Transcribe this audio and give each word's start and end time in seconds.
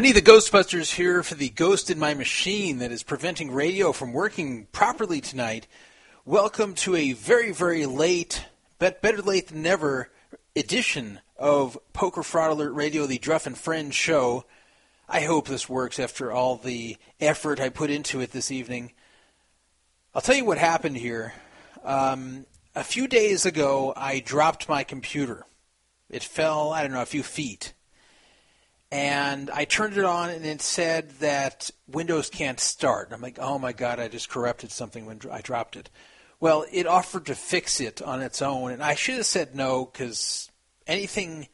I 0.00 0.02
need 0.02 0.12
the 0.12 0.22
Ghostbusters 0.22 0.94
here 0.94 1.22
for 1.22 1.34
the 1.34 1.50
ghost 1.50 1.90
in 1.90 1.98
my 1.98 2.14
machine 2.14 2.78
that 2.78 2.90
is 2.90 3.02
preventing 3.02 3.50
radio 3.50 3.92
from 3.92 4.14
working 4.14 4.64
properly 4.72 5.20
tonight. 5.20 5.66
Welcome 6.24 6.72
to 6.76 6.96
a 6.96 7.12
very, 7.12 7.52
very 7.52 7.84
late, 7.84 8.46
but 8.78 9.02
better 9.02 9.20
late 9.20 9.48
than 9.48 9.60
never 9.60 10.08
edition 10.56 11.20
of 11.36 11.76
Poker 11.92 12.22
Fraud 12.22 12.52
Alert 12.52 12.72
Radio, 12.72 13.04
the 13.04 13.18
Druff 13.18 13.46
and 13.46 13.58
Friends 13.58 13.94
show. 13.94 14.46
I 15.06 15.20
hope 15.20 15.48
this 15.48 15.68
works 15.68 15.98
after 15.98 16.32
all 16.32 16.56
the 16.56 16.96
effort 17.20 17.60
I 17.60 17.68
put 17.68 17.90
into 17.90 18.22
it 18.22 18.32
this 18.32 18.50
evening. 18.50 18.92
I'll 20.14 20.22
tell 20.22 20.34
you 20.34 20.46
what 20.46 20.56
happened 20.56 20.96
here. 20.96 21.34
Um, 21.84 22.46
a 22.74 22.84
few 22.84 23.06
days 23.06 23.44
ago, 23.44 23.92
I 23.94 24.20
dropped 24.20 24.66
my 24.66 24.82
computer. 24.82 25.44
It 26.08 26.22
fell, 26.22 26.72
I 26.72 26.80
don't 26.80 26.92
know, 26.92 27.02
a 27.02 27.04
few 27.04 27.22
feet 27.22 27.74
and 28.90 29.50
I 29.50 29.64
turned 29.64 29.96
it 29.96 30.04
on 30.04 30.30
and 30.30 30.44
it 30.44 30.60
said 30.60 31.10
that 31.20 31.70
Windows 31.86 32.28
can't 32.28 32.58
start. 32.58 33.10
I'm 33.12 33.20
like, 33.20 33.38
oh 33.38 33.58
my 33.58 33.72
god, 33.72 34.00
I 34.00 34.08
just 34.08 34.28
corrupted 34.28 34.72
something 34.72 35.06
when 35.06 35.20
I 35.30 35.40
dropped 35.40 35.76
it. 35.76 35.90
Well, 36.40 36.64
it 36.72 36.86
offered 36.86 37.26
to 37.26 37.34
fix 37.34 37.80
it 37.80 38.00
on 38.00 38.22
its 38.22 38.40
own, 38.40 38.72
and 38.72 38.82
I 38.82 38.94
should 38.94 39.16
have 39.16 39.26
said 39.26 39.54
no 39.54 39.84
because 39.84 40.50
anything 40.86 41.48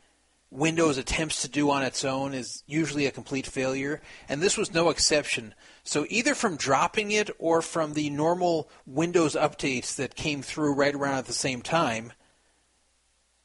Windows 0.50 0.96
attempts 0.96 1.42
to 1.42 1.48
do 1.48 1.70
on 1.70 1.82
its 1.82 2.04
own 2.04 2.32
is 2.32 2.62
usually 2.66 3.06
a 3.06 3.10
complete 3.10 3.46
failure, 3.46 4.00
and 4.28 4.40
this 4.40 4.56
was 4.56 4.72
no 4.72 4.90
exception. 4.90 5.54
So 5.82 6.06
either 6.08 6.34
from 6.36 6.56
dropping 6.56 7.10
it 7.10 7.30
or 7.38 7.62
from 7.62 7.94
the 7.94 8.10
normal 8.10 8.70
Windows 8.86 9.34
updates 9.34 9.96
that 9.96 10.14
came 10.14 10.40
through 10.40 10.74
right 10.74 10.94
around 10.94 11.18
at 11.18 11.26
the 11.26 11.32
same 11.32 11.62
time, 11.62 12.12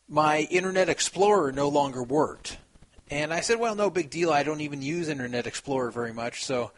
my 0.07 0.41
Internet 0.51 0.89
Explorer 0.89 1.51
no 1.51 1.67
longer 1.67 2.03
worked. 2.03 2.57
And 3.11 3.33
I 3.33 3.41
said, 3.41 3.59
well, 3.59 3.75
no 3.75 3.89
big 3.89 4.09
deal. 4.09 4.31
I 4.31 4.43
don't 4.43 4.61
even 4.61 4.81
use 4.81 5.09
Internet 5.09 5.45
Explorer 5.45 5.91
very 5.91 6.13
much, 6.13 6.45
so 6.45 6.71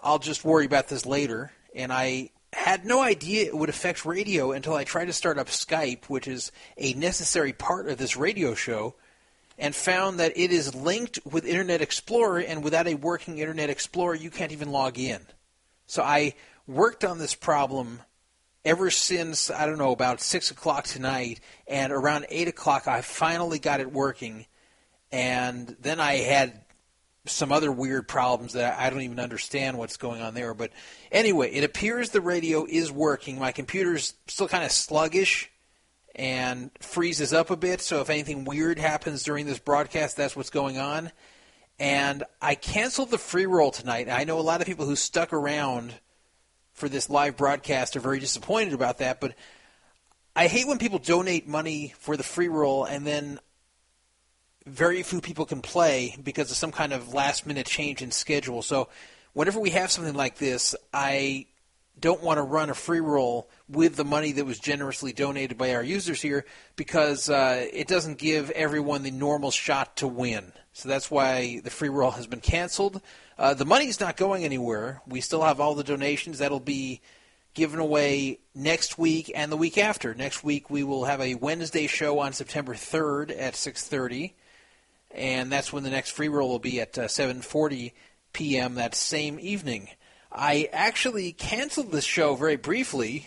I'll 0.00 0.20
just 0.20 0.44
worry 0.44 0.64
about 0.64 0.86
this 0.86 1.04
later. 1.04 1.50
And 1.74 1.92
I 1.92 2.30
had 2.52 2.84
no 2.84 3.02
idea 3.02 3.46
it 3.46 3.56
would 3.56 3.68
affect 3.68 4.04
radio 4.04 4.52
until 4.52 4.74
I 4.74 4.84
tried 4.84 5.06
to 5.06 5.12
start 5.12 5.38
up 5.38 5.48
Skype, 5.48 6.04
which 6.04 6.28
is 6.28 6.52
a 6.78 6.92
necessary 6.92 7.52
part 7.52 7.88
of 7.88 7.98
this 7.98 8.16
radio 8.16 8.54
show, 8.54 8.94
and 9.58 9.74
found 9.74 10.20
that 10.20 10.32
it 10.36 10.52
is 10.52 10.72
linked 10.72 11.18
with 11.24 11.44
Internet 11.44 11.82
Explorer, 11.82 12.38
and 12.38 12.62
without 12.62 12.86
a 12.86 12.94
working 12.94 13.38
Internet 13.38 13.68
Explorer, 13.68 14.14
you 14.14 14.30
can't 14.30 14.52
even 14.52 14.70
log 14.70 15.00
in. 15.00 15.20
So 15.86 16.04
I 16.04 16.34
worked 16.68 17.04
on 17.04 17.18
this 17.18 17.34
problem 17.34 18.02
ever 18.64 18.88
since, 18.88 19.50
I 19.50 19.66
don't 19.66 19.78
know, 19.78 19.90
about 19.90 20.20
6 20.20 20.52
o'clock 20.52 20.84
tonight, 20.84 21.40
and 21.66 21.92
around 21.92 22.26
8 22.28 22.46
o'clock, 22.46 22.86
I 22.86 23.00
finally 23.00 23.58
got 23.58 23.80
it 23.80 23.92
working 23.92 24.46
and 25.12 25.76
then 25.80 26.00
I 26.00 26.14
had 26.14 26.62
some 27.26 27.52
other 27.52 27.70
weird 27.70 28.08
problems 28.08 28.54
that 28.54 28.78
I 28.80 28.90
don't 28.90 29.02
even 29.02 29.20
understand 29.20 29.78
what's 29.78 29.96
going 29.96 30.22
on 30.22 30.34
there. 30.34 30.54
But 30.54 30.72
anyway, 31.12 31.52
it 31.52 31.62
appears 31.62 32.10
the 32.10 32.20
radio 32.20 32.66
is 32.68 32.90
working. 32.90 33.38
My 33.38 33.52
computer's 33.52 34.14
still 34.26 34.48
kind 34.48 34.64
of 34.64 34.72
sluggish 34.72 35.50
and 36.14 36.70
freezes 36.80 37.32
up 37.32 37.50
a 37.50 37.56
bit. 37.56 37.80
So 37.80 38.00
if 38.00 38.10
anything 38.10 38.44
weird 38.44 38.78
happens 38.78 39.22
during 39.22 39.46
this 39.46 39.58
broadcast, 39.58 40.16
that's 40.16 40.34
what's 40.34 40.50
going 40.50 40.78
on. 40.78 41.12
And 41.78 42.24
I 42.40 42.54
canceled 42.54 43.10
the 43.10 43.18
free 43.18 43.46
roll 43.46 43.70
tonight. 43.70 44.08
I 44.08 44.24
know 44.24 44.38
a 44.38 44.40
lot 44.40 44.60
of 44.60 44.66
people 44.66 44.86
who 44.86 44.96
stuck 44.96 45.32
around 45.32 45.94
for 46.72 46.88
this 46.88 47.08
live 47.08 47.36
broadcast 47.36 47.96
are 47.96 48.00
very 48.00 48.18
disappointed 48.18 48.72
about 48.72 48.98
that, 48.98 49.20
but 49.20 49.34
I 50.34 50.46
hate 50.46 50.66
when 50.66 50.78
people 50.78 50.98
donate 50.98 51.46
money 51.46 51.94
for 51.98 52.16
the 52.16 52.22
free 52.22 52.48
roll 52.48 52.84
and 52.84 53.06
then 53.06 53.38
very 54.66 55.02
few 55.02 55.20
people 55.20 55.44
can 55.44 55.60
play 55.60 56.16
because 56.22 56.50
of 56.50 56.56
some 56.56 56.72
kind 56.72 56.92
of 56.92 57.14
last 57.14 57.46
minute 57.46 57.66
change 57.66 58.02
in 58.02 58.10
schedule. 58.10 58.62
So 58.62 58.88
whenever 59.32 59.60
we 59.60 59.70
have 59.70 59.90
something 59.90 60.14
like 60.14 60.38
this, 60.38 60.74
I 60.92 61.46
don't 62.00 62.22
want 62.22 62.38
to 62.38 62.42
run 62.42 62.70
a 62.70 62.74
free 62.74 63.00
roll 63.00 63.48
with 63.68 63.96
the 63.96 64.04
money 64.04 64.32
that 64.32 64.44
was 64.44 64.58
generously 64.58 65.12
donated 65.12 65.58
by 65.58 65.74
our 65.74 65.82
users 65.82 66.20
here 66.20 66.44
because 66.76 67.28
uh, 67.28 67.66
it 67.72 67.86
doesn't 67.86 68.18
give 68.18 68.50
everyone 68.50 69.02
the 69.02 69.10
normal 69.10 69.50
shot 69.50 69.96
to 69.96 70.08
win. 70.08 70.52
So 70.72 70.88
that's 70.88 71.10
why 71.10 71.60
the 71.62 71.70
free 71.70 71.90
roll 71.90 72.12
has 72.12 72.26
been 72.26 72.40
canceled. 72.40 73.00
Uh, 73.38 73.54
the 73.54 73.64
money's 73.64 74.00
not 74.00 74.16
going 74.16 74.44
anywhere. 74.44 75.02
We 75.06 75.20
still 75.20 75.42
have 75.42 75.60
all 75.60 75.74
the 75.74 75.84
donations. 75.84 76.38
That'll 76.38 76.60
be 76.60 77.02
given 77.54 77.80
away 77.80 78.40
next 78.54 78.98
week 78.98 79.30
and 79.34 79.52
the 79.52 79.56
week 79.56 79.76
after. 79.76 80.14
Next 80.14 80.42
week 80.42 80.70
we 80.70 80.84
will 80.84 81.04
have 81.04 81.20
a 81.20 81.34
Wednesday 81.34 81.86
show 81.86 82.20
on 82.20 82.32
September 82.32 82.74
3rd 82.74 83.30
at 83.38 83.54
6:30, 83.54 84.32
and 85.14 85.50
that's 85.50 85.72
when 85.72 85.82
the 85.82 85.90
next 85.90 86.10
free 86.10 86.28
roll 86.28 86.48
will 86.48 86.58
be 86.58 86.80
at 86.80 86.96
uh, 86.98 87.02
7:40 87.02 87.92
p.m. 88.32 88.74
that 88.76 88.94
same 88.94 89.38
evening. 89.40 89.88
I 90.30 90.68
actually 90.72 91.32
canceled 91.32 91.92
this 91.92 92.04
show 92.04 92.34
very 92.34 92.56
briefly, 92.56 93.26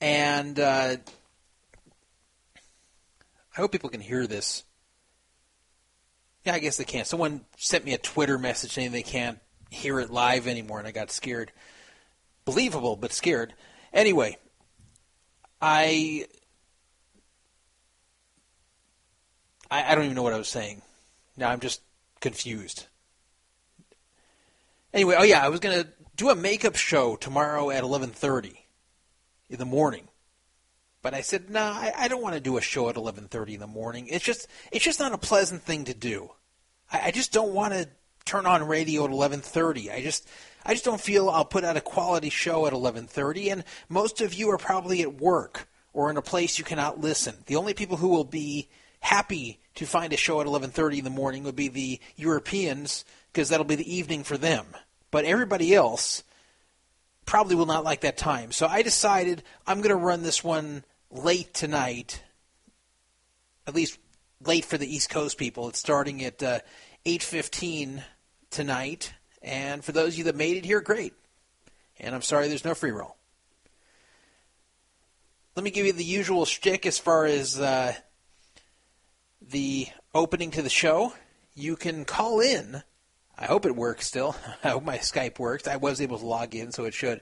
and 0.00 0.58
uh, 0.58 0.96
I 3.56 3.60
hope 3.60 3.72
people 3.72 3.90
can 3.90 4.00
hear 4.00 4.26
this. 4.26 4.64
Yeah, 6.44 6.54
I 6.54 6.58
guess 6.58 6.76
they 6.76 6.84
can't. 6.84 7.06
Someone 7.06 7.44
sent 7.56 7.84
me 7.84 7.94
a 7.94 7.98
Twitter 7.98 8.38
message 8.38 8.72
saying 8.72 8.92
they 8.92 9.02
can't 9.02 9.38
hear 9.70 10.00
it 10.00 10.10
live 10.10 10.46
anymore, 10.46 10.78
and 10.78 10.88
I 10.88 10.92
got 10.92 11.10
scared. 11.10 11.52
Believable, 12.44 12.96
but 12.96 13.12
scared. 13.12 13.54
Anyway, 13.92 14.38
I, 15.60 16.26
I 19.70 19.92
I 19.92 19.94
don't 19.94 20.04
even 20.04 20.16
know 20.16 20.22
what 20.22 20.34
I 20.34 20.38
was 20.38 20.48
saying. 20.48 20.82
Now 21.36 21.50
I'm 21.50 21.60
just 21.60 21.80
confused. 22.20 22.86
Anyway, 24.92 25.16
oh 25.18 25.22
yeah, 25.22 25.44
I 25.44 25.48
was 25.48 25.60
gonna 25.60 25.86
do 26.16 26.30
a 26.30 26.34
makeup 26.34 26.76
show 26.76 27.16
tomorrow 27.16 27.70
at 27.70 27.84
11:30 27.84 28.56
in 29.50 29.58
the 29.58 29.64
morning, 29.64 30.08
but 31.02 31.14
I 31.14 31.20
said, 31.20 31.48
no, 31.48 31.60
nah, 31.60 31.78
I, 31.78 31.92
I 31.96 32.08
don't 32.08 32.22
want 32.22 32.34
to 32.34 32.40
do 32.40 32.58
a 32.58 32.62
show 32.62 32.88
at 32.88 32.96
11:30 32.96 33.54
in 33.54 33.60
the 33.60 33.66
morning. 33.66 34.08
It's 34.08 34.24
just 34.24 34.48
it's 34.72 34.84
just 34.84 35.00
not 35.00 35.12
a 35.12 35.18
pleasant 35.18 35.62
thing 35.62 35.84
to 35.84 35.94
do. 35.94 36.30
I, 36.90 37.08
I 37.08 37.10
just 37.10 37.32
don't 37.32 37.52
want 37.52 37.74
to 37.74 37.88
turn 38.24 38.46
on 38.46 38.66
radio 38.66 39.04
at 39.04 39.10
11:30. 39.10 39.92
I 39.92 40.02
just 40.02 40.28
I 40.64 40.72
just 40.72 40.84
don't 40.84 41.00
feel 41.00 41.30
I'll 41.30 41.44
put 41.44 41.64
out 41.64 41.76
a 41.76 41.80
quality 41.80 42.30
show 42.30 42.66
at 42.66 42.72
11:30 42.72 43.52
and 43.52 43.64
most 43.88 44.20
of 44.20 44.34
you 44.34 44.50
are 44.50 44.58
probably 44.58 45.02
at 45.02 45.20
work 45.20 45.68
or 45.92 46.10
in 46.10 46.16
a 46.16 46.22
place 46.22 46.58
you 46.58 46.64
cannot 46.64 47.00
listen. 47.00 47.36
The 47.46 47.56
only 47.56 47.74
people 47.74 47.96
who 47.96 48.08
will 48.08 48.24
be 48.24 48.68
happy 49.00 49.60
to 49.76 49.86
find 49.86 50.12
a 50.12 50.16
show 50.16 50.40
at 50.40 50.46
11:30 50.46 50.98
in 50.98 51.04
the 51.04 51.10
morning 51.10 51.44
would 51.44 51.56
be 51.56 51.68
the 51.68 52.00
Europeans 52.16 53.04
because 53.32 53.48
that'll 53.48 53.64
be 53.64 53.76
the 53.76 53.94
evening 53.94 54.24
for 54.24 54.36
them. 54.36 54.66
But 55.10 55.24
everybody 55.24 55.74
else 55.74 56.22
probably 57.24 57.54
will 57.54 57.66
not 57.66 57.84
like 57.84 58.00
that 58.00 58.16
time. 58.16 58.52
So 58.52 58.66
I 58.66 58.82
decided 58.82 59.42
I'm 59.66 59.78
going 59.78 59.90
to 59.90 59.96
run 59.96 60.22
this 60.22 60.42
one 60.42 60.82
late 61.10 61.54
tonight. 61.54 62.22
At 63.66 63.74
least 63.74 63.98
late 64.44 64.64
for 64.64 64.78
the 64.78 64.92
East 64.92 65.10
Coast 65.10 65.38
people. 65.38 65.68
It's 65.68 65.78
starting 65.78 66.24
at 66.24 66.42
uh, 66.42 66.60
8:15 67.04 68.02
tonight, 68.50 69.12
and 69.42 69.84
for 69.84 69.92
those 69.92 70.14
of 70.14 70.18
you 70.18 70.24
that 70.24 70.36
made 70.36 70.56
it 70.56 70.64
here, 70.64 70.80
great. 70.80 71.14
And 72.00 72.14
I'm 72.14 72.22
sorry 72.22 72.48
there's 72.48 72.64
no 72.64 72.74
free 72.74 72.90
roll. 72.90 73.16
Let 75.54 75.64
me 75.64 75.70
give 75.70 75.86
you 75.86 75.92
the 75.92 76.04
usual 76.04 76.44
shtick 76.44 76.86
as 76.86 76.98
far 76.98 77.26
as 77.26 77.60
uh, 77.60 77.94
the 79.50 79.88
opening 80.14 80.50
to 80.52 80.62
the 80.62 80.70
show. 80.70 81.12
You 81.54 81.76
can 81.76 82.04
call 82.04 82.40
in. 82.40 82.82
I 83.38 83.46
hope 83.46 83.66
it 83.66 83.76
works 83.76 84.06
still. 84.06 84.36
I 84.64 84.70
hope 84.70 84.84
my 84.84 84.98
Skype 84.98 85.38
works. 85.38 85.68
I 85.68 85.76
was 85.76 86.00
able 86.00 86.18
to 86.18 86.26
log 86.26 86.54
in, 86.54 86.72
so 86.72 86.84
it 86.84 86.94
should. 86.94 87.20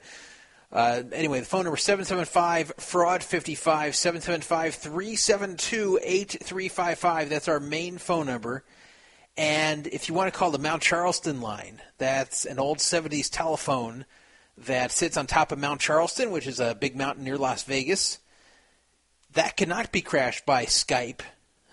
Uh, 0.73 1.03
anyway, 1.13 1.41
the 1.41 1.47
phone 1.47 1.65
number 1.65 1.77
775 1.77 2.73
fraud 2.79 3.23
55 3.23 3.95
775 3.95 4.75
372 4.75 5.99
8355. 6.03 7.31
That's 7.31 7.49
our 7.49 7.61
main 7.61 7.99
phone 7.99 8.27
number. 8.27 8.65
And 9.37 9.87
if 9.87 10.09
you 10.09 10.15
want 10.15 10.33
to 10.33 10.39
call 10.39 10.51
the 10.51 10.59
Mount 10.59 10.83
Charleston 10.83 11.41
line, 11.41 11.81
that's 11.99 12.47
an 12.47 12.59
old 12.59 12.79
70s 12.79 13.31
telephone 13.31 14.07
that 14.57 14.91
sits 14.91 15.17
on 15.17 15.27
top 15.27 15.53
of 15.53 15.59
Mount 15.59 15.81
Charleston, 15.81 16.31
which 16.31 16.47
is 16.47 16.59
a 16.59 16.75
big 16.75 16.97
mountain 16.97 17.25
near 17.25 17.37
Las 17.37 17.63
Vegas. 17.65 18.19
That 19.35 19.57
cannot 19.57 19.93
be 19.93 20.01
crashed 20.01 20.47
by 20.47 20.65
Skype, 20.65 21.21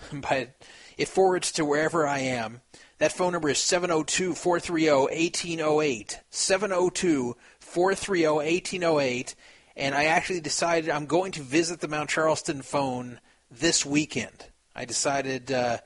but 0.13 0.55
it 0.97 1.07
forwards 1.07 1.51
to 1.53 1.65
wherever 1.65 2.07
I 2.07 2.19
am. 2.19 2.61
That 2.99 3.11
phone 3.11 3.33
number 3.33 3.49
is 3.49 3.57
702 3.57 4.33
430 4.33 4.91
1808. 4.91 6.19
702 6.29 7.35
430 7.59 8.27
1808. 8.27 9.35
And 9.75 9.95
I 9.95 10.05
actually 10.05 10.39
decided 10.39 10.89
I'm 10.89 11.07
going 11.07 11.31
to 11.33 11.41
visit 11.41 11.79
the 11.79 11.87
Mount 11.87 12.09
Charleston 12.09 12.61
phone 12.61 13.19
this 13.49 13.85
weekend. 13.85 14.45
I 14.75 14.85
decided 14.85 15.51
uh, 15.51 15.79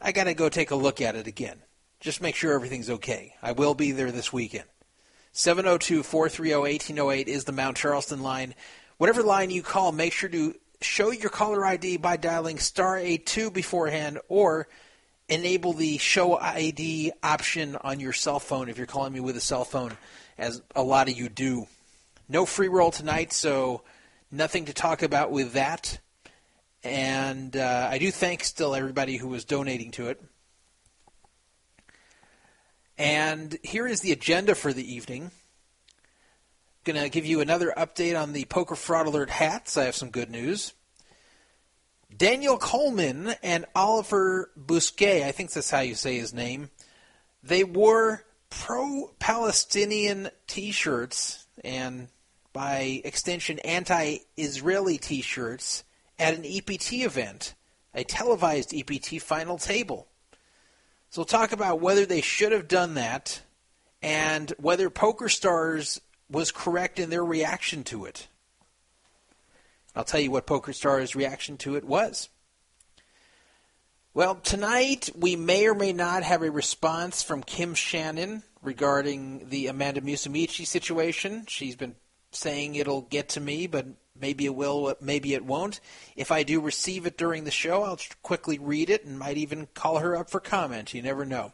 I 0.00 0.12
got 0.12 0.24
to 0.24 0.34
go 0.34 0.48
take 0.48 0.70
a 0.70 0.76
look 0.76 1.00
at 1.00 1.16
it 1.16 1.26
again. 1.26 1.58
Just 2.00 2.22
make 2.22 2.34
sure 2.34 2.54
everything's 2.54 2.90
okay. 2.90 3.34
I 3.42 3.52
will 3.52 3.74
be 3.74 3.92
there 3.92 4.10
this 4.10 4.32
weekend. 4.32 4.64
702 5.32 6.02
430 6.02 6.54
1808 6.54 7.28
is 7.28 7.44
the 7.44 7.52
Mount 7.52 7.76
Charleston 7.76 8.22
line. 8.22 8.54
Whatever 8.96 9.22
line 9.22 9.50
you 9.50 9.62
call, 9.62 9.92
make 9.92 10.12
sure 10.12 10.28
to 10.28 10.54
show 10.80 11.10
your 11.10 11.30
caller 11.30 11.64
ID 11.64 11.98
by 11.98 12.16
dialing 12.16 12.58
star 12.58 12.98
82 12.98 13.50
beforehand 13.50 14.18
or 14.28 14.68
enable 15.28 15.72
the 15.72 15.98
show 15.98 16.38
ID 16.38 17.12
option 17.22 17.76
on 17.76 18.00
your 18.00 18.12
cell 18.12 18.40
phone 18.40 18.68
if 18.68 18.78
you're 18.78 18.86
calling 18.86 19.12
me 19.12 19.20
with 19.20 19.36
a 19.36 19.40
cell 19.40 19.64
phone, 19.64 19.96
as 20.36 20.60
a 20.74 20.82
lot 20.82 21.08
of 21.08 21.16
you 21.16 21.28
do. 21.28 21.66
No 22.28 22.46
free 22.46 22.68
roll 22.68 22.90
tonight, 22.90 23.32
so 23.32 23.82
nothing 24.30 24.66
to 24.66 24.74
talk 24.74 25.02
about 25.02 25.30
with 25.30 25.52
that. 25.52 25.98
And 26.82 27.56
uh, 27.56 27.88
I 27.90 27.98
do 27.98 28.10
thank 28.10 28.42
still 28.42 28.74
everybody 28.74 29.16
who 29.16 29.28
was 29.28 29.44
donating 29.44 29.90
to 29.92 30.08
it. 30.08 30.20
And 32.96 33.58
here 33.62 33.86
is 33.86 34.00
the 34.00 34.12
agenda 34.12 34.54
for 34.54 34.72
the 34.72 34.94
evening. 34.94 35.30
Going 36.82 36.98
to 36.98 37.10
give 37.10 37.26
you 37.26 37.42
another 37.42 37.74
update 37.76 38.18
on 38.18 38.32
the 38.32 38.46
Poker 38.46 38.74
Fraud 38.74 39.06
Alert 39.06 39.28
hats. 39.28 39.76
I 39.76 39.84
have 39.84 39.94
some 39.94 40.08
good 40.08 40.30
news. 40.30 40.72
Daniel 42.16 42.56
Colman 42.56 43.34
and 43.42 43.66
Oliver 43.74 44.50
Busquet, 44.58 45.22
I 45.22 45.30
think 45.30 45.52
that's 45.52 45.70
how 45.70 45.80
you 45.80 45.94
say 45.94 46.16
his 46.16 46.32
name, 46.32 46.70
they 47.42 47.64
wore 47.64 48.24
pro 48.48 49.14
Palestinian 49.18 50.30
t 50.46 50.70
shirts 50.70 51.46
and, 51.62 52.08
by 52.54 53.02
extension, 53.04 53.58
anti 53.58 54.16
Israeli 54.38 54.96
t 54.96 55.20
shirts 55.20 55.84
at 56.18 56.32
an 56.32 56.46
EPT 56.46 56.94
event, 57.04 57.54
a 57.94 58.04
televised 58.04 58.74
EPT 58.74 59.20
final 59.20 59.58
table. 59.58 60.08
So 61.10 61.20
we'll 61.20 61.26
talk 61.26 61.52
about 61.52 61.82
whether 61.82 62.06
they 62.06 62.22
should 62.22 62.52
have 62.52 62.68
done 62.68 62.94
that 62.94 63.42
and 64.00 64.50
whether 64.58 64.88
Poker 64.88 65.28
Stars 65.28 66.00
was 66.30 66.52
correct 66.52 66.98
in 66.98 67.10
their 67.10 67.24
reaction 67.24 67.84
to 67.84 68.04
it. 68.04 68.28
I'll 69.94 70.04
tell 70.04 70.20
you 70.20 70.30
what 70.30 70.46
PokerStar's 70.46 71.16
reaction 71.16 71.56
to 71.58 71.76
it 71.76 71.84
was. 71.84 72.28
Well, 74.14 74.36
tonight 74.36 75.10
we 75.16 75.36
may 75.36 75.66
or 75.66 75.74
may 75.74 75.92
not 75.92 76.22
have 76.22 76.42
a 76.42 76.50
response 76.50 77.22
from 77.22 77.42
Kim 77.42 77.74
Shannon 77.74 78.42
regarding 78.62 79.48
the 79.48 79.68
Amanda 79.68 80.00
Musumeci 80.00 80.66
situation. 80.66 81.44
She's 81.48 81.76
been 81.76 81.94
saying 82.32 82.74
it'll 82.74 83.02
get 83.02 83.30
to 83.30 83.40
me, 83.40 83.66
but 83.66 83.86
maybe 84.18 84.46
it 84.46 84.54
will, 84.54 84.94
maybe 85.00 85.34
it 85.34 85.44
won't. 85.44 85.80
If 86.16 86.30
I 86.30 86.42
do 86.42 86.60
receive 86.60 87.06
it 87.06 87.18
during 87.18 87.44
the 87.44 87.50
show, 87.50 87.82
I'll 87.82 87.98
quickly 88.22 88.58
read 88.58 88.90
it 88.90 89.04
and 89.04 89.18
might 89.18 89.36
even 89.36 89.68
call 89.74 89.98
her 89.98 90.16
up 90.16 90.30
for 90.30 90.40
comment. 90.40 90.94
You 90.94 91.02
never 91.02 91.24
know. 91.24 91.52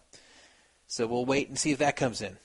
So 0.86 1.06
we'll 1.06 1.24
wait 1.24 1.48
and 1.48 1.58
see 1.58 1.72
if 1.72 1.78
that 1.78 1.96
comes 1.96 2.22
in. 2.22 2.38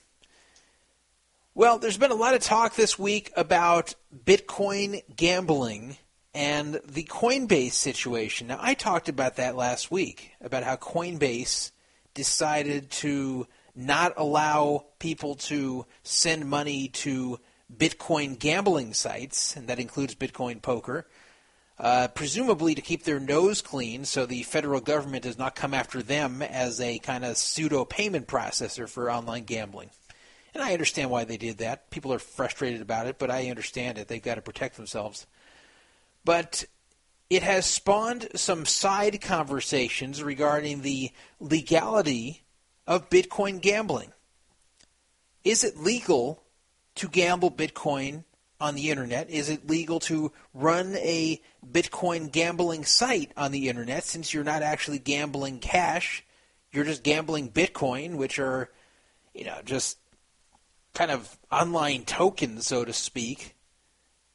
Well, 1.53 1.79
there's 1.79 1.98
been 1.98 2.12
a 2.12 2.15
lot 2.15 2.34
of 2.34 2.39
talk 2.39 2.75
this 2.75 2.98
week 2.98 3.29
about 3.36 3.93
Bitcoin 4.24 5.01
gambling 5.13 5.98
and 6.34 6.79
the 6.86 7.03
Coinbase 7.03 7.74
situation. 7.74 8.48
Now, 8.48 8.58
I 8.62 8.74
talked 8.74 9.10
about 9.10 9.36
that 9.36 9.58
last 9.58 9.91
week, 9.91 10.31
about 10.39 10.63
how 10.63 10.77
Coinbase 10.77 11.72
decided 12.13 12.89
to 12.91 13.48
not 13.75 14.13
allow 14.15 14.86
people 15.00 15.36
to 15.36 15.86
send 16.03 16.50
money 16.50 16.88
to 16.88 17.38
Bitcoin 17.75 18.39
gambling 18.39 18.93
sites, 18.93 19.58
and 19.58 19.67
that 19.67 19.79
includes 19.79 20.15
Bitcoin 20.15 20.62
poker, 20.62 21.05
uh, 21.77 22.08
presumably 22.15 22.75
to 22.75 22.81
keep 22.81 23.03
their 23.03 23.20
nose 23.20 23.62
clean 23.62 24.05
so 24.05 24.25
the 24.25 24.43
federal 24.43 24.79
government 24.79 25.24
does 25.24 25.38
not 25.38 25.55
come 25.55 25.74
after 25.74 26.01
them 26.01 26.41
as 26.41 26.79
a 26.79 27.00
kind 27.00 27.25
of 27.25 27.36
pseudo 27.36 27.84
payment 27.84 28.25
processor 28.25 28.88
for 28.88 29.12
online 29.12 29.43
gambling. 29.43 29.89
And 30.53 30.63
I 30.63 30.74
understand 30.74 31.10
why 31.10 31.24
they 31.24 31.38
did 31.38 31.60
that. 31.60 31.89
People 31.89 32.13
are 32.13 32.20
frustrated 32.20 32.81
about 32.81 33.08
it, 33.08 33.17
but 33.17 33.31
I 33.31 33.50
understand 33.50 33.98
it. 33.98 34.08
They've 34.08 34.22
got 34.22 34.36
to 34.36 34.41
protect 34.41 34.75
themselves. 34.75 35.25
But 36.25 36.65
it 37.29 37.43
has 37.43 37.65
spawned 37.65 38.27
some 38.36 38.65
side 38.65 39.22
conversations 39.22 40.22
regarding 40.22 40.81
the 40.81 41.12
legality 41.39 42.43
of 42.86 43.10
Bitcoin 43.10 43.62
gambling. 43.62 44.12
Is 45.43 45.63
it 45.63 45.77
legal 45.77 46.43
to 46.96 47.08
gamble 47.08 47.50
Bitcoin 47.50 48.25
on 48.60 48.75
the 48.75 48.89
internet? 48.89 49.29
Is 49.29 49.50
it 49.50 49.70
legal 49.70 50.00
to 50.01 50.34
run 50.53 50.96
a 50.98 51.41
Bitcoin 51.65 52.31
gambling 52.31 52.84
site 52.84 53.31
on 53.38 53.51
the 53.51 53.70
internet 53.70 54.03
since 54.03 54.34
you're 54.34 54.43
not 54.43 54.62
actually 54.62 55.00
gambling 55.00 55.60
cash? 55.60 56.25
You're 56.74 56.86
just 56.86 57.03
gambling 57.03 57.50
Bitcoin, 57.50 58.17
which 58.17 58.39
are, 58.39 58.70
you 59.34 59.46
know, 59.46 59.60
just 59.63 59.98
kind 60.93 61.12
of 61.12 61.38
online 61.51 62.03
token, 62.05 62.62
so 62.62 62.86
to 62.86 62.93
speak. 62.93 63.55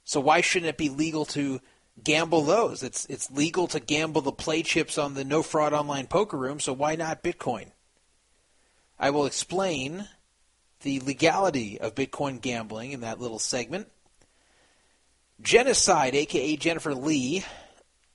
So 0.04 0.20
why 0.20 0.40
shouldn't 0.40 0.70
it 0.70 0.78
be 0.78 0.88
legal 0.88 1.24
to 1.26 1.60
gamble 2.02 2.42
those? 2.42 2.82
It's 2.82 3.06
it's 3.06 3.30
legal 3.30 3.66
to 3.68 3.80
gamble 3.80 4.22
the 4.22 4.32
play 4.32 4.62
chips 4.62 4.98
on 4.98 5.14
the 5.14 5.24
no 5.24 5.42
fraud 5.42 5.72
online 5.72 6.06
poker 6.06 6.36
room, 6.36 6.60
so 6.60 6.72
why 6.72 6.96
not 6.96 7.22
Bitcoin? 7.22 7.72
I 8.98 9.10
will 9.10 9.26
explain 9.26 10.08
the 10.82 11.00
legality 11.00 11.80
of 11.80 11.94
Bitcoin 11.94 12.40
gambling 12.40 12.92
in 12.92 13.00
that 13.00 13.20
little 13.20 13.38
segment. 13.38 13.88
Genocide, 15.40 16.14
aka 16.14 16.56
Jennifer 16.56 16.94
Lee, 16.94 17.44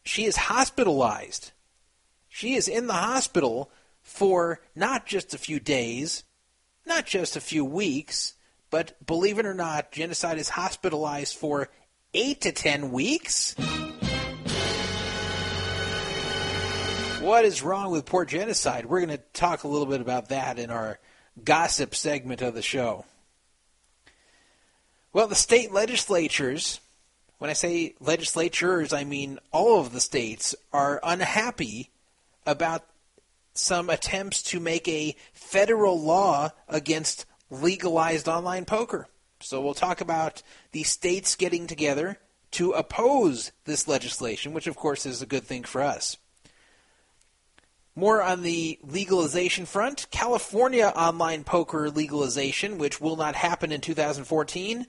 she 0.04 0.26
is 0.26 0.38
hospitalized. 0.38 1.52
She 2.30 2.56
is 2.56 2.68
in 2.68 2.88
the 2.88 2.94
hospital 2.94 3.70
for 4.02 4.62
not 4.76 5.06
just 5.06 5.34
a 5.34 5.38
few 5.38 5.60
days, 5.60 6.24
not 6.86 7.06
just 7.06 7.36
a 7.36 7.42
few 7.42 7.64
weeks, 7.64 8.34
but 8.70 9.06
believe 9.06 9.40
it 9.40 9.46
or 9.46 9.54
not, 9.54 9.92
Genocide 9.92 10.38
is 10.38 10.50
hospitalized 10.50 11.36
for 11.36 11.70
eight 12.14 12.42
to 12.42 12.52
ten 12.52 12.92
weeks. 12.92 13.56
What 17.22 17.46
is 17.46 17.62
wrong 17.62 17.92
with 17.92 18.06
poor 18.06 18.26
genocide? 18.26 18.88
We're 18.88 19.06
going 19.06 19.18
to 19.18 19.24
talk 19.34 19.64
a 19.64 19.68
little 19.68 19.86
bit 19.86 20.02
about 20.02 20.30
that 20.30 20.58
in 20.58 20.72
our 20.72 21.00
gossip 21.44 21.94
segment 21.94 22.42
of 22.42 22.56
the 22.56 22.64
show. 22.64 23.06
Well, 25.14 25.28
the 25.28 25.36
state 25.36 25.72
legislatures, 25.72 26.80
when 27.38 27.50
I 27.50 27.54
say 27.54 27.94
legislatures, 28.00 28.92
I 28.92 29.04
mean 29.04 29.38
all 29.52 29.80
of 29.80 29.94
the 29.94 30.00
states, 30.00 30.56
are 30.74 31.00
unhappy 31.04 31.92
about 32.46 32.86
some 33.54 33.90
attempts 33.90 34.42
to 34.44 34.60
make 34.60 34.88
a 34.88 35.16
federal 35.34 36.02
law 36.02 36.50
against 36.68 37.26
legalized 37.50 38.28
online 38.28 38.66
poker. 38.66 39.08
So 39.40 39.62
we'll 39.62 39.74
talk 39.74 40.02
about 40.02 40.42
the 40.72 40.84
states 40.84 41.36
getting 41.36 41.68
together 41.68 42.18
to 42.52 42.72
oppose 42.72 43.52
this 43.66 43.88
legislation, 43.88 44.54
which 44.54 44.68
of 44.68 44.76
course 44.76 45.06
is 45.06 45.22
a 45.22 45.28
good 45.28 45.44
thing 45.44 45.64
for 45.64 45.82
us. 45.82 46.18
More 47.96 48.22
on 48.22 48.42
the 48.42 48.80
legalization 48.84 49.66
front 49.66 50.08
California 50.12 50.94
online 50.96 51.44
poker 51.44 51.90
legalization, 51.90 52.78
which 52.78 53.02
will 53.02 53.18
not 53.18 53.36
happen 53.36 53.72
in 53.72 53.82
2014. 53.82 54.88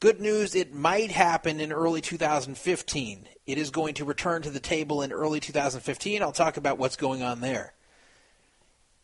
Good 0.00 0.20
news, 0.20 0.54
it 0.54 0.74
might 0.74 1.10
happen 1.10 1.60
in 1.60 1.72
early 1.72 2.02
2015. 2.02 3.28
It 3.46 3.58
is 3.58 3.70
going 3.70 3.94
to 3.94 4.04
return 4.04 4.42
to 4.42 4.50
the 4.50 4.60
table 4.60 5.00
in 5.00 5.12
early 5.12 5.40
2015. 5.40 6.20
I'll 6.20 6.32
talk 6.32 6.58
about 6.58 6.76
what's 6.76 6.96
going 6.96 7.22
on 7.22 7.40
there. 7.40 7.72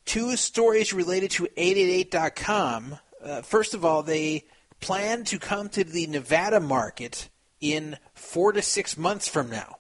Two 0.05 0.37
stories 0.37 0.93
related 0.93 1.31
to 1.33 1.49
888.com. 1.57 2.99
Uh, 3.23 3.43
first 3.43 3.75
of 3.75 3.85
all, 3.85 4.03
they 4.03 4.45
plan 4.81 5.25
to 5.25 5.39
come 5.39 5.69
to 5.71 5.85
the 5.85 6.07
Nevada 6.09 6.61
market 6.61 7.29
in 7.61 7.97
four 8.15 8.53
to 8.53 8.61
six 8.61 8.99
months 8.99 9.29
from 9.29 9.49
now. 9.49 9.79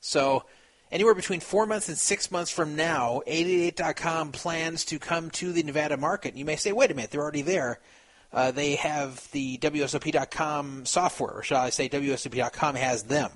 So, 0.00 0.44
anywhere 0.92 1.14
between 1.14 1.40
four 1.40 1.66
months 1.66 1.88
and 1.88 1.96
six 1.96 2.30
months 2.30 2.50
from 2.50 2.76
now, 2.76 3.22
888.com 3.26 4.32
plans 4.32 4.84
to 4.86 4.98
come 4.98 5.30
to 5.30 5.52
the 5.52 5.62
Nevada 5.62 5.96
market. 5.96 6.36
You 6.36 6.44
may 6.44 6.56
say, 6.56 6.72
wait 6.72 6.90
a 6.90 6.94
minute, 6.94 7.10
they're 7.10 7.22
already 7.22 7.42
there. 7.42 7.80
Uh, 8.32 8.50
they 8.52 8.76
have 8.76 9.28
the 9.32 9.58
WSOP.com 9.58 10.86
software, 10.86 11.32
or 11.32 11.42
shall 11.42 11.62
I 11.62 11.70
say, 11.70 11.88
WSOP.com 11.88 12.76
has 12.76 13.04
them. 13.04 13.32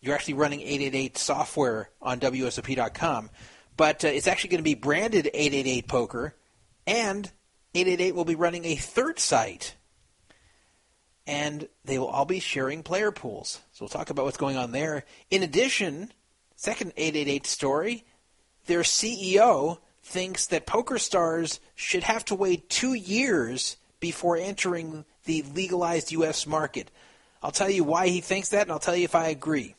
You're 0.00 0.14
actually 0.14 0.34
running 0.34 0.60
888 0.60 1.16
software 1.16 1.90
on 2.02 2.20
WSOP.com, 2.20 3.30
but 3.76 4.04
uh, 4.04 4.08
it's 4.08 4.26
actually 4.26 4.50
going 4.50 4.58
to 4.58 4.64
be 4.64 4.74
branded 4.74 5.26
888 5.32 5.88
Poker, 5.88 6.34
and 6.86 7.30
888 7.74 8.14
will 8.14 8.24
be 8.24 8.34
running 8.34 8.64
a 8.64 8.76
third 8.76 9.18
site, 9.18 9.74
and 11.26 11.68
they 11.84 11.98
will 11.98 12.08
all 12.08 12.24
be 12.24 12.40
sharing 12.40 12.82
player 12.82 13.12
pools. 13.12 13.60
So 13.72 13.84
we'll 13.84 13.90
talk 13.90 14.10
about 14.10 14.24
what's 14.24 14.36
going 14.36 14.56
on 14.56 14.72
there. 14.72 15.04
In 15.30 15.42
addition, 15.42 16.12
second 16.54 16.92
888 16.96 17.46
story, 17.46 18.04
their 18.66 18.80
CEO 18.80 19.78
thinks 20.02 20.46
that 20.46 20.66
poker 20.66 20.98
stars 20.98 21.60
should 21.74 22.04
have 22.04 22.24
to 22.26 22.34
wait 22.34 22.70
two 22.70 22.94
years 22.94 23.76
before 23.98 24.36
entering 24.36 25.04
the 25.24 25.42
legalized 25.54 26.12
U.S. 26.12 26.46
market. 26.46 26.90
I'll 27.42 27.50
tell 27.50 27.70
you 27.70 27.84
why 27.84 28.08
he 28.08 28.20
thinks 28.20 28.50
that, 28.50 28.62
and 28.62 28.72
I'll 28.72 28.78
tell 28.78 28.96
you 28.96 29.04
if 29.04 29.14
I 29.14 29.28
agree. 29.28 29.74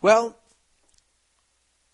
Well, 0.00 0.36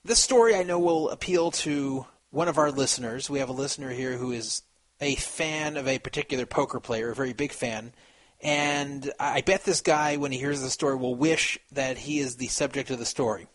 this 0.04 0.20
story 0.20 0.54
I 0.54 0.62
know 0.62 0.78
will 0.78 1.10
appeal 1.10 1.50
to 1.50 2.06
one 2.30 2.48
of 2.48 2.58
our 2.58 2.70
listeners. 2.70 3.28
We 3.28 3.38
have 3.38 3.48
a 3.48 3.52
listener 3.52 3.90
here 3.90 4.16
who 4.16 4.32
is 4.32 4.62
a 5.00 5.14
fan 5.16 5.76
of 5.76 5.86
a 5.86 5.98
particular 5.98 6.46
poker 6.46 6.80
player, 6.80 7.10
a 7.10 7.14
very 7.14 7.32
big 7.32 7.52
fan. 7.52 7.92
And 8.40 9.12
I 9.18 9.40
bet 9.40 9.64
this 9.64 9.80
guy, 9.80 10.16
when 10.16 10.32
he 10.32 10.38
hears 10.38 10.60
the 10.60 10.70
story, 10.70 10.96
will 10.96 11.14
wish 11.14 11.58
that 11.72 11.98
he 11.98 12.18
is 12.18 12.36
the 12.36 12.48
subject 12.48 12.90
of 12.90 12.98
the 12.98 13.06
story. 13.06 13.48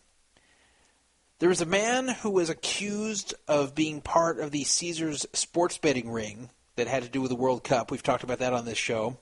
There 1.40 1.50
was 1.50 1.62
a 1.62 1.66
man 1.66 2.08
who 2.08 2.30
was 2.30 2.50
accused 2.50 3.34
of 3.48 3.76
being 3.76 4.02
part 4.02 4.40
of 4.40 4.52
the 4.52 4.64
Caesars 4.64 5.26
sports 5.34 5.78
betting 5.78 6.10
ring 6.10 6.50
that 6.76 6.88
had 6.88 7.04
to 7.04 7.10
do 7.10 7.22
with 7.22 7.30
the 7.30 7.36
World 7.36 7.64
Cup. 7.64 7.92
We've 7.92 8.04
talked 8.04 8.24
about 8.24 8.40
that 8.40 8.54
on 8.54 8.66
this 8.66 8.78
show. 8.78 9.18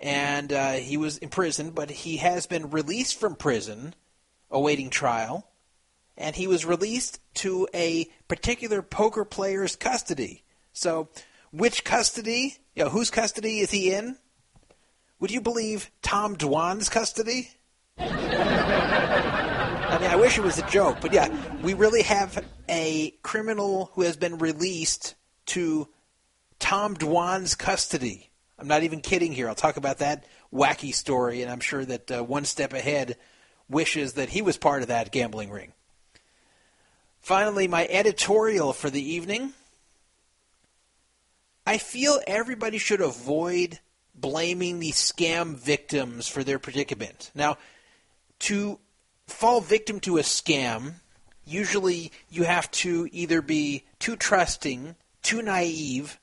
And 0.00 0.52
uh, 0.52 0.72
he 0.72 0.96
was 0.96 1.18
imprisoned, 1.18 1.74
but 1.74 1.90
he 1.90 2.18
has 2.18 2.46
been 2.46 2.70
released 2.70 3.18
from 3.18 3.36
prison 3.36 3.94
awaiting 4.50 4.90
trial. 4.90 5.48
And 6.16 6.34
he 6.34 6.46
was 6.46 6.64
released 6.64 7.20
to 7.34 7.68
a 7.74 8.08
particular 8.28 8.82
poker 8.82 9.24
player's 9.24 9.76
custody. 9.76 10.42
So, 10.72 11.08
which 11.52 11.84
custody? 11.84 12.56
You 12.74 12.84
know, 12.84 12.90
whose 12.90 13.10
custody 13.10 13.60
is 13.60 13.70
he 13.70 13.92
in? 13.92 14.16
Would 15.20 15.30
you 15.30 15.40
believe 15.40 15.90
Tom 16.02 16.36
Dwan's 16.36 16.88
custody? 16.88 17.50
I 17.98 19.98
mean, 20.00 20.10
I 20.10 20.16
wish 20.16 20.36
it 20.36 20.42
was 20.42 20.58
a 20.58 20.68
joke, 20.68 20.98
but 21.00 21.12
yeah, 21.12 21.28
we 21.62 21.74
really 21.74 22.02
have 22.02 22.44
a 22.68 23.10
criminal 23.22 23.90
who 23.94 24.02
has 24.02 24.16
been 24.16 24.38
released 24.38 25.14
to 25.46 25.88
Tom 26.58 26.94
Dwan's 26.94 27.54
custody. 27.54 28.30
I'm 28.58 28.68
not 28.68 28.82
even 28.82 29.00
kidding 29.00 29.32
here. 29.32 29.48
I'll 29.48 29.54
talk 29.54 29.76
about 29.76 29.98
that 29.98 30.24
wacky 30.52 30.92
story, 30.92 31.42
and 31.42 31.50
I'm 31.50 31.60
sure 31.60 31.84
that 31.84 32.10
uh, 32.10 32.24
One 32.24 32.44
Step 32.44 32.72
Ahead 32.72 33.16
wishes 33.68 34.14
that 34.14 34.28
he 34.28 34.42
was 34.42 34.56
part 34.56 34.82
of 34.82 34.88
that 34.88 35.12
gambling 35.12 35.50
ring. 35.50 35.72
Finally, 37.26 37.66
my 37.66 37.88
editorial 37.90 38.72
for 38.72 38.88
the 38.88 39.02
evening. 39.02 39.52
I 41.66 41.76
feel 41.76 42.20
everybody 42.24 42.78
should 42.78 43.00
avoid 43.00 43.80
blaming 44.14 44.78
the 44.78 44.92
scam 44.92 45.56
victims 45.56 46.28
for 46.28 46.44
their 46.44 46.60
predicament. 46.60 47.32
Now, 47.34 47.58
to 48.38 48.78
fall 49.26 49.60
victim 49.60 49.98
to 50.02 50.18
a 50.18 50.22
scam, 50.22 51.00
usually 51.44 52.12
you 52.30 52.44
have 52.44 52.70
to 52.82 53.08
either 53.10 53.42
be 53.42 53.82
too 53.98 54.14
trusting, 54.14 54.94
too 55.24 55.42
naive, 55.42 56.20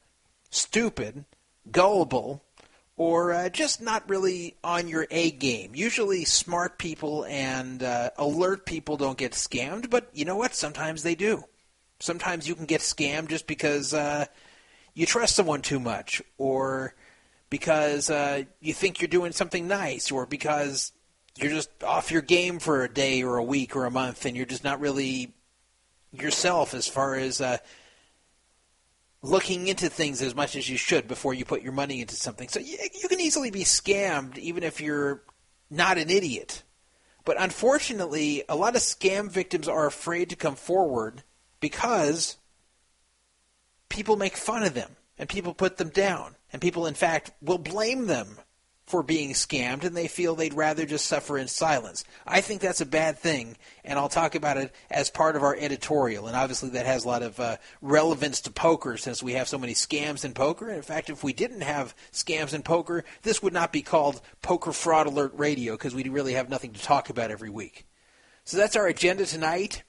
stupid, 0.51 1.25
gullible, 1.69 2.42
or 2.95 3.33
uh, 3.33 3.49
just 3.49 3.81
not 3.81 4.07
really 4.09 4.55
on 4.63 4.87
your 4.87 5.07
A 5.09 5.31
game. 5.31 5.71
Usually, 5.73 6.25
smart 6.25 6.77
people 6.77 7.25
and 7.25 7.81
uh, 7.81 8.11
alert 8.17 8.65
people 8.65 8.97
don't 8.97 9.17
get 9.17 9.31
scammed, 9.31 9.89
but 9.89 10.09
you 10.13 10.25
know 10.25 10.35
what? 10.35 10.53
Sometimes 10.53 11.03
they 11.03 11.15
do. 11.15 11.43
Sometimes 11.99 12.47
you 12.47 12.55
can 12.55 12.65
get 12.65 12.81
scammed 12.81 13.29
just 13.29 13.47
because 13.47 13.93
uh, 13.93 14.25
you 14.93 15.05
trust 15.05 15.35
someone 15.35 15.61
too 15.61 15.79
much, 15.79 16.21
or 16.37 16.93
because 17.49 18.09
uh, 18.09 18.43
you 18.59 18.73
think 18.73 19.01
you're 19.01 19.07
doing 19.07 19.31
something 19.31 19.67
nice, 19.67 20.11
or 20.11 20.25
because 20.25 20.91
you're 21.37 21.51
just 21.51 21.69
off 21.83 22.11
your 22.11 22.21
game 22.21 22.59
for 22.59 22.83
a 22.83 22.93
day 22.93 23.23
or 23.23 23.37
a 23.37 23.43
week 23.43 23.75
or 23.75 23.85
a 23.85 23.91
month, 23.91 24.25
and 24.25 24.37
you're 24.37 24.45
just 24.45 24.63
not 24.63 24.79
really 24.79 25.33
yourself 26.11 26.75
as 26.75 26.87
far 26.87 27.15
as 27.15 27.41
uh, 27.41 27.57
looking 29.23 29.67
into 29.69 29.89
things 29.89 30.21
as 30.21 30.35
much 30.35 30.55
as 30.55 30.69
you 30.69 30.77
should 30.77 31.07
before 31.07 31.33
you 31.33 31.45
put 31.45 31.63
your 31.63 31.71
money 31.71 32.01
into 32.01 32.15
something. 32.15 32.49
So 32.49 32.59
you, 32.59 32.77
you 33.01 33.07
can 33.07 33.21
easily 33.21 33.49
be 33.49 33.63
scammed 33.63 34.37
even 34.37 34.63
if 34.63 34.81
you're 34.81 35.23
not 35.71 35.97
an 35.97 36.09
idiot. 36.09 36.61
But 37.25 37.41
unfortunately, 37.41 38.43
a 38.49 38.55
lot 38.55 38.75
of 38.75 38.81
scam 38.81 39.31
victims 39.31 39.69
are 39.69 39.87
afraid 39.87 40.29
to 40.29 40.35
come 40.35 40.55
forward 40.55 41.23
because 41.61 42.35
people 43.87 44.17
make 44.17 44.35
fun 44.35 44.63
of 44.63 44.73
them 44.73 44.97
and 45.17 45.29
people 45.29 45.53
put 45.53 45.77
them 45.77 45.89
down. 45.89 46.35
And 46.51 46.61
people, 46.61 46.85
in 46.85 46.93
fact, 46.93 47.31
will 47.41 47.57
blame 47.57 48.05
them 48.05 48.37
for 48.93 49.01
being 49.01 49.31
scammed 49.31 49.83
and 49.83 49.97
they 49.97 50.07
feel 50.07 50.35
they'd 50.35 50.53
rather 50.53 50.85
just 50.85 51.07
suffer 51.07 51.35
in 51.35 51.47
silence. 51.47 52.03
I 52.27 52.41
think 52.41 52.61
that's 52.61 52.79
a 52.79 52.85
bad 52.85 53.17
thing, 53.17 53.57
and 53.83 53.97
I'll 53.97 54.07
talk 54.07 54.35
about 54.35 54.57
it 54.57 54.71
as 54.91 55.09
part 55.09 55.35
of 55.35 55.41
our 55.41 55.55
editorial. 55.55 56.27
And 56.27 56.37
obviously, 56.37 56.69
that 56.69 56.85
has 56.85 57.03
a 57.03 57.07
lot 57.07 57.23
of 57.23 57.39
uh, 57.39 57.57
relevance 57.81 58.39
to 58.41 58.51
poker 58.51 58.97
since 58.97 59.23
we 59.23 59.33
have 59.33 59.47
so 59.47 59.57
many 59.57 59.73
scams 59.73 60.23
in 60.23 60.35
poker. 60.35 60.67
And 60.67 60.77
in 60.77 60.83
fact, 60.83 61.09
if 61.09 61.23
we 61.23 61.33
didn't 61.33 61.61
have 61.61 61.95
scams 62.11 62.53
in 62.53 62.61
poker, 62.61 63.03
this 63.23 63.41
would 63.41 63.51
not 63.51 63.73
be 63.73 63.81
called 63.81 64.21
Poker 64.43 64.71
Fraud 64.71 65.07
Alert 65.07 65.33
Radio 65.37 65.73
because 65.73 65.95
we 65.95 66.07
really 66.07 66.33
have 66.33 66.47
nothing 66.47 66.73
to 66.73 66.79
talk 66.79 67.09
about 67.09 67.31
every 67.31 67.49
week. 67.49 67.87
So 68.43 68.57
that's 68.57 68.75
our 68.75 68.85
agenda 68.85 69.25
tonight. 69.25 69.81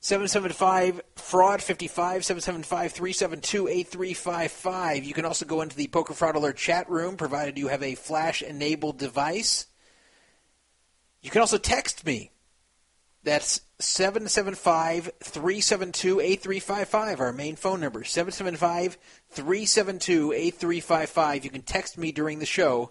775 0.00 1.00
fraud 1.16 1.60
55 1.60 2.24
775 2.24 2.92
372 2.92 3.68
8355 3.68 5.04
you 5.04 5.12
can 5.12 5.24
also 5.24 5.44
go 5.44 5.60
into 5.60 5.76
the 5.76 5.88
poker 5.88 6.14
fraud 6.14 6.36
alert 6.36 6.56
chat 6.56 6.88
room 6.88 7.16
provided 7.16 7.58
you 7.58 7.68
have 7.68 7.82
a 7.82 7.96
flash 7.96 8.40
enabled 8.40 8.98
device. 8.98 9.66
You 11.20 11.30
can 11.30 11.40
also 11.40 11.58
text 11.58 12.06
me. 12.06 12.30
That's 13.24 13.60
775 13.80 15.10
372 15.20 16.20
8355 16.20 17.20
our 17.20 17.32
main 17.32 17.56
phone 17.56 17.80
number 17.80 18.04
775 18.04 18.96
372 19.30 20.32
8355 20.32 21.44
you 21.44 21.50
can 21.50 21.62
text 21.62 21.98
me 21.98 22.10
during 22.10 22.38
the 22.38 22.46
show 22.46 22.90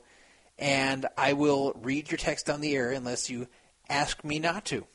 and 0.57 1.05
i 1.17 1.33
will 1.33 1.73
read 1.81 2.09
your 2.09 2.17
text 2.17 2.49
on 2.49 2.61
the 2.61 2.73
air 2.73 2.91
unless 2.91 3.29
you 3.29 3.47
ask 3.89 4.23
me 4.23 4.39
not 4.39 4.63
to 4.63 4.85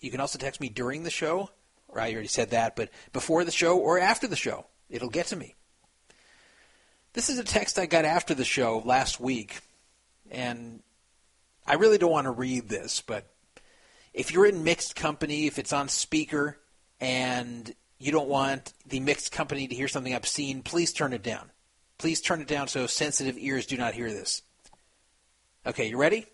you 0.00 0.10
can 0.10 0.20
also 0.20 0.38
text 0.38 0.60
me 0.60 0.68
during 0.68 1.02
the 1.02 1.10
show, 1.10 1.50
or 1.88 2.00
I 2.00 2.12
already 2.12 2.28
said 2.28 2.50
that, 2.50 2.76
but 2.76 2.90
before 3.12 3.44
the 3.44 3.50
show 3.50 3.78
or 3.78 3.98
after 3.98 4.26
the 4.26 4.36
show. 4.36 4.66
It'll 4.90 5.10
get 5.10 5.26
to 5.26 5.36
me. 5.36 5.54
This 7.12 7.28
is 7.28 7.38
a 7.38 7.44
text 7.44 7.78
I 7.78 7.86
got 7.86 8.04
after 8.04 8.34
the 8.34 8.44
show 8.44 8.82
last 8.84 9.20
week, 9.20 9.60
and 10.30 10.82
I 11.66 11.74
really 11.74 11.98
don't 11.98 12.10
want 12.10 12.26
to 12.26 12.30
read 12.30 12.68
this, 12.68 13.02
but 13.02 13.26
if 14.14 14.32
you're 14.32 14.46
in 14.46 14.64
mixed 14.64 14.96
company, 14.96 15.46
if 15.46 15.58
it's 15.58 15.72
on 15.72 15.88
speaker, 15.88 16.58
and 17.00 17.74
you 17.98 18.12
don't 18.12 18.28
want 18.28 18.72
the 18.86 19.00
mixed 19.00 19.32
company 19.32 19.68
to 19.68 19.74
hear 19.74 19.88
something 19.88 20.14
obscene, 20.14 20.62
please 20.62 20.92
turn 20.92 21.12
it 21.12 21.22
down. 21.22 21.50
Please 21.98 22.20
turn 22.20 22.40
it 22.40 22.46
down 22.46 22.68
so 22.68 22.86
sensitive 22.86 23.36
ears 23.38 23.66
do 23.66 23.76
not 23.76 23.94
hear 23.94 24.10
this. 24.10 24.42
Okay, 25.66 25.88
you 25.88 25.98
ready? 25.98 26.26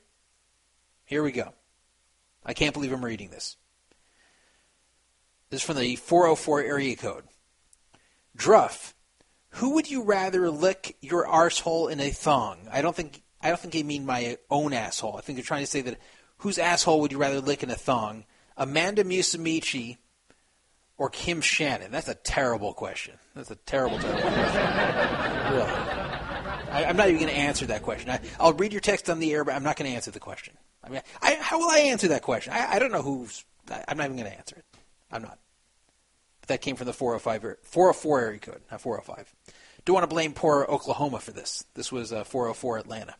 Here 1.06 1.22
we 1.22 1.32
go. 1.32 1.54
I 2.44 2.54
can't 2.54 2.74
believe 2.74 2.92
I'm 2.92 3.04
reading 3.04 3.30
this. 3.30 3.56
This 5.50 5.60
is 5.60 5.66
from 5.66 5.76
the 5.76 5.96
404 5.96 6.62
area 6.62 6.96
code. 6.96 7.24
Druff, 8.36 8.94
who 9.50 9.74
would 9.74 9.90
you 9.90 10.02
rather 10.02 10.50
lick 10.50 10.96
your 11.00 11.26
arsehole 11.26 11.90
in 11.90 12.00
a 12.00 12.10
thong? 12.10 12.68
I 12.72 12.82
don't 12.82 12.96
think 12.96 13.22
I 13.40 13.48
don't 13.48 13.60
think 13.60 13.74
they 13.74 13.82
mean 13.82 14.06
my 14.06 14.38
own 14.50 14.72
asshole. 14.72 15.16
I 15.16 15.20
think 15.20 15.36
they're 15.36 15.44
trying 15.44 15.62
to 15.62 15.70
say 15.70 15.82
that 15.82 15.98
whose 16.38 16.58
asshole 16.58 17.00
would 17.02 17.12
you 17.12 17.18
rather 17.18 17.40
lick 17.40 17.62
in 17.62 17.70
a 17.70 17.76
thong? 17.76 18.24
Amanda 18.56 19.04
Musumeci 19.04 19.98
or 20.96 21.10
Kim 21.10 21.40
Shannon? 21.40 21.90
That's 21.90 22.08
a 22.08 22.14
terrible 22.14 22.72
question. 22.72 23.14
That's 23.34 23.50
a 23.50 23.56
terrible, 23.56 23.98
terrible 23.98 24.22
question. 24.22 25.20
Really. 25.44 25.70
I, 26.74 26.86
I'm 26.88 26.96
not 26.96 27.08
even 27.08 27.20
going 27.20 27.32
to 27.32 27.38
answer 27.38 27.66
that 27.66 27.82
question. 27.82 28.10
I, 28.10 28.18
I'll 28.40 28.54
read 28.54 28.72
your 28.72 28.80
text 28.80 29.08
on 29.08 29.20
the 29.20 29.32
air, 29.32 29.44
but 29.44 29.54
I'm 29.54 29.62
not 29.62 29.76
going 29.76 29.88
to 29.88 29.94
answer 29.94 30.10
the 30.10 30.18
question. 30.18 30.54
I 30.84 30.90
mean, 30.90 31.00
I, 31.22 31.34
how 31.40 31.58
will 31.58 31.70
I 31.70 31.78
answer 31.78 32.08
that 32.08 32.22
question? 32.22 32.52
I, 32.52 32.74
I 32.74 32.78
don't 32.78 32.92
know 32.92 33.02
who's. 33.02 33.44
I, 33.70 33.84
I'm 33.88 33.96
not 33.96 34.04
even 34.04 34.16
going 34.16 34.30
to 34.30 34.36
answer 34.36 34.56
it. 34.56 34.64
I'm 35.10 35.22
not. 35.22 35.38
But 36.40 36.48
that 36.48 36.60
came 36.60 36.76
from 36.76 36.86
the 36.86 36.92
405 36.92 37.56
404 37.62 38.20
area 38.20 38.38
code, 38.38 38.60
not 38.70 38.80
405. 38.80 39.34
Don't 39.84 39.94
want 39.94 40.04
to 40.04 40.14
blame 40.14 40.32
poor 40.32 40.66
Oklahoma 40.68 41.20
for 41.20 41.30
this. 41.30 41.64
This 41.74 41.90
was 41.90 42.12
uh, 42.12 42.24
404 42.24 42.78
Atlanta. 42.78 43.14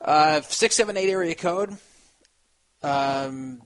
Uh, 0.00 0.40
678 0.42 1.10
area 1.10 1.34
code. 1.34 1.76
Um, 2.82 3.62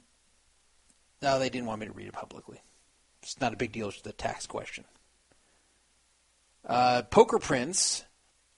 no, 1.20 1.38
they 1.38 1.50
didn't 1.50 1.66
want 1.66 1.80
me 1.80 1.86
to 1.86 1.92
read 1.92 2.06
it 2.06 2.12
publicly. 2.12 2.60
It's 3.22 3.40
not 3.40 3.52
a 3.52 3.56
big 3.56 3.72
deal. 3.72 3.88
It's 3.88 4.06
a 4.06 4.12
tax 4.12 4.46
question. 4.46 4.84
Uh, 6.66 7.02
Poker 7.02 7.38
Prince 7.38 8.04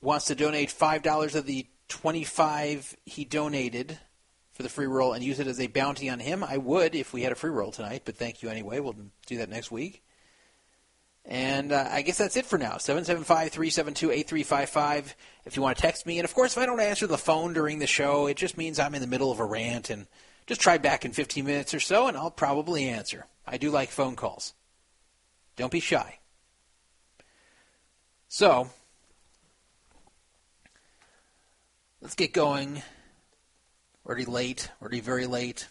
wants 0.00 0.26
to 0.26 0.34
donate 0.34 0.70
five 0.70 1.02
dollars 1.02 1.34
of 1.34 1.46
the 1.46 1.66
twenty-five 1.92 2.96
he 3.04 3.26
donated 3.26 3.98
for 4.52 4.62
the 4.62 4.70
free 4.70 4.86
roll 4.86 5.12
and 5.12 5.22
use 5.22 5.38
it 5.38 5.46
as 5.46 5.60
a 5.60 5.66
bounty 5.66 6.08
on 6.08 6.20
him. 6.20 6.42
I 6.42 6.56
would 6.56 6.94
if 6.94 7.12
we 7.12 7.22
had 7.22 7.32
a 7.32 7.36
free 7.36 7.50
roll 7.50 7.70
tonight, 7.70 8.02
but 8.04 8.16
thank 8.16 8.42
you 8.42 8.48
anyway. 8.48 8.80
We'll 8.80 8.96
do 9.26 9.36
that 9.38 9.50
next 9.50 9.70
week. 9.70 10.02
And 11.24 11.70
uh, 11.70 11.88
I 11.90 12.02
guess 12.02 12.18
that's 12.18 12.36
it 12.36 12.46
for 12.46 12.58
now. 12.58 12.74
775-372-8355 12.76 15.14
if 15.44 15.56
you 15.56 15.62
want 15.62 15.76
to 15.76 15.82
text 15.82 16.06
me. 16.06 16.18
And 16.18 16.24
of 16.24 16.34
course, 16.34 16.56
if 16.56 16.62
I 16.62 16.66
don't 16.66 16.80
answer 16.80 17.06
the 17.06 17.18
phone 17.18 17.52
during 17.52 17.78
the 17.78 17.86
show, 17.86 18.26
it 18.26 18.36
just 18.36 18.58
means 18.58 18.80
I'm 18.80 18.94
in 18.94 19.00
the 19.00 19.06
middle 19.06 19.30
of 19.30 19.38
a 19.38 19.44
rant 19.44 19.90
and 19.90 20.08
just 20.46 20.60
try 20.60 20.78
back 20.78 21.04
in 21.04 21.12
15 21.12 21.44
minutes 21.44 21.74
or 21.74 21.80
so 21.80 22.08
and 22.08 22.16
I'll 22.16 22.30
probably 22.30 22.88
answer. 22.88 23.26
I 23.46 23.58
do 23.58 23.70
like 23.70 23.90
phone 23.90 24.16
calls. 24.16 24.54
Don't 25.56 25.70
be 25.70 25.80
shy. 25.80 26.18
So, 28.28 28.70
let's 32.02 32.16
get 32.16 32.34
going. 32.34 32.82
Already 34.04 34.24
late. 34.24 34.68
Already 34.82 35.00
very 35.00 35.26
late. 35.26 35.68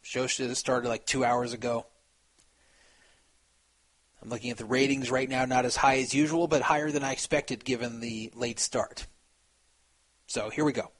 Show 0.00 0.26
should 0.26 0.48
have 0.48 0.58
started 0.58 0.88
like 0.88 1.06
two 1.06 1.24
hours 1.24 1.52
ago. 1.52 1.86
I'm 4.22 4.30
looking 4.30 4.50
at 4.50 4.56
the 4.56 4.64
ratings 4.64 5.10
right 5.10 5.28
now, 5.28 5.44
not 5.44 5.64
as 5.64 5.76
high 5.76 5.98
as 5.98 6.14
usual, 6.14 6.48
but 6.48 6.62
higher 6.62 6.90
than 6.90 7.04
I 7.04 7.12
expected 7.12 7.64
given 7.64 8.00
the 8.00 8.32
late 8.34 8.58
start. 8.58 9.06
So 10.26 10.48
here 10.48 10.64
we 10.64 10.72
go. 10.72 10.90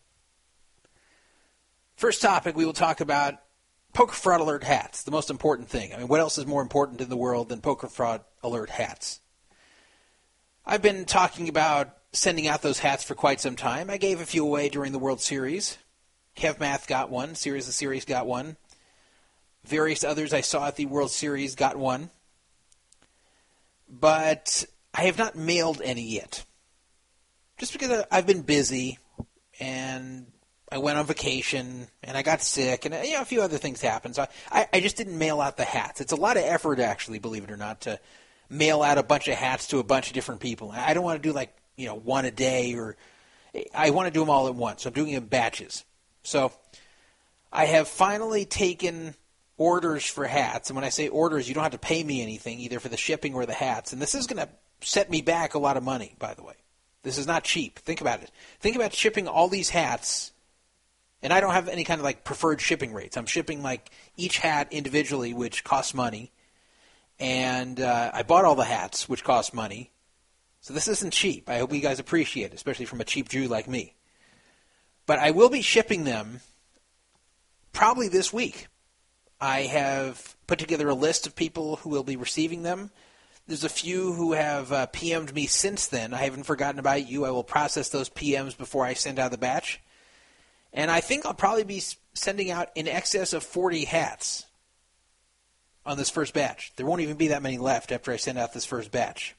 First 1.97 2.21
topic, 2.21 2.57
we 2.57 2.67
will 2.67 2.73
talk 2.73 3.01
about 3.01 3.35
poker 3.95 4.12
fraud 4.12 4.41
alert 4.41 4.65
hats, 4.65 5.05
the 5.05 5.12
most 5.12 5.31
important 5.31 5.69
thing. 5.69 5.95
I 5.95 5.99
mean, 5.99 6.09
what 6.09 6.21
else 6.21 6.37
is 6.37 6.47
more 6.47 6.62
important 6.62 7.01
in 7.01 7.09
the 7.09 7.17
world 7.17 7.49
than 7.49 7.61
poker 7.61 7.88
fraud 7.88 8.23
alert 8.43 8.71
hats? 8.71 9.21
I've 10.67 10.83
been 10.83 11.05
talking 11.05 11.49
about 11.49 11.97
sending 12.12 12.46
out 12.46 12.62
those 12.62 12.79
hats 12.79 13.05
for 13.05 13.14
quite 13.14 13.40
some 13.40 13.57
time. 13.57 13.90
I 13.90 13.96
gave 13.96 14.20
a 14.20 14.27
few 14.27 14.44
away 14.44 14.68
during 14.68 14.92
the 14.92 14.98
World 14.98 15.20
Series. 15.20 15.79
Kev 16.37 16.61
Math 16.61 16.87
got 16.87 17.11
one. 17.11 17.35
Series 17.35 17.68
of 17.68 17.75
Series 17.75 18.05
got 18.05 18.27
one. 18.27 18.57
Various 19.64 20.05
others 20.05 20.33
I 20.33 20.40
saw 20.40 20.66
at 20.66 20.77
the 20.77 20.87
World 20.87 21.11
Series 21.11 21.55
got 21.55 21.77
one. 21.77 22.11
But 23.88 24.64
I 24.94 25.03
have 25.03 25.18
not 25.18 25.37
mailed 25.37 25.81
any 25.83 26.03
yet. 26.03 26.44
Just 27.59 27.72
because 27.72 28.05
I've 28.11 28.27
been 28.27 28.42
busy 28.42 28.98
and 29.61 30.27
I 30.70 30.79
went 30.79 30.98
on 30.98 31.07
vacation 31.07 31.87
and 32.03 32.16
I 32.16 32.22
got 32.22 32.42
sick 32.42 32.87
and 32.87 32.94
you 33.07 33.14
know, 33.14 33.22
a 33.22 33.27
few 33.27 33.42
other 33.42 33.59
things 33.59 33.81
happened. 33.81 34.16
So 34.16 34.27
I, 34.51 34.66
I 34.72 34.81
just 34.81 34.96
didn't 34.96 35.18
mail 35.18 35.40
out 35.40 35.57
the 35.57 35.64
hats. 35.64 36.01
It's 36.01 36.12
a 36.12 36.16
lot 36.16 36.37
of 36.37 36.44
effort, 36.44 36.81
actually, 36.81 37.18
believe 37.18 37.44
it 37.44 37.51
or 37.51 37.57
not, 37.57 37.83
to 37.83 38.01
mail 38.48 38.83
out 38.83 38.98
a 38.98 39.03
bunch 39.03 39.29
of 39.29 39.35
hats 39.35 39.68
to 39.68 39.79
a 39.79 39.85
bunch 39.85 40.09
of 40.09 40.14
different 40.14 40.40
people. 40.40 40.72
I 40.72 40.94
don't 40.94 41.05
want 41.05 41.22
to 41.22 41.29
do 41.29 41.35
like 41.35 41.55
you 41.77 41.87
know 41.87 41.95
one 41.95 42.25
a 42.25 42.31
day 42.31 42.75
or 42.75 42.97
I 43.75 43.91
want 43.91 44.07
to 44.07 44.13
do 44.13 44.21
them 44.21 44.31
all 44.31 44.49
at 44.49 44.55
once. 44.55 44.87
I'm 44.87 44.93
doing 44.93 45.13
them 45.13 45.25
in 45.25 45.29
batches. 45.29 45.85
So 46.23 46.53
I 47.53 47.67
have 47.67 47.89
finally 47.89 48.45
taken 48.45 49.15
orders 49.59 50.07
for 50.07 50.27
hats, 50.27 50.71
and 50.71 50.77
when 50.77 50.85
I 50.85 50.89
say 50.89 51.09
orders, 51.09 51.49
you 51.49 51.55
don't 51.55 51.63
have 51.63 51.73
to 51.73 51.79
pay 51.79 52.03
me 52.03 52.23
anything 52.23 52.61
either 52.61 52.81
for 52.81 52.89
the 52.89 52.97
shipping 52.97 53.35
or 53.35 53.45
the 53.45 53.53
hats. 53.53 53.93
And 53.93 54.01
this 54.01 54.15
is 54.15 54.27
going 54.27 54.45
to 54.45 54.49
set 54.81 55.11
me 55.11 55.21
back 55.21 55.55
a 55.55 55.59
lot 55.59 55.77
of 55.77 55.83
money, 55.83 56.15
by 56.19 56.35
the 56.35 56.43
way. 56.43 56.55
This 57.03 57.19
is 57.19 57.27
not 57.27 57.45
cheap. 57.45 57.79
Think 57.81 58.01
about 58.01 58.23
it. 58.23 58.31
Think 58.61 58.77
about 58.77 58.95
shipping 58.95 59.29
all 59.29 59.49
these 59.49 59.71
hats 59.71 60.33
and 61.23 61.33
I 61.33 61.41
don't 61.41 61.53
have 61.53 61.69
any 61.69 61.85
kind 61.85 62.01
of 62.01 62.05
like 62.05 62.25
preferred 62.25 62.61
shipping 62.61 62.93
rates. 62.93 63.17
I'm 63.17 63.27
shipping 63.27 63.63
like 63.63 63.91
each 64.17 64.39
hat 64.39 64.69
individually, 64.71 65.33
which 65.33 65.63
costs 65.63 65.95
money, 65.95 66.33
and 67.21 67.81
uh, 67.81 68.11
I 68.13 68.25
bought 68.25 68.45
all 68.45 68.57
the 68.57 68.65
hats, 68.65 69.09
which 69.09 69.23
cost 69.23 69.55
money. 69.55 69.91
So 70.62 70.72
this 70.72 70.87
isn't 70.87 71.12
cheap. 71.12 71.51
I 71.51 71.59
hope 71.59 71.75
you 71.75 71.81
guys 71.81 71.98
appreciate 71.98 72.53
it, 72.53 72.55
especially 72.55 72.87
from 72.87 73.01
a 73.01 73.05
cheap 73.05 73.29
Jew 73.29 73.48
like 73.48 73.68
me. 73.68 73.94
But 75.07 75.18
I 75.18 75.33
will 75.33 75.51
be 75.51 75.61
shipping 75.61 76.05
them 76.05 76.40
probably 77.72 78.09
this 78.09 78.33
week. 78.33 78.68
I 79.40 79.62
have 79.62 80.37
put 80.46 80.61
together 80.61 80.88
a 80.88 80.94
list 80.94 81.27
of 81.27 81.35
people 81.35 81.77
who 81.77 81.90
will 81.90 82.05
be 82.05 82.14
receiving 82.14 82.62
them. 82.62 82.92
There's 83.48 83.64
a 83.64 83.68
few 83.68 84.12
who 84.12 84.35
have 84.35 84.70
uh, 84.70 84.87
PM'd 84.87 85.35
me 85.35 85.46
since 85.46 85.88
then. 85.88 86.14
I 86.14 86.18
haven't 86.18 86.44
forgotten 86.44 86.79
about 86.79 87.09
you. 87.09 87.25
I 87.25 87.31
will 87.33 87.42
process 87.42 87.88
those 87.88 88.09
PMs 88.09 88.57
before 88.57 88.87
I 88.87 88.94
send 88.94 89.18
out 89.18 89.33
the 89.33 89.38
batch. 89.38 89.83
And 90.72 90.92
I 90.92 91.01
think 91.01 91.27
I'll 91.27 91.35
probably 91.35 91.64
be 91.64 91.83
sending 92.14 92.53
out 92.53 92.68
in 92.77 92.87
excess 92.87 93.33
of 93.33 93.42
40 93.42 93.85
hats 93.85 94.46
on 95.85 95.96
this 95.96 96.09
first 96.09 96.35
batch. 96.35 96.72
There 96.77 96.87
won't 96.87 97.01
even 97.01 97.16
be 97.16 97.29
that 97.29 97.42
many 97.42 97.59
left 97.59 97.90
after 97.90 98.12
I 98.12 98.16
send 98.16 98.38
out 98.38 98.55
this 98.55 98.64
first 98.64 98.92
batch 98.92 99.35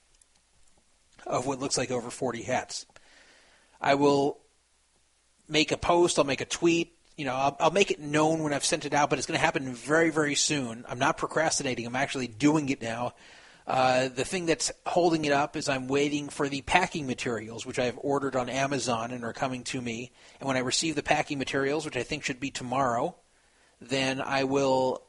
of 1.25 1.45
what 1.45 1.59
looks 1.59 1.77
like 1.77 1.91
over 1.91 2.09
40 2.09 2.43
hats. 2.43 2.85
I 3.81 3.95
will 3.95 4.39
make 5.47 5.71
a 5.71 5.77
post, 5.77 6.17
I'll 6.17 6.25
make 6.25 6.41
a 6.41 6.45
tweet, 6.45 6.95
you 7.17 7.25
know, 7.25 7.35
I'll, 7.35 7.57
I'll 7.59 7.71
make 7.71 7.91
it 7.91 7.99
known 7.99 8.43
when 8.43 8.53
I've 8.53 8.65
sent 8.65 8.85
it 8.85 8.93
out, 8.93 9.09
but 9.09 9.19
it's 9.19 9.27
going 9.27 9.37
to 9.37 9.45
happen 9.45 9.73
very, 9.73 10.09
very 10.09 10.35
soon. 10.35 10.85
I'm 10.87 10.99
not 10.99 11.17
procrastinating, 11.17 11.85
I'm 11.85 11.95
actually 11.95 12.27
doing 12.27 12.69
it 12.69 12.81
now. 12.81 13.13
Uh, 13.65 14.09
the 14.09 14.25
thing 14.25 14.45
that's 14.45 14.71
holding 14.85 15.23
it 15.23 15.31
up 15.31 15.55
is 15.55 15.69
I'm 15.69 15.87
waiting 15.87 16.27
for 16.27 16.49
the 16.49 16.61
packing 16.61 17.07
materials, 17.07 17.65
which 17.65 17.79
I 17.79 17.85
have 17.85 17.97
ordered 18.01 18.35
on 18.35 18.49
Amazon 18.49 19.11
and 19.11 19.23
are 19.23 19.31
coming 19.31 19.63
to 19.65 19.81
me. 19.81 20.11
And 20.39 20.47
when 20.47 20.57
I 20.57 20.61
receive 20.61 20.95
the 20.95 21.03
packing 21.03 21.37
materials, 21.37 21.85
which 21.85 21.95
I 21.95 22.03
think 22.03 22.25
should 22.25 22.41
be 22.41 22.51
tomorrow, 22.51 23.15
then 23.79 24.19
I 24.19 24.43
will 24.43 25.03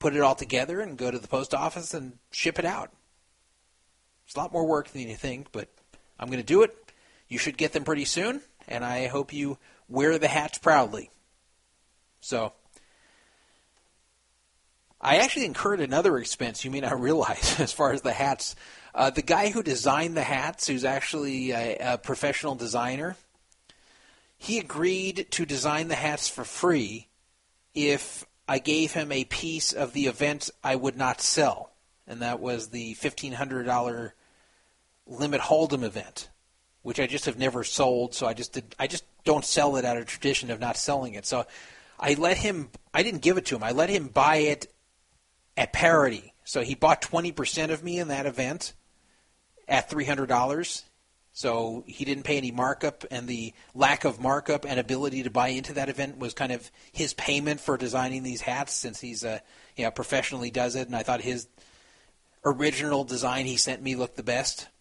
put 0.00 0.16
it 0.16 0.20
all 0.20 0.34
together 0.34 0.80
and 0.80 0.98
go 0.98 1.10
to 1.10 1.18
the 1.18 1.28
post 1.28 1.54
office 1.54 1.94
and 1.94 2.18
ship 2.32 2.58
it 2.58 2.64
out. 2.64 2.90
It's 4.26 4.34
a 4.34 4.38
lot 4.38 4.52
more 4.52 4.66
work 4.66 4.88
than 4.88 5.02
you 5.02 5.14
think, 5.14 5.52
but 5.52 5.68
I'm 6.18 6.28
going 6.28 6.40
to 6.40 6.46
do 6.46 6.62
it. 6.62 6.76
You 7.28 7.38
should 7.38 7.56
get 7.56 7.72
them 7.72 7.84
pretty 7.84 8.04
soon, 8.04 8.40
and 8.68 8.84
I 8.84 9.06
hope 9.06 9.32
you 9.32 9.58
wear 9.88 10.18
the 10.18 10.28
hats 10.28 10.58
proudly. 10.58 11.10
So, 12.20 12.52
I 15.00 15.18
actually 15.18 15.44
incurred 15.44 15.80
another 15.80 16.18
expense 16.18 16.64
you 16.64 16.70
may 16.70 16.80
not 16.80 17.00
realize 17.00 17.60
as 17.60 17.72
far 17.72 17.92
as 17.92 18.02
the 18.02 18.12
hats. 18.12 18.56
Uh, 18.94 19.10
the 19.10 19.22
guy 19.22 19.50
who 19.50 19.62
designed 19.62 20.16
the 20.16 20.22
hats, 20.22 20.66
who's 20.66 20.84
actually 20.84 21.52
a, 21.52 21.76
a 21.94 21.98
professional 21.98 22.54
designer, 22.54 23.16
he 24.38 24.58
agreed 24.58 25.26
to 25.30 25.46
design 25.46 25.88
the 25.88 25.94
hats 25.94 26.28
for 26.28 26.44
free 26.44 27.08
if 27.74 28.24
I 28.48 28.58
gave 28.58 28.92
him 28.92 29.12
a 29.12 29.24
piece 29.24 29.72
of 29.72 29.92
the 29.92 30.06
event 30.06 30.50
I 30.64 30.76
would 30.76 30.96
not 30.96 31.20
sell, 31.20 31.70
and 32.06 32.22
that 32.22 32.40
was 32.40 32.68
the 32.68 32.94
$1,500 32.94 34.12
limit 35.06 35.40
hold'em 35.40 35.82
event, 35.82 36.28
which 36.82 37.00
I 37.00 37.06
just 37.06 37.26
have 37.26 37.38
never 37.38 37.64
sold. 37.64 38.14
So 38.14 38.26
I 38.26 38.34
just 38.34 38.52
did. 38.52 38.74
I 38.78 38.86
just 38.86 39.04
don't 39.24 39.44
sell 39.44 39.76
it 39.76 39.84
out 39.84 39.96
of 39.96 40.06
tradition 40.06 40.50
of 40.50 40.60
not 40.60 40.76
selling 40.76 41.14
it. 41.14 41.26
So 41.26 41.46
I 41.98 42.14
let 42.14 42.36
him. 42.36 42.70
I 42.92 43.02
didn't 43.02 43.22
give 43.22 43.38
it 43.38 43.46
to 43.46 43.56
him. 43.56 43.62
I 43.62 43.72
let 43.72 43.90
him 43.90 44.08
buy 44.08 44.36
it 44.36 44.72
at 45.56 45.72
parity. 45.72 46.32
So 46.44 46.60
he 46.62 46.74
bought 46.74 47.02
20% 47.02 47.70
of 47.70 47.82
me 47.82 47.98
in 47.98 48.08
that 48.08 48.26
event 48.26 48.72
at 49.66 49.90
$300. 49.90 50.82
So 51.32 51.84
he 51.86 52.06
didn't 52.06 52.22
pay 52.22 52.38
any 52.38 52.50
markup, 52.50 53.04
and 53.10 53.28
the 53.28 53.52
lack 53.74 54.04
of 54.06 54.18
markup 54.18 54.64
and 54.64 54.80
ability 54.80 55.24
to 55.24 55.30
buy 55.30 55.48
into 55.48 55.74
that 55.74 55.90
event 55.90 56.16
was 56.16 56.32
kind 56.32 56.50
of 56.50 56.70
his 56.92 57.12
payment 57.12 57.60
for 57.60 57.76
designing 57.76 58.22
these 58.22 58.40
hats, 58.40 58.72
since 58.72 59.00
he's 59.00 59.22
a 59.22 59.42
you 59.76 59.84
know 59.84 59.90
professionally 59.90 60.50
does 60.50 60.76
it. 60.76 60.86
And 60.86 60.96
I 60.96 61.02
thought 61.02 61.20
his 61.20 61.46
original 62.44 63.04
design 63.04 63.46
he 63.46 63.56
sent 63.56 63.82
me 63.82 63.96
looked 63.96 64.16
the 64.16 64.22
best. 64.22 64.68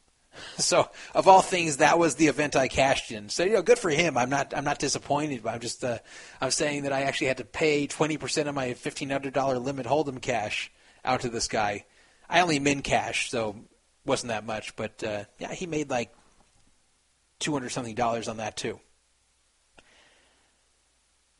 So 0.57 0.89
of 1.13 1.29
all 1.29 1.41
things, 1.41 1.77
that 1.77 1.97
was 1.97 2.15
the 2.15 2.27
event 2.27 2.57
I 2.57 2.67
cashed 2.67 3.09
in. 3.09 3.29
So 3.29 3.45
you 3.45 3.53
know, 3.53 3.61
good 3.61 3.79
for 3.79 3.89
him. 3.89 4.17
I'm 4.17 4.29
not 4.29 4.53
I'm 4.53 4.65
not 4.65 4.79
disappointed. 4.79 5.43
But 5.43 5.53
I'm 5.53 5.61
just 5.61 5.81
uh, 5.81 5.99
I'm 6.41 6.51
saying 6.51 6.83
that 6.83 6.91
I 6.91 7.03
actually 7.03 7.27
had 7.27 7.37
to 7.37 7.45
pay 7.45 7.87
20% 7.87 8.47
of 8.47 8.53
my 8.53 8.67
$1,500 8.67 9.63
limit 9.63 9.85
hold'em 9.85 10.21
cash 10.21 10.71
out 11.05 11.21
to 11.21 11.29
this 11.29 11.47
guy. 11.47 11.85
I 12.29 12.41
only 12.41 12.59
min 12.59 12.81
cash, 12.81 13.29
so 13.29 13.55
wasn't 14.05 14.29
that 14.29 14.45
much. 14.45 14.75
But 14.75 15.03
uh, 15.03 15.23
yeah, 15.39 15.53
he 15.53 15.67
made 15.67 15.89
like 15.89 16.13
200 17.39 17.69
something 17.69 17.95
dollars 17.95 18.27
on 18.27 18.37
that 18.37 18.57
too. 18.57 18.79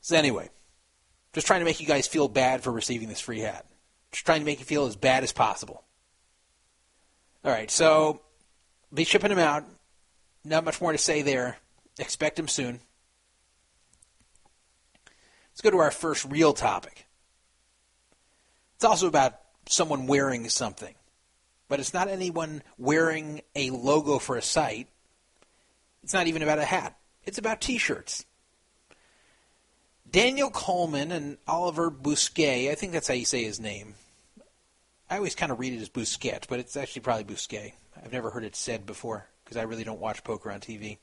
So 0.02 0.16
anyway, 0.16 0.50
just 1.34 1.48
trying 1.48 1.62
to 1.62 1.66
make 1.66 1.80
you 1.80 1.88
guys 1.88 2.08
feel 2.08 2.28
bad 2.28 2.62
for 2.62 2.72
receiving 2.72 3.10
this 3.10 3.20
free 3.20 3.40
hat. 3.40 3.66
Just 4.12 4.26
trying 4.26 4.42
to 4.42 4.46
make 4.46 4.60
you 4.60 4.66
feel 4.66 4.86
as 4.86 4.96
bad 4.96 5.24
as 5.24 5.32
possible. 5.32 5.84
All 7.46 7.52
right, 7.52 7.70
so 7.70 8.22
be 8.92 9.04
shipping 9.04 9.30
them 9.30 9.38
out. 9.38 9.66
Not 10.44 10.66
much 10.66 10.82
more 10.82 10.92
to 10.92 10.98
say 10.98 11.22
there. 11.22 11.58
Expect 12.00 12.38
them 12.38 12.48
soon. 12.48 12.80
Let's 15.52 15.62
go 15.62 15.70
to 15.70 15.78
our 15.78 15.92
first 15.92 16.26
real 16.26 16.54
topic. 16.54 17.06
It's 18.76 18.84
also 18.84 19.08
about 19.08 19.40
someone 19.70 20.08
wearing 20.08 20.50
something, 20.50 20.96
but 21.70 21.80
it's 21.80 21.94
not 21.94 22.08
anyone 22.08 22.64
wearing 22.80 23.42
a 23.56 23.70
logo 23.70 24.18
for 24.18 24.38
a 24.38 24.42
site. 24.42 24.88
It's 26.02 26.16
not 26.16 26.26
even 26.26 26.42
about 26.42 26.58
a 26.58 26.66
hat. 26.66 26.98
It's 27.26 27.38
about 27.38 27.62
T-shirts. 27.62 28.26
Daniel 30.10 30.50
Colman 30.50 31.12
and 31.12 31.38
Oliver 31.48 31.92
Busquet, 31.92 32.72
I 32.72 32.76
think 32.76 32.92
that's 32.92 33.08
how 33.08 33.14
you 33.14 33.26
say 33.26 33.44
his 33.44 33.60
name. 33.60 33.94
I 35.10 35.18
always 35.18 35.36
kind 35.36 35.52
of 35.52 35.60
read 35.60 35.74
it 35.74 35.82
as 35.82 35.90
Bousquet, 35.90 36.48
but 36.48 36.60
it's 36.60 36.76
actually 36.76 37.04
probably 37.04 37.26
Bousquet. 37.26 37.74
I've 38.04 38.12
never 38.12 38.32
heard 38.32 38.44
it 38.44 38.56
said 38.56 38.86
before 38.86 39.28
because 39.44 39.58
I 39.58 39.64
really 39.64 39.84
don't 39.84 40.00
watch 40.00 40.24
poker 40.24 40.52
on 40.52 40.60
TV. 40.60 40.98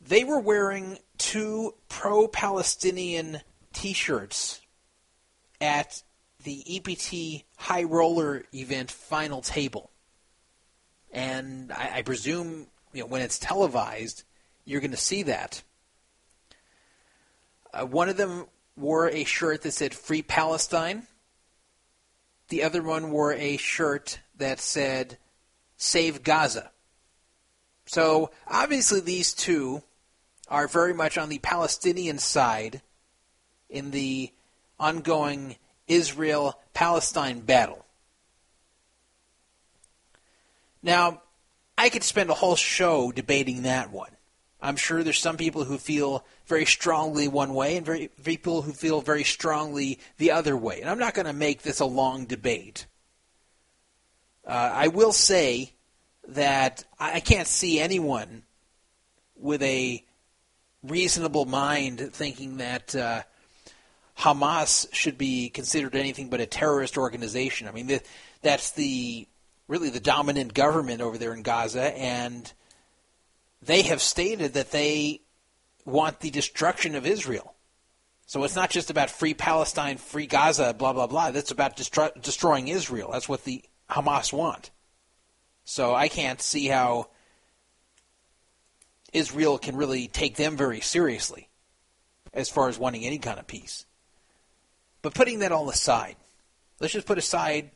They 0.00 0.24
were 0.24 0.40
wearing 0.40 0.98
two 1.18 1.74
pro 1.88 2.28
Palestinian 2.28 3.40
t 3.72 3.92
shirts 3.92 4.60
at 5.60 6.02
the 6.42 6.62
EPT 6.76 7.44
High 7.56 7.84
Roller 7.84 8.44
event 8.52 8.90
final 8.90 9.42
table. 9.42 9.90
And 11.12 11.72
I, 11.72 11.96
I 11.96 12.02
presume 12.02 12.66
you 12.92 13.00
know, 13.02 13.06
when 13.06 13.22
it's 13.22 13.38
televised, 13.38 14.24
you're 14.64 14.80
going 14.80 14.90
to 14.90 14.96
see 14.96 15.22
that. 15.24 15.62
Uh, 17.72 17.86
one 17.86 18.08
of 18.08 18.16
them 18.16 18.46
wore 18.76 19.08
a 19.08 19.24
shirt 19.24 19.62
that 19.62 19.72
said 19.72 19.94
Free 19.94 20.22
Palestine. 20.22 21.06
The 22.48 22.62
other 22.62 22.82
one 22.82 23.10
wore 23.10 23.32
a 23.32 23.56
shirt 23.56 24.20
that 24.36 24.60
said 24.60 25.18
Save 25.76 26.22
Gaza. 26.22 26.70
So 27.86 28.30
obviously, 28.46 29.00
these 29.00 29.32
two 29.32 29.82
are 30.48 30.68
very 30.68 30.94
much 30.94 31.18
on 31.18 31.28
the 31.28 31.38
Palestinian 31.38 32.18
side 32.18 32.82
in 33.68 33.90
the 33.90 34.32
ongoing 34.78 35.56
Israel 35.88 36.60
Palestine 36.74 37.40
battle. 37.40 37.84
Now, 40.82 41.22
I 41.78 41.88
could 41.88 42.04
spend 42.04 42.30
a 42.30 42.34
whole 42.34 42.56
show 42.56 43.12
debating 43.12 43.62
that 43.62 43.90
one. 43.90 44.15
I'm 44.60 44.76
sure 44.76 45.02
there's 45.02 45.18
some 45.18 45.36
people 45.36 45.64
who 45.64 45.78
feel 45.78 46.24
very 46.46 46.64
strongly 46.64 47.28
one 47.28 47.54
way 47.54 47.76
and 47.76 47.84
very 47.84 48.08
people 48.24 48.62
who 48.62 48.72
feel 48.72 49.00
very 49.00 49.24
strongly 49.24 49.98
the 50.18 50.30
other 50.30 50.56
way. 50.56 50.80
And 50.80 50.88
I'm 50.88 50.98
not 50.98 51.14
going 51.14 51.26
to 51.26 51.32
make 51.32 51.62
this 51.62 51.80
a 51.80 51.86
long 51.86 52.24
debate. 52.24 52.86
Uh, 54.46 54.70
I 54.72 54.88
will 54.88 55.12
say 55.12 55.72
that 56.28 56.84
I 56.98 57.20
can't 57.20 57.46
see 57.46 57.80
anyone 57.80 58.42
with 59.36 59.62
a 59.62 60.04
reasonable 60.82 61.44
mind 61.44 62.00
thinking 62.12 62.58
that 62.58 62.94
uh, 62.94 63.22
Hamas 64.18 64.92
should 64.92 65.18
be 65.18 65.50
considered 65.50 65.94
anything 65.94 66.30
but 66.30 66.40
a 66.40 66.46
terrorist 66.46 66.96
organization. 66.96 67.68
I 67.68 67.72
mean, 67.72 68.00
that's 68.42 68.70
the 68.72 69.26
really 69.68 69.90
the 69.90 70.00
dominant 70.00 70.54
government 70.54 71.00
over 71.00 71.18
there 71.18 71.34
in 71.34 71.42
Gaza, 71.42 71.96
and 71.98 72.50
they 73.66 73.82
have 73.82 74.00
stated 74.00 74.54
that 74.54 74.70
they 74.70 75.22
want 75.84 76.20
the 76.20 76.30
destruction 76.30 76.94
of 76.94 77.06
Israel. 77.06 77.54
So 78.26 78.42
it's 78.42 78.56
not 78.56 78.70
just 78.70 78.90
about 78.90 79.10
free 79.10 79.34
Palestine, 79.34 79.98
free 79.98 80.26
Gaza, 80.26 80.74
blah 80.74 80.92
blah 80.92 81.06
blah. 81.06 81.30
That's 81.30 81.52
about 81.52 81.76
destro- 81.76 82.20
destroying 82.20 82.68
Israel. 82.68 83.10
That's 83.12 83.28
what 83.28 83.44
the 83.44 83.64
Hamas 83.90 84.32
want. 84.32 84.70
So 85.64 85.94
I 85.94 86.08
can't 86.08 86.40
see 86.40 86.66
how 86.66 87.08
Israel 89.12 89.58
can 89.58 89.76
really 89.76 90.08
take 90.08 90.36
them 90.36 90.56
very 90.56 90.80
seriously 90.80 91.48
as 92.32 92.48
far 92.48 92.68
as 92.68 92.78
wanting 92.78 93.04
any 93.04 93.18
kind 93.18 93.38
of 93.38 93.46
peace. 93.46 93.86
But 95.02 95.14
putting 95.14 95.38
that 95.40 95.52
all 95.52 95.68
aside, 95.70 96.16
let's 96.80 96.92
just 96.92 97.06
put 97.06 97.18
aside 97.18 97.70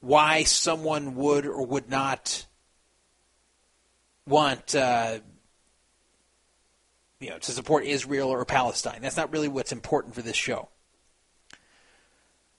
why 0.00 0.44
someone 0.44 1.16
would 1.16 1.46
or 1.46 1.66
would 1.66 1.90
not 1.90 2.46
want 4.26 4.74
uh, 4.74 5.18
you 7.20 7.30
know 7.30 7.38
to 7.38 7.52
support 7.52 7.84
Israel 7.84 8.28
or 8.28 8.44
Palestine. 8.44 9.02
That's 9.02 9.16
not 9.16 9.32
really 9.32 9.48
what's 9.48 9.72
important 9.72 10.14
for 10.14 10.22
this 10.22 10.36
show. 10.36 10.68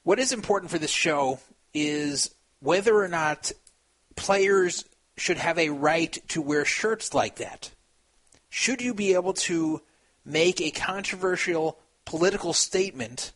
What 0.04 0.20
is 0.20 0.32
important 0.32 0.72
for 0.72 0.80
this 0.80 0.92
show 0.92 1.40
is 1.74 2.34
whether 2.60 2.96
or 2.96 3.08
not 3.08 3.52
players 4.16 4.86
should 5.18 5.38
have 5.38 5.60
a 5.60 5.70
right 5.70 6.18
to 6.30 6.42
wear 6.42 6.66
shirts 6.66 7.14
like 7.14 7.36
that. 7.38 7.72
Should 8.50 8.82
you 8.82 8.94
be 8.94 9.14
able 9.14 9.34
to 9.34 9.82
make 10.26 10.60
a 10.60 10.72
controversial 10.72 11.80
political 12.06 12.54
statement 12.54 13.32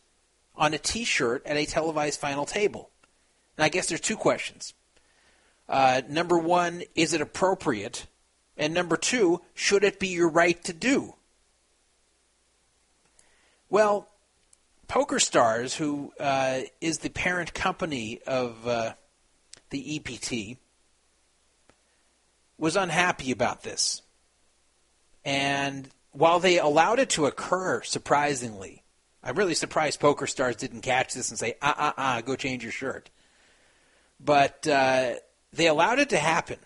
on 0.56 0.74
a 0.74 0.78
t 0.78 1.04
shirt 1.04 1.44
at 1.46 1.56
a 1.56 1.66
televised 1.66 2.20
final 2.20 2.44
table? 2.44 2.90
And 3.56 3.64
I 3.64 3.68
guess 3.68 3.86
there's 3.86 4.00
two 4.00 4.16
questions. 4.16 4.74
Uh, 5.68 6.02
number 6.08 6.38
one, 6.38 6.82
is 6.94 7.12
it 7.12 7.20
appropriate? 7.20 8.06
And 8.56 8.72
number 8.72 8.96
two, 8.96 9.42
should 9.54 9.84
it 9.84 9.98
be 9.98 10.08
your 10.08 10.28
right 10.28 10.62
to 10.64 10.72
do? 10.72 11.14
Well, 13.68 14.08
Poker 14.88 15.18
Stars, 15.18 15.74
who 15.74 16.12
uh, 16.20 16.60
is 16.80 16.98
the 16.98 17.10
parent 17.10 17.52
company 17.52 18.20
of 18.26 18.66
uh, 18.66 18.92
the 19.70 19.96
EPT, 19.96 20.58
was 22.56 22.76
unhappy 22.76 23.30
about 23.32 23.62
this. 23.62 24.02
And 25.24 25.88
while 26.12 26.38
they 26.38 26.58
allowed 26.58 27.00
it 27.00 27.10
to 27.10 27.26
occur, 27.26 27.82
surprisingly, 27.82 28.84
I'm 29.22 29.34
really 29.34 29.54
surprised 29.54 29.98
Poker 30.00 30.28
Stars 30.28 30.56
didn't 30.56 30.82
catch 30.82 31.12
this 31.12 31.30
and 31.30 31.38
say, 31.38 31.56
ah, 31.60 31.74
ah, 31.76 31.94
ah, 31.98 32.20
go 32.24 32.36
change 32.36 32.62
your 32.62 32.72
shirt. 32.72 33.10
but 34.20 34.66
uh, 34.66 35.14
they 35.52 35.66
allowed 35.66 35.98
it 35.98 36.10
to 36.10 36.18
happen, 36.18 36.58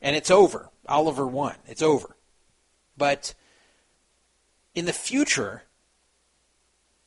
and 0.00 0.16
it's 0.16 0.30
over. 0.30 0.70
Oliver 0.86 1.26
won. 1.26 1.56
It's 1.66 1.82
over. 1.82 2.16
But 2.96 3.34
in 4.74 4.86
the 4.86 4.92
future, 4.92 5.62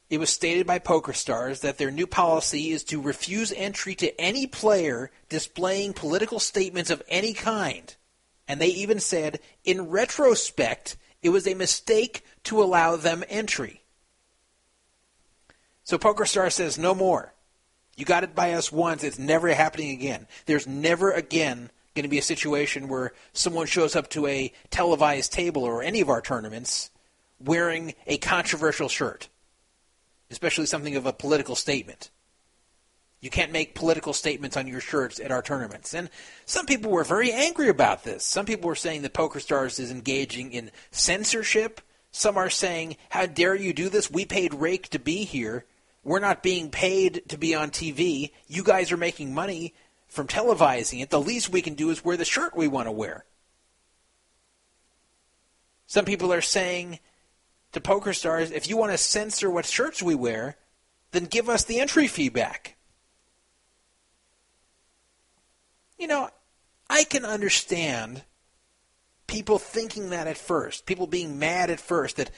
it 0.09 0.19
was 0.19 0.29
stated 0.29 0.67
by 0.67 0.79
PokerStars 0.79 1.61
that 1.61 1.77
their 1.77 1.91
new 1.91 2.07
policy 2.07 2.71
is 2.71 2.83
to 2.85 3.01
refuse 3.01 3.51
entry 3.51 3.95
to 3.95 4.19
any 4.19 4.45
player 4.45 5.11
displaying 5.29 5.93
political 5.93 6.39
statements 6.39 6.89
of 6.89 7.01
any 7.07 7.33
kind. 7.33 7.95
And 8.47 8.59
they 8.59 8.67
even 8.67 8.99
said, 8.99 9.39
in 9.63 9.89
retrospect, 9.89 10.97
it 11.21 11.29
was 11.29 11.47
a 11.47 11.53
mistake 11.53 12.23
to 12.43 12.61
allow 12.61 12.95
them 12.95 13.23
entry. 13.29 13.83
So 15.83 15.97
PokerStars 15.97 16.53
says, 16.53 16.77
no 16.77 16.93
more. 16.93 17.33
You 17.95 18.05
got 18.05 18.23
it 18.23 18.35
by 18.35 18.53
us 18.53 18.71
once. 18.71 19.03
It's 19.03 19.19
never 19.19 19.53
happening 19.53 19.91
again. 19.91 20.27
There's 20.45 20.67
never 20.67 21.11
again 21.11 21.71
going 21.95 22.03
to 22.03 22.09
be 22.09 22.17
a 22.17 22.23
situation 22.23 22.87
where 22.87 23.13
someone 23.33 23.67
shows 23.67 23.95
up 23.95 24.09
to 24.09 24.25
a 24.27 24.51
televised 24.69 25.31
table 25.31 25.63
or 25.63 25.83
any 25.83 26.01
of 26.01 26.09
our 26.09 26.21
tournaments 26.21 26.89
wearing 27.39 27.93
a 28.07 28.17
controversial 28.17 28.89
shirt, 28.89 29.29
especially 30.31 30.65
something 30.65 30.95
of 30.95 31.05
a 31.05 31.13
political 31.13 31.55
statement. 31.55 32.09
You 33.21 33.29
can't 33.29 33.53
make 33.53 33.75
political 33.75 34.11
statements 34.11 34.57
on 34.57 34.67
your 34.67 34.81
shirts 34.81 35.19
at 35.19 35.31
our 35.31 35.41
tournaments. 35.41 35.93
And 35.93 36.09
some 36.45 36.65
people 36.65 36.91
were 36.91 37.05
very 37.05 37.31
angry 37.31 37.69
about 37.69 38.03
this. 38.03 38.25
Some 38.25 38.45
people 38.45 38.67
were 38.67 38.75
saying 38.75 39.03
that 39.03 39.13
PokerStars 39.13 39.79
is 39.79 39.91
engaging 39.91 40.51
in 40.51 40.71
censorship. 40.91 41.79
Some 42.11 42.37
are 42.37 42.49
saying, 42.49 42.97
How 43.09 43.25
dare 43.25 43.55
you 43.55 43.71
do 43.71 43.87
this? 43.87 44.11
We 44.11 44.25
paid 44.25 44.53
Rake 44.53 44.89
to 44.89 44.99
be 44.99 45.23
here. 45.23 45.65
We're 46.03 46.19
not 46.19 46.43
being 46.43 46.69
paid 46.69 47.23
to 47.29 47.37
be 47.37 47.55
on 47.55 47.69
TV. 47.69 48.31
You 48.47 48.61
guys 48.61 48.91
are 48.91 48.97
making 48.97 49.33
money 49.33 49.73
from 50.13 50.27
televising 50.27 51.01
it. 51.01 51.09
The 51.09 51.19
least 51.19 51.49
we 51.49 51.63
can 51.63 51.73
do 51.73 51.89
is 51.89 52.05
wear 52.05 52.15
the 52.15 52.23
shirt 52.23 52.55
we 52.55 52.67
want 52.67 52.87
to 52.87 52.91
wear. 52.91 53.25
Some 55.87 56.05
people 56.05 56.31
are 56.31 56.39
saying 56.39 56.99
to 57.71 57.81
PokerStars, 57.81 58.51
if 58.51 58.69
you 58.69 58.77
want 58.77 58.91
to 58.91 58.97
censor 58.99 59.49
what 59.49 59.65
shirts 59.65 60.03
we 60.03 60.13
wear, 60.13 60.55
then 61.13 61.25
give 61.25 61.49
us 61.49 61.63
the 61.63 61.79
entry 61.79 62.05
fee 62.05 62.29
back. 62.29 62.77
You 65.97 66.05
know, 66.05 66.29
I 66.91 67.05
can 67.05 67.25
understand 67.25 68.21
people 69.25 69.57
thinking 69.57 70.11
that 70.11 70.27
at 70.27 70.37
first, 70.37 70.85
people 70.85 71.07
being 71.07 71.39
mad 71.39 71.71
at 71.71 71.79
first 71.79 72.17
that, 72.17 72.29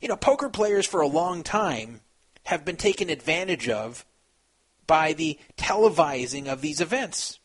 you 0.00 0.08
know, 0.08 0.16
poker 0.16 0.48
players 0.48 0.86
for 0.86 1.02
a 1.02 1.06
long 1.06 1.42
time 1.42 2.00
have 2.44 2.64
been 2.64 2.76
taken 2.76 3.10
advantage 3.10 3.68
of 3.68 4.06
by 4.88 5.12
the 5.12 5.38
televising 5.56 6.48
of 6.48 6.60
these 6.60 6.80
events. 6.80 7.38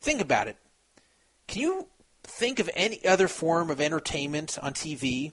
Think 0.00 0.22
about 0.22 0.48
it. 0.48 0.56
Can 1.46 1.60
you 1.60 1.88
think 2.22 2.58
of 2.58 2.70
any 2.74 3.04
other 3.06 3.28
form 3.28 3.68
of 3.68 3.82
entertainment 3.82 4.58
on 4.62 4.72
TV 4.72 5.32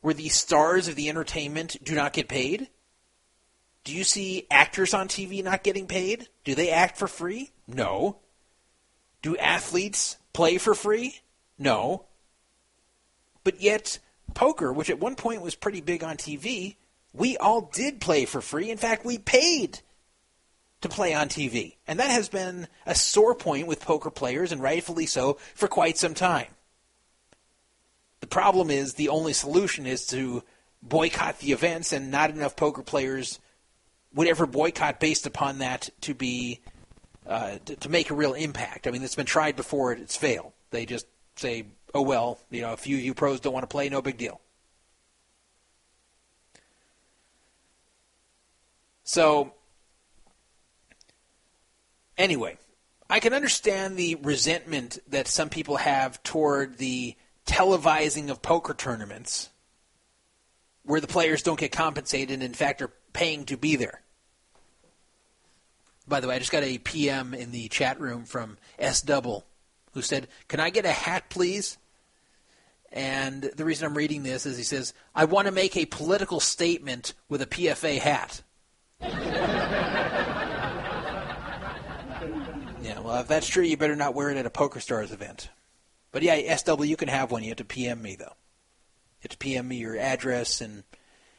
where 0.00 0.14
the 0.14 0.30
stars 0.30 0.88
of 0.88 0.94
the 0.94 1.10
entertainment 1.10 1.76
do 1.84 1.94
not 1.94 2.14
get 2.14 2.28
paid? 2.28 2.68
Do 3.84 3.94
you 3.94 4.04
see 4.04 4.46
actors 4.50 4.94
on 4.94 5.08
TV 5.08 5.44
not 5.44 5.62
getting 5.62 5.86
paid? 5.86 6.28
Do 6.44 6.54
they 6.54 6.70
act 6.70 6.96
for 6.96 7.06
free? 7.06 7.52
No. 7.68 8.18
Do 9.22 9.36
athletes 9.36 10.16
play 10.32 10.58
for 10.58 10.74
free? 10.74 11.20
No. 11.58 12.06
But 13.44 13.60
yet, 13.60 13.98
poker, 14.34 14.72
which 14.72 14.90
at 14.90 14.98
one 14.98 15.14
point 15.14 15.42
was 15.42 15.54
pretty 15.54 15.80
big 15.80 16.02
on 16.02 16.16
TV, 16.16 16.76
we 17.16 17.36
all 17.36 17.70
did 17.72 18.00
play 18.00 18.24
for 18.24 18.40
free. 18.40 18.70
In 18.70 18.78
fact, 18.78 19.04
we 19.04 19.18
paid 19.18 19.80
to 20.82 20.88
play 20.88 21.14
on 21.14 21.28
TV. 21.28 21.76
And 21.86 21.98
that 21.98 22.10
has 22.10 22.28
been 22.28 22.68
a 22.84 22.94
sore 22.94 23.34
point 23.34 23.66
with 23.66 23.80
poker 23.80 24.10
players, 24.10 24.52
and 24.52 24.62
rightfully 24.62 25.06
so, 25.06 25.38
for 25.54 25.68
quite 25.68 25.98
some 25.98 26.14
time. 26.14 26.48
The 28.20 28.26
problem 28.26 28.70
is 28.70 28.94
the 28.94 29.08
only 29.08 29.32
solution 29.32 29.86
is 29.86 30.06
to 30.08 30.42
boycott 30.82 31.38
the 31.40 31.52
events, 31.52 31.92
and 31.92 32.10
not 32.10 32.30
enough 32.30 32.56
poker 32.56 32.82
players 32.82 33.38
would 34.14 34.28
ever 34.28 34.46
boycott 34.46 35.00
based 35.00 35.26
upon 35.26 35.58
that 35.58 35.90
to 36.02 36.14
be 36.14 36.60
uh, 37.26 37.58
to, 37.64 37.76
to 37.76 37.88
make 37.88 38.10
a 38.10 38.14
real 38.14 38.34
impact. 38.34 38.86
I 38.86 38.90
mean, 38.90 39.02
it's 39.02 39.16
been 39.16 39.26
tried 39.26 39.56
before; 39.56 39.92
it's 39.92 40.16
failed. 40.16 40.52
They 40.70 40.86
just 40.86 41.06
say, 41.36 41.66
"Oh 41.94 42.02
well, 42.02 42.38
you 42.50 42.62
know, 42.62 42.72
if 42.72 42.86
you 42.86 42.96
you 42.96 43.14
pros 43.14 43.40
don't 43.40 43.52
want 43.52 43.64
to 43.64 43.68
play, 43.68 43.88
no 43.88 44.00
big 44.00 44.16
deal." 44.16 44.40
So, 49.06 49.52
anyway, 52.18 52.58
I 53.08 53.20
can 53.20 53.32
understand 53.32 53.96
the 53.96 54.16
resentment 54.16 54.98
that 55.08 55.28
some 55.28 55.48
people 55.48 55.76
have 55.76 56.20
toward 56.24 56.78
the 56.78 57.14
televising 57.46 58.30
of 58.30 58.42
poker 58.42 58.74
tournaments 58.74 59.50
where 60.82 61.00
the 61.00 61.06
players 61.06 61.44
don't 61.44 61.58
get 61.58 61.70
compensated 61.70 62.34
and, 62.34 62.42
in 62.42 62.52
fact, 62.52 62.82
are 62.82 62.90
paying 63.12 63.44
to 63.44 63.56
be 63.56 63.76
there. 63.76 64.02
By 66.08 66.18
the 66.18 66.26
way, 66.26 66.34
I 66.34 66.40
just 66.40 66.52
got 66.52 66.64
a 66.64 66.78
PM 66.78 67.32
in 67.32 67.52
the 67.52 67.68
chat 67.68 68.00
room 68.00 68.24
from 68.24 68.58
S 68.76 69.02
Double 69.02 69.46
who 69.94 70.02
said, 70.02 70.26
Can 70.48 70.58
I 70.58 70.70
get 70.70 70.84
a 70.84 70.90
hat, 70.90 71.30
please? 71.30 71.78
And 72.90 73.42
the 73.42 73.64
reason 73.64 73.86
I'm 73.86 73.96
reading 73.96 74.24
this 74.24 74.46
is 74.46 74.56
he 74.56 74.64
says, 74.64 74.94
I 75.14 75.26
want 75.26 75.46
to 75.46 75.52
make 75.52 75.76
a 75.76 75.86
political 75.86 76.40
statement 76.40 77.14
with 77.28 77.40
a 77.40 77.46
PFA 77.46 77.98
hat. 77.98 78.42
yeah, 79.00 79.10
well, 83.00 83.20
if 83.20 83.28
that's 83.28 83.48
true, 83.48 83.64
you 83.64 83.76
better 83.76 83.96
not 83.96 84.14
wear 84.14 84.30
it 84.30 84.36
at 84.36 84.46
a 84.46 84.50
Poker 84.50 84.80
Stars 84.80 85.12
event. 85.12 85.50
But 86.12 86.22
yeah, 86.22 86.56
SW, 86.56 86.84
you 86.84 86.96
can 86.96 87.08
have 87.08 87.30
one. 87.30 87.42
You 87.42 87.50
have 87.50 87.58
to 87.58 87.64
PM 87.64 88.00
me, 88.00 88.16
though. 88.16 88.24
You 88.24 89.24
have 89.24 89.32
to 89.32 89.38
PM 89.38 89.68
me 89.68 89.76
your 89.76 89.98
address 89.98 90.60
and 90.60 90.84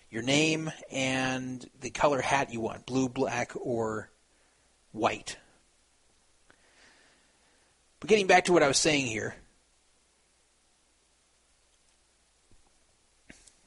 your 0.10 0.22
name 0.22 0.72
and 0.92 1.66
the 1.82 1.90
color 1.90 2.22
hat 2.22 2.54
you 2.54 2.62
want 2.62 2.86
blue, 2.86 3.10
black, 3.10 3.52
or 3.56 4.10
white. 4.92 5.38
But 8.00 8.10
getting 8.10 8.28
back 8.28 8.46
to 8.46 8.54
what 8.54 8.64
I 8.64 8.68
was 8.68 8.78
saying 8.78 9.08
here, 9.08 9.36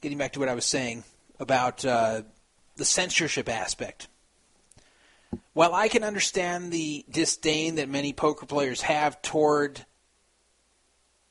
getting 0.01 0.19
back 0.19 0.33
to 0.35 0.41
what 0.41 0.49
I 0.49 0.55
was 0.55 0.65
saying 0.65 1.05
about 1.39 1.85
uh, 1.85 2.23
the 2.81 2.85
censorship 2.87 3.49
aspect. 3.49 4.09
While 5.53 5.75
I 5.75 5.89
can 5.89 6.03
understand 6.03 6.73
the 6.73 7.05
disdain 7.09 7.77
that 7.77 7.89
many 7.89 8.13
poker 8.13 8.47
players 8.47 8.81
have 8.81 9.23
toward 9.23 9.85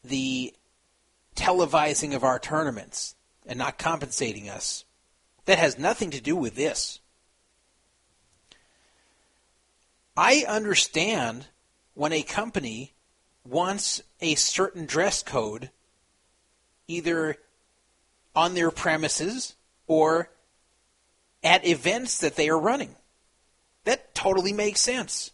the 0.03 0.53
televising 1.35 2.15
of 2.15 2.23
our 2.23 2.39
tournaments 2.39 3.15
and 3.45 3.57
not 3.57 3.79
compensating 3.79 4.47
us, 4.47 4.85
that 5.45 5.57
has 5.57 5.79
nothing 5.79 6.11
to 6.11 6.21
do 6.21 6.35
with 6.35 6.55
this. 6.55 6.99
I 10.15 10.45
understand 10.47 11.47
when 11.95 12.13
a 12.13 12.21
company 12.21 12.93
wants 13.43 14.03
a 14.21 14.35
certain 14.35 14.85
dress 14.85 15.23
code 15.23 15.71
either 16.87 17.37
on 18.35 18.53
their 18.53 18.69
premises 18.69 19.55
or 19.87 20.29
at 21.43 21.65
events 21.65 22.19
that 22.19 22.35
they 22.35 22.49
are 22.49 22.59
running. 22.59 22.95
That 23.85 24.13
totally 24.13 24.53
makes 24.53 24.81
sense. 24.81 25.31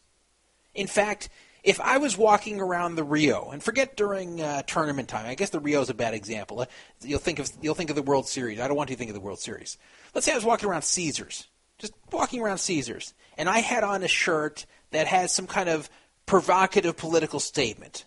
In 0.74 0.88
fact, 0.88 1.30
if 1.64 1.82
I 1.82 1.98
was 1.98 2.16
walking 2.18 2.62
around 2.62 2.96
the 2.96 3.04
Rio, 3.04 3.50
and 3.50 3.62
forget 3.62 3.98
during 3.98 4.40
uh, 4.40 4.62
tournament 4.64 5.10
time, 5.10 5.26
I 5.26 5.34
guess 5.34 5.50
the 5.50 5.60
Rio 5.60 5.82
is 5.82 5.90
a 5.90 5.96
bad 5.96 6.14
example. 6.14 6.60
Uh, 6.60 6.66
You'll 7.02 7.20
think 7.20 7.40
of 7.40 7.50
you'll 7.62 7.76
think 7.76 7.90
of 7.90 7.96
the 7.96 8.04
World 8.04 8.28
Series. 8.28 8.60
I 8.60 8.68
don't 8.68 8.78
want 8.78 8.90
you 8.90 8.96
to 8.96 8.98
think 9.00 9.10
of 9.10 9.16
the 9.16 9.20
World 9.22 9.40
Series. 9.40 9.78
Let's 10.14 10.26
say 10.26 10.32
I 10.32 10.36
was 10.36 10.46
walking 10.46 10.70
around 10.70 10.84
Caesars, 10.84 11.48
just 11.80 11.94
walking 12.12 12.42
around 12.42 12.60
Caesars, 12.60 13.14
and 13.38 13.50
I 13.50 13.60
had 13.60 13.84
on 13.84 14.04
a 14.04 14.08
shirt 14.08 14.66
that 14.92 15.08
has 15.08 15.32
some 15.32 15.48
kind 15.48 15.68
of 15.68 15.90
provocative 16.26 16.98
political 16.98 17.40
statement. 17.40 18.06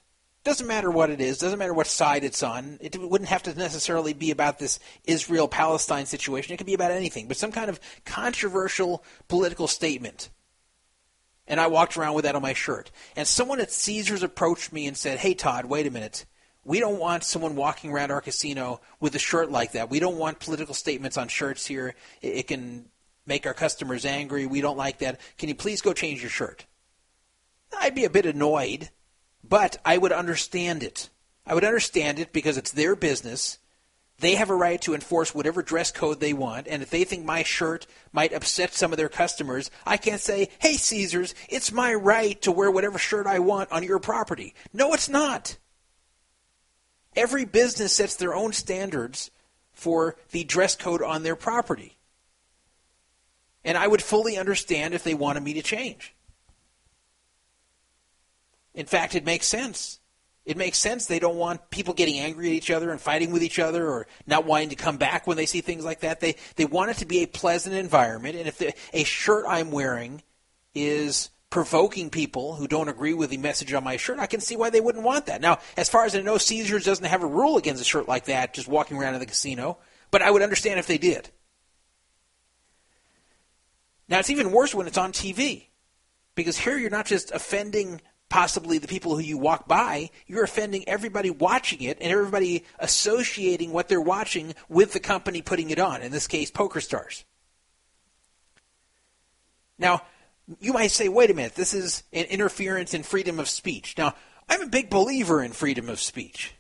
Doesn't 0.49 0.67
matter 0.67 0.91
what 0.91 1.11
it 1.11 1.21
is, 1.21 1.37
doesn't 1.37 1.59
matter 1.59 1.75
what 1.75 1.87
side 1.87 2.25
it's 2.25 2.43
on. 2.43 2.79
It 2.81 2.97
wouldn't 2.99 3.29
have 3.29 3.43
to 3.43 3.55
necessarily 3.55 4.15
be 4.15 4.31
about 4.31 4.59
this 4.59 4.79
Israel 5.05 5.47
Palestine 5.47 6.07
situation. 6.07 6.55
It 6.55 6.57
could 6.57 6.67
be 6.67 6.73
about 6.73 6.91
anything, 6.91 7.29
but 7.29 7.37
some 7.37 7.53
kind 7.53 7.69
of 7.69 7.79
controversial 8.07 9.05
political 9.29 9.69
statement. 9.69 10.31
And 11.47 11.61
I 11.61 11.67
walked 11.67 11.99
around 11.99 12.15
with 12.15 12.25
that 12.25 12.35
on 12.35 12.41
my 12.41 12.55
shirt. 12.55 12.91
And 13.15 13.29
someone 13.29 13.61
at 13.61 13.71
Caesars 13.71 14.23
approached 14.23 14.73
me 14.73 14.87
and 14.87 14.97
said, 14.97 15.19
Hey, 15.19 15.35
Todd, 15.35 15.67
wait 15.67 15.87
a 15.87 15.91
minute. 15.91 16.25
We 16.65 16.81
don't 16.81 16.99
want 16.99 17.25
someone 17.25 17.55
walking 17.55 17.91
around 17.91 18.11
our 18.11 18.23
casino 18.23 18.81
with 19.01 19.15
a 19.15 19.19
shirt 19.19 19.51
like 19.51 19.73
that. 19.73 19.91
We 19.91 20.01
don't 20.01 20.17
want 20.17 20.41
political 20.41 20.73
statements 20.73 21.19
on 21.19 21.29
shirts 21.29 21.67
here. 21.67 21.95
It, 22.23 22.29
it 22.29 22.47
can 22.47 22.87
make 23.27 23.47
our 23.47 23.53
customers 23.53 24.07
angry. 24.07 24.47
We 24.47 24.63
don't 24.63 24.79
like 24.79 25.01
that. 25.01 25.21
Can 25.37 25.51
you 25.51 25.55
please 25.55 25.83
go 25.83 25.93
change 25.93 26.23
your 26.23 26.31
shirt? 26.31 26.65
I'd 27.79 27.95
be 27.95 28.07
a 28.07 28.11
bit 28.11 28.25
annoyed, 28.25 28.89
but 29.49 29.79
I 29.85 29.99
would 29.99 30.13
understand 30.13 30.83
it. 30.83 31.09
I 31.47 31.55
would 31.55 31.65
understand 31.65 32.19
it 32.19 32.33
because 32.33 32.57
it's 32.57 32.73
their 32.73 32.95
business. 32.95 33.59
They 34.21 34.35
have 34.35 34.51
a 34.51 34.55
right 34.55 34.81
to 34.83 34.95
enforce 34.95 35.35
whatever 35.35 35.63
dress 35.63 35.93
code 35.93 36.19
they 36.19 36.33
want, 36.33 36.67
and 36.67 36.83
if 36.83 36.91
they 36.91 37.05
think 37.05 37.25
my 37.25 37.45
shirt 37.45 37.87
might 38.13 38.33
upset 38.33 38.75
some 38.75 38.93
of 38.93 38.97
their 38.97 39.09
customers, 39.09 39.71
I 39.87 39.97
can't 39.97 40.21
say, 40.21 40.49
hey, 40.59 40.75
Caesars, 40.75 41.35
it's 41.49 41.71
my 41.71 41.95
right 41.95 42.41
to 42.43 42.51
wear 42.51 42.71
whatever 42.71 42.99
shirt 42.99 43.27
I 43.27 43.39
want 43.39 43.71
on 43.71 43.85
your 43.85 44.01
property. 44.01 44.55
No, 44.73 44.93
it's 44.93 45.09
not. 45.09 45.57
Every 47.15 47.45
business 47.45 47.95
sets 47.95 48.17
their 48.17 48.35
own 48.35 48.53
standards 48.53 49.31
for 49.73 50.17
the 50.33 50.43
dress 50.43 50.75
code 50.75 51.03
on 51.03 51.23
their 51.23 51.37
property. 51.37 51.97
And 53.65 53.79
I 53.79 53.87
would 53.87 54.03
fully 54.03 54.37
understand 54.37 54.95
if 54.95 55.05
they 55.05 55.15
wanted 55.15 55.45
me 55.45 55.55
to 55.55 55.63
change. 55.63 56.15
In 58.79 58.87
fact, 58.87 59.17
it 59.17 59.25
makes 59.25 59.49
sense. 59.49 59.99
It 60.47 60.57
makes 60.57 60.79
sense 60.79 61.07
they 61.07 61.19
don't 61.19 61.35
want 61.35 61.69
people 61.69 61.95
getting 61.95 62.21
angry 62.21 62.47
at 62.47 62.55
each 62.55 62.71
other 62.71 62.93
and 62.93 63.01
fighting 63.01 63.33
with 63.33 63.43
each 63.43 63.59
other 63.59 63.89
or 63.89 64.07
not 64.25 64.47
wanting 64.47 64.69
to 64.69 64.77
come 64.77 64.99
back 64.99 65.27
when 65.27 65.37
they 65.37 65.47
see 65.47 65.63
things 65.63 65.85
like 65.85 66.01
that. 66.01 66.21
They 66.21 66.37
they 66.55 66.65
want 66.65 66.93
it 66.93 66.99
to 66.99 67.05
be 67.05 67.25
a 67.25 67.27
pleasant 67.27 67.75
environment 67.75 68.37
and 68.37 68.47
if 68.47 68.59
the, 68.59 68.73
a 68.93 69.03
shirt 69.03 69.47
I'm 69.49 69.73
wearing 69.73 70.23
is 70.77 71.31
provoking 71.51 72.09
people 72.09 72.55
who 72.55 72.69
don't 72.69 72.89
agree 72.89 73.15
with 73.15 73.31
the 73.31 73.37
message 73.37 73.73
on 73.73 73.83
my 73.83 73.97
shirt, 73.97 74.21
I 74.21 74.27
can 74.27 74.41
see 74.41 74.55
why 74.55 74.71
they 74.71 74.81
wouldn't 74.81 75.05
want 75.05 75.27
that. 75.27 75.41
Now, 75.41 75.59
as 75.77 75.89
far 75.89 76.05
as 76.05 76.15
I 76.15 76.21
know, 76.21 76.39
Caesars 76.39 76.85
doesn't 76.85 77.05
have 77.05 77.25
a 77.25 77.27
rule 77.27 77.57
against 77.57 77.83
a 77.83 77.85
shirt 77.85 78.07
like 78.07 78.27
that 78.27 78.55
just 78.55 78.69
walking 78.69 78.97
around 78.97 79.15
in 79.15 79.21
the 79.21 79.27
casino, 79.27 79.79
but 80.13 80.23
I 80.23 80.31
would 80.31 80.43
understand 80.43 80.79
if 80.79 80.87
they 80.87 80.99
did. 80.99 81.31
Now, 84.09 84.21
it's 84.21 84.31
even 84.31 84.53
worse 84.53 84.73
when 84.73 84.87
it's 84.87 84.99
on 84.99 85.13
TV 85.13 85.65
because 86.37 86.57
here 86.57 86.79
you're 86.79 86.91
not 86.91 87.07
just 87.07 87.33
offending 87.33 88.01
possibly 88.29 88.79
the 88.79 88.89
people 88.89 89.17
who 89.17 89.23
you 89.23 89.39
walk 89.39 89.67
by, 89.67 90.11
you're 90.27 90.45
offending 90.45 90.89
everybody 90.89 91.31
watching 91.31 91.83
it 91.83 91.99
and 92.01 92.13
everybody 92.13 92.65
associating 92.79 93.73
what 93.73 93.89
they're 93.89 94.01
watching 94.01 94.55
with 94.69 94.93
the 94.93 95.01
company 95.01 95.43
putting 95.43 95.71
it 95.71 95.79
on, 95.79 96.03
in 96.03 96.13
this 96.13 96.27
case, 96.27 96.51
Poker 96.51 96.81
Stars. 96.81 97.25
Now, 99.79 100.03
you 100.61 100.73
might 100.73 100.91
say, 100.91 101.09
wait 101.09 101.31
a 101.31 101.35
minute, 101.35 101.55
this 101.55 101.75
is 101.75 102.03
an 102.13 102.25
interference 102.27 102.95
in 102.95 103.03
freedom 103.03 103.39
of 103.39 103.49
speech. 103.49 103.97
Now, 103.97 104.15
I'm 104.49 104.63
a 104.63 104.69
big 104.69 104.91
believer 104.91 105.43
in 105.43 105.53
freedom 105.53 105.89
of 105.89 106.01
speech. 106.01 106.55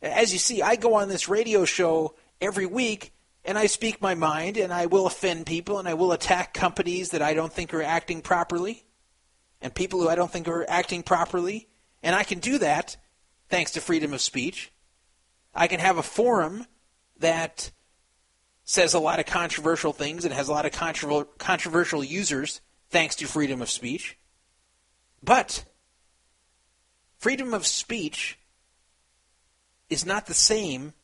As 0.00 0.32
you 0.32 0.38
see, 0.38 0.62
I 0.62 0.76
go 0.76 0.94
on 0.94 1.08
this 1.08 1.28
radio 1.28 1.64
show 1.64 2.14
every 2.40 2.66
week 2.66 3.12
and 3.44 3.58
I 3.58 3.66
speak 3.66 4.00
my 4.00 4.14
mind 4.14 4.56
and 4.56 4.72
I 4.72 4.86
will 4.86 5.06
offend 5.06 5.46
people 5.46 5.78
and 5.78 5.88
I 5.88 5.94
will 5.94 6.12
attack 6.12 6.54
companies 6.54 7.10
that 7.10 7.22
I 7.22 7.34
don't 7.34 7.52
think 7.52 7.74
are 7.74 7.82
acting 7.82 8.20
properly 8.20 8.84
and 9.62 9.74
people 9.74 10.00
who 10.00 10.08
I 10.08 10.14
don't 10.14 10.30
think 10.30 10.48
are 10.48 10.68
acting 10.68 11.02
properly. 11.02 11.68
And 12.02 12.14
I 12.14 12.24
can 12.24 12.40
do 12.40 12.58
that 12.58 12.96
thanks 13.48 13.70
to 13.72 13.80
freedom 13.80 14.12
of 14.12 14.20
speech. 14.20 14.72
I 15.54 15.68
can 15.68 15.80
have 15.80 15.98
a 15.98 16.02
forum 16.02 16.66
that 17.18 17.70
says 18.64 18.94
a 18.94 18.98
lot 18.98 19.20
of 19.20 19.26
controversial 19.26 19.92
things 19.92 20.24
and 20.24 20.34
has 20.34 20.48
a 20.48 20.52
lot 20.52 20.66
of 20.66 20.72
controver- 20.72 21.26
controversial 21.38 22.02
users 22.02 22.60
thanks 22.90 23.16
to 23.16 23.26
freedom 23.26 23.62
of 23.62 23.70
speech. 23.70 24.18
But 25.22 25.64
freedom 27.18 27.54
of 27.54 27.66
speech 27.66 28.38
is 29.88 30.04
not 30.04 30.26
the 30.26 30.34
same 30.34 30.94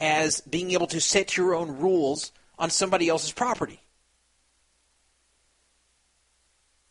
as 0.00 0.40
being 0.40 0.70
able 0.70 0.86
to 0.86 1.00
set 1.00 1.36
your 1.36 1.54
own 1.54 1.78
rules 1.78 2.32
on 2.58 2.70
somebody 2.70 3.08
else's 3.08 3.32
property. 3.32 3.80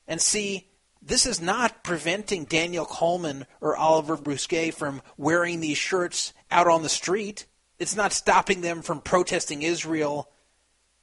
And 0.07 0.19
see, 0.19 0.68
this 1.09 1.25
is 1.25 1.41
not 1.41 1.83
preventing 1.83 2.45
Daniel 2.45 2.85
Colman 2.85 3.47
or 3.61 3.75
Oliver 3.75 4.15
Busquet 4.15 4.73
from 4.73 5.01
wearing 5.17 5.59
these 5.59 5.77
shirts 5.77 6.33
out 6.51 6.67
on 6.67 6.83
the 6.83 6.89
street. 6.89 7.47
It's 7.79 7.95
not 7.95 8.13
stopping 8.13 8.61
them 8.61 8.83
from 8.83 9.01
protesting 9.01 9.63
Israel 9.63 10.29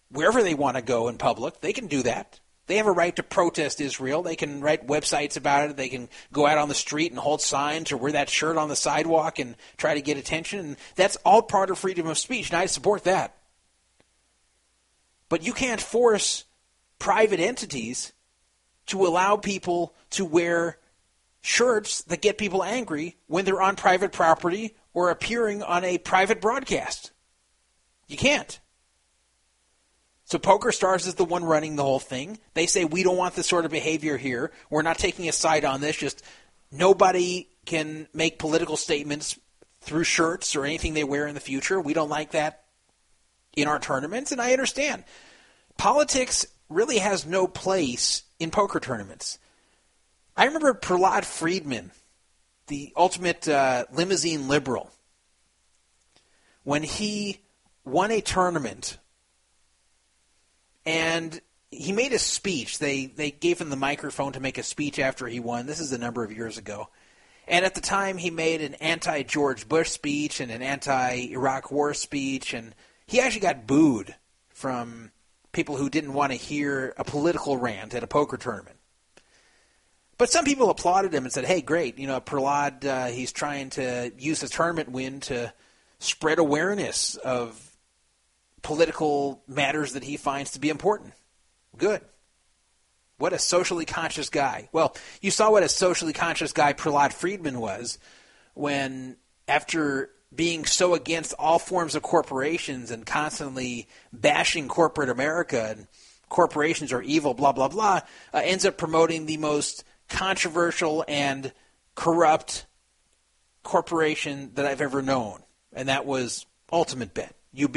wherever 0.08 0.44
they 0.44 0.54
want 0.54 0.76
to 0.76 0.82
go 0.82 1.08
in 1.08 1.18
public. 1.18 1.60
They 1.60 1.72
can 1.72 1.88
do 1.88 2.04
that. 2.04 2.38
They 2.68 2.76
have 2.76 2.86
a 2.86 2.92
right 2.92 3.14
to 3.16 3.24
protest 3.24 3.80
Israel. 3.80 4.22
They 4.22 4.36
can 4.36 4.60
write 4.60 4.86
websites 4.86 5.36
about 5.36 5.70
it. 5.70 5.76
They 5.76 5.88
can 5.88 6.08
go 6.32 6.46
out 6.46 6.58
on 6.58 6.68
the 6.68 6.74
street 6.74 7.10
and 7.10 7.18
hold 7.18 7.40
signs 7.40 7.90
or 7.90 7.96
wear 7.96 8.12
that 8.12 8.30
shirt 8.30 8.56
on 8.56 8.68
the 8.68 8.76
sidewalk 8.76 9.40
and 9.40 9.56
try 9.76 9.94
to 9.94 10.02
get 10.02 10.18
attention. 10.18 10.60
And 10.60 10.76
that's 10.94 11.16
all 11.24 11.42
part 11.42 11.70
of 11.70 11.78
freedom 11.78 12.06
of 12.06 12.16
speech, 12.16 12.50
and 12.50 12.58
I 12.58 12.66
support 12.66 13.04
that. 13.04 13.36
But 15.28 15.44
you 15.44 15.52
can't 15.52 15.80
force 15.80 16.44
private 17.00 17.40
entities 17.40 18.12
to 18.86 19.06
allow 19.06 19.36
people 19.36 19.94
to 20.10 20.24
wear 20.24 20.78
shirts 21.40 22.02
that 22.02 22.22
get 22.22 22.38
people 22.38 22.62
angry 22.62 23.16
when 23.26 23.44
they're 23.44 23.62
on 23.62 23.76
private 23.76 24.12
property 24.12 24.76
or 24.94 25.10
appearing 25.10 25.62
on 25.62 25.84
a 25.84 25.98
private 25.98 26.40
broadcast. 26.40 27.12
You 28.08 28.16
can't. 28.16 28.58
So 30.24 30.38
Poker 30.38 30.72
Stars 30.72 31.06
is 31.06 31.14
the 31.14 31.24
one 31.24 31.44
running 31.44 31.76
the 31.76 31.84
whole 31.84 32.00
thing. 32.00 32.38
They 32.54 32.66
say 32.66 32.84
we 32.84 33.04
don't 33.04 33.16
want 33.16 33.36
this 33.36 33.46
sort 33.46 33.64
of 33.64 33.70
behavior 33.70 34.16
here. 34.16 34.50
We're 34.70 34.82
not 34.82 34.98
taking 34.98 35.28
a 35.28 35.32
side 35.32 35.64
on 35.64 35.80
this. 35.80 35.96
Just 35.96 36.22
nobody 36.72 37.48
can 37.64 38.08
make 38.12 38.40
political 38.40 38.76
statements 38.76 39.38
through 39.82 40.02
shirts 40.02 40.56
or 40.56 40.64
anything 40.64 40.94
they 40.94 41.04
wear 41.04 41.28
in 41.28 41.34
the 41.34 41.40
future. 41.40 41.80
We 41.80 41.94
don't 41.94 42.08
like 42.08 42.32
that 42.32 42.64
in 43.56 43.68
our 43.68 43.78
tournaments, 43.78 44.32
and 44.32 44.40
I 44.40 44.52
understand. 44.52 45.04
Politics 45.78 46.44
really 46.68 46.98
has 46.98 47.24
no 47.24 47.46
place 47.46 48.24
in 48.38 48.50
poker 48.50 48.80
tournaments. 48.80 49.38
I 50.36 50.44
remember 50.44 50.74
Prahlad 50.74 51.24
Friedman, 51.24 51.92
the 52.66 52.92
ultimate 52.96 53.48
uh, 53.48 53.84
limousine 53.92 54.48
liberal, 54.48 54.90
when 56.64 56.82
he 56.82 57.40
won 57.84 58.10
a 58.10 58.20
tournament 58.20 58.98
and 60.84 61.40
he 61.70 61.92
made 61.92 62.12
a 62.12 62.18
speech. 62.18 62.78
They 62.78 63.06
they 63.06 63.30
gave 63.30 63.60
him 63.60 63.70
the 63.70 63.76
microphone 63.76 64.32
to 64.32 64.40
make 64.40 64.58
a 64.58 64.62
speech 64.62 64.98
after 64.98 65.26
he 65.26 65.40
won. 65.40 65.66
This 65.66 65.80
is 65.80 65.92
a 65.92 65.98
number 65.98 66.24
of 66.24 66.32
years 66.32 66.58
ago. 66.58 66.88
And 67.48 67.64
at 67.64 67.74
the 67.74 67.80
time, 67.80 68.18
he 68.18 68.30
made 68.30 68.60
an 68.60 68.74
anti 68.74 69.22
George 69.22 69.68
Bush 69.68 69.90
speech 69.90 70.40
and 70.40 70.50
an 70.50 70.62
anti 70.62 71.28
Iraq 71.32 71.70
War 71.70 71.94
speech, 71.94 72.54
and 72.54 72.74
he 73.06 73.20
actually 73.20 73.40
got 73.40 73.66
booed 73.66 74.14
from 74.48 75.10
people 75.56 75.76
who 75.76 75.90
didn't 75.90 76.12
want 76.12 76.30
to 76.30 76.38
hear 76.38 76.94
a 76.96 77.02
political 77.02 77.56
rant 77.56 77.94
at 77.94 78.04
a 78.04 78.06
poker 78.06 78.36
tournament. 78.36 78.76
But 80.18 80.30
some 80.30 80.44
people 80.44 80.70
applauded 80.70 81.12
him 81.12 81.24
and 81.24 81.32
said, 81.32 81.44
"Hey, 81.44 81.60
great! 81.60 81.98
You 81.98 82.06
know, 82.06 82.20
Prahlad, 82.20 82.84
uh, 82.84 83.06
he's 83.06 83.32
trying 83.32 83.70
to 83.70 84.12
use 84.18 84.40
the 84.40 84.48
tournament 84.48 84.90
win 84.90 85.20
to 85.20 85.52
spread 85.98 86.38
awareness 86.38 87.16
of 87.16 87.76
political 88.62 89.42
matters 89.46 89.92
that 89.92 90.04
he 90.04 90.16
finds 90.16 90.52
to 90.52 90.60
be 90.60 90.68
important. 90.68 91.14
Good. 91.76 92.00
What 93.18 93.32
a 93.32 93.38
socially 93.38 93.84
conscious 93.84 94.28
guy. 94.28 94.68
Well, 94.72 94.94
you 95.22 95.30
saw 95.30 95.50
what 95.50 95.62
a 95.62 95.68
socially 95.68 96.12
conscious 96.12 96.52
guy 96.52 96.72
Prahlad 96.72 97.12
Friedman 97.12 97.58
was 97.58 97.98
when, 98.54 99.16
after 99.48 100.10
being 100.36 100.64
so 100.64 100.94
against 100.94 101.34
all 101.38 101.58
forms 101.58 101.94
of 101.94 102.02
corporations 102.02 102.90
and 102.90 103.06
constantly 103.06 103.88
bashing 104.12 104.68
corporate 104.68 105.08
America 105.08 105.74
and 105.76 105.86
corporations 106.28 106.92
are 106.92 107.02
evil, 107.02 107.34
blah, 107.34 107.52
blah, 107.52 107.68
blah, 107.68 108.00
uh, 108.34 108.40
ends 108.42 108.64
up 108.64 108.76
promoting 108.76 109.26
the 109.26 109.36
most 109.36 109.84
controversial 110.08 111.04
and 111.08 111.52
corrupt 111.94 112.66
corporation 113.62 114.52
that 114.54 114.66
I've 114.66 114.80
ever 114.80 115.02
known. 115.02 115.42
And 115.72 115.88
that 115.88 116.06
was 116.06 116.46
Ultimate 116.72 117.14
Bet, 117.14 117.34
UB. 117.60 117.76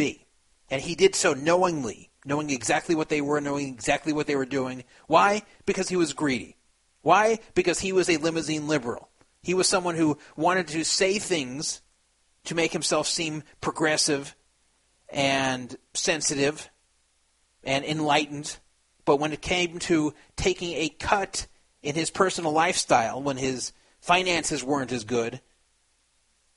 And 0.69 0.81
he 0.81 0.95
did 0.95 1.15
so 1.15 1.33
knowingly, 1.33 2.09
knowing 2.25 2.49
exactly 2.49 2.95
what 2.95 3.09
they 3.09 3.21
were, 3.21 3.41
knowing 3.41 3.67
exactly 3.67 4.13
what 4.13 4.27
they 4.27 4.35
were 4.35 4.45
doing. 4.45 4.83
Why? 5.07 5.43
Because 5.65 5.89
he 5.89 5.95
was 5.95 6.13
greedy. 6.13 6.57
Why? 7.01 7.39
Because 7.55 7.79
he 7.79 7.91
was 7.91 8.09
a 8.09 8.17
limousine 8.17 8.67
liberal. 8.67 9.09
He 9.41 9.53
was 9.53 9.67
someone 9.67 9.95
who 9.95 10.17
wanted 10.35 10.67
to 10.69 10.83
say 10.83 11.17
things 11.17 11.81
to 12.45 12.55
make 12.55 12.73
himself 12.73 13.07
seem 13.07 13.43
progressive 13.61 14.35
and 15.09 15.75
sensitive 15.93 16.69
and 17.63 17.83
enlightened. 17.85 18.57
But 19.05 19.17
when 19.17 19.33
it 19.33 19.41
came 19.41 19.79
to 19.79 20.13
taking 20.35 20.73
a 20.73 20.89
cut 20.89 21.47
in 21.81 21.95
his 21.95 22.09
personal 22.09 22.51
lifestyle, 22.51 23.21
when 23.21 23.37
his 23.37 23.73
finances 23.99 24.63
weren't 24.63 24.91
as 24.91 25.03
good, 25.03 25.41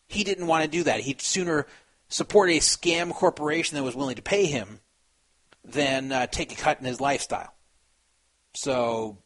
he 0.07 0.25
didn't 0.25 0.47
want 0.47 0.65
to 0.65 0.71
do 0.71 0.85
that. 0.85 1.01
He'd 1.01 1.21
sooner 1.21 1.67
support 2.09 2.51
a 2.51 2.59
scam 2.59 3.13
corporation 3.13 3.77
that 3.77 3.83
was 3.83 3.97
willing 3.97 4.17
to 4.17 4.23
pay 4.23 4.47
him 4.47 4.81
than 5.65 6.13
uh, 6.13 6.27
take 6.27 6.53
a 6.53 6.57
cut 6.57 6.79
in 6.79 6.85
his 6.85 7.01
lifestyle. 7.01 7.55
So 8.55 9.19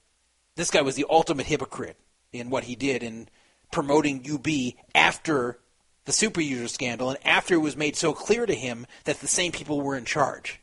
this 0.55 0.71
guy 0.71 0.83
was 0.83 0.95
the 0.95 1.07
ultimate 1.11 1.47
hypocrite 1.47 1.99
in 2.33 2.51
what 2.51 2.65
he 2.65 2.77
did 2.77 3.03
in 3.03 3.29
promoting 3.73 4.25
UB 4.31 4.47
after 4.95 5.59
the 6.07 6.13
super 6.13 6.41
user 6.41 6.69
scandal 6.69 7.11
and 7.11 7.19
after 7.25 7.55
it 7.55 7.59
was 7.59 7.77
made 7.77 7.97
so 7.97 8.13
clear 8.13 8.47
to 8.47 8.55
him 8.55 8.87
that 9.05 9.21
the 9.21 9.29
same 9.29 9.53
people 9.53 9.81
were 9.81 9.97
in 9.97 10.05
charge. 10.05 10.61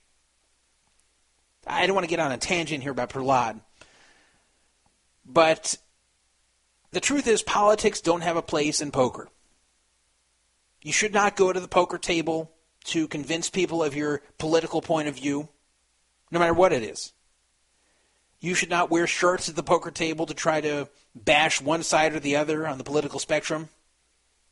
I 1.68 1.86
don't 1.86 1.96
want 1.96 2.06
to 2.06 2.10
get 2.10 2.20
on 2.20 2.32
a 2.32 2.38
tangent 2.38 2.82
here 2.82 2.91
about 2.91 3.10
Prahlad, 3.10 3.60
but 5.26 5.78
the 6.91 7.00
truth 7.00 7.28
is 7.28 7.41
politics 7.41 8.02
don't 8.02 8.22
have 8.22 8.38
a 8.38 8.41
place 8.41 8.82
in 8.82 8.91
poker. 8.91 9.30
You 10.82 10.91
should 10.91 11.14
not 11.14 11.36
go 11.36 11.54
to 11.54 11.60
the 11.60 11.68
poker 11.68 11.98
table 11.98 12.52
to 12.86 13.08
convince 13.08 13.50
people 13.50 13.84
of 13.84 13.96
your 13.96 14.22
political 14.38 14.82
point 14.82 15.08
of 15.08 15.16
view, 15.16 15.48
no 16.32 16.39
matter 16.39 16.54
what 16.54 16.74
it 16.74 16.84
is. 16.84 17.14
You 18.41 18.54
should 18.56 18.70
not 18.70 18.91
wear 18.91 19.08
shirts 19.08 19.48
at 19.48 19.56
the 19.56 19.64
poker 19.64 19.91
table 19.91 20.26
to 20.26 20.34
try 20.34 20.60
to 20.60 20.89
bash 21.16 21.62
one 21.62 21.84
side 21.84 22.14
or 22.14 22.20
the 22.20 22.36
other 22.36 22.68
on 22.68 22.78
the 22.78 22.84
political 22.84 23.20
spectrum. 23.20 23.70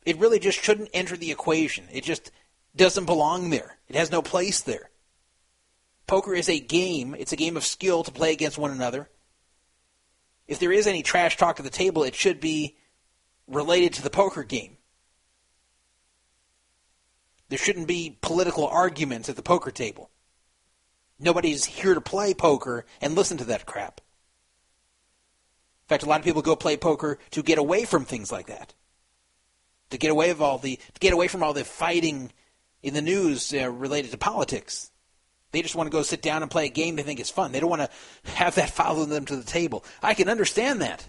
It 0.04 0.18
really 0.18 0.38
just 0.38 0.62
shouldn't 0.62 0.90
enter 0.92 1.16
the 1.16 1.30
equation. 1.30 1.84
It 1.92 2.04
just 2.04 2.30
doesn't 2.74 3.04
belong 3.04 3.50
there. 3.50 3.78
It 3.88 3.96
has 3.96 4.10
no 4.10 4.22
place 4.22 4.60
there. 4.60 4.90
Poker 6.06 6.34
is 6.34 6.48
a 6.48 6.58
game, 6.58 7.14
it's 7.18 7.32
a 7.32 7.36
game 7.36 7.56
of 7.56 7.64
skill 7.64 8.02
to 8.02 8.10
play 8.10 8.32
against 8.32 8.58
one 8.58 8.70
another. 8.70 9.08
If 10.46 10.58
there 10.58 10.72
is 10.72 10.86
any 10.86 11.02
trash 11.02 11.36
talk 11.36 11.58
at 11.58 11.64
the 11.64 11.70
table, 11.70 12.02
it 12.02 12.14
should 12.14 12.40
be 12.40 12.76
related 13.46 13.94
to 13.94 14.02
the 14.02 14.10
poker 14.10 14.42
game. 14.42 14.76
There 17.48 17.58
shouldn't 17.58 17.86
be 17.86 18.18
political 18.20 18.66
arguments 18.66 19.28
at 19.28 19.36
the 19.36 19.42
poker 19.42 19.70
table. 19.70 20.10
Nobody's 21.18 21.64
here 21.64 21.94
to 21.94 22.00
play 22.00 22.34
poker 22.34 22.84
and 23.00 23.14
listen 23.14 23.36
to 23.38 23.44
that 23.44 23.66
crap. 23.66 24.00
In 25.84 25.88
fact, 25.88 26.02
a 26.02 26.06
lot 26.06 26.20
of 26.20 26.24
people 26.24 26.42
go 26.42 26.56
play 26.56 26.76
poker 26.76 27.18
to 27.30 27.42
get 27.42 27.58
away 27.58 27.84
from 27.84 28.04
things 28.04 28.32
like 28.32 28.46
that. 28.46 28.74
To 29.92 29.98
get 29.98 30.10
away 30.10 30.30
of 30.30 30.42
all 30.42 30.58
the 30.58 30.76
to 30.76 31.00
get 31.00 31.12
away 31.12 31.28
from 31.28 31.42
all 31.42 31.52
the 31.52 31.64
fighting 31.64 32.32
in 32.82 32.94
the 32.94 33.02
news 33.02 33.54
uh, 33.54 33.70
related 33.70 34.10
to 34.10 34.18
politics. 34.18 34.90
They 35.52 35.60
just 35.60 35.74
want 35.74 35.86
to 35.86 35.96
go 35.96 36.02
sit 36.02 36.22
down 36.22 36.42
and 36.42 36.50
play 36.50 36.66
a 36.66 36.70
game 36.70 36.96
they 36.96 37.02
think 37.02 37.20
is 37.20 37.30
fun. 37.30 37.52
They 37.52 37.60
don't 37.60 37.70
want 37.70 37.82
to 37.82 38.30
have 38.32 38.54
that 38.56 38.70
follow 38.70 39.04
them 39.04 39.24
to 39.26 39.36
the 39.36 39.44
table. 39.44 39.84
I 40.02 40.14
can 40.14 40.28
understand 40.28 40.80
that. 40.80 41.08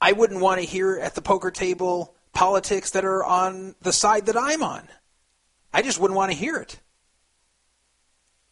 I 0.00 0.12
wouldn't 0.12 0.40
want 0.40 0.60
to 0.60 0.66
hear 0.66 0.98
at 0.98 1.14
the 1.14 1.22
poker 1.22 1.50
table 1.50 2.14
politics 2.32 2.90
that 2.90 3.04
are 3.04 3.24
on 3.24 3.76
the 3.82 3.92
side 3.92 4.26
that 4.26 4.36
I'm 4.36 4.62
on. 4.62 4.88
I 5.72 5.80
just 5.80 5.98
wouldn't 6.00 6.16
want 6.16 6.32
to 6.32 6.36
hear 6.36 6.56
it. 6.56 6.80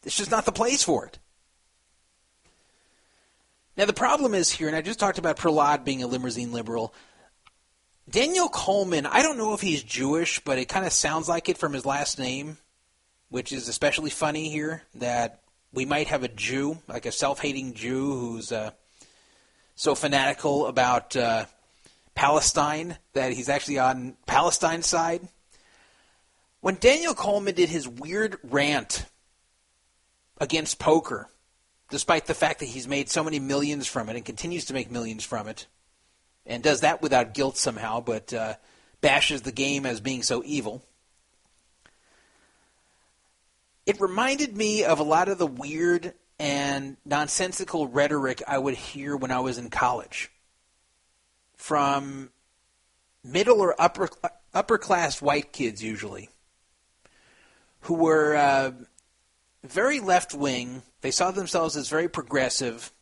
It's 0.04 0.16
just 0.16 0.30
not 0.30 0.44
the 0.44 0.52
place 0.52 0.82
for 0.82 1.06
it. 1.06 1.18
Now, 3.80 3.86
the 3.86 3.94
problem 3.94 4.34
is 4.34 4.50
here, 4.50 4.68
and 4.68 4.76
I 4.76 4.82
just 4.82 4.98
talked 4.98 5.16
about 5.16 5.38
Prahlad 5.38 5.86
being 5.86 6.02
a 6.02 6.06
limousine 6.06 6.52
liberal. 6.52 6.92
Daniel 8.10 8.50
Colman, 8.50 9.06
I 9.06 9.22
don't 9.22 9.38
know 9.38 9.54
if 9.54 9.62
he's 9.62 9.82
Jewish, 9.82 10.38
but 10.40 10.58
it 10.58 10.68
kind 10.68 10.84
of 10.84 10.92
sounds 10.92 11.30
like 11.30 11.48
it 11.48 11.56
from 11.56 11.72
his 11.72 11.86
last 11.86 12.18
name, 12.18 12.58
which 13.30 13.52
is 13.52 13.68
especially 13.68 14.10
funny 14.10 14.50
here 14.50 14.82
that 14.96 15.40
we 15.72 15.86
might 15.86 16.08
have 16.08 16.22
a 16.22 16.28
Jew, 16.28 16.76
like 16.88 17.06
a 17.06 17.10
self 17.10 17.40
hating 17.40 17.72
Jew 17.72 18.18
who's 18.18 18.52
uh, 18.52 18.72
so 19.76 19.94
fanatical 19.94 20.66
about 20.66 21.16
uh, 21.16 21.46
Palestine 22.14 22.98
that 23.14 23.32
he's 23.32 23.48
actually 23.48 23.78
on 23.78 24.14
Palestine's 24.26 24.88
side. 24.88 25.26
When 26.60 26.74
Daniel 26.74 27.14
Colman 27.14 27.54
did 27.54 27.70
his 27.70 27.88
weird 27.88 28.36
rant 28.42 29.06
against 30.38 30.78
poker, 30.78 31.30
despite 31.90 32.26
the 32.26 32.34
fact 32.34 32.60
that 32.60 32.66
he's 32.66 32.88
made 32.88 33.08
so 33.08 33.22
many 33.22 33.38
millions 33.38 33.86
from 33.86 34.08
it 34.08 34.16
and 34.16 34.24
continues 34.24 34.66
to 34.66 34.74
make 34.74 34.90
millions 34.90 35.24
from 35.24 35.48
it, 35.48 35.66
and 36.46 36.62
does 36.62 36.80
that 36.80 37.02
without 37.02 37.34
guilt 37.34 37.56
somehow, 37.56 38.00
but 38.00 38.32
uh, 38.32 38.54
bashes 39.00 39.42
the 39.42 39.52
game 39.52 39.86
as 39.86 40.00
being 40.00 40.22
so 40.22 40.42
evil. 40.44 40.82
It 43.86 44.00
reminded 44.00 44.56
me 44.56 44.84
of 44.84 45.00
a 45.00 45.04
lot 45.04 45.28
of 45.28 45.38
the 45.38 45.46
weird 45.46 46.14
and 46.38 46.96
nonsensical 47.04 47.88
rhetoric 47.88 48.42
I 48.46 48.56
would 48.56 48.74
hear 48.74 49.16
when 49.16 49.30
I 49.30 49.40
was 49.40 49.58
in 49.58 49.68
college 49.68 50.30
from 51.56 52.30
middle 53.22 53.60
or 53.60 53.74
upper 53.78 54.08
upper 54.54 54.78
class 54.78 55.20
white 55.20 55.52
kids 55.52 55.82
usually 55.82 56.30
who 57.82 57.94
were 57.94 58.34
uh, 58.34 58.72
very 59.64 60.00
left 60.00 60.34
wing. 60.34 60.82
They 61.00 61.10
saw 61.10 61.30
themselves 61.30 61.76
as 61.76 61.88
very 61.88 62.08
progressive. 62.08 62.92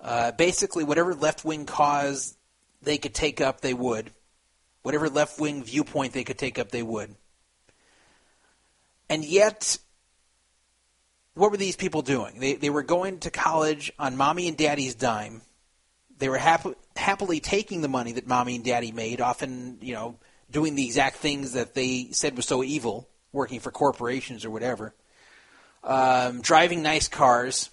Uh, 0.00 0.32
basically, 0.32 0.84
whatever 0.84 1.14
left 1.14 1.44
wing 1.44 1.66
cause 1.66 2.36
they 2.82 2.98
could 2.98 3.14
take 3.14 3.40
up, 3.40 3.60
they 3.60 3.74
would. 3.74 4.10
Whatever 4.82 5.08
left 5.08 5.40
wing 5.40 5.64
viewpoint 5.64 6.12
they 6.12 6.24
could 6.24 6.38
take 6.38 6.58
up, 6.58 6.70
they 6.70 6.82
would. 6.82 7.14
And 9.08 9.24
yet, 9.24 9.78
what 11.34 11.50
were 11.50 11.56
these 11.56 11.76
people 11.76 12.02
doing? 12.02 12.38
They, 12.38 12.54
they 12.54 12.70
were 12.70 12.82
going 12.82 13.20
to 13.20 13.30
college 13.30 13.92
on 13.98 14.16
mommy 14.16 14.48
and 14.48 14.56
daddy's 14.56 14.94
dime. 14.94 15.42
They 16.18 16.28
were 16.28 16.38
hap- 16.38 16.76
happily 16.96 17.40
taking 17.40 17.80
the 17.80 17.88
money 17.88 18.12
that 18.12 18.26
mommy 18.26 18.56
and 18.56 18.64
daddy 18.64 18.92
made, 18.92 19.20
often, 19.20 19.78
you 19.80 19.94
know, 19.94 20.18
doing 20.50 20.74
the 20.74 20.84
exact 20.84 21.16
things 21.16 21.52
that 21.52 21.74
they 21.74 22.08
said 22.12 22.36
was 22.36 22.46
so 22.46 22.62
evil, 22.62 23.08
working 23.32 23.60
for 23.60 23.70
corporations 23.70 24.44
or 24.44 24.50
whatever. 24.50 24.94
Um, 25.84 26.40
driving 26.40 26.82
nice 26.82 27.08
cars. 27.08 27.68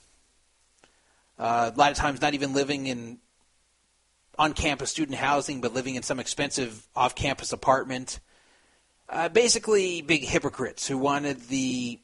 Uh, 1.40 1.72
a 1.74 1.78
lot 1.78 1.92
of 1.92 1.98
times, 1.98 2.22
not 2.22 2.34
even 2.34 2.54
living 2.54 2.88
in 2.88 3.20
on-campus 4.38 4.92
student 4.92 5.18
housing, 5.18 5.62
but 5.62 5.74
living 5.74 5.96
in 5.96 6.04
some 6.04 6.20
expensive 6.20 6.86
off-campus 6.94 7.54
apartment. 7.54 8.20
Uh, 9.08 9.30
basically, 9.30 10.02
big 10.02 10.24
hypocrites 10.24 10.88
who 10.88 10.98
wanted 10.98 11.48
the 11.48 12.00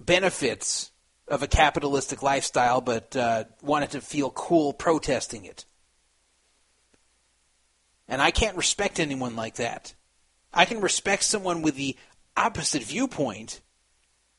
benefits 0.00 0.90
of 1.28 1.42
a 1.42 1.46
capitalistic 1.46 2.22
lifestyle, 2.22 2.80
but 2.80 3.14
uh, 3.14 3.44
wanted 3.62 3.90
to 3.90 4.00
feel 4.00 4.30
cool 4.30 4.72
protesting 4.72 5.44
it. 5.44 5.66
And 8.08 8.20
I 8.20 8.30
can't 8.30 8.56
respect 8.56 8.98
anyone 8.98 9.36
like 9.36 9.56
that. 9.56 9.94
I 10.52 10.64
can 10.64 10.80
respect 10.80 11.24
someone 11.24 11.62
with 11.62 11.76
the 11.76 11.96
opposite 12.36 12.82
viewpoint 12.82 13.60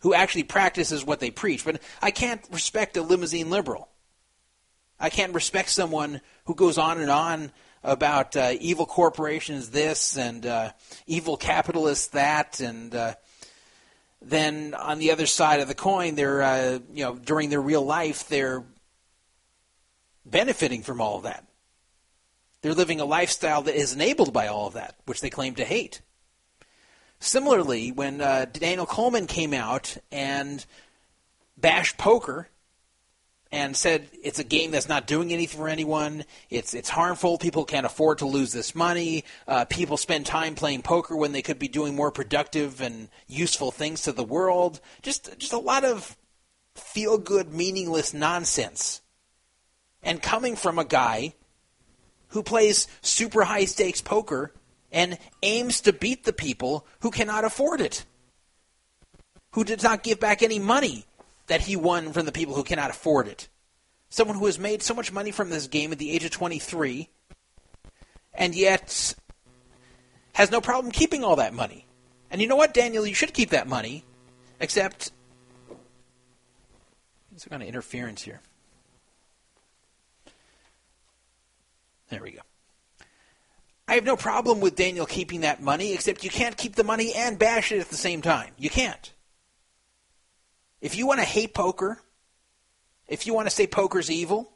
who 0.03 0.13
actually 0.13 0.43
practices 0.43 1.05
what 1.05 1.19
they 1.21 1.31
preach, 1.31 1.65
but 1.65 1.81
I 2.01 2.11
can't 2.11 2.45
respect 2.51 2.97
a 2.97 3.01
limousine 3.01 3.49
liberal. 3.49 3.87
I 4.99 5.09
can't 5.09 5.33
respect 5.33 5.69
someone 5.69 6.21
who 6.45 6.55
goes 6.55 6.77
on 6.77 6.99
and 6.99 7.09
on 7.09 7.51
about 7.83 8.35
uh, 8.35 8.53
evil 8.59 8.85
corporations 8.85 9.69
this 9.69 10.17
and 10.17 10.45
uh, 10.45 10.71
evil 11.07 11.37
capitalists 11.37 12.07
that, 12.07 12.59
and 12.59 12.93
uh, 12.93 13.13
then 14.21 14.73
on 14.73 14.99
the 14.99 15.11
other 15.11 15.25
side 15.25 15.61
of 15.61 15.69
the 15.69 15.75
coin, 15.75 16.15
they're 16.15 16.41
uh, 16.41 16.79
you 16.93 17.05
know 17.05 17.15
during 17.15 17.49
their 17.49 17.61
real 17.61 17.83
life 17.83 18.27
they're 18.27 18.63
benefiting 20.25 20.83
from 20.83 20.99
all 20.99 21.17
of 21.17 21.23
that. 21.23 21.45
They're 22.61 22.73
living 22.73 22.99
a 22.99 23.05
lifestyle 23.05 23.61
that 23.63 23.75
is 23.75 23.93
enabled 23.93 24.33
by 24.33 24.47
all 24.47 24.67
of 24.67 24.73
that, 24.73 24.95
which 25.05 25.21
they 25.21 25.29
claim 25.29 25.55
to 25.55 25.65
hate. 25.65 26.01
Similarly, 27.23 27.93
when 27.93 28.19
uh, 28.19 28.47
Daniel 28.51 28.85
Colman 28.85 29.27
came 29.27 29.53
out 29.53 29.95
and 30.11 30.63
bashed 31.57 31.97
poker 31.97 32.49
and 33.49 33.77
said 33.77 34.09
it's 34.21 34.39
a 34.39 34.43
game 34.43 34.71
that's 34.71 34.89
not 34.89 35.07
doing 35.07 35.31
anything 35.31 35.57
for 35.57 35.69
anyone. 35.69 36.25
It's 36.49 36.73
it's 36.73 36.89
harmful. 36.89 37.37
People 37.37 37.63
can't 37.63 37.85
afford 37.85 38.17
to 38.17 38.25
lose 38.25 38.51
this 38.51 38.75
money. 38.75 39.23
Uh, 39.47 39.63
people 39.63 39.95
spend 39.95 40.25
time 40.25 40.53
playing 40.53 40.81
poker 40.81 41.15
when 41.15 41.31
they 41.31 41.41
could 41.41 41.59
be 41.59 41.69
doing 41.69 41.95
more 41.95 42.11
productive 42.11 42.81
and 42.81 43.07
useful 43.25 43.71
things 43.71 44.01
to 44.01 44.11
the 44.11 44.25
world. 44.25 44.81
Just 45.01 45.37
just 45.37 45.53
a 45.53 45.57
lot 45.57 45.85
of 45.85 46.17
feel 46.75 47.17
good, 47.17 47.53
meaningless 47.53 48.13
nonsense. 48.13 48.99
And 50.01 50.21
coming 50.21 50.57
from 50.57 50.77
a 50.77 50.83
guy 50.83 51.35
who 52.29 52.43
plays 52.43 52.89
super 53.01 53.45
high 53.45 53.63
stakes 53.63 54.01
poker 54.01 54.51
and 54.93 55.17
aims 55.41 55.81
to 55.81 55.91
beat 55.91 56.23
the 56.23 56.31
people 56.31 56.85
who 57.01 57.11
cannot 57.11 57.43
afford 57.43 57.81
it, 57.81 58.05
who 59.51 59.63
did 59.63 59.83
not 59.83 60.03
give 60.03 60.19
back 60.19 60.41
any 60.41 60.59
money 60.59 61.05
that 61.47 61.61
he 61.61 61.75
won 61.75 62.13
from 62.13 62.25
the 62.25 62.31
people 62.31 62.53
who 62.53 62.63
cannot 62.63 62.91
afford 62.91 63.27
it. 63.27 63.49
Someone 64.09 64.37
who 64.37 64.45
has 64.45 64.59
made 64.59 64.83
so 64.83 64.93
much 64.93 65.11
money 65.11 65.31
from 65.31 65.49
this 65.49 65.67
game 65.67 65.91
at 65.91 65.97
the 65.97 66.11
age 66.11 66.23
of 66.23 66.31
23 66.31 67.09
and 68.35 68.55
yet 68.55 69.15
has 70.33 70.51
no 70.51 70.61
problem 70.61 70.91
keeping 70.91 71.23
all 71.23 71.35
that 71.37 71.53
money. 71.53 71.87
And 72.29 72.41
you 72.41 72.47
know 72.47 72.55
what, 72.55 72.73
Daniel? 72.73 73.05
You 73.05 73.15
should 73.15 73.33
keep 73.33 73.49
that 73.49 73.67
money, 73.67 74.03
except. 74.59 75.11
Some 77.35 77.49
kind 77.49 77.63
of 77.63 77.67
interference 77.67 78.21
here. 78.21 78.41
There 82.09 82.21
we 82.21 82.31
go. 82.31 82.41
I 83.87 83.95
have 83.95 84.05
no 84.05 84.15
problem 84.15 84.61
with 84.61 84.75
Daniel 84.75 85.05
keeping 85.05 85.41
that 85.41 85.61
money, 85.61 85.93
except 85.93 86.23
you 86.23 86.29
can't 86.29 86.57
keep 86.57 86.75
the 86.75 86.83
money 86.83 87.13
and 87.13 87.37
bash 87.37 87.71
it 87.71 87.79
at 87.79 87.89
the 87.89 87.97
same 87.97 88.21
time. 88.21 88.51
You 88.57 88.69
can't. 88.69 89.11
If 90.81 90.95
you 90.95 91.05
want 91.05 91.19
to 91.19 91.25
hate 91.25 91.53
poker, 91.53 91.99
if 93.07 93.27
you 93.27 93.33
want 93.33 93.47
to 93.47 93.55
say 93.55 93.67
poker's 93.67 94.09
evil, 94.09 94.51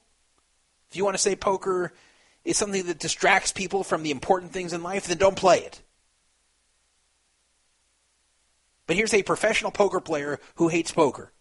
if 0.89 0.95
you 0.95 1.03
want 1.03 1.15
to 1.15 1.21
say 1.21 1.35
poker 1.35 1.93
is 2.45 2.57
something 2.57 2.85
that 2.85 2.99
distracts 2.99 3.51
people 3.51 3.83
from 3.83 4.03
the 4.03 4.11
important 4.11 4.53
things 4.53 4.71
in 4.71 4.81
life, 4.83 5.07
then 5.07 5.17
don't 5.17 5.35
play 5.35 5.59
it. 5.59 5.81
But 8.85 8.95
here's 8.95 9.13
a 9.13 9.23
professional 9.23 9.71
poker 9.71 9.99
player 9.99 10.39
who 10.55 10.69
hates 10.69 10.91
poker. 10.91 11.33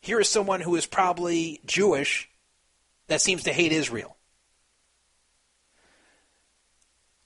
Here 0.00 0.20
is 0.20 0.28
someone 0.28 0.60
who 0.60 0.76
is 0.76 0.86
probably 0.86 1.60
Jewish 1.66 2.30
that 3.08 3.20
seems 3.20 3.42
to 3.42 3.52
hate 3.52 3.72
Israel. 3.72 4.16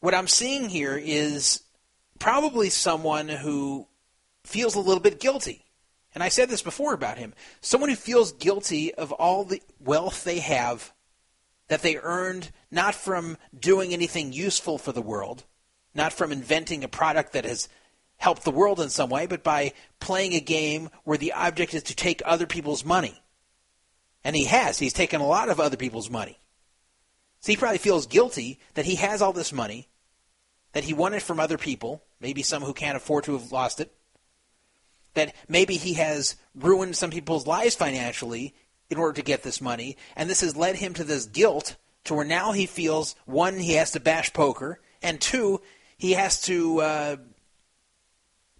What 0.04 0.14
I'm 0.14 0.28
seeing 0.28 0.68
here 0.68 1.00
is 1.02 1.62
probably 2.18 2.68
someone 2.68 3.26
who 3.26 3.88
feels 4.44 4.74
a 4.74 4.80
little 4.80 5.00
bit 5.00 5.18
guilty. 5.18 5.64
And 6.14 6.22
I 6.22 6.28
said 6.28 6.50
this 6.50 6.60
before 6.60 6.92
about 6.92 7.16
him. 7.16 7.32
Someone 7.62 7.88
who 7.88 7.96
feels 7.96 8.32
guilty 8.32 8.92
of 8.92 9.12
all 9.12 9.44
the 9.44 9.62
wealth 9.80 10.22
they 10.22 10.40
have 10.40 10.92
that 11.68 11.80
they 11.80 11.96
earned 11.96 12.50
not 12.70 12.94
from 12.94 13.38
doing 13.58 13.94
anything 13.94 14.34
useful 14.34 14.76
for 14.76 14.92
the 14.92 15.00
world, 15.00 15.44
not 15.94 16.12
from 16.12 16.32
inventing 16.32 16.84
a 16.84 16.88
product 16.88 17.32
that 17.32 17.46
has 17.46 17.70
helped 18.18 18.44
the 18.44 18.50
world 18.50 18.80
in 18.80 18.90
some 18.90 19.08
way, 19.08 19.24
but 19.24 19.42
by 19.42 19.72
playing 20.00 20.34
a 20.34 20.40
game 20.40 20.90
where 21.04 21.16
the 21.16 21.32
object 21.32 21.72
is 21.72 21.84
to 21.84 21.96
take 21.96 22.20
other 22.26 22.46
people's 22.46 22.84
money. 22.84 23.22
And 24.22 24.36
he 24.36 24.44
has. 24.44 24.78
He's 24.78 24.92
taken 24.92 25.22
a 25.22 25.26
lot 25.26 25.48
of 25.48 25.60
other 25.60 25.78
people's 25.78 26.10
money. 26.10 26.38
So 27.40 27.52
he 27.52 27.56
probably 27.56 27.78
feels 27.78 28.06
guilty 28.06 28.58
that 28.74 28.84
he 28.84 28.96
has 28.96 29.22
all 29.22 29.32
this 29.32 29.52
money, 29.52 29.88
that 30.74 30.84
he 30.84 30.92
won 30.92 31.14
it 31.14 31.22
from 31.22 31.40
other 31.40 31.56
people, 31.56 32.02
maybe 32.20 32.42
some 32.42 32.62
who 32.62 32.74
can't 32.74 32.96
afford 32.96 33.24
to 33.24 33.32
have 33.32 33.52
lost 33.52 33.80
it, 33.80 33.92
that 35.14 35.34
maybe 35.48 35.76
he 35.76 35.94
has 35.94 36.36
ruined 36.54 36.96
some 36.96 37.10
people's 37.10 37.46
lives 37.46 37.76
financially 37.76 38.54
in 38.90 38.98
order 38.98 39.14
to 39.14 39.22
get 39.22 39.42
this 39.42 39.60
money, 39.60 39.96
and 40.16 40.28
this 40.28 40.42
has 40.42 40.56
led 40.56 40.76
him 40.76 40.92
to 40.92 41.04
this 41.04 41.26
guilt 41.26 41.76
to 42.04 42.14
where 42.14 42.24
now 42.24 42.52
he 42.52 42.66
feels 42.66 43.14
one, 43.24 43.58
he 43.58 43.74
has 43.74 43.92
to 43.92 44.00
bash 44.00 44.32
poker, 44.32 44.80
and 45.00 45.20
two, 45.20 45.60
he 45.96 46.12
has 46.12 46.42
to 46.42 46.80
uh, 46.80 47.16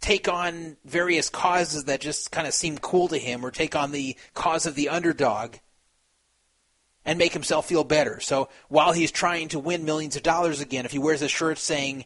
take 0.01 0.29
on 0.29 0.77
various 0.85 1.29
causes 1.29 1.85
that 1.85 2.01
just 2.01 2.31
kind 2.31 2.47
of 2.47 2.55
seem 2.55 2.79
cool 2.79 3.09
to 3.09 3.19
him, 3.19 3.45
or 3.45 3.51
take 3.51 3.75
on 3.75 3.91
the 3.91 4.17
cause 4.35 4.67
of 4.67 4.77
the 4.77 4.89
underdog 4.89 5.57
and 7.05 7.19
make 7.19 7.33
himself 7.33 7.67
feel 7.67 7.85
better. 7.85 8.21
So 8.21 8.49
while 8.69 8.93
he's 8.93 9.11
trying 9.11 9.49
to 9.49 9.59
win 9.59 9.85
millions 9.85 10.17
of 10.17 10.23
dollars 10.23 10.61
again, 10.61 10.85
if 10.85 10.93
he 10.93 10.99
wears 10.99 11.23
a 11.23 11.29
shirt 11.29 11.59
saying 11.59 12.05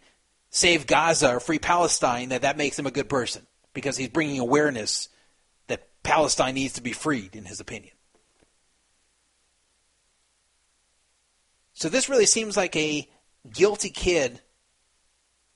"Save 0.51 0.86
Gaza" 0.86 1.34
or 1.36 1.40
"Free 1.40 1.59
Palestine," 1.59 2.30
that 2.30 2.42
that 2.42 2.57
makes 2.57 2.78
him 2.78 2.86
a 2.86 2.90
good 2.90 3.09
person 3.09 3.46
because 3.72 3.96
he's 3.96 4.09
bringing 4.09 4.40
awareness 4.40 5.09
that 5.68 5.88
Palestine 6.03 6.55
needs 6.55 6.74
to 6.74 6.82
be 6.82 6.92
freed, 6.92 7.36
in 7.36 7.44
his 7.44 7.61
opinion. 7.61 7.94
So 11.74 11.88
this 11.88 12.09
really 12.09 12.26
seems 12.26 12.57
like 12.57 12.74
a 12.74 13.09
guilty 13.53 13.90
kid 13.90 14.40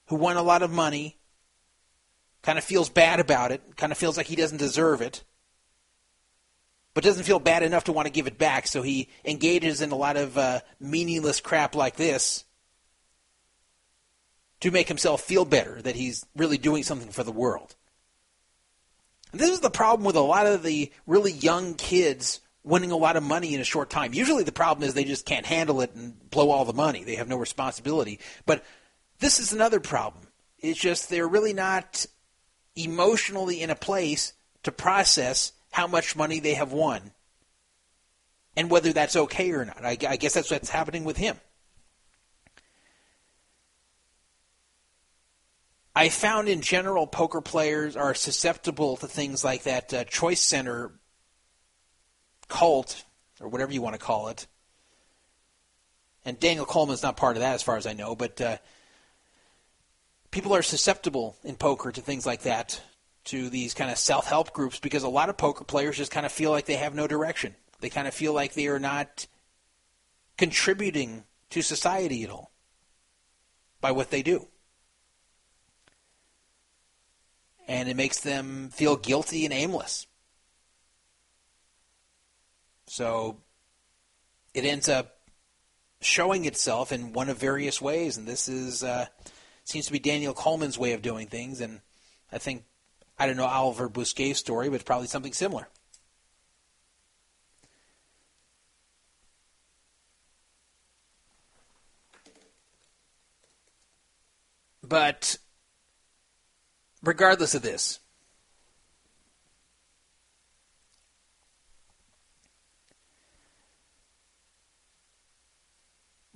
who 0.06 0.14
won 0.16 0.36
a 0.36 0.42
lot 0.42 0.62
of 0.62 0.70
money, 0.70 1.18
kind 2.42 2.58
of 2.58 2.64
feels 2.64 2.88
bad 2.88 3.18
about 3.18 3.50
it, 3.50 3.76
kind 3.76 3.90
of 3.90 3.98
feels 3.98 4.16
like 4.16 4.26
he 4.26 4.36
doesn't 4.36 4.58
deserve 4.58 5.00
it, 5.00 5.24
but 6.94 7.04
doesn't 7.04 7.24
feel 7.24 7.38
bad 7.38 7.62
enough 7.62 7.84
to 7.84 7.92
want 7.92 8.06
to 8.06 8.12
give 8.12 8.26
it 8.26 8.38
back, 8.38 8.66
so 8.66 8.82
he 8.82 9.08
engages 9.24 9.80
in 9.80 9.92
a 9.92 9.96
lot 9.96 10.16
of 10.16 10.36
uh, 10.36 10.60
meaningless 10.78 11.40
crap 11.40 11.74
like 11.74 11.96
this 11.96 12.44
to 14.60 14.70
make 14.70 14.88
himself 14.88 15.22
feel 15.22 15.44
better 15.44 15.80
that 15.82 15.96
he's 15.96 16.24
really 16.36 16.58
doing 16.58 16.82
something 16.82 17.10
for 17.10 17.24
the 17.24 17.32
world. 17.32 17.74
And 19.32 19.40
this 19.40 19.50
is 19.50 19.60
the 19.60 19.70
problem 19.70 20.04
with 20.04 20.16
a 20.16 20.20
lot 20.20 20.46
of 20.46 20.62
the 20.62 20.92
really 21.06 21.32
young 21.32 21.74
kids 21.74 22.40
winning 22.62 22.92
a 22.92 22.96
lot 22.96 23.16
of 23.16 23.22
money 23.22 23.54
in 23.54 23.60
a 23.60 23.64
short 23.64 23.90
time. 23.90 24.14
Usually 24.14 24.44
the 24.44 24.52
problem 24.52 24.86
is 24.86 24.94
they 24.94 25.04
just 25.04 25.26
can't 25.26 25.46
handle 25.46 25.80
it 25.80 25.94
and 25.94 26.30
blow 26.30 26.50
all 26.50 26.64
the 26.64 26.72
money. 26.72 27.02
They 27.02 27.16
have 27.16 27.28
no 27.28 27.38
responsibility. 27.38 28.20
But 28.46 28.62
this 29.18 29.40
is 29.40 29.52
another 29.52 29.80
problem. 29.80 30.28
It's 30.58 30.78
just 30.78 31.10
they're 31.10 31.26
really 31.26 31.54
not 31.54 32.06
emotionally 32.76 33.62
in 33.62 33.70
a 33.70 33.74
place 33.74 34.32
to 34.62 34.70
process 34.70 35.52
how 35.72 35.86
much 35.86 36.14
money 36.14 36.38
they 36.38 36.54
have 36.54 36.72
won 36.72 37.10
and 38.56 38.70
whether 38.70 38.92
that's 38.92 39.16
okay 39.16 39.50
or 39.50 39.64
not. 39.64 39.84
I, 39.84 39.96
I 40.08 40.16
guess 40.16 40.34
that's 40.34 40.50
what's 40.50 40.70
happening 40.70 41.04
with 41.04 41.16
him. 41.16 41.36
I 45.94 46.08
found 46.08 46.48
in 46.48 46.62
general 46.62 47.06
poker 47.06 47.40
players 47.40 47.96
are 47.96 48.14
susceptible 48.14 48.96
to 48.98 49.06
things 49.06 49.44
like 49.44 49.64
that 49.64 49.92
uh, 49.92 50.04
choice 50.04 50.40
center 50.40 50.92
cult 52.48 53.04
or 53.40 53.48
whatever 53.48 53.72
you 53.72 53.82
want 53.82 53.94
to 53.94 54.00
call 54.00 54.28
it. 54.28 54.46
And 56.24 56.38
Daniel 56.38 56.64
Colman's 56.64 57.02
not 57.02 57.16
part 57.16 57.36
of 57.36 57.42
that, 57.42 57.54
as 57.54 57.62
far 57.62 57.76
as 57.76 57.86
I 57.86 57.92
know. 57.92 58.14
But 58.14 58.40
uh, 58.40 58.56
people 60.30 60.54
are 60.54 60.62
susceptible 60.62 61.36
in 61.44 61.56
poker 61.56 61.90
to 61.90 62.00
things 62.00 62.24
like 62.24 62.42
that, 62.42 62.80
to 63.24 63.48
these 63.48 63.74
kind 63.74 63.90
of 63.90 63.98
self-help 63.98 64.52
groups, 64.52 64.80
because 64.80 65.02
a 65.02 65.08
lot 65.08 65.28
of 65.28 65.36
poker 65.36 65.64
players 65.64 65.96
just 65.96 66.10
kind 66.10 66.26
of 66.26 66.32
feel 66.32 66.50
like 66.50 66.66
they 66.66 66.76
have 66.76 66.94
no 66.94 67.06
direction. 67.06 67.54
They 67.80 67.90
kind 67.90 68.08
of 68.08 68.14
feel 68.14 68.32
like 68.32 68.54
they 68.54 68.66
are 68.66 68.80
not 68.80 69.26
contributing 70.36 71.24
to 71.50 71.62
society 71.62 72.24
at 72.24 72.30
all 72.30 72.50
by 73.80 73.92
what 73.92 74.10
they 74.10 74.22
do. 74.22 74.48
And 77.68 77.88
it 77.88 77.96
makes 77.96 78.20
them 78.20 78.70
feel 78.72 78.96
guilty 78.96 79.44
and 79.44 79.54
aimless. 79.54 80.06
So 82.86 83.38
it 84.52 84.64
ends 84.64 84.88
up 84.88 85.16
showing 86.00 86.44
itself 86.44 86.92
in 86.92 87.12
one 87.12 87.28
of 87.28 87.38
various 87.38 87.80
ways, 87.80 88.16
and 88.16 88.26
this 88.26 88.48
is 88.48 88.82
uh, 88.82 89.06
seems 89.64 89.86
to 89.86 89.92
be 89.92 89.98
Daniel 89.98 90.34
Colman's 90.34 90.76
way 90.76 90.92
of 90.92 91.02
doing 91.02 91.28
things. 91.28 91.60
And 91.60 91.80
I 92.32 92.38
think 92.38 92.64
I 93.22 93.26
don't 93.26 93.36
know 93.36 93.44
Oliver 93.44 93.88
Busquet's 93.88 94.40
story, 94.40 94.68
but 94.68 94.74
it's 94.74 94.82
probably 94.82 95.06
something 95.06 95.32
similar. 95.32 95.68
But 104.82 105.36
regardless 107.04 107.54
of 107.54 107.62
this, 107.62 108.00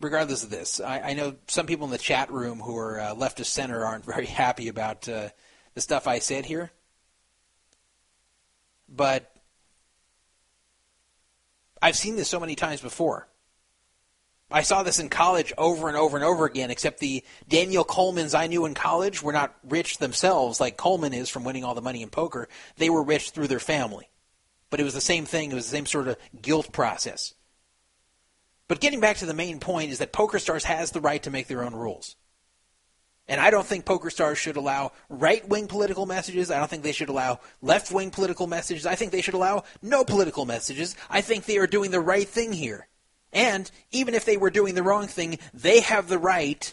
regardless 0.01 0.45
of 0.45 0.51
this, 0.51 0.79
I, 0.79 1.01
I, 1.01 1.13
know 1.15 1.35
some 1.49 1.67
people 1.67 1.87
in 1.87 1.91
the 1.91 1.99
chat 1.99 2.31
room 2.31 2.61
who 2.61 2.77
are 2.77 3.01
uh, 3.01 3.15
left 3.15 3.41
of 3.41 3.49
center 3.49 3.85
aren't 3.85 4.05
very 4.15 4.27
happy 4.27 4.69
about 4.69 5.09
uh, 5.09 5.31
the 5.75 5.81
stuff 5.81 6.07
I 6.07 6.21
said 6.21 6.45
here. 6.45 6.71
But 8.97 9.31
I've 11.83 11.97
seen 11.97 12.17
this 12.17 12.29
so 12.29 12.41
many 12.41 12.55
times 12.55 12.81
before. 12.81 13.29
I 14.51 14.63
saw 14.63 14.85
this 14.85 15.01
in 15.01 15.09
college 15.09 15.53
over 15.59 15.89
and 15.89 15.97
over 15.97 16.17
and 16.17 16.25
over 16.25 16.47
again, 16.47 16.71
except 16.71 17.01
the 17.01 17.25
Daniel 17.49 17.85
Colmans 17.85 18.39
I 18.39 18.47
knew 18.47 18.65
in 18.65 18.75
college 18.75 19.21
were 19.21 19.33
not 19.33 19.57
rich 19.65 19.99
themselves 19.99 20.61
like 20.61 20.77
Colman 20.77 21.13
is 21.13 21.29
from 21.29 21.45
winning 21.45 21.65
all 21.65 21.75
the 21.75 21.83
money 21.83 22.01
in 22.03 22.11
poker. 22.11 22.49
They 22.77 22.89
were 22.89 23.03
rich 23.03 23.31
through 23.31 23.49
their 23.49 23.59
family. 23.59 24.09
But 24.71 24.81
it 24.81 24.85
was 24.85 24.95
the 24.95 25.01
same 25.01 25.27
thing, 25.27 25.51
it 25.51 25.55
was 25.55 25.65
the 25.65 25.77
same 25.77 25.87
sort 25.87 26.09
of 26.09 26.17
guilt 26.41 26.73
process. 26.73 27.35
But 28.69 28.81
getting 28.81 29.01
back 29.01 29.19
to 29.19 29.27
the 29.27 29.35
main 29.35 29.61
point 29.61 29.91
is 29.91 29.99
that 29.99 30.13
PokerStars 30.13 30.65
has 30.65 30.91
the 30.91 31.01
right 31.01 31.23
to 31.23 31.31
make 31.31 31.47
their 31.47 31.63
own 31.63 31.75
rules. 31.75 32.17
And 33.29 33.41
I 33.41 33.51
don't 33.51 33.67
think 33.67 33.85
PokerStars 33.85 34.37
should 34.37 34.57
allow 34.57 34.93
right 35.09 35.47
wing 35.49 35.67
political 35.67 36.07
messages. 36.07 36.51
I 36.51 36.59
don't 36.59 36.71
think 36.71 36.85
they 36.85 36.93
should 36.93 37.09
allow 37.09 37.41
left 37.61 37.91
wing 37.91 38.11
political 38.11 38.47
messages. 38.47 38.87
I 38.87 38.95
think 38.95 39.11
they 39.11 39.21
should 39.21 39.35
allow 39.35 39.65
no 39.83 40.05
political 40.05 40.47
messages. 40.47 40.95
I 41.11 41.23
think 41.23 41.45
they 41.45 41.59
are 41.59 41.67
doing 41.67 41.91
the 41.91 42.01
right 42.01 42.29
thing 42.29 42.53
here. 42.53 42.87
And 43.33 43.71
even 43.91 44.15
if 44.15 44.25
they 44.25 44.37
were 44.37 44.51
doing 44.51 44.75
the 44.75 44.83
wrong 44.83 45.09
thing, 45.09 45.39
they 45.53 45.81
have 45.81 46.09
the 46.09 46.19
right 46.19 46.73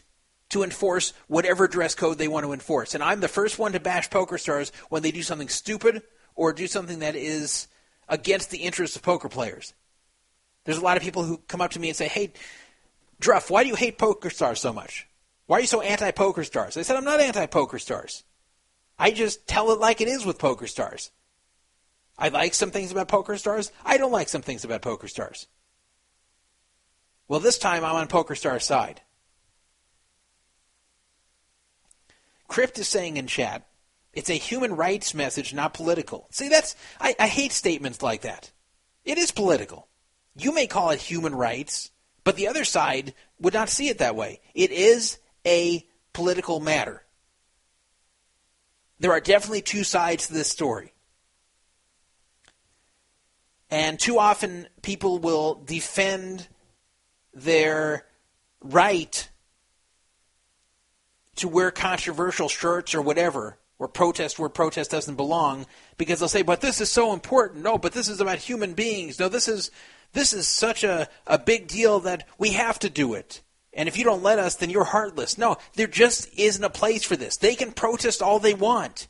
to 0.50 0.64
enforce 0.64 1.14
whatever 1.28 1.68
dress 1.68 1.96
code 1.96 2.20
they 2.20 2.28
want 2.28 2.46
to 2.46 2.54
enforce. 2.54 2.94
And 2.94 3.04
I'm 3.04 3.20
the 3.20 3.28
first 3.28 3.58
one 3.58 3.72
to 3.72 3.80
bash 3.80 4.10
PokerStars 4.10 4.72
when 4.90 5.02
they 5.02 5.12
do 5.12 5.24
something 5.24 5.50
stupid 5.50 6.04
or 6.36 6.54
do 6.54 6.68
something 6.68 7.00
that 7.00 7.16
is 7.16 7.68
against 8.08 8.52
the 8.52 8.60
interests 8.60 8.96
of 8.96 9.02
poker 9.02 9.30
players. 9.30 9.74
There's 10.66 10.78
a 10.78 10.82
lot 10.84 10.98
of 10.98 11.04
people 11.04 11.24
who 11.24 11.38
come 11.48 11.62
up 11.62 11.72
to 11.72 11.80
me 11.80 11.90
and 11.90 11.98
say, 11.98 12.08
"Hey, 12.08 12.34
Druff, 13.20 13.50
why 13.50 13.64
do 13.64 13.70
you 13.70 13.76
hate 13.76 13.98
Poker 13.98 14.30
Stars 14.30 14.60
so 14.60 14.72
much? 14.72 15.08
Why 15.46 15.58
are 15.58 15.62
you 15.62 15.68
so 15.68 15.82
anti 15.82 16.12
Poker 16.12 16.44
Stars?" 16.44 16.78
I 16.78 16.82
said, 16.82 16.96
"I'm 16.96 17.04
not 17.04 17.20
anti 17.20 17.46
Poker 17.46 17.80
Stars. 17.80 18.24
I 18.98 19.12
just 19.12 19.48
tell 19.48 19.72
it 19.72 19.80
like 19.80 20.02
it 20.02 20.08
is 20.08 20.26
with 20.26 20.40
Poker 20.40 20.68
Stars. 20.68 21.12
I 22.18 22.30
like 22.30 22.54
some 22.54 22.72
things 22.72 22.92
about 22.92 23.08
Poker 23.08 23.38
Stars. 23.38 23.72
I 23.84 23.98
don't 23.98 24.12
like 24.12 24.30
some 24.30 24.42
things 24.42 24.64
about 24.64 24.82
Poker 24.82 25.08
Stars. 25.08 25.48
Well, 27.28 27.40
this 27.40 27.58
time 27.58 27.84
I'm 27.84 27.96
on 27.96 28.08
Poker 28.08 28.36
Stars' 28.36 28.66
side." 28.66 29.02
Crypt 32.48 32.78
is 32.78 32.88
saying 32.88 33.18
in 33.18 33.26
chat, 33.26 33.68
it's 34.14 34.30
a 34.30 34.34
human 34.34 34.76
rights 34.76 35.16
message, 35.16 35.56
not 35.56 35.74
political. 35.74 36.28
See, 36.30 36.50
that's 36.50 36.76
I, 37.00 37.16
I 37.20 37.28
hate 37.28 37.52
statements 37.52 38.04
like 38.04 38.22
that. 38.22 38.52
It 39.04 39.18
is 39.18 39.32
political. 39.32 39.88
You 40.36 40.54
may 40.54 40.68
call 40.68 40.92
it 40.92 41.02
human 41.02 41.34
rights, 41.34 41.92
but 42.24 42.36
the 42.36 42.48
other 42.48 42.64
side 42.64 43.14
would 43.40 43.54
not 43.54 43.70
see 43.70 43.90
it 43.90 43.98
that 43.98 44.16
way. 44.16 44.40
It 44.54 44.72
is 44.72 45.18
a 45.46 45.86
political 46.14 46.60
matter. 46.60 47.04
There 49.00 49.12
are 49.12 49.20
definitely 49.20 49.62
two 49.62 49.84
sides 49.84 50.28
to 50.28 50.34
this 50.34 50.50
story. 50.50 50.94
And 53.70 54.00
too 54.00 54.20
often 54.20 54.68
people 54.82 55.20
will 55.20 55.56
defend 55.56 56.48
their 57.34 58.06
right 58.62 59.30
to 61.38 61.48
wear 61.48 61.72
controversial 61.72 62.48
shirts 62.48 62.94
or 62.94 63.02
whatever, 63.02 63.58
or 63.80 63.88
protest 63.88 64.38
where 64.38 64.50
protest 64.50 64.92
doesn't 64.92 65.16
belong, 65.16 65.66
because 65.98 66.20
they'll 66.20 66.30
say, 66.30 66.44
"But 66.44 66.62
this 66.62 66.80
is 66.80 66.92
so 66.92 67.12
important." 67.12 67.64
No, 67.64 67.78
but 67.78 67.94
this 67.94 68.08
is 68.08 68.22
about 68.22 68.38
human 68.38 68.74
beings. 68.74 69.20
No, 69.20 69.28
this 69.28 69.48
is 69.48 69.72
this 70.14 70.32
is 70.32 70.48
such 70.48 70.84
a, 70.84 71.10
a 71.26 71.40
big 71.40 71.68
deal 71.68 72.00
that 72.02 72.28
we 72.38 72.52
have 72.52 72.78
to 72.80 72.90
do 72.90 73.16
it. 73.16 73.42
And 73.74 73.90
if 73.90 73.98
you 73.98 74.04
don't 74.04 74.24
let 74.24 74.40
us, 74.40 74.56
then 74.56 74.70
you're 74.70 74.84
heartless. 74.84 75.38
No, 75.38 75.58
there 75.76 75.88
just 75.88 76.30
isn't 76.38 76.64
a 76.64 76.70
place 76.70 77.04
for 77.04 77.16
this. 77.16 77.38
They 77.38 77.56
can 77.56 77.72
protest 77.72 78.22
all 78.22 78.40
they 78.40 78.54
want, 78.54 79.08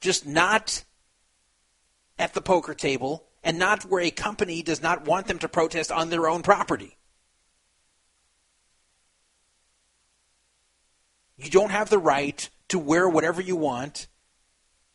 just 0.00 0.26
not 0.26 0.84
at 2.18 2.34
the 2.34 2.42
poker 2.42 2.74
table 2.74 3.26
and 3.42 3.58
not 3.58 3.84
where 3.84 4.02
a 4.02 4.10
company 4.10 4.62
does 4.62 4.82
not 4.82 5.06
want 5.06 5.26
them 5.26 5.38
to 5.38 5.48
protest 5.48 5.90
on 5.90 6.10
their 6.10 6.28
own 6.28 6.42
property. 6.42 6.96
You 11.38 11.50
don't 11.50 11.70
have 11.70 11.90
the 11.90 11.98
right 11.98 12.48
to 12.68 12.78
wear 12.78 13.08
whatever 13.08 13.40
you 13.40 13.56
want 13.56 14.06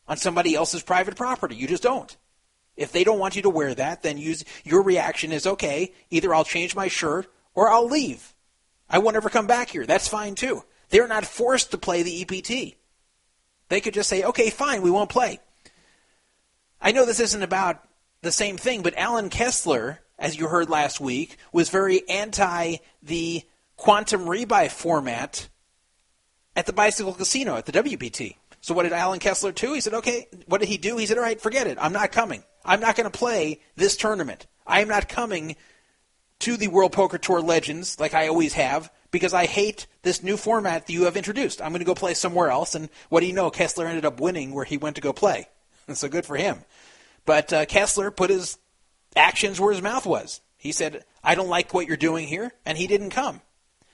on 0.06 0.16
somebody 0.16 0.54
else's 0.54 0.82
private 0.82 1.16
property. 1.16 1.56
You 1.56 1.66
just 1.66 1.82
don't. 1.82 2.16
If 2.76 2.92
they 2.92 3.04
don't 3.04 3.18
want 3.18 3.36
you 3.36 3.42
to 3.42 3.50
wear 3.50 3.74
that, 3.74 4.02
then 4.02 4.16
use, 4.16 4.44
your 4.64 4.82
reaction 4.82 5.32
is 5.32 5.46
okay, 5.46 5.92
either 6.10 6.32
I'll 6.32 6.44
change 6.44 6.76
my 6.76 6.88
shirt 6.88 7.26
or 7.58 7.68
I'll 7.68 7.88
leave. 7.88 8.34
I 8.88 8.98
won't 8.98 9.16
ever 9.16 9.28
come 9.28 9.48
back 9.48 9.70
here. 9.70 9.84
That's 9.84 10.06
fine 10.06 10.36
too. 10.36 10.62
They're 10.90 11.08
not 11.08 11.26
forced 11.26 11.72
to 11.72 11.78
play 11.78 12.04
the 12.04 12.22
EPT. 12.22 12.76
They 13.68 13.80
could 13.80 13.94
just 13.94 14.08
say, 14.08 14.22
okay, 14.22 14.48
fine, 14.48 14.80
we 14.80 14.92
won't 14.92 15.10
play. 15.10 15.40
I 16.80 16.92
know 16.92 17.04
this 17.04 17.18
isn't 17.18 17.42
about 17.42 17.82
the 18.22 18.30
same 18.30 18.58
thing, 18.58 18.82
but 18.82 18.96
Alan 18.96 19.28
Kessler, 19.28 19.98
as 20.20 20.38
you 20.38 20.46
heard 20.46 20.70
last 20.70 21.00
week, 21.00 21.36
was 21.52 21.68
very 21.68 22.08
anti 22.08 22.76
the 23.02 23.42
quantum 23.76 24.26
rebuy 24.26 24.70
format 24.70 25.48
at 26.54 26.66
the 26.66 26.72
Bicycle 26.72 27.12
Casino 27.12 27.56
at 27.56 27.66
the 27.66 27.72
WPT. 27.72 28.36
So 28.60 28.72
what 28.72 28.84
did 28.84 28.92
Alan 28.92 29.18
Kessler 29.18 29.50
do? 29.50 29.72
He 29.72 29.80
said, 29.80 29.94
okay, 29.94 30.28
what 30.46 30.60
did 30.60 30.68
he 30.68 30.78
do? 30.78 30.96
He 30.96 31.06
said, 31.06 31.18
all 31.18 31.24
right, 31.24 31.40
forget 31.40 31.66
it. 31.66 31.76
I'm 31.80 31.92
not 31.92 32.12
coming. 32.12 32.44
I'm 32.64 32.80
not 32.80 32.94
going 32.94 33.10
to 33.10 33.18
play 33.18 33.62
this 33.74 33.96
tournament. 33.96 34.46
I 34.64 34.80
am 34.80 34.88
not 34.88 35.08
coming 35.08 35.56
to 36.40 36.56
the 36.56 36.68
World 36.68 36.92
Poker 36.92 37.18
Tour 37.18 37.40
Legends 37.40 37.98
like 37.98 38.14
I 38.14 38.28
always 38.28 38.54
have 38.54 38.90
because 39.10 39.34
I 39.34 39.46
hate 39.46 39.86
this 40.02 40.22
new 40.22 40.36
format 40.36 40.86
that 40.86 40.92
you 40.92 41.04
have 41.04 41.16
introduced. 41.16 41.60
I'm 41.60 41.70
going 41.70 41.80
to 41.80 41.86
go 41.86 41.94
play 41.94 42.14
somewhere 42.14 42.50
else. 42.50 42.74
And 42.74 42.88
what 43.08 43.20
do 43.20 43.26
you 43.26 43.32
know? 43.32 43.50
Kessler 43.50 43.86
ended 43.86 44.04
up 44.04 44.20
winning 44.20 44.52
where 44.52 44.64
he 44.64 44.76
went 44.76 44.96
to 44.96 45.02
go 45.02 45.12
play. 45.12 45.48
so 45.92 46.08
good 46.08 46.26
for 46.26 46.36
him. 46.36 46.58
But 47.24 47.52
uh, 47.52 47.66
Kessler 47.66 48.10
put 48.10 48.30
his 48.30 48.58
actions 49.16 49.60
where 49.60 49.72
his 49.72 49.82
mouth 49.82 50.06
was. 50.06 50.40
He 50.56 50.72
said, 50.72 51.04
I 51.22 51.34
don't 51.34 51.48
like 51.48 51.72
what 51.72 51.86
you're 51.86 51.96
doing 51.96 52.26
here, 52.26 52.52
and 52.66 52.76
he 52.76 52.86
didn't 52.86 53.10
come. 53.10 53.40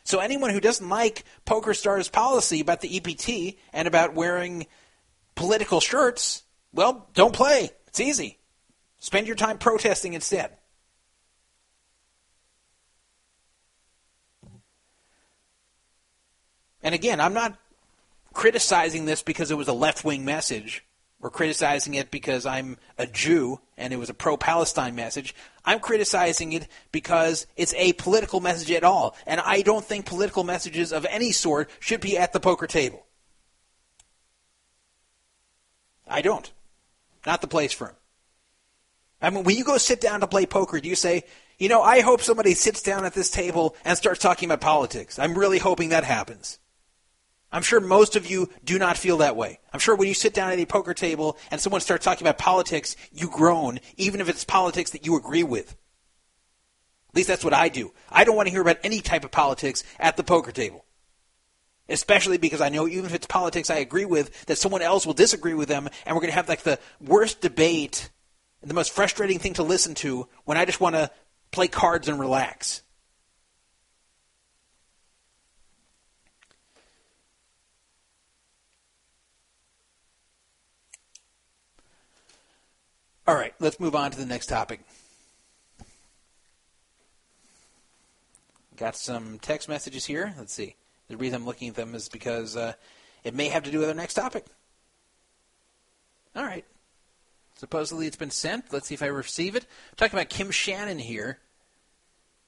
So 0.04 0.18
anyone 0.18 0.50
who 0.50 0.60
doesn't 0.60 0.88
like 0.88 1.24
PokerStars' 1.46 2.12
policy 2.12 2.60
about 2.60 2.80
the 2.80 2.96
EPT 2.96 3.56
and 3.72 3.88
about 3.88 4.14
wearing 4.14 4.66
political 5.34 5.80
shirts, 5.80 6.42
well, 6.72 7.08
don't 7.14 7.34
play. 7.34 7.70
It's 7.86 8.00
easy. 8.00 8.38
Spend 8.98 9.26
your 9.26 9.36
time 9.36 9.58
protesting 9.58 10.14
instead. 10.14 10.50
And 16.84 16.94
again, 16.94 17.20
I'm 17.20 17.34
not 17.34 17.58
criticizing 18.34 19.06
this 19.06 19.22
because 19.22 19.50
it 19.50 19.56
was 19.56 19.68
a 19.68 19.72
left 19.72 20.04
wing 20.04 20.24
message 20.24 20.84
or 21.20 21.30
criticizing 21.30 21.94
it 21.94 22.10
because 22.10 22.44
I'm 22.44 22.76
a 22.98 23.06
Jew 23.06 23.58
and 23.78 23.92
it 23.92 23.96
was 23.96 24.10
a 24.10 24.14
pro 24.14 24.36
Palestine 24.36 24.94
message. 24.94 25.34
I'm 25.64 25.80
criticizing 25.80 26.52
it 26.52 26.68
because 26.92 27.46
it's 27.56 27.72
a 27.74 27.94
political 27.94 28.40
message 28.40 28.70
at 28.70 28.84
all. 28.84 29.16
And 29.26 29.40
I 29.40 29.62
don't 29.62 29.84
think 29.84 30.04
political 30.04 30.44
messages 30.44 30.92
of 30.92 31.06
any 31.08 31.32
sort 31.32 31.70
should 31.80 32.02
be 32.02 32.18
at 32.18 32.34
the 32.34 32.40
poker 32.40 32.66
table. 32.66 33.06
I 36.06 36.20
don't. 36.20 36.52
Not 37.24 37.40
the 37.40 37.48
place 37.48 37.72
for 37.72 37.86
them. 37.86 37.96
I 39.22 39.30
mean, 39.30 39.44
when 39.44 39.56
you 39.56 39.64
go 39.64 39.78
sit 39.78 40.02
down 40.02 40.20
to 40.20 40.26
play 40.26 40.44
poker, 40.44 40.78
do 40.78 40.88
you 40.90 40.94
say, 40.94 41.24
you 41.58 41.70
know, 41.70 41.80
I 41.80 42.00
hope 42.00 42.20
somebody 42.20 42.52
sits 42.52 42.82
down 42.82 43.06
at 43.06 43.14
this 43.14 43.30
table 43.30 43.74
and 43.82 43.96
starts 43.96 44.20
talking 44.20 44.48
about 44.50 44.60
politics? 44.60 45.18
I'm 45.18 45.38
really 45.38 45.58
hoping 45.58 45.88
that 45.88 46.04
happens. 46.04 46.58
I'm 47.54 47.62
sure 47.62 47.78
most 47.78 48.16
of 48.16 48.28
you 48.28 48.50
do 48.64 48.80
not 48.80 48.98
feel 48.98 49.18
that 49.18 49.36
way. 49.36 49.60
I'm 49.72 49.78
sure 49.78 49.94
when 49.94 50.08
you 50.08 50.14
sit 50.14 50.34
down 50.34 50.50
at 50.50 50.58
a 50.58 50.66
poker 50.66 50.92
table 50.92 51.38
and 51.52 51.60
someone 51.60 51.80
starts 51.80 52.04
talking 52.04 52.26
about 52.26 52.36
politics, 52.36 52.96
you 53.12 53.30
groan, 53.30 53.78
even 53.96 54.20
if 54.20 54.28
it's 54.28 54.42
politics 54.42 54.90
that 54.90 55.06
you 55.06 55.16
agree 55.16 55.44
with. 55.44 55.76
At 57.10 57.14
least 57.14 57.28
that's 57.28 57.44
what 57.44 57.54
I 57.54 57.68
do. 57.68 57.92
I 58.10 58.24
don't 58.24 58.34
want 58.34 58.48
to 58.48 58.50
hear 58.50 58.60
about 58.60 58.80
any 58.82 59.00
type 59.00 59.24
of 59.24 59.30
politics 59.30 59.84
at 60.00 60.16
the 60.16 60.24
poker 60.24 60.50
table. 60.50 60.84
Especially 61.88 62.38
because 62.38 62.60
I 62.60 62.70
know 62.70 62.88
even 62.88 63.04
if 63.04 63.14
it's 63.14 63.28
politics 63.28 63.70
I 63.70 63.76
agree 63.76 64.04
with, 64.04 64.46
that 64.46 64.58
someone 64.58 64.82
else 64.82 65.06
will 65.06 65.14
disagree 65.14 65.54
with 65.54 65.68
them, 65.68 65.88
and 66.04 66.16
we're 66.16 66.22
going 66.22 66.32
to 66.32 66.36
have 66.36 66.48
like 66.48 66.64
the 66.64 66.80
worst 67.00 67.40
debate, 67.40 68.10
and 68.62 68.68
the 68.70 68.74
most 68.74 68.90
frustrating 68.90 69.38
thing 69.38 69.54
to 69.54 69.62
listen 69.62 69.94
to 69.96 70.26
when 70.44 70.58
I 70.58 70.64
just 70.64 70.80
want 70.80 70.96
to 70.96 71.08
play 71.52 71.68
cards 71.68 72.08
and 72.08 72.18
relax. 72.18 72.82
All 83.26 83.34
right, 83.34 83.54
let's 83.58 83.80
move 83.80 83.94
on 83.94 84.10
to 84.10 84.18
the 84.18 84.26
next 84.26 84.46
topic. 84.46 84.80
Got 88.76 88.96
some 88.96 89.38
text 89.38 89.68
messages 89.68 90.04
here. 90.04 90.34
Let's 90.36 90.52
see. 90.52 90.76
The 91.08 91.16
reason 91.16 91.36
I'm 91.36 91.46
looking 91.46 91.68
at 91.68 91.74
them 91.74 91.94
is 91.94 92.08
because 92.08 92.56
uh, 92.56 92.74
it 93.22 93.34
may 93.34 93.48
have 93.48 93.62
to 93.62 93.70
do 93.70 93.78
with 93.78 93.88
our 93.88 93.94
next 93.94 94.14
topic. 94.14 94.44
All 96.36 96.44
right. 96.44 96.64
Supposedly 97.56 98.06
it's 98.06 98.16
been 98.16 98.30
sent. 98.30 98.72
Let's 98.72 98.88
see 98.88 98.94
if 98.94 99.02
I 99.02 99.06
receive 99.06 99.56
it. 99.56 99.62
I'm 99.62 99.96
talking 99.96 100.18
about 100.18 100.28
Kim 100.28 100.50
Shannon 100.50 100.98
here, 100.98 101.38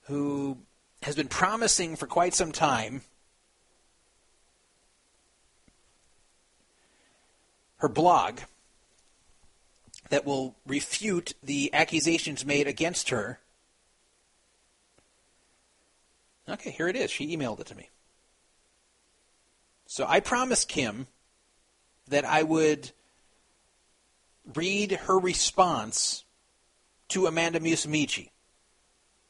who 0.02 0.58
has 1.02 1.14
been 1.14 1.28
promising 1.28 1.96
for 1.96 2.06
quite 2.06 2.34
some 2.34 2.52
time 2.52 3.02
her 7.78 7.88
blog 7.88 8.40
that 10.08 10.24
will 10.24 10.56
refute 10.66 11.34
the 11.42 11.72
accusations 11.72 12.44
made 12.44 12.66
against 12.66 13.10
her. 13.10 13.40
Okay, 16.48 16.70
here 16.70 16.88
it 16.88 16.96
is. 16.96 17.10
She 17.10 17.36
emailed 17.36 17.60
it 17.60 17.66
to 17.66 17.74
me. 17.74 17.90
So 19.86 20.04
I 20.08 20.20
promised 20.20 20.68
Kim 20.68 21.06
that 22.08 22.24
I 22.24 22.42
would 22.42 22.92
read 24.54 24.92
her 24.92 25.18
response 25.18 26.24
to 27.08 27.26
Amanda 27.26 27.60
Musumeci. 27.60 28.30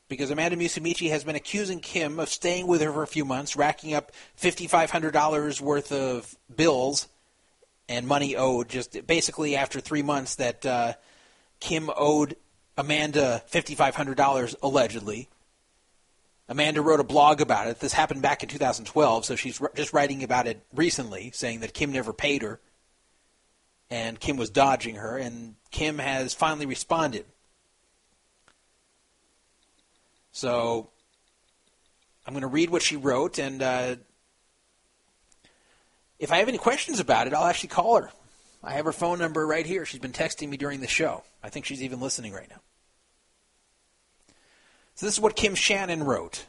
Because 0.08 0.30
Amanda 0.30 0.56
Musumeci 0.56 1.10
has 1.10 1.24
been 1.24 1.36
accusing 1.36 1.80
Kim 1.80 2.20
of 2.20 2.28
staying 2.28 2.66
with 2.66 2.80
her 2.80 2.92
for 2.92 3.02
a 3.02 3.08
few 3.08 3.24
months, 3.24 3.56
racking 3.56 3.92
up 3.92 4.12
$5,500 4.40 5.60
worth 5.60 5.90
of 5.90 6.36
bills 6.54 7.08
and 7.88 8.06
money 8.06 8.36
owed. 8.36 8.68
Just 8.68 9.06
basically 9.06 9.56
after 9.56 9.80
three 9.80 10.02
months 10.02 10.36
that 10.36 10.64
uh, 10.64 10.94
Kim 11.60 11.90
owed 11.96 12.36
Amanda 12.76 13.42
$5,500 13.50 14.56
allegedly. 14.62 15.28
Amanda 16.48 16.80
wrote 16.80 17.00
a 17.00 17.04
blog 17.04 17.40
about 17.40 17.66
it. 17.66 17.80
This 17.80 17.92
happened 17.92 18.22
back 18.22 18.42
in 18.42 18.48
2012, 18.48 19.24
so 19.24 19.34
she's 19.34 19.60
just 19.74 19.92
writing 19.92 20.22
about 20.22 20.46
it 20.46 20.64
recently, 20.72 21.32
saying 21.34 21.60
that 21.60 21.74
Kim 21.74 21.90
never 21.90 22.12
paid 22.12 22.42
her 22.42 22.60
and 23.90 24.18
Kim 24.18 24.36
was 24.36 24.50
dodging 24.50 24.96
her, 24.96 25.16
and 25.16 25.54
Kim 25.70 25.98
has 25.98 26.34
finally 26.34 26.66
responded. 26.66 27.24
So 30.32 30.90
I'm 32.26 32.34
going 32.34 32.42
to 32.42 32.48
read 32.48 32.70
what 32.70 32.82
she 32.82 32.96
wrote, 32.96 33.38
and 33.38 33.62
uh, 33.62 33.96
if 36.18 36.32
I 36.32 36.38
have 36.38 36.48
any 36.48 36.58
questions 36.58 37.00
about 37.00 37.26
it, 37.26 37.34
I'll 37.34 37.44
actually 37.46 37.68
call 37.68 38.00
her. 38.00 38.10
I 38.62 38.72
have 38.72 38.84
her 38.84 38.92
phone 38.92 39.18
number 39.18 39.46
right 39.46 39.66
here. 39.66 39.84
She's 39.84 40.00
been 40.00 40.12
texting 40.12 40.48
me 40.48 40.56
during 40.56 40.80
the 40.80 40.88
show. 40.88 41.22
I 41.42 41.50
think 41.50 41.66
she's 41.66 41.82
even 41.82 42.00
listening 42.00 42.32
right 42.32 42.48
now. 42.50 42.60
So 44.96 45.06
this 45.06 45.14
is 45.14 45.20
what 45.20 45.36
Kim 45.36 45.54
Shannon 45.54 46.02
wrote. 46.02 46.46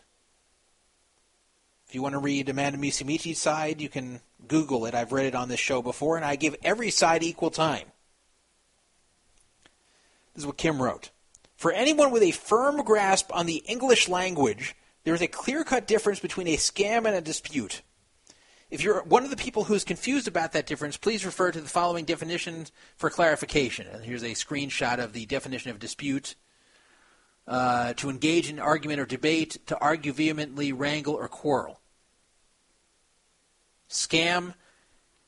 If 1.87 1.95
you 1.95 2.01
want 2.01 2.13
to 2.13 2.19
read 2.19 2.49
Amanda 2.49 2.77
Musumeci's 2.77 3.39
side, 3.39 3.81
you 3.81 3.89
can 3.89 4.21
Google 4.47 4.85
it. 4.85 4.95
I've 4.95 5.11
read 5.11 5.25
it 5.25 5.35
on 5.35 5.49
this 5.49 5.59
show 5.59 5.81
before, 5.81 6.15
and 6.15 6.25
I 6.25 6.35
give 6.35 6.55
every 6.63 6.89
side 6.89 7.23
equal 7.23 7.51
time. 7.51 7.87
This 10.33 10.43
is 10.43 10.45
what 10.45 10.57
Kim 10.57 10.81
wrote. 10.81 11.11
For 11.55 11.71
anyone 11.71 12.11
with 12.11 12.23
a 12.23 12.31
firm 12.31 12.83
grasp 12.83 13.33
on 13.33 13.45
the 13.47 13.63
English 13.67 14.07
language, 14.07 14.75
there 15.03 15.13
is 15.13 15.21
a 15.21 15.27
clear 15.27 15.63
cut 15.63 15.87
difference 15.87 16.19
between 16.19 16.47
a 16.47 16.57
scam 16.57 17.05
and 17.05 17.15
a 17.15 17.21
dispute. 17.21 17.81
If 18.69 18.83
you're 18.83 19.01
one 19.03 19.23
of 19.23 19.29
the 19.29 19.37
people 19.37 19.63
who's 19.63 19.85
confused 19.85 20.27
about 20.27 20.51
that 20.51 20.65
difference, 20.67 20.97
please 20.97 21.25
refer 21.25 21.51
to 21.51 21.61
the 21.61 21.69
following 21.69 22.03
definitions 22.03 22.71
for 22.97 23.09
clarification. 23.09 23.87
And 23.87 24.03
here's 24.03 24.23
a 24.23 24.31
screenshot 24.31 24.99
of 24.99 25.13
the 25.13 25.25
definition 25.25 25.71
of 25.71 25.79
dispute. 25.79 26.35
Uh, 27.47 27.93
to 27.93 28.09
engage 28.09 28.49
in 28.49 28.59
argument 28.59 28.99
or 28.99 29.05
debate, 29.05 29.57
to 29.67 29.79
argue 29.79 30.11
vehemently, 30.11 30.73
wrangle, 30.73 31.13
or 31.13 31.29
quarrel. 31.29 31.79
scam, 33.89 34.53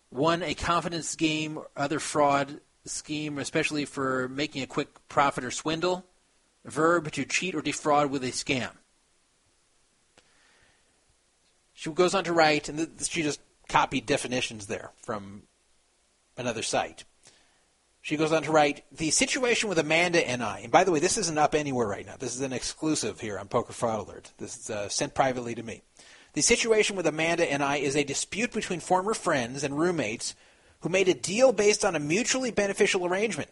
one, 0.10 0.44
a 0.44 0.54
confidence 0.54 1.16
game, 1.16 1.58
or 1.58 1.70
other 1.78 1.98
fraud 1.98 2.60
scheme, 2.84 3.38
especially 3.38 3.86
for 3.86 4.28
making 4.28 4.62
a 4.62 4.68
quick 4.68 4.90
profit 5.08 5.46
or 5.46 5.52
swindle. 5.52 6.06
Verb, 6.66 7.10
to 7.14 7.24
cheat 7.24 7.56
or 7.56 7.62
defraud 7.62 8.12
with 8.12 8.26
a 8.26 8.32
scam. 8.32 8.72
She 11.80 11.90
goes 11.92 12.14
on 12.14 12.26
to 12.26 12.34
write, 12.34 12.68
and 12.68 12.78
th- 12.78 13.10
she 13.10 13.24
just 13.24 13.40
copied 13.70 14.06
definitions 14.06 14.68
there 14.68 14.92
from 14.98 15.44
another 16.36 16.62
site. 16.62 17.06
She 18.02 18.18
goes 18.18 18.34
on 18.34 18.44
to 18.44 18.52
write, 18.52 18.84
the 18.92 19.12
situation 19.12 19.70
with 19.70 19.80
Amanda 19.80 20.28
and 20.28 20.44
I, 20.44 20.60
and 20.60 20.74
by 20.74 20.84
the 20.84 20.92
way, 20.92 21.00
this 21.00 21.18
isn't 21.18 21.38
up 21.38 21.56
anywhere 21.56 21.88
right 21.88 22.06
now. 22.06 22.18
This 22.20 22.36
is 22.36 22.42
an 22.42 22.52
exclusive 22.52 23.22
here 23.22 23.40
on 23.40 23.48
Poker 23.48 23.72
Fraud 23.72 24.06
Alert. 24.06 24.34
This 24.40 24.58
is 24.58 24.70
uh, 24.70 24.90
sent 24.90 25.16
privately 25.16 25.56
to 25.56 25.64
me. 25.64 25.82
The 26.34 26.42
situation 26.42 26.98
with 26.98 27.08
Amanda 27.08 27.50
and 27.50 27.64
I 27.64 27.78
is 27.78 27.96
a 27.96 28.04
dispute 28.04 28.52
between 28.52 28.82
former 28.82 29.14
friends 29.14 29.64
and 29.64 29.80
roommates 29.80 30.36
who 30.82 30.90
made 30.90 31.08
a 31.08 31.14
deal 31.14 31.54
based 31.54 31.86
on 31.86 31.96
a 31.96 32.00
mutually 32.00 32.52
beneficial 32.52 33.06
arrangement. 33.06 33.52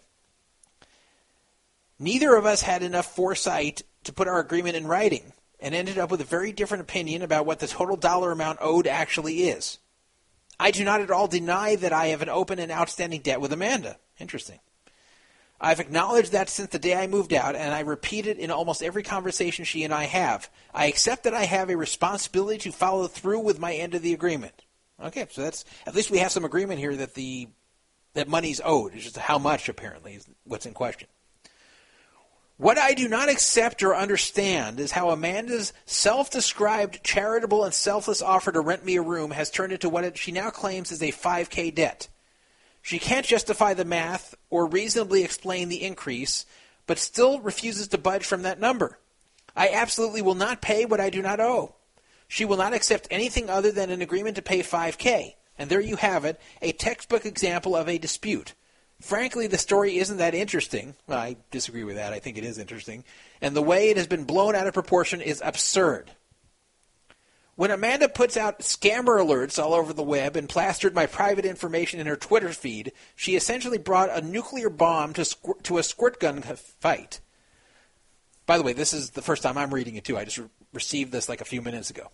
Neither 1.97 2.36
of 2.36 2.45
us 2.45 2.61
had 2.61 2.84
enough 2.84 3.15
foresight 3.15 3.84
to 4.03 4.11
put 4.11 4.28
our 4.28 4.41
agreement 4.41 4.75
in 4.75 4.86
writing 4.86 5.32
and 5.60 5.74
ended 5.74 5.97
up 5.97 6.12
with 6.12 6.22
a 6.22 6.26
very 6.26 6.51
different 6.51 6.82
opinion 6.82 7.22
about 7.22 7.45
what 7.45 7.60
the 7.60 7.68
total 7.68 7.95
dollar 7.95 8.32
amount 8.32 8.60
owed 8.62 8.88
actually 8.88 9.49
is. 9.49 9.80
I 10.60 10.72
do 10.72 10.84
not 10.84 11.01
at 11.01 11.12
all 11.12 11.28
deny 11.28 11.76
that 11.76 11.93
I 11.93 12.08
have 12.08 12.22
an 12.22 12.30
open 12.30 12.60
and 12.60 12.72
outstanding 12.72 13.22
debt 13.22 13.41
with 13.41 13.53
Amanda. 13.53 13.97
Interesting. 14.20 14.60
I've 15.60 15.80
acknowledged 15.80 16.34
that 16.34 16.49
since 16.49 16.70
the 16.70 16.80
day 16.80 16.95
I 16.95 17.08
moved 17.08 17.34
out, 17.34 17.55
and 17.55 17.74
I 17.74 17.80
repeat 17.80 18.28
it 18.28 18.38
in 18.38 18.51
almost 18.51 18.84
every 18.84 19.01
conversation 19.01 19.66
she 19.66 19.84
and 19.84 19.93
I 19.93 20.03
have. 20.03 20.49
I 20.74 20.86
accept 20.86 21.24
that 21.24 21.34
I 21.34 21.45
have 21.45 21.70
a 21.70 21.78
responsibility 21.78 22.60
to 22.60 22.72
follow 22.72 23.08
through 23.08 23.39
with 23.39 23.60
my 23.60 23.74
end 23.74 23.95
of 23.95 24.03
the 24.03 24.14
agreement. 24.14 24.66
Okay, 25.01 25.26
so 25.32 25.41
that's 25.41 25.66
at 25.86 25.95
least 25.95 26.12
we 26.12 26.20
have 26.20 26.32
some 26.32 26.45
agreement 26.45 26.80
here 26.80 26.95
that 26.95 27.16
the 27.16 27.47
that 28.14 28.28
money's 28.28 28.62
owed. 28.64 28.95
It's 28.95 29.03
just 29.03 29.18
how 29.18 29.38
much 29.38 29.70
apparently 29.70 30.14
is 30.14 30.28
what's 30.43 30.66
in 30.66 30.74
question. 30.74 31.08
What 32.58 32.80
I 32.80 32.95
do 32.95 33.08
not 33.08 33.30
accept 33.30 33.84
or 33.84 33.95
understand 33.95 34.80
is 34.80 34.91
how 34.91 35.12
Amanda's 35.12 35.74
self 35.86 36.32
described 36.32 37.03
charitable 37.03 37.64
and 37.64 37.74
selfless 37.74 38.24
offer 38.24 38.51
to 38.51 38.62
rent 38.62 38.84
me 38.84 38.95
a 38.95 39.01
room 39.01 39.30
has 39.30 39.51
turned 39.51 39.74
into 39.74 39.89
what 39.89 40.18
she 40.18 40.32
now 40.32 40.49
claims 40.49 40.91
is 40.91 41.03
a 41.03 41.12
5K 41.12 41.74
debt. 41.76 42.08
She 42.82 42.97
can't 42.97 43.28
justify 43.28 43.76
the 43.76 43.86
math 43.86 44.34
or 44.49 44.66
reasonably 44.66 45.24
explain 45.24 45.70
the 45.70 45.84
increase, 45.84 46.47
but 46.88 46.97
still 46.97 47.39
refuses 47.39 47.89
to 47.89 47.99
budge 47.99 48.26
from 48.26 48.41
that 48.41 48.60
number. 48.60 48.97
I 49.55 49.70
absolutely 49.70 50.24
will 50.24 50.36
not 50.36 50.62
pay 50.62 50.86
what 50.86 50.99
I 50.99 51.12
do 51.12 51.22
not 51.22 51.39
owe. 51.39 51.76
She 52.28 52.43
will 52.43 52.58
not 52.58 52.74
accept 52.74 53.08
anything 53.12 53.51
other 53.51 53.72
than 53.72 53.91
an 53.91 54.01
agreement 54.01 54.36
to 54.38 54.41
pay 54.41 54.62
5K. 54.62 55.36
And 55.60 55.70
there 55.70 55.82
you 55.82 55.95
have 55.97 56.26
it, 56.26 56.39
a 56.62 56.72
textbook 56.72 57.26
example 57.26 57.76
of 57.76 57.88
a 57.88 57.97
dispute. 57.99 58.53
Frankly, 59.02 59.48
the 59.48 59.58
story 59.58 59.98
isn't 59.98 60.18
that 60.18 60.34
interesting. 60.34 60.95
Well, 61.06 61.20
I 61.20 61.38
disagree 61.52 61.84
with 61.84 61.98
that. 61.98 62.14
I 62.14 62.20
think 62.20 62.38
it 62.38 62.43
is 62.43 62.58
interesting. 62.58 63.04
And 63.41 63.56
the 63.56 63.62
way 63.62 63.89
it 63.89 63.98
has 63.98 64.08
been 64.08 64.24
blown 64.24 64.56
out 64.56 64.68
of 64.68 64.74
proportion 64.74 65.22
is 65.22 65.41
absurd. 65.45 66.12
When 67.56 67.72
Amanda 67.72 68.08
puts 68.08 68.38
out 68.38 68.60
scammer 68.60 69.20
alerts 69.20 69.62
all 69.62 69.74
over 69.74 69.91
the 69.91 70.04
web 70.04 70.36
and 70.36 70.48
plastered 70.48 70.93
my 70.93 71.08
private 71.08 71.45
information 71.45 72.00
in 72.00 72.06
her 72.06 72.16
Twitter 72.16 72.50
feed, 72.50 72.91
she 73.16 73.36
essentially 73.36 73.80
brought 73.80 74.16
a 74.16 74.22
nuclear 74.22 74.70
bomb 74.70 75.14
to, 75.14 75.26
to 75.64 75.78
a 75.80 75.84
squirt 75.84 76.20
gun 76.20 76.41
fight. 76.41 77.20
By 78.45 78.58
the 78.58 78.64
way, 78.64 78.74
this 78.74 78.93
is 78.93 79.12
the 79.12 79.24
first 79.24 79.43
time 79.43 79.58
I'm 79.58 79.74
reading 79.74 79.95
it 79.95 80.06
too. 80.06 80.18
I 80.18 80.26
just 80.26 80.38
re- 80.38 80.50
received 80.74 81.12
this 81.12 81.28
like 81.28 81.41
a 81.41 81.45
few 81.45 81.62
minutes 81.62 81.89
ago. 81.89 82.12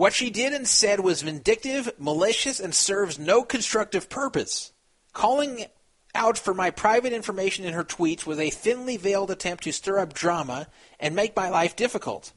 What 0.00 0.14
she 0.14 0.30
did 0.30 0.54
and 0.54 0.66
said 0.66 1.00
was 1.00 1.20
vindictive, 1.20 1.92
malicious, 1.98 2.58
and 2.58 2.74
serves 2.74 3.18
no 3.18 3.42
constructive 3.42 4.08
purpose. 4.08 4.72
Calling 5.12 5.66
out 6.14 6.38
for 6.38 6.54
my 6.54 6.70
private 6.70 7.12
information 7.12 7.66
in 7.66 7.74
her 7.74 7.84
tweets 7.84 8.24
was 8.24 8.38
a 8.38 8.48
thinly 8.48 8.96
veiled 8.96 9.30
attempt 9.30 9.64
to 9.64 9.72
stir 9.72 9.98
up 9.98 10.14
drama 10.14 10.68
and 10.98 11.14
make 11.14 11.36
my 11.36 11.50
life 11.50 11.76
difficult. 11.76 12.32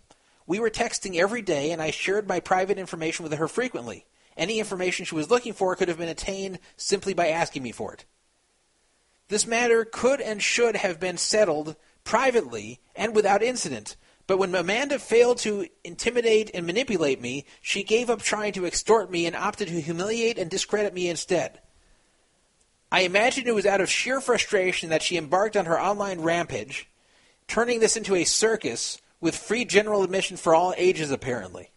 We 0.46 0.60
were 0.60 0.70
texting 0.70 1.16
every 1.16 1.42
day, 1.42 1.72
and 1.72 1.82
I 1.82 1.92
shared 1.92 2.28
my 2.28 2.42
private 2.42 2.78
information 2.78 3.24
with 3.24 3.32
her 3.32 3.48
frequently. 3.48 4.06
Any 4.36 4.60
information 4.60 5.06
she 5.06 5.16
was 5.16 5.32
looking 5.32 5.54
for 5.54 5.74
could 5.78 5.88
have 5.88 6.00
been 6.00 6.10
attained 6.10 6.60
simply 6.76 7.14
by 7.14 7.30
asking 7.30 7.64
me 7.64 7.72
for 7.72 7.94
it. 7.94 8.04
This 9.30 9.48
matter 9.48 9.86
could 9.86 10.20
and 10.20 10.44
should 10.44 10.76
have 10.76 11.00
been 11.00 11.16
settled 11.16 11.78
privately 12.04 12.82
and 12.94 13.16
without 13.16 13.42
incident, 13.42 13.96
but 14.26 14.38
when 14.38 14.56
Amanda 14.56 15.00
failed 15.00 15.38
to 15.40 15.68
intimidate 15.84 16.52
and 16.54 16.66
manipulate 16.66 17.22
me, 17.22 17.46
she 17.62 17.84
gave 17.84 18.10
up 18.10 18.22
trying 18.22 18.54
to 18.54 18.66
extort 18.66 19.12
me 19.12 19.26
and 19.26 19.36
opted 19.36 19.68
to 19.68 19.82
humiliate 19.82 20.38
and 20.38 20.50
discredit 20.50 20.94
me 20.94 21.10
instead. 21.10 21.60
I 22.92 23.02
imagine 23.02 23.48
it 23.48 23.56
was 23.56 23.66
out 23.66 23.82
of 23.82 23.90
sheer 23.90 24.22
frustration 24.22 24.90
that 24.90 25.02
she 25.02 25.18
embarked 25.18 25.58
on 25.58 25.66
her 25.66 25.80
online 25.80 26.22
rampage, 26.22 26.88
turning 27.48 27.80
this 27.80 27.98
into 27.98 28.16
a 28.16 28.24
circus 28.24 29.02
with 29.20 29.36
free 29.36 29.66
general 29.66 30.04
admission 30.04 30.38
for 30.38 30.54
all 30.54 30.74
ages, 30.78 31.12
apparently. 31.12 31.72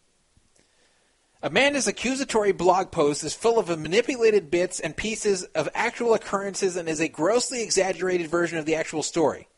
Amanda's 1.42 1.86
accusatory 1.86 2.52
blog 2.52 2.90
post 2.90 3.24
is 3.24 3.34
full 3.34 3.58
of 3.58 3.68
manipulated 3.78 4.50
bits 4.50 4.80
and 4.80 4.96
pieces 4.96 5.44
of 5.54 5.68
actual 5.74 6.14
occurrences 6.14 6.76
and 6.76 6.88
is 6.88 7.00
a 7.00 7.08
grossly 7.08 7.62
exaggerated 7.62 8.28
version 8.28 8.58
of 8.58 8.66
the 8.66 8.74
actual 8.74 9.02
story. 9.02 9.48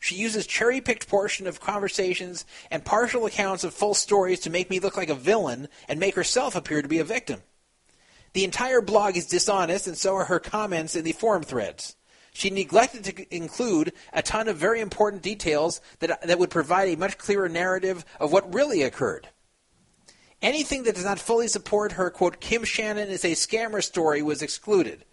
She 0.00 0.14
uses 0.14 0.46
cherry 0.46 0.80
picked 0.80 1.08
portions 1.08 1.48
of 1.48 1.60
conversations 1.60 2.44
and 2.70 2.84
partial 2.84 3.26
accounts 3.26 3.64
of 3.64 3.74
full 3.74 3.94
stories 3.94 4.40
to 4.40 4.50
make 4.50 4.70
me 4.70 4.80
look 4.80 4.96
like 4.96 5.08
a 5.08 5.14
villain 5.14 5.68
and 5.88 5.98
make 5.98 6.14
herself 6.14 6.54
appear 6.54 6.82
to 6.82 6.88
be 6.88 6.98
a 6.98 7.04
victim. 7.04 7.42
The 8.32 8.44
entire 8.44 8.80
blog 8.80 9.16
is 9.16 9.26
dishonest, 9.26 9.86
and 9.86 9.96
so 9.96 10.14
are 10.14 10.26
her 10.26 10.38
comments 10.38 10.94
in 10.94 11.04
the 11.04 11.12
forum 11.12 11.42
threads. 11.42 11.96
She 12.32 12.50
neglected 12.50 13.04
to 13.04 13.34
include 13.34 13.92
a 14.12 14.22
ton 14.22 14.46
of 14.46 14.56
very 14.56 14.80
important 14.80 15.22
details 15.22 15.80
that, 15.98 16.22
that 16.22 16.38
would 16.38 16.50
provide 16.50 16.88
a 16.88 16.96
much 16.96 17.18
clearer 17.18 17.48
narrative 17.48 18.04
of 18.20 18.30
what 18.30 18.54
really 18.54 18.82
occurred. 18.82 19.28
Anything 20.40 20.84
that 20.84 20.94
does 20.94 21.04
not 21.04 21.18
fully 21.18 21.48
support 21.48 21.92
her, 21.92 22.10
quote, 22.10 22.38
Kim 22.38 22.62
Shannon 22.62 23.08
is 23.08 23.24
a 23.24 23.32
scammer 23.32 23.82
story 23.82 24.22
was 24.22 24.40
excluded. 24.40 25.04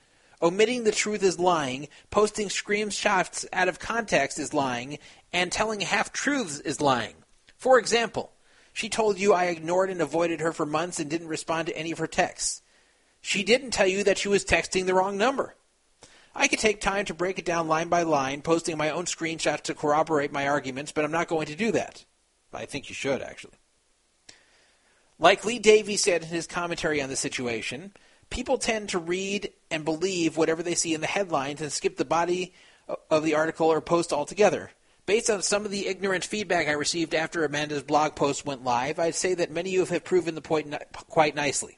Omitting 0.46 0.84
the 0.84 0.92
truth 0.92 1.24
is 1.24 1.40
lying, 1.40 1.88
posting 2.12 2.50
screenshots 2.50 3.48
out 3.52 3.68
of 3.68 3.80
context 3.80 4.38
is 4.38 4.54
lying, 4.54 5.00
and 5.34 5.52
telling 5.52 5.80
half 5.80 6.14
truths 6.14 6.60
is 6.60 6.80
lying. 6.80 7.16
For 7.58 7.80
example, 7.80 8.32
she 8.72 8.88
told 8.88 9.18
you 9.18 9.34
I 9.34 9.46
ignored 9.46 9.90
and 9.90 10.02
avoided 10.02 10.42
her 10.42 10.54
for 10.54 10.68
months 10.68 11.00
and 11.00 11.10
didn't 11.10 11.30
respond 11.30 11.66
to 11.66 11.76
any 11.76 11.92
of 11.92 11.98
her 11.98 12.06
texts. 12.06 12.62
She 13.22 13.42
didn't 13.42 13.72
tell 13.72 13.88
you 13.88 14.04
that 14.04 14.20
she 14.20 14.28
was 14.28 14.46
texting 14.46 14.86
the 14.86 14.94
wrong 14.94 15.18
number. 15.18 15.56
I 16.36 16.48
could 16.48 16.60
take 16.60 16.80
time 16.80 17.06
to 17.06 17.16
break 17.16 17.40
it 17.40 17.46
down 17.46 17.68
line 17.68 17.90
by 17.90 18.04
line, 18.04 18.44
posting 18.44 18.78
my 18.78 18.92
own 18.92 19.06
screenshots 19.06 19.64
to 19.64 19.74
corroborate 19.74 20.32
my 20.32 20.48
arguments, 20.48 20.92
but 20.92 21.04
I'm 21.04 21.12
not 21.12 21.28
going 21.28 21.48
to 21.48 21.56
do 21.56 21.72
that. 21.72 22.06
I 22.54 22.68
think 22.68 22.88
you 22.88 22.94
should, 22.94 23.24
actually. 23.24 23.56
Like 25.18 25.44
Lee 25.44 25.58
Davy 25.58 25.98
said 25.98 26.22
in 26.22 26.30
his 26.30 26.46
commentary 26.46 27.02
on 27.02 27.10
the 27.10 27.16
situation, 27.16 27.94
people 28.30 28.58
tend 28.58 28.90
to 28.90 29.00
read 29.00 29.52
and 29.72 29.86
believe 29.86 30.38
whatever 30.38 30.64
they 30.64 30.76
see 30.76 30.94
in 30.94 31.02
the 31.02 31.08
headlines 31.08 31.62
and 31.62 31.72
skip 31.72 31.98
the 31.98 32.06
body 32.06 32.54
of 33.10 33.24
the 33.24 33.36
article 33.36 33.68
or 33.68 33.82
post 33.82 34.14
altogether. 34.14 34.72
Based 35.06 35.30
on 35.30 35.44
some 35.44 35.66
of 35.66 35.72
the 35.72 35.88
ignorant 35.88 36.26
feedback 36.26 36.68
I 36.68 36.72
received 36.72 37.14
after 37.14 37.46
Amanda's 37.46 37.84
blog 37.84 38.16
post 38.16 38.46
went 38.46 38.64
live, 38.64 38.98
I'd 38.98 39.16
say 39.16 39.36
that 39.36 39.52
many 39.52 39.70
of 39.78 39.90
you 39.90 39.94
have 39.94 40.04
proven 40.04 40.34
the 40.34 40.42
point 40.42 40.74
quite 41.08 41.36
nicely. 41.36 41.78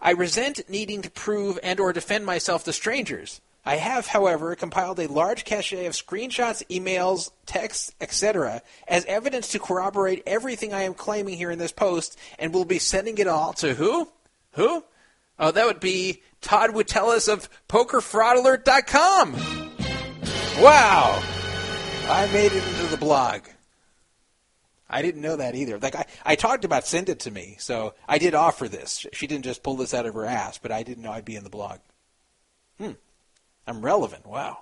I 0.00 0.12
resent 0.12 0.68
needing 0.68 1.02
to 1.02 1.10
prove 1.10 1.58
and 1.62 1.78
or 1.80 1.92
defend 1.92 2.24
myself 2.24 2.64
to 2.64 2.72
strangers. 2.72 3.40
I 3.64 3.76
have, 3.76 4.06
however, 4.06 4.54
compiled 4.54 5.00
a 5.00 5.08
large 5.08 5.44
cache 5.44 5.72
of 5.72 5.92
screenshots, 5.92 6.62
emails, 6.70 7.32
texts, 7.46 7.92
etc., 8.00 8.62
as 8.86 9.04
evidence 9.06 9.48
to 9.48 9.58
corroborate 9.58 10.22
everything 10.24 10.72
I 10.72 10.82
am 10.82 10.94
claiming 10.94 11.36
here 11.36 11.50
in 11.50 11.58
this 11.58 11.72
post, 11.72 12.16
and 12.38 12.54
will 12.54 12.64
be 12.64 12.78
sending 12.78 13.18
it 13.18 13.26
all 13.26 13.52
to 13.54 13.74
who? 13.74 14.08
Who? 14.56 14.84
Oh, 15.38 15.50
that 15.50 15.66
would 15.66 15.80
be 15.80 16.22
Todd 16.40 16.70
Witteles 16.70 17.30
of 17.30 17.48
PokerFraudAlert.com. 17.68 19.34
Wow, 20.62 21.22
I 22.08 22.26
made 22.32 22.52
it 22.52 22.64
into 22.64 22.86
the 22.86 22.96
blog. 22.96 23.42
I 24.88 25.02
didn't 25.02 25.20
know 25.20 25.36
that 25.36 25.54
either. 25.54 25.78
Like 25.78 25.94
I, 25.94 26.06
I 26.24 26.36
talked 26.36 26.64
about 26.64 26.86
send 26.86 27.10
it 27.10 27.20
to 27.20 27.30
me, 27.30 27.56
so 27.58 27.92
I 28.08 28.16
did 28.16 28.34
offer 28.34 28.66
this. 28.66 29.04
She 29.12 29.26
didn't 29.26 29.44
just 29.44 29.62
pull 29.62 29.76
this 29.76 29.92
out 29.92 30.06
of 30.06 30.14
her 30.14 30.24
ass, 30.24 30.56
but 30.58 30.72
I 30.72 30.82
didn't 30.82 31.02
know 31.02 31.12
I'd 31.12 31.26
be 31.26 31.36
in 31.36 31.44
the 31.44 31.50
blog. 31.50 31.80
Hmm. 32.78 32.92
I'm 33.66 33.82
relevant. 33.82 34.26
Wow. 34.26 34.60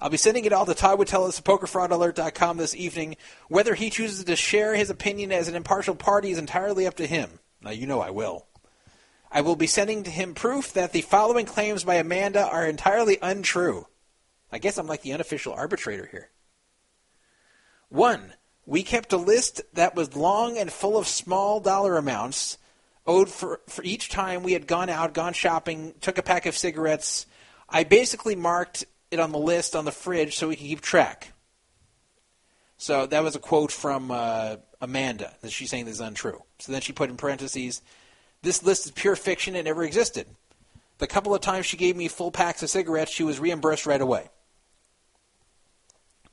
I'll 0.00 0.10
be 0.10 0.16
sending 0.18 0.44
it 0.44 0.52
all 0.52 0.66
to 0.66 0.74
Todd 0.74 0.98
Witteles 0.98 1.38
of 1.38 1.44
PokerFraudAlert.com 1.44 2.58
this 2.58 2.74
evening. 2.74 3.16
Whether 3.48 3.74
he 3.74 3.88
chooses 3.88 4.24
to 4.24 4.36
share 4.36 4.74
his 4.74 4.90
opinion 4.90 5.32
as 5.32 5.48
an 5.48 5.54
impartial 5.54 5.94
party 5.94 6.30
is 6.30 6.38
entirely 6.38 6.86
up 6.86 6.96
to 6.96 7.06
him. 7.06 7.38
Now, 7.62 7.70
you 7.70 7.86
know 7.86 8.00
I 8.00 8.10
will. 8.10 8.46
I 9.30 9.42
will 9.42 9.56
be 9.56 9.66
sending 9.66 10.04
to 10.04 10.10
him 10.10 10.34
proof 10.34 10.72
that 10.72 10.92
the 10.92 11.02
following 11.02 11.46
claims 11.46 11.84
by 11.84 11.96
Amanda 11.96 12.46
are 12.46 12.66
entirely 12.66 13.18
untrue. 13.20 13.86
I 14.50 14.58
guess 14.58 14.78
I'm 14.78 14.86
like 14.86 15.02
the 15.02 15.12
unofficial 15.12 15.52
arbitrator 15.52 16.06
here. 16.10 16.30
1. 17.90 18.32
We 18.66 18.82
kept 18.82 19.12
a 19.12 19.18
list 19.18 19.62
that 19.74 19.94
was 19.94 20.16
long 20.16 20.58
and 20.58 20.72
full 20.72 20.96
of 20.96 21.06
small 21.06 21.60
dollar 21.60 21.96
amounts 21.96 22.58
owed 23.06 23.30
for, 23.30 23.60
for 23.66 23.82
each 23.82 24.10
time 24.10 24.42
we 24.42 24.52
had 24.52 24.66
gone 24.66 24.90
out, 24.90 25.14
gone 25.14 25.32
shopping, 25.32 25.94
took 26.00 26.18
a 26.18 26.22
pack 26.22 26.46
of 26.46 26.56
cigarettes. 26.56 27.26
I 27.68 27.84
basically 27.84 28.36
marked 28.36 28.84
it 29.10 29.18
on 29.18 29.32
the 29.32 29.38
list 29.38 29.74
on 29.74 29.86
the 29.86 29.92
fridge 29.92 30.36
so 30.36 30.48
we 30.48 30.56
could 30.56 30.66
keep 30.66 30.80
track. 30.82 31.32
So 32.76 33.06
that 33.06 33.22
was 33.22 33.34
a 33.34 33.40
quote 33.40 33.72
from 33.72 34.10
uh, 34.10 34.56
Amanda 34.80 35.34
that 35.40 35.50
she's 35.50 35.70
saying 35.70 35.86
this 35.86 35.94
is 35.94 36.00
untrue. 36.00 36.42
So 36.58 36.70
then 36.70 36.82
she 36.82 36.92
put 36.92 37.10
in 37.10 37.16
parentheses, 37.16 37.82
this 38.42 38.62
list 38.62 38.86
is 38.86 38.92
pure 38.92 39.16
fiction 39.16 39.56
and 39.56 39.64
never 39.64 39.84
existed. 39.84 40.26
The 40.98 41.06
couple 41.06 41.34
of 41.34 41.40
times 41.40 41.66
she 41.66 41.76
gave 41.76 41.96
me 41.96 42.08
full 42.08 42.30
packs 42.30 42.62
of 42.62 42.70
cigarettes, 42.70 43.12
she 43.12 43.24
was 43.24 43.38
reimbursed 43.38 43.86
right 43.86 44.00
away. 44.00 44.28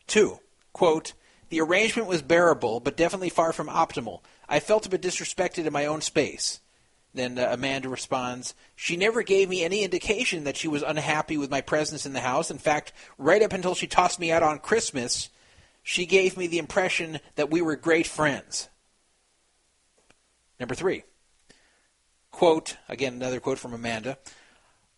Two, 0.07 0.39
quote, 0.73 1.13
the 1.49 1.61
arrangement 1.61 2.07
was 2.07 2.21
bearable, 2.21 2.79
but 2.79 2.97
definitely 2.97 3.29
far 3.29 3.53
from 3.53 3.67
optimal. 3.67 4.21
I 4.49 4.59
felt 4.59 4.85
a 4.85 4.89
bit 4.89 5.01
disrespected 5.01 5.65
in 5.65 5.73
my 5.73 5.85
own 5.85 6.01
space. 6.01 6.59
Then 7.13 7.39
uh, 7.39 7.47
Amanda 7.51 7.87
responds, 7.87 8.53
She 8.75 8.97
never 8.97 9.23
gave 9.23 9.47
me 9.47 9.63
any 9.63 9.83
indication 9.83 10.43
that 10.43 10.57
she 10.57 10.67
was 10.67 10.83
unhappy 10.83 11.37
with 11.37 11.49
my 11.49 11.61
presence 11.61 12.05
in 12.05 12.13
the 12.13 12.19
house. 12.19 12.51
In 12.51 12.57
fact, 12.57 12.91
right 13.17 13.41
up 13.41 13.53
until 13.53 13.73
she 13.73 13.87
tossed 13.87 14.19
me 14.19 14.31
out 14.31 14.43
on 14.43 14.59
Christmas, 14.59 15.29
she 15.81 16.05
gave 16.05 16.35
me 16.35 16.47
the 16.47 16.57
impression 16.57 17.19
that 17.35 17.49
we 17.49 17.61
were 17.61 17.75
great 17.75 18.07
friends. 18.07 18.67
Number 20.59 20.75
three, 20.75 21.03
quote, 22.35 22.75
again, 22.89 23.13
another 23.13 23.39
quote 23.39 23.57
from 23.57 23.73
Amanda. 23.73 24.17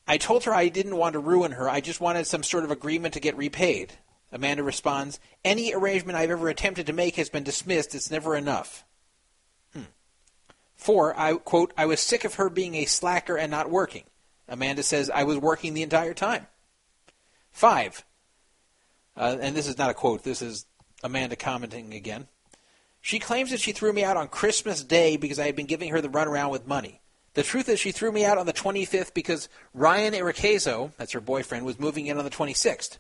I 0.08 0.18
told 0.18 0.46
her 0.46 0.54
I 0.54 0.70
didn't 0.70 0.98
want 0.98 1.14
to 1.14 1.20
ruin 1.20 1.52
her. 1.52 1.70
I 1.70 1.82
just 1.82 2.02
wanted 2.02 2.26
some 2.26 2.44
sort 2.44 2.64
of 2.64 2.72
agreement 2.72 3.14
to 3.14 3.20
get 3.20 3.38
repaid. 3.38 3.94
Amanda 4.32 4.64
responds, 4.64 5.20
Any 5.46 5.74
arrangement 5.74 6.18
I've 6.18 6.32
ever 6.32 6.50
attempted 6.50 6.88
to 6.88 6.94
make 6.94 7.16
has 7.16 7.30
been 7.30 7.44
dismissed. 7.44 7.94
It's 7.94 8.10
never 8.10 8.36
enough. 8.36 8.84
Hmm. 9.72 9.84
Four, 10.76 11.18
I 11.18 11.36
quote, 11.36 11.74
I 11.78 11.86
was 11.86 12.00
sick 12.00 12.26
of 12.26 12.36
her 12.36 12.50
being 12.50 12.74
a 12.76 12.86
slacker 12.86 13.38
and 13.38 13.52
not 13.52 13.70
working. 13.70 14.06
Amanda 14.48 14.82
says, 14.82 15.10
I 15.10 15.24
was 15.24 15.38
working 15.38 15.74
the 15.74 15.84
entire 15.84 16.14
time. 16.14 16.48
Five, 17.52 18.04
uh, 19.16 19.38
and 19.40 19.56
this 19.56 19.68
is 19.68 19.78
not 19.78 19.90
a 19.90 19.94
quote, 19.94 20.24
this 20.24 20.42
is 20.42 20.66
Amanda 21.04 21.36
commenting 21.36 21.94
again. 21.94 22.28
She 23.02 23.20
claims 23.20 23.52
that 23.52 23.60
she 23.60 23.74
threw 23.74 23.94
me 23.94 24.04
out 24.04 24.18
on 24.18 24.28
Christmas 24.28 24.84
Day 24.84 25.18
because 25.18 25.40
I 25.40 25.46
had 25.46 25.56
been 25.56 25.66
giving 25.66 25.90
her 25.92 26.02
the 26.02 26.10
runaround 26.10 26.52
with 26.52 26.68
money. 26.68 27.02
The 27.38 27.44
truth 27.44 27.70
is, 27.70 27.80
she 27.80 27.92
threw 27.92 28.12
me 28.12 28.26
out 28.26 28.40
on 28.40 28.48
the 28.48 28.52
25th 28.52 29.14
because 29.14 29.48
Ryan 29.76 30.16
Iricazo, 30.16 30.92
that's 30.98 31.12
her 31.12 31.22
boyfriend, 31.22 31.68
was 31.68 31.80
moving 31.80 32.08
in 32.08 32.18
on 32.18 32.24
the 32.24 32.32
26th. 32.32 32.98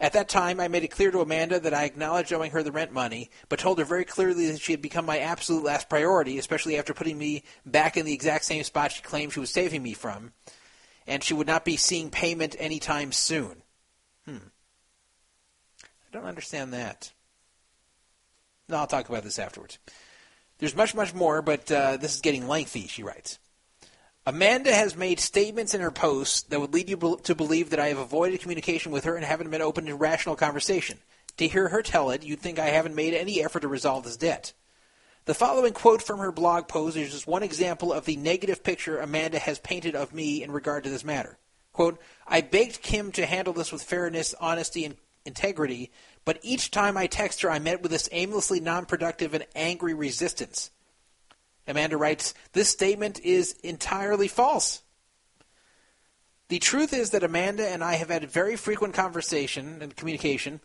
At 0.00 0.14
that 0.14 0.30
time, 0.30 0.60
I 0.60 0.68
made 0.68 0.82
it 0.82 0.88
clear 0.88 1.10
to 1.10 1.20
Amanda 1.20 1.60
that 1.60 1.74
I 1.74 1.84
acknowledged 1.84 2.32
owing 2.32 2.52
her 2.52 2.62
the 2.62 2.72
rent 2.72 2.90
money, 2.90 3.28
but 3.50 3.58
told 3.58 3.78
her 3.78 3.84
very 3.84 4.06
clearly 4.06 4.50
that 4.50 4.62
she 4.62 4.72
had 4.72 4.80
become 4.80 5.04
my 5.04 5.18
absolute 5.18 5.62
last 5.62 5.90
priority, 5.90 6.38
especially 6.38 6.78
after 6.78 6.94
putting 6.94 7.18
me 7.18 7.42
back 7.66 7.98
in 7.98 8.06
the 8.06 8.14
exact 8.14 8.46
same 8.46 8.64
spot 8.64 8.92
she 8.92 9.02
claimed 9.02 9.34
she 9.34 9.40
was 9.40 9.50
saving 9.50 9.82
me 9.82 9.92
from, 9.92 10.32
and 11.06 11.22
she 11.22 11.34
would 11.34 11.46
not 11.46 11.66
be 11.66 11.76
seeing 11.76 12.08
payment 12.08 12.56
anytime 12.58 13.12
soon. 13.12 13.62
Hmm. 14.24 14.36
I 15.82 16.12
don't 16.14 16.24
understand 16.24 16.72
that. 16.72 17.12
No, 18.70 18.78
I'll 18.78 18.86
talk 18.86 19.10
about 19.10 19.22
this 19.22 19.38
afterwards. 19.38 19.78
There's 20.56 20.74
much, 20.74 20.94
much 20.94 21.12
more, 21.12 21.42
but 21.42 21.70
uh, 21.70 21.98
this 21.98 22.14
is 22.14 22.22
getting 22.22 22.48
lengthy, 22.48 22.86
she 22.86 23.02
writes. 23.02 23.38
Amanda 24.30 24.72
has 24.72 24.94
made 24.94 25.18
statements 25.18 25.74
in 25.74 25.80
her 25.80 25.90
posts 25.90 26.42
that 26.42 26.60
would 26.60 26.72
lead 26.72 26.88
you 26.88 27.18
to 27.24 27.34
believe 27.34 27.70
that 27.70 27.80
I 27.80 27.88
have 27.88 27.98
avoided 27.98 28.40
communication 28.40 28.92
with 28.92 29.02
her 29.02 29.16
and 29.16 29.24
haven't 29.24 29.50
been 29.50 29.60
open 29.60 29.86
to 29.86 29.96
rational 29.96 30.36
conversation. 30.36 30.98
To 31.38 31.48
hear 31.48 31.66
her 31.70 31.82
tell 31.82 32.10
it, 32.10 32.22
you'd 32.22 32.38
think 32.38 32.60
I 32.60 32.66
haven't 32.66 32.94
made 32.94 33.12
any 33.12 33.42
effort 33.42 33.62
to 33.62 33.68
resolve 33.68 34.04
this 34.04 34.16
debt. 34.16 34.52
The 35.24 35.34
following 35.34 35.72
quote 35.72 36.00
from 36.00 36.20
her 36.20 36.30
blog 36.30 36.68
post 36.68 36.96
is 36.96 37.10
just 37.10 37.26
one 37.26 37.42
example 37.42 37.92
of 37.92 38.04
the 38.04 38.14
negative 38.14 38.62
picture 38.62 39.00
Amanda 39.00 39.40
has 39.40 39.58
painted 39.58 39.96
of 39.96 40.14
me 40.14 40.44
in 40.44 40.52
regard 40.52 40.84
to 40.84 40.90
this 40.90 41.04
matter. 41.04 41.36
Quote, 41.72 42.00
I 42.24 42.40
begged 42.40 42.82
Kim 42.82 43.10
to 43.12 43.26
handle 43.26 43.52
this 43.52 43.72
with 43.72 43.82
fairness, 43.82 44.32
honesty, 44.40 44.84
and 44.84 44.94
integrity, 45.24 45.90
but 46.24 46.38
each 46.42 46.70
time 46.70 46.96
I 46.96 47.08
text 47.08 47.42
her, 47.42 47.50
I 47.50 47.58
met 47.58 47.82
with 47.82 47.90
this 47.90 48.08
aimlessly 48.12 48.60
non 48.60 48.86
productive 48.86 49.34
and 49.34 49.44
angry 49.56 49.92
resistance. 49.92 50.70
Amanda 51.66 51.96
writes, 51.96 52.34
This 52.52 52.68
statement 52.68 53.20
is 53.20 53.52
entirely 53.62 54.28
false. 54.28 54.82
The 56.48 56.58
truth 56.58 56.92
is 56.92 57.10
that 57.10 57.22
Amanda 57.22 57.68
and 57.68 57.84
I 57.84 57.94
have 57.94 58.10
had 58.10 58.28
very 58.28 58.56
frequent 58.56 58.92
conversation 58.92 59.78
and 59.80 59.94
communication 59.94 60.60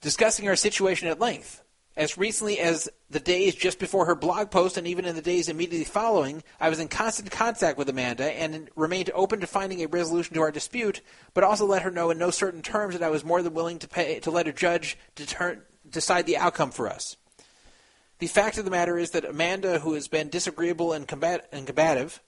discussing 0.00 0.48
our 0.48 0.56
situation 0.56 1.08
at 1.08 1.18
length. 1.18 1.62
As 1.96 2.16
recently 2.16 2.58
as 2.58 2.88
the 3.10 3.20
days 3.20 3.54
just 3.54 3.78
before 3.78 4.06
her 4.06 4.14
blog 4.14 4.50
post 4.50 4.78
and 4.78 4.86
even 4.86 5.04
in 5.04 5.14
the 5.14 5.20
days 5.20 5.48
immediately 5.48 5.84
following, 5.84 6.42
I 6.60 6.70
was 6.70 6.78
in 6.78 6.88
constant 6.88 7.30
contact 7.30 7.76
with 7.76 7.88
Amanda 7.88 8.24
and 8.24 8.70
remained 8.76 9.10
open 9.14 9.40
to 9.40 9.46
finding 9.46 9.82
a 9.82 9.88
resolution 9.88 10.34
to 10.34 10.40
our 10.40 10.50
dispute, 10.50 11.02
but 11.34 11.44
also 11.44 11.66
let 11.66 11.82
her 11.82 11.90
know 11.90 12.10
in 12.10 12.16
no 12.16 12.30
certain 12.30 12.62
terms 12.62 12.94
that 12.94 13.04
I 13.04 13.10
was 13.10 13.24
more 13.24 13.42
than 13.42 13.54
willing 13.54 13.78
to 13.80 13.88
pay 13.88 14.20
to 14.20 14.30
let 14.30 14.48
a 14.48 14.52
judge 14.52 14.96
deter, 15.16 15.62
decide 15.88 16.26
the 16.26 16.38
outcome 16.38 16.70
for 16.70 16.88
us. 16.88 17.16
The 18.22 18.28
fact 18.28 18.56
of 18.56 18.64
the 18.64 18.70
matter 18.70 18.96
is 18.96 19.10
that 19.10 19.24
Amanda, 19.24 19.80
who 19.80 19.94
has 19.94 20.06
been 20.06 20.28
disagreeable 20.28 20.92
and, 20.92 21.08
combat- 21.08 21.48
and 21.50 21.66
combative, 21.66 22.22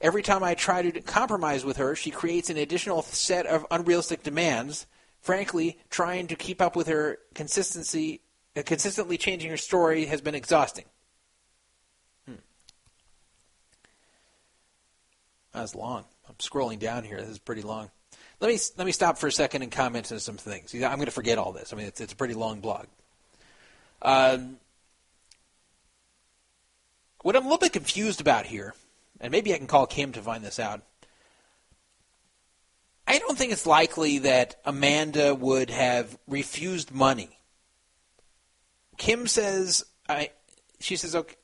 every 0.00 0.20
time 0.20 0.42
I 0.42 0.54
try 0.54 0.82
to 0.82 1.00
compromise 1.00 1.64
with 1.64 1.76
her, 1.76 1.94
she 1.94 2.10
creates 2.10 2.50
an 2.50 2.56
additional 2.56 3.02
set 3.02 3.46
of 3.46 3.64
unrealistic 3.70 4.24
demands. 4.24 4.84
Frankly, 5.20 5.78
trying 5.90 6.26
to 6.26 6.34
keep 6.34 6.60
up 6.60 6.74
with 6.74 6.88
her 6.88 7.20
consistency 7.34 8.22
uh, 8.56 8.64
consistently 8.66 9.16
changing 9.16 9.48
her 9.48 9.56
story 9.56 10.06
has 10.06 10.20
been 10.20 10.34
exhausting. 10.34 10.86
Hmm. 12.26 12.40
That's 15.52 15.76
long. 15.76 16.04
I'm 16.28 16.34
scrolling 16.40 16.80
down 16.80 17.04
here. 17.04 17.20
This 17.20 17.28
is 17.28 17.38
pretty 17.38 17.62
long. 17.62 17.90
Let 18.40 18.48
me 18.48 18.58
let 18.76 18.84
me 18.84 18.90
stop 18.90 19.18
for 19.18 19.28
a 19.28 19.32
second 19.32 19.62
and 19.62 19.70
comment 19.70 20.10
on 20.10 20.18
some 20.18 20.36
things. 20.36 20.74
I'm 20.74 20.80
going 20.96 21.04
to 21.04 21.12
forget 21.12 21.38
all 21.38 21.52
this. 21.52 21.72
I 21.72 21.76
mean, 21.76 21.86
it's, 21.86 22.00
it's 22.00 22.12
a 22.12 22.16
pretty 22.16 22.34
long 22.34 22.58
blog. 22.58 22.86
Um, 24.02 24.58
what 27.26 27.36
I'm 27.36 27.42
a 27.42 27.46
little 27.46 27.58
bit 27.58 27.72
confused 27.72 28.20
about 28.20 28.46
here, 28.46 28.74
and 29.20 29.32
maybe 29.32 29.52
I 29.52 29.58
can 29.58 29.66
call 29.66 29.86
Kim 29.86 30.12
to 30.12 30.22
find 30.22 30.44
this 30.44 30.58
out. 30.58 30.82
I 33.06 33.18
don't 33.18 33.36
think 33.36 33.52
it's 33.52 33.66
likely 33.66 34.18
that 34.20 34.56
Amanda 34.64 35.34
would 35.34 35.70
have 35.70 36.18
refused 36.26 36.92
money 36.92 37.36
Kim 38.96 39.26
says 39.26 39.84
I 40.08 40.30
she 40.80 40.96
says 40.96 41.14
okay 41.14 41.34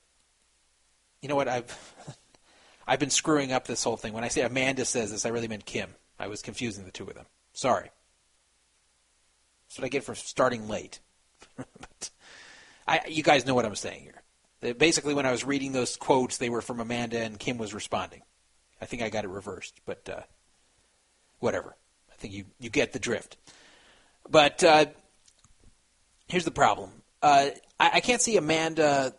you 1.21 1.29
know 1.29 1.37
what 1.37 1.49
I've 1.49 1.95
I've 2.87 2.99
been 2.99 3.11
screwing 3.11 3.53
up 3.53 3.67
this 3.67 3.85
whole 3.85 3.97
thing. 3.97 4.13
When 4.13 4.25
I 4.25 4.29
say 4.29 4.43
Amanda 4.43 4.85
says 4.85 5.13
this, 5.13 5.25
I 5.25 5.29
really 5.29 5.47
meant 5.47 5.65
Kim. 5.65 5.95
I 6.19 6.27
was 6.27 6.43
confusing 6.43 6.85
the 6.85 6.91
two 6.91 7.07
of 7.07 7.15
them. 7.15 7.27
Sorry. 7.53 7.91
That's 9.69 9.79
what 9.79 9.85
I 9.85 9.89
get 9.89 10.03
for 10.03 10.17
starting 10.17 10.69
late. 10.69 10.99
I, 12.89 13.03
you 13.07 13.23
guys 13.23 13.47
know 13.47 13.55
what 13.55 13.65
I'm 13.65 13.77
saying 13.77 14.03
here. 14.03 14.22
Basically, 14.79 15.15
when 15.15 15.27
I 15.27 15.33
was 15.33 15.45
reading 15.45 15.73
those 15.73 15.97
quotes, 15.97 16.39
they 16.39 16.49
were 16.49 16.63
from 16.63 16.79
Amanda, 16.79 17.19
and 17.19 17.39
Kim 17.39 17.59
was 17.59 17.75
responding. 17.75 18.23
I 18.81 18.85
think 18.85 19.03
I 19.03 19.09
got 19.09 19.25
it 19.25 19.29
reversed, 19.29 19.81
but 19.85 20.09
uh, 20.09 20.21
whatever. 21.41 21.77
I 22.13 22.15
think 22.17 22.33
you, 22.33 22.45
you 22.61 22.71
get 22.71 22.93
the 22.93 22.99
drift. 22.99 23.37
But 24.29 24.63
uh, 24.63 24.87
here's 26.29 26.45
the 26.45 26.53
problem 26.53 26.91
uh, 27.23 27.51
I, 27.79 27.91
I 27.95 28.01
can't 28.01 28.23
see 28.23 28.37
Amanda 28.37 29.15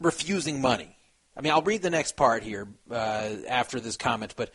refusing 0.00 0.60
money. 0.60 0.96
I 1.36 1.42
mean, 1.42 1.52
I'll 1.52 1.62
read 1.62 1.82
the 1.82 1.90
next 1.90 2.16
part 2.16 2.42
here 2.42 2.68
uh, 2.90 3.30
after 3.48 3.78
this 3.78 3.96
comment, 3.96 4.34
but 4.36 4.50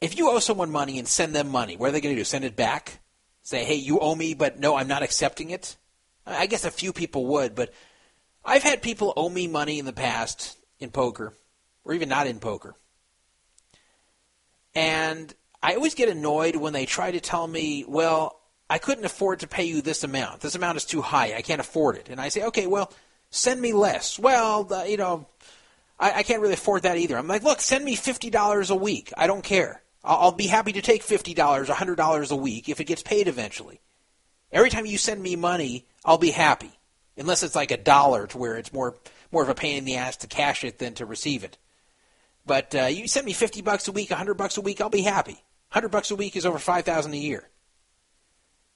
if 0.00 0.18
you 0.18 0.30
owe 0.30 0.38
someone 0.38 0.70
money 0.70 0.98
and 0.98 1.06
send 1.06 1.34
them 1.34 1.50
money, 1.50 1.76
what 1.76 1.90
are 1.90 1.92
they 1.92 2.00
going 2.00 2.14
to 2.14 2.20
do? 2.20 2.24
Send 2.24 2.44
it 2.44 2.56
back? 2.56 2.99
Say, 3.50 3.64
hey, 3.64 3.74
you 3.74 3.98
owe 3.98 4.14
me, 4.14 4.34
but 4.34 4.60
no, 4.60 4.76
I'm 4.76 4.86
not 4.86 5.02
accepting 5.02 5.50
it? 5.50 5.76
I 6.24 6.46
guess 6.46 6.64
a 6.64 6.70
few 6.70 6.92
people 6.92 7.26
would, 7.26 7.56
but 7.56 7.74
I've 8.44 8.62
had 8.62 8.80
people 8.80 9.12
owe 9.16 9.28
me 9.28 9.48
money 9.48 9.80
in 9.80 9.86
the 9.86 9.92
past 9.92 10.56
in 10.78 10.90
poker, 10.90 11.34
or 11.84 11.92
even 11.92 12.08
not 12.08 12.28
in 12.28 12.38
poker. 12.38 12.76
And 14.72 15.34
I 15.60 15.74
always 15.74 15.96
get 15.96 16.08
annoyed 16.08 16.54
when 16.54 16.72
they 16.72 16.86
try 16.86 17.10
to 17.10 17.18
tell 17.18 17.44
me, 17.44 17.84
well, 17.88 18.40
I 18.68 18.78
couldn't 18.78 19.04
afford 19.04 19.40
to 19.40 19.48
pay 19.48 19.64
you 19.64 19.82
this 19.82 20.04
amount. 20.04 20.42
This 20.42 20.54
amount 20.54 20.76
is 20.76 20.84
too 20.84 21.02
high. 21.02 21.34
I 21.34 21.42
can't 21.42 21.60
afford 21.60 21.96
it. 21.96 22.08
And 22.08 22.20
I 22.20 22.28
say, 22.28 22.44
okay, 22.44 22.68
well, 22.68 22.92
send 23.30 23.60
me 23.60 23.72
less. 23.72 24.16
Well, 24.16 24.62
the, 24.62 24.88
you 24.88 24.96
know, 24.96 25.26
I, 25.98 26.18
I, 26.18 26.22
can't 26.22 26.40
really 26.40 26.54
afford 26.54 26.84
that 26.84 26.98
either. 26.98 27.18
I'm 27.18 27.26
like, 27.26 27.42
look, 27.42 27.60
send 27.60 27.84
me 27.84 27.96
$50 27.96 28.70
a 28.70 28.76
week. 28.76 29.12
I 29.16 29.26
don't 29.26 29.42
care. 29.42 29.82
I'll, 30.02 30.32
be 30.32 30.46
happy 30.46 30.72
to 30.72 30.82
take 30.82 31.04
$50, 31.04 31.34
$100 31.66 32.30
a 32.30 32.36
week 32.36 32.68
if 32.68 32.80
it 32.80 32.84
gets 32.84 33.02
paid 33.02 33.28
eventually. 33.28 33.80
Every 34.50 34.70
time 34.70 34.86
you 34.86 34.98
send 34.98 35.22
me 35.22 35.36
money, 35.36 35.86
I'll 36.04 36.18
be 36.18 36.30
happy. 36.30 36.72
Unless 37.16 37.42
it's 37.42 37.54
like 37.54 37.70
a 37.70 37.76
dollar 37.76 38.26
to 38.28 38.38
where 38.38 38.56
it's 38.56 38.72
more, 38.72 38.96
more 39.30 39.42
of 39.42 39.48
a 39.48 39.54
pain 39.54 39.76
in 39.76 39.84
the 39.84 39.96
ass 39.96 40.16
to 40.18 40.26
cash 40.26 40.64
it 40.64 40.78
than 40.78 40.94
to 40.94 41.06
receive 41.06 41.44
it. 41.44 41.58
But 42.46 42.74
uh, 42.74 42.86
you 42.86 43.06
send 43.08 43.26
me 43.26 43.34
50 43.34 43.60
bucks 43.60 43.88
a 43.88 43.92
week, 43.92 44.10
100 44.10 44.34
bucks 44.34 44.56
a 44.56 44.62
week, 44.62 44.80
I'll 44.80 44.88
be 44.88 45.02
happy. 45.02 45.42
Hundred 45.70 45.90
bucks 45.90 46.10
a 46.10 46.16
week 46.16 46.36
is 46.36 46.44
over 46.44 46.58
five 46.58 46.84
thousand 46.84 47.14
a 47.14 47.16
year. 47.16 47.48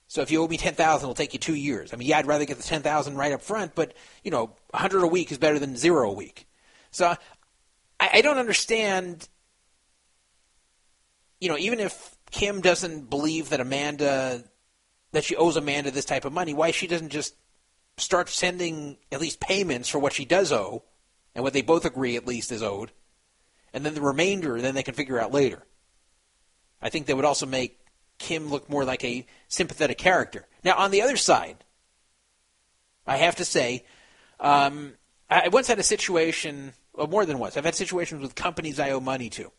So 0.07 0.23
if 0.23 0.31
you 0.31 0.43
owe 0.43 0.49
me 0.49 0.57
ten 0.57 0.75
thousand, 0.75 1.07
it'll 1.07 1.15
take 1.15 1.33
you 1.33 1.41
two 1.41 1.55
years. 1.55 1.93
I 1.93 1.97
mean, 1.97 2.09
yeah, 2.09 2.19
I'd 2.19 2.27
rather 2.27 2.45
get 2.45 2.57
the 2.57 2.63
ten 2.63 2.83
thousand 2.83 3.17
right 3.17 3.33
up 3.33 3.43
front, 3.43 3.75
but 3.75 3.95
you 4.23 4.31
know, 4.31 4.55
a 4.73 4.79
hundred 4.79 5.03
a 5.03 5.09
week 5.09 5.33
is 5.33 5.39
better 5.39 5.59
than 5.59 5.77
zero 5.77 6.11
a 6.11 6.15
week. 6.15 6.47
So 6.93 7.17
I, 7.99 8.11
I 8.15 8.21
don't 8.21 8.39
understand. 8.39 9.29
You 11.45 11.51
know, 11.51 11.59
even 11.59 11.79
if 11.79 12.17
Kim 12.31 12.63
doesn't 12.63 13.11
believe 13.11 13.51
that 13.51 13.61
Amanda 13.61 14.45
that 15.13 15.25
she 15.25 15.37
owes 15.37 15.59
Amanda 15.59 15.91
this 15.91 16.07
type 16.07 16.25
of 16.25 16.33
money, 16.33 16.55
why 16.55 16.71
she 16.71 16.87
doesn't 16.87 17.11
just 17.11 17.35
start 17.99 18.31
sending 18.31 18.97
at 19.13 19.21
least 19.21 19.41
payments 19.41 19.91
for 19.91 19.99
what 19.99 20.15
she 20.15 20.25
does 20.25 20.53
owe, 20.53 20.85
and 21.35 21.45
what 21.45 21.53
they 21.53 21.61
both 21.61 21.85
agree 21.85 22.17
at 22.17 22.27
least 22.27 22.51
is 22.51 22.63
owed, 22.63 22.93
and 23.75 23.85
then 23.85 23.93
the 23.93 24.01
remainder, 24.01 24.59
then 24.59 24.75
they 24.75 24.83
can 24.83 24.95
figure 24.95 25.21
out 25.21 25.35
later. 25.35 25.67
I 26.81 26.89
think 26.89 27.05
that 27.05 27.17
would 27.17 27.27
also 27.27 27.45
make 27.45 27.79
Kim 28.17 28.49
look 28.49 28.71
more 28.71 28.87
like 28.87 29.05
a 29.05 29.27
sympathetic 29.47 29.99
character. 29.99 30.47
Now, 30.65 30.77
on 30.79 30.93
the 30.93 31.03
other 31.03 31.19
side, 31.19 31.59
I 33.07 33.19
have 33.19 33.37
to 33.37 33.45
say, 33.45 33.85
um, 34.41 34.95
I 35.29 35.49
once 35.49 35.69
had 35.69 35.79
a 35.79 35.83
situation, 35.83 36.73
well, 36.95 37.07
more 37.07 37.27
than 37.27 37.39
once. 37.39 37.59
I've 37.59 37.67
had 37.67 37.75
situations 37.75 38.23
with 38.23 38.35
companies 38.35 38.81
I 38.81 38.93
owe 38.93 39.01
money 39.01 39.29
to, 39.29 39.53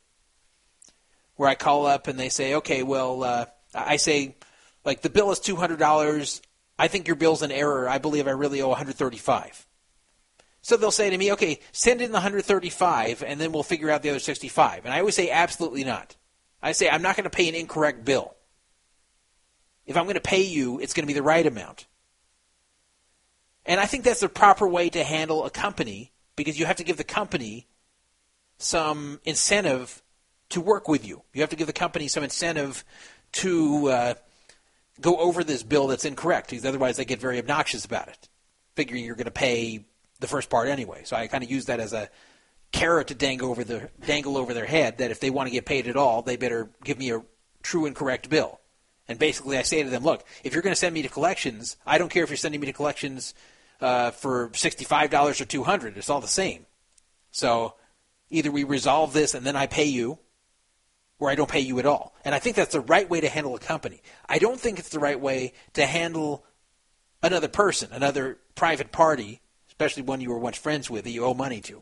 where 1.35 1.49
I 1.49 1.55
call 1.55 1.85
up 1.85 2.07
and 2.07 2.19
they 2.19 2.29
say, 2.29 2.55
"Okay, 2.55 2.83
well," 2.83 3.23
uh, 3.23 3.45
I 3.73 3.97
say, 3.97 4.35
"Like 4.83 5.01
the 5.01 5.09
bill 5.09 5.31
is 5.31 5.39
two 5.39 5.55
hundred 5.55 5.79
dollars. 5.79 6.41
I 6.77 6.87
think 6.87 7.07
your 7.07 7.15
bill's 7.15 7.41
an 7.41 7.51
error. 7.51 7.87
I 7.87 7.97
believe 7.97 8.27
I 8.27 8.31
really 8.31 8.61
owe 8.61 8.69
one 8.69 8.77
hundred 8.77 8.95
thirty-five. 8.95 9.65
So 10.61 10.77
they'll 10.77 10.91
say 10.91 11.09
to 11.09 11.17
me, 11.17 11.31
"Okay, 11.33 11.59
send 11.71 12.01
in 12.01 12.11
the 12.11 12.15
135, 12.15 13.23
and 13.23 13.39
then 13.39 13.51
we'll 13.51 13.63
figure 13.63 13.91
out 13.91 14.01
the 14.01 14.09
other 14.09 14.19
65." 14.19 14.85
And 14.85 14.93
I 14.93 14.99
always 14.99 15.15
say, 15.15 15.29
"Absolutely 15.29 15.83
not." 15.83 16.15
I 16.61 16.71
say, 16.71 16.89
"I'm 16.89 17.01
not 17.01 17.15
going 17.15 17.25
to 17.25 17.29
pay 17.29 17.47
an 17.47 17.55
incorrect 17.55 18.03
bill." 18.03 18.35
If 19.85 19.97
I'm 19.97 20.05
going 20.05 20.15
to 20.15 20.21
pay 20.21 20.41
you, 20.41 20.79
it's 20.79 20.93
going 20.93 21.03
to 21.03 21.07
be 21.07 21.13
the 21.13 21.21
right 21.21 21.45
amount. 21.45 21.85
And 23.65 23.79
I 23.79 23.85
think 23.85 24.03
that's 24.03 24.19
the 24.19 24.29
proper 24.29 24.67
way 24.67 24.89
to 24.89 25.03
handle 25.03 25.45
a 25.45 25.49
company 25.49 26.11
because 26.35 26.59
you 26.59 26.65
have 26.65 26.75
to 26.77 26.83
give 26.83 26.97
the 26.97 27.03
company 27.03 27.67
some 28.57 29.19
incentive 29.25 30.01
to 30.55 30.61
work 30.61 30.87
with 30.87 31.05
you. 31.05 31.21
You 31.33 31.41
have 31.41 31.49
to 31.49 31.55
give 31.55 31.67
the 31.67 31.73
company 31.73 32.07
some 32.07 32.23
incentive 32.23 32.83
to 33.33 33.89
uh, 33.89 34.13
go 35.01 35.17
over 35.17 35.43
this 35.43 35.63
bill 35.63 35.87
that's 35.87 36.05
incorrect 36.05 36.49
because 36.49 36.65
otherwise 36.65 36.95
they 36.95 37.03
get 37.03 37.19
very 37.19 37.39
obnoxious 37.39 37.83
about 37.83 38.07
it, 38.07 38.29
figuring 38.73 39.03
you're 39.03 39.15
going 39.15 39.25
to 39.25 39.31
pay 39.31 39.83
the 40.21 40.27
first 40.27 40.49
part 40.49 40.69
anyway. 40.69 41.01
So 41.03 41.17
I 41.17 41.27
kind 41.27 41.43
of 41.43 41.51
use 41.51 41.65
that 41.65 41.81
as 41.81 41.91
a 41.91 42.09
carrot 42.71 43.07
to 43.07 43.15
dangle 43.15 43.49
over 43.49 43.65
the 43.65 43.89
dangle 44.05 44.37
over 44.37 44.53
their 44.53 44.65
head 44.65 44.97
that 44.99 45.11
if 45.11 45.19
they 45.19 45.29
want 45.29 45.47
to 45.47 45.51
get 45.51 45.65
paid 45.65 45.87
at 45.87 45.97
all, 45.97 46.21
they 46.21 46.37
better 46.37 46.69
give 46.83 46.97
me 46.97 47.11
a 47.11 47.21
true 47.61 47.85
and 47.85 47.95
correct 47.95 48.29
bill. 48.29 48.61
And 49.09 49.19
basically, 49.19 49.57
I 49.57 49.61
say 49.63 49.83
to 49.83 49.89
them, 49.89 50.03
look, 50.03 50.23
if 50.45 50.53
you're 50.53 50.63
going 50.63 50.73
to 50.73 50.79
send 50.79 50.93
me 50.93 51.01
to 51.01 51.09
collections, 51.09 51.75
I 51.85 51.97
don't 51.97 52.09
care 52.09 52.23
if 52.23 52.29
you're 52.29 52.37
sending 52.37 52.61
me 52.61 52.67
to 52.67 52.73
collections 52.73 53.33
uh, 53.81 54.11
for 54.11 54.49
$65 54.49 55.41
or 55.41 55.45
200 55.45 55.97
It's 55.97 56.09
all 56.09 56.21
the 56.21 56.27
same. 56.27 56.65
So 57.31 57.75
either 58.29 58.51
we 58.51 58.63
resolve 58.63 59.11
this 59.11 59.33
and 59.33 59.45
then 59.45 59.57
I 59.57 59.67
pay 59.67 59.85
you, 59.85 60.17
or 61.19 61.29
I 61.29 61.35
don't 61.35 61.49
pay 61.49 61.61
you 61.61 61.79
at 61.79 61.85
all. 61.85 62.15
And 62.23 62.35
I 62.35 62.39
think 62.39 62.55
that's 62.55 62.73
the 62.73 62.81
right 62.81 63.09
way 63.09 63.21
to 63.21 63.29
handle 63.29 63.55
a 63.55 63.59
company. 63.59 64.01
I 64.27 64.37
don't 64.37 64.59
think 64.59 64.79
it's 64.79 64.89
the 64.89 64.99
right 64.99 65.19
way 65.19 65.53
to 65.73 65.85
handle 65.85 66.45
another 67.23 67.47
person, 67.47 67.89
another 67.91 68.37
private 68.55 68.91
party, 68.91 69.41
especially 69.67 70.03
one 70.03 70.21
you 70.21 70.29
were 70.29 70.39
once 70.39 70.57
friends 70.57 70.89
with 70.89 71.05
that 71.05 71.11
you 71.11 71.25
owe 71.25 71.33
money 71.33 71.61
to. 71.61 71.81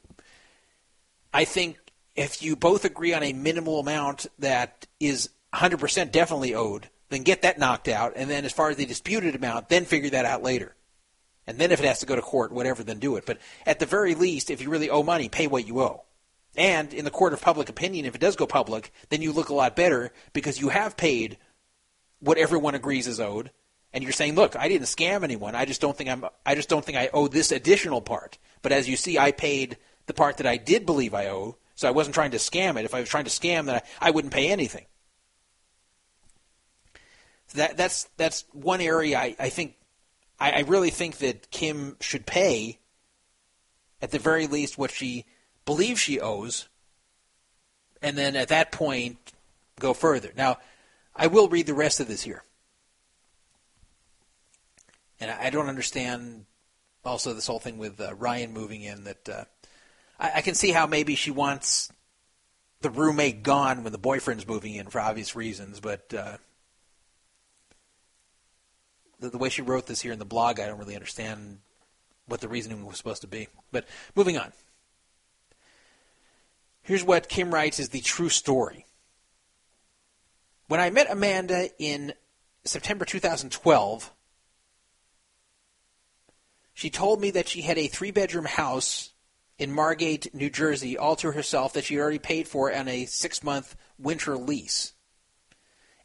I 1.33 1.45
think 1.45 1.77
if 2.15 2.43
you 2.43 2.55
both 2.55 2.85
agree 2.85 3.13
on 3.13 3.23
a 3.23 3.33
minimal 3.33 3.79
amount 3.79 4.27
that 4.39 4.85
is 4.99 5.29
100% 5.53 6.11
definitely 6.11 6.53
owed, 6.53 6.89
then 7.09 7.23
get 7.23 7.41
that 7.41 7.59
knocked 7.59 7.87
out. 7.87 8.13
And 8.15 8.29
then 8.29 8.45
as 8.45 8.51
far 8.51 8.69
as 8.69 8.77
the 8.77 8.85
disputed 8.85 9.35
amount, 9.35 9.69
then 9.69 9.85
figure 9.85 10.11
that 10.11 10.25
out 10.25 10.43
later. 10.43 10.75
And 11.45 11.57
then 11.57 11.71
if 11.71 11.79
it 11.79 11.85
has 11.85 11.99
to 11.99 12.05
go 12.05 12.15
to 12.15 12.21
court, 12.21 12.51
whatever, 12.51 12.83
then 12.83 12.99
do 12.99 13.17
it. 13.17 13.25
But 13.25 13.39
at 13.65 13.79
the 13.79 13.85
very 13.85 14.15
least, 14.15 14.49
if 14.49 14.61
you 14.61 14.69
really 14.69 14.89
owe 14.89 15.03
money, 15.03 15.27
pay 15.27 15.47
what 15.47 15.67
you 15.67 15.81
owe. 15.81 16.03
And 16.55 16.93
in 16.93 17.05
the 17.05 17.11
court 17.11 17.33
of 17.33 17.41
public 17.41 17.69
opinion, 17.69 18.05
if 18.05 18.15
it 18.15 18.21
does 18.21 18.35
go 18.35 18.45
public, 18.45 18.91
then 19.09 19.21
you 19.21 19.31
look 19.31 19.49
a 19.49 19.55
lot 19.55 19.75
better 19.75 20.11
because 20.33 20.61
you 20.61 20.69
have 20.69 20.95
paid 20.95 21.37
what 22.19 22.37
everyone 22.37 22.75
agrees 22.75 23.07
is 23.07 23.19
owed. 23.19 23.51
And 23.91 24.03
you're 24.03 24.13
saying, 24.13 24.35
look, 24.35 24.55
I 24.55 24.67
didn't 24.69 24.87
scam 24.87 25.23
anyone. 25.23 25.55
I 25.55 25.65
just 25.65 25.81
don't 25.81 25.95
think 25.95 26.09
I'm. 26.09 26.25
I 26.45 26.55
just 26.55 26.69
don't 26.69 26.83
think 26.83 26.97
I 26.97 27.09
owe 27.13 27.27
this 27.27 27.51
additional 27.51 28.01
part. 28.01 28.39
But 28.63 28.71
as 28.71 28.89
you 28.89 28.95
see, 28.95 29.19
I 29.19 29.31
paid 29.31 29.77
the 30.07 30.13
part 30.13 30.37
that 30.37 30.47
I 30.47 30.57
did 30.57 30.85
believe 30.85 31.13
I 31.13 31.27
owe. 31.27 31.57
So 31.75 31.87
I 31.87 31.91
wasn't 31.91 32.15
trying 32.15 32.31
to 32.31 32.37
scam 32.37 32.77
it. 32.77 32.85
If 32.85 32.95
I 32.95 32.99
was 32.99 33.09
trying 33.09 33.25
to 33.25 33.29
scam, 33.29 33.65
then 33.65 33.75
I, 33.75 33.81
I 33.99 34.11
wouldn't 34.11 34.33
pay 34.33 34.49
anything. 34.49 34.85
That 37.55 37.77
that's 37.77 38.05
that's 38.17 38.45
one 38.51 38.81
area 38.81 39.17
I, 39.17 39.35
I 39.39 39.49
think 39.49 39.75
I, 40.39 40.51
I 40.51 40.59
really 40.61 40.89
think 40.89 41.17
that 41.19 41.51
Kim 41.51 41.97
should 41.99 42.25
pay 42.25 42.79
at 44.01 44.11
the 44.11 44.19
very 44.19 44.47
least 44.47 44.77
what 44.77 44.91
she 44.91 45.25
believes 45.65 45.99
she 45.99 46.19
owes, 46.19 46.67
and 48.01 48.17
then 48.17 48.35
at 48.35 48.49
that 48.49 48.71
point 48.71 49.17
go 49.79 49.93
further. 49.93 50.31
Now, 50.35 50.57
I 51.15 51.27
will 51.27 51.47
read 51.47 51.67
the 51.67 51.73
rest 51.73 51.99
of 51.99 52.07
this 52.07 52.23
here. 52.23 52.43
And 55.19 55.31
I 55.31 55.45
I 55.45 55.49
don't 55.49 55.69
understand 55.69 56.45
also 57.05 57.33
this 57.33 57.47
whole 57.47 57.59
thing 57.59 57.77
with 57.77 57.99
uh, 57.99 58.13
Ryan 58.15 58.53
moving 58.53 58.81
in 58.81 59.03
that 59.03 59.29
uh, 59.29 59.43
I, 60.19 60.31
I 60.35 60.41
can 60.41 60.55
see 60.55 60.71
how 60.71 60.87
maybe 60.87 61.15
she 61.15 61.31
wants 61.31 61.91
the 62.81 62.89
roommate 62.89 63.43
gone 63.43 63.83
when 63.83 63.91
the 63.91 63.97
boyfriend's 63.97 64.47
moving 64.47 64.75
in 64.75 64.87
for 64.87 64.99
obvious 64.99 65.35
reasons, 65.35 65.79
but 65.79 66.13
uh, 66.13 66.37
the, 69.19 69.29
the 69.29 69.37
way 69.37 69.49
she 69.49 69.61
wrote 69.61 69.87
this 69.87 70.01
here 70.01 70.11
in 70.11 70.19
the 70.19 70.25
blog, 70.25 70.59
I 70.59 70.67
don't 70.67 70.79
really 70.79 70.95
understand 70.95 71.59
what 72.27 72.41
the 72.41 72.47
reasoning 72.47 72.85
was 72.85 72.97
supposed 72.97 73.21
to 73.21 73.27
be. 73.27 73.47
But 73.71 73.85
moving 74.15 74.37
on. 74.37 74.51
Here's 76.83 77.03
what 77.03 77.29
Kim 77.29 77.53
writes 77.53 77.79
is 77.79 77.89
the 77.89 78.01
true 78.01 78.29
story. 78.29 78.85
When 80.67 80.79
I 80.79 80.89
met 80.89 81.09
Amanda 81.09 81.69
in 81.79 82.13
September 82.65 83.05
2012, 83.05 84.11
she 86.73 86.89
told 86.89 87.21
me 87.21 87.31
that 87.31 87.47
she 87.47 87.61
had 87.61 87.77
a 87.77 87.87
three 87.87 88.11
bedroom 88.11 88.45
house 88.45 89.11
in 89.57 89.71
Margate, 89.71 90.33
New 90.33 90.49
Jersey, 90.49 90.97
all 90.97 91.15
to 91.17 91.31
herself 91.31 91.73
that 91.73 91.85
she 91.85 91.95
had 91.95 92.01
already 92.01 92.19
paid 92.19 92.47
for 92.47 92.73
on 92.73 92.87
a 92.87 93.05
six 93.05 93.43
month 93.43 93.75
winter 93.97 94.35
lease 94.35 94.93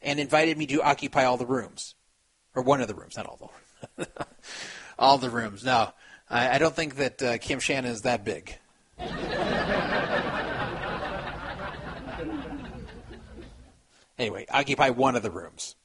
and 0.01 0.19
invited 0.19 0.57
me 0.57 0.65
to 0.67 0.81
occupy 0.81 1.25
all 1.25 1.37
the 1.37 1.45
rooms. 1.45 1.95
Or 2.55 2.63
one 2.63 2.81
of 2.81 2.87
the 2.87 2.95
rooms, 2.95 3.17
not 3.17 3.25
all 3.25 3.51
the 3.97 4.07
all 4.99 5.17
the 5.17 5.29
rooms. 5.29 5.63
No, 5.63 5.91
I, 6.29 6.55
I 6.55 6.57
don't 6.57 6.75
think 6.75 6.95
that 6.95 7.21
uh, 7.21 7.37
Kim 7.37 7.59
Shannon 7.59 7.91
is 7.91 8.01
that 8.03 8.23
big. 8.23 8.57
anyway, 14.19 14.45
occupy 14.51 14.89
one 14.89 15.15
of 15.15 15.23
the 15.23 15.31
rooms. 15.31 15.75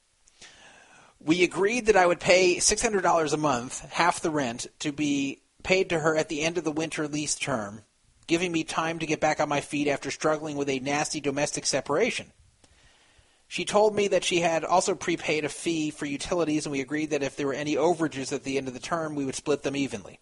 We 1.19 1.43
agreed 1.43 1.87
that 1.87 1.95
I 1.95 2.05
would 2.05 2.19
pay 2.19 2.57
$600 2.57 3.33
a 3.33 3.37
month, 3.37 3.79
half 3.91 4.19
the 4.19 4.29
rent, 4.29 4.67
to 4.79 4.91
be 4.91 5.41
paid 5.63 5.89
to 5.89 5.99
her 5.99 6.15
at 6.15 6.29
the 6.29 6.41
end 6.41 6.57
of 6.57 6.63
the 6.63 6.71
winter 6.71 7.07
lease 7.07 7.35
term, 7.35 7.81
giving 8.27 8.51
me 8.51 8.63
time 8.63 8.99
to 8.99 9.05
get 9.05 9.19
back 9.19 9.39
on 9.39 9.49
my 9.49 9.61
feet 9.61 9.87
after 9.87 10.11
struggling 10.11 10.55
with 10.55 10.69
a 10.69 10.79
nasty 10.79 11.19
domestic 11.19 11.65
separation. 11.65 12.31
She 13.47 13.65
told 13.65 13.95
me 13.95 14.07
that 14.09 14.23
she 14.23 14.41
had 14.41 14.63
also 14.63 14.95
prepaid 14.95 15.45
a 15.45 15.49
fee 15.49 15.91
for 15.91 16.05
utilities, 16.05 16.65
and 16.65 16.71
we 16.71 16.81
agreed 16.81 17.11
that 17.11 17.23
if 17.23 17.35
there 17.35 17.47
were 17.47 17.53
any 17.53 17.75
overages 17.75 18.33
at 18.33 18.43
the 18.43 18.57
end 18.57 18.67
of 18.67 18.73
the 18.73 18.79
term, 18.79 19.15
we 19.15 19.25
would 19.25 19.35
split 19.35 19.63
them 19.63 19.75
evenly. 19.75 20.19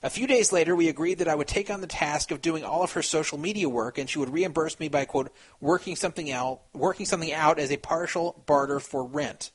A 0.00 0.10
few 0.10 0.28
days 0.28 0.52
later, 0.52 0.76
we 0.76 0.88
agreed 0.88 1.18
that 1.18 1.28
I 1.28 1.34
would 1.34 1.48
take 1.48 1.70
on 1.70 1.80
the 1.80 1.88
task 1.88 2.30
of 2.30 2.40
doing 2.40 2.64
all 2.64 2.84
of 2.84 2.92
her 2.92 3.02
social 3.02 3.36
media 3.36 3.68
work, 3.68 3.98
and 3.98 4.08
she 4.08 4.20
would 4.20 4.32
reimburse 4.32 4.78
me 4.78 4.88
by 4.88 5.04
quote 5.04 5.32
working 5.60 5.96
something 5.96 6.30
out, 6.30 6.60
working 6.72 7.04
something 7.04 7.32
out 7.32 7.58
as 7.58 7.72
a 7.72 7.78
partial 7.78 8.42
barter 8.46 8.78
for 8.78 9.02
rent. 9.04 9.50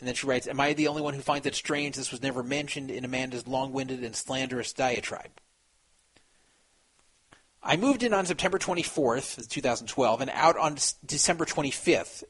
And 0.00 0.08
then 0.08 0.16
she 0.16 0.26
writes, 0.26 0.48
"Am 0.48 0.58
I 0.58 0.72
the 0.72 0.88
only 0.88 1.02
one 1.02 1.14
who 1.14 1.20
finds 1.20 1.46
it 1.46 1.54
strange 1.54 1.94
this 1.94 2.10
was 2.10 2.22
never 2.22 2.42
mentioned 2.42 2.90
in 2.90 3.04
Amanda's 3.04 3.46
long-winded 3.46 4.02
and 4.02 4.16
slanderous 4.16 4.72
diatribe?" 4.72 5.40
I 7.62 7.76
moved 7.76 8.02
in 8.02 8.14
on 8.14 8.26
September 8.26 8.58
24th, 8.58 9.48
2012, 9.48 10.22
and 10.22 10.30
out 10.30 10.56
on 10.56 10.78
December 11.04 11.44
25th. 11.44 12.24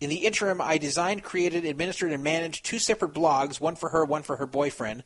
In 0.00 0.08
the 0.08 0.24
interim, 0.24 0.60
I 0.60 0.78
designed, 0.78 1.22
created, 1.22 1.66
administered, 1.66 2.10
and 2.10 2.24
managed 2.24 2.64
two 2.64 2.78
separate 2.78 3.12
blogs, 3.12 3.60
one 3.60 3.76
for 3.76 3.90
her, 3.90 4.04
one 4.04 4.22
for 4.22 4.36
her 4.36 4.46
boyfriend, 4.46 5.04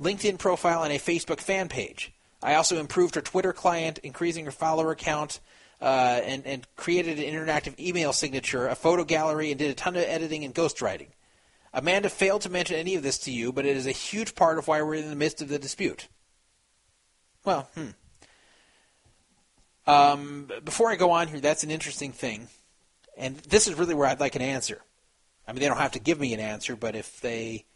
LinkedIn 0.00 0.38
profile, 0.38 0.82
and 0.82 0.92
a 0.92 0.98
Facebook 0.98 1.40
fan 1.40 1.68
page. 1.68 2.12
I 2.42 2.54
also 2.54 2.78
improved 2.78 3.14
her 3.14 3.20
Twitter 3.20 3.52
client, 3.52 3.98
increasing 3.98 4.44
her 4.44 4.50
follower 4.50 4.94
count, 4.94 5.40
uh, 5.80 6.20
and, 6.24 6.46
and 6.46 6.66
created 6.76 7.18
an 7.18 7.24
interactive 7.24 7.78
email 7.78 8.12
signature, 8.12 8.66
a 8.66 8.74
photo 8.74 9.04
gallery, 9.04 9.50
and 9.50 9.58
did 9.58 9.70
a 9.70 9.74
ton 9.74 9.96
of 9.96 10.02
editing 10.02 10.44
and 10.44 10.54
ghostwriting. 10.54 11.08
Amanda 11.72 12.08
failed 12.08 12.42
to 12.42 12.50
mention 12.50 12.76
any 12.76 12.94
of 12.94 13.02
this 13.02 13.18
to 13.18 13.30
you, 13.30 13.52
but 13.52 13.66
it 13.66 13.76
is 13.76 13.86
a 13.86 13.92
huge 13.92 14.34
part 14.34 14.58
of 14.58 14.68
why 14.68 14.80
we're 14.82 14.94
in 14.94 15.10
the 15.10 15.16
midst 15.16 15.42
of 15.42 15.48
the 15.48 15.58
dispute. 15.58 16.08
Well, 17.44 17.68
hmm. 17.74 17.88
Um, 19.86 20.48
before 20.64 20.90
I 20.90 20.96
go 20.96 21.10
on 21.10 21.28
here, 21.28 21.40
that's 21.40 21.64
an 21.64 21.70
interesting 21.70 22.12
thing, 22.12 22.48
and 23.18 23.36
this 23.36 23.68
is 23.68 23.74
really 23.74 23.94
where 23.94 24.08
I'd 24.08 24.20
like 24.20 24.34
an 24.34 24.42
answer. 24.42 24.80
I 25.46 25.52
mean, 25.52 25.60
they 25.60 25.68
don't 25.68 25.76
have 25.76 25.92
to 25.92 25.98
give 25.98 26.18
me 26.18 26.32
an 26.32 26.40
answer, 26.40 26.74
but 26.74 26.96
if 26.96 27.20
they 27.20 27.66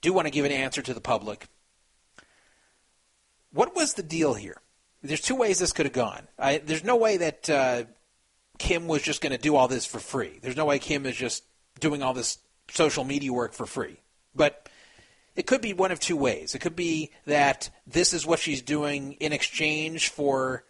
do 0.00 0.12
want 0.12 0.26
to 0.26 0.30
give 0.30 0.44
an 0.44 0.52
answer 0.52 0.82
to 0.82 0.94
the 0.94 1.00
public, 1.00 1.46
what 3.52 3.74
was 3.74 3.94
the 3.94 4.02
deal 4.02 4.34
here? 4.34 4.60
There's 5.02 5.20
two 5.20 5.36
ways 5.36 5.58
this 5.58 5.72
could 5.72 5.86
have 5.86 5.92
gone. 5.92 6.26
I, 6.38 6.58
there's 6.58 6.84
no 6.84 6.96
way 6.96 7.16
that 7.18 7.50
uh, 7.50 7.84
Kim 8.58 8.88
was 8.88 9.02
just 9.02 9.20
going 9.20 9.32
to 9.32 9.38
do 9.38 9.56
all 9.56 9.68
this 9.68 9.86
for 9.86 9.98
free. 9.98 10.38
There's 10.42 10.56
no 10.56 10.64
way 10.64 10.78
Kim 10.78 11.06
is 11.06 11.16
just 11.16 11.44
doing 11.80 12.02
all 12.02 12.14
this 12.14 12.38
social 12.70 13.04
media 13.04 13.32
work 13.32 13.52
for 13.52 13.66
free. 13.66 13.96
But 14.34 14.68
it 15.36 15.46
could 15.46 15.60
be 15.60 15.74
one 15.74 15.92
of 15.92 16.00
two 16.00 16.16
ways. 16.16 16.54
It 16.54 16.60
could 16.60 16.76
be 16.76 17.10
that 17.26 17.70
this 17.86 18.12
is 18.12 18.26
what 18.26 18.38
she's 18.38 18.62
doing 18.62 19.12
in 19.14 19.32
exchange 19.32 20.08
for 20.08 20.64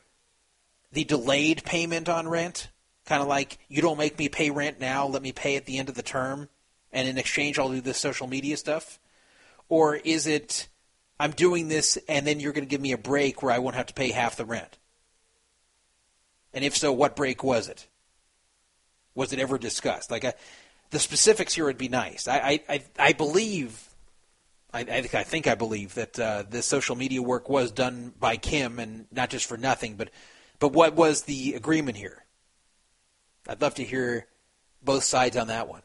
the 0.93 1.05
delayed 1.05 1.64
payment 1.64 2.09
on 2.09 2.29
rent, 2.29 2.68
kind 3.05 3.22
of 3.22 3.29
like 3.29 3.59
you 3.68 3.83
don't 3.83 3.99
make 3.99 4.18
me 4.18 4.29
pay 4.29 4.51
rent 4.51 4.81
now, 4.81 5.07
let 5.07 5.22
me 5.22 5.33
pay 5.33 5.57
at 5.57 5.66
the 5.66 5.79
end 5.79 5.89
of 5.89 5.95
the 5.95 6.03
term, 6.03 6.49
and 6.93 7.09
in 7.09 7.18
exchange 7.18 7.59
I'll 7.59 7.68
do 7.68 7.81
this 7.81 7.99
social 7.99 8.27
media 8.27 8.57
stuff? 8.57 8.99
Or 9.69 9.97
is 9.97 10.27
it 10.27 10.69
I'm 11.19 11.33
doing 11.33 11.69
this 11.69 11.99
and 12.09 12.27
then 12.27 12.41
you're 12.41 12.53
going 12.53 12.64
to 12.64 12.71
give 12.71 12.81
me 12.81 12.93
a 12.93 12.99
break 12.99 13.43
where 13.43 13.53
I 13.53 13.59
won't 13.59 13.77
have 13.77 13.87
to 13.87 13.95
pay 13.95 14.11
half 14.11 14.37
the 14.37 14.45
rent? 14.45 14.79
And 16.53 16.64
if 16.64 16.77
so, 16.77 16.93
what 16.93 17.17
break 17.17 17.43
was 17.45 17.69
it? 17.69 17.87
Was 19.14 19.33
it 19.33 19.39
ever 19.39 19.59
discussed? 19.59 20.11
Like, 20.11 20.25
I, 20.25 20.35
the 20.91 20.99
specifics 20.99 21.55
here 21.55 21.64
would 21.64 21.79
be 21.79 21.89
nice. 21.89 22.29
I, 22.29 22.61
I, 22.69 22.83
I 22.99 23.12
believe, 23.12 23.89
I, 24.73 24.81
I 24.81 25.01
think 25.03 25.14
I 25.14 25.23
think 25.23 25.47
I 25.47 25.55
believe 25.55 25.95
that 25.95 26.19
uh, 26.19 26.45
this 26.49 26.67
social 26.67 26.97
media 26.97 27.23
work 27.23 27.49
was 27.49 27.73
done 27.73 28.12
by 28.19 28.37
Kim 28.37 28.79
and 28.79 29.07
not 29.11 29.31
just 29.31 29.47
for 29.47 29.57
nothing. 29.57 29.97
But, 29.97 30.11
but 30.59 30.73
what 30.73 30.95
was 30.95 31.23
the 31.23 31.55
agreement 31.55 31.97
here? 31.97 32.25
I'd 33.49 33.61
love 33.61 33.75
to 33.77 33.85
hear 33.85 34.27
both 34.83 35.05
sides 35.05 35.37
on 35.37 35.49
that 35.49 35.69
one. 35.69 35.83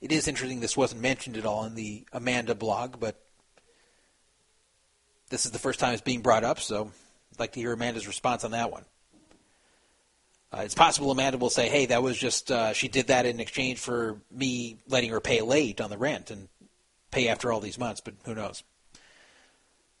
It 0.00 0.12
is 0.12 0.28
interesting 0.28 0.60
this 0.60 0.76
wasn't 0.76 1.02
mentioned 1.02 1.36
at 1.36 1.44
all 1.44 1.64
in 1.64 1.74
the 1.74 2.04
Amanda 2.12 2.54
blog, 2.54 2.98
but 2.98 3.20
this 5.28 5.44
is 5.44 5.52
the 5.52 5.58
first 5.58 5.78
time 5.78 5.92
it's 5.92 6.02
being 6.02 6.22
brought 6.22 6.44
up, 6.44 6.58
so 6.58 6.90
I'd 7.32 7.40
like 7.40 7.52
to 7.52 7.60
hear 7.60 7.72
Amanda's 7.72 8.06
response 8.06 8.44
on 8.44 8.52
that 8.52 8.70
one. 8.70 8.84
Uh, 10.52 10.62
it's 10.64 10.74
possible 10.74 11.10
Amanda 11.10 11.38
will 11.38 11.50
say, 11.50 11.68
"Hey, 11.68 11.86
that 11.86 12.02
was 12.02 12.18
just 12.18 12.50
uh, 12.50 12.72
she 12.72 12.88
did 12.88 13.06
that 13.06 13.26
in 13.26 13.38
exchange 13.38 13.78
for 13.78 14.20
me 14.32 14.78
letting 14.88 15.10
her 15.10 15.20
pay 15.20 15.42
late 15.42 15.80
on 15.80 15.90
the 15.90 15.98
rent 15.98 16.30
and 16.30 16.48
pay 17.12 17.28
after 17.28 17.52
all 17.52 17.60
these 17.60 17.78
months." 17.78 18.00
But 18.00 18.14
who 18.24 18.34
knows? 18.34 18.64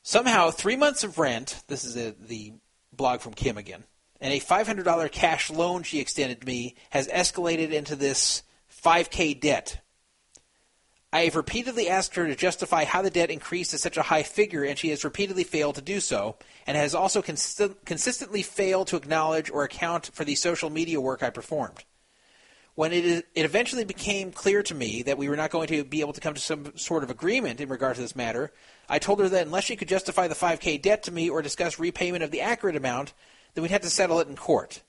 Somehow, 0.02 0.50
three 0.50 0.76
months 0.76 1.04
of 1.04 1.18
rent. 1.18 1.62
This 1.68 1.84
is 1.84 1.96
a, 1.96 2.12
the 2.18 2.54
blog 2.92 3.20
from 3.20 3.34
Kim 3.34 3.58
again, 3.58 3.84
and 4.20 4.32
a 4.32 4.40
$500 4.40 5.12
cash 5.12 5.50
loan 5.50 5.82
she 5.82 6.00
extended 6.00 6.44
me 6.44 6.74
has 6.90 7.06
escalated 7.08 7.70
into 7.70 7.94
this 7.94 8.42
5K 8.82 9.38
debt. 9.38 9.80
I 11.12 11.24
have 11.24 11.34
repeatedly 11.34 11.88
asked 11.88 12.14
her 12.14 12.28
to 12.28 12.36
justify 12.36 12.84
how 12.84 13.02
the 13.02 13.10
debt 13.10 13.30
increased 13.30 13.72
to 13.72 13.78
such 13.78 13.96
a 13.96 14.02
high 14.02 14.22
figure, 14.22 14.62
and 14.62 14.78
she 14.78 14.90
has 14.90 15.02
repeatedly 15.02 15.42
failed 15.42 15.74
to 15.74 15.82
do 15.82 15.98
so, 15.98 16.36
and 16.66 16.76
has 16.76 16.94
also 16.94 17.20
cons- 17.20 17.60
consistently 17.84 18.42
failed 18.42 18.86
to 18.88 18.96
acknowledge 18.96 19.50
or 19.50 19.64
account 19.64 20.10
for 20.12 20.24
the 20.24 20.36
social 20.36 20.70
media 20.70 21.00
work 21.00 21.22
I 21.22 21.30
performed. 21.30 21.84
When 22.76 22.92
it, 22.92 23.04
is, 23.04 23.22
it 23.34 23.44
eventually 23.44 23.84
became 23.84 24.30
clear 24.30 24.62
to 24.62 24.74
me 24.74 25.02
that 25.02 25.18
we 25.18 25.28
were 25.28 25.36
not 25.36 25.50
going 25.50 25.66
to 25.68 25.82
be 25.82 26.00
able 26.00 26.12
to 26.12 26.20
come 26.20 26.34
to 26.34 26.40
some 26.40 26.76
sort 26.76 27.02
of 27.02 27.10
agreement 27.10 27.60
in 27.60 27.68
regard 27.68 27.96
to 27.96 28.02
this 28.02 28.14
matter, 28.14 28.52
I 28.88 29.00
told 29.00 29.18
her 29.18 29.28
that 29.28 29.46
unless 29.46 29.64
she 29.64 29.74
could 29.74 29.88
justify 29.88 30.28
the 30.28 30.36
5K 30.36 30.80
debt 30.80 31.02
to 31.02 31.12
me 31.12 31.28
or 31.28 31.42
discuss 31.42 31.80
repayment 31.80 32.22
of 32.22 32.30
the 32.30 32.40
accurate 32.40 32.76
amount, 32.76 33.14
then 33.54 33.62
we'd 33.62 33.72
have 33.72 33.82
to 33.82 33.90
settle 33.90 34.20
it 34.20 34.28
in 34.28 34.36
court. 34.36 34.82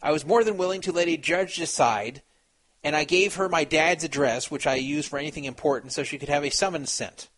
I 0.00 0.12
was 0.12 0.24
more 0.24 0.44
than 0.44 0.56
willing 0.56 0.80
to 0.82 0.92
let 0.92 1.08
a 1.08 1.16
judge 1.16 1.56
decide 1.56 2.22
and 2.86 2.94
I 2.94 3.02
gave 3.02 3.34
her 3.34 3.48
my 3.48 3.64
dad's 3.64 4.04
address, 4.04 4.48
which 4.48 4.64
I 4.64 4.76
use 4.76 5.08
for 5.08 5.18
anything 5.18 5.42
important, 5.42 5.92
so 5.92 6.04
she 6.04 6.18
could 6.18 6.28
have 6.28 6.44
a 6.44 6.50
summons 6.50 6.92
sent. 6.92 7.28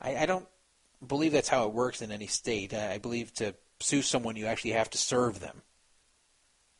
I, 0.00 0.16
I 0.16 0.26
don't 0.26 0.48
believe 1.06 1.30
that's 1.30 1.48
how 1.48 1.68
it 1.68 1.72
works 1.72 2.02
in 2.02 2.10
any 2.10 2.26
state. 2.26 2.74
I, 2.74 2.94
I 2.94 2.98
believe 2.98 3.32
to 3.34 3.54
sue 3.78 4.02
someone, 4.02 4.34
you 4.34 4.46
actually 4.46 4.72
have 4.72 4.90
to 4.90 4.98
serve 4.98 5.38
them. 5.38 5.62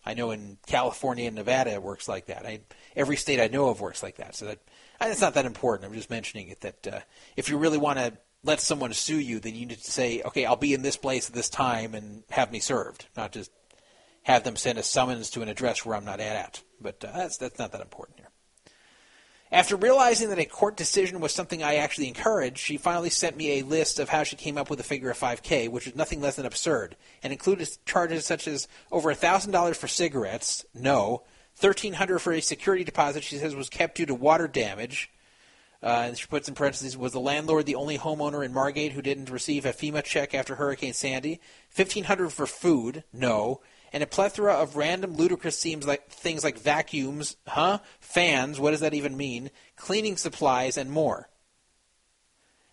I 0.04 0.14
know 0.14 0.32
in 0.32 0.58
California 0.66 1.26
and 1.28 1.36
Nevada 1.36 1.70
it 1.74 1.82
works 1.84 2.08
like 2.08 2.26
that. 2.26 2.44
I, 2.44 2.62
every 2.96 3.16
state 3.16 3.38
I 3.40 3.46
know 3.46 3.68
of 3.68 3.80
works 3.80 4.02
like 4.02 4.16
that. 4.16 4.34
So 4.34 4.46
that 4.46 4.58
that's 4.98 5.20
not 5.20 5.34
that 5.34 5.46
important. 5.46 5.88
I'm 5.88 5.96
just 5.96 6.10
mentioning 6.10 6.48
it 6.48 6.62
that 6.62 6.86
uh, 6.88 7.00
if 7.36 7.48
you 7.48 7.58
really 7.58 7.78
want 7.78 8.00
to 8.00 8.14
let 8.42 8.58
someone 8.58 8.92
sue 8.92 9.20
you, 9.20 9.38
then 9.38 9.54
you 9.54 9.66
need 9.66 9.78
to 9.78 9.88
say, 9.88 10.20
okay, 10.22 10.46
I'll 10.46 10.56
be 10.56 10.74
in 10.74 10.82
this 10.82 10.96
place 10.96 11.28
at 11.28 11.34
this 11.36 11.48
time 11.48 11.94
and 11.94 12.24
have 12.30 12.50
me 12.50 12.58
served, 12.58 13.06
not 13.16 13.30
just 13.30 13.52
have 14.22 14.44
them 14.44 14.56
send 14.56 14.78
a 14.78 14.82
summons 14.82 15.30
to 15.30 15.42
an 15.42 15.48
address 15.48 15.84
where 15.84 15.96
I'm 15.96 16.04
not 16.04 16.20
at. 16.20 16.62
But 16.80 17.04
uh, 17.04 17.12
that's 17.14 17.36
that's 17.36 17.58
not 17.58 17.72
that 17.72 17.80
important 17.80 18.18
here. 18.18 18.30
After 19.52 19.74
realizing 19.74 20.28
that 20.28 20.38
a 20.38 20.44
court 20.44 20.76
decision 20.76 21.18
was 21.18 21.34
something 21.34 21.60
I 21.60 21.76
actually 21.76 22.06
encouraged, 22.06 22.58
she 22.58 22.76
finally 22.76 23.10
sent 23.10 23.36
me 23.36 23.58
a 23.58 23.64
list 23.64 23.98
of 23.98 24.08
how 24.08 24.22
she 24.22 24.36
came 24.36 24.56
up 24.56 24.70
with 24.70 24.78
the 24.78 24.84
figure 24.84 25.10
of 25.10 25.18
5K, 25.18 25.68
which 25.68 25.86
was 25.86 25.96
nothing 25.96 26.20
less 26.20 26.36
than 26.36 26.46
absurd, 26.46 26.96
and 27.20 27.32
included 27.32 27.68
charges 27.84 28.24
such 28.24 28.46
as 28.46 28.68
over 28.92 29.12
$1,000 29.12 29.74
for 29.74 29.88
cigarettes, 29.88 30.64
no, 30.72 31.24
1300 31.58 32.20
for 32.20 32.32
a 32.32 32.40
security 32.40 32.84
deposit 32.84 33.24
she 33.24 33.38
says 33.38 33.56
was 33.56 33.68
kept 33.68 33.96
due 33.96 34.06
to 34.06 34.14
water 34.14 34.46
damage, 34.46 35.10
uh, 35.82 36.04
and 36.06 36.16
she 36.16 36.28
puts 36.28 36.48
in 36.48 36.54
parentheses, 36.54 36.96
was 36.96 37.12
the 37.12 37.18
landlord 37.18 37.66
the 37.66 37.74
only 37.74 37.98
homeowner 37.98 38.44
in 38.44 38.54
Margate 38.54 38.92
who 38.92 39.02
didn't 39.02 39.30
receive 39.30 39.66
a 39.66 39.72
FEMA 39.72 40.04
check 40.04 40.32
after 40.32 40.54
Hurricane 40.54 40.92
Sandy? 40.92 41.40
1500 41.74 42.30
for 42.30 42.46
food, 42.46 43.02
no 43.12 43.60
and 43.92 44.02
a 44.02 44.06
plethora 44.06 44.54
of 44.54 44.76
random 44.76 45.14
ludicrous 45.16 45.64
like 45.86 46.08
things 46.08 46.44
like 46.44 46.58
vacuums, 46.58 47.36
huh? 47.46 47.78
Fans, 48.00 48.60
what 48.60 48.70
does 48.70 48.80
that 48.80 48.94
even 48.94 49.16
mean? 49.16 49.50
Cleaning 49.76 50.16
supplies 50.16 50.76
and 50.76 50.90
more. 50.90 51.28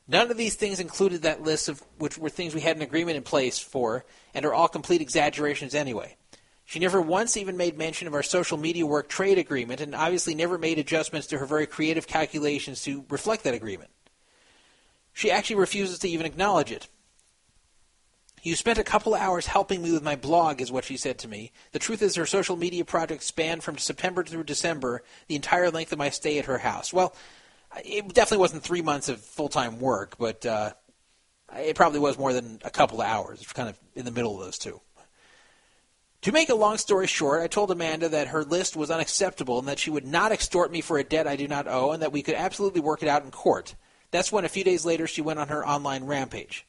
None 0.08 0.32
of 0.32 0.38
these 0.38 0.56
things 0.56 0.80
included 0.80 1.24
that 1.24 1.44
list 1.44 1.68
of 1.68 1.84
which 1.98 2.18
were 2.18 2.30
things 2.30 2.56
we 2.56 2.62
had 2.62 2.78
an 2.78 2.82
agreement 2.82 3.18
in 3.18 3.24
place 3.24 3.60
for 3.60 4.06
and 4.34 4.46
are 4.46 4.54
all 4.54 4.70
complete 4.70 5.02
exaggerations 5.02 5.76
anyway. 5.76 6.16
She 6.64 6.80
never 6.80 7.02
once 7.02 7.38
even 7.38 7.58
made 7.58 7.78
mention 7.78 8.08
of 8.08 8.14
our 8.14 8.24
social 8.24 8.58
media 8.58 8.86
work 8.86 9.10
trade 9.10 9.38
agreement 9.38 9.82
and 9.82 9.96
obviously 9.96 10.36
never 10.36 10.58
made 10.58 10.80
adjustments 10.80 11.28
to 11.28 11.38
her 11.38 11.46
very 11.46 11.66
creative 11.66 12.08
calculations 12.08 12.82
to 12.84 13.06
reflect 13.10 13.44
that 13.44 13.54
agreement. 13.54 13.90
She 15.14 15.32
actually 15.32 15.56
refuses 15.58 16.00
to 16.00 16.10
even 16.10 16.26
acknowledge 16.26 16.72
it. 16.72 16.88
You 18.48 18.56
spent 18.56 18.80
a 18.80 18.84
couple 18.86 19.14
hours 19.14 19.46
helping 19.46 19.82
me 19.82 19.92
with 19.92 20.04
my 20.04 20.16
blog, 20.16 20.62
is 20.62 20.72
what 20.72 20.86
she 20.86 20.96
said 20.96 21.18
to 21.18 21.28
me. 21.28 21.52
The 21.74 21.80
truth 21.80 22.02
is, 22.02 22.16
her 22.16 22.26
social 22.26 22.56
media 22.56 22.86
project 22.86 23.24
spanned 23.24 23.62
from 23.62 23.78
September 23.78 24.24
through 24.24 24.46
December, 24.46 25.04
the 25.28 25.36
entire 25.36 25.70
length 25.70 25.92
of 25.92 26.00
my 26.00 26.10
stay 26.10 26.40
at 26.40 26.46
her 26.46 26.60
house. 26.60 26.94
Well, 26.94 27.14
it 27.84 28.08
definitely 28.14 28.38
wasn't 28.38 28.64
three 28.64 28.82
months 28.82 29.10
of 29.10 29.20
full 29.20 29.50
time 29.50 29.82
work, 29.82 30.16
but 30.18 30.46
uh, 30.46 30.72
it 31.58 31.76
probably 31.76 32.00
was 32.00 32.18
more 32.18 32.32
than 32.32 32.62
a 32.64 32.70
couple 32.70 33.02
of 33.02 33.08
hours, 33.08 33.46
kind 33.52 33.68
of 33.68 33.78
in 33.96 34.06
the 34.06 34.12
middle 34.12 34.40
of 34.40 34.46
those 34.46 34.58
two. 34.58 34.80
To 36.22 36.32
make 36.32 36.48
a 36.48 36.56
long 36.56 36.78
story 36.78 37.08
short, 37.08 37.42
I 37.42 37.48
told 37.48 37.70
Amanda 37.70 38.08
that 38.08 38.30
her 38.30 38.46
list 38.46 38.78
was 38.78 38.90
unacceptable 38.90 39.60
and 39.60 39.68
that 39.68 39.78
she 39.78 39.90
would 39.90 40.08
not 40.08 40.32
extort 40.32 40.72
me 40.72 40.80
for 40.80 40.98
a 40.98 41.04
debt 41.04 41.28
I 41.28 41.36
do 41.36 41.50
not 41.50 41.68
owe 41.68 41.92
and 41.92 42.02
that 42.02 42.14
we 42.14 42.22
could 42.22 42.36
absolutely 42.36 42.80
work 42.80 43.04
it 43.04 43.10
out 43.10 43.26
in 43.26 43.32
court. 43.32 43.76
That's 44.12 44.32
when 44.32 44.46
a 44.46 44.50
few 44.50 44.64
days 44.64 44.86
later 44.86 45.06
she 45.06 45.22
went 45.22 45.40
on 45.40 45.50
her 45.50 45.68
online 45.68 46.06
rampage. 46.06 46.66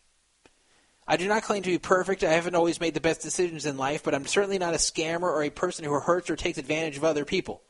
I 1.10 1.16
do 1.16 1.26
not 1.26 1.42
claim 1.42 1.62
to 1.62 1.70
be 1.70 1.78
perfect. 1.78 2.22
I 2.22 2.34
haven't 2.34 2.54
always 2.54 2.80
made 2.80 2.92
the 2.92 3.00
best 3.00 3.22
decisions 3.22 3.64
in 3.64 3.78
life, 3.78 4.02
but 4.02 4.14
I'm 4.14 4.26
certainly 4.26 4.58
not 4.58 4.74
a 4.74 4.76
scammer 4.76 5.22
or 5.22 5.42
a 5.42 5.48
person 5.48 5.86
who 5.86 5.98
hurts 5.98 6.28
or 6.28 6.36
takes 6.36 6.58
advantage 6.58 6.98
of 6.98 7.04
other 7.04 7.24
people. 7.24 7.62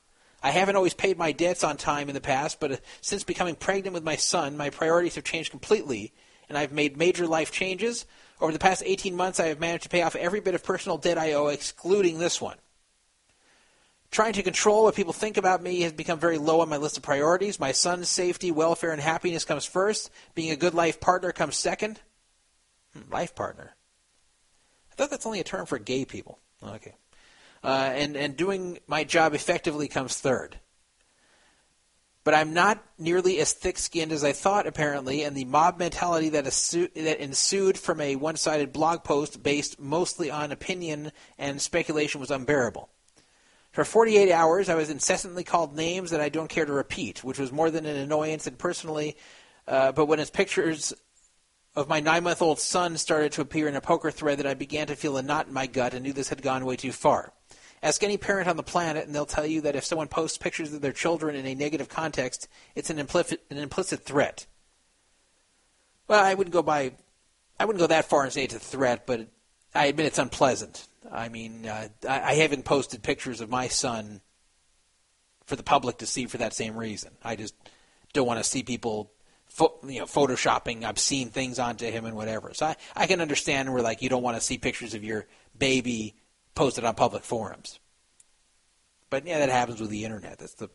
I 0.42 0.50
haven't 0.50 0.74
always 0.74 0.92
paid 0.92 1.16
my 1.16 1.30
debts 1.30 1.62
on 1.62 1.76
time 1.76 2.08
in 2.08 2.16
the 2.16 2.20
past, 2.20 2.58
but 2.58 2.72
uh, 2.72 2.76
since 3.00 3.22
becoming 3.22 3.54
pregnant 3.54 3.94
with 3.94 4.02
my 4.02 4.16
son, 4.16 4.56
my 4.56 4.70
priorities 4.70 5.14
have 5.14 5.22
changed 5.22 5.52
completely, 5.52 6.12
and 6.48 6.58
I've 6.58 6.72
made 6.72 6.96
major 6.96 7.28
life 7.28 7.52
changes. 7.52 8.06
Over 8.40 8.52
the 8.52 8.58
past 8.58 8.82
18 8.84 9.14
months, 9.14 9.38
I 9.38 9.46
have 9.46 9.60
managed 9.60 9.84
to 9.84 9.88
pay 9.88 10.02
off 10.02 10.16
every 10.16 10.40
bit 10.40 10.56
of 10.56 10.64
personal 10.64 10.98
debt 10.98 11.16
I 11.16 11.34
owe, 11.34 11.46
excluding 11.46 12.18
this 12.18 12.40
one. 12.40 12.56
Trying 14.10 14.32
to 14.32 14.42
control 14.42 14.84
what 14.84 14.96
people 14.96 15.12
think 15.12 15.36
about 15.36 15.62
me 15.62 15.82
has 15.82 15.92
become 15.92 16.18
very 16.18 16.38
low 16.38 16.60
on 16.60 16.68
my 16.68 16.76
list 16.76 16.96
of 16.96 17.04
priorities. 17.04 17.60
My 17.60 17.72
son's 17.72 18.08
safety, 18.08 18.50
welfare, 18.50 18.90
and 18.90 19.00
happiness 19.00 19.44
comes 19.44 19.64
first. 19.64 20.10
Being 20.34 20.50
a 20.50 20.56
good 20.56 20.74
life 20.74 20.98
partner 20.98 21.30
comes 21.30 21.56
second. 21.56 22.00
Life 23.10 23.34
partner. 23.34 23.74
I 24.90 24.94
thought 24.94 25.10
that's 25.10 25.26
only 25.26 25.40
a 25.40 25.44
term 25.44 25.66
for 25.66 25.78
gay 25.78 26.04
people. 26.04 26.38
Okay. 26.62 26.94
Uh, 27.62 27.90
and 27.92 28.16
and 28.16 28.36
doing 28.36 28.78
my 28.86 29.04
job 29.04 29.34
effectively 29.34 29.88
comes 29.88 30.16
third. 30.18 30.58
But 32.28 32.34
I'm 32.34 32.52
not 32.52 32.84
nearly 32.98 33.38
as 33.38 33.54
thick-skinned 33.54 34.12
as 34.12 34.22
I 34.22 34.32
thought, 34.32 34.66
apparently, 34.66 35.22
and 35.22 35.34
the 35.34 35.46
mob 35.46 35.78
mentality 35.78 36.28
that, 36.30 36.44
assu- 36.44 36.92
that 36.92 37.20
ensued 37.22 37.78
from 37.78 38.02
a 38.02 38.16
one-sided 38.16 38.70
blog 38.70 39.02
post 39.02 39.42
based 39.42 39.80
mostly 39.80 40.30
on 40.30 40.52
opinion 40.52 41.12
and 41.38 41.58
speculation 41.58 42.20
was 42.20 42.30
unbearable. 42.30 42.90
For 43.70 43.82
48 43.82 44.30
hours, 44.30 44.68
I 44.68 44.74
was 44.74 44.90
incessantly 44.90 45.42
called 45.42 45.74
names 45.74 46.10
that 46.10 46.20
I 46.20 46.28
don't 46.28 46.50
care 46.50 46.66
to 46.66 46.72
repeat, 46.72 47.24
which 47.24 47.38
was 47.38 47.50
more 47.50 47.70
than 47.70 47.86
an 47.86 47.96
annoyance. 47.96 48.46
And 48.46 48.58
personally, 48.58 49.16
uh, 49.66 49.92
but 49.92 50.04
when 50.04 50.18
his 50.18 50.28
pictures 50.28 50.92
of 51.74 51.88
my 51.88 52.00
nine 52.00 52.24
month 52.24 52.42
old 52.42 52.58
son 52.58 52.96
started 52.96 53.32
to 53.32 53.40
appear 53.40 53.68
in 53.68 53.76
a 53.76 53.80
poker 53.80 54.10
thread 54.10 54.38
that 54.38 54.46
I 54.46 54.54
began 54.54 54.86
to 54.88 54.96
feel 54.96 55.16
a 55.16 55.22
knot 55.22 55.48
in 55.48 55.52
my 55.52 55.66
gut 55.66 55.94
and 55.94 56.02
knew 56.02 56.12
this 56.12 56.28
had 56.28 56.42
gone 56.42 56.64
way 56.64 56.76
too 56.76 56.92
far. 56.92 57.32
Ask 57.82 58.02
any 58.02 58.16
parent 58.16 58.48
on 58.48 58.56
the 58.56 58.62
planet, 58.64 59.06
and 59.06 59.14
they'll 59.14 59.24
tell 59.24 59.46
you 59.46 59.60
that 59.60 59.76
if 59.76 59.84
someone 59.84 60.08
posts 60.08 60.36
pictures 60.36 60.72
of 60.72 60.80
their 60.80 60.92
children 60.92 61.36
in 61.36 61.46
a 61.46 61.54
negative 61.54 61.88
context, 61.88 62.48
it's 62.74 62.90
an 62.90 62.98
implicit, 62.98 63.42
an 63.50 63.58
implicit 63.58 64.04
threat. 64.04 64.46
Well, 66.08 66.24
I 66.24 66.34
wouldn't 66.34 66.52
go 66.52 66.62
by, 66.62 66.92
I 67.60 67.64
wouldn't 67.64 67.80
go 67.80 67.86
that 67.86 68.06
far 68.06 68.24
and 68.24 68.32
say 68.32 68.44
it's 68.44 68.54
a 68.54 68.58
threat, 68.58 69.06
but 69.06 69.28
I 69.74 69.86
admit 69.86 70.06
it's 70.06 70.18
unpleasant. 70.18 70.88
I 71.10 71.28
mean, 71.28 71.66
uh, 71.66 71.88
I, 72.08 72.20
I 72.20 72.34
haven't 72.34 72.64
posted 72.64 73.02
pictures 73.02 73.40
of 73.40 73.48
my 73.48 73.68
son 73.68 74.22
for 75.44 75.54
the 75.54 75.62
public 75.62 75.98
to 75.98 76.06
see 76.06 76.26
for 76.26 76.38
that 76.38 76.54
same 76.54 76.76
reason. 76.76 77.12
I 77.22 77.36
just 77.36 77.54
don't 78.12 78.26
want 78.26 78.38
to 78.38 78.44
see 78.44 78.62
people, 78.62 79.12
pho- 79.58 79.78
you 79.86 79.98
know, 79.98 80.06
photoshopping 80.06 80.84
obscene 80.84 81.30
things 81.30 81.58
onto 81.58 81.90
him 81.90 82.04
and 82.04 82.16
whatever. 82.16 82.54
So 82.54 82.66
I, 82.66 82.76
I 82.94 83.06
can 83.06 83.20
understand 83.20 83.72
where 83.72 83.82
like 83.82 84.00
you 84.00 84.08
don't 84.08 84.22
want 84.22 84.36
to 84.36 84.40
see 84.40 84.56
pictures 84.56 84.94
of 84.94 85.02
your 85.04 85.26
baby 85.58 86.14
posted 86.54 86.84
on 86.84 86.94
public 86.94 87.24
forums. 87.24 87.80
But 89.10 89.26
yeah, 89.26 89.38
that 89.38 89.48
happens 89.48 89.80
with 89.80 89.90
the 89.90 90.04
internet. 90.04 90.38
That's 90.38 90.54
the 90.54 90.70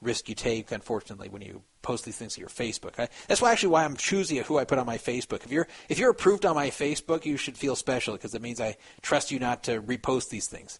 risk 0.00 0.28
you 0.28 0.34
take, 0.34 0.70
unfortunately, 0.70 1.28
when 1.28 1.42
you 1.42 1.62
post 1.82 2.04
these 2.04 2.16
things 2.16 2.34
to 2.34 2.40
your 2.40 2.48
Facebook. 2.48 2.98
I, 2.98 3.08
that's 3.26 3.42
why 3.42 3.52
actually 3.52 3.70
why 3.70 3.84
I'm 3.84 3.96
choosy 3.96 4.38
of 4.38 4.46
who 4.46 4.58
I 4.58 4.64
put 4.64 4.78
on 4.78 4.86
my 4.86 4.98
Facebook. 4.98 5.44
If 5.44 5.50
you're 5.50 5.66
if 5.88 5.98
you're 5.98 6.10
approved 6.10 6.46
on 6.46 6.54
my 6.54 6.68
Facebook, 6.68 7.24
you 7.24 7.36
should 7.36 7.56
feel 7.56 7.74
special 7.74 8.14
because 8.14 8.34
it 8.34 8.42
means 8.42 8.60
I 8.60 8.76
trust 9.02 9.30
you 9.30 9.38
not 9.38 9.64
to 9.64 9.82
repost 9.82 10.28
these 10.28 10.46
things. 10.46 10.78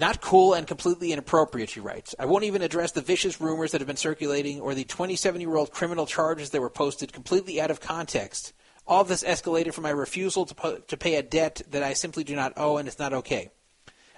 Not 0.00 0.22
cool 0.22 0.54
and 0.54 0.66
completely 0.66 1.12
inappropriate, 1.12 1.68
she 1.68 1.80
writes. 1.80 2.14
I 2.18 2.24
won't 2.24 2.44
even 2.44 2.62
address 2.62 2.92
the 2.92 3.02
vicious 3.02 3.38
rumors 3.38 3.72
that 3.72 3.82
have 3.82 3.86
been 3.86 3.96
circulating 3.96 4.58
or 4.58 4.74
the 4.74 4.84
27 4.84 5.42
year 5.42 5.54
old 5.54 5.72
criminal 5.72 6.06
charges 6.06 6.50
that 6.50 6.60
were 6.62 6.70
posted 6.70 7.12
completely 7.12 7.60
out 7.60 7.70
of 7.70 7.80
context. 7.80 8.54
All 8.86 9.04
this 9.04 9.22
escalated 9.22 9.74
from 9.74 9.82
my 9.82 9.90
refusal 9.90 10.46
to, 10.46 10.54
po- 10.54 10.78
to 10.78 10.96
pay 10.96 11.16
a 11.16 11.22
debt 11.22 11.60
that 11.70 11.82
I 11.82 11.92
simply 11.92 12.24
do 12.24 12.34
not 12.34 12.54
owe, 12.56 12.78
and 12.78 12.88
it's 12.88 12.98
not 12.98 13.12
okay. 13.12 13.50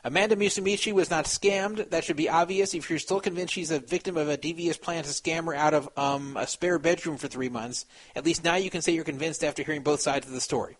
Amanda 0.05 0.37
Musumeci 0.37 0.93
was 0.93 1.11
not 1.11 1.25
scammed. 1.25 1.91
That 1.91 2.05
should 2.05 2.17
be 2.17 2.29
obvious. 2.29 2.75
If 2.75 2.89
you're 2.89 3.01
still 3.01 3.21
convinced 3.21 3.53
she's 3.53 3.73
a 3.73 3.81
victim 3.81 4.17
of 4.17 4.29
a 4.29 4.37
devious 4.37 4.77
plan 4.77 5.03
to 5.03 5.11
scam 5.11 5.47
her 5.47 5.55
out 5.55 5.75
of 5.75 5.89
um, 5.97 6.37
a 6.37 6.47
spare 6.47 6.79
bedroom 6.79 7.17
for 7.17 7.27
three 7.27 7.49
months, 7.49 7.87
at 8.15 8.25
least 8.25 8.45
now 8.45 8.55
you 8.55 8.71
can 8.71 8.83
say 8.83 8.93
you're 8.93 9.03
convinced 9.03 9.43
after 9.43 9.65
hearing 9.65 9.83
both 9.83 10.01
sides 10.01 10.29
of 10.29 10.33
the 10.33 10.41
story. 10.41 10.77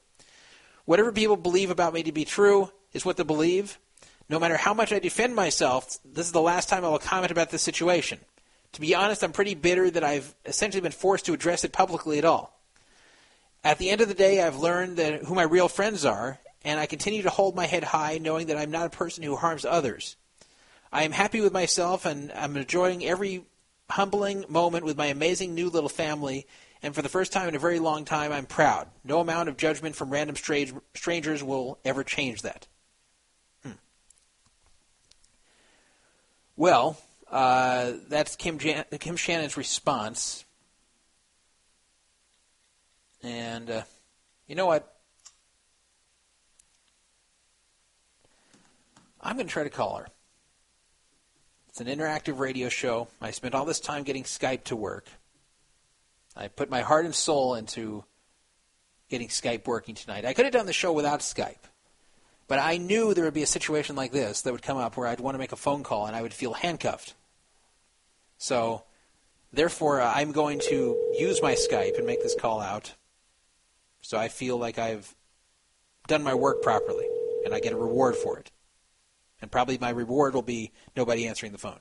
Whatever 0.85 1.11
people 1.11 1.37
believe 1.37 1.73
about 1.73 1.93
me 1.93 2.05
to 2.05 2.13
be 2.13 2.25
true 2.25 2.71
is 2.93 3.05
what 3.05 3.17
they 3.17 3.25
believe. 3.25 3.81
No 4.29 4.39
matter 4.39 4.57
how 4.57 4.75
much 4.75 4.93
I 4.93 4.99
defend 4.99 5.35
myself, 5.35 5.99
this 6.05 6.27
is 6.27 6.33
the 6.33 6.41
last 6.41 6.69
time 6.69 6.85
I 6.85 6.89
will 6.89 6.99
comment 6.99 7.33
about 7.33 7.51
this 7.51 7.63
situation. 7.63 8.19
To 8.73 8.81
be 8.81 8.95
honest, 8.95 9.23
I'm 9.23 9.33
pretty 9.33 9.55
bitter 9.55 9.91
that 9.91 10.05
I've 10.05 10.35
essentially 10.47 10.81
been 10.81 10.93
forced 10.93 11.27
to 11.27 11.35
address 11.35 11.65
it 11.65 11.73
publicly 11.73 12.19
at 12.19 12.25
all. 12.25 12.59
At 13.65 13.79
the 13.79 13.91
end 13.91 14.01
of 14.01 14.09
the 14.09 14.15
day, 14.15 14.43
I've 14.43 14.57
learned 14.57 14.97
that 14.97 15.25
who 15.25 15.35
my 15.35 15.43
real 15.43 15.69
friends 15.69 16.05
are, 16.05 16.39
and 16.65 16.81
I 16.81 16.87
continue 16.87 17.23
to 17.23 17.31
hold 17.31 17.55
my 17.55 17.67
head 17.67 17.85
high, 17.85 18.19
knowing 18.19 18.47
that 18.47 18.57
I'm 18.57 18.71
not 18.71 18.87
a 18.87 18.91
person 18.91 19.23
who 19.23 19.37
harms 19.37 19.65
others. 19.65 20.17
I 20.93 21.05
am 21.05 21.13
happy 21.13 21.41
with 21.41 21.53
myself, 21.53 22.07
and 22.07 22.33
I'm 22.33 22.57
enjoying 22.57 23.05
every 23.05 23.45
humbling 23.91 24.45
moment 24.49 24.85
with 24.85 24.97
my 24.97 25.07
amazing 25.07 25.55
new 25.55 25.69
little 25.69 25.89
family. 25.89 26.47
And 26.83 26.95
for 26.95 27.03
the 27.03 27.09
first 27.09 27.33
time 27.33 27.49
in 27.49 27.55
a 27.55 27.61
very 27.61 27.79
long 27.79 28.05
time, 28.05 28.33
I'm 28.33 28.47
proud. 28.47 28.89
No 29.05 29.21
amount 29.21 29.49
of 29.49 29.57
judgment 29.57 29.95
from 29.95 30.11
random 30.11 30.35
strange, 30.35 30.73
strangers 30.95 31.45
will 31.45 31.79
ever 31.85 32.03
change 32.03 32.43
that. 32.43 32.67
Well, 36.57 36.99
uh, 37.31 37.93
that's 38.09 38.37
Kim, 38.37 38.59
Jan- 38.59 38.85
Kim 39.01 39.17
Shannon's 39.17 39.57
response. 39.57 40.45
And 43.23 43.71
uh, 43.71 43.83
you 44.47 44.55
know 44.55 44.67
what? 44.67 44.89
I'm 49.21 49.37
going 49.37 49.47
to 49.47 49.53
try 49.53 49.65
to 49.65 49.71
call 49.71 49.97
her. 49.97 50.09
It's 51.69 51.81
an 51.81 51.87
interactive 51.87 52.39
radio 52.39 52.69
show. 52.69 53.09
I 53.21 53.31
spent 53.31 53.55
all 53.55 53.65
this 53.65 53.81
time 53.81 54.03
getting 54.03 54.25
Skype 54.25 54.65
to 54.65 54.77
work. 54.77 55.07
I 56.37 56.49
put 56.49 56.69
my 56.69 56.83
heart 56.83 57.05
and 57.05 57.15
soul 57.15 57.55
into 57.55 58.05
getting 59.09 59.29
Skype 59.29 59.67
working 59.67 59.95
tonight. 59.95 60.25
I 60.25 60.35
could 60.35 60.45
have 60.45 60.53
done 60.53 60.67
the 60.67 60.73
show 60.73 60.93
without 60.93 61.21
Skype, 61.21 61.65
but 62.53 62.59
I 62.59 62.77
knew 62.77 63.15
there 63.15 63.25
would 63.25 63.33
be 63.33 63.43
a 63.43 63.47
situation 63.47 63.97
like 63.97 64.13
this 64.13 64.43
that 64.43 64.53
would 64.53 64.61
come 64.61 64.77
up 64.77 64.99
where 64.99 65.09
I'd 65.09 65.21
want 65.21 65.37
to 65.37 65.39
make 65.39 65.53
a 65.53 65.57
phone 65.57 65.83
call 65.83 66.05
and 66.05 66.15
I 66.15 66.21
would 66.21 66.35
feel 66.35 66.53
handcuffed. 66.53 67.15
So, 68.37 68.83
therefore, 69.55 70.03
uh, 70.03 70.13
I'm 70.15 70.33
going 70.33 70.61
to 70.69 71.15
use 71.19 71.41
my 71.41 71.55
Skype 71.55 71.97
and 71.97 72.07
make 72.07 72.23
this 72.23 72.35
call 72.39 72.61
out 72.61 72.93
so 74.03 74.19
I 74.19 74.29
feel 74.29 74.59
like 74.59 74.79
I've 74.79 75.17
done 76.09 76.23
my 76.23 76.35
work 76.35 76.61
properly 76.61 77.07
and 77.47 77.55
I 77.55 77.61
get 77.61 77.73
a 77.73 77.77
reward 77.79 78.17
for 78.17 78.39
it. 78.39 78.51
And 79.41 79.51
probably 79.51 79.79
my 79.79 79.89
reward 79.89 80.35
will 80.35 80.43
be 80.43 80.73
nobody 80.95 81.27
answering 81.27 81.53
the 81.53 81.59
phone. 81.59 81.81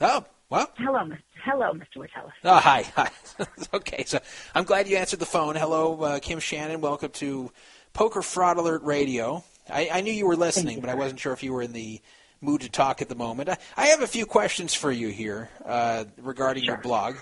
Oh, 0.00 0.24
well. 0.48 0.72
Hello, 0.78 1.06
Hello, 1.44 1.72
Mr. 1.74 1.98
Witteles. 1.98 2.32
Oh, 2.42 2.56
hi. 2.56 2.86
hi. 2.96 3.10
okay, 3.74 4.04
so 4.04 4.18
I'm 4.54 4.64
glad 4.64 4.88
you 4.88 4.96
answered 4.96 5.20
the 5.20 5.26
phone. 5.26 5.56
Hello, 5.56 6.00
uh, 6.00 6.20
Kim 6.20 6.40
Shannon. 6.40 6.80
Welcome 6.80 7.10
to 7.10 7.52
Poker 7.92 8.22
Fraud 8.22 8.56
Alert 8.56 8.82
Radio. 8.82 9.44
I, 9.68 9.88
I 9.92 10.00
knew 10.00 10.12
you 10.12 10.26
were 10.26 10.36
listening, 10.36 10.80
but 10.80 10.90
I 10.90 10.94
wasn't 10.94 11.20
sure 11.20 11.32
if 11.32 11.42
you 11.42 11.52
were 11.52 11.62
in 11.62 11.72
the 11.72 12.00
mood 12.40 12.60
to 12.60 12.68
talk 12.68 13.00
at 13.00 13.08
the 13.08 13.14
moment. 13.14 13.48
I, 13.48 13.56
I 13.76 13.86
have 13.86 14.02
a 14.02 14.06
few 14.06 14.26
questions 14.26 14.74
for 14.74 14.92
you 14.92 15.08
here 15.08 15.48
uh, 15.64 16.04
regarding 16.20 16.64
your 16.64 16.76
blog, 16.78 17.16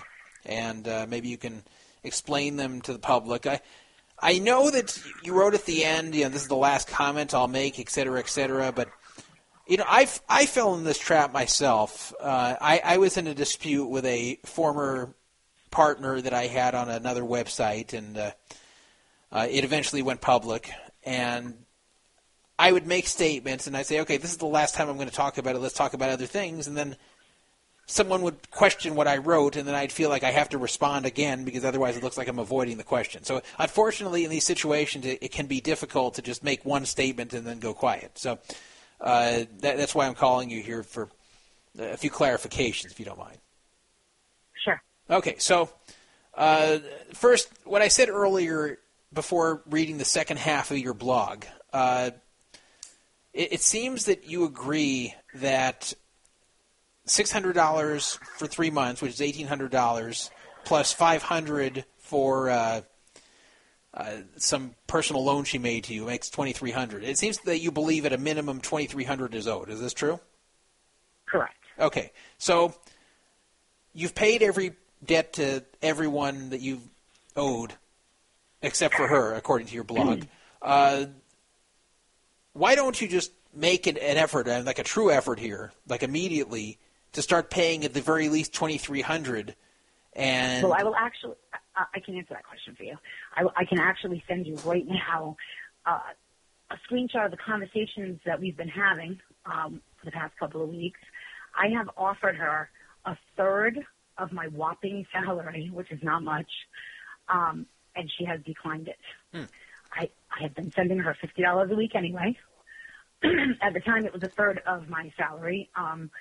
and 0.45 0.87
uh, 0.87 1.05
maybe 1.09 1.29
you 1.29 1.37
can 1.37 1.63
explain 2.03 2.57
them 2.57 2.81
to 2.81 2.93
the 2.93 2.99
public. 2.99 3.47
I, 3.47 3.61
I 4.19 4.39
know 4.39 4.69
that 4.69 5.01
you 5.23 5.33
wrote 5.33 5.53
at 5.53 5.65
the 5.65 5.85
end, 5.85 6.15
you 6.15 6.23
know, 6.23 6.29
this 6.29 6.41
is 6.41 6.47
the 6.47 6.55
last 6.55 6.87
comment 6.87 7.33
I'll 7.33 7.47
make, 7.47 7.79
et 7.79 7.89
cetera, 7.89 8.19
et 8.19 8.29
cetera, 8.29 8.71
but 8.71 8.89
you 9.65 9.77
know, 9.77 9.85
I, 9.87 10.09
I 10.27 10.45
fell 10.45 10.75
in 10.75 10.83
this 10.83 10.99
trap 10.99 11.31
myself. 11.31 12.13
Uh, 12.19 12.55
I, 12.59 12.81
I 12.83 12.97
was 12.97 13.15
in 13.15 13.27
a 13.27 13.33
dispute 13.33 13.87
with 13.87 14.05
a 14.05 14.37
former 14.43 15.15
partner 15.71 16.19
that 16.19 16.33
I 16.33 16.47
had 16.47 16.75
on 16.75 16.89
another 16.89 17.23
website, 17.23 17.93
and 17.93 18.17
uh, 18.17 18.31
uh, 19.31 19.47
it 19.49 19.63
eventually 19.63 20.01
went 20.01 20.19
public. 20.19 20.69
And 21.05 21.62
I 22.63 22.71
would 22.71 22.87
make 22.87 23.07
statements, 23.07 23.67
and 23.67 23.75
I'd 23.75 23.87
say, 23.87 23.99
okay, 23.99 24.15
this 24.15 24.31
is 24.31 24.37
the 24.37 24.45
last 24.45 24.73
time 24.73 24.87
I'm 24.87 24.95
going 24.95 25.09
to 25.09 25.13
talk 25.13 25.37
about 25.37 25.53
it. 25.53 25.59
Let's 25.59 25.73
talk 25.73 25.93
about 25.93 26.11
other 26.11 26.25
things. 26.25 26.65
And 26.65 26.77
then 26.77 26.95
someone 27.87 28.21
would 28.21 28.51
question 28.51 28.95
what 28.95 29.05
I 29.05 29.17
wrote, 29.17 29.57
and 29.57 29.67
then 29.67 29.75
I'd 29.75 29.91
feel 29.91 30.09
like 30.09 30.23
I 30.23 30.31
have 30.31 30.47
to 30.47 30.57
respond 30.57 31.05
again 31.05 31.43
because 31.43 31.65
otherwise 31.65 31.97
it 31.97 32.03
looks 32.03 32.17
like 32.17 32.29
I'm 32.29 32.39
avoiding 32.39 32.77
the 32.77 32.85
question. 32.85 33.25
So, 33.25 33.41
unfortunately, 33.59 34.23
in 34.23 34.29
these 34.29 34.45
situations, 34.45 35.05
it, 35.05 35.19
it 35.21 35.31
can 35.33 35.47
be 35.47 35.59
difficult 35.59 36.13
to 36.13 36.21
just 36.21 36.41
make 36.41 36.63
one 36.63 36.85
statement 36.85 37.33
and 37.33 37.45
then 37.45 37.59
go 37.59 37.73
quiet. 37.73 38.17
So, 38.17 38.39
uh, 39.01 39.43
that, 39.59 39.75
that's 39.75 39.93
why 39.93 40.07
I'm 40.07 40.15
calling 40.15 40.49
you 40.49 40.61
here 40.61 40.83
for 40.83 41.09
a 41.77 41.97
few 41.97 42.11
clarifications, 42.11 42.91
if 42.91 42.97
you 42.97 43.05
don't 43.05 43.19
mind. 43.19 43.39
Sure. 44.63 44.81
Okay, 45.09 45.35
so 45.37 45.69
uh, 46.33 46.77
first, 47.11 47.49
what 47.65 47.81
I 47.81 47.89
said 47.89 48.07
earlier 48.07 48.79
before 49.11 49.63
reading 49.69 49.97
the 49.97 50.05
second 50.05 50.37
half 50.37 50.71
of 50.71 50.77
your 50.77 50.93
blog, 50.93 51.43
uh, 51.73 52.11
it, 53.33 53.53
it 53.53 53.61
seems 53.61 54.05
that 54.05 54.27
you 54.27 54.45
agree 54.45 55.15
that 55.35 55.93
$600 57.07 58.17
for 58.37 58.47
three 58.47 58.69
months, 58.69 59.01
which 59.01 59.19
is 59.19 59.19
$1,800, 59.19 60.29
plus 60.63 60.93
500 60.93 61.85
for 61.97 62.49
uh, 62.49 62.81
uh, 63.93 64.11
some 64.37 64.75
personal 64.87 65.23
loan 65.23 65.43
she 65.43 65.57
made 65.57 65.83
to 65.85 65.93
you 65.93 66.05
makes 66.05 66.29
2300 66.29 67.03
It 67.03 67.17
seems 67.17 67.39
that 67.39 67.59
you 67.59 67.71
believe 67.71 68.05
at 68.05 68.13
a 68.13 68.17
minimum 68.17 68.61
2300 68.61 69.35
is 69.35 69.47
owed. 69.47 69.69
Is 69.69 69.81
this 69.81 69.93
true? 69.93 70.19
Correct. 71.25 71.55
Okay, 71.79 72.11
so 72.37 72.73
you've 73.93 74.15
paid 74.15 74.43
every 74.43 74.73
debt 75.03 75.33
to 75.33 75.63
everyone 75.81 76.49
that 76.49 76.61
you've 76.61 76.87
owed, 77.35 77.73
except 78.61 78.95
for 78.95 79.07
her, 79.07 79.33
according 79.33 79.67
to 79.67 79.75
your 79.75 79.83
blog. 79.83 80.23
Uh, 80.63 81.07
why 82.53 82.75
don't 82.75 82.99
you 83.01 83.07
just 83.07 83.31
make 83.53 83.87
an, 83.87 83.97
an 83.97 84.17
effort, 84.17 84.47
and 84.47 84.65
like 84.65 84.79
a 84.79 84.83
true 84.83 85.11
effort 85.11 85.39
here, 85.39 85.71
like 85.87 86.03
immediately, 86.03 86.79
to 87.11 87.21
start 87.21 87.49
paying 87.49 87.83
at 87.83 87.93
the 87.93 88.01
very 88.01 88.29
least 88.29 88.53
twenty 88.53 88.77
three 88.77 89.01
hundred? 89.01 89.55
And 90.15 90.63
Well, 90.63 90.73
I 90.73 90.83
will 90.83 90.95
actually, 90.95 91.35
I, 91.75 91.85
I 91.95 91.99
can 91.99 92.15
answer 92.15 92.35
that 92.35 92.45
question 92.45 92.75
for 92.75 92.83
you. 92.83 92.97
I, 93.35 93.45
I 93.55 93.65
can 93.65 93.79
actually 93.79 94.23
send 94.27 94.45
you 94.45 94.55
right 94.57 94.85
now 94.87 95.35
uh, 95.85 95.99
a 96.69 96.75
screenshot 96.87 97.25
of 97.25 97.31
the 97.31 97.37
conversations 97.37 98.19
that 98.25 98.39
we've 98.39 98.55
been 98.55 98.67
having 98.67 99.19
um, 99.45 99.81
for 99.99 100.05
the 100.05 100.11
past 100.11 100.37
couple 100.39 100.61
of 100.63 100.69
weeks. 100.69 100.99
I 101.57 101.69
have 101.75 101.89
offered 101.97 102.35
her 102.35 102.69
a 103.05 103.17
third 103.35 103.79
of 104.17 104.31
my 104.31 104.47
whopping 104.47 105.05
salary, 105.11 105.71
which 105.73 105.91
is 105.91 105.99
not 106.03 106.23
much, 106.23 106.49
um, 107.27 107.65
and 107.95 108.11
she 108.17 108.25
has 108.25 108.39
declined 108.45 108.87
it. 108.87 108.99
I, 109.95 110.09
I 110.37 110.43
have 110.43 110.55
been 110.55 110.71
sending 110.75 110.99
her 110.99 111.15
fifty 111.19 111.41
dollars 111.41 111.69
a 111.71 111.75
week 111.75 111.95
anyway. 111.95 112.37
At 113.61 113.73
the 113.73 113.79
time, 113.79 114.05
it 114.05 114.13
was 114.13 114.23
a 114.23 114.31
third 114.37 114.61
of 114.67 114.89
my 114.89 115.11
salary. 115.17 115.69
Um, 115.77 116.11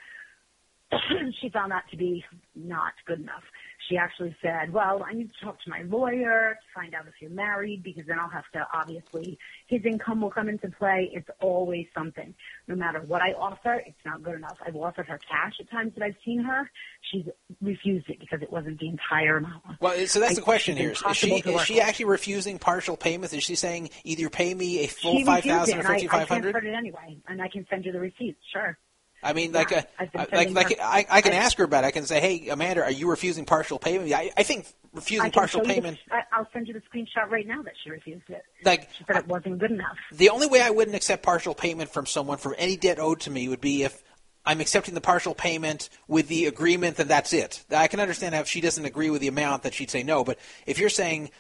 she 1.41 1.51
found 1.51 1.73
that 1.73 1.85
to 1.91 1.97
be 1.97 2.25
not 2.55 2.93
good 3.07 3.21
enough. 3.21 3.43
She 3.89 3.97
actually 3.97 4.35
said, 4.41 4.73
well, 4.73 5.05
I 5.09 5.13
need 5.15 5.31
to 5.33 5.45
talk 5.45 5.61
to 5.63 5.71
my 5.71 5.83
lawyer 5.83 6.55
to 6.55 6.81
find 6.81 6.95
out 6.95 7.07
if 7.09 7.15
you're 7.21 7.31
married 7.31 7.83
because 7.83 8.05
then 8.07 8.19
I'll 8.19 8.29
have 8.29 8.49
to, 8.55 8.67
obviously, 8.73 9.39
his 9.67 9.85
income 9.85 10.21
will 10.21 10.31
come 10.31 10.49
into 10.49 10.69
play. 10.71 11.11
It's 11.13 11.29
always 11.41 11.87
something. 11.95 12.35
No 12.69 12.77
matter 12.77 13.01
what 13.01 13.23
I 13.23 13.33
offer, 13.33 13.83
it's 13.85 13.99
not 14.05 14.23
good 14.23 14.37
enough. 14.37 14.57
I've 14.65 14.77
offered 14.77 15.07
her 15.09 15.19
cash 15.19 15.55
at 15.61 15.71
times 15.71 15.93
that 15.97 16.05
I've 16.05 16.17
seen 16.25 16.43
her. 16.45 16.71
She's 17.11 17.25
refused 17.61 18.09
it 18.09 18.21
because 18.21 18.41
it 18.43 18.53
wasn't 18.53 18.79
the 18.79 18.89
entire 18.89 19.39
amount. 19.39 19.63
Well, 19.81 20.07
so 20.07 20.21
that's 20.21 20.33
I- 20.33 20.35
the 20.37 20.43
question 20.43 20.77
here. 20.77 20.93
Is 20.93 21.17
she 21.17 21.35
is 21.35 21.63
she 21.63 21.81
actually 21.81 22.07
refusing 22.07 22.59
partial 22.59 22.97
payments? 22.97 23.35
Is 23.35 23.43
she 23.43 23.55
saying 23.57 23.91
either 24.05 24.31
pay 24.31 24.55
me 24.55 24.85
a 24.85 24.87
full 24.87 25.19
she 25.19 25.25
five 25.25 25.45
refused 25.45 25.73
or 25.75 25.79
and 25.79 25.89
I, 25.89 25.93
fifty 25.93 26.09
I 26.09 26.13
five 26.13 26.29
hundred? 26.29 26.53
transferred 26.53 26.67
it 26.69 26.75
anyway, 26.77 27.19
and 27.29 27.43
I 27.43 27.49
can 27.49 27.67
send 27.69 27.85
you 27.85 27.93
the 27.93 28.01
receipts. 28.01 28.39
Sure. 28.53 28.79
I 29.23 29.33
mean, 29.35 29.53
like, 29.53 29.71
Yeah, 29.71 29.85
uh, 29.99 30.07
I've 30.17 30.33
like, 30.33 30.51
like, 30.51 30.81
I, 30.81 31.07
I 31.09 31.21
can 31.21 31.33
I- 31.33 31.37
ask 31.37 31.57
her 31.59 31.65
about. 31.65 31.85
it. 31.85 31.89
I 31.89 31.91
can 31.93 32.05
say, 32.07 32.21
"Hey, 32.21 32.49
Amanda, 32.49 32.83
are 32.83 32.91
you 32.91 33.09
refusing 33.09 33.45
partial 33.45 33.79
payment?" 33.79 34.13
I, 34.13 34.33
I 34.37 34.43
think 34.43 34.67
refusing 34.93 35.27
I 35.27 35.31
partial 35.31 35.61
payment, 35.63 35.99
The, 36.09 36.17
I'll 36.33 36.49
send 36.53 36.67
you 36.69 36.75
the 36.75 36.81
screenshot 36.81 37.31
right 37.31 37.47
now 37.47 37.63
that 37.63 37.75
she 37.83 37.91
refused 37.91 38.29
it. 38.29 38.43
like, 38.65 38.89
She 38.99 39.05
said 39.07 39.17
it 39.17 39.27
wasn't 39.29 39.59
good 39.59 39.71
enough. 39.71 39.97
the 40.13 40.31
only 40.31 40.47
way 40.49 40.61
I 40.61 40.71
wouldn't 40.71 40.97
accept 40.97 41.23
partial 41.23 41.55
payment 41.55 41.91
from 41.93 42.05
someone 42.07 42.39
for 42.39 42.55
any 42.57 42.77
debt 42.77 42.99
owed 42.99 43.21
to 43.21 43.31
me 43.31 43.49
would 43.49 43.61
be 43.61 43.85
if 43.85 44.03
I'm 44.45 44.61
accepting 44.61 44.95
the 44.95 45.01
partial 45.01 45.35
payment 45.37 45.89
with 46.09 46.27
the 46.29 46.47
agreement 46.47 46.97
that 46.97 47.07
that's 47.09 47.33
it. 47.33 47.65
I 47.71 47.87
can 47.87 48.01
understand 48.01 48.35
if 48.35 48.49
she 48.49 48.61
doesn't 48.61 48.85
agree 48.85 49.09
with 49.09 49.21
the 49.21 49.29
amount 49.29 49.63
that 49.63 49.73
she'd 49.73 49.89
say 49.91 50.03
no, 50.03 50.25
but 50.25 50.37
if 50.67 50.79
you're 50.81 50.89
saying, 50.91 51.31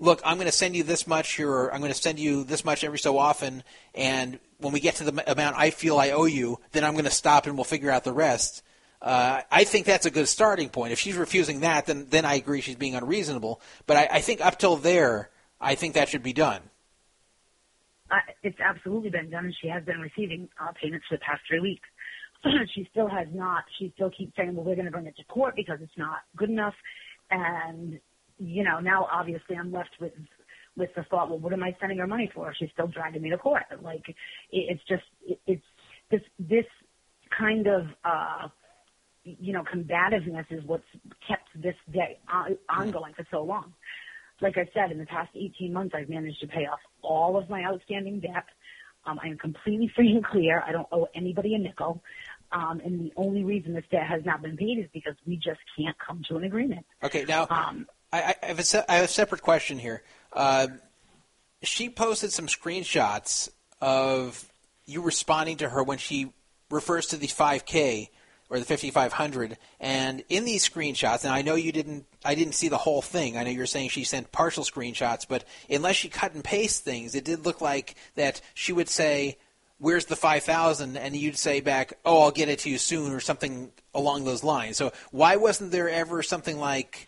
look, 0.00 0.20
I'm 0.24 0.36
going 0.36 0.46
to 0.46 0.52
send 0.52 0.74
you 0.74 0.82
this 0.82 1.06
much, 1.06 1.38
or 1.38 1.72
I'm 1.72 1.80
going 1.80 1.92
to 1.92 1.98
send 1.98 2.18
you 2.18 2.44
this 2.44 2.64
much 2.64 2.82
every 2.82 2.98
so 2.98 3.18
often, 3.18 3.62
and 3.94 4.38
when 4.58 4.72
we 4.72 4.80
get 4.80 4.96
to 4.96 5.04
the 5.04 5.30
amount 5.30 5.56
I 5.56 5.70
feel 5.70 5.98
I 5.98 6.10
owe 6.10 6.24
you, 6.24 6.58
then 6.72 6.84
I'm 6.84 6.92
going 6.92 7.04
to 7.04 7.10
stop 7.10 7.46
and 7.46 7.56
we'll 7.56 7.64
figure 7.64 7.90
out 7.90 8.04
the 8.04 8.12
rest. 8.12 8.62
Uh, 9.00 9.40
I 9.50 9.64
think 9.64 9.86
that's 9.86 10.04
a 10.04 10.10
good 10.10 10.28
starting 10.28 10.68
point. 10.68 10.92
If 10.92 10.98
she's 10.98 11.16
refusing 11.16 11.60
that, 11.60 11.86
then 11.86 12.06
then 12.10 12.26
I 12.26 12.34
agree 12.34 12.60
she's 12.60 12.76
being 12.76 12.94
unreasonable. 12.94 13.62
But 13.86 13.96
I, 13.96 14.08
I 14.12 14.20
think 14.20 14.44
up 14.44 14.58
till 14.58 14.76
there, 14.76 15.30
I 15.60 15.74
think 15.74 15.94
that 15.94 16.10
should 16.10 16.22
be 16.22 16.34
done. 16.34 16.60
Uh, 18.10 18.16
it's 18.42 18.60
absolutely 18.60 19.08
been 19.08 19.30
done, 19.30 19.46
and 19.46 19.54
she 19.62 19.68
has 19.68 19.84
been 19.84 20.00
receiving 20.00 20.48
uh, 20.60 20.72
payments 20.72 21.06
for 21.08 21.16
the 21.16 21.20
past 21.20 21.40
three 21.48 21.60
weeks. 21.60 21.88
she 22.74 22.86
still 22.90 23.08
has 23.08 23.28
not. 23.32 23.64
She 23.78 23.90
still 23.94 24.10
keeps 24.10 24.36
saying, 24.36 24.54
"Well, 24.54 24.64
we're 24.64 24.74
going 24.74 24.86
to 24.86 24.90
bring 24.90 25.06
it 25.06 25.16
to 25.16 25.24
court 25.24 25.56
because 25.56 25.78
it's 25.80 25.96
not 25.96 26.18
good 26.36 26.50
enough." 26.50 26.74
And 27.30 28.00
you 28.40 28.64
know, 28.64 28.80
now 28.80 29.06
obviously 29.12 29.56
I'm 29.56 29.72
left 29.72 29.90
with 30.00 30.12
with 30.76 30.90
the 30.96 31.04
thought, 31.04 31.28
"Well, 31.28 31.38
what 31.38 31.52
am 31.52 31.62
I 31.62 31.76
sending 31.80 31.98
her 31.98 32.06
money 32.06 32.30
for? 32.34 32.52
She's 32.54 32.70
still 32.72 32.88
dragging 32.88 33.22
me 33.22 33.30
to 33.30 33.38
court." 33.38 33.64
Like 33.82 34.08
it, 34.08 34.16
it's 34.50 34.82
just 34.88 35.04
it, 35.26 35.40
it's 35.46 35.64
this 36.10 36.22
this 36.38 36.66
kind 37.36 37.66
of 37.66 37.86
uh, 38.04 38.48
you 39.24 39.52
know 39.52 39.62
combativeness 39.62 40.46
is 40.50 40.64
what's 40.64 40.84
kept 41.26 41.48
this 41.54 41.76
day 41.92 42.18
on, 42.32 42.56
ongoing 42.68 43.14
for 43.14 43.26
so 43.30 43.42
long 43.42 43.74
like 44.40 44.56
I 44.56 44.68
said, 44.74 44.90
in 44.90 44.98
the 44.98 45.06
past 45.06 45.30
18 45.34 45.72
months, 45.72 45.94
I've 45.96 46.08
managed 46.08 46.40
to 46.40 46.46
pay 46.46 46.66
off 46.66 46.80
all 47.02 47.36
of 47.36 47.48
my 47.48 47.62
outstanding 47.64 48.20
debt. 48.20 48.46
Um, 49.06 49.18
I 49.22 49.28
am 49.28 49.38
completely 49.38 49.90
free 49.94 50.12
and 50.12 50.24
clear. 50.24 50.62
I 50.66 50.72
don't 50.72 50.88
owe 50.92 51.08
anybody 51.14 51.54
a 51.54 51.58
nickel. 51.58 52.02
Um, 52.52 52.80
and 52.84 53.00
the 53.00 53.12
only 53.16 53.44
reason 53.44 53.74
this 53.74 53.84
debt 53.90 54.06
has 54.08 54.22
not 54.24 54.42
been 54.42 54.56
paid 54.56 54.78
is 54.78 54.86
because 54.92 55.14
we 55.26 55.36
just 55.36 55.60
can't 55.76 55.96
come 56.04 56.22
to 56.28 56.36
an 56.36 56.44
agreement. 56.44 56.84
Okay, 57.02 57.24
now 57.24 57.46
Um, 57.48 57.86
I, 58.12 58.34
I, 58.42 58.46
have 58.46 58.58
a 58.58 58.62
se- 58.62 58.84
I 58.88 58.96
have 58.96 59.04
a 59.04 59.08
separate 59.08 59.42
question 59.42 59.78
here. 59.78 60.02
Uh, 60.32 60.68
she 61.62 61.88
posted 61.88 62.32
some 62.32 62.46
screenshots 62.46 63.50
of 63.80 64.50
you 64.86 65.02
responding 65.02 65.58
to 65.58 65.68
her 65.68 65.82
when 65.82 65.98
she 65.98 66.32
refers 66.70 67.06
to 67.08 67.16
the 67.16 67.26
5K 67.26 68.08
or 68.48 68.58
the 68.58 68.64
5500, 68.64 69.56
and 69.78 70.24
in 70.28 70.44
these 70.44 70.68
screenshots, 70.68 71.24
and 71.24 71.32
I 71.32 71.42
know 71.42 71.54
you 71.54 71.70
didn't, 71.70 72.04
I 72.24 72.34
didn't 72.34 72.54
see 72.54 72.66
the 72.66 72.78
whole 72.78 73.00
thing. 73.00 73.36
I 73.36 73.44
know 73.44 73.50
you're 73.50 73.66
saying 73.66 73.90
she 73.90 74.02
sent 74.02 74.32
partial 74.32 74.64
screenshots, 74.64 75.24
but 75.28 75.44
unless 75.68 75.94
she 75.94 76.08
cut 76.08 76.34
and 76.34 76.42
paste 76.42 76.82
things, 76.82 77.14
it 77.14 77.24
did 77.24 77.46
look 77.46 77.60
like 77.60 77.94
that 78.16 78.40
she 78.54 78.72
would 78.72 78.88
say, 78.88 79.38
"Where's 79.78 80.06
the 80.06 80.16
5000?" 80.16 80.96
and 80.96 81.14
you'd 81.14 81.38
say 81.38 81.60
back, 81.60 81.92
"Oh, 82.04 82.22
I'll 82.22 82.32
get 82.32 82.48
it 82.48 82.58
to 82.60 82.70
you 82.70 82.78
soon," 82.78 83.12
or 83.12 83.20
something 83.20 83.70
along 83.94 84.24
those 84.24 84.42
lines. 84.42 84.76
So 84.76 84.92
why 85.12 85.36
wasn't 85.36 85.70
there 85.70 85.88
ever 85.88 86.20
something 86.20 86.58
like? 86.58 87.06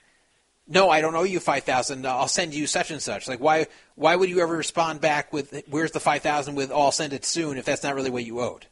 No, 0.68 0.90
I 0.90 1.01
don't 1.01 1.14
owe 1.14 1.24
you 1.24 1.40
five 1.40 1.64
thousand. 1.64 2.06
I'll 2.06 2.28
send 2.28 2.55
you 2.55 2.66
such 2.66 2.90
and 2.90 3.02
such. 3.02 3.28
Like, 3.28 3.40
why? 3.40 3.66
Why 3.94 4.16
would 4.16 4.30
you 4.30 4.40
ever 4.40 4.56
respond 4.56 5.01
back 5.01 5.32
with 5.32 5.62
"Where's 5.68 5.93
the 5.93 6.01
five 6.01 6.22
thousand?" 6.22 6.55
with 6.55 6.70
"Oh, 6.70 6.82
I'll 6.82 6.93
send 6.93 7.12
it 7.12 7.24
soon" 7.24 7.59
if 7.59 7.64
that's 7.64 7.82
not 7.82 7.94
really 7.94 8.10
what 8.10 8.24
you 8.24 8.40
owed? 8.40 8.66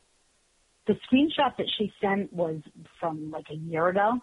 the 0.90 0.94
screenshot 1.08 1.56
that 1.56 1.66
she 1.78 1.92
sent 2.00 2.32
was 2.32 2.60
from 2.98 3.30
like 3.30 3.46
a 3.50 3.54
year 3.54 3.88
ago. 3.88 4.18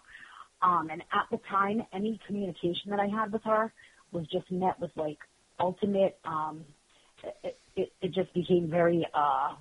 Um, 0.62 0.90
and 0.92 1.02
at 1.02 1.28
the 1.32 1.40
time, 1.50 1.84
any 1.94 2.20
communication 2.28 2.90
that 2.90 3.00
I 3.00 3.08
had 3.08 3.32
with 3.32 3.44
her 3.44 3.72
was 4.12 4.26
just 4.28 4.52
met 4.52 4.80
with 4.80 4.92
like 4.96 5.20
ultimate, 5.60 6.20
um, 6.26 6.66
it, 7.44 7.58
it, 7.76 7.94
it 8.02 8.14
just 8.14 8.34
became 8.34 8.70
very, 8.70 9.08
uh, 9.14 9.54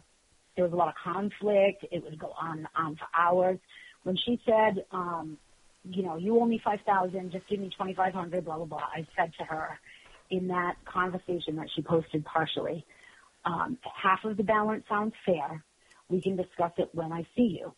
there 0.56 0.64
was 0.64 0.72
a 0.72 0.76
lot 0.76 0.88
of 0.88 0.94
conflict. 1.02 1.84
It 1.92 2.02
would 2.02 2.18
go 2.18 2.32
on, 2.40 2.66
on 2.74 2.96
for 2.96 3.06
hours. 3.16 3.58
When 4.02 4.16
she 4.16 4.40
said, 4.44 4.84
um, 4.90 5.38
you 5.88 6.02
know, 6.02 6.16
you 6.16 6.38
owe 6.40 6.46
me 6.46 6.60
5000 6.64 7.32
just 7.32 7.48
give 7.48 7.60
me 7.60 7.70
2500 7.70 8.44
blah, 8.44 8.56
blah, 8.56 8.64
blah, 8.64 8.78
I 8.78 9.06
said 9.16 9.32
to 9.38 9.44
her 9.44 9.78
in 10.30 10.48
that 10.48 10.74
conversation 10.84 11.56
that 11.56 11.68
she 11.74 11.82
posted 11.82 12.24
partially, 12.24 12.84
um, 13.44 13.78
half 14.02 14.24
of 14.24 14.36
the 14.36 14.42
balance 14.42 14.84
sounds 14.88 15.14
fair 15.24 15.64
we 16.08 16.20
can 16.20 16.36
discuss 16.36 16.72
it 16.78 16.88
when 16.92 17.12
I 17.12 17.26
see 17.36 17.58
you. 17.60 17.74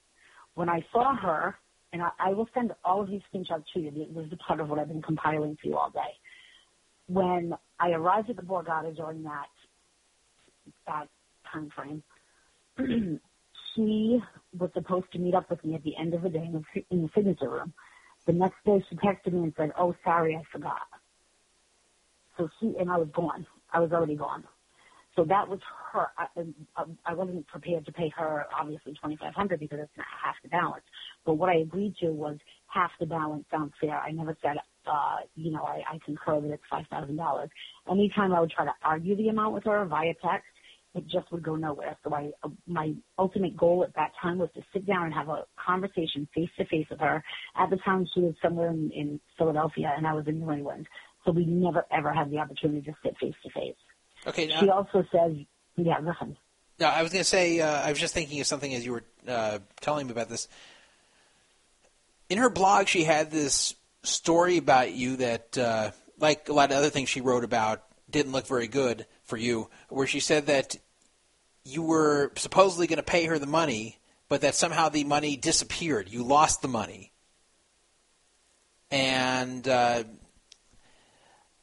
When 0.54 0.68
I 0.68 0.84
saw 0.92 1.14
her, 1.16 1.56
and 1.92 2.02
I, 2.02 2.10
I 2.20 2.30
will 2.30 2.48
send 2.52 2.72
all 2.84 3.02
of 3.02 3.08
these 3.08 3.22
screenshots 3.32 3.64
to 3.74 3.80
you. 3.80 3.90
This 3.90 4.26
is 4.26 4.32
a 4.32 4.36
part 4.36 4.60
of 4.60 4.68
what 4.68 4.78
I've 4.78 4.88
been 4.88 5.02
compiling 5.02 5.56
for 5.60 5.68
you 5.68 5.76
all 5.76 5.90
day. 5.90 6.00
When 7.06 7.54
I 7.80 7.90
arrived 7.90 8.28
at 8.28 8.36
the 8.36 8.42
Borgata 8.42 8.94
during 8.94 9.22
that 9.22 9.46
that 10.86 11.08
time 11.50 11.70
frame, 11.74 12.02
she 13.74 14.18
was 14.58 14.70
supposed 14.74 15.10
to 15.12 15.18
meet 15.18 15.34
up 15.34 15.48
with 15.48 15.64
me 15.64 15.74
at 15.74 15.82
the 15.82 15.96
end 15.96 16.12
of 16.12 16.22
the 16.22 16.28
day 16.28 16.50
in 16.90 17.02
the 17.02 17.08
signature 17.14 17.48
room. 17.48 17.72
The 18.28 18.34
next 18.34 18.58
day, 18.66 18.84
she 18.90 18.96
texted 18.98 19.34
me 19.34 19.40
and 19.44 19.54
said, 19.58 19.72
"Oh, 19.78 19.96
sorry, 20.04 20.36
I 20.36 20.44
forgot." 20.52 20.82
So 22.38 22.48
she 22.60 22.74
and 22.80 22.90
I 22.90 22.98
was 22.98 23.08
gone. 23.14 23.46
I 23.72 23.80
was 23.80 23.92
already 23.92 24.16
gone. 24.16 24.44
So 25.16 25.24
that 25.24 25.48
was 25.48 25.60
her. 25.92 26.08
I, 26.18 26.26
I, 26.76 26.84
I 27.06 27.14
wasn't 27.14 27.46
prepared 27.48 27.86
to 27.86 27.92
pay 27.92 28.10
her 28.16 28.46
obviously 28.58 28.94
twenty 28.94 29.16
five 29.16 29.34
hundred 29.34 29.60
because 29.60 29.80
it's 29.82 29.92
not 29.98 30.06
half 30.24 30.36
the 30.42 30.48
balance. 30.50 30.84
But 31.26 31.34
what 31.34 31.48
I 31.50 31.56
agreed 31.56 31.96
to 32.00 32.10
was 32.10 32.38
half 32.68 32.90
the 33.00 33.06
balance 33.06 33.44
sounds 33.50 33.72
fair. 33.80 33.98
I 33.98 34.12
never 34.12 34.36
said, 34.42 34.58
uh, 34.86 35.16
you 35.36 35.52
know, 35.52 35.64
I, 35.64 35.82
I 35.94 35.98
concur 36.04 36.40
that 36.42 36.52
it's 36.52 36.64
five 36.70 36.86
thousand 36.90 37.16
dollars. 37.16 37.50
Anytime 37.90 38.32
I 38.34 38.40
would 38.40 38.50
try 38.52 38.66
to 38.66 38.74
argue 38.84 39.16
the 39.16 39.28
amount 39.28 39.54
with 39.54 39.64
her 39.64 39.84
via 39.86 40.14
text, 40.22 40.46
it 40.94 41.06
just 41.06 41.30
would 41.30 41.42
go 41.42 41.54
nowhere. 41.54 41.96
So 42.02 42.14
I, 42.14 42.30
my 42.66 42.94
ultimate 43.18 43.56
goal 43.56 43.84
at 43.84 43.94
that 43.94 44.12
time 44.20 44.38
was 44.38 44.48
to 44.54 44.62
sit 44.72 44.86
down 44.86 45.06
and 45.06 45.14
have 45.14 45.28
a 45.28 45.44
conversation 45.64 46.26
face 46.34 46.48
to 46.58 46.64
face 46.66 46.86
with 46.90 47.00
her. 47.00 47.22
At 47.56 47.70
the 47.70 47.76
time, 47.76 48.06
she 48.14 48.20
was 48.20 48.34
somewhere 48.42 48.70
in, 48.70 48.90
in 48.92 49.20
Philadelphia 49.36 49.92
and 49.96 50.06
I 50.06 50.14
was 50.14 50.26
in 50.26 50.40
New 50.40 50.50
England. 50.50 50.86
So 51.24 51.32
we 51.32 51.44
never 51.44 51.84
ever 51.90 52.12
had 52.12 52.30
the 52.30 52.38
opportunity 52.38 52.80
to 52.82 52.96
sit 53.02 53.16
face 53.18 53.34
to 53.42 53.50
face. 53.50 53.76
Okay, 54.26 54.46
now, 54.46 54.60
She 54.60 54.70
also 54.70 55.04
says, 55.12 55.36
yeah, 55.76 55.98
listen. 56.00 56.36
now 56.80 56.90
I 56.90 57.02
was 57.02 57.12
going 57.12 57.22
to 57.22 57.28
say 57.28 57.60
uh, 57.60 57.66
I 57.68 57.90
was 57.90 58.00
just 58.00 58.14
thinking 58.14 58.40
of 58.40 58.46
something 58.46 58.74
as 58.74 58.84
you 58.84 58.92
were 58.92 59.04
uh, 59.26 59.58
telling 59.80 60.06
me 60.06 60.12
about 60.12 60.28
this. 60.28 60.48
In 62.30 62.38
her 62.38 62.50
blog, 62.50 62.88
she 62.88 63.04
had 63.04 63.30
this 63.30 63.74
story 64.02 64.56
about 64.56 64.92
you 64.92 65.16
that, 65.16 65.56
uh, 65.56 65.90
like 66.18 66.48
a 66.48 66.52
lot 66.52 66.70
of 66.70 66.78
other 66.78 66.90
things 66.90 67.08
she 67.08 67.20
wrote 67.20 67.44
about, 67.44 67.84
didn't 68.10 68.32
look 68.32 68.46
very 68.46 68.68
good 68.68 69.06
for 69.28 69.36
you. 69.36 69.68
Where 69.88 70.06
she 70.06 70.20
said 70.20 70.46
that 70.46 70.76
you 71.64 71.82
were 71.82 72.32
supposedly 72.36 72.86
going 72.86 72.96
to 72.96 73.02
pay 73.02 73.26
her 73.26 73.38
the 73.38 73.46
money, 73.46 73.98
but 74.28 74.40
that 74.40 74.54
somehow 74.54 74.88
the 74.88 75.04
money 75.04 75.36
disappeared. 75.36 76.08
You 76.10 76.24
lost 76.24 76.62
the 76.62 76.68
money. 76.68 77.12
And 78.90 79.68
uh, 79.68 80.04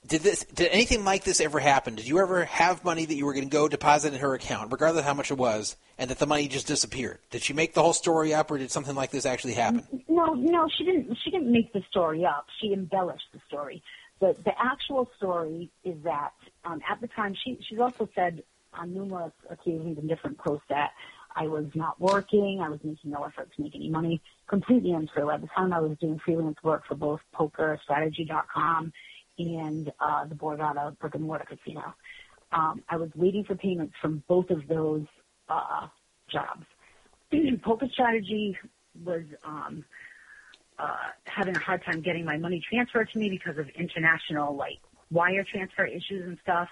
did 0.07 0.21
this? 0.21 0.45
Did 0.45 0.67
anything 0.67 1.03
like 1.03 1.23
this 1.23 1.41
ever 1.41 1.59
happen? 1.59 1.95
Did 1.95 2.07
you 2.07 2.19
ever 2.19 2.45
have 2.45 2.85
money 2.85 3.05
that 3.05 3.15
you 3.15 3.25
were 3.25 3.33
going 3.33 3.49
to 3.49 3.51
go 3.51 3.67
deposit 3.67 4.13
in 4.13 4.19
her 4.19 4.35
account, 4.35 4.71
regardless 4.71 4.99
of 4.99 5.05
how 5.05 5.15
much 5.15 5.31
it 5.31 5.37
was, 5.37 5.75
and 5.97 6.11
that 6.11 6.19
the 6.19 6.27
money 6.27 6.47
just 6.47 6.67
disappeared? 6.67 7.17
Did 7.31 7.41
she 7.41 7.53
make 7.53 7.73
the 7.73 7.81
whole 7.81 7.93
story 7.93 8.33
up, 8.33 8.51
or 8.51 8.59
did 8.59 8.69
something 8.69 8.95
like 8.95 9.09
this 9.09 9.25
actually 9.25 9.53
happen? 9.53 9.83
No, 10.07 10.35
no, 10.35 10.67
she 10.77 10.85
didn't. 10.85 11.17
She 11.23 11.31
didn't 11.31 11.51
make 11.51 11.73
the 11.73 11.81
story 11.89 12.23
up. 12.23 12.45
She 12.61 12.73
embellished 12.73 13.25
the 13.33 13.39
story. 13.47 13.81
The 14.19 14.35
the 14.43 14.51
actual 14.57 15.09
story 15.17 15.71
is 15.83 15.95
that 16.03 16.31
um, 16.63 16.81
at 16.89 17.01
the 17.01 17.07
time 17.07 17.35
she 17.43 17.57
she's 17.67 17.79
also 17.79 18.09
said 18.15 18.43
on 18.73 18.93
numerous 18.93 19.33
occasions 19.49 19.97
in 19.97 20.07
different 20.07 20.37
posts 20.37 20.65
that 20.69 20.91
I 21.35 21.47
was 21.47 21.65
not 21.75 21.99
working. 21.99 22.61
I 22.63 22.69
was 22.69 22.79
making 22.83 23.11
no 23.11 23.23
effort 23.23 23.49
to 23.55 23.61
make 23.61 23.75
any 23.75 23.89
money. 23.89 24.21
Completely 24.47 24.91
untrue. 24.91 25.29
At 25.29 25.41
the 25.41 25.47
time, 25.47 25.73
I 25.73 25.79
was 25.79 25.97
doing 25.99 26.19
freelance 26.23 26.57
work 26.63 26.83
for 26.87 26.95
both 26.95 27.19
PokerStrategy.com 27.37 28.93
and 29.37 29.91
uh, 29.99 30.25
the 30.25 30.35
Borgata 30.35 30.97
brick 30.97 31.15
and 31.15 31.23
mortar 31.23 31.45
casino. 31.45 31.93
Um, 32.51 32.83
I 32.87 32.95
was 32.95 33.09
waiting 33.15 33.43
for 33.43 33.55
payments 33.55 33.95
from 34.01 34.23
both 34.29 34.49
of 34.49 34.67
those 34.69 35.05
uh, 35.49 35.87
jobs. 36.31 36.65
Poker 37.63 37.87
Strategy 37.91 38.57
was 39.03 39.23
um, 39.43 39.83
uh, 40.77 40.95
having 41.26 41.56
a 41.56 41.60
hard 41.60 41.84
time 41.85 42.02
getting 42.02 42.26
my 42.26 42.38
money 42.38 42.61
transferred 42.69 43.10
to 43.14 43.19
me 43.19 43.30
because 43.30 43.57
of 43.57 43.68
international 43.77 44.56
like 44.56 44.80
wire 45.11 45.45
transfer 45.49 45.85
issues 45.85 46.26
and 46.26 46.38
stuff. 46.41 46.68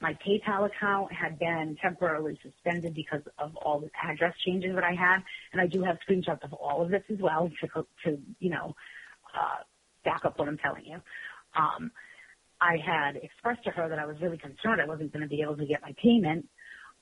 My 0.00 0.16
PayPal 0.26 0.66
account 0.66 1.10
had 1.10 1.38
been 1.38 1.76
temporarily 1.80 2.38
suspended 2.42 2.94
because 2.94 3.22
of 3.38 3.56
all 3.56 3.80
the 3.80 3.88
address 4.02 4.34
changes 4.44 4.74
that 4.74 4.84
I 4.84 4.92
had, 4.92 5.20
and 5.52 5.60
I 5.60 5.66
do 5.66 5.82
have 5.82 5.96
screenshots 6.06 6.44
of 6.44 6.52
all 6.52 6.82
of 6.82 6.90
this 6.90 7.02
as 7.10 7.18
well 7.18 7.50
to, 7.62 7.86
to 8.04 8.18
you 8.38 8.50
know, 8.50 8.76
uh, 9.34 9.62
back 10.04 10.26
up 10.26 10.38
what 10.38 10.48
I'm 10.48 10.58
telling 10.58 10.84
you. 10.84 11.00
Um, 11.56 11.90
I 12.60 12.76
had 12.84 13.16
expressed 13.16 13.64
to 13.64 13.70
her 13.70 13.88
that 13.88 13.98
I 13.98 14.04
was 14.04 14.16
really 14.20 14.38
concerned 14.38 14.80
I 14.82 14.86
wasn't 14.86 15.12
going 15.12 15.22
to 15.22 15.28
be 15.28 15.40
able 15.40 15.56
to 15.56 15.66
get 15.66 15.80
my 15.80 15.94
payment 16.02 16.46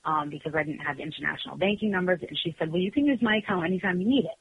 um, 0.05 0.29
because 0.29 0.53
I 0.55 0.63
didn't 0.63 0.81
have 0.81 0.99
international 0.99 1.57
banking 1.57 1.91
numbers, 1.91 2.19
and 2.21 2.37
she 2.43 2.55
said, 2.57 2.71
"Well, 2.71 2.81
you 2.81 2.91
can 2.91 3.05
use 3.05 3.19
my 3.21 3.37
account 3.37 3.65
anytime 3.65 3.99
you 3.99 4.07
need 4.07 4.25
it." 4.25 4.39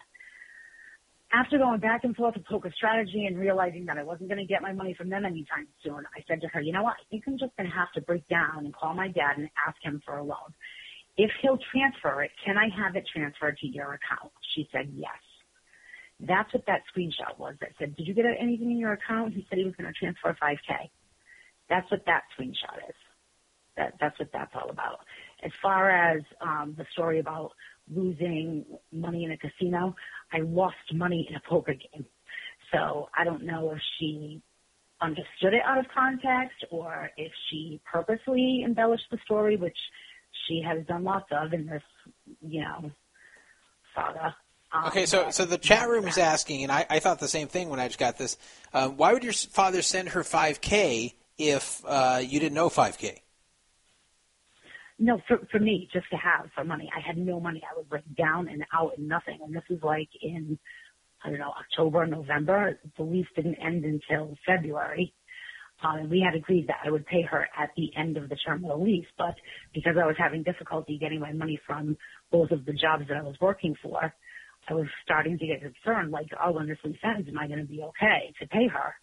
After 1.35 1.59
going 1.59 1.81
back 1.81 2.05
and 2.05 2.15
forth 2.15 2.36
with 2.36 2.47
poker 2.47 2.73
strategy 2.77 3.27
and 3.27 3.36
realizing 3.36 3.86
that 3.86 3.98
I 3.98 4.05
wasn't 4.05 4.28
going 4.28 4.39
to 4.39 4.47
get 4.47 4.62
my 4.62 4.73
money 4.73 4.94
from 4.94 5.11
them 5.11 5.24
anytime 5.24 5.66
soon, 5.82 6.05
I 6.15 6.23
said 6.28 6.40
to 6.43 6.48
her, 6.48 6.61
you 6.61 6.73
know 6.73 6.85
what, 6.85 6.94
I 6.94 7.05
think 7.11 7.24
I'm 7.27 7.36
just 7.36 7.56
going 7.56 7.69
to 7.69 7.74
have 7.74 7.90
to 7.94 8.02
break 8.02 8.28
down 8.28 8.59
and 8.59 8.73
call 8.73 8.94
my 8.94 9.09
dad 9.09 9.39
and 9.39 9.48
ask 9.66 9.77
him 9.82 10.01
for 10.06 10.19
a 10.19 10.23
loan. 10.23 10.55
If 11.16 11.32
he'll 11.43 11.59
transfer 11.73 12.23
it, 12.23 12.31
can 12.44 12.56
I 12.56 12.69
have 12.78 12.94
it 12.94 13.02
transferred 13.12 13.59
to 13.59 13.66
your 13.66 13.98
account? 13.98 14.31
She 14.55 14.69
said, 14.70 14.93
yes. 14.94 15.19
That's 16.20 16.52
what 16.55 16.66
that 16.66 16.82
screenshot 16.94 17.36
was 17.36 17.56
that 17.61 17.70
said, 17.81 17.97
did 17.97 18.06
you 18.06 18.15
get 18.15 18.27
anything 18.40 18.70
in 18.70 18.78
your 18.78 18.93
account? 18.93 19.35
He 19.35 19.44
said 19.51 19.59
he 19.59 19.65
was 19.65 19.74
going 19.74 19.93
to 19.93 19.98
transfer 19.98 20.36
5K. 20.40 20.89
That's 21.69 21.90
what 21.90 22.06
that 22.06 22.23
screenshot 22.39 22.78
is. 22.89 22.94
That, 23.77 23.94
that's 24.01 24.16
what 24.20 24.28
that's 24.32 24.52
all 24.55 24.70
about. 24.70 25.01
As 25.44 25.51
far 25.61 25.90
as 25.90 26.23
um, 26.40 26.74
the 26.78 26.86
story 26.93 27.19
about 27.19 27.51
losing 27.93 28.65
money 28.93 29.24
in 29.24 29.32
a 29.32 29.36
casino, 29.36 29.94
I 30.35 30.40
lost 30.40 30.93
money 30.93 31.27
in 31.31 31.36
a 31.36 31.40
poker 31.48 31.74
game. 31.74 32.05
So 32.73 33.09
I 33.16 33.24
don't 33.24 33.44
know 33.44 33.70
if 33.70 33.81
she 33.98 34.43
understood 35.01 35.55
it 35.55 35.62
out 35.65 35.78
of 35.78 35.86
context 35.94 36.65
or 36.70 37.11
if 37.16 37.31
she 37.48 37.81
purposely 37.90 38.62
embellished 38.65 39.05
the 39.11 39.19
story, 39.24 39.56
which 39.56 39.77
she 40.47 40.62
has 40.66 40.85
done 40.86 41.05
lots 41.05 41.27
of 41.31 41.52
in 41.52 41.66
this, 41.66 41.82
you 42.40 42.62
know, 42.62 42.90
saga. 43.94 44.35
Um, 44.73 44.86
Okay, 44.86 45.06
so 45.06 45.31
so 45.31 45.44
the 45.44 45.59
chat 45.59 45.89
room 45.89 46.09
is 46.09 46.19
asking, 46.19 46.65
and 46.65 46.73
I, 46.73 46.85
I 46.90 46.98
thought 46.98 47.20
the 47.20 47.28
same 47.28 47.47
thing 47.47 47.69
when 47.69 47.78
I 47.78 47.86
just 47.86 48.01
got 48.01 48.19
this. 48.19 48.36
Uh, 48.73 48.89
why 48.89 49.12
would 49.12 49.23
your 49.23 49.32
father 49.32 49.82
send 49.82 50.09
her 50.11 50.23
5K 50.23 51.15
if 51.39 51.81
uh, 51.86 52.20
you 52.20 52.40
didn't 52.40 52.55
know 52.55 52.69
5K? 52.69 53.20
No, 54.99 55.21
for 55.29 55.39
for 55.51 55.61
me, 55.61 55.89
just 55.93 56.09
to 56.11 56.16
have 56.16 56.51
for 56.55 56.65
money. 56.65 56.91
I 56.97 57.01
had 57.07 57.19
no 57.19 57.41
money. 57.41 57.62
I 57.71 57.77
was 57.77 57.87
like 57.91 58.05
down 58.16 58.49
and 58.49 58.65
out 58.75 58.93
and 58.99 59.09
nothing. 59.09 59.41
And 59.45 59.55
this 59.55 59.65
was 59.71 59.81
like 59.83 60.09
in 60.23 60.59
I 61.25 61.31
don't 61.31 61.41
know 61.41 61.53
October, 61.59 62.07
November. 62.07 62.79
The 62.99 63.05
lease 63.05 63.27
didn't 63.37 63.57
end 63.57 63.85
until 63.85 64.37
February. 64.47 65.15
Um, 65.83 65.99
and 65.99 66.11
we 66.11 66.21
had 66.25 66.37
agreed 66.37 66.69
that 66.69 66.79
I 66.87 66.91
would 66.91 67.07
pay 67.07 67.23
her 67.23 67.49
at 67.59 67.71
the 67.77 67.91
end 67.99 68.16
of 68.16 68.29
the 68.29 68.37
term 68.37 68.65
of 68.65 68.71
the 68.79 68.85
lease, 68.85 69.07
but 69.19 69.35
because 69.75 69.97
I 70.03 70.07
was 70.07 70.16
having 70.19 70.43
difficulty 70.45 70.99
getting 70.99 71.21
my 71.21 71.33
money 71.33 71.59
from 71.66 71.97
both 72.33 72.53
of 72.53 72.65
the 72.65 72.73
jobs 72.75 73.05
that 73.09 73.16
I 73.19 73.23
was 73.23 73.37
working 73.41 73.75
for, 73.83 74.15
I 74.69 74.75
was 74.75 74.87
starting 75.05 75.39
to 75.39 75.47
get 75.47 75.61
concerned, 75.62 76.12
like, 76.12 76.29
oh, 76.45 76.53
when 76.53 76.69
this 76.69 76.79
lease 76.85 76.97
ends, 77.05 77.29
am 77.29 77.39
I 77.39 77.49
going 77.49 77.61
to 77.61 77.66
be 77.66 77.83
okay 77.83 78.33
to 78.41 78.49
pay 78.49 78.69
her? 78.69 78.95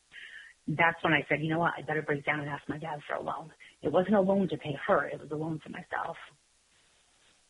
That's 0.68 1.04
when 1.04 1.14
I 1.14 1.26
said, 1.30 1.42
you 1.42 1.50
know 1.50 1.60
what, 1.60 1.74
I 1.78 1.84
better 1.84 2.04
break 2.04 2.26
down 2.26 2.42
and 2.42 2.50
ask 2.50 2.64
my 2.70 2.78
dad 2.80 3.00
for 3.08 3.16
a 3.16 3.24
loan. 3.24 3.52
It 3.82 3.92
wasn't 3.92 4.16
a 4.16 4.22
loan 4.22 4.48
to 4.50 4.58
pay 4.58 4.78
her; 4.88 5.06
it 5.08 5.20
was 5.20 5.32
a 5.32 5.36
loan 5.36 5.60
for 5.64 5.70
myself. 5.70 6.18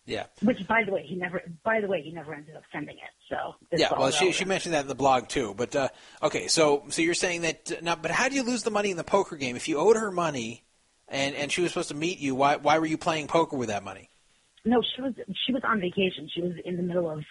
Yeah, 0.06 0.26
Which, 0.42 0.68
by 0.68 0.84
the 0.84 0.92
way, 0.92 1.06
he 1.06 1.16
never. 1.16 1.42
By 1.64 1.80
the 1.80 1.88
way, 1.88 2.02
he 2.02 2.12
never 2.12 2.34
ended 2.34 2.56
up 2.56 2.64
sending 2.74 2.96
it. 2.96 3.12
So 3.30 3.56
yeah. 3.72 3.90
Well, 3.92 4.10
she 4.10 4.26
relevant. 4.26 4.36
she 4.36 4.46
mentioned 4.46 4.74
that 4.74 4.82
in 4.82 4.88
the 4.88 4.96
blog 4.96 5.28
too. 5.28 5.54
But 5.56 5.76
uh, 5.76 5.90
okay, 6.24 6.48
so 6.48 6.86
so 6.90 7.02
you're 7.04 7.14
saying 7.14 7.42
that 7.42 7.72
uh, 7.72 7.76
now, 7.82 7.96
but 7.96 8.10
how 8.10 8.28
do 8.28 8.36
you 8.36 8.44
lose 8.44 8.64
the 8.64 8.72
money 8.72 8.90
in 8.90 8.98
the 8.98 9.04
poker 9.04 9.36
game 9.36 9.56
if 9.56 9.68
you 9.68 9.78
owed 9.78 9.98
her 9.98 10.12
money, 10.12 10.64
and 11.08 11.36
and 11.36 11.52
she 11.52 11.62
was 11.62 11.72
supposed 11.72 11.90
to 11.90 11.96
meet 11.96 12.20
you? 12.20 12.34
Why 12.34 12.56
why 12.56 12.80
were 12.80 12.88
you 12.88 12.98
playing 12.98 13.28
poker 13.28 13.56
with 13.56 13.70
that 13.70 13.84
money? 13.84 14.10
No, 14.66 14.82
she 14.96 15.02
was 15.02 15.14
she 15.46 15.54
was 15.54 15.62
on 15.64 15.80
vacation. 15.80 16.30
She 16.34 16.42
was 16.42 16.54
in 16.66 16.78
the 16.78 16.84
middle 16.84 17.10
of, 17.10 17.24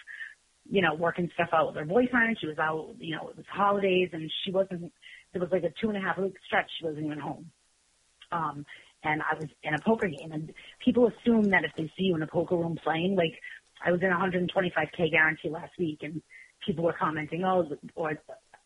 you 0.69 0.81
know, 0.81 0.93
working 0.95 1.29
stuff 1.33 1.49
out 1.53 1.67
with 1.67 1.75
her 1.75 1.85
boyfriend. 1.85 2.37
She 2.39 2.47
was 2.47 2.57
out, 2.57 2.95
you 2.99 3.15
know, 3.15 3.29
it 3.29 3.37
was 3.37 3.45
holidays, 3.51 4.09
and 4.13 4.31
she 4.43 4.51
wasn't. 4.51 4.93
There 5.33 5.41
was 5.41 5.51
like 5.51 5.63
a 5.63 5.73
two 5.81 5.89
and 5.89 5.97
a 5.97 6.01
half 6.01 6.17
week 6.17 6.35
stretch. 6.45 6.69
She 6.79 6.85
wasn't 6.85 7.05
even 7.05 7.19
home. 7.19 7.51
Um, 8.31 8.65
and 9.03 9.21
I 9.21 9.35
was 9.39 9.49
in 9.63 9.73
a 9.73 9.79
poker 9.79 10.07
game, 10.07 10.31
and 10.31 10.53
people 10.83 11.07
assume 11.07 11.49
that 11.51 11.63
if 11.63 11.71
they 11.75 11.91
see 11.97 12.03
you 12.03 12.15
in 12.15 12.21
a 12.21 12.27
poker 12.27 12.55
room 12.55 12.77
playing, 12.83 13.15
like 13.15 13.33
I 13.83 13.91
was 13.91 14.01
in 14.01 14.11
a 14.11 14.15
125k 14.15 15.11
guarantee 15.11 15.49
last 15.49 15.71
week, 15.77 15.99
and 16.01 16.21
people 16.65 16.83
were 16.83 16.93
commenting, 16.93 17.43
oh, 17.43 17.67
or 17.95 18.19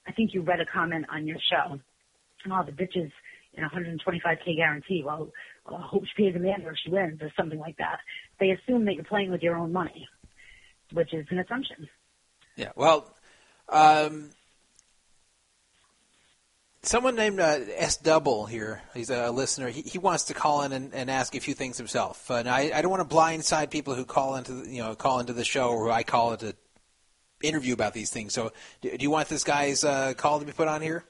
I 0.08 0.12
think 0.12 0.34
you 0.34 0.42
read 0.42 0.60
a 0.60 0.66
comment 0.66 1.06
on 1.12 1.28
your 1.28 1.38
show, 1.50 1.80
oh, 2.52 2.64
the 2.66 2.72
bitches 2.72 3.12
in 3.54 3.64
a 3.64 3.70
125k 3.70 4.56
guarantee. 4.58 5.04
Well, 5.06 5.32
well, 5.66 5.82
I 5.84 5.88
hope 5.88 6.04
she 6.06 6.24
pays 6.24 6.36
Amanda 6.36 6.68
or 6.68 6.76
she 6.76 6.92
wins 6.92 7.22
or 7.22 7.32
something 7.38 7.60
like 7.60 7.78
that. 7.78 8.00
They 8.40 8.52
assume 8.52 8.86
that 8.86 8.96
you're 8.96 9.04
playing 9.04 9.32
with 9.32 9.42
your 9.42 9.56
own 9.56 9.72
money, 9.72 10.08
which 10.92 11.14
is 11.14 11.26
an 11.30 11.40
assumption. 11.40 11.88
Yeah. 12.56 12.72
Well, 12.76 13.14
um, 13.70 14.30
someone 16.88 17.16
named 17.16 17.40
uh, 17.40 17.60
S 17.76 17.98
Double 17.98 18.46
here. 18.46 18.82
He's 18.94 19.10
a 19.10 19.32
listener. 19.32 19.70
He, 19.70 19.82
he 19.82 19.98
wants 19.98 20.26
to 20.26 20.34
call 20.34 20.64
in 20.64 20.72
and, 20.72 20.94
and 20.94 21.10
ask 21.10 21.36
a 21.36 21.40
few 21.40 21.54
things 21.54 21.78
himself. 21.78 22.30
Uh, 22.30 22.44
I, 22.46 22.72
I 22.74 22.82
don't 22.82 22.92
want 22.92 23.08
to 23.08 23.16
blindside 23.16 23.70
people 23.70 23.96
who 23.96 24.06
call 24.06 24.36
into 24.36 24.54
the, 24.54 24.70
you 24.70 24.82
know 24.82 24.96
call 24.96 25.20
into 25.20 25.34
the 25.34 25.44
show 25.44 25.70
or 25.70 25.86
who 25.86 25.92
I 25.92 26.04
call 26.04 26.34
it 26.34 26.40
to 26.42 26.56
interview 27.42 27.74
about 27.74 27.94
these 27.94 28.10
things. 28.10 28.34
So, 28.34 28.52
do, 28.82 28.96
do 28.98 29.04
you 29.04 29.12
want 29.12 29.30
this 29.30 29.44
guy's 29.44 29.84
uh, 29.84 30.14
call 30.16 30.40
to 30.40 30.46
be 30.46 30.52
put 30.52 30.68
on 30.68 30.82
here? 30.82 31.04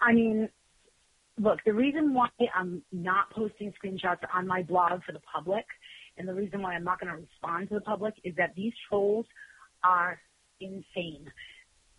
I 0.00 0.12
mean, 0.12 0.48
look, 1.38 1.60
the 1.64 1.72
reason 1.72 2.14
why 2.14 2.28
I'm 2.54 2.82
not 2.92 3.30
posting 3.30 3.72
screenshots 3.82 4.18
on 4.34 4.46
my 4.46 4.62
blog 4.62 5.02
for 5.04 5.12
the 5.12 5.22
public, 5.32 5.64
and 6.18 6.28
the 6.28 6.34
reason 6.34 6.62
why 6.62 6.74
I'm 6.74 6.84
not 6.84 7.00
going 7.00 7.12
to 7.12 7.20
respond 7.20 7.68
to 7.68 7.74
the 7.74 7.80
public 7.80 8.14
is 8.24 8.34
that 8.36 8.54
these 8.54 8.72
trolls 8.88 9.26
are 9.82 10.18
insane. 10.60 11.30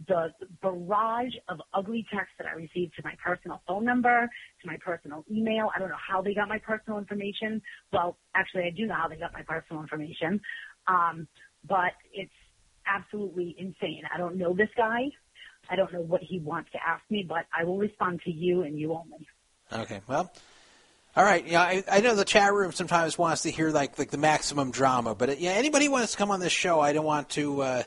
The 0.07 0.31
barrage 0.61 1.33
of 1.49 1.59
ugly 1.73 2.05
texts 2.13 2.35
that 2.37 2.47
I 2.47 2.53
received 2.53 2.95
to 2.97 3.01
my 3.03 3.13
personal 3.23 3.61
phone 3.67 3.83
number, 3.83 4.29
to 4.61 4.67
my 4.67 4.77
personal 4.77 5.25
email. 5.31 5.69
I 5.75 5.79
don't 5.79 5.89
know 5.89 5.95
how 5.95 6.21
they 6.21 6.33
got 6.33 6.47
my 6.47 6.59
personal 6.59 6.99
information. 6.99 7.61
Well, 7.91 8.17
actually, 8.35 8.63
I 8.65 8.69
do 8.69 8.85
know 8.85 8.93
how 8.93 9.07
they 9.07 9.15
got 9.15 9.33
my 9.33 9.41
personal 9.41 9.81
information. 9.81 10.39
Um, 10.87 11.27
but 11.67 11.93
it's 12.13 12.31
absolutely 12.85 13.55
insane. 13.57 14.03
I 14.13 14.17
don't 14.17 14.37
know 14.37 14.53
this 14.53 14.69
guy. 14.77 15.11
I 15.69 15.75
don't 15.75 15.91
know 15.91 16.01
what 16.01 16.21
he 16.21 16.39
wants 16.39 16.71
to 16.71 16.77
ask 16.85 17.03
me, 17.09 17.25
but 17.27 17.45
I 17.57 17.63
will 17.63 17.77
respond 17.77 18.21
to 18.25 18.31
you 18.31 18.61
and 18.63 18.79
you 18.79 18.93
only. 18.93 19.27
Okay. 19.73 20.01
Well. 20.07 20.31
All 21.17 21.23
right. 21.23 21.45
Yeah, 21.47 21.61
I, 21.61 21.83
I 21.91 21.99
know 22.01 22.13
the 22.13 22.23
chat 22.23 22.53
room 22.53 22.71
sometimes 22.71 23.17
wants 23.17 23.41
to 23.41 23.51
hear 23.51 23.71
like 23.71 23.97
like 23.97 24.11
the 24.11 24.19
maximum 24.19 24.69
drama, 24.69 25.15
but 25.15 25.29
uh, 25.29 25.35
yeah, 25.39 25.51
anybody 25.51 25.89
wants 25.89 26.11
to 26.11 26.17
come 26.17 26.29
on 26.29 26.39
this 26.39 26.51
show, 26.51 26.79
I 26.79 26.93
don't 26.93 27.05
want 27.05 27.29
to. 27.29 27.61
Uh, 27.61 27.83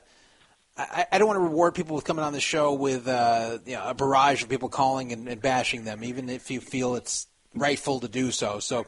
I, 0.80 1.06
I 1.12 1.18
don't 1.18 1.26
want 1.26 1.36
to 1.38 1.44
reward 1.44 1.74
people 1.74 1.96
with 1.96 2.04
coming 2.04 2.24
on 2.24 2.32
the 2.32 2.40
show 2.40 2.72
with 2.74 3.06
uh, 3.06 3.58
you 3.64 3.74
know, 3.74 3.88
a 3.88 3.94
barrage 3.94 4.42
of 4.42 4.48
people 4.48 4.68
calling 4.68 5.12
and, 5.12 5.28
and 5.28 5.40
bashing 5.40 5.84
them, 5.84 6.04
even 6.04 6.28
if 6.28 6.50
you 6.50 6.60
feel 6.60 6.94
it's 6.96 7.26
rightful 7.54 8.00
to 8.00 8.08
do 8.08 8.30
so. 8.30 8.60
So, 8.60 8.86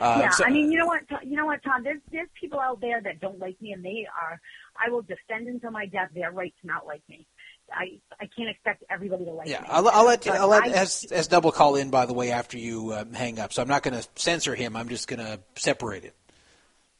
uh, 0.00 0.18
yeah, 0.20 0.30
so- 0.30 0.44
I 0.44 0.50
mean, 0.50 0.70
you 0.70 0.78
know 0.78 0.86
what, 0.86 1.02
you 1.24 1.36
know 1.36 1.46
what, 1.46 1.62
Tom? 1.64 1.82
There's 1.82 2.00
there's 2.12 2.28
people 2.38 2.60
out 2.60 2.80
there 2.80 3.00
that 3.00 3.20
don't 3.20 3.38
like 3.38 3.60
me, 3.60 3.72
and 3.72 3.84
they 3.84 4.06
are. 4.20 4.40
I 4.84 4.90
will 4.90 5.02
defend 5.02 5.48
until 5.48 5.70
my 5.70 5.86
death 5.86 6.10
their 6.14 6.30
right 6.30 6.54
to 6.60 6.66
not 6.66 6.86
like 6.86 7.02
me. 7.08 7.26
I 7.72 7.98
I 8.20 8.28
can't 8.36 8.48
expect 8.48 8.84
everybody 8.90 9.24
to 9.24 9.32
like 9.32 9.48
yeah, 9.48 9.62
me. 9.62 9.68
I'll, 9.70 9.88
I'll 9.88 10.06
let 10.06 10.26
I'll 10.28 10.48
let 10.48 10.68
as 10.68 11.06
S 11.10 11.26
Double 11.26 11.50
call 11.50 11.76
in 11.76 11.90
by 11.90 12.06
the 12.06 12.12
way 12.12 12.30
after 12.30 12.58
you 12.58 12.90
uh, 12.90 13.04
hang 13.12 13.40
up. 13.40 13.52
So 13.52 13.62
I'm 13.62 13.68
not 13.68 13.82
going 13.82 14.00
to 14.00 14.06
censor 14.14 14.54
him. 14.54 14.76
I'm 14.76 14.88
just 14.88 15.08
going 15.08 15.18
to 15.18 15.40
separate 15.56 16.04
it. 16.04 16.14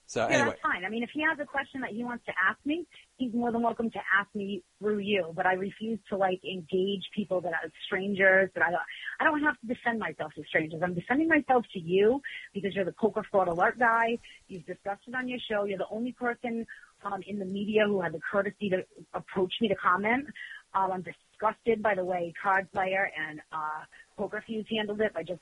So 0.07 0.21
Yeah, 0.21 0.35
anyway, 0.35 0.49
that's 0.51 0.61
fine. 0.63 0.85
I 0.85 0.89
mean, 0.89 1.03
if 1.03 1.11
he 1.13 1.23
has 1.23 1.39
a 1.41 1.45
question 1.45 1.81
that 1.83 1.91
he 1.91 2.05
wants 2.05 2.25
to 2.27 2.33
ask 2.49 2.59
me, 2.65 2.87
he's 3.17 3.33
more 3.33 3.51
than 3.51 3.63
welcome 3.63 3.91
to 3.91 3.99
ask 4.19 4.29
me 4.35 4.63
through 4.79 4.99
you. 4.99 5.33
But 5.35 5.47
I 5.47 5.55
refuse 5.55 5.99
to 6.11 6.17
like 6.17 6.41
engage 6.45 7.03
people 7.15 7.41
that 7.41 7.53
are 7.53 7.71
strangers. 7.87 8.51
That 8.55 8.65
I 8.65 8.71
don't. 8.71 8.83
I 9.21 9.25
don't 9.25 9.43
have 9.43 9.59
to 9.61 9.67
defend 9.67 9.99
myself 9.99 10.33
to 10.35 10.43
strangers. 10.49 10.81
I'm 10.83 10.95
defending 10.95 11.29
myself 11.29 11.65
to 11.73 11.81
you 11.81 12.21
because 12.53 12.75
you're 12.75 12.85
the 12.85 12.93
poker 12.93 13.23
fraud 13.31 13.49
alert 13.49 13.79
guy. 13.79 14.19
You've 14.49 14.67
discussed 14.67 15.03
it 15.07 15.15
on 15.15 15.29
your 15.29 15.39
show. 15.51 15.65
You're 15.65 15.79
the 15.79 15.89
only 15.91 16.13
person 16.13 16.67
um, 17.05 17.21
in 17.27 17.39
the 17.39 17.45
media 17.45 17.85
who 17.87 18.01
had 18.01 18.13
the 18.13 18.21
courtesy 18.31 18.71
to 18.71 18.85
approach 19.15 19.53
me 19.61 19.69
to 19.69 19.75
comment. 19.77 20.27
Um, 20.75 20.93
I'm 20.93 21.03
disgusted 21.03 21.83
by 21.83 21.95
the 21.95 22.05
way 22.05 22.35
Card 22.43 22.71
Player 22.73 23.11
and 23.29 23.41
uh, 23.53 23.85
PokerFuse 24.19 24.67
handled 24.71 25.01
it 25.01 25.15
by 25.15 25.23
just, 25.23 25.41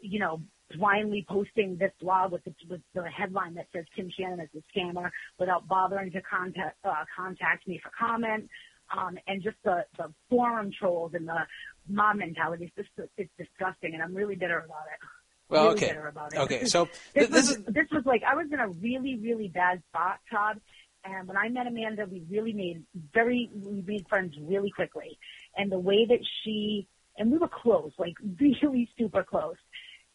you 0.00 0.18
know, 0.18 0.40
blindly 0.76 1.24
posting 1.28 1.76
this 1.76 1.92
blog 2.00 2.32
with 2.32 2.44
the, 2.44 2.54
with 2.68 2.80
the 2.94 3.08
headline 3.08 3.54
that 3.54 3.66
says 3.74 3.84
Kim 3.94 4.10
Shannon 4.16 4.40
is 4.40 4.48
a 4.54 4.78
scammer 4.78 5.10
without 5.38 5.66
bothering 5.68 6.10
to 6.12 6.22
contact 6.22 6.76
uh, 6.84 7.04
contact 7.16 7.66
me 7.66 7.80
for 7.82 7.90
comment. 7.98 8.48
Um, 8.96 9.18
and 9.28 9.42
just 9.42 9.56
the, 9.64 9.84
the 9.98 10.12
forum 10.28 10.72
trolls 10.76 11.12
and 11.14 11.28
the 11.28 11.46
mob 11.88 12.16
mentality 12.16 12.64
is 12.64 12.70
just 12.76 13.10
it's 13.16 13.30
disgusting, 13.38 13.94
and 13.94 14.02
I'm 14.02 14.14
really 14.14 14.34
bitter 14.34 14.58
about 14.58 14.86
it. 14.92 15.06
well, 15.48 15.64
really 15.64 15.76
okay, 15.76 15.96
about 16.08 16.34
it. 16.34 16.38
okay. 16.40 16.64
So 16.64 16.88
this 17.14 17.28
th- 17.28 17.30
this 17.30 17.48
was 17.48 17.56
is 17.58 17.64
this 17.66 17.86
was 17.92 18.04
like 18.04 18.22
I 18.24 18.34
was 18.34 18.46
in 18.52 18.58
a 18.58 18.68
really 18.68 19.16
really 19.22 19.48
bad 19.48 19.82
spot, 19.90 20.18
Todd, 20.30 20.60
And 21.04 21.28
when 21.28 21.36
I 21.36 21.48
met 21.48 21.66
Amanda, 21.66 22.06
we 22.10 22.24
really 22.30 22.52
made 22.52 22.84
very, 23.14 23.50
we 23.54 23.82
made 23.82 24.06
friends 24.08 24.34
really 24.40 24.70
quickly. 24.70 25.18
And 25.56 25.70
the 25.70 25.78
way 25.78 26.06
that 26.08 26.20
she, 26.42 26.86
and 27.16 27.30
we 27.30 27.38
were 27.38 27.48
close, 27.48 27.92
like 27.98 28.14
really 28.40 28.88
super 28.98 29.22
close. 29.22 29.56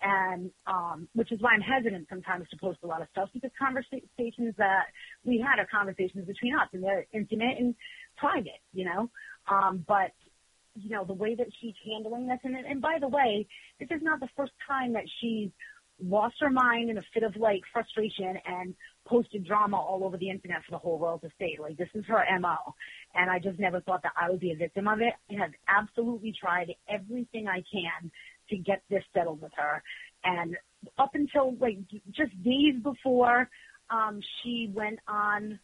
And, 0.08 0.52
um, 0.68 1.08
which 1.16 1.32
is 1.32 1.42
why 1.42 1.54
I'm 1.54 1.62
hesitant 1.62 2.06
sometimes 2.10 2.48
to 2.50 2.58
post 2.58 2.78
a 2.84 2.88
lot 2.88 3.02
of 3.02 3.08
stuff 3.12 3.30
because 3.34 3.50
conversations 3.58 4.54
that 4.58 4.86
we 5.26 5.40
had 5.40 5.60
are 5.60 5.66
conversations 5.66 6.28
between 6.28 6.54
us 6.54 6.70
and 6.74 6.84
they're 6.84 7.08
intimate 7.12 7.58
and 7.58 7.74
private, 8.16 8.62
you 8.72 8.86
know? 8.86 9.10
Um, 9.50 9.84
but, 9.88 10.12
you 10.76 10.92
know, 10.92 11.06
the 11.06 11.14
way 11.14 11.34
that 11.34 11.48
she's 11.60 11.74
handling 11.84 12.28
this, 12.28 12.38
and, 12.44 12.56
and 12.56 12.82
by 12.82 12.98
the 13.02 13.08
way, 13.08 13.48
this 13.80 13.90
is 13.90 14.04
not 14.04 14.20
the 14.20 14.30
first 14.38 14.52
time 14.68 14.94
that 14.94 15.06
she's 15.22 15.50
lost 16.04 16.36
her 16.40 16.50
mind 16.50 16.90
in 16.90 16.98
a 16.98 17.04
fit 17.14 17.24
of 17.24 17.36
like 17.38 17.62
frustration 17.72 18.38
and 18.46 18.76
posted 19.08 19.46
drama 19.46 19.78
all 19.78 20.04
over 20.04 20.18
the 20.18 20.30
internet 20.30 20.58
for 20.66 20.72
the 20.72 20.78
whole 20.78 21.00
world 21.00 21.22
to 21.22 21.30
see. 21.40 21.56
Like 21.60 21.78
this 21.78 21.90
is 21.94 22.04
her 22.08 22.24
MO. 22.40 22.58
And 23.14 23.30
I 23.30 23.40
just 23.40 23.60
never 23.60 23.80
thought 23.82 24.04
that 24.04 24.12
I 24.20 24.30
would 24.30 24.40
be 24.40 24.52
a 24.52 24.56
victim 24.56 24.88
of 24.88 25.00
it. 25.00 25.14
I 25.32 25.42
have 25.42 25.52
absolutely 25.68 26.34
tried 26.40 26.74
everything 26.90 27.48
I 27.48 27.64
can 27.72 28.12
to 28.50 28.58
get 28.58 28.84
this 28.90 29.04
settled 29.14 29.42
with 29.42 29.52
her. 29.58 29.84
And 30.24 30.58
up 30.98 31.12
until 31.14 31.56
like 31.60 31.80
just 32.12 32.32
days 32.44 32.76
before, 32.82 33.50
um, 33.90 34.20
she 34.42 34.72
went 34.74 35.00
on, 35.08 35.60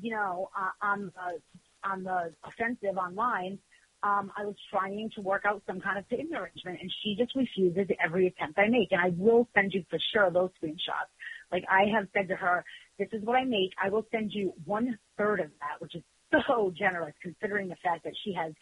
you 0.00 0.12
know, 0.12 0.50
uh, 0.56 0.86
on 0.86 1.12
the, 1.14 1.88
on 1.88 2.04
the 2.04 2.32
offensive 2.44 2.96
online, 2.96 3.58
um, 4.02 4.32
I 4.36 4.44
was 4.44 4.54
trying 4.70 5.10
to 5.14 5.20
work 5.20 5.42
out 5.44 5.62
some 5.66 5.80
kind 5.80 5.98
of 5.98 6.08
payment 6.08 6.34
arrangement 6.34 6.78
and 6.80 6.90
she 7.02 7.16
just 7.18 7.34
refuses 7.36 7.86
every 8.02 8.28
attempt 8.28 8.58
I 8.58 8.68
make. 8.68 8.92
And 8.92 9.00
I 9.00 9.10
will 9.16 9.46
send 9.54 9.72
you 9.74 9.84
for 9.90 9.98
sure 10.12 10.30
those 10.30 10.50
screenshots. 10.62 11.12
Like 11.52 11.64
I 11.70 11.84
have 11.94 12.08
said 12.14 12.28
to 12.28 12.36
her, 12.36 12.64
this 12.98 13.08
is 13.12 13.22
what 13.24 13.36
I 13.36 13.44
make. 13.44 13.72
I 13.82 13.90
will 13.90 14.06
send 14.10 14.32
you 14.32 14.54
one 14.64 14.98
third 15.18 15.40
of 15.40 15.50
that, 15.60 15.80
which 15.80 15.94
is 15.94 16.02
so 16.46 16.72
generous 16.76 17.14
considering 17.22 17.68
the 17.68 17.76
fact 17.82 18.04
that 18.04 18.14
she 18.24 18.32
has 18.34 18.52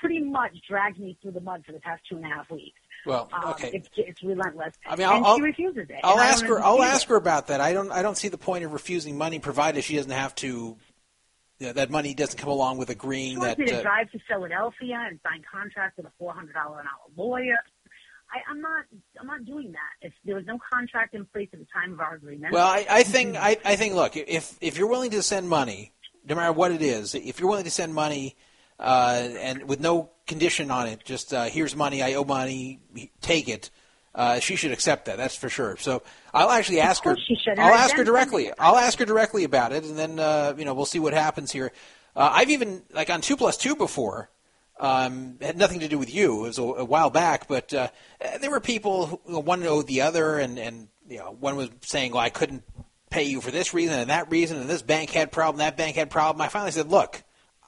pretty 0.00 0.20
much 0.20 0.52
dragged 0.68 0.98
me 0.98 1.18
through 1.20 1.32
the 1.32 1.40
mud 1.40 1.62
for 1.66 1.72
the 1.72 1.80
past 1.80 2.02
two 2.08 2.16
and 2.16 2.24
a 2.24 2.28
half 2.28 2.50
weeks. 2.50 2.80
Well, 3.06 3.28
Um, 3.32 3.50
okay. 3.50 3.70
it's, 3.74 3.88
it's 3.96 4.22
relentless. 4.22 4.74
I 4.86 4.96
mean, 4.96 5.08
and 5.08 5.24
I'll- 5.24 5.36
she 5.36 5.42
refuses 5.42 5.88
it. 5.90 6.00
I'll 6.02 6.18
ask 6.18 6.44
her. 6.46 6.60
I'll 6.62 6.82
ask 6.82 7.04
it. 7.04 7.10
her 7.10 7.16
about 7.16 7.48
that. 7.48 7.60
I 7.60 7.72
don't. 7.72 7.90
I 7.92 8.02
don't 8.02 8.16
see 8.16 8.28
the 8.28 8.38
point 8.38 8.64
of 8.64 8.72
refusing 8.72 9.18
money, 9.18 9.38
provided 9.38 9.84
she 9.84 9.96
doesn't 9.96 10.10
have 10.10 10.34
to. 10.36 10.76
You 11.60 11.66
know, 11.68 11.72
that 11.74 11.88
money 11.90 12.14
doesn't 12.14 12.36
come 12.38 12.48
along 12.50 12.78
with 12.78 12.90
agreeing 12.90 13.32
She 13.32 13.36
wants 13.38 13.56
that. 13.56 13.58
me 13.60 13.66
to 13.66 13.78
uh, 13.78 13.82
drive 13.82 14.10
to 14.10 14.18
Philadelphia 14.28 14.98
and 15.08 15.20
sign 15.22 15.42
contracts 15.50 15.96
with 15.96 16.06
a 16.06 16.12
four 16.18 16.32
hundred 16.34 16.54
dollar 16.54 16.80
an 16.80 16.86
hour 16.86 17.10
lawyer. 17.16 17.56
I, 18.32 18.50
I'm 18.50 18.60
not. 18.60 18.84
I'm 19.20 19.26
not 19.26 19.44
doing 19.44 19.70
that. 19.72 20.06
If 20.06 20.12
there 20.24 20.34
was 20.34 20.46
no 20.46 20.58
contract 20.72 21.14
in 21.14 21.24
place 21.26 21.48
at 21.52 21.60
the 21.60 21.66
time 21.72 21.92
of 21.92 22.00
our 22.00 22.14
agreement. 22.14 22.52
Well, 22.52 22.66
I, 22.66 22.84
I 22.90 23.02
think 23.04 23.36
I, 23.36 23.56
I 23.64 23.76
think 23.76 23.94
look, 23.94 24.16
if 24.16 24.56
if 24.60 24.76
you're 24.78 24.88
willing 24.88 25.10
to 25.12 25.22
send 25.22 25.48
money, 25.48 25.92
no 26.28 26.34
matter 26.34 26.52
what 26.52 26.72
it 26.72 26.82
is, 26.82 27.14
if 27.14 27.38
you're 27.38 27.48
willing 27.48 27.64
to 27.64 27.70
send 27.70 27.94
money 27.94 28.34
uh, 28.80 29.28
and 29.38 29.68
with 29.68 29.78
no 29.78 30.10
condition 30.26 30.70
on 30.70 30.86
it, 30.86 31.04
just 31.04 31.32
uh, 31.32 31.44
here's 31.44 31.76
money, 31.76 32.02
I 32.02 32.14
owe 32.14 32.24
money, 32.24 32.80
take 33.20 33.48
it. 33.48 33.70
Uh, 34.14 34.38
she 34.38 34.54
should 34.54 34.70
accept 34.70 35.06
that. 35.06 35.16
That's 35.16 35.36
for 35.36 35.48
sure. 35.48 35.76
So 35.76 36.02
I'll 36.32 36.50
actually 36.50 36.80
ask 36.80 37.02
her. 37.04 37.16
she 37.16 37.34
should, 37.34 37.58
I'll 37.58 37.74
ask 37.74 37.96
her 37.96 38.04
directly. 38.04 38.52
I'll 38.58 38.76
ask 38.76 38.98
her 39.00 39.04
directly 39.04 39.42
about 39.42 39.72
it, 39.72 39.84
and 39.84 39.98
then 39.98 40.20
uh, 40.20 40.54
you 40.56 40.64
know 40.64 40.72
we'll 40.74 40.86
see 40.86 41.00
what 41.00 41.14
happens 41.14 41.50
here. 41.50 41.72
Uh, 42.14 42.30
I've 42.32 42.50
even 42.50 42.82
like 42.92 43.10
on 43.10 43.20
two 43.20 43.36
plus 43.36 43.56
two 43.56 43.74
before. 43.74 44.30
Um, 44.78 45.36
had 45.40 45.56
nothing 45.56 45.80
to 45.80 45.88
do 45.88 45.98
with 45.98 46.12
you. 46.12 46.40
It 46.40 46.48
was 46.48 46.58
a, 46.58 46.62
a 46.62 46.84
while 46.84 47.08
back, 47.08 47.46
but 47.46 47.72
uh, 47.72 47.88
there 48.40 48.50
were 48.50 48.60
people 48.60 49.20
who 49.24 49.38
one 49.38 49.62
owed 49.64 49.86
the 49.86 50.02
other, 50.02 50.38
and 50.38 50.58
and 50.58 50.88
you 51.08 51.18
know 51.18 51.36
one 51.38 51.56
was 51.56 51.70
saying, 51.82 52.12
"Well, 52.12 52.20
I 52.20 52.30
couldn't 52.30 52.62
pay 53.10 53.24
you 53.24 53.40
for 53.40 53.50
this 53.50 53.74
reason 53.74 53.98
and 53.98 54.10
that 54.10 54.30
reason, 54.30 54.60
and 54.60 54.68
this 54.68 54.82
bank 54.82 55.10
had 55.10 55.32
problem, 55.32 55.58
that 55.58 55.76
bank 55.76 55.96
had 55.96 56.10
problem." 56.10 56.40
I 56.40 56.48
finally 56.48 56.70
said, 56.72 56.88
"Look, 56.88 57.22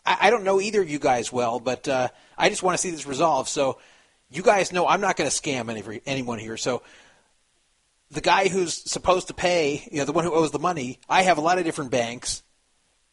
I, 0.05 0.17
I 0.23 0.31
don't 0.31 0.45
know 0.45 0.61
either 0.61 0.81
of 0.83 0.89
you 0.89 0.99
guys 0.99 1.33
well, 1.33 1.59
but 1.59 1.89
uh, 1.89 2.09
I 2.37 2.49
just 2.49 2.63
want 2.63 2.77
to 2.77 2.79
see 2.79 2.91
this 2.91 3.07
resolved. 3.07 3.49
So 3.49 3.79
you 4.31 4.43
guys 4.43 4.73
know 4.73 4.87
I'm 4.87 5.01
not 5.01 5.17
going 5.17 5.31
to 5.31 5.37
scam 5.37 5.71
any, 5.71 6.01
anyone 6.07 6.39
here. 6.39 6.57
So 6.57 6.83
the 8.11 8.21
guy 8.21 8.49
who's 8.49 8.75
supposed 8.91 9.29
to 9.29 9.35
pay, 9.35 9.87
you 9.91 9.99
know, 9.99 10.05
the 10.05 10.13
one 10.13 10.25
who 10.25 10.33
owes 10.33 10.51
the 10.51 10.59
money, 10.59 11.01
I 11.09 11.23
have 11.23 11.39
a 11.39 11.41
lot 11.41 11.59
of 11.59 11.65
different 11.65 11.91
banks. 11.91 12.43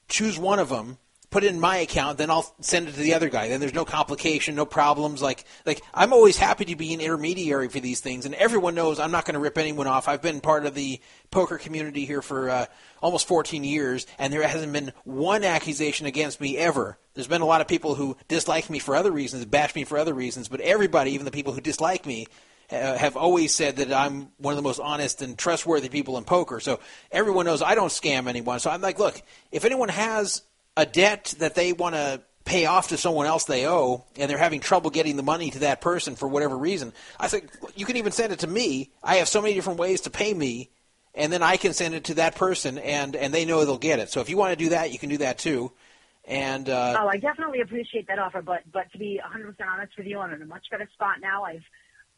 Choose 0.08 0.38
one 0.38 0.60
of 0.60 0.70
them, 0.70 0.98
put 1.34 1.44
it 1.44 1.48
in 1.48 1.60
my 1.60 1.78
account, 1.78 2.20
then 2.20 2.30
I'll 2.30 2.46
send 2.62 2.88
it 2.88 2.92
to 2.92 3.00
the 3.00 3.16
other 3.16 3.28
guy. 3.28 3.48
Then 3.48 3.60
there's 3.60 3.74
no 3.74 3.86
complication, 3.86 4.54
no 4.54 4.68
problems. 4.68 5.20
Like, 5.20 5.46
like 5.66 5.82
I'm 5.92 6.14
always 6.14 6.38
happy 6.38 6.66
to 6.66 6.76
be 6.76 6.94
an 6.94 7.02
intermediary 7.02 7.70
for 7.70 7.80
these 7.80 8.02
things, 8.02 8.28
and 8.28 8.36
everyone 8.36 8.76
knows 8.76 9.00
I'm 9.00 9.10
not 9.10 9.26
going 9.26 9.34
to 9.34 9.40
rip 9.40 9.58
anyone 9.58 9.88
off. 9.88 10.08
I've 10.08 10.22
been 10.22 10.42
part 10.42 10.68
of 10.68 10.76
the 10.76 11.02
poker 11.32 11.58
community 11.58 12.06
here 12.06 12.22
for 12.22 12.52
uh, 12.52 12.66
almost 13.02 13.28
14 13.28 13.64
years, 13.64 14.06
and 14.20 14.32
there 14.32 14.48
hasn't 14.48 14.72
been 14.72 14.94
one 15.06 15.44
accusation 15.44 16.06
against 16.06 16.40
me 16.40 16.56
ever. 16.56 17.00
There's 17.16 17.28
been 17.28 17.42
a 17.42 17.48
lot 17.48 17.62
of 17.62 17.68
people 17.68 17.96
who 17.96 18.16
dislike 18.28 18.70
me 18.70 18.78
for 18.78 18.96
other 18.96 19.12
reasons, 19.12 19.44
bash 19.46 19.74
me 19.74 19.86
for 19.86 19.98
other 19.98 20.14
reasons, 20.14 20.50
but 20.50 20.62
everybody, 20.62 21.14
even 21.14 21.26
the 21.26 21.32
people 21.32 21.54
who 21.54 21.62
dislike 21.62 22.06
me, 22.06 22.28
uh, 22.72 22.96
have 22.96 23.18
always 23.18 23.54
said 23.54 23.78
that 23.78 23.92
I'm 23.92 24.30
one 24.38 24.54
of 24.54 24.56
the 24.56 24.62
most 24.62 24.80
honest 24.80 25.24
and 25.24 25.36
trustworthy 25.36 25.90
people 25.90 26.18
in 26.20 26.26
poker. 26.26 26.60
So 26.60 26.80
everyone 27.12 27.46
knows 27.48 27.64
I 27.64 27.74
don't 27.76 27.90
scam 27.90 28.28
anyone. 28.28 28.60
So 28.60 28.70
I'm 28.70 28.82
like, 28.82 29.00
look, 29.00 29.22
if 29.52 29.66
anyone 29.66 29.90
has 29.90 30.44
a 30.76 30.86
debt 30.86 31.36
that 31.40 31.56
they 31.56 31.74
want 31.74 31.96
to 31.96 32.22
pay 32.46 32.66
off 32.66 32.90
to 32.90 32.98
someone 32.98 33.26
else 33.26 33.46
they 33.46 33.68
owe, 33.68 34.04
and 34.18 34.30
they're 34.30 34.38
having 34.38 34.60
trouble 34.60 34.90
getting 34.90 35.16
the 35.16 35.24
money 35.24 35.50
to 35.52 35.60
that 35.60 35.82
person 35.82 36.16
for 36.16 36.28
whatever 36.28 36.58
reason, 36.58 36.92
I 37.20 37.28
think 37.28 37.50
you 37.76 37.86
can 37.86 37.96
even 37.96 38.12
send 38.12 38.34
it 38.34 38.40
to 38.40 38.48
me. 38.48 38.92
I 39.04 39.16
have 39.16 39.28
so 39.28 39.42
many 39.42 39.54
different 39.54 39.80
ways 39.80 40.02
to 40.02 40.10
pay 40.10 40.34
me, 40.34 40.70
and 41.16 41.32
then 41.32 41.42
I 41.42 41.58
can 41.58 41.74
send 41.74 41.94
it 41.94 42.06
to 42.06 42.16
that 42.16 42.36
person, 42.36 42.78
and 42.78 43.16
and 43.16 43.34
they 43.34 43.46
know 43.46 43.64
they'll 43.66 43.78
get 43.78 44.00
it. 44.00 44.10
So 44.10 44.20
if 44.20 44.30
you 44.30 44.38
want 44.38 44.58
to 44.58 44.64
do 44.64 44.70
that, 44.70 44.92
you 44.92 45.00
can 45.00 45.10
do 45.10 45.18
that 45.18 45.38
too. 45.38 45.72
And 46.26 46.70
uh, 46.70 47.00
Oh, 47.02 47.08
I 47.08 47.18
definitely 47.18 47.62
appreciate 47.62 48.08
that 48.08 48.20
offer, 48.20 48.42
but 48.42 48.62
but 48.72 48.92
to 48.94 48.98
be 48.98 49.20
100% 49.24 49.56
honest 49.68 49.94
with 49.98 50.08
you, 50.08 50.20
I'm 50.20 50.34
in 50.34 50.42
a 50.42 50.46
much 50.46 50.66
better 50.72 50.90
spot 50.94 51.18
now. 51.22 51.44
I've 51.44 51.64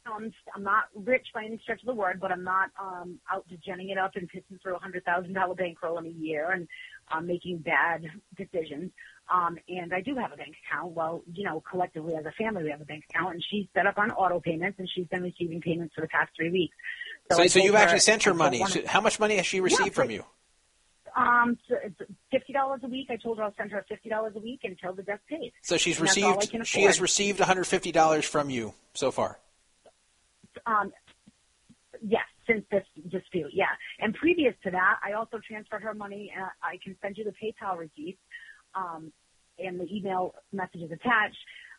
I'm, 0.08 0.32
I'm 0.56 0.64
not 0.64 0.86
rich 0.94 1.28
by 1.34 1.46
any 1.46 1.60
stretch 1.64 1.82
of 1.82 1.88
the 1.88 1.94
word, 1.94 2.20
but 2.20 2.32
I'm 2.32 2.44
not 2.44 2.70
um, 2.80 3.20
out 3.32 3.48
to 3.50 3.56
genning 3.58 3.92
it 3.92 3.98
up 3.98 4.16
and 4.16 4.30
pissing 4.30 4.62
through 4.62 4.76
a 4.76 4.80
hundred 4.80 5.04
thousand 5.04 5.34
dollar 5.34 5.56
bankroll 5.56 5.98
in 5.98 6.06
a 6.06 6.10
year 6.10 6.52
and 6.52 6.68
um, 7.12 7.28
making 7.28 7.60
bad 7.60 8.06
decisions. 8.38 8.92
Um, 9.34 9.58
and 9.68 9.94
I 9.94 10.02
do 10.02 10.16
have 10.16 10.32
a 10.32 10.38
bank 10.38 10.56
account. 10.68 10.94
Well, 10.94 11.24
you 11.34 11.44
know, 11.44 11.64
collectively 11.70 12.14
as 12.16 12.26
a 12.26 12.32
family, 12.32 12.64
we 12.64 12.70
have 12.70 12.82
a 12.82 12.86
bank 12.86 13.04
account, 13.10 13.34
and 13.34 13.44
she's 13.50 13.66
set 13.74 13.88
up 13.88 13.98
on 13.98 14.12
auto 14.12 14.40
payments, 14.40 14.78
and 14.78 14.88
she's 14.94 15.08
been 15.08 15.24
receiving 15.24 15.62
payments 15.62 15.96
for 15.96 16.02
the 16.02 16.08
past 16.08 16.32
three 16.36 16.52
weeks. 16.52 16.76
so, 17.32 17.42
I 17.42 17.48
so 17.48 17.60
you've 17.60 17.76
actually 17.76 18.00
sent 18.00 18.24
her 18.24 18.34
money. 18.34 18.64
So 18.66 18.82
how 18.86 19.02
much 19.02 19.20
money 19.20 19.38
has 19.38 19.46
she 19.46 19.62
received 19.62 19.96
from 19.96 20.12
you? 20.12 20.24
um, 21.16 21.58
so 21.68 21.76
fifty 22.32 22.54
dollars 22.54 22.82
a 22.84 22.88
week. 22.88 23.08
I 23.10 23.16
told 23.16 23.38
her 23.38 23.44
I'll 23.44 23.54
send 23.58 23.72
her 23.72 23.86
fifty 23.88 24.10
dollars 24.10 24.34
a 24.36 24.40
week 24.40 24.62
until 24.64 24.94
the 24.94 25.04
debt 25.04 25.22
paid. 25.30 25.54
So 25.62 25.78
she's 25.78 25.98
And 25.98 26.08
that's 26.08 26.18
all 26.22 26.34
I 26.34 26.36
received. 26.36 26.68
She 26.68 26.84
has 26.84 27.00
received 27.02 27.40
one 27.40 27.48
hundred 27.48 27.66
fifty 27.66 27.92
dollars 27.92 28.26
from 28.26 28.50
you 28.50 28.74
so 28.94 29.12
far. 29.12 29.40
Um, 30.66 30.92
yes, 32.02 32.24
since 32.48 32.66
this 32.72 32.84
dispute, 33.10 33.52
yeah. 33.54 33.74
And 34.00 34.14
previous 34.14 34.54
to 34.64 34.72
that, 34.72 34.96
I 35.06 35.14
also 35.14 35.40
transferred 35.48 35.82
her 35.84 35.94
money. 35.94 36.32
And 36.36 36.46
I 36.64 36.78
can 36.84 36.96
send 37.02 37.18
you 37.18 37.24
the 37.24 37.32
PayPal 37.32 37.78
receipt 37.78 38.18
um, 38.76 39.12
and 39.60 39.80
the 39.80 39.88
email 39.94 40.36
messages 40.52 40.92
attached. 40.92 41.38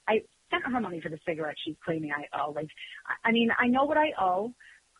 I 0.09 0.23
sent 0.51 0.65
her 0.65 0.81
money 0.81 1.01
for 1.01 1.09
the 1.09 1.19
cigarette 1.27 1.57
she's 1.65 1.77
claiming 1.85 2.13
I 2.13 2.25
owe. 2.39 2.53
Like, 2.53 2.69
I- 3.07 3.29
I 3.29 3.33
mean, 3.33 3.51
I 3.59 3.67
know 3.67 3.85
what 3.85 3.99
I 3.99 4.13
owe. 4.21 4.53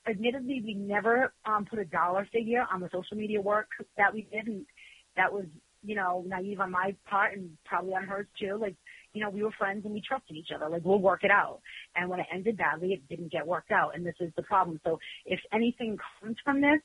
Admittedly, 0.09 0.63
we 0.65 0.75
never 0.75 1.33
um, 1.45 1.65
put 1.65 1.79
a 1.79 1.85
dollar 1.85 2.29
figure 2.33 2.65
on 2.73 2.81
the 2.81 2.89
social 2.93 3.17
media 3.17 3.41
work 3.41 3.69
that 3.97 4.13
we 4.15 4.23
did, 4.33 4.47
and 4.47 4.65
that 5.17 5.33
was, 5.33 5.47
you 5.83 5.97
know, 5.97 6.25
naive 6.27 6.61
on 6.61 6.71
my 6.71 6.95
part 7.09 7.37
and 7.37 7.51
probably 7.65 7.95
on 7.95 8.05
hers 8.05 8.27
too. 8.39 8.57
Like, 8.61 8.77
you 9.17 9.23
know, 9.23 9.31
we 9.31 9.43
were 9.43 9.51
friends 9.53 9.87
and 9.87 9.95
we 9.95 10.03
trusted 10.07 10.37
each 10.37 10.51
other. 10.55 10.69
Like, 10.69 10.85
we'll 10.85 10.99
work 10.99 11.25
it 11.25 11.31
out. 11.31 11.61
And 11.95 12.11
when 12.11 12.21
it 12.21 12.27
ended 12.31 12.59
badly, 12.59 12.93
it 12.93 13.09
didn't 13.09 13.33
get 13.33 13.47
worked 13.47 13.73
out. 13.73 13.95
And 13.95 14.05
this 14.05 14.15
is 14.21 14.31
the 14.37 14.43
problem. 14.43 14.79
So 14.85 14.99
if 15.25 15.41
anything 15.55 15.97
comes 16.21 16.37
from 16.45 16.61
this, 16.61 16.81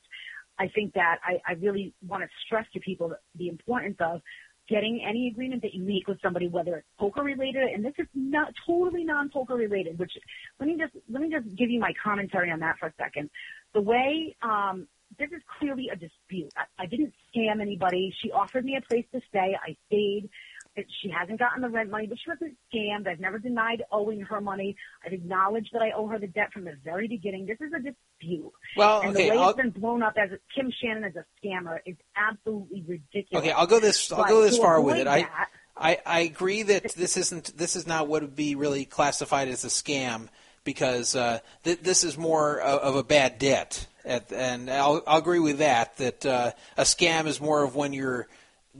I 0.58 0.68
think 0.68 0.94
that 0.94 1.16
I, 1.22 1.34
I 1.46 1.52
really 1.54 1.92
want 2.06 2.22
to 2.22 2.28
stress 2.46 2.64
to 2.72 2.80
people 2.80 3.12
the 3.36 3.48
importance 3.48 3.96
of 4.00 4.22
getting 4.66 5.04
any 5.06 5.28
agreement 5.28 5.60
that 5.60 5.74
you 5.74 5.82
make 5.82 6.08
with 6.08 6.18
somebody, 6.22 6.48
whether 6.48 6.76
it's 6.76 6.86
poker 6.98 7.22
related, 7.22 7.64
and 7.74 7.84
this 7.84 7.92
is 7.98 8.06
not 8.14 8.54
totally 8.66 9.04
non-poker 9.04 9.54
related, 9.54 9.98
which 9.98 10.12
let 10.58 10.68
me 10.68 10.78
just, 10.78 10.94
let 11.10 11.20
me 11.20 11.30
just 11.30 11.54
give 11.56 11.68
you 11.68 11.80
my 11.80 11.92
commentary 12.02 12.50
on 12.50 12.60
that 12.60 12.76
for 12.78 12.86
a 12.86 12.94
second. 12.96 13.28
The 13.74 13.82
way, 13.82 14.34
um, 14.40 14.86
this 15.18 15.28
is 15.30 15.42
clearly 15.58 15.90
a 15.92 15.96
dispute. 15.96 16.50
I, 16.56 16.84
I 16.84 16.86
didn't 16.86 17.12
scam 17.28 17.60
anybody. 17.60 18.14
She 18.22 18.30
offered 18.30 18.64
me 18.64 18.78
a 18.78 18.88
place 18.88 19.04
to 19.12 19.20
stay. 19.28 19.54
I 19.62 19.76
stayed. 19.88 20.30
She 20.74 21.10
hasn't 21.10 21.38
gotten 21.38 21.60
the 21.60 21.68
rent 21.68 21.90
money, 21.90 22.06
but 22.06 22.18
she 22.18 22.30
wasn't 22.30 22.56
scammed. 22.72 23.06
I've 23.06 23.20
never 23.20 23.38
denied 23.38 23.82
owing 23.92 24.22
her 24.22 24.40
money. 24.40 24.74
I've 25.04 25.12
acknowledged 25.12 25.68
that 25.74 25.82
I 25.82 25.90
owe 25.90 26.06
her 26.06 26.18
the 26.18 26.26
debt 26.28 26.50
from 26.52 26.64
the 26.64 26.76
very 26.82 27.06
beginning. 27.08 27.44
This 27.44 27.60
is 27.60 27.72
a 27.74 27.78
dispute. 27.78 28.50
Well, 28.76 29.02
and 29.02 29.10
okay, 29.10 29.28
the 29.28 29.36
way 29.36 29.42
I'll- 29.42 29.50
it's 29.50 29.56
been 29.58 29.70
blown 29.70 30.02
up 30.02 30.14
as 30.16 30.30
a, 30.32 30.38
Kim 30.54 30.72
Shannon 30.82 31.04
as 31.04 31.14
a 31.16 31.24
scammer 31.44 31.78
is 31.84 31.96
absolutely 32.16 32.84
ridiculous. 32.88 33.44
Okay, 33.44 33.52
I'll 33.52 33.66
go 33.66 33.80
this. 33.80 34.10
I'll 34.10 34.18
But 34.22 34.28
go 34.28 34.40
this 34.42 34.56
far 34.56 34.80
with 34.80 34.96
it. 34.96 35.06
I, 35.06 35.22
that- 35.22 35.48
I, 35.76 35.98
I 36.06 36.20
agree 36.20 36.62
that 36.62 36.92
this 36.94 37.16
isn't. 37.16 37.56
This 37.56 37.76
is 37.76 37.86
not 37.86 38.08
what 38.08 38.22
would 38.22 38.36
be 38.36 38.54
really 38.54 38.84
classified 38.84 39.48
as 39.48 39.64
a 39.64 39.68
scam 39.68 40.28
because 40.64 41.14
uh, 41.16 41.40
th- 41.64 41.80
this 41.80 42.04
is 42.04 42.16
more 42.16 42.60
of, 42.60 42.94
a 42.94 43.02
bad 43.02 43.38
debt, 43.38 43.86
At, 44.04 44.32
and 44.32 44.70
I'll, 44.70 45.02
I'll 45.06 45.18
agree 45.18 45.40
with 45.40 45.58
that. 45.58 45.96
That 45.96 46.24
uh, 46.26 46.52
a 46.76 46.82
scam 46.82 47.26
is 47.26 47.40
more 47.40 47.64
of 47.64 47.74
when 47.74 47.92
you're 47.92 48.28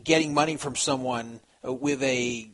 getting 0.05 0.33
money 0.33 0.57
from 0.57 0.77
someone 0.77 1.41
with 1.63 2.03
a 2.03 2.51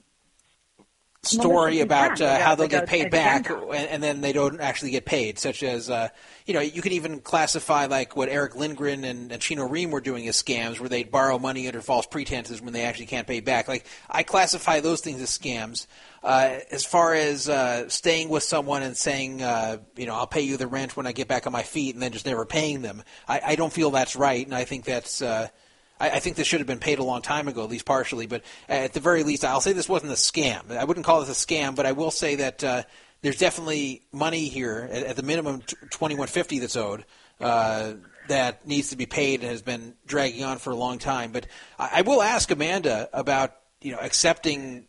story 1.23 1.81
about 1.81 2.21
uh, 2.21 2.39
how 2.39 2.55
they'll 2.55 2.69
get 2.69 2.87
paid 2.87 3.11
back, 3.11 3.51
and, 3.51 3.73
and 3.73 4.03
then 4.03 4.21
they 4.21 4.33
don't 4.33 4.61
actually 4.61 4.93
get 4.93 5.05
paid. 5.05 5.39
Such 5.39 5.63
as, 5.63 5.91
uh, 5.91 6.09
you 6.47 6.55
know, 6.55 6.61
you 6.61 6.81
can 6.81 6.93
even 6.93 7.21
classify 7.21 7.87
like 7.87 8.17
what 8.17 8.29
Erick 8.29 8.57
Lindgren 8.57 9.05
and, 9.05 9.33
and 9.33 9.43
Chino 9.43 9.69
Rheem 9.69 9.91
were 9.91 10.01
doing 10.01 10.27
as 10.29 10.41
scams, 10.41 10.81
where 10.81 10.89
they'd 10.89 11.11
borrow 11.11 11.39
money 11.39 11.67
under 11.67 11.81
false 11.81 12.07
pretenses 12.07 12.63
when 12.63 12.73
they 12.73 12.83
actually 12.83 13.07
can't 13.07 13.27
pay 13.27 13.41
back. 13.41 13.69
Like 13.69 13.85
I 14.09 14.23
classify 14.23 14.81
those 14.81 15.01
things 15.01 15.21
as 15.21 15.37
scams. 15.37 15.87
Uh, 16.23 16.59
as 16.71 16.85
far 16.85 17.15
as 17.15 17.49
uh, 17.49 17.89
staying 17.89 18.29
with 18.29 18.43
someone 18.43 18.83
and 18.83 18.97
saying, 18.97 19.43
uh, 19.43 19.79
you 19.97 20.07
know, 20.07 20.15
I'll 20.15 20.27
pay 20.27 20.43
you 20.43 20.57
the 20.57 20.67
rent 20.67 20.97
when 20.97 21.07
I 21.07 21.13
get 21.13 21.29
back 21.29 21.47
on 21.47 21.53
my 21.53 21.63
feet, 21.63 21.95
and 21.95 22.03
then 22.03 22.13
just 22.13 22.27
never 22.27 22.45
paying 22.45 22.83
them, 22.83 23.03
I, 23.27 23.41
I 23.45 23.57
don't 23.57 23.73
feel 23.73 23.91
that's 23.91 24.17
right, 24.17 24.45
and 24.45 24.55
I 24.55 24.65
think 24.65 24.85
that's. 24.85 25.23
I, 26.01 26.11
I 26.11 26.19
think 26.21 26.37
this 26.37 26.47
should 26.47 26.61
have 26.61 26.67
been 26.67 26.79
paid 26.79 26.99
a 26.99 27.05
long 27.05 27.23
time 27.23 27.49
ago, 27.49 27.65
at 27.65 27.71
least 27.71 27.85
partially. 27.85 28.27
But 28.27 28.43
at 28.69 28.93
the 28.93 29.01
very 29.01 29.23
least, 29.23 29.45
I'll 29.45 29.61
say 29.61 29.73
this 29.73 29.89
wasn't 29.89 30.13
a 30.13 30.17
scam. 30.17 30.71
I 30.71 30.85
wouldn't 30.85 31.07
call 31.07 31.21
this 31.21 31.31
a 31.31 31.47
scam, 31.47 31.75
but 31.75 31.87
I 31.87 31.93
will 31.93 32.11
say 32.11 32.37
that 32.37 32.65
uh, 32.65 32.83
there's 33.23 33.39
definitely 33.39 34.03
money 34.13 34.49
here 34.49 34.89
at, 34.91 35.03
at 35.03 35.17
the 35.17 35.23
minimum 35.23 35.63
one 35.99 36.27
fifty 36.27 36.59
that's 36.59 36.77
owed. 36.77 37.05
Uh, 37.41 37.95
that 38.29 38.67
needs 38.67 38.91
to 38.91 38.97
be 38.97 39.07
paid 39.07 39.41
and 39.41 39.51
has 39.51 39.63
been 39.63 39.95
dragging 40.07 40.45
on 40.45 40.59
for 40.59 40.71
a 40.71 40.77
long 40.77 40.99
time. 40.99 41.33
But 41.33 41.47
I, 41.79 41.91
I 41.95 42.03
will 42.03 42.23
ask 42.23 42.51
Amanda 42.51 43.09
about 43.13 43.55
you 43.81 43.93
know 43.93 43.99
accepting 43.99 44.87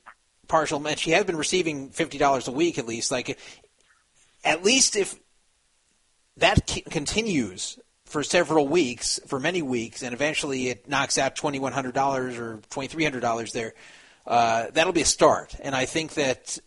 partial. 0.48 0.86
And 0.86 1.00
she 1.00 1.12
has 1.12 1.26
been 1.26 1.38
receiving 1.38 1.90
fifty 1.90 2.18
dollars 2.18 2.48
a 2.48 2.52
week 2.52 2.78
at 2.78 2.86
least. 2.86 3.12
Like 3.12 3.40
at 4.44 4.64
least 4.64 4.96
if 4.96 5.16
that 6.38 6.70
c- 6.70 6.82
continues 6.82 7.80
for 8.10 8.24
several 8.24 8.68
weeks, 8.68 9.20
for 9.28 9.40
many 9.40 9.62
weeks, 9.62 10.02
and 10.04 10.14
eventually 10.14 10.68
it 10.70 10.90
knocks 10.90 11.18
out 11.18 11.36
twenty 11.36 11.60
one 11.60 11.72
hundred 11.72 11.94
dollars 11.94 12.38
or 12.38 12.60
twenty 12.70 12.88
three 12.88 13.04
hundred 13.04 13.22
dollars 13.22 13.54
there. 13.54 13.74
Uh, 14.28 14.68
that'll 14.74 14.94
be 14.94 15.02
a 15.02 15.06
start, 15.06 15.56
and 15.62 15.76
I 15.76 15.86
think 15.86 16.16
that 16.16 16.58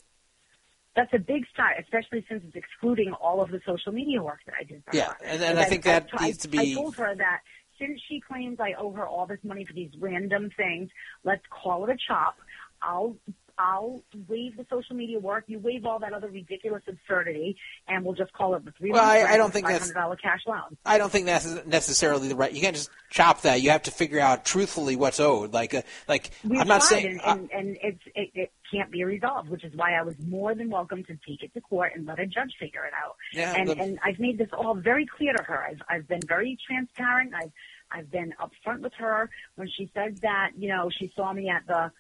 That's 0.95 1.13
a 1.15 1.19
big 1.19 1.47
start, 1.53 1.77
especially 1.81 2.25
since 2.29 2.43
it's 2.47 2.57
excluding 2.57 3.13
all 3.15 3.41
of 3.43 3.51
the 3.51 3.61
social 3.67 3.93
media 3.93 4.23
work 4.23 4.41
that 4.47 4.55
I 4.61 4.65
did 4.65 4.83
for 4.85 4.95
Yeah, 4.97 5.07
her. 5.09 5.17
and- 5.25 5.43
and 5.43 5.57
But 5.57 5.65
I 5.67 5.69
think 5.69 5.87
I- 5.87 5.91
that 6.01 6.09
I- 6.13 6.27
needs 6.27 6.39
to 6.39 6.49
be. 6.49 6.59
I 6.59 6.75
told 6.75 6.97
her 6.97 7.15
that 7.15 7.41
since 7.79 8.01
she 8.09 8.21
claims 8.21 8.61
I 8.61 8.75
owe 8.75 8.93
her 8.93 9.07
all 9.07 9.27
this 9.27 9.41
money 9.43 9.65
for 9.65 9.73
these 9.73 9.91
random 9.99 10.51
things, 10.57 10.91
let's 11.25 11.43
call 11.51 11.85
it 11.85 11.91
a 11.91 11.97
chop. 11.97 12.37
I'll 12.83 13.17
I'll 13.59 14.03
waive 14.29 14.57
the 14.57 14.67
social 14.71 14.97
media 14.97 15.19
work. 15.19 15.45
You 15.47 15.59
waive 15.59 15.85
all 15.87 15.99
that 16.01 16.13
other 16.13 16.29
ridiculous 16.29 16.83
absurdity, 16.89 17.57
and 17.89 18.05
we'll 18.05 18.15
just 18.15 18.33
call 18.33 18.55
it 18.55 18.65
the 18.65 18.73
three 18.73 18.91
Well, 18.93 19.05
I- 19.05 19.23
I 19.35 19.37
don't 19.37 19.53
think 19.53 19.67
that's- 19.67 19.83
hundred 19.89 20.01
dollar 20.01 20.17
cash 20.17 20.41
loan. 20.47 20.77
I 20.87 20.99
don't 20.99 21.11
think 21.11 21.27
that's 21.27 21.65
necessarily 21.67 22.29
the 22.29 22.35
right. 22.37 22.53
You 22.53 22.61
can't 22.61 22.77
just 22.77 22.91
chop 23.11 23.43
that. 23.43 23.61
You 23.61 23.71
have 23.71 23.83
to 23.83 23.91
figure 23.91 24.21
out 24.21 24.45
truthfully 24.45 24.97
what's 24.97 25.21
owed. 25.21 25.53
Like, 25.53 25.75
uh, 25.75 25.83
like 26.09 26.31
We've 26.45 26.61
I'm 26.61 26.69
not 26.69 26.83
saying. 26.83 27.21
and, 27.25 27.41
and, 27.41 27.51
and 27.53 27.79
it's 27.83 28.03
it, 28.15 28.31
it 28.35 28.53
can't 28.73 28.91
be 28.91 29.05
resolved, 29.05 29.51
which 29.51 29.65
is 29.65 29.75
why 29.77 29.95
I 29.95 30.03
was 30.03 30.15
more 30.19 30.55
than 30.55 30.71
welcome 30.71 31.05
to 31.05 31.13
take 31.29 31.43
it 31.43 31.53
to 31.55 31.61
court 31.61 31.93
and 31.95 32.07
let 32.07 32.19
a 32.19 32.27
judge 32.27 32.55
figure 32.59 32.85
it 32.87 32.93
out. 32.95 33.17
Yeah, 33.33 33.55
and 33.57 33.69
the- 33.69 33.79
and 33.79 33.99
I've 34.05 34.19
made 34.19 34.39
this 34.39 34.49
all 34.53 34.75
very 34.75 35.07
clear 35.07 35.35
to 35.35 35.43
her. 35.43 35.63
I've 35.69 35.83
I've 35.89 36.09
been 36.09 36.23
very 36.27 36.57
transparent. 36.67 37.35
I've 37.35 37.53
I've 37.91 38.11
been 38.11 38.33
upfront 38.41 38.81
with 38.81 38.95
her 38.95 39.29
when 39.57 39.69
she 39.77 39.91
said 39.93 40.17
that 40.23 40.53
you 40.57 40.69
know 40.69 40.89
she 40.99 41.13
saw 41.15 41.33
me 41.35 41.51
at 41.51 41.67
the 41.67 41.93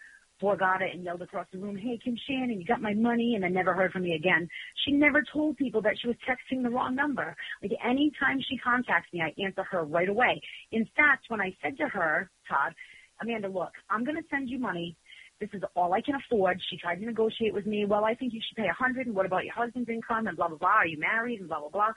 Borgata 0.42 0.92
and 0.92 1.04
yelled 1.04 1.22
across 1.22 1.46
the 1.52 1.58
room, 1.58 1.76
"Hey 1.76 1.98
Kim 2.02 2.16
Shannon, 2.26 2.60
you 2.60 2.66
got 2.66 2.82
my 2.82 2.94
money," 2.94 3.34
and 3.34 3.44
then 3.44 3.52
never 3.52 3.72
heard 3.72 3.92
from 3.92 4.02
me 4.02 4.14
again. 4.14 4.48
She 4.84 4.92
never 4.92 5.22
told 5.32 5.56
people 5.56 5.80
that 5.82 5.94
she 6.00 6.08
was 6.08 6.16
texting 6.28 6.62
the 6.62 6.70
wrong 6.70 6.94
number. 6.96 7.36
Like 7.62 7.72
anytime 7.84 8.40
she 8.48 8.58
contacts 8.58 9.12
me, 9.12 9.22
I 9.22 9.32
answer 9.40 9.62
her 9.70 9.84
right 9.84 10.08
away. 10.08 10.42
In 10.72 10.84
fact, 10.96 11.26
when 11.28 11.40
I 11.40 11.56
said 11.62 11.76
to 11.78 11.88
her, 11.88 12.28
Todd, 12.48 12.74
Amanda, 13.20 13.48
look, 13.48 13.72
I'm 13.88 14.04
going 14.04 14.16
to 14.16 14.28
send 14.30 14.48
you 14.50 14.58
money. 14.58 14.96
This 15.40 15.50
is 15.54 15.62
all 15.74 15.92
I 15.92 16.00
can 16.00 16.14
afford. 16.14 16.60
She 16.70 16.76
tried 16.76 16.96
to 16.96 17.06
negotiate 17.06 17.54
with 17.54 17.66
me. 17.66 17.84
Well, 17.84 18.04
I 18.04 18.14
think 18.14 18.32
you 18.32 18.40
should 18.46 18.56
pay 18.56 18.68
a 18.68 18.72
hundred. 18.72 19.06
And 19.06 19.14
what 19.16 19.26
about 19.26 19.44
your 19.44 19.54
husband's 19.54 19.88
income? 19.88 20.26
And 20.26 20.36
blah 20.36 20.48
blah 20.48 20.58
blah. 20.58 20.68
Are 20.68 20.86
you 20.86 20.98
married? 20.98 21.40
And 21.40 21.48
blah 21.48 21.60
blah 21.60 21.68
blah. 21.68 21.92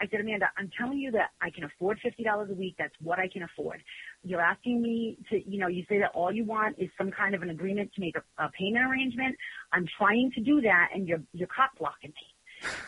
I 0.00 0.06
said, 0.10 0.20
Amanda, 0.20 0.46
I'm 0.58 0.70
telling 0.78 0.98
you 0.98 1.10
that 1.12 1.30
I 1.40 1.50
can 1.50 1.64
afford 1.64 1.98
fifty 2.02 2.22
dollars 2.24 2.50
a 2.50 2.54
week. 2.54 2.74
That's 2.78 2.94
what 3.00 3.18
I 3.18 3.28
can 3.28 3.42
afford. 3.42 3.82
You're 4.24 4.40
asking 4.40 4.82
me 4.82 5.18
to, 5.30 5.48
you 5.48 5.58
know, 5.58 5.68
you 5.68 5.84
say 5.88 5.98
that 5.98 6.10
all 6.14 6.32
you 6.32 6.44
want 6.44 6.76
is 6.78 6.88
some 6.98 7.10
kind 7.10 7.34
of 7.34 7.42
an 7.42 7.50
agreement 7.50 7.92
to 7.94 8.00
make 8.00 8.16
a, 8.16 8.44
a 8.44 8.50
payment 8.50 8.84
arrangement. 8.84 9.36
I'm 9.72 9.86
trying 9.98 10.30
to 10.34 10.40
do 10.40 10.60
that, 10.62 10.88
and 10.94 11.08
you're 11.08 11.22
you're 11.32 11.48
cop 11.48 11.72
blocking 11.78 12.10
me. 12.10 12.26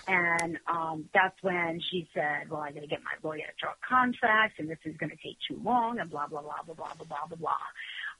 And 0.07 0.59
um, 0.69 1.09
that's 1.15 1.37
when 1.43 1.81
she 1.91 2.09
said, 2.15 2.51
"Well, 2.51 2.61
I 2.61 2.73
got 2.73 2.81
to 2.81 2.87
get 2.87 3.01
my 3.03 3.17
lawyer 3.27 3.47
to 3.47 3.53
draw 3.61 3.73
contracts, 3.89 4.57
and 4.59 4.69
this 4.69 4.79
is 4.85 4.97
going 4.99 5.11
to 5.11 5.17
take 5.17 5.39
too 5.49 5.61
long, 5.65 5.99
and 5.99 6.11
blah 6.11 6.27
blah 6.27 6.43
blah 6.43 6.63
blah 6.67 6.75
blah 6.75 6.95
blah 6.95 7.05
blah 7.07 7.27
blah 7.29 7.37
blah." 7.37 7.67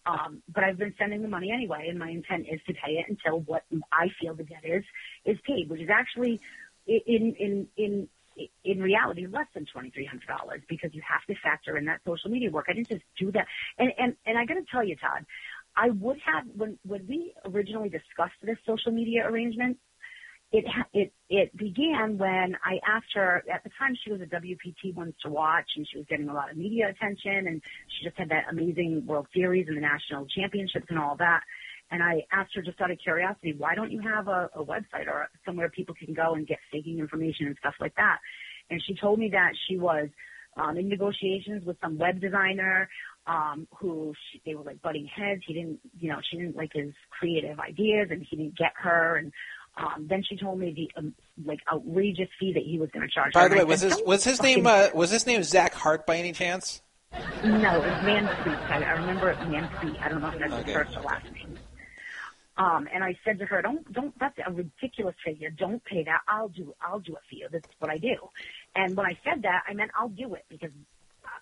Um, 0.07 0.43
but 0.55 0.65
I've 0.65 0.79
been 0.79 0.95
sending 0.99 1.23
the 1.23 1.29
money 1.29 1.51
anyway, 1.53 1.87
and 1.89 1.99
my 1.99 2.11
intent 2.11 2.47
is 2.51 2.61
to 2.67 2.75
pay 2.75 2.93
it 2.93 3.07
until 3.09 3.41
what 3.41 3.65
I 3.93 4.09
feel 4.21 4.35
the 4.35 4.45
debt 4.45 4.65
is 4.65 4.85
is 5.25 5.39
paid, 5.47 5.69
which 5.69 5.81
is 5.81 5.89
actually 5.93 6.41
in 6.87 7.35
in 7.39 7.67
in 7.77 8.09
in 8.65 8.81
reality 8.81 9.27
less 9.27 9.47
than 9.55 9.67
twenty 9.73 9.91
three 9.91 10.07
hundred 10.07 10.27
dollars 10.27 10.61
because 10.69 10.91
you 10.93 11.03
have 11.07 11.25
to 11.27 11.35
factor 11.43 11.77
in 11.77 11.85
that 11.87 12.01
social 12.07 12.31
media 12.31 12.51
work. 12.51 12.67
I 12.69 12.73
didn't 12.75 12.89
just 12.89 13.05
do 13.19 13.31
that, 13.33 13.47
and 13.79 13.93
and 13.99 14.17
and 14.27 14.39
I 14.39 14.45
got 14.45 14.55
to 14.55 14.65
tell 14.71 14.85
you, 14.85 14.97
Todd, 14.97 15.25
I 15.77 15.91
would 15.91 16.19
have 16.25 16.45
when 16.57 16.79
when 16.87 17.07
we 17.09 17.35
originally 17.45 17.89
discussed 17.89 18.35
this 18.43 18.59
social 18.67 18.93
media 18.93 19.27
arrangement. 19.29 19.79
It 20.53 20.65
it 20.93 21.13
it 21.29 21.57
began 21.57 22.17
when 22.17 22.57
I 22.65 22.79
asked 22.87 23.13
her 23.15 23.43
at 23.53 23.65
the 23.65 23.71
time 23.77 23.97
she 24.05 24.13
was 24.13 24.21
a 24.21 24.27
WPT 24.27 24.95
ones 24.95 25.15
to 25.23 25.29
watch 25.29 25.67
and 25.77 25.87
she 25.91 25.99
was 25.99 26.07
getting 26.09 26.29
a 26.29 26.35
lot 26.35 26.51
of 26.51 26.57
media 26.57 26.89
attention 26.89 27.49
and 27.49 27.61
she 27.89 28.05
just 28.05 28.17
had 28.17 28.29
that 28.29 28.45
amazing 28.49 29.05
World 29.05 29.27
Series 29.35 29.67
and 29.67 29.77
the 29.77 29.81
national 29.81 30.27
championships 30.27 30.87
and 30.91 30.99
all 30.99 31.17
that. 31.17 31.41
And 31.91 32.03
I 32.03 32.25
asked 32.33 32.55
her 32.55 32.63
just 32.63 32.81
out 32.81 32.91
of 32.91 32.99
curiosity, 32.99 33.55
why 33.57 33.75
don't 33.75 33.93
you 33.93 34.01
have 34.01 34.29
a, 34.29 34.51
a 34.55 34.65
website 34.65 35.07
or 35.07 35.29
somewhere 35.45 35.69
people 35.69 35.95
can 35.95 36.15
go 36.15 36.35
and 36.35 36.47
get 36.47 36.59
staking 36.69 36.99
information 36.99 37.47
and 37.47 37.57
stuff 37.59 37.75
like 37.81 37.95
that? 37.97 38.19
And 38.71 38.83
she 38.87 38.95
told 38.95 39.19
me 39.19 39.29
that 39.31 39.53
she 39.69 39.79
was 39.79 40.09
um, 40.57 40.77
in 40.79 40.89
negotiations 40.89 41.65
with 41.65 41.77
some 41.83 41.99
web 41.99 42.21
designer 42.21 42.89
um, 43.27 43.67
who 43.79 44.15
she, 44.33 44.41
they 44.45 44.55
were 44.55 44.65
like 44.65 44.81
butting 44.83 45.07
heads. 45.15 45.43
He 45.47 45.55
didn't, 45.55 45.81
you 45.99 46.09
know, 46.11 46.19
she 46.31 46.37
didn't 46.37 46.57
like 46.57 46.73
his 46.75 46.93
creative 47.11 47.59
ideas, 47.59 48.09
and 48.11 48.25
he 48.29 48.37
didn't 48.37 48.57
get 48.57 48.73
her. 48.77 49.17
And 49.17 49.33
um, 49.77 50.07
then 50.09 50.23
she 50.29 50.37
told 50.37 50.59
me 50.59 50.73
the 50.75 51.01
um, 51.01 51.15
like 51.45 51.61
outrageous 51.73 52.29
fee 52.39 52.53
that 52.55 52.63
he 52.65 52.79
was 52.79 52.91
going 52.91 53.07
to 53.07 53.13
charge. 53.13 53.33
by 53.33 53.43
her. 53.43 53.49
the 53.49 53.57
way, 53.57 53.65
was 53.65 53.81
said, 53.81 53.91
his 53.91 53.97
"Don't 53.99 54.07
was 54.07 54.25
his 54.25 54.43
name 54.43 54.67
uh, 54.67 54.89
was 54.95 55.11
his 55.11 55.27
name 55.27 55.43
Zach 55.43 55.75
Hart 55.75 56.07
by 56.07 56.17
any 56.17 56.33
chance? 56.33 56.83
no, 57.45 57.77
it 57.77 57.79
was 57.79 58.03
Mansweet. 58.05 58.71
I, 58.71 58.83
I 58.83 58.93
remember 58.93 59.31
it 59.31 59.39
Mansweet. 59.39 60.01
I 60.03 60.09
don't 60.09 60.21
know 60.21 60.29
if 60.29 60.39
that's 60.39 60.53
Okay. 60.53 60.73
his 60.73 60.75
first 60.75 60.97
or 60.97 61.03
last 61.03 61.25
name. 61.25 61.34
Um, 62.59 62.87
and 62.95 63.05
I 63.05 63.17
said 63.25 63.39
to 63.41 63.47
her, 63.47 63.63
"Don't, 63.63 63.91
don't. 63.93 64.15
That's 64.21 64.37
a 64.47 64.53
ridiculous 64.53 65.17
figure. 65.27 65.51
Don't 65.51 65.83
pay 65.87 66.05
that. 66.05 66.21
I'll 66.29 66.49
do. 66.49 66.75
I'll 66.83 67.01
do 67.01 67.15
it 67.15 67.23
for 67.29 67.37
you. 67.37 67.49
That's 67.53 67.65
what 67.81 67.91
I 67.91 67.99
do." 67.99 68.17
And 68.77 68.97
when 68.97 69.07
I 69.07 69.19
said 69.25 69.43
that, 69.43 69.63
I 69.69 69.75
meant 69.75 69.91
I'll 69.99 70.11
do 70.11 70.35
it 70.35 70.45
because 70.51 70.71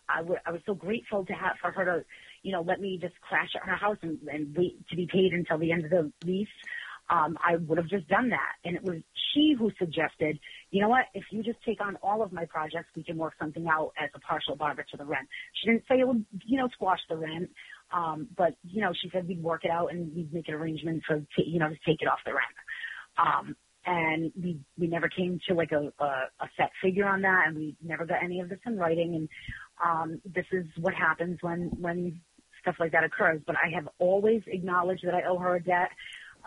I, 0.08 0.18
I, 0.20 0.22
w- 0.22 0.40
I 0.46 0.52
was 0.52 0.60
so 0.66 0.74
grateful 0.74 1.24
to 1.26 1.32
have 1.34 1.56
for 1.60 1.72
her 1.72 1.84
to, 1.86 2.04
you 2.42 2.52
know, 2.52 2.62
let 2.62 2.80
me 2.80 2.98
just 3.00 3.14
crash 3.22 3.50
at 3.56 3.68
her 3.68 3.76
house 3.76 3.98
and, 4.02 4.18
and 4.32 4.56
wait 4.56 4.86
to 4.90 4.96
be 4.96 5.08
paid 5.12 5.32
until 5.32 5.58
the 5.58 5.72
end 5.72 5.84
of 5.84 5.90
the 5.90 6.12
lease. 6.24 6.48
Um, 7.10 7.38
I 7.42 7.56
would 7.56 7.78
have 7.78 7.88
just 7.88 8.08
done 8.08 8.30
that. 8.30 8.54
And 8.64 8.76
it 8.76 8.84
was 8.84 8.98
she 9.34 9.54
who 9.58 9.70
suggested, 9.78 10.38
you 10.70 10.82
know 10.82 10.88
what, 10.90 11.06
if 11.14 11.24
you 11.32 11.42
just 11.42 11.58
take 11.66 11.80
on 11.80 11.96
all 12.02 12.22
of 12.22 12.32
my 12.32 12.46
projects, 12.46 12.90
we 12.96 13.04
can 13.04 13.16
work 13.18 13.34
something 13.40 13.66
out 13.68 13.92
as 14.02 14.10
a 14.14 14.20
partial 14.20 14.56
barber 14.56 14.84
to 14.90 14.96
the 14.98 15.04
rent. 15.06 15.28
She 15.54 15.68
didn't 15.70 15.84
say 15.88 15.96
it 16.00 16.08
would, 16.08 16.24
you 16.46 16.58
know, 16.58 16.68
squash 16.74 17.00
the 17.10 17.16
rent. 17.16 17.50
Um, 17.92 18.28
but, 18.36 18.54
you 18.64 18.80
know, 18.80 18.92
she 19.00 19.10
said 19.12 19.28
we'd 19.28 19.42
work 19.42 19.64
it 19.64 19.70
out 19.70 19.92
and 19.92 20.14
we'd 20.14 20.32
make 20.32 20.48
an 20.48 20.54
arrangement 20.54 21.02
for, 21.06 21.18
ta- 21.18 21.44
you 21.44 21.58
know, 21.58 21.68
to 21.68 21.76
take 21.86 22.00
it 22.00 22.08
off 22.08 22.18
the 22.24 22.32
rent. 22.32 22.56
Um, 23.18 23.56
and 23.84 24.32
we, 24.40 24.60
we 24.78 24.86
never 24.86 25.08
came 25.08 25.40
to 25.48 25.54
like 25.54 25.72
a, 25.72 25.92
a, 26.02 26.06
a 26.40 26.48
set 26.56 26.70
figure 26.82 27.06
on 27.06 27.22
that 27.22 27.44
and 27.48 27.56
we 27.56 27.76
never 27.82 28.06
got 28.06 28.22
any 28.22 28.40
of 28.40 28.48
this 28.48 28.60
in 28.66 28.78
writing. 28.78 29.14
And, 29.14 29.28
um, 29.84 30.20
this 30.24 30.46
is 30.52 30.66
what 30.80 30.94
happens 30.94 31.38
when, 31.42 31.70
when 31.78 32.20
stuff 32.62 32.76
like 32.78 32.92
that 32.92 33.04
occurs. 33.04 33.42
But 33.46 33.56
I 33.56 33.70
have 33.74 33.88
always 33.98 34.42
acknowledged 34.46 35.04
that 35.04 35.14
I 35.14 35.22
owe 35.28 35.38
her 35.38 35.56
a 35.56 35.62
debt. 35.62 35.90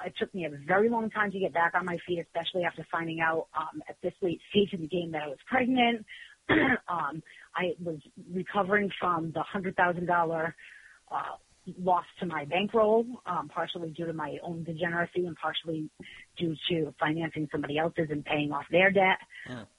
It 0.06 0.14
took 0.18 0.34
me 0.34 0.46
a 0.46 0.50
very 0.50 0.90
long 0.90 1.10
time 1.10 1.32
to 1.32 1.40
get 1.40 1.54
back 1.54 1.74
on 1.74 1.86
my 1.86 1.98
feet, 2.08 2.20
especially 2.20 2.64
after 2.64 2.86
finding 2.92 3.22
out 3.22 3.48
um, 3.58 3.82
at 3.88 3.96
this 4.02 4.14
late 4.22 4.42
stage 4.50 4.74
in 4.74 4.82
the 4.82 4.88
game 4.88 5.12
that 5.12 5.24
I 5.24 5.28
was 5.28 5.38
pregnant. 5.48 6.06
um, 6.90 7.24
I 7.56 7.74
was 7.82 8.00
recovering 8.32 8.90
from 9.00 9.32
the 9.32 9.42
hundred 9.42 9.76
thousand 9.76 10.06
dollar 10.06 10.56
uh, 11.11 11.36
loss 11.82 12.06
to 12.19 12.26
my 12.26 12.45
bankroll, 12.45 13.06
um, 13.26 13.49
partially 13.49 13.90
due 13.90 14.06
to 14.06 14.14
my 14.14 14.38
own 14.44 14.64
degeneracy 14.64 15.26
and 15.26 15.36
partially 15.36 15.90
due 16.38 16.56
to 16.69 16.94
financing 16.99 17.48
somebody 17.52 17.77
else's 17.77 18.07
and 18.11 18.23
paying 18.23 18.52
off 18.52 18.65
their 18.72 18.91
debt. 18.91 19.18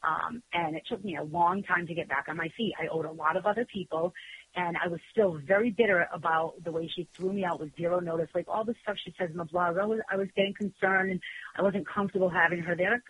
Um, 0.02 0.42
and 0.52 0.76
it 0.76 0.82
took 0.88 1.04
me 1.04 1.16
a 1.16 1.22
long 1.22 1.62
time 1.62 1.86
to 1.86 1.94
get 1.94 2.08
back 2.08 2.26
on 2.28 2.36
my 2.36 2.48
feet. 2.56 2.74
I 2.80 2.88
owed 2.88 3.04
a 3.04 3.12
lot 3.12 3.36
of 3.36 3.46
other 3.46 3.64
people, 3.72 4.12
and 4.54 4.76
I 4.82 4.88
was 4.88 5.00
still 5.12 5.38
very 5.46 5.70
bitter 5.70 6.08
about 6.12 6.54
the 6.64 6.72
way 6.72 6.90
she 6.94 7.08
threw 7.14 7.32
me 7.32 7.44
out 7.44 7.60
with 7.60 7.76
zero 7.76 8.00
notice. 8.00 8.28
Like 8.34 8.46
all 8.48 8.64
the 8.64 8.74
stuff 8.82 8.96
she 9.04 9.14
says 9.18 9.30
in 9.30 9.36
the 9.36 9.44
blog, 9.44 9.76
I 9.78 9.84
was, 9.84 10.00
I 10.10 10.16
was 10.16 10.28
getting 10.34 10.54
concerned 10.54 11.10
and 11.10 11.20
I 11.56 11.62
wasn't 11.62 11.86
comfortable 11.86 12.28
having 12.28 12.60
her 12.60 12.74
there. 12.74 13.02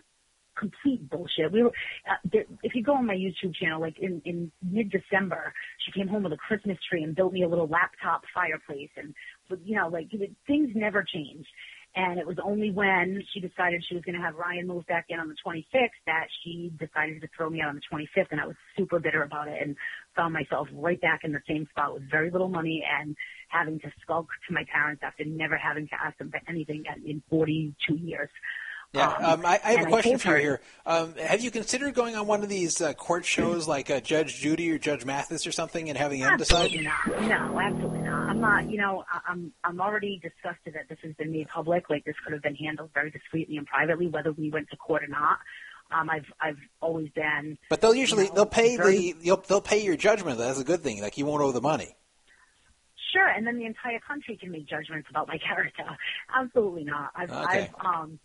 Complete 0.57 1.09
bullshit. 1.09 1.51
We 1.51 1.63
were, 1.63 1.71
uh, 2.09 2.15
there, 2.31 2.45
if 2.63 2.75
you 2.75 2.83
go 2.83 2.93
on 2.95 3.05
my 3.05 3.15
YouTube 3.15 3.55
channel, 3.55 3.79
like 3.79 3.99
in, 3.99 4.21
in 4.25 4.51
mid-December, 4.61 5.53
she 5.85 5.91
came 5.91 6.07
home 6.07 6.23
with 6.23 6.33
a 6.33 6.37
Christmas 6.37 6.77
tree 6.89 7.03
and 7.03 7.15
built 7.15 7.33
me 7.33 7.43
a 7.43 7.47
little 7.47 7.67
laptop 7.67 8.23
fireplace 8.33 8.89
and, 8.97 9.13
you 9.63 9.75
know, 9.75 9.87
like 9.87 10.09
things 10.45 10.69
never 10.75 11.03
change. 11.03 11.45
And 11.95 12.19
it 12.19 12.27
was 12.27 12.37
only 12.43 12.69
when 12.69 13.23
she 13.33 13.39
decided 13.39 13.83
she 13.87 13.95
was 13.95 14.03
going 14.03 14.15
to 14.15 14.21
have 14.21 14.35
Ryan 14.35 14.67
move 14.67 14.85
back 14.85 15.05
in 15.09 15.19
on 15.19 15.29
the 15.29 15.35
26th 15.43 15.89
that 16.05 16.27
she 16.43 16.71
decided 16.77 17.21
to 17.21 17.27
throw 17.35 17.49
me 17.49 17.61
out 17.61 17.69
on 17.69 17.75
the 17.75 17.81
25th. 17.91 18.27
And 18.29 18.39
I 18.39 18.45
was 18.45 18.55
super 18.77 18.99
bitter 18.99 19.23
about 19.23 19.47
it 19.47 19.57
and 19.59 19.75
found 20.15 20.31
myself 20.31 20.67
right 20.73 21.01
back 21.01 21.21
in 21.23 21.31
the 21.31 21.41
same 21.47 21.65
spot 21.71 21.95
with 21.95 22.03
very 22.11 22.29
little 22.29 22.49
money 22.49 22.83
and 22.99 23.15
having 23.49 23.79
to 23.79 23.91
skulk 24.01 24.27
to 24.47 24.53
my 24.53 24.63
parents 24.71 25.01
after 25.03 25.25
never 25.25 25.57
having 25.57 25.87
to 25.87 25.95
ask 25.95 26.15
them 26.19 26.29
for 26.29 26.39
anything 26.47 26.83
in 27.03 27.23
42 27.31 27.95
years. 27.95 28.29
Yeah, 28.93 29.09
um, 29.09 29.45
I, 29.45 29.59
I 29.63 29.71
have 29.73 29.87
a 29.87 29.89
question 29.89 30.17
for 30.17 30.35
you 30.37 30.41
here. 30.41 30.61
Um, 30.85 31.13
have 31.15 31.41
you 31.41 31.51
considered 31.51 31.93
going 31.93 32.15
on 32.15 32.25
one 32.25 32.41
of 32.41 32.49
these 32.49 32.81
uh, 32.81 32.93
court 32.93 33.25
shows 33.25 33.67
like 33.67 33.89
uh, 33.89 33.99
Judge 33.99 34.37
Judy 34.37 34.71
or 34.71 34.77
Judge 34.77 35.03
Mathis 35.03 35.45
or 35.45 35.51
something 35.51 35.89
and 35.89 35.97
having 35.97 36.21
them 36.21 36.37
decide? 36.37 36.71
Not. 36.81 37.21
No, 37.23 37.59
absolutely 37.59 37.99
not. 37.99 38.29
I'm 38.29 38.39
not. 38.39 38.69
You 38.69 38.77
know, 38.77 39.03
I'm 39.27 39.51
I'm 39.63 39.81
already 39.81 40.19
disgusted 40.23 40.73
that 40.75 40.87
this 40.89 40.97
has 41.03 41.13
been 41.15 41.31
made 41.31 41.49
public. 41.49 41.89
Like 41.89 42.05
this 42.05 42.15
could 42.23 42.33
have 42.33 42.41
been 42.41 42.55
handled 42.55 42.91
very 42.93 43.11
discreetly 43.11 43.57
and 43.57 43.67
privately, 43.67 44.07
whether 44.07 44.31
we 44.31 44.49
went 44.49 44.69
to 44.69 44.77
court 44.77 45.03
or 45.03 45.07
not. 45.07 45.37
Um, 45.91 46.09
I've 46.09 46.25
I've 46.39 46.57
always 46.81 47.09
been. 47.09 47.57
But 47.69 47.81
they'll 47.81 47.93
usually 47.95 48.27
No, 48.29 48.35
they'll 48.35 48.45
pay 48.45 48.77
very- 48.77 49.11
the 49.11 49.15
you'll, 49.21 49.43
they'll 49.47 49.61
pay 49.61 49.83
your 49.83 49.97
judgment. 49.97 50.37
That's 50.37 50.59
a 50.59 50.63
good 50.63 50.81
thing. 50.81 51.01
Like 51.01 51.17
you 51.17 51.25
won't 51.25 51.43
owe 51.43 51.51
the 51.51 51.61
money. 51.61 51.95
Sure, 53.13 53.27
and 53.27 53.45
then 53.45 53.57
the 53.57 53.65
entire 53.65 53.99
country 53.99 54.37
can 54.37 54.51
make 54.51 54.67
judgments 54.67 55.07
about 55.09 55.27
my 55.27 55.37
character. 55.37 55.83
Absolutely 56.35 56.83
not. 56.83 57.11
I've, 57.15 57.31
Okay. 57.31 57.69
I've, 57.79 57.85
um, 57.85 58.19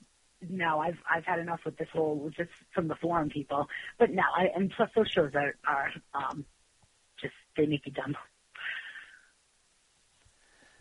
no, 0.49 0.81
I've, 0.81 0.99
I've 1.11 1.25
had 1.25 1.39
enough 1.39 1.61
with 1.65 1.77
this 1.77 1.89
whole, 1.93 2.31
just 2.37 2.51
from 2.75 2.89
the 2.89 2.97
forum 2.97 3.29
people. 3.29 3.69
But 3.99 4.11
no, 4.11 4.23
I, 4.37 4.49
and 4.55 4.73
plus 4.77 4.91
those 4.95 5.09
shows 5.09 5.33
are, 5.35 5.55
are, 5.67 5.91
um, 6.15 6.45
just, 7.21 7.35
they 7.57 7.67
make 7.67 7.87
you 7.87 7.93
dumb. 7.93 8.17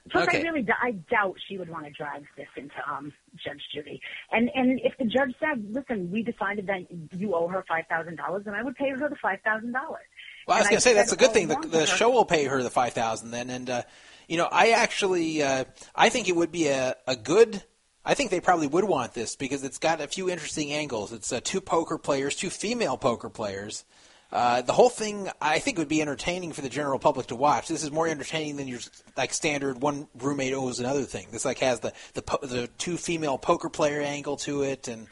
Plus, 0.10 0.28
Okay. 0.28 0.40
I 0.40 0.42
really, 0.42 0.68
I 0.82 0.92
doubt 0.92 1.36
she 1.48 1.58
would 1.58 1.70
want 1.70 1.86
to 1.86 1.92
drag 1.92 2.26
this 2.36 2.48
into 2.58 2.74
um, 2.90 3.14
Judge 3.36 3.62
Judy. 3.74 4.02
And 4.32 4.50
and 4.56 4.80
if 4.84 4.98
the 4.98 5.06
judge 5.06 5.34
said, 5.40 5.64
"Listen, 5.72 6.12
we 6.12 6.24
decided 6.24 6.68
that 6.68 6.88
you 7.16 7.36
owe 7.36 7.48
her 7.48 7.64
five 7.68 7.86
thousand 7.88 8.18
dollars," 8.18 8.44
then 8.46 8.56
I 8.56 8.64
would 8.64 8.76
pay 8.76 8.90
her 8.90 9.10
the 9.10 9.16
five 9.22 9.40
thousand 9.46 9.74
dollars. 9.74 10.04
Well, 10.48 10.58
I 10.58 10.62
was 10.62 10.68
going 10.70 10.78
to 10.78 10.82
say 10.82 10.96
that's 10.96 11.12
a 11.12 11.18
good 11.18 11.32
thing. 11.32 11.48
The, 11.48 11.68
the 11.68 11.86
show 11.86 12.10
will 12.10 12.26
pay 12.26 12.46
her 12.46 12.64
the 12.64 12.72
five 12.72 12.94
thousand 12.94 13.30
then, 13.30 13.52
and 13.52 13.70
uh, 13.70 13.84
you 14.28 14.38
know, 14.38 14.50
I 14.52 14.72
actually 14.72 15.44
uh, 15.44 15.66
I 15.96 16.10
think 16.10 16.28
it 16.28 16.36
would 16.36 16.52
be 16.52 16.68
a, 16.68 16.96
a 17.08 17.16
good. 17.16 17.64
I 18.04 18.16
think 18.16 18.32
they 18.32 18.40
probably 18.40 18.68
would 18.68 18.84
want 18.84 19.14
this 19.14 19.36
because 19.36 19.64
it's 19.64 19.78
got 19.78 20.02
a 20.02 20.08
few 20.08 20.30
interesting 20.30 20.74
angles. 20.74 21.14
It's 21.14 21.32
uh, 21.32 21.40
two 21.44 21.62
poker 21.62 21.98
players, 21.98 22.36
two 22.36 22.50
female 22.50 22.98
poker 22.98 23.30
players. 23.30 23.86
Uh, 24.32 24.62
the 24.62 24.74
whole 24.74 24.90
thing, 24.90 25.30
I 25.42 25.60
think, 25.60 25.78
would 25.78 25.90
be 25.90 26.02
entertaining 26.02 26.54
for 26.54 26.62
the 26.62 26.70
general 26.70 27.00
public 27.00 27.28
to 27.28 27.36
watch. 27.36 27.68
This 27.68 27.84
is 27.84 27.92
more 27.92 28.08
entertaining 28.08 28.56
than 28.56 28.68
your 28.68 28.80
like 29.18 29.34
standard 29.34 29.82
one 29.82 30.08
roommate 30.18 30.54
owes 30.54 30.80
another 30.80 31.04
thing. 31.04 31.28
This 31.32 31.44
like 31.44 31.60
has 31.60 31.82
the 31.82 31.94
the, 32.14 32.22
po- 32.22 32.46
the 32.46 32.68
two 32.78 32.98
female 32.98 33.38
poker 33.38 33.70
player 33.70 34.02
angle 34.02 34.38
to 34.38 34.64
it, 34.64 34.88
and 34.88 35.08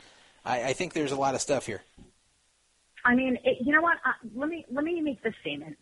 I, 0.46 0.70
I 0.70 0.74
think 0.74 0.94
there's 0.94 1.12
a 1.12 1.18
lot 1.18 1.36
of 1.36 1.42
stuff 1.42 1.66
here. 1.66 1.82
I 3.06 3.14
mean, 3.14 3.38
it, 3.44 3.58
you 3.60 3.74
know 3.74 3.82
what? 3.82 3.98
Uh, 4.06 4.14
let 4.36 4.50
me 4.50 4.66
let 4.72 4.86
me 4.86 5.02
make 5.02 5.22
this 5.22 5.34
statement. 5.42 5.78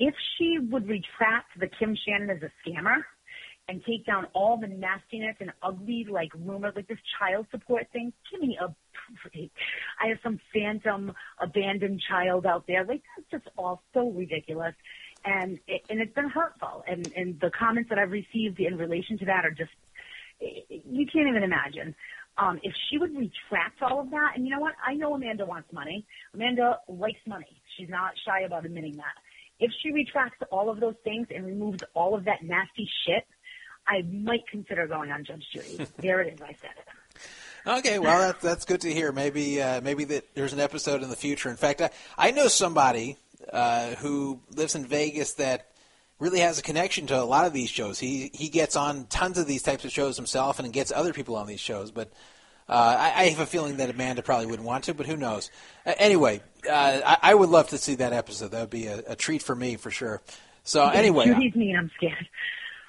If 0.00 0.14
she 0.36 0.58
would 0.58 0.88
retract 0.88 1.58
the 1.60 1.68
Kim 1.68 1.96
Shannon 2.04 2.30
as 2.30 2.42
a 2.42 2.50
scammer 2.68 3.04
and 3.68 3.82
take 3.84 4.04
down 4.04 4.26
all 4.34 4.58
the 4.58 4.66
nastiness 4.66 5.36
and 5.40 5.52
ugly 5.62 6.06
like 6.10 6.30
rumors, 6.34 6.72
like 6.74 6.88
this 6.88 6.98
child 7.18 7.46
support 7.50 7.86
thing, 7.92 8.12
give 8.30 8.40
me 8.40 8.58
a 8.60 8.74
break. 9.30 9.52
I 10.02 10.08
have 10.08 10.18
some 10.22 10.40
phantom 10.52 11.12
abandoned 11.40 12.00
child 12.08 12.46
out 12.46 12.64
there. 12.66 12.84
Like 12.84 13.02
that's 13.16 13.30
just 13.30 13.56
all 13.56 13.82
so 13.94 14.10
ridiculous. 14.10 14.74
And 15.24 15.58
it, 15.68 15.82
and 15.88 16.00
it's 16.00 16.14
been 16.14 16.28
hurtful. 16.28 16.84
And 16.88 17.12
and 17.16 17.40
the 17.40 17.50
comments 17.50 17.88
that 17.90 17.98
I've 17.98 18.10
received 18.10 18.58
in 18.58 18.76
relation 18.76 19.18
to 19.18 19.24
that 19.26 19.44
are 19.44 19.50
just 19.52 19.70
you 20.40 21.06
can't 21.06 21.28
even 21.28 21.42
imagine. 21.42 21.94
Um, 22.38 22.58
if 22.62 22.72
she 22.88 22.98
would 22.98 23.14
retract 23.14 23.82
all 23.82 24.00
of 24.00 24.10
that, 24.10 24.32
and 24.34 24.46
you 24.46 24.54
know 24.54 24.60
what? 24.60 24.74
I 24.84 24.94
know 24.94 25.14
Amanda 25.14 25.44
wants 25.44 25.70
money. 25.72 26.06
Amanda 26.34 26.78
likes 26.88 27.20
money. 27.26 27.60
She's 27.76 27.90
not 27.90 28.12
shy 28.24 28.40
about 28.40 28.64
admitting 28.64 28.96
that. 28.96 29.14
If 29.60 29.70
she 29.82 29.92
retracts 29.92 30.38
all 30.50 30.70
of 30.70 30.80
those 30.80 30.94
things 31.04 31.28
and 31.32 31.44
removes 31.46 31.84
all 31.94 32.14
of 32.16 32.24
that 32.24 32.42
nasty 32.42 32.88
shit, 33.06 33.26
I 33.86 34.02
might 34.02 34.46
consider 34.50 34.86
going 34.86 35.10
on 35.10 35.24
Judge 35.24 35.44
Judy. 35.52 35.86
there 35.98 36.20
it 36.20 36.34
is. 36.34 36.40
I 36.42 36.56
said 36.60 36.70
it. 36.78 36.88
Okay, 37.64 37.98
well 37.98 38.18
that's 38.18 38.42
that's 38.42 38.64
good 38.64 38.80
to 38.80 38.92
hear. 38.92 39.12
Maybe 39.12 39.62
uh, 39.62 39.80
maybe 39.80 40.04
that 40.04 40.34
there's 40.34 40.52
an 40.52 40.60
episode 40.60 41.02
in 41.02 41.10
the 41.10 41.16
future. 41.16 41.48
In 41.48 41.56
fact, 41.56 41.80
I, 41.80 41.90
I 42.18 42.30
know 42.32 42.48
somebody 42.48 43.18
uh, 43.52 43.94
who 43.96 44.40
lives 44.50 44.74
in 44.74 44.84
Vegas 44.84 45.34
that 45.34 45.68
really 46.18 46.40
has 46.40 46.58
a 46.58 46.62
connection 46.62 47.06
to 47.08 47.20
a 47.20 47.22
lot 47.22 47.46
of 47.46 47.52
these 47.52 47.70
shows. 47.70 47.98
He 48.00 48.30
he 48.34 48.48
gets 48.48 48.74
on 48.74 49.06
tons 49.06 49.38
of 49.38 49.46
these 49.46 49.62
types 49.62 49.84
of 49.84 49.92
shows 49.92 50.16
himself 50.16 50.58
and 50.58 50.72
gets 50.72 50.90
other 50.90 51.12
people 51.12 51.36
on 51.36 51.46
these 51.46 51.60
shows. 51.60 51.92
But 51.92 52.12
uh, 52.68 52.96
I, 52.98 53.12
I 53.16 53.24
have 53.28 53.40
a 53.40 53.46
feeling 53.46 53.76
that 53.76 53.90
Amanda 53.90 54.22
probably 54.22 54.46
wouldn't 54.46 54.66
want 54.66 54.84
to. 54.84 54.94
But 54.94 55.06
who 55.06 55.16
knows? 55.16 55.50
Uh, 55.86 55.94
anyway, 55.98 56.40
uh, 56.68 57.00
I, 57.04 57.18
I 57.22 57.34
would 57.34 57.48
love 57.48 57.68
to 57.68 57.78
see 57.78 57.96
that 57.96 58.12
episode. 58.12 58.50
That 58.52 58.60
would 58.60 58.70
be 58.70 58.86
a, 58.86 59.02
a 59.08 59.16
treat 59.16 59.42
for 59.42 59.54
me 59.54 59.76
for 59.76 59.90
sure. 59.90 60.20
So 60.64 60.88
anyway, 60.88 61.26
Judy's 61.26 61.54
mean. 61.54 61.76
I'm 61.76 61.90
scared. 61.96 62.28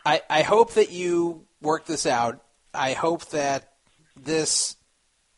I, 0.05 0.21
I 0.29 0.41
hope 0.41 0.73
that 0.73 0.91
you 0.91 1.45
work 1.61 1.85
this 1.85 2.05
out. 2.05 2.43
I 2.73 2.93
hope 2.93 3.25
that 3.29 3.73
this 4.21 4.75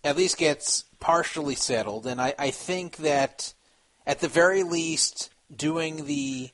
at 0.04 0.18
least 0.18 0.38
gets 0.38 0.84
partially 1.00 1.56
settled. 1.56 2.08
And 2.08 2.22
I, 2.22 2.34
I 2.38 2.52
think 2.52 2.98
that 2.98 3.54
at 4.06 4.20
the 4.20 4.28
very 4.28 4.64
least, 4.64 5.30
doing 5.56 6.06
the 6.06 6.50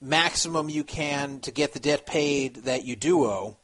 maximum 0.00 0.68
you 0.68 0.82
can 0.82 1.40
to 1.40 1.52
get 1.52 1.72
the 1.72 1.80
debt 1.80 2.06
paid 2.06 2.56
that 2.64 2.84
you 2.84 2.96
do 2.96 3.24
owe, 3.24 3.56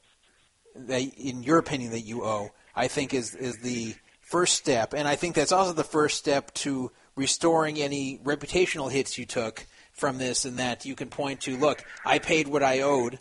that 0.74 1.02
in 1.16 1.42
your 1.42 1.58
opinion 1.58 1.90
that 1.90 2.00
you 2.00 2.24
owe, 2.24 2.50
I 2.74 2.86
think 2.88 3.12
is 3.12 3.34
is 3.34 3.58
the 3.58 3.94
first 4.20 4.54
step. 4.54 4.92
And 4.92 5.08
I 5.08 5.16
think 5.16 5.34
that's 5.34 5.52
also 5.52 5.72
the 5.72 5.82
first 5.82 6.16
step 6.18 6.54
to 6.54 6.92
restoring 7.16 7.78
any 7.78 8.18
reputational 8.18 8.90
hits 8.90 9.18
you 9.18 9.26
took 9.26 9.66
from 9.98 10.18
this, 10.18 10.44
and 10.44 10.58
that 10.58 10.84
you 10.84 10.94
can 10.94 11.08
point 11.08 11.42
to, 11.42 11.56
look, 11.56 11.84
I 12.04 12.18
paid 12.18 12.48
what 12.48 12.62
I 12.62 12.80
owed, 12.80 13.18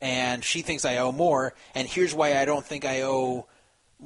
and 0.00 0.44
she 0.44 0.62
thinks 0.62 0.84
I 0.84 0.98
owe 0.98 1.12
more, 1.12 1.54
and 1.74 1.88
here's 1.88 2.14
why 2.14 2.38
I 2.38 2.44
don't 2.44 2.64
think 2.64 2.84
I 2.84 3.02
owe 3.02 3.46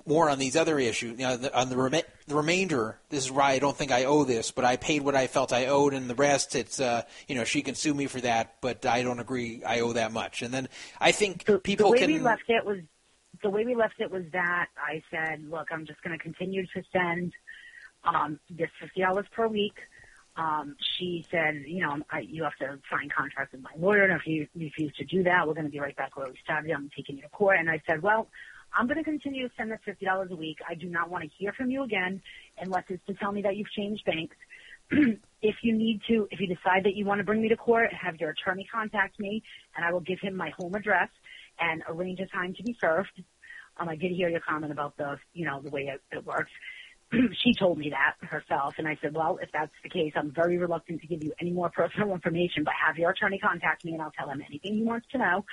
more 0.06 0.31
on 0.31 0.39
these 0.39 0.56
other 0.56 0.78
issues. 0.78 1.18
You 1.18 1.27
know, 1.27 1.36
the, 1.36 1.56
on 1.59 1.68
the, 1.68 1.77
rem- 1.77 2.02
the 2.27 2.35
remainder, 2.35 2.98
this 3.09 3.24
is 3.24 3.31
why 3.31 3.52
I 3.52 3.59
don't 3.59 3.77
think 3.77 3.90
I 3.90 4.05
owe 4.05 4.24
this, 4.24 4.51
but 4.51 4.64
I 4.64 4.77
paid 4.77 5.02
what 5.02 5.14
I 5.16 5.27
felt 5.27 5.52
I 5.52 5.66
owed, 5.66 5.94
and 5.94 6.09
the 6.09 6.14
rest, 6.14 6.55
it's 6.55 6.81
uh, 6.81 7.02
you 7.27 7.35
know, 7.35 7.44
she 7.44 7.62
can 7.62 7.74
sue 7.74 7.93
me 7.93 8.06
for 8.06 8.20
that, 8.20 8.56
but 8.60 8.86
I 8.86 9.02
don't 9.02 9.18
agree 9.20 9.62
I 9.64 9.81
owe 9.81 9.93
that 9.93 10.12
much. 10.12 10.43
And 10.43 10.55
then 10.55 10.68
I 11.01 11.12
think 11.12 11.44
the, 11.44 11.59
people 11.59 11.86
the 11.86 11.93
way 11.93 11.98
can. 11.98 12.12
we 12.12 12.18
left 12.20 12.48
it 12.48 12.64
was 12.64 12.78
the 13.43 13.51
way 13.51 13.64
we 13.64 13.74
left 13.74 13.94
it 13.98 14.10
was 14.10 14.24
that 14.32 14.68
I 14.77 15.02
said, 15.10 15.48
look, 15.48 15.68
I'm 15.72 15.86
just 15.86 16.02
going 16.02 16.16
to 16.16 16.22
continue 16.22 16.66
to 16.66 16.82
send 16.93 17.32
um, 18.05 18.39
this 18.48 18.70
fifty 18.81 19.01
dollars 19.01 19.27
per 19.32 19.47
week. 19.47 19.74
Um, 20.36 20.77
she 20.97 21.27
said, 21.31 21.65
you 21.66 21.82
know, 21.82 21.98
I, 22.11 22.20
you 22.20 22.44
have 22.44 22.57
to 22.61 22.78
sign 22.90 23.11
contracts 23.15 23.52
with 23.52 23.62
my 23.62 23.70
lawyer, 23.77 24.05
and 24.05 24.12
if 24.12 24.27
you 24.27 24.47
refuse 24.55 24.94
to 24.97 25.05
do 25.05 25.23
that, 25.24 25.47
we're 25.47 25.55
going 25.55 25.66
to 25.66 25.70
be 25.70 25.81
right 25.81 25.97
back 25.97 26.16
where 26.16 26.28
we 26.28 26.36
started. 26.43 26.70
I'm 26.70 26.90
taking 26.97 27.16
you 27.16 27.23
to 27.23 27.28
court. 27.28 27.59
And 27.59 27.69
I 27.69 27.82
said, 27.86 28.02
well, 28.02 28.28
I'm 28.77 28.86
going 28.86 28.98
to 28.98 29.05
continue 29.05 29.48
to 29.48 29.55
send 29.57 29.70
this 29.70 29.81
fifty 29.85 30.07
dollars 30.07 30.31
a 30.31 30.36
week. 30.36 30.59
I 30.69 30.74
do 30.74 30.86
not 30.86 31.11
want 31.11 31.24
to 31.24 31.31
hear 31.36 31.52
from 31.52 31.70
you 31.70 31.82
again 31.82 32.23
unless 32.61 32.85
it's 32.89 33.05
to 33.07 33.15
tell 33.15 33.32
me 33.32 33.43
that 33.43 33.57
you've 33.57 33.70
changed 33.70 34.05
banks. 34.05 34.36
if 35.43 35.57
you 35.62 35.77
need 35.77 36.01
to, 36.09 36.28
if 36.31 36.40
you 36.40 36.47
decide 36.47 36.85
that 36.85 36.94
you 36.94 37.05
want 37.05 37.19
to 37.19 37.24
bring 37.24 37.43
me 37.43 37.48
to 37.48 37.57
court, 37.57 37.93
have 37.93 38.16
your 38.16 38.31
attorney 38.31 38.66
contact 38.73 39.19
me, 39.19 39.43
and 39.77 39.85
I 39.85 39.93
will 39.93 40.01
give 40.01 40.20
him 40.20 40.36
my 40.36 40.51
home 40.51 40.74
address 40.74 41.09
and 41.61 41.82
arrange 41.89 42.20
a 42.20 42.27
time 42.27 42.55
to 42.55 42.62
be 42.62 42.77
served. 42.81 43.23
Um, 43.77 43.89
I 43.89 43.97
did 43.97 44.12
hear 44.12 44.28
your 44.28 44.40
comment 44.40 44.73
about 44.73 44.97
the, 44.97 45.19
you 45.32 45.47
know, 45.47 45.61
the 45.62 45.70
way 45.70 45.82
it, 45.82 46.01
it 46.12 46.24
works. 46.24 46.51
she 47.42 47.54
told 47.54 47.78
me 47.78 47.90
that 47.90 48.14
herself, 48.26 48.74
and 48.78 48.86
I 48.86 48.98
said, 49.02 49.14
well, 49.14 49.38
if 49.42 49.50
that's 49.52 49.72
the 49.82 49.88
case, 49.88 50.12
I'm 50.16 50.30
very 50.30 50.58
reluctant 50.58 51.00
to 51.00 51.06
give 51.06 51.22
you 51.22 51.32
any 51.40 51.50
more 51.50 51.70
personal 51.74 52.12
information, 52.12 52.64
but 52.64 52.74
have 52.86 52.96
your 52.96 53.10
attorney 53.10 53.38
contact 53.38 53.84
me, 53.84 53.92
and 53.92 54.02
I'll 54.02 54.12
tell 54.12 54.28
him 54.28 54.42
anything 54.46 54.74
he 54.74 54.82
wants 54.82 55.06
to 55.12 55.18
know. 55.18 55.44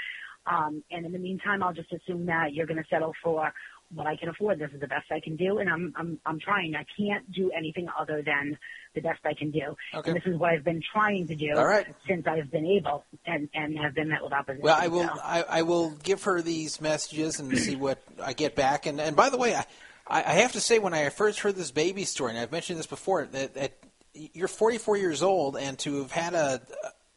Um, 0.45 0.83
and 0.91 1.05
in 1.05 1.11
the 1.11 1.19
meantime, 1.19 1.61
I'll 1.61 1.73
just 1.73 1.91
assume 1.91 2.25
that 2.27 2.53
you're 2.53 2.67
going 2.67 2.81
to 2.81 2.87
settle 2.89 3.13
for 3.21 3.51
what 3.93 4.07
I 4.07 4.15
can 4.15 4.29
afford. 4.29 4.59
This 4.59 4.71
is 4.73 4.79
the 4.79 4.87
best 4.87 5.11
I 5.11 5.19
can 5.19 5.35
do, 5.35 5.59
and 5.59 5.69
I'm 5.69 5.93
I'm 5.95 6.19
I'm 6.25 6.39
trying. 6.39 6.75
I 6.75 6.85
can't 6.97 7.29
do 7.31 7.51
anything 7.57 7.87
other 7.97 8.21
than 8.21 8.57
the 8.93 9.01
best 9.01 9.19
I 9.25 9.33
can 9.33 9.51
do. 9.51 9.75
Okay. 9.93 10.11
And 10.11 10.19
this 10.19 10.25
is 10.25 10.37
what 10.37 10.51
I've 10.51 10.63
been 10.63 10.81
trying 10.93 11.27
to 11.27 11.35
do 11.35 11.53
All 11.55 11.65
right. 11.65 11.87
since 12.07 12.25
I've 12.27 12.51
been 12.51 12.65
able, 12.65 13.05
and 13.25 13.49
and 13.53 13.77
have 13.79 13.95
been 13.95 14.09
met 14.09 14.23
with 14.23 14.33
opposition. 14.33 14.63
Well, 14.63 14.77
I 14.79 14.87
will. 14.87 15.07
So. 15.07 15.21
I, 15.23 15.41
I 15.41 15.61
will 15.63 15.91
give 16.03 16.23
her 16.23 16.41
these 16.41 16.81
messages 16.81 17.39
and 17.39 17.57
see 17.57 17.75
what 17.75 18.01
I 18.21 18.33
get 18.33 18.55
back. 18.55 18.85
And 18.85 18.99
and 18.99 19.15
by 19.15 19.29
the 19.29 19.37
way, 19.37 19.55
I 19.55 19.65
I 20.09 20.33
have 20.33 20.53
to 20.53 20.61
say 20.61 20.79
when 20.79 20.93
I 20.93 21.09
first 21.09 21.39
heard 21.39 21.55
this 21.55 21.71
baby 21.71 22.05
story, 22.05 22.31
and 22.31 22.39
I've 22.39 22.51
mentioned 22.51 22.79
this 22.79 22.87
before, 22.87 23.25
that, 23.25 23.53
that 23.55 23.73
you're 24.13 24.47
44 24.47 24.97
years 24.97 25.21
old, 25.21 25.57
and 25.57 25.77
to 25.79 25.99
have 26.01 26.11
had 26.11 26.33
a 26.33 26.61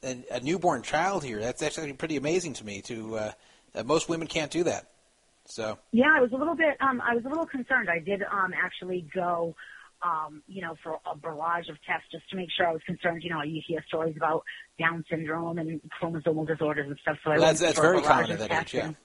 a, 0.02 0.24
a 0.32 0.40
newborn 0.40 0.82
child 0.82 1.24
here, 1.24 1.40
that's 1.40 1.62
actually 1.62 1.92
pretty 1.92 2.16
amazing 2.16 2.54
to 2.54 2.64
me. 2.64 2.80
To 2.82 3.16
uh, 3.16 3.32
uh, 3.74 3.82
most 3.84 4.08
women 4.08 4.26
can't 4.26 4.50
do 4.50 4.64
that. 4.64 4.86
So 5.46 5.78
Yeah, 5.92 6.12
I 6.14 6.20
was 6.20 6.32
a 6.32 6.36
little 6.36 6.54
bit. 6.54 6.76
Um, 6.80 7.00
I 7.00 7.14
was 7.14 7.24
a 7.24 7.28
little 7.28 7.46
concerned. 7.46 7.88
I 7.90 7.98
did 7.98 8.22
um, 8.22 8.52
actually 8.54 9.06
go, 9.14 9.54
um, 10.02 10.42
you 10.46 10.62
know, 10.62 10.76
for 10.82 10.98
a 11.10 11.16
barrage 11.16 11.68
of 11.68 11.76
tests 11.86 12.06
just 12.12 12.28
to 12.30 12.36
make 12.36 12.48
sure. 12.56 12.66
I 12.66 12.72
was 12.72 12.82
concerned. 12.86 13.22
You 13.24 13.30
know, 13.30 13.42
you 13.42 13.60
hear 13.66 13.82
stories 13.88 14.16
about 14.16 14.44
Down 14.78 15.04
syndrome 15.10 15.58
and 15.58 15.80
chromosomal 16.00 16.46
disorders 16.46 16.88
and 16.88 16.98
stuff. 17.02 17.18
So 17.24 17.30
I 17.30 17.34
Well, 17.34 17.52
that's- 17.52 17.60
that's 17.60 17.80
very 17.80 18.00
common 18.02 18.32
at 18.32 18.38
that 18.38 18.62
age, 18.62 18.74
yeah. 18.74 18.86
and- 18.86 18.96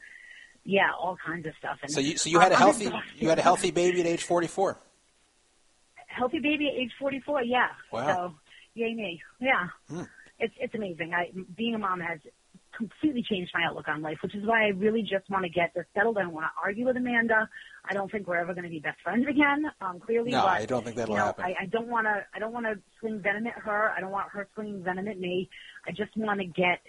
yeah, 0.66 0.90
all 1.00 1.16
kinds 1.24 1.46
of 1.46 1.54
stuff. 1.60 1.78
And 1.84 1.92
so 1.92 2.00
you 2.00 2.18
so 2.18 2.30
you 2.30 2.40
had 2.40 2.52
a 2.52 2.56
healthy 2.58 2.92
you 3.18 3.30
had 3.30 3.40
a 3.40 3.44
healthy 3.44 3.72
baby 3.72 4.02
at 4.02 4.08
age 4.08 4.24
44. 4.24 4.78
healthy 6.08 6.40
baby 6.40 6.68
at 6.68 6.74
age 6.74 6.92
44. 7.00 7.44
Yeah. 7.44 7.68
Wow. 7.92 8.08
So, 8.08 8.36
yay 8.74 8.94
me. 8.94 9.22
Yeah. 9.40 9.68
Hmm. 9.90 10.04
It's 10.40 10.54
it's 10.60 10.74
amazing. 10.76 11.14
I 11.14 11.32
being 11.56 11.76
a 11.76 11.78
mom 11.78 12.00
has 12.02 12.20
completely 12.76 13.24
changed 13.24 13.52
my 13.54 13.64
outlook 13.66 13.88
on 13.88 14.02
life, 14.02 14.18
which 14.22 14.36
is 14.36 14.46
why 14.46 14.66
I 14.66 14.68
really 14.70 15.02
just 15.02 15.30
want 15.30 15.44
to 15.44 15.50
get 15.50 15.74
this 15.74 15.86
settled. 15.96 16.18
I 16.18 16.24
don't 16.24 16.34
want 16.34 16.46
to 16.46 16.52
argue 16.62 16.86
with 16.86 16.98
Amanda. 16.98 17.48
I 17.90 17.94
don't 17.94 18.12
think 18.12 18.28
we're 18.28 18.36
ever 18.36 18.54
going 18.54 18.66
to 18.66 18.70
be 18.70 18.80
best 18.80 19.00
friends 19.02 19.26
again. 19.30 19.64
Um, 19.80 20.00
clearly, 20.00 20.32
No, 20.32 20.42
but, 20.42 20.50
I 20.50 20.66
don't 20.66 20.84
think 20.84 20.98
that'll 20.98 21.16
you 21.16 21.20
know, 21.20 21.28
happen. 21.28 21.46
I, 21.46 21.56
I 21.62 21.66
don't 21.68 21.88
want 21.88 22.08
to. 22.08 22.26
I 22.34 22.40
don't 22.40 22.52
want 22.52 22.66
to 22.66 22.78
swing 23.00 23.22
venom 23.22 23.48
at 23.48 23.54
her. 23.60 23.92
I 23.96 24.02
don't 24.02 24.12
want 24.12 24.30
her 24.32 24.48
swinging 24.56 24.84
venom 24.84 25.08
at 25.08 25.20
me. 25.20 25.50
I 25.88 25.92
just 25.92 26.18
want 26.18 26.40
to 26.42 26.46
get 26.46 26.80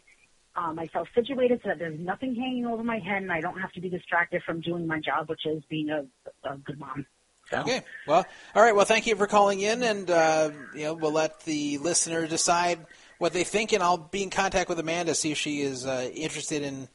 uh, 0.56 0.72
myself 0.72 1.08
situated 1.14 1.60
so 1.62 1.70
that 1.70 1.78
there's 1.78 1.98
nothing 2.00 2.34
hanging 2.34 2.66
over 2.66 2.82
my 2.82 2.98
head, 2.98 3.22
and 3.22 3.32
I 3.32 3.40
don't 3.40 3.60
have 3.60 3.72
to 3.72 3.80
be 3.80 3.88
distracted 3.88 4.42
from 4.44 4.60
doing 4.60 4.86
my 4.86 5.00
job, 5.00 5.28
which 5.28 5.44
is 5.46 5.62
being 5.68 5.90
a, 5.90 6.04
a 6.48 6.56
good 6.58 6.78
mom. 6.78 7.06
So, 7.50 7.60
Okay. 7.60 7.82
Well, 8.06 8.26
all 8.54 8.62
right. 8.62 8.74
Well, 8.74 8.84
thank 8.84 9.06
you 9.06 9.14
for 9.14 9.26
calling 9.26 9.60
in, 9.60 9.82
and 9.82 10.10
uh, 10.10 10.50
you 10.74 10.84
know 10.84 10.94
we'll 10.94 11.12
let 11.12 11.40
the 11.44 11.78
listener 11.78 12.26
decide 12.26 12.80
what 13.18 13.32
they 13.32 13.44
think, 13.44 13.72
and 13.72 13.82
I'll 13.82 13.98
be 13.98 14.22
in 14.22 14.30
contact 14.30 14.68
with 14.68 14.78
Amanda 14.78 15.12
to 15.12 15.14
see 15.14 15.32
if 15.32 15.38
she 15.38 15.60
is 15.60 15.86
uh, 15.86 16.10
interested 16.12 16.62
in 16.62 16.88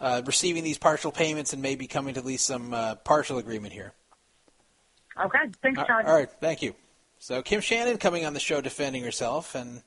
uh, 0.00 0.22
receiving 0.26 0.64
these 0.64 0.78
partial 0.78 1.12
payments 1.12 1.52
and 1.52 1.62
maybe 1.62 1.86
coming 1.86 2.14
to 2.14 2.20
at 2.20 2.26
least 2.26 2.46
some 2.46 2.74
uh, 2.74 2.96
partial 2.96 3.38
agreement 3.38 3.72
here. 3.72 3.92
Okay. 5.22 5.38
Thanks, 5.62 5.80
Todd. 5.86 6.06
all 6.06 6.14
right. 6.14 6.30
Thank 6.40 6.62
you. 6.62 6.74
So 7.18 7.40
Kim 7.40 7.60
Shannon 7.60 7.98
coming 7.98 8.26
on 8.26 8.34
the 8.34 8.40
show 8.40 8.60
defending 8.60 9.04
herself, 9.04 9.54
and 9.54 9.82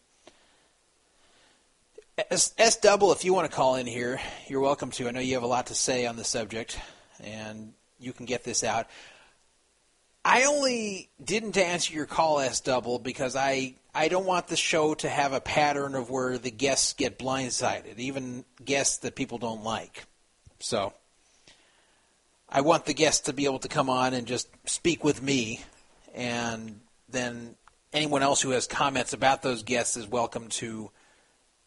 S, 2.18 2.52
S 2.57 2.77
double. 2.77 3.11
If 3.11 3.23
you 3.23 3.34
want 3.34 3.49
to 3.49 3.56
call 3.56 3.76
in 3.76 3.85
here, 3.85 4.19
you're 4.48 4.60
welcome 4.60 4.89
to. 4.91 5.07
I 5.07 5.11
know 5.11 5.19
you 5.19 5.35
have 5.35 5.44
a 5.44 5.48
lot 5.48 5.68
to 5.68 5.76
say 5.76 6.07
on 6.07 6.15
the 6.15 6.23
subject, 6.23 6.80
and 7.23 7.73
you 7.99 8.11
can 8.11 8.26
get 8.26 8.44
this 8.44 8.64
out. 8.64 8.88
I 10.26 10.45
only 10.45 11.10
didn't 11.23 11.57
answer 11.57 11.94
your 11.94 12.07
call, 12.07 12.39
S 12.39 12.60
double, 12.60 12.98
because 12.98 13.35
I 13.35 13.76
I 13.94 14.07
don't 14.07 14.26
want 14.26 14.48
the 14.48 14.56
show 14.56 14.95
to 14.95 15.07
have 15.07 15.34
a 15.34 15.39
pattern 15.39 15.94
of 15.94 16.10
where 16.10 16.39
the 16.39 16.49
guests 16.49 16.94
get 16.94 17.19
blindsided, 17.19 17.99
even 17.99 18.45
guests 18.65 18.98
that 18.99 19.15
people 19.15 19.38
don't 19.38 19.64
like. 19.64 20.06
So 20.60 20.94
I 22.49 22.61
want 22.61 22.85
the 22.85 22.95
guests 22.95 23.26
to 23.27 23.34
be 23.34 23.45
able 23.45 23.60
to 23.60 23.68
come 23.68 23.91
on 23.91 24.15
and 24.15 24.26
just 24.26 24.49
speak 24.65 25.03
with 25.03 25.22
me, 25.22 25.61
and 26.15 26.80
then 27.10 27.56
anyone 27.94 28.23
else 28.23 28.41
who 28.41 28.49
has 28.49 28.65
comments 28.65 29.14
about 29.14 29.44
those 29.44 29.61
guests 29.61 29.95
is 29.98 30.07
welcome 30.07 30.48
to 30.48 30.89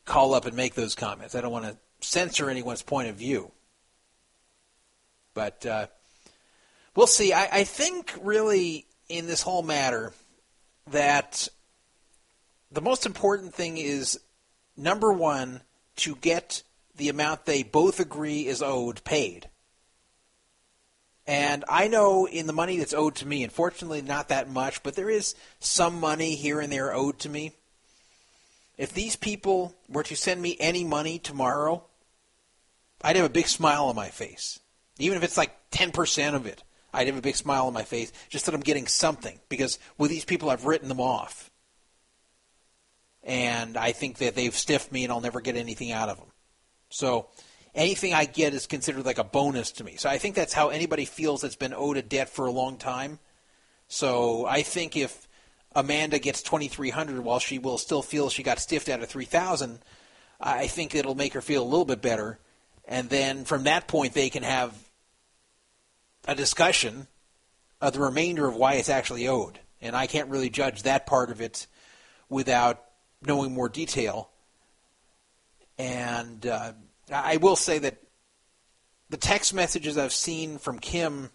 call 0.04 0.34
up 0.34 0.46
and 0.46 0.56
make 0.56 0.74
those 0.74 0.94
comments. 0.94 1.34
I 1.34 1.40
don't 1.40 1.52
want 1.52 1.66
to 1.66 1.76
censor 2.00 2.50
anyone's 2.50 2.82
point 2.82 3.08
of 3.08 3.16
view, 3.16 3.52
but. 5.34 5.64
Uh, 5.66 5.86
We'll 6.94 7.06
see. 7.06 7.32
I, 7.32 7.48
I 7.52 7.64
think 7.64 8.12
really 8.22 8.86
in 9.08 9.26
this 9.26 9.42
whole 9.42 9.62
matter 9.62 10.12
that 10.90 11.48
the 12.72 12.82
most 12.82 13.06
important 13.06 13.54
thing 13.54 13.78
is 13.78 14.18
number 14.76 15.12
one 15.12 15.62
to 15.96 16.16
get 16.16 16.62
the 16.96 17.08
amount 17.08 17.46
they 17.46 17.62
both 17.62 18.00
agree 18.00 18.46
is 18.46 18.60
owed 18.60 19.04
paid. 19.04 19.48
And 21.26 21.64
I 21.68 21.86
know 21.86 22.26
in 22.26 22.48
the 22.48 22.52
money 22.52 22.78
that's 22.78 22.94
owed 22.94 23.14
to 23.16 23.26
me, 23.26 23.44
unfortunately 23.44 24.02
not 24.02 24.28
that 24.28 24.50
much, 24.50 24.82
but 24.82 24.96
there 24.96 25.10
is 25.10 25.36
some 25.60 26.00
money 26.00 26.34
here 26.34 26.58
and 26.58 26.72
there 26.72 26.92
owed 26.92 27.20
to 27.20 27.28
me. 27.28 27.54
If 28.80 28.94
these 28.94 29.14
people 29.14 29.76
were 29.90 30.04
to 30.04 30.16
send 30.16 30.40
me 30.40 30.56
any 30.58 30.84
money 30.84 31.18
tomorrow, 31.18 31.84
I'd 33.02 33.16
have 33.16 33.26
a 33.26 33.28
big 33.28 33.46
smile 33.46 33.84
on 33.84 33.94
my 33.94 34.08
face. 34.08 34.58
Even 34.98 35.18
if 35.18 35.22
it's 35.22 35.36
like 35.36 35.54
10% 35.70 36.34
of 36.34 36.46
it, 36.46 36.62
I'd 36.90 37.06
have 37.06 37.18
a 37.18 37.20
big 37.20 37.36
smile 37.36 37.66
on 37.66 37.74
my 37.74 37.82
face 37.82 38.10
just 38.30 38.46
that 38.46 38.54
I'm 38.54 38.62
getting 38.62 38.86
something. 38.86 39.38
Because 39.50 39.78
with 39.98 40.10
these 40.10 40.24
people, 40.24 40.48
I've 40.48 40.64
written 40.64 40.88
them 40.88 40.98
off. 40.98 41.50
And 43.22 43.76
I 43.76 43.92
think 43.92 44.16
that 44.16 44.34
they've 44.34 44.56
stiffed 44.56 44.90
me 44.90 45.04
and 45.04 45.12
I'll 45.12 45.20
never 45.20 45.42
get 45.42 45.56
anything 45.56 45.92
out 45.92 46.08
of 46.08 46.16
them. 46.16 46.32
So 46.88 47.28
anything 47.74 48.14
I 48.14 48.24
get 48.24 48.54
is 48.54 48.66
considered 48.66 49.04
like 49.04 49.18
a 49.18 49.24
bonus 49.24 49.72
to 49.72 49.84
me. 49.84 49.96
So 49.96 50.08
I 50.08 50.16
think 50.16 50.36
that's 50.36 50.54
how 50.54 50.70
anybody 50.70 51.04
feels 51.04 51.42
that's 51.42 51.54
been 51.54 51.74
owed 51.74 51.98
a 51.98 52.02
debt 52.02 52.30
for 52.30 52.46
a 52.46 52.50
long 52.50 52.78
time. 52.78 53.18
So 53.88 54.46
I 54.46 54.62
think 54.62 54.96
if 54.96 55.28
Amanda 55.74 56.18
gets 56.18 56.42
2300 56.42 57.22
while 57.22 57.38
she 57.38 57.58
will 57.58 57.78
still 57.78 58.02
feel 58.02 58.28
she 58.28 58.42
got 58.42 58.58
stiffed 58.58 58.88
out 58.88 59.02
of 59.02 59.08
3000, 59.08 59.78
I 60.40 60.66
think 60.66 60.94
it'll 60.94 61.14
make 61.14 61.34
her 61.34 61.40
feel 61.40 61.62
a 61.62 61.64
little 61.64 61.84
bit 61.84 62.02
better. 62.02 62.38
And 62.86 63.08
then 63.08 63.44
from 63.44 63.64
that 63.64 63.86
point, 63.86 64.14
they 64.14 64.30
can 64.30 64.42
have 64.42 64.74
a 66.26 66.34
discussion 66.34 67.06
of 67.80 67.92
the 67.92 68.00
remainder 68.00 68.46
of 68.46 68.56
why 68.56 68.74
it's 68.74 68.88
actually 68.88 69.28
owed. 69.28 69.60
And 69.80 69.94
I 69.94 70.06
can't 70.06 70.28
really 70.28 70.50
judge 70.50 70.82
that 70.82 71.06
part 71.06 71.30
of 71.30 71.40
it 71.40 71.66
without 72.28 72.84
knowing 73.22 73.52
more 73.52 73.68
detail. 73.68 74.30
And 75.78 76.46
uh, 76.46 76.72
I 77.12 77.36
will 77.36 77.56
say 77.56 77.78
that 77.78 77.98
the 79.08 79.16
text 79.16 79.54
messages 79.54 79.96
I've 79.96 80.12
seen 80.12 80.58
from 80.58 80.78
Kim 80.78 81.30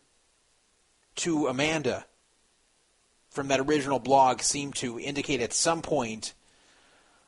to 1.18 1.48
Amanda 1.48 2.06
from 3.36 3.50
that 3.50 3.60
original 3.60 4.00
blog 4.00 4.42
seem 4.42 4.72
to 4.74 4.98
indicate 5.00 5.42
at 5.42 5.54
some 5.54 5.82
point 5.82 6.34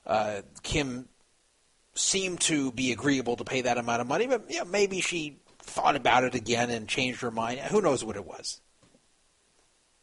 uh, 0.05 0.41
Kim 0.63 1.09
seemed 1.93 2.39
to 2.39 2.71
be 2.71 2.91
agreeable 2.91 3.35
to 3.35 3.43
pay 3.43 3.61
that 3.61 3.77
amount 3.77 4.01
of 4.01 4.07
money, 4.07 4.25
but 4.25 4.45
yeah, 4.49 4.63
maybe 4.63 5.01
she 5.01 5.37
thought 5.59 5.97
about 5.97 6.23
it 6.23 6.33
again 6.33 6.69
and 6.69 6.87
changed 6.87 7.21
her 7.21 7.31
mind. 7.31 7.59
Who 7.59 7.81
knows 7.81 8.05
what 8.05 8.15
it 8.15 8.25
was? 8.25 8.61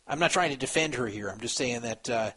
I'm 0.07 0.19
not 0.19 0.31
trying 0.31 0.51
to 0.51 0.57
defend 0.57 0.97
her 0.97 1.07
here. 1.07 1.31
I'm 1.31 1.41
just 1.41 1.57
saying 1.57 1.81
that 1.83 2.11
uh, 2.11 2.31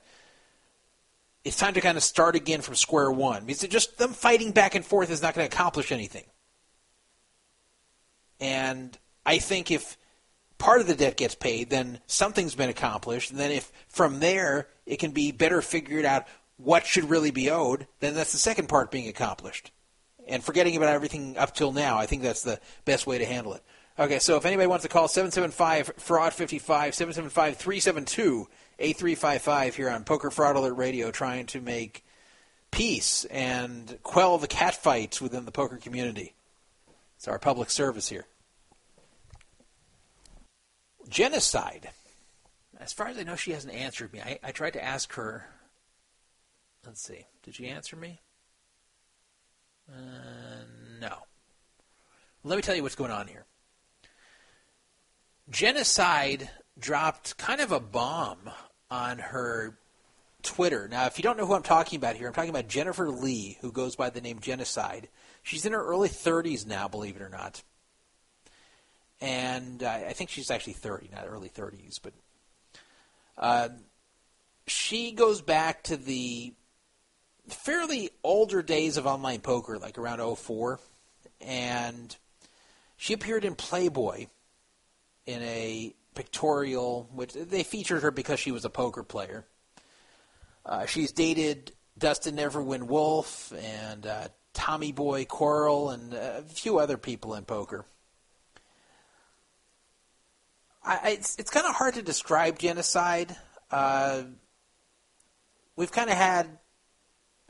it's 1.43 1.57
time 1.57 1.73
to 1.73 1.81
kind 1.81 1.97
of 1.97 2.03
start 2.03 2.35
again 2.35 2.61
from 2.61 2.75
square 2.75 3.11
one. 3.11 3.45
Because 3.45 3.67
just 3.67 3.97
them 3.97 4.13
fighting 4.13 4.51
back 4.51 4.75
and 4.75 4.85
forth 4.85 5.11
is 5.11 5.21
not 5.21 5.33
going 5.33 5.47
to 5.47 5.53
accomplish 5.53 5.91
anything. 5.91 6.23
And 8.39 8.97
I 9.25 9.39
think 9.39 9.71
if 9.71 9.97
part 10.57 10.81
of 10.81 10.87
the 10.87 10.95
debt 10.95 11.17
gets 11.17 11.35
paid, 11.35 11.69
then 11.69 11.99
something's 12.07 12.55
been 12.55 12.69
accomplished. 12.69 13.31
And 13.31 13.39
then 13.39 13.51
if 13.51 13.71
from 13.87 14.19
there 14.19 14.67
it 14.85 14.97
can 14.97 15.11
be 15.11 15.31
better 15.31 15.61
figured 15.61 16.05
out 16.05 16.25
what 16.57 16.85
should 16.85 17.09
really 17.09 17.31
be 17.31 17.49
owed, 17.49 17.87
then 17.99 18.15
that's 18.15 18.31
the 18.31 18.37
second 18.37 18.67
part 18.67 18.91
being 18.91 19.07
accomplished. 19.07 19.71
And 20.27 20.43
forgetting 20.43 20.75
about 20.75 20.89
everything 20.89 21.37
up 21.37 21.53
till 21.53 21.71
now, 21.71 21.97
I 21.97 22.05
think 22.05 22.21
that's 22.21 22.43
the 22.43 22.59
best 22.85 23.07
way 23.07 23.17
to 23.17 23.25
handle 23.25 23.53
it. 23.53 23.63
Okay, 23.99 24.19
so 24.19 24.35
if 24.35 24.45
anybody 24.45 24.67
wants 24.67 24.83
to 24.83 24.89
call 24.89 25.07
775 25.07 25.93
fraud 25.97 26.33
55 26.33 26.93
775 26.93 27.57
372 27.57 28.47
8355 28.79 29.75
here 29.75 29.89
on 29.89 30.03
Poker 30.03 30.29
Fraud 30.29 30.55
Alert 30.55 30.73
Radio 30.73 31.09
trying 31.09 31.47
to 31.47 31.61
make 31.61 32.03
peace 32.69 33.25
and 33.25 33.97
quell 34.03 34.37
the 34.37 34.47
catfights 34.47 35.19
within 35.19 35.45
the 35.45 35.51
poker 35.51 35.77
community. 35.77 36.35
It's 37.15 37.27
our 37.27 37.39
public 37.39 37.71
service 37.71 38.09
here. 38.09 38.27
Jennicide. 41.09 41.85
As 42.79 42.93
far 42.93 43.07
as 43.07 43.17
I 43.17 43.23
know, 43.23 43.35
she 43.35 43.51
hasn't 43.51 43.73
answered 43.73 44.13
me. 44.13 44.21
I, 44.21 44.39
I 44.43 44.51
tried 44.51 44.73
to 44.73 44.83
ask 44.83 45.13
her. 45.13 45.45
Let's 46.85 47.01
see. 47.01 47.25
Did 47.43 47.55
she 47.55 47.67
answer 47.67 47.95
me? 47.95 48.19
Uh, 49.91 50.63
no. 50.99 51.17
Let 52.43 52.55
me 52.55 52.61
tell 52.61 52.75
you 52.75 52.83
what's 52.83 52.95
going 52.95 53.11
on 53.11 53.27
here. 53.27 53.45
Jennicide 55.51 56.49
dropped 56.77 57.37
kind 57.37 57.61
of 57.61 57.71
a 57.71 57.79
bomb 57.79 58.49
on 58.91 59.19
her 59.19 59.77
Twitter. 60.43 60.87
Now, 60.87 61.05
if 61.05 61.17
you 61.17 61.23
don't 61.23 61.37
know 61.37 61.45
who 61.45 61.53
I'm 61.53 61.63
talking 61.63 61.97
about 61.97 62.15
here, 62.15 62.27
I'm 62.27 62.33
talking 62.33 62.49
about 62.49 62.67
Jennifer 62.67 63.09
Leigh, 63.09 63.57
who 63.61 63.71
goes 63.71 63.95
by 63.95 64.09
the 64.09 64.21
name 64.21 64.39
Jennicide. 64.39 65.05
She's 65.43 65.65
in 65.65 65.73
her 65.73 65.83
early 65.83 66.09
30s 66.09 66.65
now, 66.65 66.87
believe 66.87 67.15
it 67.15 67.21
or 67.21 67.29
not. 67.29 67.63
And 69.19 69.81
I 69.81 70.13
think 70.13 70.29
she's 70.29 70.51
actually 70.51 70.73
30, 70.73 71.09
not 71.11 71.25
early 71.27 71.49
30s, 71.49 71.99
but 72.01 72.13
uh, 73.37 73.69
she 74.67 75.11
goes 75.11 75.41
back 75.41 75.83
to 75.83 75.97
the 75.97 76.53
fairly 77.47 78.11
older 78.23 78.61
days 78.61 78.97
of 78.97 79.07
online 79.07 79.39
poker, 79.39 79.79
like 79.79 79.97
around 79.97 80.19
04, 80.35 80.79
and 81.41 82.15
she 82.97 83.13
appeared 83.13 83.45
in 83.45 83.55
Playboy 83.55 84.27
in 85.25 85.41
a 85.41 85.93
pictorial, 86.15 87.09
which 87.13 87.33
they 87.33 87.63
featured 87.63 88.03
her 88.03 88.11
because 88.11 88.39
she 88.39 88.51
was 88.51 88.65
a 88.65 88.69
poker 88.69 89.03
player. 89.03 89.45
Uh, 90.65 90.85
she's 90.85 91.11
dated 91.11 91.71
Dustin 91.97 92.35
Neverwin 92.35 92.83
Woolf 92.83 93.53
and 93.53 94.05
uh, 94.05 94.27
Tommy 94.53 94.91
Boy 94.91 95.25
Coral 95.25 95.91
and 95.91 96.13
a 96.13 96.41
few 96.43 96.79
other 96.79 96.97
people 96.97 97.35
in 97.35 97.45
poker. 97.45 97.85
I, 100.87 101.09
it's 101.11 101.35
it's 101.37 101.49
kind 101.49 101.65
of 101.65 101.75
hard 101.75 101.95
to 101.95 102.01
describe 102.01 102.59
Jennicide. 102.59 103.35
Uh, 103.69 104.23
we've 105.75 105.91
kind 105.91 106.09
of 106.09 106.15
had 106.15 106.47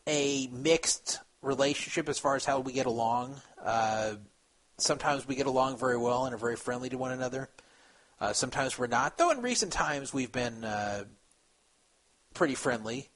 a 0.07 0.47
mixed 0.47 1.19
relationship 1.43 2.09
as 2.09 2.17
far 2.17 2.35
as 2.35 2.45
how 2.45 2.59
we 2.61 2.73
get 2.73 2.87
along. 2.87 3.39
Uh, 3.63 4.15
sometimes 4.79 5.27
we 5.27 5.35
get 5.35 5.45
along 5.45 5.77
very 5.77 5.97
well 5.97 6.25
and 6.25 6.33
are 6.33 6.39
very 6.39 6.55
friendly 6.55 6.89
to 6.89 6.97
one 6.97 7.11
another. 7.11 7.47
Uh, 8.19 8.33
sometimes 8.33 8.79
we're 8.79 8.87
not. 8.87 9.19
Though 9.19 9.29
in 9.29 9.43
recent 9.43 9.71
times 9.71 10.11
we've 10.11 10.31
been 10.31 10.63
uh, 10.63 11.03
pretty 12.33 12.55
friendly. 12.55 13.09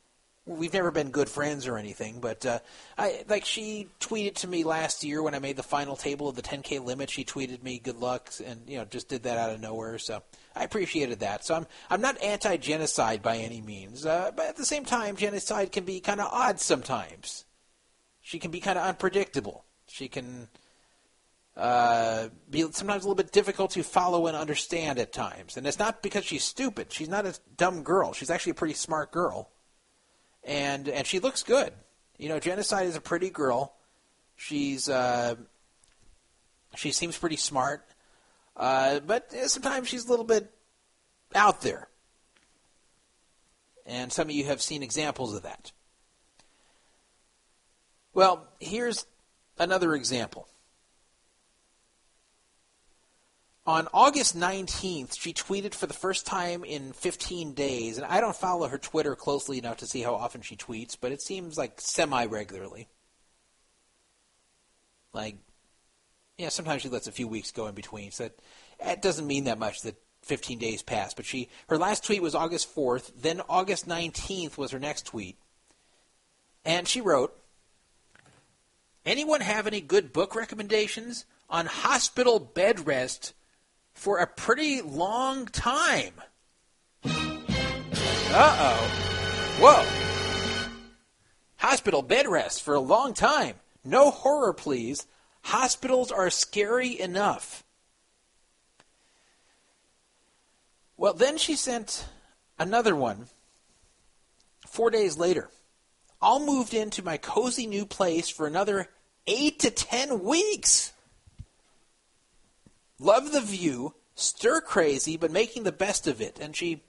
We've 0.48 0.74
never 0.74 0.90
been 0.90 1.12
good 1.12 1.30
friends 1.30 1.68
or 1.68 1.78
anything, 1.78 2.20
but 2.20 2.44
uh, 2.48 2.60
I 2.98 3.24
like 3.30 3.46
she 3.46 3.90
tweeted 4.00 4.36
to 4.38 4.48
me 4.48 4.64
last 4.64 5.04
year 5.04 5.22
when 5.22 5.36
I 5.36 5.40
made 5.40 5.56
the 5.56 5.64
final 5.64 5.96
table 5.96 6.28
of 6.28 6.36
the 6.36 6.42
10k 6.42 6.84
limit. 6.84 7.12
She 7.12 7.24
tweeted 7.24 7.62
me 7.62 7.78
good 7.78 7.98
luck, 7.98 8.32
and 8.44 8.62
you 8.68 8.78
know 8.78 8.86
just 8.86 9.08
did 9.08 9.24
that 9.24 9.38
out 9.38 9.52
of 9.52 9.62
nowhere. 9.62 10.00
So 10.00 10.24
I 10.56 10.64
appreciated 10.64 11.20
that. 11.20 11.46
So 11.46 11.54
I'm 11.54 11.68
I'm 11.92 12.02
not 12.02 12.22
anti-Jennicide 12.24 13.22
by 13.22 13.38
any 13.38 13.62
means, 13.62 14.04
uh, 14.04 14.32
but 14.36 14.48
at 14.48 14.56
the 14.56 14.66
same 14.66 14.84
time, 14.84 15.16
Jennicide 15.16 15.72
can 15.72 15.84
be 15.84 16.00
kind 16.00 16.20
of 16.20 16.28
odd 16.32 16.60
sometimes. 16.60 17.46
She 18.20 18.40
can 18.40 18.50
be 18.50 18.62
kind 18.62 18.80
of 18.80 18.86
unpredictable. 18.86 19.66
She 19.88 20.08
can 20.08 20.48
uh, 21.56 22.30
be 22.50 22.62
sometimes 22.72 23.04
a 23.04 23.08
little 23.08 23.16
bit 23.16 23.32
difficult 23.32 23.72
to 23.72 23.84
follow 23.84 24.28
and 24.28 24.38
understand 24.38 25.00
at 25.00 25.14
times. 25.14 25.58
And 25.58 25.68
it's 25.68 25.80
not 25.80 26.02
because 26.02 26.26
she's 26.26 26.44
stupid. 26.44 26.92
She's 26.92 27.10
not 27.10 27.26
a 27.26 27.38
dumb 27.58 27.84
girl. 27.84 28.14
She's 28.14 28.30
actually 28.30 28.52
a 28.52 28.56
pretty 28.56 28.74
smart 28.74 29.12
girl, 29.12 29.52
and 30.44 30.88
and 30.88 31.06
she 31.06 31.20
looks 31.20 31.44
good. 31.44 31.74
You 32.18 32.30
know, 32.30 32.40
Jennicide 32.40 32.86
is 32.86 32.96
a 32.96 33.02
pretty 33.02 33.30
girl. 33.30 33.74
She's 34.36 34.90
uh, 34.90 35.36
she 36.76 36.92
seems 36.92 37.18
pretty 37.18 37.36
smart, 37.38 37.86
uh, 38.56 39.00
but 39.00 39.32
sometimes 39.48 39.88
she's 39.88 40.06
a 40.06 40.10
little 40.10 40.26
bit 40.26 40.52
out 41.36 41.62
there. 41.62 41.88
And 43.86 44.12
some 44.14 44.30
of 44.30 44.36
you 44.36 44.46
have 44.46 44.62
seen 44.62 44.84
examples 44.84 45.34
of 45.36 45.44
that. 45.44 45.72
Well, 48.14 48.48
here's 48.60 49.06
another 49.58 49.96
example. 49.96 50.48
On 53.66 53.88
August 53.94 54.36
19th, 54.36 55.20
she 55.20 55.34
tweeted 55.34 55.76
for 55.76 55.86
the 55.86 55.94
first 55.94 56.26
time 56.26 56.64
in 56.64 56.94
15 56.94 57.54
days, 57.54 57.98
and 57.98 58.06
I 58.08 58.20
don't 58.20 58.36
follow 58.36 58.68
her 58.68 58.80
Twitter 58.80 59.16
closely 59.16 59.60
enough 59.60 59.78
to 59.78 59.88
see 59.88 60.02
how 60.02 60.16
often 60.16 60.42
she 60.42 60.56
tweets, 60.56 60.98
but 61.00 61.12
it 61.12 61.22
seems 61.22 61.60
like 61.60 61.80
semi 61.80 62.26
regularly. 62.26 62.88
Like, 65.14 65.38
yeah, 66.40 66.50
sometimes 66.50 66.82
she 66.82 66.90
lets 66.90 67.06
a 67.06 67.12
few 67.12 67.28
weeks 67.28 67.52
go 67.52 67.68
in 67.68 67.76
between, 67.76 68.10
so 68.10 68.26
it, 68.26 68.40
it 68.80 69.02
doesn't 69.04 69.28
mean 69.28 69.44
that 69.44 69.60
much 69.60 69.84
that 69.84 70.02
15 70.24 70.58
days 70.58 70.82
passed. 70.82 71.16
But 71.16 71.26
she, 71.26 71.48
her 71.70 71.78
last 71.78 72.04
tweet 72.04 72.24
was 72.24 72.34
August 72.34 72.76
4th, 72.76 73.12
then 73.22 73.42
August 73.48 73.88
19th 73.88 74.58
was 74.58 74.72
her 74.72 74.80
next 74.80 75.06
tweet, 75.06 75.38
and 76.66 76.88
she 76.88 77.00
wrote, 77.00 77.38
Anyone 79.06 79.42
have 79.42 79.68
any 79.68 79.82
good 79.82 80.14
book 80.14 80.36
recommendations 80.36 81.26
on 81.48 81.68
hospital 81.68 82.40
bed 82.40 82.88
rest 82.88 83.34
for 83.94 84.20
a 84.20 84.28
pretty 84.28 84.82
long 84.82 85.46
time? 85.46 86.14
Uh 87.04 88.58
oh. 88.60 88.92
Whoa. 89.60 89.86
Hospital 91.58 92.02
bed 92.02 92.28
rest 92.28 92.64
for 92.64 92.74
a 92.74 92.80
long 92.80 93.14
time. 93.14 93.56
No 93.84 94.10
horror, 94.10 94.54
please. 94.54 95.06
Hospitals 95.44 96.12
are 96.12 96.30
scary 96.30 97.00
enough. 97.00 97.64
Well, 100.98 101.14
then 101.14 101.38
she 101.38 101.56
sent 101.56 102.06
another 102.60 102.96
one 102.96 103.28
four 104.68 104.90
days 104.92 105.18
later. 105.18 105.50
All 106.22 106.40
moved 106.40 106.74
into 106.74 107.04
my 107.04 107.18
cozy 107.18 107.66
new 107.66 107.86
place 107.86 108.30
for 108.30 108.46
another 108.48 108.88
eight 109.28 109.60
to 109.60 109.72
ten 109.72 110.24
weeks. 110.24 110.91
Love 113.02 113.32
the 113.32 113.42
view, 113.42 113.96
stir 114.14 114.62
crazy, 114.62 115.18
but 115.18 115.32
making 115.32 115.64
the 115.64 115.72
best 115.72 116.06
of 116.06 116.22
it. 116.22 116.38
And 116.40 116.56
she 116.56 116.84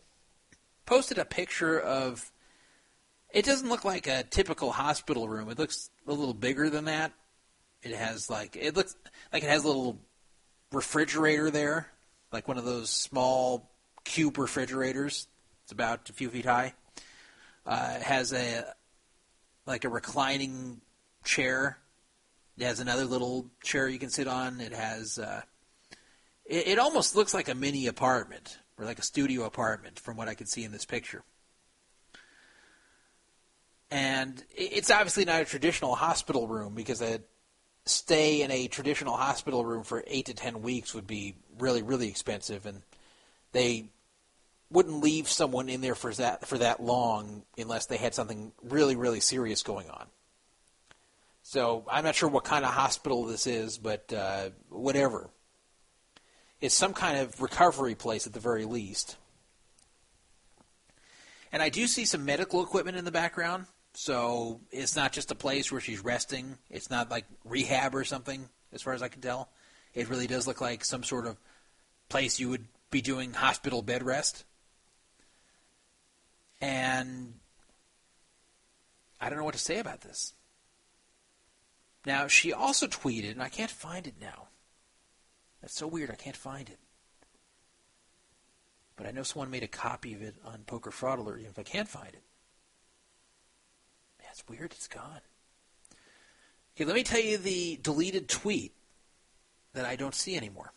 posted 0.85 1.17
a 1.17 1.25
picture 1.25 1.81
of. 1.81 2.31
It 3.31 3.47
doesn't 3.47 3.71
look 3.71 3.83
like 3.83 4.07
a 4.07 4.25
typical 4.25 4.73
hospital 4.73 5.27
room. 5.27 5.49
It 5.49 5.59
looks 5.59 5.89
a 6.07 6.13
little 6.13 6.35
bigger 6.35 6.69
than 6.69 6.85
that. 6.85 7.13
It 7.83 7.95
has 7.95 8.29
like 8.29 8.57
it 8.57 8.77
looks 8.77 8.95
like 9.33 9.43
it 9.43 9.49
has 9.49 9.65
a 9.65 9.67
little 9.67 9.99
refrigerator 10.71 11.51
there, 11.51 11.89
like 12.31 12.47
one 12.47 12.59
of 12.59 12.67
those 12.67 12.91
small 12.91 13.71
cube 14.05 14.37
refrigerators. 14.37 15.27
It's 15.63 15.73
about 15.73 16.11
a 16.11 16.13
few 16.13 16.29
feet 16.29 16.45
high. 16.45 16.75
Uh, 17.65 17.95
it 17.97 18.03
has 18.03 18.35
a 18.35 18.67
like 19.65 19.87
a 19.87 19.89
reclining 19.89 20.83
chair. 21.25 21.79
It 22.59 22.65
has 22.65 22.81
another 22.81 23.07
little 23.07 23.47
chair 23.63 23.89
you 23.89 23.99
can 23.99 24.11
sit 24.11 24.29
on. 24.29 24.61
It 24.61 24.75
has. 24.75 25.19
Uh, 25.19 25.41
it, 26.45 26.69
it 26.69 26.79
almost 26.79 27.17
looks 27.17 27.35
like 27.35 27.49
a 27.49 27.55
mini 27.55 27.87
apartment 27.87 28.59
or 28.79 28.85
like 28.85 28.99
a 28.99 29.03
studio 29.03 29.45
apartment 29.45 29.99
from 29.99 30.17
what 30.17 30.29
I 30.29 30.35
can 30.35 30.47
see 30.47 30.65
in 30.65 30.73
this 30.73 30.85
picture. 30.85 31.23
And 33.91 34.43
it's 34.57 34.91
obviously 34.91 35.27
not 35.27 35.43
a 35.43 35.45
traditional 35.45 35.95
hospital 35.95 36.49
room 36.49 36.75
because 36.75 37.03
a 37.03 37.21
stay 37.85 38.43
in 38.43 38.51
a 38.51 38.69
traditional 38.69 39.17
hospital 39.17 39.65
room 39.65 39.83
for 39.83 40.03
eight 40.07 40.27
to 40.27 40.35
ten 40.35 40.63
weeks 40.63 40.95
would 40.95 41.07
be 41.07 41.35
really, 41.59 41.83
really 41.83 42.09
expensive, 42.09 42.65
and 42.65 42.83
they 43.53 43.91
wouldn't 44.71 45.03
leave 45.03 45.29
someone 45.29 45.69
in 45.69 45.83
there 45.83 45.95
for 45.95 46.13
that 46.15 46.47
for 46.47 46.57
that 46.59 46.83
long 46.83 47.43
unless 47.59 47.87
they 47.87 47.99
had 47.99 48.15
something 48.15 48.53
really, 48.63 48.97
really 48.97 49.21
serious 49.21 49.63
going 49.63 49.91
on. 49.91 50.07
So 51.43 51.85
I'm 51.91 52.05
not 52.05 52.15
sure 52.15 52.29
what 52.29 52.45
kind 52.45 52.65
of 52.65 52.71
hospital 52.71 53.25
this 53.25 53.47
is, 53.47 53.77
but 53.77 54.11
uh, 54.13 54.51
whatever. 54.71 55.29
It's 56.63 56.77
some 56.77 56.95
kind 56.95 57.19
of 57.19 57.43
recovery 57.43 57.97
place 57.97 58.25
at 58.25 58.33
the 58.33 58.41
very 58.41 58.65
least. 58.65 59.17
And 61.51 61.61
I 61.61 61.69
do 61.69 61.89
see 61.89 62.05
some 62.05 62.25
medical 62.25 62.63
equipment 62.63 62.97
in 62.97 63.05
the 63.05 63.11
background, 63.11 63.67
so 63.95 64.61
it's 64.71 64.95
not 64.95 65.13
just 65.13 65.33
a 65.33 65.35
place 65.35 65.73
where 65.73 65.81
she's 65.81 66.05
resting. 66.05 66.57
It's 66.71 66.89
not 66.89 67.11
like 67.11 67.25
rehab 67.45 67.97
or 67.97 68.05
something, 68.05 68.49
as 68.73 68.81
far 68.81 68.93
as 68.93 69.03
I 69.03 69.09
can 69.09 69.21
tell. 69.21 69.51
It 69.93 70.09
really 70.09 70.29
does 70.29 70.47
look 70.47 70.61
like 70.61 70.85
some 70.85 71.03
sort 71.03 71.27
of 71.27 71.37
place 72.09 72.39
you 72.39 72.49
would 72.49 72.67
be 72.93 73.03
doing 73.03 73.33
hospital 73.33 73.83
bed 73.83 74.05
rest. 74.05 74.45
And 76.61 77.35
I 79.21 79.29
don't 79.29 79.39
know 79.39 79.45
what 79.45 79.55
to 79.55 79.61
say 79.61 79.81
about 79.81 80.03
this. 80.03 80.33
Now, 82.07 82.29
she 82.29 82.53
also 82.53 82.87
tweeted, 82.87 83.33
and 83.33 83.43
I 83.43 83.49
can't 83.49 83.71
find 83.71 84.07
it 84.07 84.15
now. 84.21 84.47
That's 85.63 85.75
so 85.75 85.87
weird, 85.87 86.11
I 86.11 86.17
can't 86.17 86.37
find 86.37 86.69
it. 86.69 86.79
But 88.97 89.07
I 89.07 89.13
know 89.13 89.23
someone 89.23 89.51
made 89.51 89.63
a 89.63 89.69
copy 89.69 90.13
of 90.13 90.21
it 90.21 90.35
on 90.45 90.65
Poker 90.67 90.91
Fraud 90.91 91.19
Alert, 91.19 91.39
even 91.39 91.51
if 91.51 91.59
I 91.59 91.63
can't 91.63 91.89
find 91.89 92.13
it. 92.13 92.23
It's 94.33 94.49
weird, 94.49 94.73
it's 94.73 94.89
gone. 94.89 95.21
Okay, 96.75 96.87
let 96.87 96.95
me 96.95 97.03
tell 97.03 97.21
you 97.21 97.37
the 97.37 97.79
deleted 97.83 98.31
tweet 98.31 98.73
that 99.75 99.85
I 99.85 99.95
don't 99.95 100.15
see 100.15 100.37
anymore. 100.37 100.73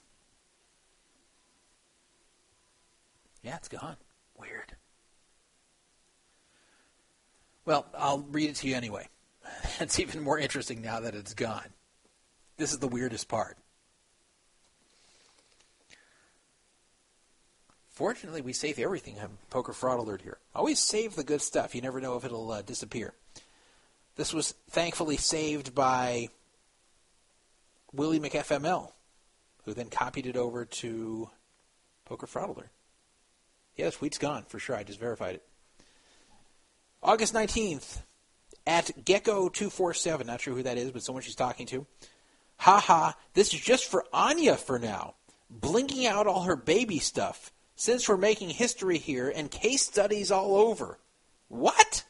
Yeah, 3.41 3.55
it's 3.55 3.69
gone. 3.69 3.95
Weird. 4.37 4.75
Well, 7.63 7.85
I'll 7.97 8.19
read 8.29 8.49
it 8.49 8.55
to 8.57 8.67
you 8.67 8.75
anyway. 8.75 9.07
It's 9.79 9.99
even 9.99 10.21
more 10.21 10.39
interesting 10.39 10.81
now 10.81 11.01
that 11.01 11.15
it's 11.15 11.33
gone. 11.33 11.67
This 12.57 12.71
is 12.71 12.79
the 12.79 12.87
weirdest 12.87 13.27
part. 13.27 13.57
Fortunately, 17.95 18.41
we 18.41 18.51
save 18.51 18.77
everything 18.77 19.17
on 19.19 19.37
Poker 19.49 19.71
Fraud 19.71 19.99
Alert 19.99 20.21
here. 20.21 20.37
Always 20.53 20.79
save 20.79 21.15
the 21.15 21.23
good 21.23 21.41
stuff. 21.41 21.73
You 21.73 21.81
never 21.81 22.01
know 22.01 22.17
if 22.17 22.25
it'll 22.25 22.51
uh, 22.51 22.61
disappear. 22.61 23.13
This 24.17 24.33
was 24.33 24.53
thankfully 24.69 25.15
saved 25.15 25.73
by 25.73 26.27
Willie 27.93 28.19
McFML, 28.19 28.91
who 29.63 29.73
then 29.73 29.87
copied 29.87 30.27
it 30.27 30.35
over 30.35 30.65
to 30.65 31.29
Poker 32.03 32.27
Fraud 32.27 32.49
Alert. 32.49 32.69
Yeah, 33.77 33.85
the 33.85 33.91
tweet's 33.91 34.17
gone 34.17 34.43
for 34.43 34.59
sure. 34.59 34.75
I 34.75 34.83
just 34.83 34.99
verified 34.99 35.35
it. 35.35 35.43
August 37.01 37.33
19th, 37.33 38.01
at 38.67 38.91
Gecko247, 39.05 40.25
not 40.25 40.41
sure 40.41 40.53
who 40.53 40.63
that 40.63 40.77
is, 40.77 40.91
but 40.91 41.03
someone 41.03 41.23
she's 41.23 41.35
talking 41.35 41.65
to. 41.67 41.85
Ha 42.57 42.79
ha, 42.79 43.15
this 43.33 43.53
is 43.53 43.61
just 43.61 43.85
for 43.85 44.03
Anya 44.11 44.55
for 44.55 44.79
now. 44.79 45.15
Blinking 45.49 46.05
out 46.05 46.27
all 46.27 46.43
her 46.43 46.55
baby 46.57 46.99
stuff. 46.99 47.51
Since 47.75 48.07
we're 48.07 48.17
making 48.17 48.49
history 48.51 48.97
here 48.97 49.31
and 49.33 49.51
case 49.51 49.83
studies 49.83 50.31
all 50.31 50.55
over. 50.55 50.99
What? 51.47 52.03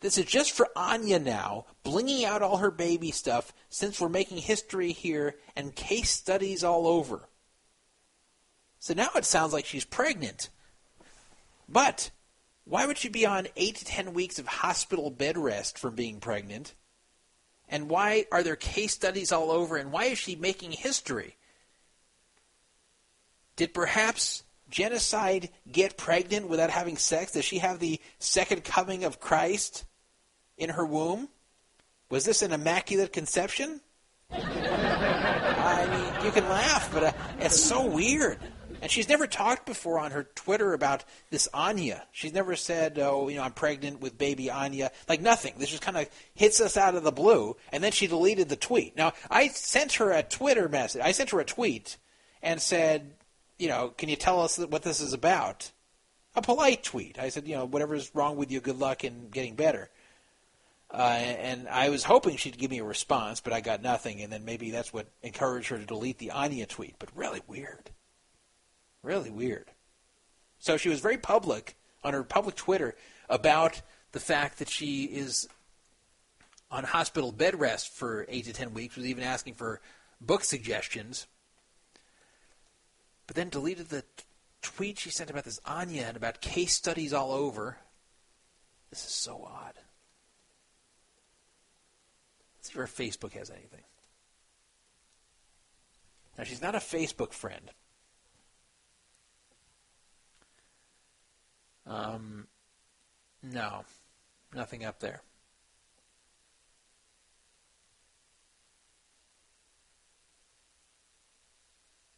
This 0.00 0.18
is 0.18 0.26
just 0.26 0.52
for 0.52 0.68
Anya 0.76 1.18
now, 1.18 1.66
blinging 1.84 2.24
out 2.24 2.42
all 2.42 2.58
her 2.58 2.70
baby 2.70 3.10
stuff 3.10 3.52
since 3.68 4.00
we're 4.00 4.08
making 4.08 4.38
history 4.38 4.92
here 4.92 5.36
and 5.56 5.74
case 5.74 6.10
studies 6.10 6.62
all 6.62 6.86
over. 6.86 7.28
So 8.78 8.92
now 8.92 9.08
it 9.16 9.24
sounds 9.24 9.52
like 9.54 9.64
she's 9.64 9.84
pregnant. 9.84 10.50
But 11.68 12.10
why 12.64 12.86
would 12.86 12.98
she 12.98 13.08
be 13.08 13.24
on 13.24 13.48
eight 13.56 13.76
to 13.76 13.84
ten 13.84 14.12
weeks 14.12 14.38
of 14.38 14.46
hospital 14.46 15.10
bed 15.10 15.38
rest 15.38 15.78
from 15.78 15.94
being 15.94 16.20
pregnant? 16.20 16.74
And 17.68 17.88
why 17.88 18.26
are 18.30 18.42
there 18.42 18.56
case 18.56 18.92
studies 18.92 19.32
all 19.32 19.50
over? 19.50 19.76
And 19.76 19.90
why 19.90 20.04
is 20.04 20.18
she 20.18 20.36
making 20.36 20.72
history? 20.72 21.36
Did 23.56 23.74
perhaps 23.74 24.42
Jennicide 24.70 25.50
get 25.70 25.96
pregnant 25.96 26.48
without 26.48 26.70
having 26.70 26.96
sex? 26.96 27.32
Does 27.32 27.44
she 27.44 27.58
have 27.58 27.78
the 27.78 28.00
second 28.18 28.64
coming 28.64 29.04
of 29.04 29.20
Christ 29.20 29.84
in 30.56 30.70
her 30.70 30.84
womb? 30.84 31.28
Was 32.10 32.24
this 32.24 32.42
an 32.42 32.52
immaculate 32.52 33.12
conception? 33.12 33.80
I 34.30 35.86
mean, 35.86 36.24
you 36.24 36.32
can 36.32 36.48
laugh, 36.48 36.92
but 36.92 37.04
uh, 37.04 37.12
it's 37.38 37.60
so 37.60 37.86
weird. 37.86 38.38
And 38.82 38.90
she's 38.90 39.08
never 39.08 39.26
talked 39.26 39.64
before 39.64 39.98
on 39.98 40.10
her 40.10 40.24
Twitter 40.34 40.74
about 40.74 41.04
this 41.30 41.48
Anya. 41.54 42.06
She's 42.12 42.34
never 42.34 42.54
said, 42.54 42.98
"Oh, 42.98 43.28
you 43.28 43.36
know, 43.36 43.42
I'm 43.42 43.52
pregnant 43.52 44.00
with 44.00 44.18
baby 44.18 44.50
Anya." 44.50 44.90
Like 45.08 45.22
nothing. 45.22 45.54
This 45.56 45.70
just 45.70 45.82
kind 45.82 45.96
of 45.96 46.08
hits 46.34 46.60
us 46.60 46.76
out 46.76 46.94
of 46.94 47.02
the 47.02 47.12
blue. 47.12 47.56
And 47.72 47.82
then 47.82 47.92
she 47.92 48.06
deleted 48.06 48.50
the 48.50 48.56
tweet. 48.56 48.94
Now, 48.94 49.12
I 49.30 49.48
sent 49.48 49.94
her 49.94 50.10
a 50.10 50.22
Twitter 50.22 50.68
message. 50.68 51.00
I 51.02 51.12
sent 51.12 51.30
her 51.30 51.40
a 51.40 51.44
tweet 51.44 51.96
and 52.42 52.60
said, 52.60 53.14
"You 53.58 53.68
know, 53.68 53.88
can 53.88 54.08
you 54.08 54.16
tell 54.16 54.40
us 54.40 54.58
what 54.58 54.82
this 54.82 55.00
is 55.00 55.12
about?" 55.12 55.70
A 56.36 56.42
polite 56.42 56.82
tweet. 56.82 57.18
I 57.18 57.28
said, 57.28 57.46
"You 57.46 57.56
know, 57.56 57.64
whatever's 57.64 58.14
wrong 58.14 58.36
with 58.36 58.50
you, 58.50 58.60
good 58.60 58.78
luck 58.78 59.04
in 59.04 59.30
getting 59.30 59.54
better." 59.54 59.90
Uh, 60.90 61.18
and 61.18 61.68
I 61.68 61.88
was 61.88 62.04
hoping 62.04 62.36
she'd 62.36 62.58
give 62.58 62.70
me 62.70 62.78
a 62.78 62.84
response, 62.84 63.40
but 63.40 63.52
I 63.52 63.60
got 63.60 63.82
nothing. 63.82 64.20
And 64.22 64.32
then 64.32 64.44
maybe 64.44 64.70
that's 64.70 64.92
what 64.92 65.06
encouraged 65.22 65.68
her 65.70 65.78
to 65.78 65.84
delete 65.84 66.18
the 66.18 66.30
Anya 66.30 66.66
tweet. 66.66 66.96
But 66.98 67.08
really 67.16 67.42
weird. 67.48 67.90
Really 69.02 69.30
weird. 69.30 69.72
So 70.58 70.76
she 70.76 70.88
was 70.88 71.00
very 71.00 71.18
public 71.18 71.76
on 72.04 72.14
her 72.14 72.22
public 72.22 72.54
Twitter 72.54 72.94
about 73.28 73.82
the 74.12 74.20
fact 74.20 74.58
that 74.58 74.68
she 74.68 75.04
is 75.04 75.48
on 76.70 76.84
hospital 76.84 77.32
bed 77.32 77.58
rest 77.58 77.92
for 77.92 78.24
eight 78.28 78.44
to 78.44 78.52
ten 78.52 78.72
weeks, 78.72 78.96
was 78.96 79.06
even 79.06 79.24
asking 79.24 79.54
for 79.54 79.80
book 80.20 80.44
suggestions. 80.44 81.26
But 83.26 83.36
then 83.36 83.48
deleted 83.48 83.88
the 83.88 84.02
t- 84.02 84.24
tweet 84.62 84.98
she 84.98 85.10
sent 85.10 85.30
about 85.30 85.44
this 85.44 85.60
Anya 85.64 86.04
and 86.04 86.16
about 86.16 86.40
case 86.40 86.74
studies 86.74 87.12
all 87.12 87.32
over. 87.32 87.78
This 88.90 89.04
is 89.04 89.12
so 89.12 89.44
odd. 89.44 89.74
Let's 92.56 92.68
see 92.68 92.72
if 92.72 92.76
her 92.76 92.86
Facebook 92.86 93.32
has 93.32 93.50
anything. 93.50 93.82
Now, 96.36 96.44
she's 96.44 96.62
not 96.62 96.74
a 96.74 96.78
Facebook 96.78 97.32
friend. 97.32 97.70
Um, 101.86 102.46
no, 103.42 103.84
nothing 104.54 104.84
up 104.84 105.00
there. 105.00 105.22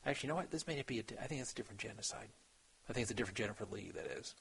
Actually, 0.06 0.28
you 0.28 0.32
know 0.32 0.36
what? 0.36 0.50
This 0.50 0.66
may 0.66 0.76
not 0.76 0.86
be 0.86 1.00
a. 1.00 1.02
I 1.20 1.26
think 1.26 1.40
it's 1.40 1.52
a 1.52 1.54
different 1.54 1.80
Jennicide. 1.80 2.30
I 2.88 2.92
think 2.92 3.02
it's 3.02 3.10
a 3.10 3.14
different 3.14 3.36
Jennifer 3.36 3.66
Leigh. 3.70 3.90
That 3.92 4.06
is. 4.06 4.34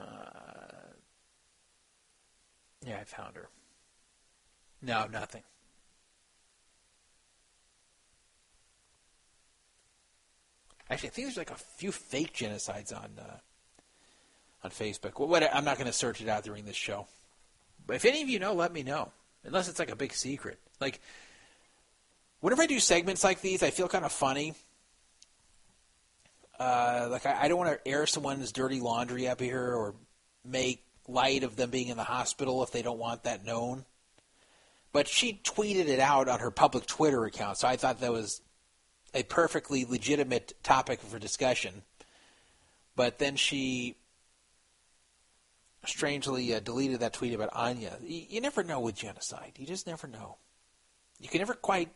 Uh, 0.00 0.04
yeah, 2.86 2.98
I 3.00 3.04
found 3.04 3.36
her. 3.36 3.48
No, 4.80 5.06
nothing. 5.06 5.42
Actually, 10.90 11.08
I 11.10 11.12
think 11.12 11.26
there's 11.26 11.36
like 11.36 11.50
a 11.50 11.54
few 11.54 11.92
fake 11.92 12.32
Jennicides 12.32 12.92
on 12.92 13.10
uh, 13.18 13.36
on 14.64 14.70
Facebook. 14.70 15.18
Well, 15.18 15.28
what, 15.28 15.54
I'm 15.54 15.64
not 15.64 15.76
going 15.76 15.86
to 15.86 15.92
search 15.92 16.22
it 16.22 16.28
out 16.28 16.44
during 16.44 16.64
this 16.64 16.76
show. 16.76 17.06
But 17.86 17.96
if 17.96 18.04
any 18.04 18.22
of 18.22 18.28
you 18.28 18.38
know, 18.38 18.54
let 18.54 18.72
me 18.72 18.82
know. 18.82 19.12
Unless 19.44 19.68
it's 19.68 19.78
like 19.78 19.90
a 19.90 19.96
big 19.96 20.12
secret. 20.12 20.58
Like, 20.80 21.00
whenever 22.42 22.62
I 22.62 22.66
do 22.66 22.80
segments 22.80 23.24
like 23.24 23.40
these, 23.40 23.62
I 23.62 23.70
feel 23.70 23.88
kind 23.88 24.04
of 24.04 24.12
funny. 24.12 24.54
Uh, 26.58 27.08
like, 27.10 27.24
I, 27.24 27.44
I 27.44 27.48
don't 27.48 27.58
want 27.58 27.70
to 27.70 27.88
air 27.88 28.04
someone's 28.06 28.52
dirty 28.52 28.80
laundry 28.80 29.26
up 29.26 29.40
here 29.40 29.72
or 29.72 29.94
make 30.44 30.84
light 31.08 31.44
of 31.44 31.56
them 31.56 31.70
being 31.70 31.88
in 31.88 31.96
the 31.96 32.04
hospital 32.04 32.62
if 32.62 32.72
they 32.72 32.82
don't 32.82 32.98
want 32.98 33.24
that 33.24 33.46
known. 33.46 33.86
But 34.92 35.08
she 35.08 35.40
tweeted 35.42 35.88
it 35.88 36.00
out 36.00 36.28
on 36.28 36.40
her 36.40 36.50
public 36.50 36.84
Twitter 36.86 37.24
account, 37.24 37.56
so 37.58 37.66
I 37.66 37.76
thought 37.76 38.00
that 38.00 38.12
was 38.12 38.42
a 39.14 39.22
perfectly 39.22 39.84
legitimate 39.84 40.52
topic 40.62 41.00
for 41.00 41.18
discussion. 41.18 41.82
But 42.94 43.18
then 43.18 43.36
she 43.36 43.96
strangely 45.86 46.54
uh, 46.54 46.60
deleted 46.60 47.00
that 47.00 47.14
tweet 47.14 47.34
about 47.34 47.50
Anya. 47.52 47.96
You, 48.02 48.22
you 48.28 48.40
never 48.40 48.62
know 48.62 48.80
with 48.80 48.96
Jennicide. 48.96 49.58
You 49.58 49.66
just 49.66 49.86
never 49.86 50.06
know. 50.06 50.36
You 51.20 51.28
can 51.28 51.38
never 51.38 51.54
quite 51.54 51.90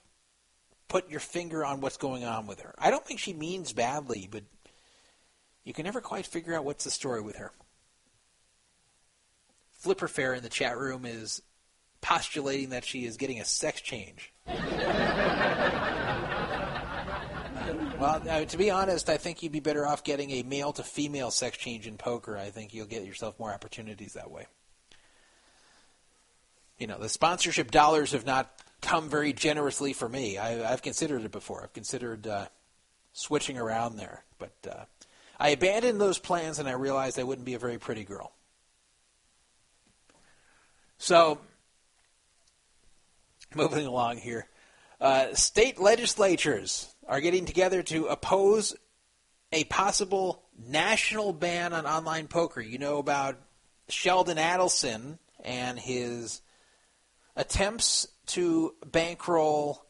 put 0.88 1.10
your 1.10 1.20
finger 1.20 1.64
on 1.64 1.80
what's 1.80 1.96
going 1.96 2.24
on 2.24 2.46
with 2.46 2.60
her. 2.60 2.74
I 2.78 2.90
don't 2.90 3.04
think 3.04 3.20
she 3.20 3.32
means 3.32 3.72
badly, 3.72 4.28
but 4.30 4.44
you 5.64 5.72
can 5.72 5.84
never 5.84 6.00
quite 6.00 6.26
figure 6.26 6.54
out 6.54 6.64
what's 6.64 6.84
the 6.84 6.90
story 6.90 7.20
with 7.20 7.36
her. 7.36 7.52
Flipper 9.72 10.08
Fair 10.08 10.34
in 10.34 10.42
the 10.42 10.48
chat 10.48 10.78
room 10.78 11.04
is 11.04 11.42
postulating 12.00 12.70
that 12.70 12.84
she 12.84 13.04
is 13.04 13.16
getting 13.16 13.40
a 13.40 13.44
sex 13.44 13.80
change. 13.80 14.32
Well, 17.98 18.20
to 18.46 18.58
be 18.58 18.70
honest, 18.70 19.08
I 19.08 19.16
think 19.16 19.42
you'd 19.42 19.52
be 19.52 19.60
better 19.60 19.86
off 19.86 20.04
getting 20.04 20.30
a 20.32 20.42
male 20.42 20.72
to 20.74 20.82
female 20.82 21.30
sex 21.30 21.56
change 21.56 21.86
in 21.86 21.96
poker. 21.96 22.36
I 22.36 22.50
think 22.50 22.74
you'll 22.74 22.86
get 22.86 23.04
yourself 23.04 23.38
more 23.38 23.52
opportunities 23.52 24.12
that 24.12 24.30
way. 24.30 24.46
You 26.78 26.86
know, 26.86 26.98
the 26.98 27.08
sponsorship 27.08 27.70
dollars 27.70 28.12
have 28.12 28.26
not 28.26 28.50
come 28.80 29.08
very 29.08 29.32
generously 29.32 29.92
for 29.92 30.08
me. 30.08 30.38
I, 30.38 30.72
I've 30.72 30.82
considered 30.82 31.24
it 31.24 31.32
before. 31.32 31.62
I've 31.62 31.72
considered 31.72 32.26
uh, 32.26 32.46
switching 33.12 33.58
around 33.58 33.96
there, 33.96 34.24
but 34.38 34.54
uh, 34.70 34.84
I 35.38 35.50
abandoned 35.50 36.00
those 36.00 36.18
plans 36.18 36.58
and 36.58 36.68
I 36.68 36.72
realized 36.72 37.18
I 37.18 37.24
wouldn't 37.24 37.46
be 37.46 37.54
a 37.54 37.58
very 37.58 37.78
pretty 37.78 38.04
girl. 38.04 38.32
So, 40.98 41.38
moving 43.54 43.86
along 43.86 44.18
here, 44.18 44.46
uh, 45.00 45.34
state 45.34 45.78
legislatures 45.78 46.94
are 47.06 47.20
getting 47.20 47.44
together 47.44 47.82
to 47.82 48.06
oppose 48.06 48.74
a 49.52 49.64
possible 49.64 50.42
national 50.58 51.32
ban 51.32 51.72
on 51.72 51.86
online 51.86 52.28
poker. 52.28 52.60
You 52.60 52.78
know 52.78 52.98
about 52.98 53.38
Sheldon 53.88 54.38
Adelson 54.38 55.18
and 55.44 55.78
his 55.78 56.40
attempts 57.36 58.08
to 58.26 58.74
bankroll 58.84 59.86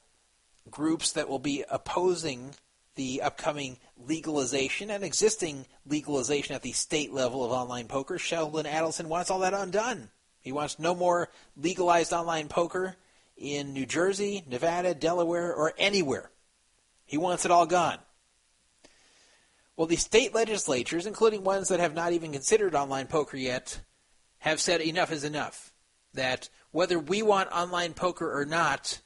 groups 0.71 1.13
that 1.13 1.29
will 1.29 1.39
be 1.39 1.65
opposing 1.71 2.55
the 2.97 3.23
upcoming 3.23 3.79
legalization 3.99 4.91
and 4.91 5.05
existing 5.05 5.67
legalization 5.87 6.55
at 6.55 6.63
the 6.63 6.73
state 6.73 7.13
level 7.13 7.45
of 7.45 7.53
online 7.53 7.87
poker. 7.87 8.19
Sheldon 8.19 8.67
Adelson 8.67 9.07
wants 9.07 9.31
all 9.31 9.41
that 9.41 9.55
undone. 9.55 10.11
He 10.41 10.53
wants 10.53 10.79
no 10.79 10.95
more 10.95 11.29
legalized 11.57 12.13
online 12.13 12.49
poker 12.49 12.97
in 13.37 13.73
New 13.73 13.87
Jersey, 13.87 14.45
Nevada, 14.49 14.95
Delaware, 14.95 15.55
or 15.55 15.75
anywhere. 15.77 16.31
He 17.05 17.19
wants 17.19 17.45
it 17.45 17.51
all 17.51 17.67
gone. 17.67 17.99
Well, 19.77 19.87
the 19.87 19.97
state 19.97 20.35
legislatures, 20.35 21.05
including 21.05 21.45
ones 21.45 21.69
that 21.69 21.81
have 21.81 21.95
not 21.95 22.13
even 22.13 22.33
considered 22.33 22.75
online 22.75 23.09
poker 23.09 23.37
yet, 23.37 23.81
have 24.39 24.61
said 24.61 24.81
enough 24.81 25.13
is 25.13 25.25
enough. 25.25 25.73
That 26.15 26.49
whether 26.77 26.99
we 26.99 27.23
want 27.23 27.51
online 27.53 27.95
poker 27.95 28.39
or 28.39 28.45
not, 28.45 29.01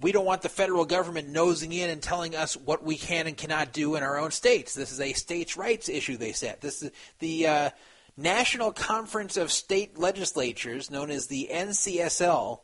we 0.00 0.12
don't 0.12 0.24
want 0.24 0.40
the 0.40 0.48
federal 0.48 0.86
government 0.86 1.28
nosing 1.28 1.72
in 1.72 1.90
and 1.90 2.02
telling 2.02 2.34
us 2.34 2.56
what 2.56 2.82
we 2.82 2.96
can 2.96 3.26
and 3.26 3.36
cannot 3.36 3.74
do 3.74 3.96
in 3.96 4.02
our 4.02 4.18
own 4.18 4.30
states. 4.30 4.72
This 4.74 4.90
is 4.90 5.00
a 5.00 5.12
states' 5.12 5.58
rights 5.58 5.90
issue, 5.90 6.16
they 6.16 6.32
said. 6.32 6.62
This 6.62 6.82
is 6.82 6.90
the 7.18 7.46
uh, 7.46 7.70
National 8.16 8.72
Conference 8.72 9.36
of 9.36 9.52
State 9.52 9.98
Legislatures, 9.98 10.90
known 10.90 11.10
as 11.10 11.26
the 11.26 11.50
NCSL, 11.52 12.60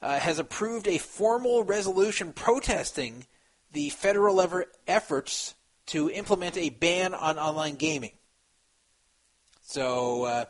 uh, 0.00 0.18
has 0.20 0.38
approved 0.38 0.86
a 0.86 0.98
formal 0.98 1.64
resolution 1.64 2.32
protesting 2.32 3.26
the 3.72 3.90
federal 3.90 4.40
ever 4.40 4.66
efforts 4.86 5.56
to 5.86 6.10
implement 6.10 6.56
a 6.56 6.70
ban 6.70 7.14
on 7.14 7.40
online 7.40 7.74
gaming. 7.74 8.12
So, 9.62 10.24
uh, 10.24 10.44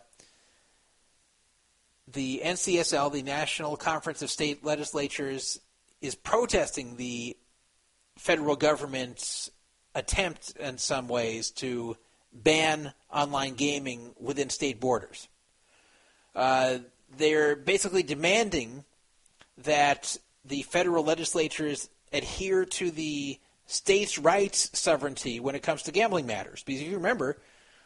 the 2.12 2.43
NCSL, 2.45 3.12
the 3.12 3.23
National 3.23 3.77
Conference 3.77 4.23
of 4.23 4.31
State 4.31 4.65
Legislatures, 4.65 5.61
is 6.01 6.15
protesting 6.15 6.97
the 6.97 7.37
federal 8.16 8.57
government's 8.57 9.51
attempt, 9.95 10.53
in 10.59 10.78
some 10.78 11.09
ways, 11.09 11.51
to 11.51 11.97
ban 12.32 12.93
online 13.12 13.55
gaming 13.55 14.15
within 14.19 14.51
state 14.51 14.81
borders. 14.81 15.28
Uh, 16.35 16.78
they're 17.16 17.57
basically 17.57 18.03
demanding 18.03 18.85
that 19.59 20.16
the 20.45 20.62
federal 20.62 21.05
legislatures 21.05 21.89
adhere 22.12 22.65
to 22.65 22.91
the 22.91 23.39
states' 23.66 24.19
rights 24.19 24.70
sovereignty 24.78 25.41
when 25.41 25.55
it 25.55 25.62
comes 25.62 25.82
to 25.82 25.93
gambling 25.93 26.27
matters. 26.27 26.62
Because 26.62 26.81
if 26.81 26.89
you 26.89 26.97
remember, 26.97 27.41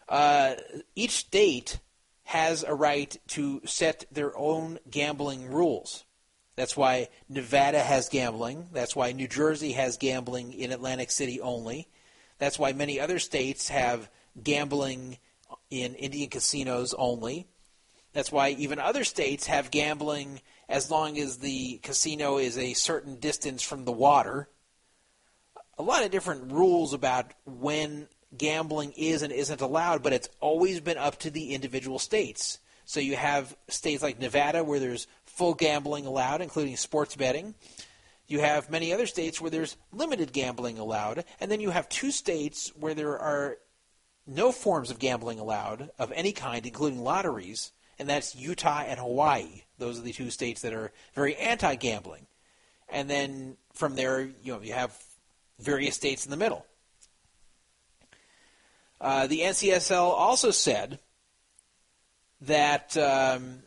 uh, 0.09 0.55
each 0.95 1.13
state 1.13 1.79
has 2.25 2.63
a 2.63 2.75
right 2.75 3.17
to 3.29 3.61
set 3.65 4.05
their 4.11 4.37
own 4.37 4.79
gambling 4.91 5.51
rules. 5.51 6.05
That's 6.57 6.77
why 6.77 7.09
Nevada 7.29 7.81
has 7.81 8.09
gambling. 8.09 8.69
That's 8.73 8.95
why 8.95 9.13
New 9.13 9.29
Jersey 9.29 9.73
has 9.73 9.97
gambling 9.97 10.53
in 10.53 10.73
Atlantic 10.73 11.11
City 11.11 11.41
only. 11.41 11.89
That's 12.39 12.59
why 12.59 12.73
many 12.73 13.01
other 13.01 13.19
states 13.19 13.69
have 13.69 14.11
gambling 14.43 15.19
in 15.71 15.95
Indian 15.95 16.31
casinos 16.31 16.95
only. 16.95 17.47
That's 18.13 18.31
why 18.31 18.51
even 18.51 18.79
other 18.79 19.05
states 19.05 19.47
have 19.49 19.73
gambling 19.73 20.41
as 20.69 20.91
long 20.91 21.19
as 21.19 21.39
the 21.39 21.79
casino 21.79 22.39
is 22.39 22.57
a 22.57 22.75
certain 22.75 23.17
distance 23.17 23.63
from 23.63 23.85
the 23.85 23.93
water. 23.93 24.49
A 25.77 25.83
lot 25.83 26.05
of 26.05 26.13
different 26.13 26.53
rules 26.53 26.93
about 26.93 27.33
when 27.45 28.09
gambling 28.37 28.93
is 28.97 29.23
and 29.23 29.33
isn't 29.33 29.61
allowed, 29.61 30.03
but 30.03 30.13
it's 30.13 30.29
always 30.41 30.81
been 30.81 30.99
up 30.99 31.19
to 31.21 31.31
the 31.31 31.55
individual 31.55 31.99
states. 31.99 32.59
So 32.85 33.01
you 33.01 33.17
have 33.17 33.57
states 33.69 34.03
like 34.03 34.21
Nevada 34.21 34.63
where 34.63 34.81
there's 34.81 35.07
full 35.25 35.55
gambling 35.55 36.07
allowed, 36.07 36.43
including 36.43 36.77
sports 36.77 37.17
betting. 37.17 37.55
You 38.27 38.41
have 38.41 38.71
many 38.71 38.93
other 38.93 39.07
states 39.07 39.41
where 39.41 39.51
there's 39.51 39.77
limited 39.93 40.33
gambling 40.33 40.79
allowed, 40.79 41.25
and 41.41 41.51
then 41.51 41.61
you 41.61 41.71
have 41.71 41.89
two 41.89 42.11
states 42.11 42.73
where 42.79 42.95
there 42.95 43.19
are 43.19 43.59
no 44.27 44.53
forms 44.53 44.91
of 44.91 44.99
gambling 44.99 45.39
allowed 45.39 45.91
of 45.99 46.11
any 46.13 46.33
kind, 46.33 46.65
including 46.65 47.03
lotteries, 47.03 47.73
and 47.99 48.09
that's 48.09 48.35
Utah 48.35 48.85
and 48.87 48.99
Hawaii. 48.99 49.63
Those 49.79 49.99
are 49.99 50.03
the 50.03 50.13
two 50.13 50.31
states 50.31 50.63
that 50.63 50.73
are 50.73 50.93
very 51.15 51.37
anti-gambling. 51.37 52.27
And 52.89 53.09
then 53.09 53.57
from 53.73 53.95
there, 53.95 54.21
you 54.21 54.53
know, 54.53 54.61
you 54.61 54.73
have 54.73 54.97
various 55.59 55.95
states 55.95 56.25
in 56.25 56.31
the 56.31 56.37
middle. 56.37 56.65
Uh, 59.05 59.27
the 59.27 59.41
NCSL 59.41 60.01
also 60.01 60.51
said 60.51 60.99
that 62.41 62.97
um, 62.97 63.59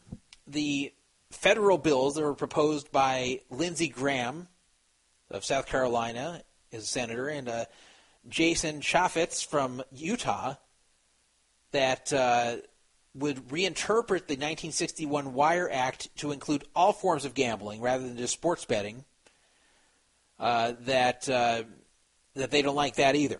the 0.47 0.91
federal 1.29 1.77
bills 1.77 2.15
that 2.15 2.23
were 2.23 2.33
proposed 2.33 2.91
by 2.91 3.41
Lindsey 3.51 3.87
Graham 3.87 4.47
of 5.29 5.45
South 5.45 5.67
Carolina 5.67 6.41
as 6.73 6.85
a 6.85 6.87
senator 6.87 7.27
and 7.27 7.47
uh, 7.47 7.65
Jason 8.27 8.81
Chaffetz 8.81 9.45
from 9.45 9.83
Utah 9.91 10.55
that 11.69 12.11
uh, 12.11 12.55
would 13.13 13.47
reinterpret 13.49 14.25
the 14.25 14.33
1961 14.33 15.35
Wire 15.35 15.69
Act 15.71 16.09
to 16.17 16.31
include 16.31 16.63
all 16.75 16.93
forms 16.93 17.25
of 17.25 17.35
gambling 17.35 17.79
rather 17.79 18.07
than 18.07 18.17
just 18.17 18.33
sports 18.33 18.65
betting. 18.65 19.05
Uh, 20.39 20.73
that 20.81 21.29
uh, 21.29 21.61
that 22.33 22.49
they 22.49 22.63
don't 22.63 22.75
like 22.75 22.95
that 22.95 23.15
either. 23.15 23.39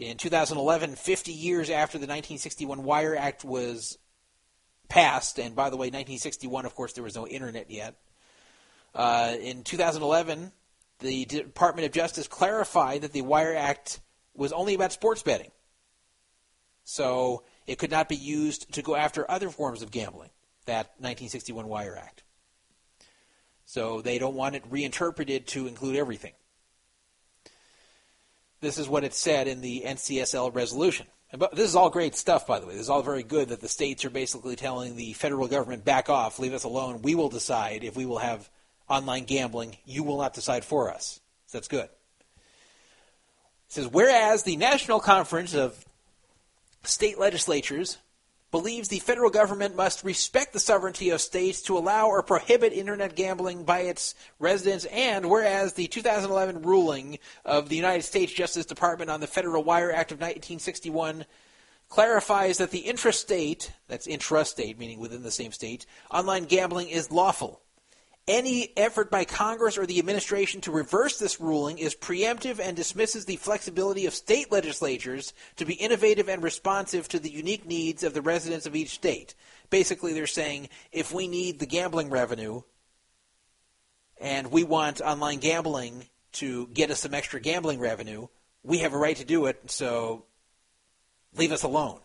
In 0.00 0.16
2011, 0.16 0.94
50 0.96 1.30
years 1.30 1.68
after 1.68 1.98
the 1.98 2.06
1961 2.06 2.84
Wire 2.84 3.14
Act 3.14 3.44
was 3.44 3.98
passed, 4.88 5.38
and 5.38 5.54
by 5.54 5.68
the 5.68 5.76
way, 5.76 5.88
1961, 5.88 6.64
of 6.64 6.74
course, 6.74 6.94
there 6.94 7.04
was 7.04 7.14
no 7.14 7.28
internet 7.28 7.70
yet. 7.70 7.96
Uh, 8.94 9.36
in 9.38 9.62
2011, 9.62 10.52
the 11.00 11.26
Department 11.26 11.84
of 11.84 11.92
Justice 11.92 12.28
clarified 12.28 13.02
that 13.02 13.12
the 13.12 13.20
Wire 13.20 13.54
Act 13.54 14.00
was 14.34 14.54
only 14.54 14.72
about 14.72 14.94
sports 14.94 15.22
betting. 15.22 15.50
So 16.84 17.42
it 17.66 17.76
could 17.76 17.90
not 17.90 18.08
be 18.08 18.16
used 18.16 18.72
to 18.72 18.82
go 18.82 18.96
after 18.96 19.30
other 19.30 19.50
forms 19.50 19.82
of 19.82 19.90
gambling, 19.90 20.30
that 20.64 20.86
1961 20.96 21.68
Wire 21.68 21.98
Act. 22.02 22.22
So 23.66 24.00
they 24.00 24.18
don't 24.18 24.34
want 24.34 24.54
it 24.54 24.64
reinterpreted 24.70 25.46
to 25.48 25.66
include 25.66 25.96
everything. 25.96 26.32
This 28.60 28.78
is 28.78 28.88
what 28.88 29.04
it 29.04 29.14
said 29.14 29.48
in 29.48 29.60
the 29.60 29.82
NCSL 29.86 30.54
resolution. 30.54 31.06
But 31.36 31.54
this 31.54 31.68
is 31.68 31.76
all 31.76 31.90
great 31.90 32.16
stuff, 32.16 32.46
by 32.46 32.58
the 32.58 32.66
way. 32.66 32.72
This 32.72 32.82
is 32.82 32.90
all 32.90 33.02
very 33.02 33.22
good 33.22 33.50
that 33.50 33.60
the 33.60 33.68
states 33.68 34.04
are 34.04 34.10
basically 34.10 34.56
telling 34.56 34.96
the 34.96 35.12
federal 35.12 35.46
government, 35.46 35.84
back 35.84 36.08
off, 36.08 36.38
leave 36.38 36.54
us 36.54 36.64
alone. 36.64 37.02
We 37.02 37.14
will 37.14 37.28
decide 37.28 37.84
if 37.84 37.96
we 37.96 38.04
will 38.04 38.18
have 38.18 38.50
online 38.88 39.24
gambling. 39.24 39.76
You 39.84 40.02
will 40.02 40.18
not 40.18 40.34
decide 40.34 40.64
for 40.64 40.92
us. 40.92 41.20
So 41.46 41.58
that's 41.58 41.68
good. 41.68 41.84
It 41.84 41.90
says, 43.68 43.86
whereas 43.86 44.42
the 44.42 44.56
National 44.56 44.98
Conference 44.98 45.54
of 45.54 45.84
State 46.82 47.18
Legislatures 47.18 47.98
believes 48.50 48.88
the 48.88 48.98
federal 48.98 49.30
government 49.30 49.76
must 49.76 50.04
respect 50.04 50.52
the 50.52 50.60
sovereignty 50.60 51.10
of 51.10 51.20
states 51.20 51.62
to 51.62 51.78
allow 51.78 52.08
or 52.08 52.22
prohibit 52.22 52.72
internet 52.72 53.14
gambling 53.14 53.64
by 53.64 53.80
its 53.80 54.14
residents, 54.38 54.84
and 54.86 55.28
whereas 55.28 55.74
the 55.74 55.86
2011 55.86 56.62
ruling 56.62 57.18
of 57.44 57.68
the 57.68 57.76
United 57.76 58.02
States 58.02 58.32
Justice 58.32 58.66
Department 58.66 59.10
on 59.10 59.20
the 59.20 59.26
Federal 59.26 59.62
Wire 59.62 59.92
Act 59.92 60.12
of 60.12 60.18
1961 60.18 61.24
clarifies 61.88 62.58
that 62.58 62.70
the 62.70 62.84
intrastate, 62.84 63.70
that's 63.88 64.06
intrastate, 64.06 64.78
meaning 64.78 65.00
within 65.00 65.22
the 65.22 65.30
same 65.30 65.52
state, 65.52 65.86
online 66.10 66.44
gambling 66.44 66.88
is 66.88 67.10
lawful. 67.10 67.60
Any 68.30 68.70
effort 68.76 69.10
by 69.10 69.24
Congress 69.24 69.76
or 69.76 69.86
the 69.86 69.98
administration 69.98 70.60
to 70.60 70.70
reverse 70.70 71.18
this 71.18 71.40
ruling 71.40 71.78
is 71.78 71.96
preemptive 71.96 72.60
and 72.60 72.76
dismisses 72.76 73.24
the 73.24 73.34
flexibility 73.34 74.06
of 74.06 74.14
state 74.14 74.52
legislatures 74.52 75.34
to 75.56 75.64
be 75.64 75.74
innovative 75.74 76.28
and 76.28 76.40
responsive 76.40 77.08
to 77.08 77.18
the 77.18 77.28
unique 77.28 77.66
needs 77.66 78.04
of 78.04 78.14
the 78.14 78.22
residents 78.22 78.66
of 78.66 78.76
each 78.76 78.90
state. 78.90 79.34
Basically, 79.68 80.12
they're 80.12 80.28
saying 80.28 80.68
if 80.92 81.12
we 81.12 81.26
need 81.26 81.58
the 81.58 81.66
gambling 81.66 82.08
revenue 82.08 82.62
and 84.20 84.52
we 84.52 84.62
want 84.62 85.00
online 85.00 85.40
gambling 85.40 86.04
to 86.34 86.68
get 86.68 86.92
us 86.92 87.00
some 87.00 87.14
extra 87.14 87.40
gambling 87.40 87.80
revenue, 87.80 88.28
we 88.62 88.78
have 88.78 88.94
a 88.94 88.98
right 88.98 89.16
to 89.16 89.24
do 89.24 89.46
it, 89.46 89.68
so 89.68 90.24
leave 91.34 91.50
us 91.50 91.64
alone. 91.64 91.98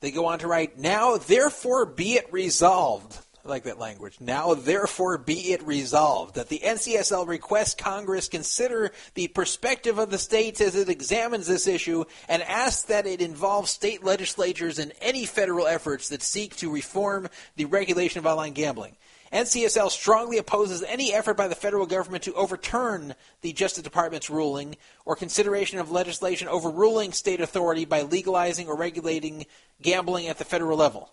They 0.00 0.10
go 0.10 0.26
on 0.26 0.38
to 0.40 0.46
write, 0.46 0.78
Now 0.78 1.16
therefore 1.16 1.86
be 1.86 2.14
it 2.14 2.32
resolved. 2.32 3.18
I 3.44 3.48
like 3.48 3.64
that 3.64 3.78
language. 3.78 4.20
Now 4.20 4.54
therefore 4.54 5.16
be 5.16 5.52
it 5.52 5.62
resolved 5.62 6.34
that 6.34 6.48
the 6.48 6.60
NCSL 6.62 7.26
requests 7.26 7.74
Congress 7.74 8.28
consider 8.28 8.92
the 9.14 9.28
perspective 9.28 9.98
of 9.98 10.10
the 10.10 10.18
states 10.18 10.60
as 10.60 10.74
it 10.74 10.88
examines 10.88 11.46
this 11.46 11.66
issue 11.66 12.04
and 12.28 12.42
asks 12.42 12.82
that 12.84 13.06
it 13.06 13.22
involve 13.22 13.68
state 13.68 14.04
legislatures 14.04 14.78
in 14.78 14.92
any 15.00 15.24
federal 15.24 15.66
efforts 15.66 16.10
that 16.10 16.22
seek 16.22 16.56
to 16.56 16.70
reform 16.70 17.28
the 17.56 17.64
regulation 17.64 18.18
of 18.18 18.26
online 18.26 18.52
gambling. 18.52 18.96
NCSL 19.32 19.90
strongly 19.90 20.38
opposes 20.38 20.82
any 20.82 21.12
effort 21.12 21.36
by 21.36 21.48
the 21.48 21.54
federal 21.54 21.86
government 21.86 22.24
to 22.24 22.34
overturn 22.34 23.14
the 23.42 23.52
Justice 23.52 23.82
Department's 23.82 24.30
ruling 24.30 24.76
or 25.04 25.16
consideration 25.16 25.78
of 25.78 25.90
legislation 25.90 26.48
overruling 26.48 27.12
state 27.12 27.40
authority 27.40 27.84
by 27.84 28.02
legalizing 28.02 28.68
or 28.68 28.76
regulating 28.76 29.46
gambling 29.82 30.28
at 30.28 30.38
the 30.38 30.44
federal 30.44 30.78
level. 30.78 31.12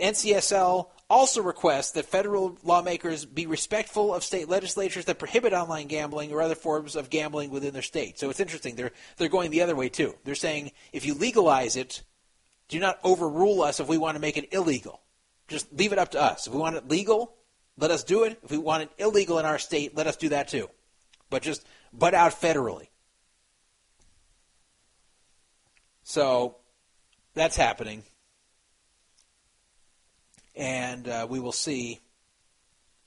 NCSL 0.00 0.88
also 1.08 1.42
requests 1.42 1.92
that 1.92 2.06
federal 2.06 2.56
lawmakers 2.62 3.24
be 3.24 3.46
respectful 3.46 4.14
of 4.14 4.24
state 4.24 4.48
legislatures 4.48 5.04
that 5.04 5.18
prohibit 5.18 5.52
online 5.52 5.88
gambling 5.88 6.32
or 6.32 6.40
other 6.40 6.54
forms 6.54 6.96
of 6.96 7.10
gambling 7.10 7.50
within 7.50 7.72
their 7.72 7.82
state. 7.82 8.18
So 8.18 8.30
it's 8.30 8.40
interesting. 8.40 8.76
They're, 8.76 8.92
they're 9.16 9.28
going 9.28 9.50
the 9.50 9.62
other 9.62 9.76
way, 9.76 9.88
too. 9.88 10.14
They're 10.24 10.34
saying 10.34 10.72
if 10.92 11.04
you 11.04 11.14
legalize 11.14 11.76
it, 11.76 12.02
do 12.68 12.78
not 12.78 12.98
overrule 13.02 13.62
us 13.62 13.80
if 13.80 13.88
we 13.88 13.98
want 13.98 14.14
to 14.14 14.20
make 14.20 14.36
it 14.36 14.52
illegal 14.52 15.00
just 15.50 15.70
leave 15.72 15.92
it 15.92 15.98
up 15.98 16.12
to 16.12 16.20
us. 16.20 16.46
If 16.46 16.54
we 16.54 16.60
want 16.60 16.76
it 16.76 16.88
legal, 16.88 17.34
let 17.76 17.90
us 17.90 18.04
do 18.04 18.24
it. 18.24 18.38
If 18.42 18.50
we 18.50 18.58
want 18.58 18.84
it 18.84 18.90
illegal 18.98 19.38
in 19.38 19.44
our 19.44 19.58
state, 19.58 19.96
let 19.96 20.06
us 20.06 20.16
do 20.16 20.30
that 20.30 20.48
too. 20.48 20.70
But 21.28 21.42
just 21.42 21.66
butt 21.92 22.14
out 22.14 22.32
federally. 22.32 22.86
So 26.04 26.56
that's 27.34 27.56
happening. 27.56 28.04
And 30.54 31.08
uh, 31.08 31.26
we 31.28 31.40
will 31.40 31.52
see 31.52 32.00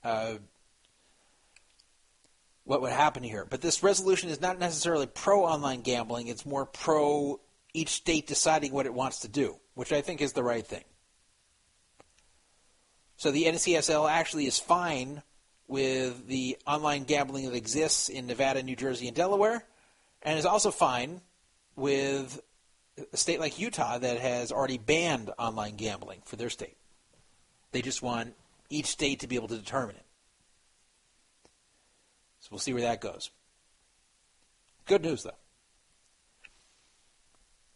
uh, 0.04 0.36
what 2.64 2.82
would 2.82 2.92
happen 2.92 3.24
here. 3.24 3.46
But 3.50 3.62
this 3.62 3.84
resolution 3.84 4.30
is 4.30 4.42
not 4.42 4.60
necessarily 4.60 5.08
pro 5.08 5.44
online 5.44 5.82
gambling, 5.82 6.28
it's 6.28 6.46
more 6.46 6.66
pro 6.66 7.40
each 7.74 7.90
state 7.90 8.28
deciding 8.28 8.72
what 8.72 8.86
it 8.86 8.94
wants 8.94 9.20
to 9.20 9.28
do, 9.28 9.58
which 9.74 9.92
I 9.92 10.02
think 10.02 10.22
is 10.22 10.34
the 10.34 10.44
right 10.44 10.66
thing. 10.66 10.84
So 13.24 13.32
the 13.32 13.46
NCSL 13.46 14.12
actually 14.12 14.48
is 14.48 14.60
fine 14.60 15.24
with 15.70 16.28
the 16.28 16.58
online 16.68 17.06
gambling 17.06 17.46
that 17.46 17.56
exists 17.56 18.10
in 18.10 18.28
Nevada, 18.28 18.62
New 18.62 18.76
Jersey, 18.76 19.08
and 19.08 19.16
Delaware, 19.16 19.64
and 20.24 20.38
is 20.38 20.46
also 20.46 20.72
fine 20.72 21.22
with 21.78 22.42
a 23.14 23.16
state 23.16 23.40
like 23.40 23.58
Utah 23.58 23.98
that 23.98 24.20
has 24.20 24.52
already 24.52 24.78
banned 24.78 25.32
online 25.40 25.78
gambling 25.78 26.20
for 26.26 26.36
their 26.36 26.50
state. 26.50 26.76
They 27.72 27.82
just 27.82 28.02
want 28.02 28.34
each 28.70 28.88
state 28.88 29.22
to 29.22 29.28
be 29.28 29.38
able 29.38 29.48
to 29.48 29.58
determine 29.58 29.96
it. 29.96 30.06
So 32.42 32.50
we'll 32.52 32.60
see 32.60 32.74
where 32.74 32.82
that 32.82 33.00
goes. 33.00 33.30
Good 34.86 35.02
news, 35.02 35.24
though. 35.24 35.32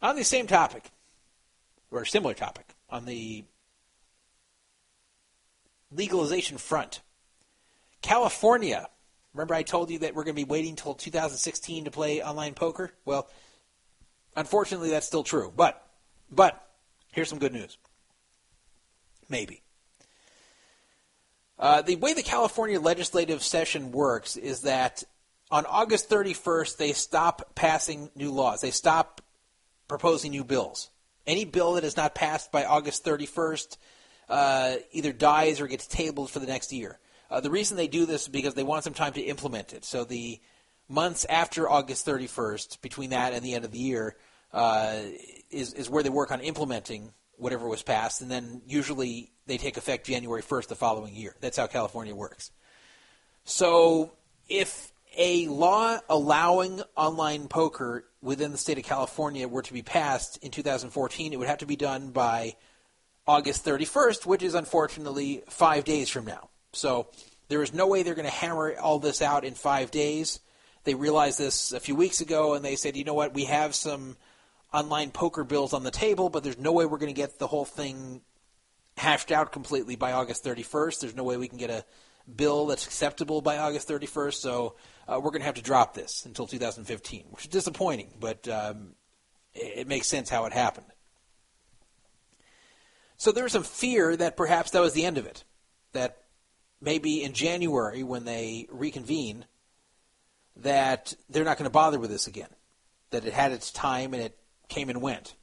On 0.02 0.18
the 0.18 0.26
same 0.26 0.45
topic, 0.45 0.91
or 1.90 2.03
similar 2.03 2.34
topic, 2.34 2.65
on 2.90 3.06
the 3.06 3.45
legalization 5.91 6.57
front. 6.57 7.01
California. 8.01 8.88
Remember, 9.34 9.53
I 9.53 9.64
told 9.64 9.91
you 9.91 9.99
that 9.99 10.15
we're 10.15 10.23
going 10.23 10.35
to 10.35 10.45
be 10.45 10.49
waiting 10.49 10.72
until 10.72 10.93
2016 10.93 11.85
to 11.85 11.91
play 11.91 12.23
online 12.23 12.53
poker? 12.53 12.91
Well, 13.05 13.30
unfortunately, 14.35 14.89
that's 14.89 15.05
still 15.05 15.23
true. 15.23 15.51
But, 15.55 15.85
but, 16.31 16.68
here's 17.11 17.30
some 17.30 17.39
good 17.39 17.53
news. 17.53 17.77
Maybe. 19.30 19.61
Uh, 21.59 21.81
the 21.81 21.95
way 21.95 22.14
the 22.14 22.23
California 22.23 22.80
legislative 22.80 23.43
session 23.43 23.91
works 23.91 24.38
is 24.38 24.61
that 24.61 25.03
on 25.49 25.65
August 25.65 26.09
31st, 26.09 26.77
they 26.77 26.93
stop 26.93 27.55
passing 27.55 28.09
new 28.15 28.31
laws. 28.31 28.61
They 28.61 28.72
stop 28.72 29.22
proposing 29.88 30.31
new 30.31 30.43
bills. 30.43 30.89
Any 31.26 31.45
bill 31.45 31.73
that 31.73 31.84
is 31.84 31.97
not 31.97 32.15
passed 32.15 32.51
by 32.51 32.65
August 32.65 33.05
31st 33.05 33.77
uh, 34.30 34.76
either 34.91 35.14
dies 35.14 35.62
or 35.62 35.68
gets 35.68 35.88
tabled 35.88 36.30
for 36.30 36.40
the 36.40 36.48
next 36.48 36.72
year. 36.72 36.99
Uh, 37.30 37.40
the 37.40 37.52
reason 37.52 37.78
they 37.78 37.88
do 37.88 38.06
this 38.06 38.24
is 38.24 38.28
because 38.28 38.54
they 38.54 38.64
want 38.64 38.84
some 38.84 38.94
time 38.94 39.14
to 39.14 39.22
implement 39.22 39.74
it. 39.74 39.84
So 39.84 40.04
the 40.04 40.40
months 40.88 41.26
after 41.26 41.70
August 41.70 42.06
31st, 42.06 42.82
between 42.82 43.10
that 43.10 43.34
and 43.34 43.44
the 43.44 43.54
end 43.54 43.66
of 43.66 43.72
the 43.72 43.80
year, 43.80 44.16
uh, 44.54 44.99
is, 45.52 45.74
is 45.74 45.90
where 45.90 46.04
they 46.04 46.10
work 46.10 46.32
on 46.32 46.40
implementing 46.41 47.12
whatever 47.38 47.68
was 47.68 47.84
passed, 47.84 48.22
and 48.22 48.32
then 48.32 48.62
usually 48.66 49.32
they 49.45 49.58
take 49.58 49.78
effect 49.78 50.08
January 50.08 50.41
1st 50.41 50.68
the 50.68 50.76
following 50.76 51.16
year. 51.16 51.36
That's 51.40 51.58
how 51.58 51.68
California 51.68 52.16
works. 52.16 52.52
So 53.44 54.14
if 54.49 54.91
a 55.18 55.48
law 55.48 55.99
allowing 56.10 56.82
online 56.95 57.48
poker 57.48 58.06
within 58.22 58.52
the 58.52 58.58
state 58.58 58.78
of 58.78 58.84
California 58.84 59.48
were 59.48 59.62
to 59.62 59.74
be 59.74 59.82
passed 59.82 60.38
in 60.44 60.52
2014, 60.52 61.32
it 61.32 61.38
would 61.38 61.48
have 61.48 61.60
to 61.60 61.66
be 61.66 61.76
done 61.76 62.10
by 62.10 62.56
August 63.28 63.66
31st, 63.66 64.26
which 64.26 64.44
is 64.44 64.56
unfortunately 64.56 65.44
five 65.49 65.84
days 65.84 66.10
from 66.10 66.26
now. 66.26 66.49
So 66.74 67.08
there 67.49 67.62
is 67.62 67.74
no 67.74 67.88
way 67.88 68.04
they're 68.04 68.16
going 68.16 68.26
to 68.26 68.32
hammer 68.32 68.76
all 68.80 68.99
this 68.99 69.22
out 69.22 69.44
in 69.44 69.54
five 69.54 69.91
days. 69.91 70.40
They 70.84 70.95
realized 70.95 71.38
this 71.38 71.74
a 71.74 71.80
few 71.80 71.95
weeks 71.95 72.22
ago, 72.22 72.54
and 72.54 72.64
they 72.64 72.76
said, 72.76 72.95
you 72.95 73.04
know 73.04 73.14
what, 73.14 73.34
we 73.34 73.45
have 73.45 73.76
some 73.76 74.16
online 74.74 75.12
poker 75.12 75.44
bills 75.44 75.74
on 75.74 75.84
the 75.84 75.91
table, 75.91 76.30
but 76.30 76.44
there's 76.44 76.58
no 76.58 76.72
way 76.72 76.86
we're 76.86 76.98
going 76.98 77.14
to 77.14 77.22
get 77.22 77.40
the 77.40 77.48
whole 77.48 77.66
thing 77.66 78.22
hashed 78.95 79.32
out 79.32 79.52
completely 79.52 79.95
by 79.95 80.14
August 80.14 80.44
31st. 80.44 80.99
There's 81.02 81.16
no 81.16 81.24
way 81.24 81.38
we 81.38 81.48
can 81.48 81.58
get 81.58 81.70
a 81.70 81.86
bill 82.34 82.66
that's 82.68 82.86
acceptable 82.86 83.41
by 83.41 83.58
August 83.58 83.88
31st, 83.88 84.34
so 84.36 84.76
uh, 85.08 85.20
we're 85.22 85.32
going 85.32 85.41
to 85.41 85.45
have 85.45 85.56
to 85.56 85.62
drop 85.62 85.94
this 85.94 86.26
until 86.26 86.48
2015, 86.48 87.26
which 87.30 87.44
is 87.44 87.49
disappointing, 87.49 88.14
but 88.20 88.48
um, 88.48 88.94
it, 89.54 89.80
it 89.80 89.88
makes 89.88 90.08
sense 90.08 90.30
how 90.30 90.45
it 90.45 90.54
happened. 90.54 90.88
So 93.18 93.31
there 93.31 93.44
was 93.44 93.53
some 93.53 93.64
fear 93.64 94.15
that 94.15 94.38
perhaps 94.38 94.72
that 94.72 94.81
was 94.81 94.94
the 94.94 95.06
end 95.06 95.18
of 95.18 95.26
it, 95.26 95.44
that 95.94 96.23
maybe 96.80 97.23
in 97.23 97.34
January 97.34 98.03
when 98.03 98.26
they 98.26 98.68
reconvene, 98.69 99.45
that 100.57 101.14
they're 101.30 101.44
not 101.44 101.57
going 101.57 101.69
to 101.69 101.72
bother 101.72 101.99
with 101.99 102.11
this 102.11 102.27
again, 102.27 102.49
that 103.10 103.26
it 103.26 103.34
had 103.34 103.52
its 103.52 103.72
time 103.72 104.14
and 104.14 104.23
it 104.23 104.38
came 104.69 104.89
and 104.89 105.02
went. 105.02 105.35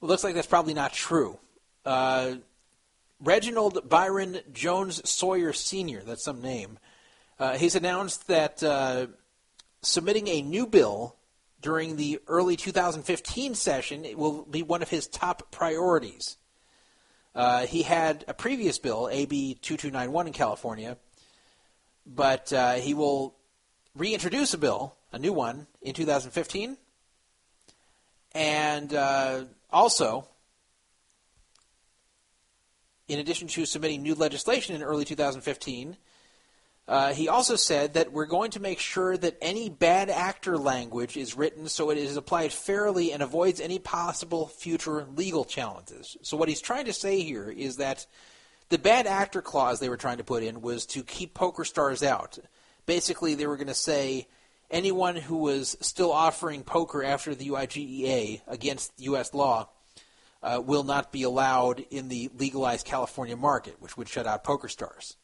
Well, 0.00 0.08
it 0.08 0.12
looks 0.12 0.24
like 0.24 0.34
that's 0.34 0.46
probably 0.46 0.74
not 0.74 0.92
true. 0.92 1.38
Uh, 1.84 2.36
Reginald 3.20 3.88
Byron 3.88 4.38
Jones 4.52 5.08
Sawyer 5.08 5.52
Sr., 5.52 6.02
that's 6.02 6.24
some 6.24 6.42
name, 6.42 6.78
uh, 7.38 7.56
he's 7.56 7.74
announced 7.74 8.28
that 8.28 8.62
uh, 8.62 9.06
submitting 9.80 10.28
a 10.28 10.42
new 10.42 10.66
bill 10.66 11.16
during 11.60 11.96
the 11.96 12.20
early 12.28 12.56
2015 12.56 13.54
session 13.54 14.06
will 14.16 14.44
be 14.44 14.62
one 14.62 14.82
of 14.82 14.90
his 14.90 15.06
top 15.06 15.50
priorities. 15.50 16.36
Uh, 17.34 17.66
he 17.66 17.82
had 17.82 18.24
a 18.28 18.34
previous 18.34 18.78
bill, 18.78 19.08
AB 19.10 19.54
2291 19.62 20.26
in 20.26 20.32
California, 20.32 20.98
but 22.04 22.52
uh, 22.52 22.74
he 22.74 22.94
will 22.94 23.34
reintroduce 23.94 24.52
a 24.54 24.58
bill, 24.58 24.94
a 25.12 25.18
new 25.18 25.32
one, 25.32 25.66
in 25.80 25.94
2015. 25.94 26.76
And 28.34 28.94
uh, 28.94 29.44
also, 29.70 30.28
in 33.08 33.18
addition 33.18 33.48
to 33.48 33.66
submitting 33.66 34.02
new 34.02 34.14
legislation 34.14 34.74
in 34.74 34.82
early 34.82 35.04
2015, 35.04 35.96
uh, 36.92 37.14
he 37.14 37.26
also 37.26 37.56
said 37.56 37.94
that 37.94 38.12
we're 38.12 38.26
going 38.26 38.50
to 38.50 38.60
make 38.60 38.78
sure 38.78 39.16
that 39.16 39.38
any 39.40 39.70
bad 39.70 40.10
actor 40.10 40.58
language 40.58 41.16
is 41.16 41.34
written 41.34 41.66
so 41.66 41.88
it 41.88 41.96
is 41.96 42.18
applied 42.18 42.52
fairly 42.52 43.12
and 43.12 43.22
avoids 43.22 43.62
any 43.62 43.78
possible 43.78 44.46
future 44.46 45.06
legal 45.16 45.46
challenges. 45.46 46.18
So, 46.20 46.36
what 46.36 46.50
he's 46.50 46.60
trying 46.60 46.84
to 46.84 46.92
say 46.92 47.22
here 47.22 47.48
is 47.48 47.78
that 47.78 48.06
the 48.68 48.76
bad 48.76 49.06
actor 49.06 49.40
clause 49.40 49.80
they 49.80 49.88
were 49.88 49.96
trying 49.96 50.18
to 50.18 50.24
put 50.24 50.42
in 50.42 50.60
was 50.60 50.84
to 50.88 51.02
keep 51.02 51.32
PokerStars 51.32 52.06
out. 52.06 52.38
Basically, 52.84 53.36
they 53.36 53.46
were 53.46 53.56
going 53.56 53.68
to 53.68 53.74
say 53.74 54.28
anyone 54.70 55.16
who 55.16 55.38
was 55.38 55.78
still 55.80 56.12
offering 56.12 56.62
poker 56.62 57.02
after 57.02 57.34
the 57.34 57.48
UIGEA 57.48 58.42
against 58.46 58.92
U.S. 58.98 59.32
law 59.32 59.70
uh, 60.42 60.60
will 60.62 60.84
not 60.84 61.10
be 61.10 61.22
allowed 61.22 61.86
in 61.90 62.08
the 62.08 62.28
legalized 62.36 62.84
California 62.84 63.36
market, 63.36 63.76
which 63.80 63.96
would 63.96 64.10
shut 64.10 64.26
out 64.26 64.44
PokerStars. 64.44 65.16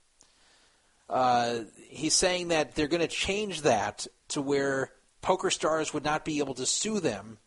Uh, 1.08 1.60
he's 1.88 2.14
saying 2.14 2.48
that 2.48 2.74
they're 2.74 2.88
going 2.88 3.00
to 3.00 3.08
change 3.08 3.62
that 3.62 4.06
to 4.28 4.42
where 4.42 4.92
PokerStars 5.22 5.94
would 5.94 6.04
not 6.04 6.24
be 6.24 6.38
able 6.38 6.54
to 6.54 6.66
sue 6.66 7.00
them 7.00 7.38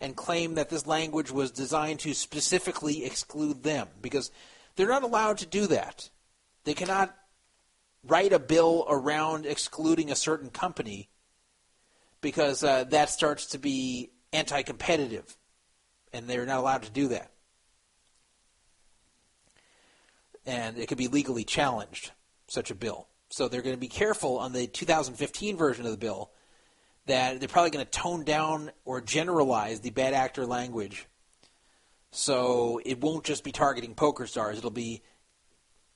and 0.00 0.16
claim 0.16 0.54
that 0.54 0.68
this 0.68 0.86
language 0.86 1.30
was 1.30 1.50
designed 1.50 2.00
to 2.00 2.14
specifically 2.14 3.04
exclude 3.04 3.62
them 3.62 3.88
because 4.02 4.30
they're 4.76 4.88
not 4.88 5.04
allowed 5.04 5.38
to 5.38 5.46
do 5.46 5.66
that. 5.68 6.10
They 6.64 6.74
cannot 6.74 7.14
write 8.02 8.32
a 8.32 8.38
bill 8.38 8.84
around 8.88 9.46
excluding 9.46 10.10
a 10.10 10.16
certain 10.16 10.50
company 10.50 11.08
because 12.20 12.64
uh, 12.64 12.84
that 12.84 13.10
starts 13.10 13.46
to 13.46 13.58
be 13.58 14.10
anti 14.32 14.62
competitive, 14.62 15.36
and 16.12 16.26
they're 16.26 16.46
not 16.46 16.58
allowed 16.58 16.82
to 16.82 16.90
do 16.90 17.08
that. 17.08 17.30
And 20.46 20.76
it 20.76 20.88
could 20.88 20.98
be 20.98 21.08
legally 21.08 21.44
challenged 21.44 22.10
such 22.46 22.70
a 22.70 22.74
bill. 22.74 23.08
So 23.30 23.48
they're 23.48 23.62
going 23.62 23.76
to 23.76 23.80
be 23.80 23.88
careful 23.88 24.38
on 24.38 24.52
the 24.52 24.66
2015 24.66 25.56
version 25.56 25.84
of 25.84 25.90
the 25.90 25.98
bill 25.98 26.30
that 27.06 27.38
they're 27.38 27.48
probably 27.48 27.70
going 27.70 27.84
to 27.84 27.90
tone 27.90 28.24
down 28.24 28.70
or 28.84 29.00
generalize 29.00 29.80
the 29.80 29.90
bad 29.90 30.14
actor 30.14 30.46
language. 30.46 31.06
So 32.10 32.80
it 32.84 33.00
won't 33.00 33.24
just 33.24 33.44
be 33.44 33.52
targeting 33.52 33.94
PokerStars. 33.94 34.56
It'll 34.56 34.70
be 34.70 35.02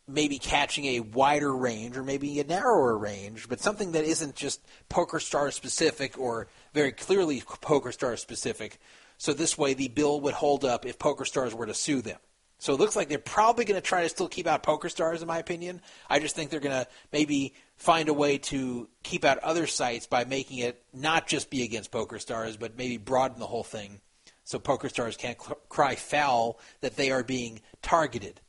maybe 0.08 0.38
catching 0.38 0.86
a 0.86 1.00
wider 1.00 1.54
range 1.54 1.96
or 1.96 2.02
maybe 2.02 2.40
a 2.40 2.44
narrower 2.44 2.96
range, 2.96 3.48
but 3.48 3.60
something 3.60 3.92
that 3.92 4.04
isn't 4.04 4.34
just 4.34 4.60
poker 4.88 5.20
star 5.20 5.50
specific 5.50 6.18
or 6.18 6.48
very 6.72 6.92
clearly 6.92 7.42
poker 7.60 7.92
star 7.92 8.16
specific. 8.16 8.78
So 9.18 9.32
this 9.32 9.58
way 9.58 9.74
the 9.74 9.88
bill 9.88 10.20
would 10.22 10.34
hold 10.34 10.64
up 10.64 10.86
if 10.86 10.98
PokerStars 10.98 11.52
were 11.52 11.66
to 11.66 11.74
sue 11.74 12.00
them. 12.00 12.18
So 12.58 12.74
it 12.74 12.80
looks 12.80 12.96
like 12.96 13.08
they're 13.08 13.18
probably 13.18 13.64
going 13.64 13.80
to 13.80 13.86
try 13.86 14.02
to 14.02 14.08
still 14.08 14.28
keep 14.28 14.48
out 14.48 14.64
PokerStars, 14.64 15.22
in 15.22 15.28
my 15.28 15.38
opinion. 15.38 15.80
I 16.10 16.18
just 16.18 16.34
think 16.34 16.50
they're 16.50 16.58
going 16.58 16.84
to 16.84 16.88
maybe 17.12 17.54
find 17.76 18.08
a 18.08 18.14
way 18.14 18.38
to 18.38 18.88
keep 19.04 19.24
out 19.24 19.38
other 19.38 19.68
sites 19.68 20.08
by 20.08 20.24
making 20.24 20.58
it 20.58 20.82
not 20.92 21.28
just 21.28 21.50
be 21.50 21.62
against 21.62 21.92
PokerStars, 21.92 22.58
but 22.58 22.76
maybe 22.76 22.96
broaden 22.96 23.38
the 23.38 23.46
whole 23.46 23.62
thing 23.62 24.00
so 24.48 24.58
PokerStars 24.58 25.18
can't 25.18 25.40
cl- 25.40 25.58
cry 25.68 25.94
foul 25.94 26.58
that 26.80 26.96
they 26.96 27.10
are 27.10 27.22
being 27.22 27.60
targeted. 27.82 28.40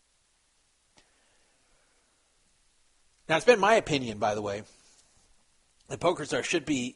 Now, 3.27 3.35
it's 3.35 3.45
been 3.45 3.59
my 3.59 3.75
opinion, 3.75 4.17
by 4.17 4.33
the 4.33 4.41
way, 4.41 4.63
that 5.89 5.99
PokerStars 5.99 6.45
should 6.45 6.65
be 6.65 6.95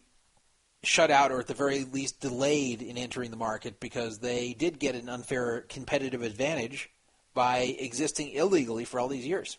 shut 0.84 1.12
out 1.12 1.34
or 1.34 1.40
at 1.42 1.48
the 1.48 1.54
very 1.54 1.84
least 1.84 2.22
delayed 2.22 2.82
in 2.82 2.98
entering 2.98 3.30
the 3.30 3.38
market 3.38 3.82
because 3.82 4.20
they 4.20 4.54
did 4.54 4.80
get 4.80 4.96
an 4.96 5.10
unfair 5.10 5.62
competitive 5.62 6.22
advantage 6.22 6.90
by 7.34 7.76
existing 7.80 8.32
illegally 8.32 8.86
for 8.86 9.00
all 9.00 9.08
these 9.08 9.26
years. 9.26 9.58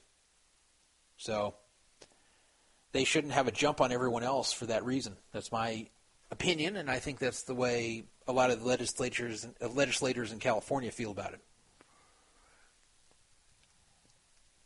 So 1.16 1.54
they 2.92 3.04
shouldn't 3.04 3.32
have 3.32 3.48
a 3.48 3.52
jump 3.52 3.80
on 3.80 3.92
everyone 3.92 4.22
else 4.22 4.52
for 4.52 4.66
that 4.66 4.84
reason. 4.84 5.16
That's 5.32 5.50
my 5.50 5.88
opinion, 6.30 6.76
and 6.76 6.90
I 6.90 6.98
think 6.98 7.18
that's 7.18 7.42
the 7.42 7.54
way 7.54 8.04
a 8.26 8.32
lot 8.32 8.50
of 8.50 8.60
the 8.60 8.66
legislatures 8.66 9.46
uh, 9.60 9.68
legislators 9.68 10.32
in 10.32 10.38
California 10.38 10.90
feel 10.90 11.10
about 11.10 11.32
it. 11.34 11.40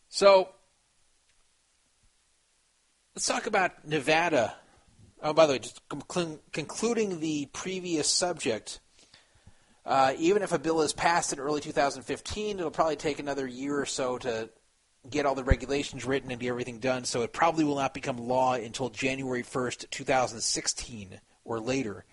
So 0.08 0.48
let's 3.14 3.26
talk 3.26 3.46
about 3.46 3.86
Nevada. 3.86 4.54
Oh, 5.22 5.32
by 5.32 5.46
the 5.46 5.54
way, 5.54 5.58
just 5.58 5.80
concluding 6.52 7.20
the 7.20 7.46
previous 7.52 8.08
subject. 8.08 8.80
Uh, 9.88 10.12
even 10.18 10.42
if 10.42 10.52
a 10.52 10.58
bill 10.58 10.82
is 10.82 10.92
passed 10.92 11.32
in 11.32 11.38
early 11.38 11.62
2015, 11.62 12.58
it'll 12.58 12.70
probably 12.70 12.94
take 12.94 13.18
another 13.18 13.46
year 13.46 13.80
or 13.80 13.86
so 13.86 14.18
to 14.18 14.50
get 15.08 15.24
all 15.24 15.34
the 15.34 15.42
regulations 15.42 16.04
written 16.04 16.30
and 16.30 16.38
get 16.38 16.50
everything 16.50 16.78
done. 16.78 17.04
So 17.04 17.22
it 17.22 17.32
probably 17.32 17.64
will 17.64 17.76
not 17.76 17.94
become 17.94 18.18
law 18.18 18.52
until 18.52 18.90
January 18.90 19.42
1st, 19.42 19.88
2016 19.88 21.20
or 21.42 21.58
later. 21.58 22.04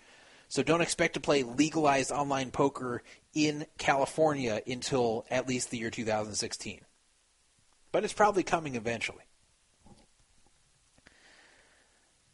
So 0.48 0.62
don't 0.62 0.80
expect 0.80 1.14
to 1.14 1.20
play 1.20 1.42
legalized 1.42 2.10
online 2.10 2.50
poker 2.50 3.02
in 3.34 3.66
California 3.76 4.62
until 4.66 5.26
at 5.30 5.46
least 5.46 5.70
the 5.70 5.76
year 5.76 5.90
2016. 5.90 6.80
But 7.92 8.04
it's 8.04 8.14
probably 8.14 8.42
coming 8.42 8.74
eventually. 8.74 9.25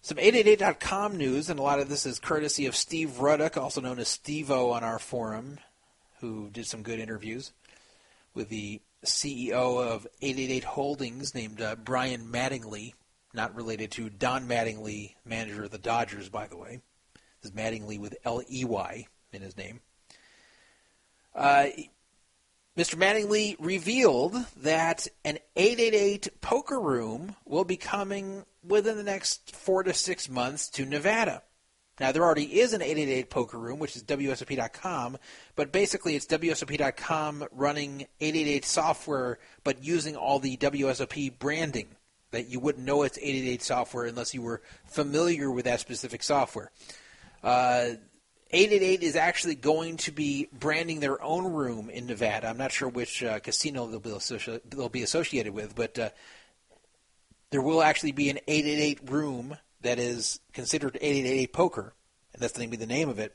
Some 0.05 0.19
888.com 0.19 1.17
news, 1.17 1.49
and 1.49 1.61
a 1.61 1.63
lot 1.63 1.79
of 1.79 1.89
this 1.89 2.07
is 2.07 2.19
courtesy 2.19 2.67
of 2.67 2.75
Steve 2.75 3.21
Ruddock, 3.21 3.57
also 3.57 3.81
known 3.81 4.01
as 4.01 4.09
Steve-O 4.09 4.73
on 4.73 4.83
our 4.83 4.99
forum, 4.99 5.61
who 6.19 6.51
did 6.51 6.67
some 6.67 6.83
good 6.83 6.99
interviews 6.99 7.53
with 8.35 8.49
the 8.49 8.81
CEO 9.05 9.53
of 9.53 10.09
888 10.21 10.65
Holdings 10.65 11.37
named 11.37 11.61
uh, 11.61 11.77
Brian 11.77 12.33
Mattingley, 12.33 12.95
not 13.33 13.55
related 13.55 13.93
to 13.93 14.11
Don 14.11 14.49
Mattingly, 14.49 15.15
manager 15.25 15.63
of 15.63 15.71
the 15.71 15.79
Dodgers, 15.79 16.29
by 16.29 16.49
the 16.49 16.57
way. 16.57 16.81
This 17.41 17.53
is 17.53 17.57
Mattingley 17.57 18.01
with 18.01 18.17
L-E-Y 18.25 19.07
in 19.33 19.41
his 19.41 19.57
name. 19.57 19.83
Uh, 21.33 21.67
Mr. 22.77 22.97
Mattingley 22.97 23.55
revealed 23.59 24.35
that 24.57 25.07
an 25.27 25.39
888 25.57 26.41
poker 26.41 26.81
room 26.81 27.37
will 27.45 27.65
be 27.65 27.77
coming 27.77 28.45
within 28.67 28.97
the 28.97 29.03
next 29.03 29.55
four 29.55 29.83
to 29.83 29.93
six 29.93 30.29
months 30.31 30.71
to 30.71 30.87
Nevada. 30.87 31.43
Now, 32.01 32.13
there 32.13 32.25
already 32.25 32.61
is 32.61 32.73
an 32.73 32.81
888 32.81 33.29
poker 33.29 33.59
room, 33.59 33.79
which 33.79 33.95
is 33.95 34.03
WSOP.com, 34.05 35.19
but 35.55 35.71
basically 35.71 36.17
it's 36.17 36.27
WSOP.com 36.27 37.45
running 37.53 38.07
888 38.21 38.65
software, 38.65 39.39
but 39.65 39.85
using 39.85 40.17
all 40.17 40.39
the 40.39 40.57
WSOP 40.57 41.39
branding 41.39 41.89
that 42.31 42.49
you 42.49 42.59
wouldn't 42.59 42.87
know 42.87 43.03
it's 43.03 43.19
888 43.19 43.63
software 43.63 44.07
unless 44.07 44.33
you 44.33 44.41
were 44.41 44.63
familiar 44.87 45.51
with 45.51 45.67
that 45.67 45.81
specific 45.81 46.23
software. 46.23 46.71
Uh, 47.43 47.91
888 48.55 49.03
is 49.03 49.17
actually 49.17 49.55
going 49.55 49.97
to 49.99 50.13
be 50.13 50.49
branding 50.53 51.01
their 51.01 51.23
own 51.23 51.51
room 51.51 51.89
in 51.89 52.07
Nevada. 52.07 52.49
I'm 52.49 52.59
not 52.59 52.71
sure 52.71 52.89
which 52.89 53.23
uh, 53.23 53.41
casino 53.41 53.87
they'll 53.87 53.99
be, 53.99 54.11
associ- 54.11 54.61
they'll 54.69 54.91
be 54.91 55.03
associated 55.03 55.55
with, 55.55 55.75
but 55.75 55.99
uh, 55.99 56.11
there 57.51 57.63
will 57.63 57.83
actually 57.83 58.13
be 58.13 58.29
an 58.29 58.39
888 58.47 59.11
room 59.11 59.57
that 59.81 59.99
is 59.99 60.41
considered 60.53 60.99
888 61.01 61.53
poker, 61.55 61.95
and 62.35 62.43
that's 62.43 62.53
going 62.53 62.69
to 62.69 62.77
be 62.77 62.77
the 62.77 62.87
name 62.87 63.09
of 63.09 63.19
it, 63.19 63.35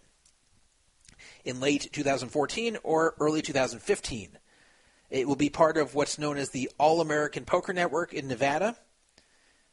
in 1.43 1.59
late 1.59 1.89
2014 1.91 2.77
or 2.83 3.15
early 3.19 3.41
2015. 3.41 4.37
It 5.09 5.27
will 5.27 5.35
be 5.35 5.49
part 5.49 5.77
of 5.77 5.95
what's 5.95 6.19
known 6.19 6.37
as 6.37 6.49
the 6.49 6.69
All 6.77 7.01
American 7.01 7.45
Poker 7.45 7.73
Network 7.73 8.13
in 8.13 8.27
Nevada. 8.27 8.75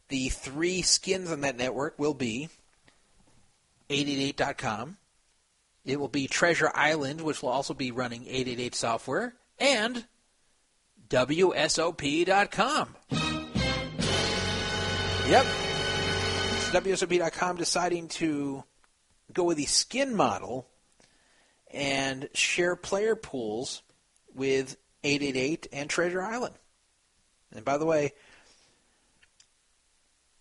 The 0.08 0.28
three 0.28 0.80
skins 0.80 1.30
on 1.30 1.42
that 1.42 1.56
network 1.56 1.98
will 1.98 2.14
be 2.14 2.48
888.com. 3.90 4.96
It 5.84 6.00
will 6.00 6.08
be 6.08 6.26
Treasure 6.26 6.70
Island, 6.74 7.20
which 7.20 7.42
will 7.42 7.50
also 7.50 7.74
be 7.74 7.90
running 7.90 8.22
888 8.22 8.74
software, 8.74 9.34
and 9.58 10.06
WSOP.com. 11.08 12.96
Yep. 15.28 15.46
It's 15.46 16.70
WSOP.com 16.70 17.56
deciding 17.56 18.08
to 18.08 18.64
go 19.32 19.44
with 19.44 19.56
the 19.58 19.66
skin 19.66 20.14
model 20.14 20.68
and 21.70 22.28
share 22.34 22.76
player 22.76 23.16
pools 23.16 23.82
with 24.34 24.76
888 25.02 25.66
and 25.72 25.90
Treasure 25.90 26.22
Island. 26.22 26.54
And 27.52 27.64
by 27.64 27.78
the 27.78 27.86
way, 27.86 28.12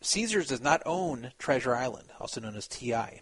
Caesars 0.01 0.47
does 0.47 0.61
not 0.61 0.81
own 0.85 1.31
Treasure 1.37 1.75
Island, 1.75 2.09
also 2.19 2.41
known 2.41 2.55
as 2.55 2.67
TI. 2.67 3.21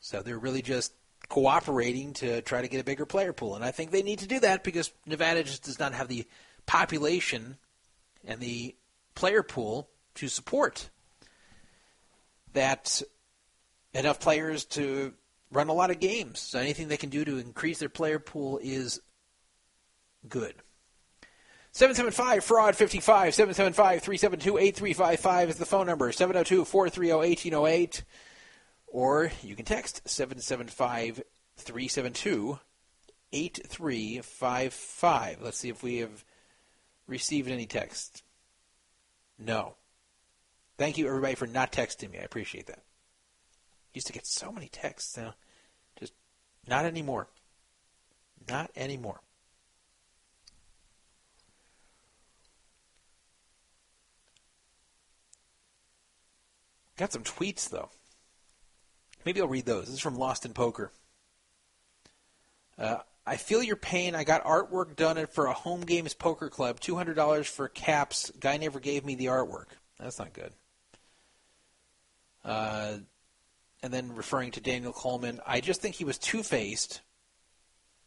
So 0.00 0.22
they're 0.22 0.38
really 0.38 0.62
just 0.62 0.92
cooperating 1.28 2.12
to 2.14 2.42
try 2.42 2.62
to 2.62 2.68
get 2.68 2.80
a 2.80 2.84
bigger 2.84 3.06
player 3.06 3.32
pool. 3.32 3.54
And 3.54 3.64
I 3.64 3.70
think 3.70 3.90
they 3.90 4.02
need 4.02 4.20
to 4.20 4.26
do 4.26 4.40
that 4.40 4.64
because 4.64 4.92
Nevada 5.06 5.42
just 5.42 5.64
does 5.64 5.78
not 5.78 5.94
have 5.94 6.08
the 6.08 6.26
population 6.66 7.56
and 8.24 8.40
the 8.40 8.74
player 9.14 9.42
pool 9.42 9.88
to 10.16 10.28
support 10.28 10.90
that 12.52 13.02
enough 13.92 14.20
players 14.20 14.64
to 14.64 15.14
run 15.50 15.68
a 15.68 15.72
lot 15.72 15.90
of 15.90 16.00
games. 16.00 16.40
So 16.40 16.58
anything 16.58 16.88
they 16.88 16.96
can 16.96 17.10
do 17.10 17.24
to 17.24 17.38
increase 17.38 17.78
their 17.78 17.88
player 17.88 18.18
pool 18.18 18.58
is 18.62 19.00
good. 20.28 20.54
775 21.72 22.44
fraud 22.44 22.76
55 22.76 23.34
775 23.34 24.00
372 24.00 24.58
8355 24.58 25.50
is 25.50 25.56
the 25.56 25.66
phone 25.66 25.86
number 25.86 26.12
702 26.12 26.64
430 26.64 27.12
1808 27.12 28.04
or 28.94 29.32
you 29.42 29.56
can 29.56 29.64
text 29.64 30.08
775 30.08 31.20
372 31.56 32.60
8355 33.32 35.42
let's 35.42 35.58
see 35.58 35.68
if 35.68 35.82
we 35.82 35.96
have 35.96 36.24
received 37.06 37.50
any 37.50 37.66
text. 37.66 38.22
No. 39.38 39.74
Thank 40.78 40.98
you 40.98 41.08
everybody 41.08 41.34
for 41.34 41.46
not 41.46 41.72
texting 41.72 42.10
me. 42.10 42.18
I 42.18 42.22
appreciate 42.22 42.66
that. 42.66 42.82
Used 43.92 44.06
to 44.06 44.12
get 44.12 44.26
so 44.26 44.50
many 44.50 44.68
texts 44.68 45.16
now. 45.16 45.34
Just 45.98 46.12
not 46.66 46.84
anymore. 46.84 47.28
Not 48.48 48.70
anymore. 48.76 49.20
Got 56.96 57.12
some 57.12 57.24
tweets 57.24 57.68
though. 57.68 57.90
Maybe 59.24 59.40
I'll 59.40 59.48
read 59.48 59.66
those. 59.66 59.86
This 59.86 59.94
is 59.94 60.00
from 60.00 60.16
Lost 60.16 60.44
in 60.44 60.52
Poker. 60.52 60.92
Uh, 62.78 62.98
I 63.26 63.36
feel 63.36 63.62
your 63.62 63.76
pain. 63.76 64.14
I 64.14 64.24
got 64.24 64.44
artwork 64.44 64.96
done 64.96 65.26
for 65.28 65.46
a 65.46 65.52
home 65.54 65.80
games 65.82 66.12
poker 66.12 66.50
club. 66.50 66.80
Two 66.80 66.96
hundred 66.96 67.14
dollars 67.14 67.46
for 67.46 67.68
caps. 67.68 68.30
Guy 68.38 68.56
never 68.58 68.80
gave 68.80 69.04
me 69.04 69.14
the 69.14 69.26
artwork. 69.26 69.66
That's 69.98 70.18
not 70.18 70.32
good. 70.32 70.52
Uh, 72.44 72.98
and 73.82 73.92
then 73.92 74.14
referring 74.14 74.50
to 74.52 74.60
Daniel 74.60 74.92
Colman, 74.92 75.40
I 75.46 75.60
just 75.60 75.80
think 75.80 75.94
he 75.94 76.04
was 76.04 76.18
two 76.18 76.42
faced, 76.42 77.00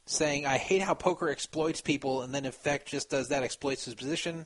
saying, 0.06 0.46
"I 0.46 0.58
hate 0.58 0.84
how 0.84 0.94
poker 0.94 1.30
exploits 1.30 1.82
people," 1.82 2.22
and 2.22 2.36
then 2.36 2.46
in 2.46 2.52
fact 2.52 2.88
just 2.88 3.10
does 3.10 3.30
that, 3.30 3.42
exploits 3.44 3.86
his 3.86 3.96
position. 3.96 4.46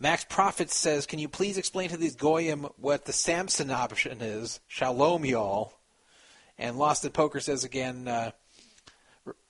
Max 0.00 0.24
Profit 0.24 0.70
says, 0.70 1.06
"Can 1.06 1.18
you 1.18 1.28
please 1.28 1.58
explain 1.58 1.88
to 1.90 1.96
these 1.96 2.14
goyim 2.14 2.68
what 2.76 3.04
the 3.04 3.12
Samson 3.12 3.70
option 3.70 4.20
is? 4.20 4.60
Shalom, 4.68 5.24
y'all." 5.24 5.72
And 6.56 6.78
Lost 6.78 7.04
in 7.04 7.12
Poker 7.12 7.40
says 7.40 7.64
again, 7.64 8.06
uh, 8.06 8.30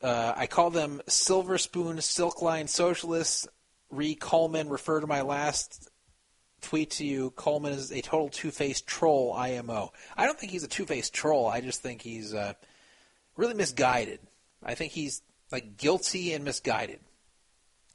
uh, 0.02 0.32
"I 0.36 0.46
call 0.46 0.70
them 0.70 1.02
silver 1.06 1.58
spoon 1.58 2.00
silk 2.00 2.40
line 2.40 2.68
socialists." 2.68 3.46
Re 3.90 4.14
Colman, 4.14 4.68
refer 4.68 5.00
to 5.00 5.06
my 5.06 5.22
last 5.22 5.88
tweet 6.60 6.90
to 6.92 7.04
you. 7.04 7.30
Colman 7.30 7.72
is 7.72 7.90
a 7.90 8.02
total 8.02 8.28
two-faced 8.28 8.86
troll. 8.86 9.32
IMO. 9.32 9.92
I 10.16 10.26
don't 10.26 10.38
think 10.38 10.52
he's 10.52 10.64
a 10.64 10.68
two-faced 10.68 11.14
troll. 11.14 11.46
I 11.46 11.60
just 11.60 11.82
think 11.82 12.02
he's 12.02 12.34
uh, 12.34 12.54
really 13.36 13.54
misguided. 13.54 14.20
I 14.62 14.74
think 14.74 14.92
he's 14.92 15.22
like 15.50 15.76
guilty 15.76 16.34
and 16.34 16.44
misguided. 16.44 17.00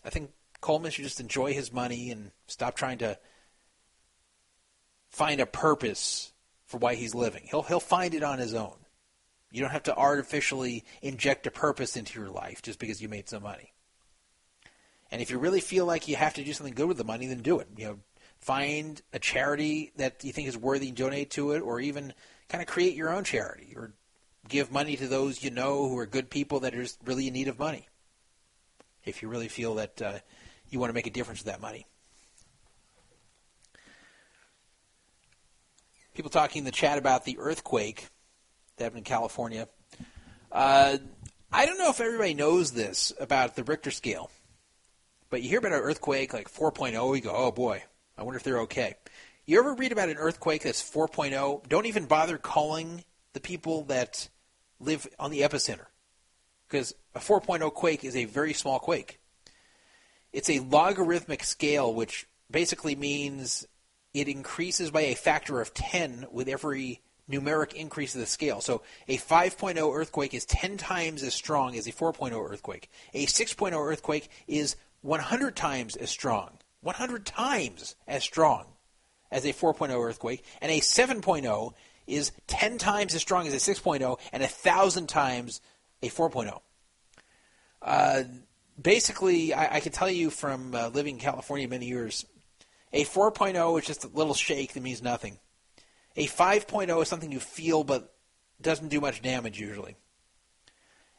I 0.04 0.10
think 0.10 0.32
Colman 0.64 0.92
should 0.92 1.04
just 1.04 1.20
enjoy 1.20 1.54
his 1.54 1.74
money 1.74 2.10
and 2.10 2.32
stop 2.48 2.78
trying 2.78 3.00
to 3.00 3.20
find 5.10 5.42
a 5.42 5.46
purpose 5.46 6.32
for 6.66 6.78
why 6.78 6.96
he's 6.96 7.14
living. 7.14 7.44
He'll 7.50 7.64
he'll 7.64 7.82
find 7.82 8.14
it 8.14 8.24
on 8.24 8.40
his 8.40 8.54
own. 8.54 8.78
You 9.52 9.60
don't 9.60 9.72
have 9.72 9.84
to 9.84 9.96
artificially 9.96 10.86
inject 11.02 11.46
a 11.48 11.52
purpose 11.52 11.98
into 11.98 12.18
your 12.18 12.30
life 12.30 12.62
just 12.62 12.80
because 12.80 13.02
you 13.02 13.10
made 13.10 13.28
some 13.28 13.44
money. 13.44 13.74
And 15.12 15.22
if 15.22 15.30
you 15.30 15.38
really 15.38 15.60
feel 15.60 15.86
like 15.86 16.08
you 16.08 16.16
have 16.16 16.36
to 16.36 16.44
do 16.46 16.54
something 16.54 16.74
good 16.74 16.88
with 16.88 16.98
the 16.98 17.04
money, 17.04 17.28
then 17.28 17.42
do 17.42 17.60
it. 17.60 17.68
You 17.76 17.86
know, 17.86 18.00
find 18.40 19.02
a 19.12 19.20
charity 19.20 19.92
that 19.98 20.24
you 20.24 20.32
think 20.32 20.48
is 20.48 20.58
worthy 20.58 20.88
and 20.88 20.98
donate 20.98 21.32
to 21.32 21.52
it, 21.52 21.60
or 21.60 21.82
even 21.82 22.14
kind 22.48 22.62
of 22.62 22.70
create 22.70 22.96
your 22.96 23.14
own 23.14 23.26
charity, 23.26 23.74
or 23.76 23.92
give 24.48 24.72
money 24.72 24.96
to 24.96 25.08
those 25.08 25.44
you 25.44 25.52
know 25.52 25.90
who 25.90 25.98
are 25.98 26.06
good 26.06 26.30
people 26.30 26.62
that 26.62 26.74
are 26.74 26.84
just 26.84 27.00
really 27.04 27.28
in 27.28 27.34
need 27.34 27.50
of 27.50 27.60
money. 27.60 27.90
If 29.04 29.22
you 29.22 29.28
really 29.28 29.50
feel 29.50 29.76
that 29.76 30.02
uh, 30.02 30.20
you 30.74 30.80
want 30.80 30.90
to 30.90 30.94
make 30.94 31.08
a 31.08 31.12
difference 31.12 31.42
with 31.42 31.54
that 31.54 31.62
money. 31.62 31.86
People 36.16 36.32
talking 36.32 36.60
in 36.60 36.66
the 36.66 36.72
chat 36.72 36.98
about 36.98 37.26
the 37.26 37.38
earthquake 37.40 38.08
that 38.78 38.86
happened 38.86 39.00
in 39.00 39.04
California. 39.04 39.68
Uh, 40.52 40.98
I 41.52 41.66
don't 41.66 41.78
know 41.78 41.90
if 41.90 42.02
everybody 42.02 42.34
knows 42.34 42.72
this 42.72 43.14
about 43.20 43.56
the 43.56 43.64
Richter 43.64 43.92
scale, 43.92 44.30
but 45.30 45.42
you 45.42 45.50
hear 45.50 45.60
about 45.60 45.74
an 45.74 45.80
earthquake 45.80 46.34
like 46.34 46.52
4.0, 46.52 47.16
you 47.16 47.22
go, 47.22 47.32
oh 47.34 47.52
boy, 47.52 47.84
I 48.18 48.24
wonder 48.24 48.38
if 48.38 48.44
they're 48.44 48.62
okay. 48.62 48.96
You 49.46 49.60
ever 49.60 49.74
read 49.74 49.92
about 49.92 50.10
an 50.10 50.18
earthquake 50.18 50.64
that's 50.64 50.82
4.0? 50.82 51.68
Don't 51.68 51.86
even 51.86 52.06
bother 52.06 52.38
calling 52.38 53.04
the 53.34 53.40
people 53.40 53.84
that 53.86 54.30
live 54.80 55.08
on 55.20 55.32
the 55.32 55.42
epicenter 55.42 55.86
because 56.68 56.94
a 57.14 57.20
4.0 57.20 57.74
quake 57.74 58.04
is 58.04 58.16
a 58.16 58.26
very 58.26 58.54
small 58.54 58.80
quake. 58.80 59.20
It's 60.34 60.50
a 60.50 60.60
logarithmic 60.60 61.44
scale, 61.44 61.94
which 61.94 62.28
basically 62.50 62.96
means 62.96 63.68
it 64.14 64.28
increases 64.28 64.92
by 64.92 65.02
a 65.02 65.16
factor 65.16 65.62
of 65.62 65.74
10 65.74 66.28
with 66.32 66.50
every 66.50 67.02
numeric 67.30 67.74
increase 67.74 68.16
of 68.16 68.22
the 68.22 68.28
scale. 68.28 68.60
So 68.60 68.82
a 69.08 69.18
5.0 69.18 69.96
earthquake 69.96 70.34
is 70.34 70.46
10 70.46 70.78
times 70.78 71.24
as 71.24 71.34
strong 71.34 71.76
as 71.78 71.88
a 71.88 71.92
4.0 71.92 72.34
earthquake. 72.52 72.90
A 73.14 73.26
6.0 73.26 73.74
earthquake 73.74 74.30
is 74.48 74.76
100 75.02 75.56
times 75.56 75.96
as 75.96 76.10
strong. 76.10 76.58
100 76.82 77.26
times 77.26 77.96
as 78.08 78.24
strong 78.24 78.66
as 79.32 79.46
a 79.46 79.54
4.0 79.54 79.90
earthquake, 80.04 80.44
and 80.62 80.72
a 80.72 80.80
7.0 80.80 81.74
is 82.06 82.32
10 82.48 82.78
times 82.78 83.16
as 83.16 83.22
strong 83.22 83.48
as 83.48 83.54
a 83.54 83.74
6.0 83.74 84.20
and 84.32 84.44
a 84.44 84.48
thousand 84.48 85.08
times 85.08 85.62
a 86.02 86.10
4.0. 86.10 86.60
Uh, 87.82 88.24
basically, 88.82 89.54
I, 89.54 89.76
I 89.76 89.80
can 89.80 89.92
tell 89.92 90.10
you 90.10 90.30
from 90.30 90.74
uh, 90.74 90.90
living 90.90 91.16
in 91.16 91.22
California 91.22 91.68
many 91.68 91.86
years, 91.86 92.26
a 92.92 93.06
4.0 93.06 93.80
is 93.80 93.86
just 93.86 94.04
a 94.04 94.08
little 94.08 94.34
shake 94.34 94.74
that 94.74 94.84
means 94.84 95.02
nothing. 95.02 95.40
A 96.16 96.28
5.0 96.28 97.02
is 97.02 97.08
something 97.08 97.32
you 97.32 97.40
feel 97.40 97.84
but 97.84 98.14
doesn't 98.62 98.90
do 98.90 99.02
much 99.02 99.22
damage 99.22 99.60
usually. 99.60 99.96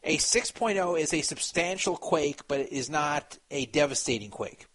A 0.04 0.18
6.0 0.18 1.00
is 1.00 1.12
a 1.12 1.22
substantial 1.22 1.96
quake, 1.96 2.46
but 2.46 2.60
it 2.60 2.72
is 2.72 2.90
not 2.90 3.38
a 3.50 3.66
devastating 3.66 4.30
quake. 4.30 4.66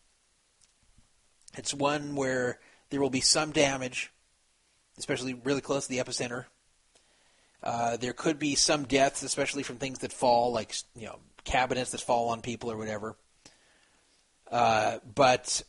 It's 1.58 1.74
one 1.74 2.16
where 2.16 2.60
there 2.90 3.00
will 3.00 3.10
be 3.10 3.22
some 3.22 3.52
damage, 3.52 4.12
especially 4.98 5.36
really 5.36 5.62
close 5.62 5.88
to 5.88 5.90
the 5.90 6.00
epicenter. 6.04 6.46
Uh, 7.62 7.98
there 7.98 8.14
could 8.14 8.40
be 8.40 8.56
some 8.56 8.86
deaths, 8.86 9.22
especially 9.22 9.64
from 9.64 9.78
things 9.78 10.00
that 10.00 10.14
fall, 10.14 10.52
like 10.52 10.74
you 10.96 11.06
know 11.06 11.20
cabinets 11.44 11.92
that 11.92 12.02
fall 12.02 12.30
on 12.30 12.42
people 12.42 12.72
or 12.72 12.78
whatever. 12.78 13.16
Uh, 14.52 15.00
but 15.16 15.62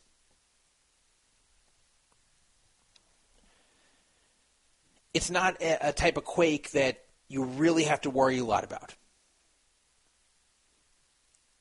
it's 5.12 5.30
not 5.30 5.60
a, 5.60 5.88
a 5.88 5.92
type 5.92 6.16
of 6.16 6.24
quake 6.24 6.70
that 6.72 7.04
you 7.28 7.44
really 7.44 7.84
have 7.84 8.00
to 8.02 8.10
worry 8.10 8.38
a 8.38 8.44
lot 8.44 8.64
about. 8.64 8.94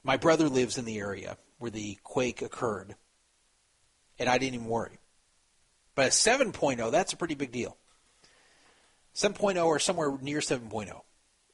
My 0.03 0.17
brother 0.17 0.49
lives 0.49 0.77
in 0.77 0.85
the 0.85 0.97
area 0.97 1.37
where 1.57 1.71
the 1.71 1.97
quake 2.03 2.41
occurred, 2.41 2.95
and 4.17 4.29
I 4.29 4.37
didn't 4.37 4.55
even 4.55 4.67
worry. 4.67 4.97
But 5.93 6.07
a 6.07 6.09
7.0, 6.09 6.91
that's 6.91 7.13
a 7.13 7.17
pretty 7.17 7.35
big 7.35 7.51
deal. 7.51 7.77
7.0 9.13 9.65
or 9.65 9.79
somewhere 9.79 10.17
near 10.21 10.39
7.0. 10.39 11.01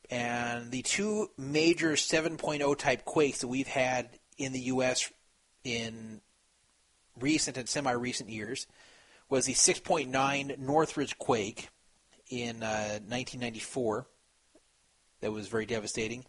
And 0.09 0.71
the 0.71 0.81
two 0.81 1.29
major 1.37 1.93
7.0 1.93 2.77
type 2.77 3.05
quakes 3.05 3.39
that 3.41 3.47
we've 3.47 3.67
had 3.67 4.09
in 4.37 4.53
the 4.53 4.59
U.S. 4.61 5.11
in 5.63 6.21
recent 7.19 7.57
and 7.57 7.67
semi 7.67 7.91
recent 7.91 8.29
years 8.29 8.67
was 9.29 9.45
the 9.45 9.53
6.9 9.53 10.59
Northridge 10.59 11.17
quake 11.17 11.69
in 12.29 12.61
uh, 12.63 12.99
1994. 13.07 14.05
That 15.21 15.31
was 15.31 15.47
very 15.47 15.65
devastating. 15.65 16.25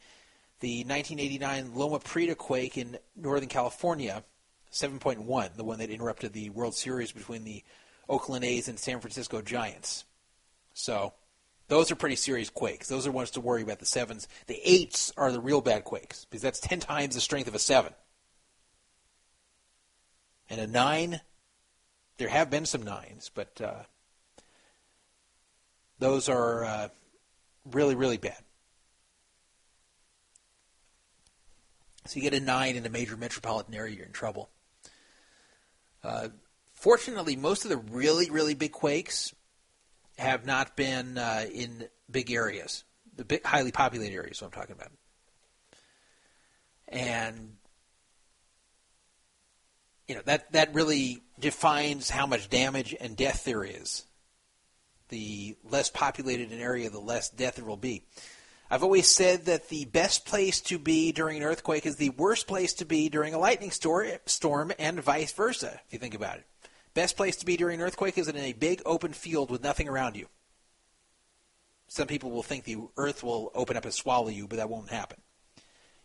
The 0.60 0.84
1989 0.84 1.74
Loma 1.74 1.98
Prieta 1.98 2.34
quake 2.34 2.78
in 2.78 2.96
Northern 3.14 3.48
California, 3.48 4.24
7.1, 4.72 5.56
the 5.56 5.64
one 5.64 5.78
that 5.80 5.90
interrupted 5.90 6.32
the 6.32 6.48
World 6.50 6.74
Series 6.74 7.12
between 7.12 7.44
the 7.44 7.62
Oakland 8.08 8.44
A's 8.44 8.68
and 8.68 8.78
San 8.78 9.00
Francisco 9.00 9.42
Giants. 9.42 10.04
So, 10.72 11.12
those 11.68 11.90
are 11.90 11.96
pretty 11.96 12.16
serious 12.16 12.50
quakes. 12.50 12.88
Those 12.88 13.06
are 13.06 13.12
ones 13.12 13.30
to 13.32 13.40
worry 13.40 13.62
about. 13.62 13.80
The 13.80 13.86
sevens, 13.86 14.28
the 14.46 14.60
eights 14.64 15.12
are 15.16 15.32
the 15.32 15.40
real 15.40 15.60
bad 15.60 15.84
quakes 15.84 16.24
because 16.24 16.42
that's 16.42 16.60
ten 16.60 16.80
times 16.80 17.14
the 17.14 17.20
strength 17.20 17.48
of 17.48 17.54
a 17.54 17.58
seven. 17.58 17.92
And 20.48 20.60
a 20.60 20.66
nine, 20.66 21.20
there 22.18 22.28
have 22.28 22.50
been 22.50 22.66
some 22.66 22.82
nines, 22.82 23.30
but 23.34 23.60
uh, 23.60 23.82
those 25.98 26.28
are 26.28 26.64
uh, 26.64 26.88
really, 27.64 27.96
really 27.96 28.16
bad. 28.16 28.38
So 32.06 32.16
you 32.16 32.22
get 32.22 32.34
a 32.34 32.40
nine 32.40 32.76
in 32.76 32.86
a 32.86 32.88
major 32.88 33.16
metropolitan 33.16 33.74
area, 33.74 33.96
you're 33.96 34.06
in 34.06 34.12
trouble. 34.12 34.50
Uh, 36.04 36.28
fortunately, 36.74 37.34
most 37.34 37.64
of 37.64 37.70
the 37.70 37.78
really, 37.78 38.30
really 38.30 38.54
big 38.54 38.70
quakes 38.70 39.34
have 40.18 40.46
not 40.46 40.76
been 40.76 41.18
uh, 41.18 41.44
in 41.52 41.88
big 42.10 42.30
areas, 42.30 42.84
the 43.16 43.24
big, 43.24 43.44
highly 43.44 43.72
populated 43.72 44.14
areas. 44.14 44.40
What 44.40 44.48
I'm 44.48 44.60
talking 44.60 44.76
about, 44.76 44.92
and 46.88 47.56
you 50.08 50.14
know 50.14 50.22
that 50.24 50.52
that 50.52 50.74
really 50.74 51.22
defines 51.38 52.10
how 52.10 52.26
much 52.26 52.48
damage 52.48 52.94
and 52.98 53.16
death 53.16 53.44
there 53.44 53.64
is. 53.64 54.04
The 55.08 55.56
less 55.70 55.88
populated 55.88 56.50
an 56.50 56.60
area, 56.60 56.90
the 56.90 56.98
less 56.98 57.30
death 57.30 57.56
there 57.56 57.64
will 57.64 57.76
be. 57.76 58.02
I've 58.68 58.82
always 58.82 59.08
said 59.08 59.44
that 59.44 59.68
the 59.68 59.84
best 59.84 60.26
place 60.26 60.60
to 60.62 60.78
be 60.78 61.12
during 61.12 61.36
an 61.36 61.44
earthquake 61.44 61.86
is 61.86 61.96
the 61.96 62.10
worst 62.10 62.48
place 62.48 62.74
to 62.74 62.84
be 62.84 63.08
during 63.08 63.32
a 63.32 63.38
lightning 63.38 63.70
storm, 63.70 64.72
and 64.78 65.00
vice 65.00 65.32
versa, 65.32 65.80
if 65.86 65.92
you 65.92 66.00
think 66.00 66.14
about 66.14 66.38
it. 66.38 66.46
Best 66.96 67.18
place 67.18 67.36
to 67.36 67.44
be 67.44 67.58
during 67.58 67.78
an 67.78 67.86
earthquake 67.86 68.16
is 68.16 68.26
in 68.26 68.38
a 68.38 68.54
big 68.54 68.80
open 68.86 69.12
field 69.12 69.50
with 69.50 69.62
nothing 69.62 69.86
around 69.86 70.16
you. 70.16 70.28
Some 71.88 72.06
people 72.06 72.30
will 72.30 72.42
think 72.42 72.64
the 72.64 72.78
earth 72.96 73.22
will 73.22 73.52
open 73.54 73.76
up 73.76 73.84
and 73.84 73.92
swallow 73.92 74.28
you, 74.28 74.48
but 74.48 74.56
that 74.56 74.70
won't 74.70 74.88
happen. 74.88 75.20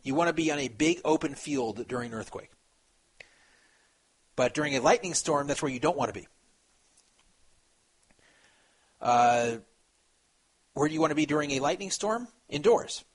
You 0.04 0.16
want 0.16 0.28
to 0.28 0.34
be 0.34 0.52
on 0.52 0.60
a 0.60 0.68
big 0.68 1.00
open 1.06 1.36
field 1.36 1.88
during 1.88 2.12
an 2.12 2.18
earthquake. 2.18 2.52
But 4.36 4.54
during 4.54 4.76
a 4.76 4.82
lightning 4.82 5.14
storm, 5.14 5.48
that's 5.48 5.62
where 5.62 5.72
you 5.72 5.80
don't 5.80 5.96
want 5.96 6.14
to 6.14 6.20
be. 6.20 6.28
Uh, 9.00 9.52
where 10.74 10.90
do 10.90 10.94
you 10.94 11.00
want 11.00 11.12
to 11.12 11.16
be 11.16 11.26
during 11.26 11.52
a 11.52 11.62
lightning 11.62 11.90
storm? 11.90 12.28
Indoors. 12.50 13.06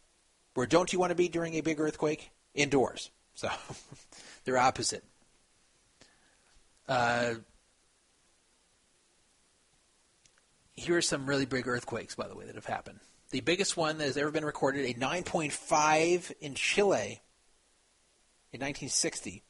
Where 0.55 0.67
don't 0.67 0.95
you 0.95 0.99
want 0.99 1.11
to 1.11 1.15
be 1.15 1.29
during 1.29 1.53
a 1.53 1.61
big 1.61 1.79
earthquake? 1.79 2.31
Indoors. 2.55 3.11
So 3.35 3.51
they're 4.47 4.57
opposite. 4.57 5.05
Uh, 6.89 7.35
here 10.77 10.97
are 10.97 11.03
some 11.03 11.27
really 11.27 11.47
big 11.47 11.67
earthquakes, 11.67 12.15
by 12.15 12.29
the 12.29 12.37
way, 12.37 12.45
that 12.45 12.55
have 12.55 12.67
happened. 12.67 13.01
The 13.31 13.41
biggest 13.41 13.77
one 13.77 13.99
that 13.99 14.05
has 14.05 14.17
ever 14.17 14.31
been 14.31 14.45
recorded, 14.45 14.85
a 14.85 14.95
9.5 14.99 16.33
in 16.41 16.55
Chile 16.55 17.21
in 18.53 18.61
1960. 18.61 19.43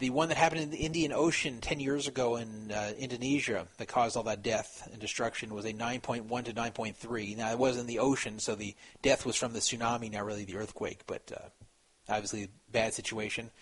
The 0.00 0.10
one 0.10 0.28
that 0.28 0.36
happened 0.36 0.62
in 0.62 0.70
the 0.70 0.78
Indian 0.78 1.12
Ocean 1.12 1.60
10 1.60 1.78
years 1.78 2.08
ago 2.08 2.36
in 2.36 2.72
uh, 2.72 2.92
Indonesia 2.98 3.68
that 3.78 3.86
caused 3.86 4.16
all 4.16 4.24
that 4.24 4.42
death 4.42 4.88
and 4.90 5.00
destruction 5.00 5.54
was 5.54 5.64
a 5.64 5.72
9.1 5.72 6.44
to 6.44 6.52
9.3. 6.52 7.36
Now, 7.36 7.52
it 7.52 7.58
was 7.58 7.78
in 7.78 7.86
the 7.86 8.00
ocean, 8.00 8.40
so 8.40 8.56
the 8.56 8.74
death 9.00 9.24
was 9.24 9.36
from 9.36 9.52
the 9.52 9.60
tsunami, 9.60 10.10
not 10.10 10.24
really 10.24 10.44
the 10.44 10.56
earthquake, 10.56 11.02
but 11.06 11.30
uh, 11.34 11.48
obviously 12.08 12.44
a 12.44 12.48
bad 12.72 12.94
situation. 12.94 13.52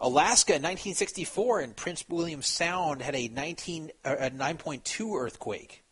Alaska 0.00 0.52
in 0.52 0.62
1964 0.62 1.60
in 1.62 1.72
Prince 1.74 2.04
William 2.08 2.42
Sound 2.42 3.02
had 3.02 3.16
a 3.16 3.28
19 3.28 3.90
uh, 4.04 4.16
a 4.20 4.30
9.2 4.30 5.20
earthquake. 5.20 5.82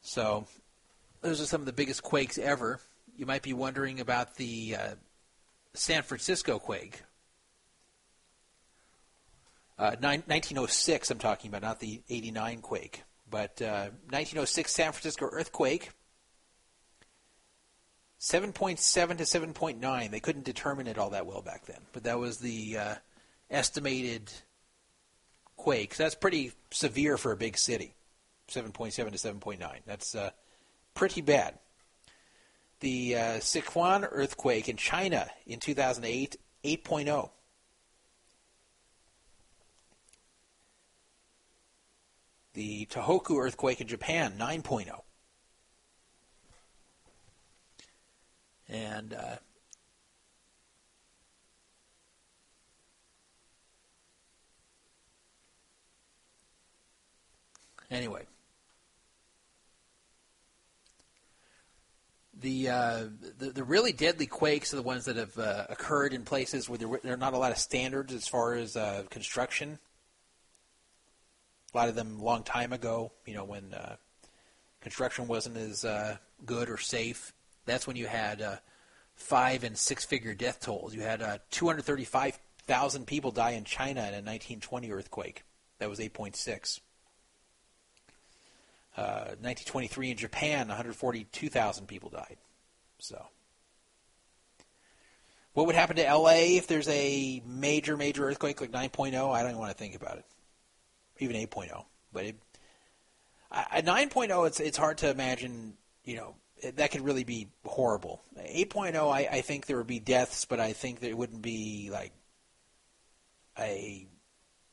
So, 0.00 0.46
those 1.20 1.40
are 1.40 1.46
some 1.46 1.60
of 1.60 1.66
the 1.66 1.72
biggest 1.72 2.02
quakes 2.02 2.38
ever. 2.38 2.80
You 3.16 3.26
might 3.26 3.42
be 3.42 3.52
wondering 3.52 4.00
about 4.00 4.36
the 4.36 4.76
uh, 4.76 4.94
San 5.74 6.02
Francisco 6.02 6.58
quake. 6.58 7.02
Uh, 9.78 9.96
nine, 10.00 10.22
1906, 10.26 11.10
I'm 11.10 11.18
talking 11.18 11.48
about, 11.48 11.62
not 11.62 11.80
the 11.80 12.02
89 12.08 12.60
quake. 12.60 13.02
But 13.28 13.62
uh, 13.62 13.90
1906 14.10 14.72
San 14.72 14.92
Francisco 14.92 15.28
earthquake, 15.30 15.90
7.7 18.20 19.16
to 19.16 19.24
7.9. 19.24 20.10
They 20.10 20.20
couldn't 20.20 20.44
determine 20.44 20.86
it 20.86 20.98
all 20.98 21.10
that 21.10 21.26
well 21.26 21.40
back 21.40 21.64
then, 21.64 21.80
but 21.92 22.04
that 22.04 22.18
was 22.18 22.38
the 22.38 22.76
uh, 22.76 22.94
estimated 23.50 24.30
quake. 25.56 25.96
That's 25.96 26.14
pretty 26.14 26.52
severe 26.70 27.16
for 27.16 27.32
a 27.32 27.36
big 27.36 27.56
city. 27.56 27.94
7.7 28.48 28.94
to 28.94 29.02
7.9. 29.02 29.58
That's 29.86 30.14
uh, 30.14 30.30
pretty 30.94 31.22
bad. 31.22 31.58
The 32.80 33.16
uh, 33.16 33.20
Sichuan 33.38 34.06
earthquake 34.10 34.68
in 34.68 34.76
China 34.76 35.26
in 35.46 35.58
2008, 35.58 36.36
8.0. 36.64 37.30
The 42.52 42.86
Tohoku 42.86 43.38
earthquake 43.40 43.80
in 43.80 43.86
Japan, 43.86 44.34
9.0. 44.38 44.90
And 48.70 49.14
uh, 49.14 49.36
anyway, 57.90 58.26
the, 62.40 62.68
uh, 62.68 63.04
the 63.38 63.50
the 63.50 63.64
really 63.64 63.92
deadly 63.92 64.26
quakes 64.26 64.72
are 64.72 64.76
the 64.76 64.82
ones 64.82 65.06
that 65.06 65.16
have 65.16 65.36
uh, 65.36 65.66
occurred 65.68 66.12
in 66.12 66.22
places 66.22 66.68
where 66.68 66.78
there, 66.78 67.00
there 67.02 67.14
are 67.14 67.16
not 67.16 67.34
a 67.34 67.38
lot 67.38 67.50
of 67.50 67.58
standards 67.58 68.14
as 68.14 68.28
far 68.28 68.54
as 68.54 68.76
uh, 68.76 69.02
construction. 69.10 69.80
A 71.74 71.76
lot 71.76 71.88
of 71.88 71.96
them 71.96 72.20
long 72.20 72.44
time 72.44 72.72
ago, 72.72 73.10
you 73.26 73.34
know, 73.34 73.44
when 73.44 73.74
uh, 73.74 73.96
construction 74.80 75.26
wasn't 75.26 75.56
as 75.56 75.84
uh, 75.84 76.18
good 76.46 76.70
or 76.70 76.78
safe. 76.78 77.32
That's 77.70 77.86
when 77.86 77.96
you 77.96 78.06
had 78.06 78.42
uh, 78.42 78.56
five 79.14 79.64
and 79.64 79.78
six 79.78 80.04
figure 80.04 80.34
death 80.34 80.60
tolls. 80.60 80.94
You 80.94 81.02
had 81.02 81.22
uh, 81.22 81.38
235 81.50 82.38
thousand 82.66 83.06
people 83.06 83.30
die 83.30 83.52
in 83.52 83.64
China 83.64 84.00
in 84.00 84.14
a 84.14 84.22
1920 84.22 84.90
earthquake. 84.90 85.44
That 85.78 85.88
was 85.88 85.98
8.6. 85.98 86.80
Uh, 88.96 89.34
1923 89.40 90.10
in 90.10 90.16
Japan, 90.16 90.68
142,000 90.68 91.86
people 91.86 92.10
died. 92.10 92.36
So, 92.98 93.24
what 95.54 95.66
would 95.66 95.74
happen 95.74 95.96
to 95.96 96.14
LA 96.14 96.56
if 96.58 96.66
there's 96.66 96.88
a 96.88 97.42
major, 97.46 97.96
major 97.96 98.28
earthquake 98.28 98.60
like 98.60 98.72
9.0? 98.72 99.32
I 99.32 99.40
don't 99.42 99.50
even 99.50 99.58
want 99.58 99.70
to 99.70 99.76
think 99.76 99.94
about 99.94 100.18
it. 100.18 100.24
Even 101.18 101.36
8.0, 101.36 101.84
but 102.12 102.24
it, 102.24 102.36
at 103.50 103.84
9.0, 103.86 104.46
it's 104.46 104.60
it's 104.60 104.76
hard 104.76 104.98
to 104.98 105.10
imagine. 105.10 105.74
You 106.04 106.16
know, 106.16 106.34
that 106.62 106.90
could 106.90 107.02
really 107.02 107.24
be 107.24 107.48
horrible. 107.64 108.22
8.0, 108.38 109.10
I, 109.10 109.28
I 109.30 109.40
think 109.40 109.66
there 109.66 109.76
would 109.76 109.86
be 109.86 110.00
deaths, 110.00 110.44
but 110.44 110.60
I 110.60 110.72
think 110.72 111.02
it 111.02 111.16
wouldn't 111.16 111.42
be 111.42 111.90
like 111.92 112.12
a 113.58 114.06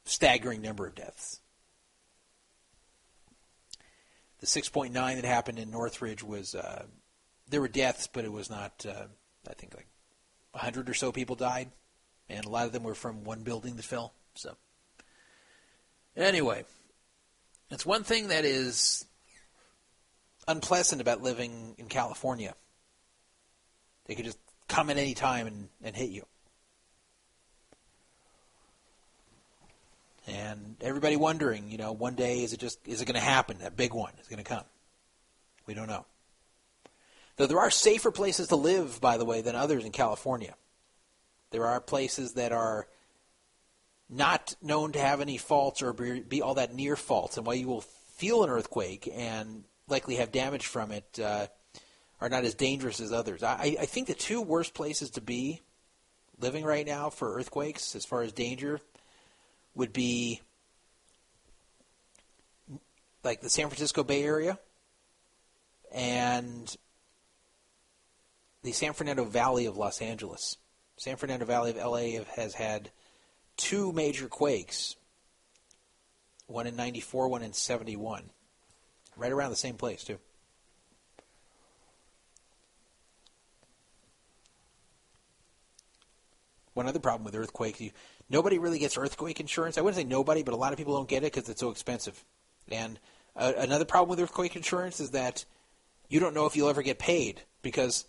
staggering 0.05 0.61
number 0.61 0.85
of 0.85 0.95
deaths. 0.95 1.39
The 4.39 4.45
6.9 4.45 4.91
that 4.93 5.25
happened 5.25 5.59
in 5.59 5.71
Northridge 5.71 6.23
was 6.23 6.53
uh, 6.53 6.85
there 7.49 7.61
were 7.61 7.67
deaths, 7.67 8.07
but 8.07 8.23
it 8.23 8.31
was 8.31 8.49
not. 8.49 8.85
Uh, 8.87 9.07
I 9.49 9.53
think 9.53 9.73
like 9.73 9.87
100 10.51 10.89
or 10.89 10.93
so 10.93 11.11
people 11.11 11.35
died, 11.35 11.71
and 12.29 12.45
a 12.45 12.49
lot 12.49 12.67
of 12.67 12.71
them 12.71 12.83
were 12.83 12.95
from 12.95 13.23
one 13.23 13.41
building 13.41 13.75
that 13.77 13.85
fell. 13.85 14.13
So 14.35 14.55
anyway, 16.15 16.65
it's 17.71 17.85
one 17.85 18.03
thing 18.03 18.27
that 18.27 18.45
is 18.45 19.06
unpleasant 20.47 21.01
about 21.01 21.21
living 21.21 21.75
in 21.77 21.87
California. 21.87 22.55
They 24.05 24.15
could 24.15 24.25
just 24.25 24.39
come 24.67 24.89
at 24.89 24.97
any 24.97 25.13
time 25.13 25.47
and, 25.47 25.69
and 25.83 25.95
hit 25.95 26.09
you. 26.09 26.25
And 30.27 30.75
everybody 30.81 31.15
wondering, 31.15 31.69
you 31.69 31.77
know, 31.77 31.93
one 31.93 32.15
day 32.15 32.43
is 32.43 32.51
it 32.51 32.59
just 32.59 32.85
is 32.85 33.01
it 33.01 33.05
going 33.05 33.15
to 33.15 33.21
happen? 33.21 33.59
That 33.59 33.77
big 33.77 33.93
one 33.93 34.11
is 34.21 34.27
going 34.27 34.43
to 34.43 34.49
come. 34.49 34.65
We 35.65 35.73
don't 35.73 35.87
know. 35.87 36.05
Though 37.37 37.47
there 37.47 37.59
are 37.59 37.71
safer 37.71 38.11
places 38.11 38.47
to 38.49 38.55
live, 38.55 38.99
by 38.99 39.17
the 39.17 39.25
way, 39.25 39.41
than 39.41 39.55
others 39.55 39.85
in 39.85 39.91
California. 39.91 40.55
There 41.51 41.65
are 41.65 41.79
places 41.79 42.33
that 42.33 42.51
are 42.51 42.87
not 44.09 44.55
known 44.61 44.93
to 44.93 44.99
have 44.99 45.21
any 45.21 45.37
faults 45.37 45.81
or 45.81 45.93
be, 45.93 46.21
be 46.21 46.41
all 46.41 46.55
that 46.55 46.73
near 46.73 46.95
faults, 46.95 47.37
and 47.37 47.45
while 47.45 47.55
you 47.55 47.67
will 47.67 47.81
feel 48.15 48.43
an 48.43 48.49
earthquake 48.49 49.09
and 49.13 49.63
likely 49.87 50.15
have 50.15 50.31
damage 50.31 50.65
from 50.65 50.91
it, 50.91 51.19
uh, 51.19 51.47
are 52.19 52.29
not 52.29 52.43
as 52.43 52.55
dangerous 52.55 52.99
as 52.99 53.11
others. 53.11 53.43
I, 53.43 53.77
I 53.79 53.85
think 53.85 54.07
the 54.07 54.13
two 54.13 54.41
worst 54.41 54.73
places 54.73 55.11
to 55.11 55.21
be 55.21 55.61
living 56.39 56.65
right 56.65 56.85
now 56.85 57.09
for 57.09 57.35
earthquakes, 57.35 57.95
as 57.95 58.05
far 58.05 58.21
as 58.21 58.31
danger, 58.31 58.79
would 59.75 59.93
be 59.93 60.41
like 63.23 63.41
the 63.41 63.49
San 63.49 63.67
Francisco 63.67 64.03
Bay 64.03 64.23
Area 64.23 64.57
and 65.91 66.75
the 68.63 68.71
San 68.71 68.93
Fernando 68.93 69.23
Valley 69.25 69.65
of 69.65 69.77
Los 69.77 70.01
Angeles. 70.01 70.57
San 70.97 71.15
Fernando 71.15 71.45
Valley 71.45 71.71
of 71.71 71.77
LA 71.77 72.23
has 72.35 72.55
had 72.55 72.89
two 73.55 73.91
major 73.91 74.27
quakes 74.27 74.95
one 76.47 76.65
in 76.65 76.75
94, 76.77 77.27
one 77.27 77.43
in 77.43 77.53
71. 77.53 78.29
Right 79.17 79.31
around 79.31 79.49
the 79.49 79.55
same 79.55 79.75
place, 79.75 80.03
too. 80.03 80.19
One 86.73 86.87
other 86.87 86.99
problem 86.99 87.25
with 87.25 87.35
earthquakes, 87.35 87.81
you, 87.81 87.89
nobody 88.29 88.59
really 88.59 88.77
gets 88.77 88.97
earthquake 88.97 89.39
insurance. 89.39 89.79
I 89.79 89.81
wouldn't 89.81 89.97
say 89.97 90.07
nobody, 90.07 90.43
but 90.43 90.53
a 90.53 90.57
lot 90.57 90.73
of 90.73 90.77
people 90.77 90.95
don't 90.95 91.09
get 91.09 91.23
it 91.23 91.33
because 91.33 91.49
it's 91.49 91.59
so 91.59 91.71
expensive. 91.71 92.23
And 92.71 92.99
uh, 93.35 93.53
another 93.57 93.85
problem 93.85 94.11
with 94.11 94.19
earthquake 94.19 94.55
insurance 94.55 94.99
is 94.99 95.09
that 95.11 95.45
you 96.07 96.19
don't 96.19 96.35
know 96.35 96.45
if 96.45 96.55
you'll 96.55 96.69
ever 96.69 96.83
get 96.83 96.99
paid 96.99 97.41
because 97.63 98.05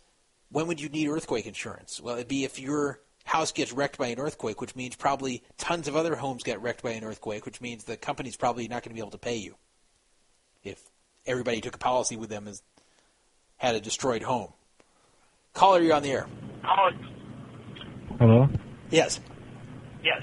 when 0.50 0.66
would 0.66 0.82
you 0.82 0.90
need 0.90 1.08
earthquake 1.08 1.46
insurance? 1.46 1.98
Well, 1.98 2.16
it'd 2.16 2.28
be 2.28 2.44
if 2.44 2.58
your 2.58 3.00
house 3.24 3.52
gets 3.52 3.72
wrecked 3.72 3.96
by 3.96 4.08
an 4.08 4.18
earthquake, 4.18 4.60
which 4.60 4.76
means 4.76 4.96
probably 4.96 5.42
tons 5.56 5.88
of 5.88 5.96
other 5.96 6.16
homes 6.16 6.42
get 6.42 6.60
wrecked 6.60 6.82
by 6.82 6.90
an 6.90 7.04
earthquake, 7.04 7.46
which 7.46 7.62
means 7.62 7.84
the 7.84 7.96
company's 7.96 8.36
probably 8.36 8.68
not 8.68 8.82
going 8.82 8.90
to 8.90 8.94
be 8.94 9.00
able 9.00 9.10
to 9.10 9.18
pay 9.18 9.36
you 9.36 9.56
if 10.62 10.90
everybody 11.28 11.60
took 11.60 11.74
a 11.74 11.78
policy 11.78 12.16
with 12.16 12.30
them 12.30 12.48
as 12.48 12.62
had 13.58 13.74
a 13.74 13.80
destroyed 13.80 14.22
home. 14.22 14.52
Caller, 15.52 15.80
you're 15.80 15.94
on 15.94 16.02
the 16.02 16.10
air. 16.10 16.26
Hello? 18.18 18.48
Yes. 18.90 19.20
Yes. 20.02 20.22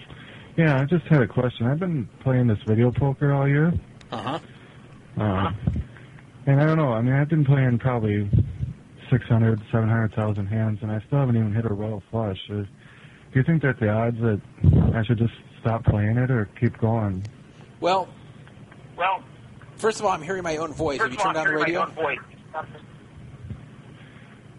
Yeah, 0.58 0.80
I 0.82 0.86
just 0.86 1.06
had 1.06 1.22
a 1.22 1.28
question. 1.28 1.68
I've 1.68 1.80
been 1.80 2.10
playing 2.22 2.48
this 2.48 2.58
video 2.66 2.92
poker 2.92 3.34
all 3.34 3.48
year. 3.48 3.74
Uh 4.12 4.18
huh. 4.18 4.40
Uh, 5.18 5.20
huh. 5.20 5.52
and 6.46 6.62
I 6.62 6.66
don't 6.66 6.78
know, 6.78 6.92
I 6.92 7.02
mean, 7.02 7.14
I've 7.14 7.30
been 7.30 7.46
playing 7.46 7.80
probably 7.80 8.30
600, 9.10 9.62
700,000 9.72 10.46
hands, 10.48 10.80
and 10.82 10.92
I 10.92 11.02
still 11.08 11.20
haven't 11.20 11.38
even 11.38 11.54
hit 11.54 11.66
a 11.66 11.74
royal 11.74 12.04
flush. 12.12 12.38
Is, 12.50 12.66
do 13.32 13.40
you 13.40 13.44
think 13.44 13.62
that 13.62 13.80
the 13.80 13.90
odds 13.90 14.18
that 14.20 14.42
I 14.94 15.04
should 15.06 15.18
just 15.18 15.34
stop 15.62 15.86
playing 15.86 16.18
it 16.18 16.32
or 16.32 16.50
keep 16.60 16.78
going? 16.80 17.26
Well, 17.80 18.08
Well, 18.98 19.24
first 19.78 20.00
of 20.00 20.06
all, 20.06 20.12
I'm 20.12 20.22
hearing 20.22 20.44
my 20.44 20.58
own 20.58 20.74
voice. 20.74 21.00
Have 21.00 21.12
you 21.12 21.18
of 21.18 21.26
all, 21.26 21.34
turned 21.34 21.38
on 21.38 21.48
the 21.48 21.54
radio? 21.60 21.80
my 21.82 21.86
own 21.88 21.94
voice. 21.96 22.20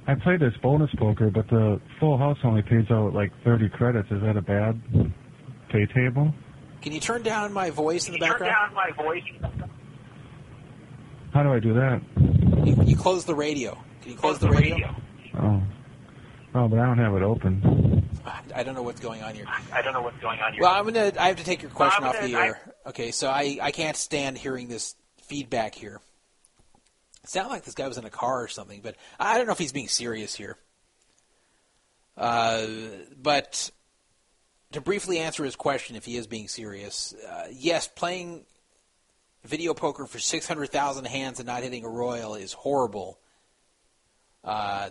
I 0.08 0.14
played 0.14 0.40
this 0.40 0.54
bonus 0.62 0.90
poker, 0.96 1.30
but 1.30 1.48
the 1.48 1.80
full 1.98 2.16
house 2.16 2.38
only 2.44 2.62
pays 2.62 2.88
out 2.90 3.12
like 3.12 3.32
30 3.44 3.68
credits. 3.70 4.08
Is 4.10 4.22
that 4.22 4.36
a 4.36 4.42
bad 4.42 4.80
pay 5.68 5.86
table? 5.86 6.32
Can 6.80 6.92
you 6.92 7.00
turn 7.00 7.22
down 7.22 7.52
my 7.52 7.70
voice 7.70 8.06
in 8.06 8.12
the 8.12 8.18
Turn 8.20 8.28
background? 8.30 8.54
down 8.54 8.74
my 8.74 8.90
voice. 9.02 9.24
How 11.34 11.42
do 11.42 11.52
I 11.52 11.58
do 11.58 11.74
that? 11.74 12.00
You, 12.64 12.76
you 12.84 12.96
close 12.96 13.24
the 13.24 13.34
radio. 13.34 13.76
Can 14.02 14.12
you 14.12 14.16
close 14.16 14.38
the 14.38 14.50
radio? 14.50 14.94
Oh. 15.38 15.60
Oh, 16.54 16.68
but 16.68 16.78
I 16.78 16.86
don't 16.86 16.98
have 16.98 17.14
it 17.14 17.22
open. 17.22 18.08
I 18.54 18.62
don't 18.62 18.74
know 18.74 18.82
what's 18.82 19.00
going 19.00 19.22
on 19.22 19.34
here. 19.34 19.44
I 19.72 19.82
don't 19.82 19.92
know 19.92 20.00
what's 20.00 20.18
going 20.20 20.40
on 20.40 20.52
here. 20.54 20.62
Well, 20.62 20.72
I'm 20.72 20.84
gonna. 20.86 21.12
I 21.18 21.28
have 21.28 21.36
to 21.36 21.44
take 21.44 21.60
your 21.62 21.70
question 21.70 22.04
I'm 22.04 22.10
off 22.10 22.20
the 22.20 22.30
gonna- 22.32 22.38
I- 22.44 22.46
air. 22.46 22.74
Okay, 22.86 23.10
so 23.10 23.28
I 23.28 23.58
I 23.60 23.70
can't 23.72 23.96
stand 23.96 24.38
hearing 24.38 24.68
this 24.68 24.94
feedback 25.28 25.74
here. 25.74 26.00
It 27.22 27.30
sounded 27.30 27.50
like 27.50 27.64
this 27.64 27.74
guy 27.74 27.88
was 27.88 27.98
in 27.98 28.05
a 28.05 28.10
car 28.10 28.42
or 28.42 28.48
something, 28.48 28.80
but 28.82 28.96
I 29.18 29.36
don't 29.36 29.46
know 29.46 29.52
if 29.52 29.58
he's 29.58 29.72
being 29.72 29.88
serious 29.88 30.34
here. 30.34 30.56
Uh, 32.16 32.66
but 33.20 33.70
to 34.72 34.80
briefly 34.80 35.18
answer 35.18 35.44
his 35.44 35.56
question, 35.56 35.96
if 35.96 36.05
he 36.05 36.16
is 36.16 36.26
being 36.26 36.48
serious, 36.48 37.14
uh, 37.28 37.46
yes, 37.52 37.88
playing 37.88 38.46
video 39.44 39.74
poker 39.74 40.06
for 40.06 40.18
six 40.18 40.46
hundred 40.46 40.70
thousand 40.70 41.06
hands 41.06 41.38
and 41.38 41.46
not 41.46 41.62
hitting 41.62 41.84
a 41.84 41.88
royal 41.88 42.34
is 42.34 42.52
horrible. 42.52 43.18
Uh, 44.42 44.90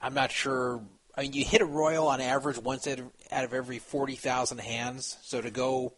I'm 0.00 0.14
not 0.14 0.32
sure. 0.32 0.82
I 1.16 1.22
mean, 1.22 1.32
you 1.32 1.44
hit 1.44 1.60
a 1.60 1.66
royal 1.66 2.08
on 2.08 2.20
average 2.20 2.58
once 2.58 2.86
out 2.86 3.00
of, 3.00 3.10
out 3.30 3.44
of 3.44 3.52
every 3.52 3.78
40,000 3.78 4.58
hands. 4.58 5.18
So 5.22 5.40
to 5.40 5.50
go 5.50 5.92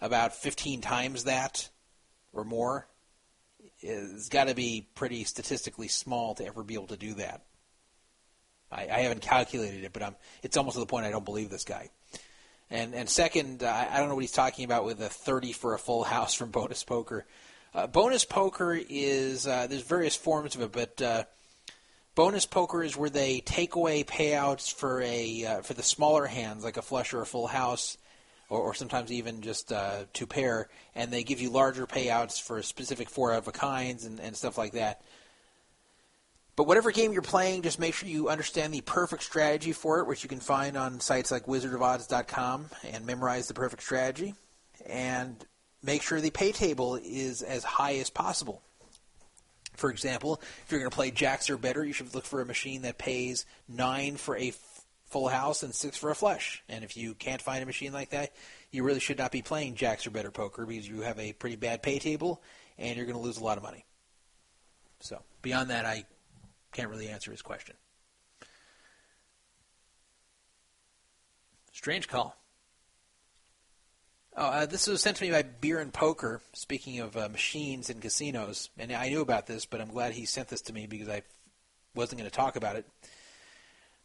about 0.00 0.34
15 0.34 0.80
times 0.80 1.24
that 1.24 1.68
or 2.34 2.44
more 2.44 2.86
is 3.80 4.28
got 4.28 4.48
to 4.48 4.54
be 4.54 4.86
pretty 4.94 5.24
statistically 5.24 5.88
small 5.88 6.34
to 6.34 6.46
ever 6.46 6.62
be 6.62 6.74
able 6.74 6.88
to 6.88 6.96
do 6.96 7.14
that. 7.14 7.42
I, 8.70 8.82
I 8.82 9.00
haven't 9.00 9.22
calculated 9.22 9.84
it, 9.84 9.92
but 9.92 10.02
I'm, 10.02 10.16
it's 10.42 10.56
almost 10.56 10.74
to 10.74 10.80
the 10.80 10.86
point 10.86 11.06
I 11.06 11.10
don't 11.10 11.24
believe 11.24 11.50
this 11.50 11.64
guy. 11.64 11.90
And 12.70 12.94
and 12.94 13.08
second, 13.08 13.62
uh, 13.62 13.86
I 13.90 13.98
don't 13.98 14.08
know 14.08 14.14
what 14.14 14.22
he's 14.22 14.32
talking 14.32 14.64
about 14.64 14.84
with 14.84 15.00
a 15.00 15.08
30 15.08 15.52
for 15.52 15.74
a 15.74 15.78
full 15.78 16.02
house 16.14 16.34
from 16.34 16.50
bonus 16.50 16.82
poker. 16.82 17.26
Uh, 17.74 17.86
bonus 17.86 18.24
poker 18.24 18.78
is 18.88 19.46
uh, 19.46 19.66
there's 19.66 19.82
various 19.82 20.16
forms 20.16 20.54
of 20.54 20.62
it, 20.62 20.72
but 20.72 21.02
uh, 21.02 21.24
bonus 22.14 22.46
poker 22.46 22.82
is 22.82 22.96
where 22.96 23.10
they 23.10 23.40
take 23.40 23.74
away 23.74 24.04
payouts 24.04 24.72
for 24.72 25.02
a 25.02 25.44
uh, 25.44 25.62
for 25.62 25.74
the 25.74 25.82
smaller 25.82 26.26
hands 26.26 26.64
like 26.64 26.76
a 26.76 26.82
flush 26.82 27.12
or 27.12 27.20
a 27.20 27.26
full 27.26 27.46
house 27.46 27.98
or, 28.54 28.60
or 28.60 28.74
sometimes 28.74 29.12
even 29.12 29.42
just 29.42 29.72
uh, 29.72 30.04
two 30.12 30.26
pair 30.26 30.68
and 30.94 31.12
they 31.12 31.22
give 31.22 31.40
you 31.40 31.50
larger 31.50 31.86
payouts 31.86 32.40
for 32.40 32.62
specific 32.62 33.08
four 33.10 33.32
of 33.32 33.48
a 33.48 33.52
kinds 33.52 34.04
and, 34.04 34.20
and 34.20 34.36
stuff 34.36 34.56
like 34.56 34.72
that. 34.72 35.02
But 36.56 36.68
whatever 36.68 36.92
game 36.92 37.12
you're 37.12 37.22
playing 37.22 37.62
just 37.62 37.80
make 37.80 37.94
sure 37.94 38.08
you 38.08 38.28
understand 38.28 38.72
the 38.72 38.80
perfect 38.82 39.24
strategy 39.24 39.72
for 39.72 40.00
it 40.00 40.06
which 40.06 40.22
you 40.22 40.28
can 40.28 40.40
find 40.40 40.76
on 40.76 41.00
sites 41.00 41.30
like 41.30 41.46
wizardofodds.com 41.46 42.66
and 42.84 43.06
memorize 43.06 43.48
the 43.48 43.54
perfect 43.54 43.82
strategy. 43.82 44.34
And 44.86 45.36
make 45.82 46.02
sure 46.02 46.20
the 46.20 46.30
pay 46.30 46.52
table 46.52 46.96
is 46.96 47.42
as 47.42 47.64
high 47.64 47.96
as 47.96 48.10
possible. 48.10 48.62
For 49.74 49.90
example, 49.90 50.40
if 50.64 50.70
you're 50.70 50.80
going 50.80 50.90
to 50.90 50.94
play 50.94 51.10
jacks 51.10 51.50
or 51.50 51.56
better, 51.56 51.84
you 51.84 51.92
should 51.92 52.14
look 52.14 52.24
for 52.24 52.40
a 52.40 52.46
machine 52.46 52.82
that 52.82 52.96
pays 52.96 53.44
nine 53.68 54.16
for 54.16 54.36
a 54.36 54.52
full 55.14 55.28
house 55.28 55.62
and 55.62 55.72
six 55.72 55.96
for 55.96 56.10
a 56.10 56.14
flush. 56.16 56.64
And 56.68 56.82
if 56.82 56.96
you 56.96 57.14
can't 57.14 57.40
find 57.40 57.62
a 57.62 57.66
machine 57.66 57.92
like 57.92 58.10
that, 58.10 58.32
you 58.72 58.82
really 58.82 58.98
should 58.98 59.16
not 59.16 59.30
be 59.30 59.42
playing 59.42 59.76
jacks 59.76 60.08
or 60.08 60.10
better 60.10 60.32
poker 60.32 60.66
because 60.66 60.88
you 60.88 61.02
have 61.02 61.20
a 61.20 61.32
pretty 61.32 61.54
bad 61.54 61.84
pay 61.84 62.00
table 62.00 62.42
and 62.78 62.96
you're 62.96 63.06
going 63.06 63.16
to 63.16 63.22
lose 63.22 63.38
a 63.38 63.44
lot 63.44 63.56
of 63.56 63.62
money. 63.62 63.84
So 64.98 65.22
beyond 65.40 65.70
that, 65.70 65.86
I 65.86 66.04
can't 66.72 66.90
really 66.90 67.06
answer 67.06 67.30
his 67.30 67.42
question. 67.42 67.76
Strange 71.70 72.08
call. 72.08 72.36
Oh, 74.36 74.46
uh, 74.46 74.66
this 74.66 74.88
was 74.88 75.00
sent 75.00 75.18
to 75.18 75.24
me 75.24 75.30
by 75.30 75.42
Beer 75.42 75.78
and 75.78 75.92
Poker. 75.92 76.42
Speaking 76.54 76.98
of 76.98 77.16
uh, 77.16 77.28
machines 77.28 77.88
and 77.88 78.02
casinos, 78.02 78.68
and 78.76 78.90
I 78.90 79.10
knew 79.10 79.20
about 79.20 79.46
this, 79.46 79.64
but 79.64 79.80
I'm 79.80 79.92
glad 79.92 80.12
he 80.12 80.26
sent 80.26 80.48
this 80.48 80.62
to 80.62 80.72
me 80.72 80.88
because 80.88 81.08
I 81.08 81.22
wasn't 81.94 82.18
going 82.18 82.28
to 82.28 82.36
talk 82.36 82.56
about 82.56 82.74
it. 82.74 82.84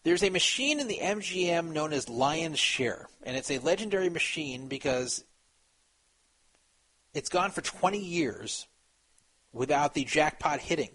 There's 0.03 0.23
a 0.23 0.29
machine 0.29 0.79
in 0.79 0.87
the 0.87 0.99
MGM 1.01 1.73
known 1.73 1.91
as 1.91 2.07
Lion's 2.07 2.59
Share, 2.59 3.07
and 3.23 3.35
it's 3.35 3.51
a 3.51 3.59
legendary 3.59 4.09
machine 4.09 4.67
because 4.67 5.23
it's 7.13 7.29
gone 7.29 7.51
for 7.51 7.61
20 7.61 7.99
years 7.99 8.67
without 9.51 9.93
the 9.93 10.05
jackpot 10.05 10.59
hitting. 10.59 10.91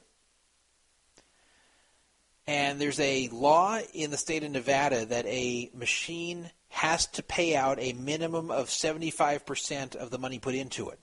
And 2.47 2.81
there's 2.81 3.01
a 3.01 3.29
law 3.29 3.79
in 3.93 4.11
the 4.11 4.17
state 4.17 4.45
of 4.45 4.51
Nevada 4.51 5.07
that 5.07 5.27
a 5.27 5.71
machine 5.75 6.51
has 6.69 7.07
to 7.07 7.23
pay 7.23 7.57
out 7.57 7.79
a 7.81 7.93
minimum 7.93 8.51
of 8.51 8.69
75% 8.69 9.97
of 9.97 10.11
the 10.11 10.19
money 10.19 10.39
put 10.39 10.55
into 10.55 10.91
it. 10.91 10.99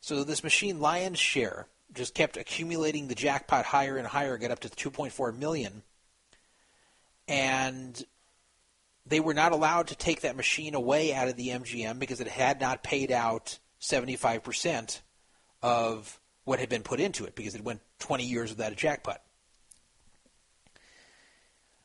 So 0.00 0.24
this 0.24 0.44
machine, 0.44 0.80
Lion's 0.80 1.18
Share, 1.18 1.66
just 1.92 2.14
kept 2.14 2.36
accumulating 2.36 3.08
the 3.08 3.14
jackpot 3.14 3.64
higher 3.64 3.96
and 3.96 4.06
higher, 4.06 4.38
got 4.38 4.50
up 4.50 4.60
to 4.60 4.68
2.4 4.68 5.36
million. 5.36 5.82
And 7.28 8.02
they 9.06 9.20
were 9.20 9.34
not 9.34 9.52
allowed 9.52 9.88
to 9.88 9.96
take 9.96 10.22
that 10.22 10.36
machine 10.36 10.74
away 10.74 11.14
out 11.14 11.28
of 11.28 11.36
the 11.36 11.48
MGM 11.48 11.98
because 11.98 12.20
it 12.20 12.28
had 12.28 12.60
not 12.60 12.82
paid 12.82 13.12
out 13.12 13.58
75% 13.80 15.00
of 15.62 16.18
what 16.44 16.58
had 16.58 16.68
been 16.68 16.82
put 16.82 17.00
into 17.00 17.24
it 17.24 17.34
because 17.34 17.54
it 17.54 17.62
went 17.62 17.80
20 18.00 18.24
years 18.24 18.50
without 18.50 18.72
a 18.72 18.76
jackpot. 18.76 19.20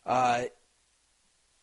Uh, 0.06 0.44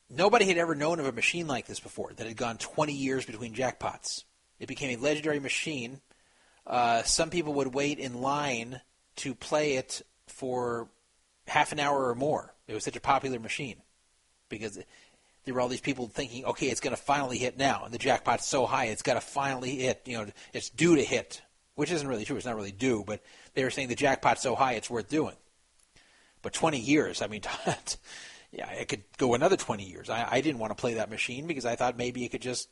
nobody 0.09 0.47
had 0.47 0.59
ever 0.59 0.75
known 0.75 1.01
of 1.01 1.07
a 1.07 1.13
machine 1.13 1.47
like 1.47 1.67
this 1.67 1.81
before 1.81 2.13
that 2.15 2.27
had 2.27 2.37
gone 2.37 2.59
20 2.59 2.93
years 2.93 3.25
between 3.25 3.55
jackpots. 3.55 4.25
It 4.59 4.69
became 4.69 4.99
a 4.99 5.03
legendary 5.03 5.41
machine. 5.41 6.01
Uh, 6.67 7.03
some 7.03 7.31
people 7.31 7.55
would 7.55 7.75
wait 7.75 7.99
in 7.99 8.21
line 8.21 8.81
to 9.17 9.35
play 9.35 9.75
it 9.75 10.03
for 10.27 10.89
half 11.47 11.73
an 11.73 11.81
hour 11.81 12.09
or 12.09 12.15
more. 12.15 12.55
It 12.71 12.75
was 12.75 12.85
such 12.85 12.97
a 12.97 13.01
popular 13.01 13.41
machine 13.41 13.83
because 14.49 14.79
there 15.45 15.55
were 15.55 15.61
all 15.61 15.69
these 15.69 15.81
people 15.81 16.07
thinking, 16.07 16.45
okay, 16.45 16.69
it's 16.69 16.81
going 16.81 16.95
to 16.95 17.03
finally 17.03 17.37
hit 17.37 17.59
now, 17.59 17.83
and 17.85 17.93
the 17.93 17.99
jackpot's 17.99 18.47
so 18.47 18.65
high, 18.65 18.87
it's 18.87 19.03
got 19.03 19.15
to 19.15 19.21
finally 19.21 19.77
hit. 19.77 20.03
You 20.07 20.19
know, 20.19 20.27
it's 20.53 20.71
due 20.71 20.95
to 20.95 21.03
hit, 21.03 21.43
which 21.75 21.91
isn't 21.91 22.07
really 22.07 22.25
true. 22.25 22.37
It's 22.37 22.47
not 22.47 22.55
really 22.55 22.71
due, 22.71 23.03
but 23.05 23.23
they 23.55 23.65
were 23.65 23.71
saying 23.71 23.89
the 23.89 23.97
jackpot's 23.97 24.43
so 24.43 24.55
high, 24.55 24.75
it's 24.75 24.89
worth 24.89 25.09
doing. 25.09 25.35
But 26.43 26.53
20 26.53 26.79
years, 26.79 27.23
I 27.23 27.27
mean, 27.27 27.43
yeah, 28.53 28.71
it 28.71 28.87
could 28.87 29.03
go 29.19 29.35
another 29.35 29.57
20 29.57 29.83
years. 29.83 30.09
I, 30.09 30.29
I 30.31 30.41
didn't 30.41 30.61
want 30.61 30.71
to 30.71 30.81
play 30.81 30.95
that 30.95 31.11
machine 31.11 31.49
because 31.49 31.67
I 31.67 31.75
thought 31.75 31.99
maybe 31.99 32.25
it 32.25 32.29
could 32.29 32.41
just 32.41 32.69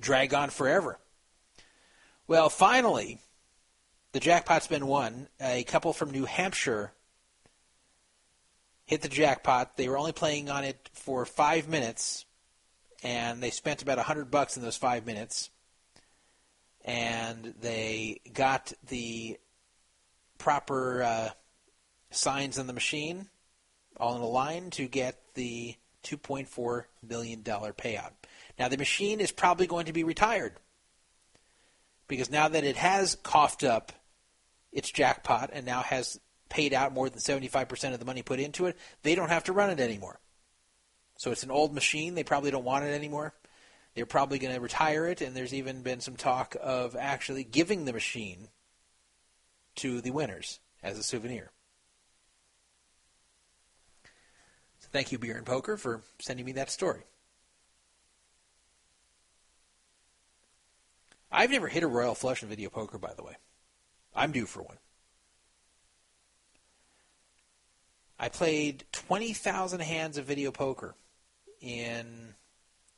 drag 0.00 0.34
on 0.34 0.50
forever. 0.50 0.98
Well, 2.26 2.48
finally, 2.48 3.20
the 4.10 4.18
jackpot's 4.18 4.66
been 4.66 4.88
won. 4.88 5.28
A 5.40 5.62
couple 5.62 5.92
from 5.92 6.10
New 6.10 6.24
Hampshire 6.24 6.92
hit 8.86 9.02
the 9.02 9.08
jackpot. 9.08 9.76
They 9.76 9.88
were 9.88 9.98
only 9.98 10.12
playing 10.12 10.50
on 10.50 10.64
it 10.64 10.90
for 10.92 11.24
five 11.24 11.68
minutes, 11.68 12.24
and 13.02 13.42
they 13.42 13.50
spent 13.50 13.82
about 13.82 13.98
a 13.98 14.02
hundred 14.02 14.30
bucks 14.30 14.56
in 14.56 14.62
those 14.62 14.76
five 14.76 15.06
minutes. 15.06 15.50
And 16.84 17.54
they 17.60 18.20
got 18.32 18.72
the 18.88 19.38
proper 20.36 21.02
uh, 21.02 21.30
signs 22.10 22.58
on 22.58 22.66
the 22.66 22.72
machine, 22.74 23.28
all 23.96 24.16
in 24.16 24.22
a 24.22 24.26
line, 24.26 24.70
to 24.72 24.86
get 24.86 25.18
the 25.34 25.76
$2.4 26.04 26.84
million 27.06 27.42
payout. 27.42 28.10
Now, 28.58 28.68
the 28.68 28.76
machine 28.76 29.20
is 29.20 29.32
probably 29.32 29.66
going 29.66 29.86
to 29.86 29.92
be 29.92 30.04
retired 30.04 30.54
because 32.06 32.30
now 32.30 32.48
that 32.48 32.64
it 32.64 32.76
has 32.76 33.16
coughed 33.16 33.64
up 33.64 33.92
its 34.70 34.90
jackpot 34.90 35.50
and 35.52 35.64
now 35.64 35.82
has 35.82 36.20
paid 36.54 36.72
out 36.72 36.92
more 36.92 37.10
than 37.10 37.18
75% 37.18 37.94
of 37.94 37.98
the 37.98 38.04
money 38.04 38.22
put 38.22 38.38
into 38.38 38.66
it, 38.66 38.78
they 39.02 39.16
don't 39.16 39.28
have 39.28 39.42
to 39.44 39.52
run 39.52 39.70
it 39.70 39.80
anymore. 39.80 40.20
So 41.16 41.32
it's 41.32 41.42
an 41.42 41.50
old 41.50 41.74
machine. 41.74 42.14
They 42.14 42.22
probably 42.22 42.52
don't 42.52 42.64
want 42.64 42.84
it 42.84 42.94
anymore. 42.94 43.34
They're 43.94 44.06
probably 44.06 44.38
going 44.38 44.54
to 44.54 44.60
retire 44.60 45.08
it, 45.08 45.20
and 45.20 45.34
there's 45.34 45.52
even 45.52 45.82
been 45.82 45.98
some 45.98 46.14
talk 46.14 46.56
of 46.62 46.94
actually 46.94 47.42
giving 47.42 47.84
the 47.84 47.92
machine 47.92 48.48
to 49.76 50.00
the 50.00 50.12
winners 50.12 50.60
as 50.80 50.96
a 50.96 51.02
souvenir. 51.02 51.50
So 54.78 54.88
thank 54.92 55.10
you, 55.10 55.18
Beer 55.18 55.36
and 55.36 55.46
Poker, 55.46 55.76
for 55.76 56.02
sending 56.20 56.46
me 56.46 56.52
that 56.52 56.70
story. 56.70 57.02
I've 61.32 61.50
never 61.50 61.66
hit 61.66 61.82
a 61.82 61.88
royal 61.88 62.14
flush 62.14 62.44
in 62.44 62.48
video 62.48 62.70
poker, 62.70 62.98
by 62.98 63.12
the 63.14 63.24
way. 63.24 63.34
I'm 64.14 64.30
due 64.30 64.46
for 64.46 64.62
one. 64.62 64.76
I 68.18 68.28
played 68.28 68.84
20,000 68.92 69.80
hands 69.80 70.18
of 70.18 70.24
video 70.24 70.50
poker 70.50 70.94
in 71.60 72.34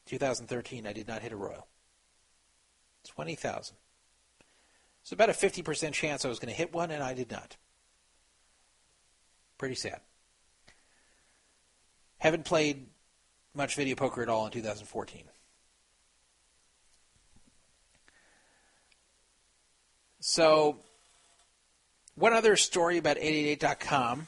2013. 0.06 0.86
I 0.86 0.92
did 0.92 1.08
not 1.08 1.22
hit 1.22 1.32
a 1.32 1.36
royal. 1.36 1.66
20,000. 3.06 3.76
So 5.02 5.14
about 5.14 5.30
a 5.30 5.32
50% 5.32 5.92
chance 5.92 6.24
I 6.24 6.28
was 6.28 6.38
going 6.38 6.52
to 6.52 6.56
hit 6.56 6.72
one, 6.72 6.90
and 6.90 7.02
I 7.02 7.14
did 7.14 7.30
not. 7.30 7.56
Pretty 9.56 9.76
sad. 9.76 10.00
Haven't 12.18 12.44
played 12.44 12.86
much 13.54 13.76
video 13.76 13.94
poker 13.94 14.22
at 14.22 14.28
all 14.28 14.46
in 14.46 14.52
2014. 14.52 15.24
So, 20.20 20.78
one 22.16 22.32
other 22.32 22.56
story 22.56 22.98
about 22.98 23.16
888.com. 23.16 24.26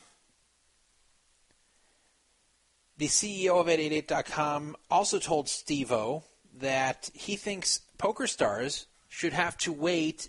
The 2.98 3.06
CEO 3.06 3.60
of 3.60 3.68
888.com 3.68 4.76
also 4.90 5.20
told 5.20 5.46
Stevo 5.46 6.24
that 6.58 7.10
he 7.14 7.36
thinks 7.36 7.82
PokerStars 7.96 8.86
should 9.08 9.32
have 9.32 9.56
to 9.58 9.72
wait 9.72 10.28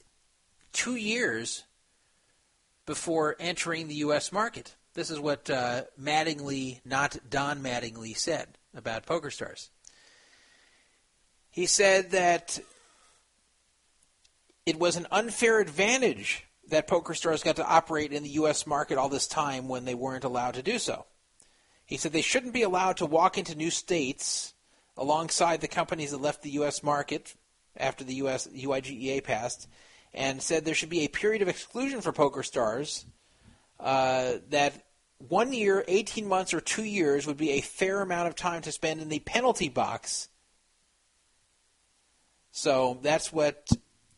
two 0.72 0.96
years 0.96 1.64
before 2.86 3.36
entering 3.40 3.88
the 3.88 3.96
U.S. 3.96 4.32
market. 4.32 4.76
This 4.94 5.10
is 5.10 5.20
what 5.20 5.50
uh, 5.50 5.84
Mattingley, 6.00 6.82
not 6.86 7.18
Don 7.28 7.64
Mattingly, 7.64 8.16
said 8.16 8.60
about 8.76 9.08
PokerStars. 9.08 9.70
He 11.50 11.66
said 11.66 12.12
that 12.12 12.60
it 14.68 14.78
was 14.78 14.96
an 14.96 15.08
unfair 15.12 15.60
advantage 15.60 16.46
that 16.68 16.88
PokerStars 16.88 17.44
got 17.44 17.56
to 17.56 17.68
operate 17.68 18.14
in 18.14 18.22
the 18.22 18.30
U.S. 18.30 18.68
market 18.68 19.00
all 19.00 19.10
this 19.10 19.26
time 19.26 19.68
when 19.68 19.86
they 19.86 19.96
weren't 19.96 20.24
allowed 20.24 20.54
to 20.54 20.62
do 20.62 20.78
so. 20.78 21.08
He 21.90 21.98
said 21.98 22.14
they 22.14 22.22
shouldn't 22.22 22.54
be 22.54 22.62
allowed 22.62 22.98
to 22.98 23.08
walk 23.08 23.40
into 23.40 23.56
new 23.56 23.72
states 23.72 24.54
alongside 24.96 25.60
the 25.60 25.68
companies 25.68 26.12
that 26.12 26.22
left 26.22 26.44
the 26.44 26.52
U.S. 26.52 26.84
market 26.84 27.34
after 27.76 28.04
the 28.04 28.14
U.S. 28.16 28.48
UIGEA 28.48 29.24
passed, 29.24 29.68
and 30.14 30.40
said 30.40 30.66
there 30.66 30.76
should 30.76 30.92
be 30.92 31.04
a 31.04 31.08
period 31.08 31.42
of 31.42 31.48
exclusion 31.48 32.02
for 32.02 32.14
PokerStars. 32.14 33.06
Uh, 33.80 34.34
that 34.50 34.86
one 35.18 35.52
year, 35.52 35.84
18 35.88 36.28
months, 36.28 36.54
or 36.54 36.62
two 36.62 36.84
years 36.84 37.26
would 37.26 37.38
be 37.38 37.54
a 37.54 37.62
fair 37.62 38.02
amount 38.02 38.28
of 38.28 38.36
time 38.36 38.62
to 38.62 38.72
spend 38.72 39.02
in 39.02 39.10
the 39.10 39.20
penalty 39.20 39.68
box. 39.68 40.30
So 42.52 43.00
that's 43.02 43.34
what 43.34 43.68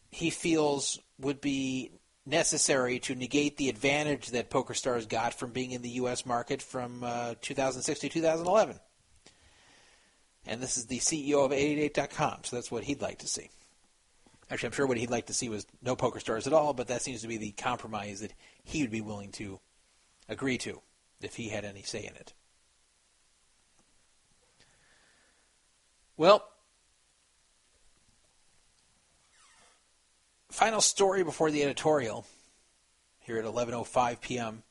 he 0.10 0.30
feels 0.30 1.00
would 1.20 1.40
be 1.40 1.94
necessary 2.26 3.00
to 3.00 3.16
negate 3.16 3.58
the 3.58 3.70
advantage 3.70 4.30
that 4.30 4.50
PokerStars 4.50 5.08
got 5.08 5.34
from 5.34 5.52
being 5.52 5.72
in 5.72 5.82
the 5.82 5.90
U.S. 5.90 6.26
market 6.26 6.62
from 6.62 7.04
uh, 7.04 7.36
2006 7.42 8.00
to 8.02 8.10
2011. 8.10 8.80
And 10.46 10.62
this 10.62 10.78
is 10.78 10.86
the 10.86 11.00
CEO 11.00 11.46
of 11.46 11.52
888.com, 11.52 12.40
so 12.44 12.56
that's 12.56 12.72
what 12.72 12.84
he'd 12.84 13.02
like 13.02 13.20
to 13.20 13.28
see. 13.28 13.50
Actually, 14.50 14.68
I'm 14.68 14.74
sure 14.74 14.88
what 14.88 14.98
he'd 14.98 15.10
like 15.10 15.28
to 15.28 15.34
see 15.34 15.50
was 15.50 15.66
no 15.82 15.96
PokerStars 15.96 16.46
at 16.46 16.54
all, 16.54 16.74
but 16.74 16.88
that 16.88 17.02
seems 17.02 17.22
to 17.22 17.28
be 17.28 17.38
the 17.38 17.52
compromise 17.52 18.20
that 18.20 18.34
he 18.64 18.82
would 18.82 18.92
be 18.92 19.02
willing 19.02 19.32
to 19.34 19.60
agree 20.28 20.58
to 20.60 20.82
if 21.22 21.36
he 21.36 21.50
had 21.50 21.64
any 21.64 21.84
say 21.84 22.00
in 22.00 22.16
it. 22.16 22.34
Well, 26.18 26.44
final 30.52 30.82
story 30.82 31.24
before 31.24 31.50
the 31.52 31.64
editorial 31.64 32.26
here 33.20 33.38
at 33.38 33.46
11:05 33.46 34.22
p.m. 34.22 34.64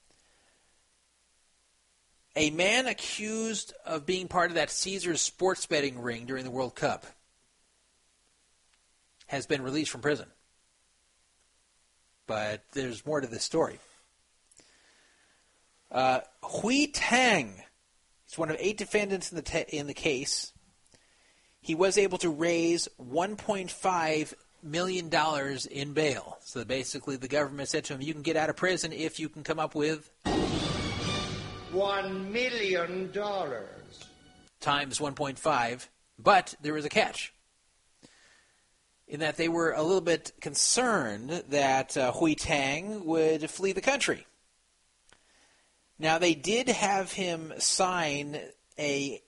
A 2.36 2.50
man 2.50 2.86
accused 2.86 3.75
of 3.84 4.07
being 4.07 4.28
part 4.28 4.50
of 4.50 4.55
that 4.55 4.70
Caesars 4.70 5.20
sports 5.20 5.67
betting 5.67 6.00
ring 6.00 6.26
during 6.26 6.44
the 6.44 6.50
World 6.50 6.75
Cup 6.76 7.07
has 9.26 9.47
been 9.47 9.62
released 9.62 9.91
from 9.91 10.00
prison. 10.00 10.26
But 12.26 12.62
there's 12.73 13.05
more 13.05 13.20
to 13.20 13.26
this 13.26 13.42
story. 13.44 13.78
Uh, 15.91 16.20
Hui 16.44 16.86
Tang, 16.86 17.62
he's 18.26 18.39
one 18.39 18.50
of 18.50 18.57
eight 18.60 18.76
defendants 18.78 19.33
in 19.33 19.36
the 19.36 19.42
te- 19.42 19.76
in 19.76 19.89
the 19.89 19.94
case. 19.94 20.52
he 21.60 21.75
was 21.75 21.99
able 21.99 22.18
to 22.18 22.31
raise 22.31 22.89
1.5 23.00 24.34
million 24.62 25.08
dollars 25.08 25.66
in 25.66 25.92
bail. 25.92 26.39
So 26.42 26.64
basically, 26.64 27.16
the 27.16 27.28
government 27.28 27.68
said 27.68 27.84
to 27.84 27.94
him, 27.94 28.00
"You 28.02 28.12
can 28.12 28.22
get 28.22 28.36
out 28.36 28.50
of 28.50 28.56
prison 28.56 28.92
if 28.92 29.18
you 29.20 29.28
can 29.28 29.42
come 29.42 29.58
up 29.58 29.74
with 29.74 30.10
One 31.72 32.32
million 32.32 33.10
dollars. 33.12 34.05
times 34.60 34.98
1.5." 34.98 35.89
But 36.18 36.55
there 36.60 36.74
was 36.74 36.84
a 36.84 36.90
catch. 36.90 37.32
In 39.08 39.20
that 39.20 39.36
they 39.36 39.48
were 39.48 39.72
a 39.72 39.82
little 39.82 40.00
bit 40.00 40.32
concerned 40.40 41.30
that 41.48 41.97
uh, 41.97 42.12
Hui 42.12 42.34
Tang 42.34 43.05
would 43.06 43.50
flee 43.50 43.72
the 43.72 43.80
country. 43.80 44.26
Now 45.98 46.18
they 46.18 46.34
did 46.34 46.68
have 46.68 47.12
him 47.12 47.52
sign 47.58 48.39
a 48.78 49.20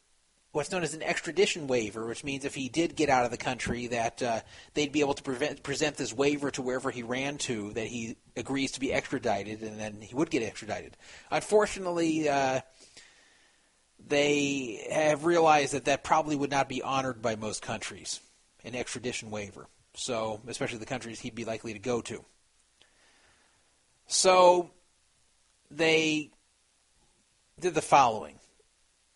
what's 0.53 0.71
known 0.71 0.83
as 0.83 0.95
an 0.95 1.03
extradition 1.03 1.67
waiver, 1.67 2.07
which 2.07 2.25
means 2.25 2.45
if 2.45 2.55
he 2.55 2.69
did 2.69 2.95
get 2.95 3.09
out 3.09 3.25
of 3.25 3.31
the 3.31 3.39
country, 3.39 3.87
that 3.89 4.23
uh, 4.23 4.41
they'd 4.75 4.93
be 4.93 5.01
able 5.01 5.15
to 5.15 5.23
prevent, 5.23 5.63
present 5.63 5.97
this 5.97 6.13
waiver 6.13 6.51
to 6.51 6.63
wherever 6.63 6.91
he 6.91 7.03
ran 7.03 7.39
to, 7.39 7.73
that 7.73 7.87
he 7.87 8.17
agrees 8.37 8.73
to 8.73 8.81
be 8.81 8.93
extradited, 8.93 9.63
and 9.63 9.81
then 9.81 10.01
he 10.03 10.15
would 10.15 10.31
get 10.31 10.43
extradited. 10.43 10.97
Unfortunately, 11.31 12.29
uh, 12.29 12.61
they 14.07 14.87
have 14.93 15.25
realized 15.25 15.73
that 15.73 15.87
that 15.87 16.05
probably 16.05 16.37
would 16.37 16.51
not 16.51 16.69
be 16.69 16.83
honored 16.83 17.23
by 17.23 17.35
most 17.35 17.63
countries, 17.63 18.21
an 18.63 18.75
extradition 18.75 19.31
waiver. 19.31 19.67
So, 19.95 20.41
especially 20.47 20.79
the 20.79 20.87
countries 20.87 21.21
he'd 21.21 21.35
be 21.35 21.45
likely 21.45 21.73
to 21.73 21.79
go 21.79 22.03
to. 22.03 22.25
So, 24.07 24.71
they 25.71 26.31
did 27.59 27.75
the 27.75 27.83
following. 27.83 28.39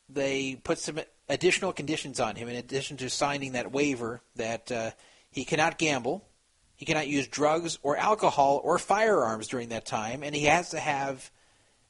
They 0.09 0.57
put 0.63 0.79
some 0.79 1.01
additional 1.29 1.73
conditions 1.73 2.21
on 2.21 2.37
him 2.37 2.49
in 2.49 2.57
addition 2.57 2.97
to 2.99 3.11
signing 3.11 3.53
that 3.53 3.73
waiver 3.73 4.21
that 4.37 4.71
uh, 4.71 4.91
he 5.31 5.45
cannot 5.45 5.79
gamble, 5.79 6.25
he 6.77 6.85
cannot 6.85 7.09
use 7.09 7.27
drugs 7.27 7.79
or 7.83 7.97
alcohol 7.97 8.61
or 8.63 8.79
firearms 8.79 9.49
during 9.49 9.71
that 9.71 9.87
time, 9.87 10.23
and 10.23 10.35
he 10.35 10.45
has 10.45 10.71
to 10.71 10.79
have 10.79 11.31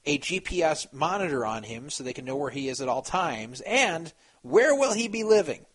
a 0.04 0.18
GPS 0.18 0.92
monitor 0.92 1.44
on 1.44 1.64
him 1.64 1.90
so 1.90 2.04
they 2.04 2.12
can 2.12 2.24
know 2.24 2.36
where 2.36 2.50
he 2.50 2.68
is 2.68 2.80
at 2.80 2.88
all 2.88 3.02
times, 3.02 3.60
and 3.62 4.12
where 4.42 4.74
will 4.74 4.92
he 4.92 5.08
be 5.08 5.24
living? 5.24 5.66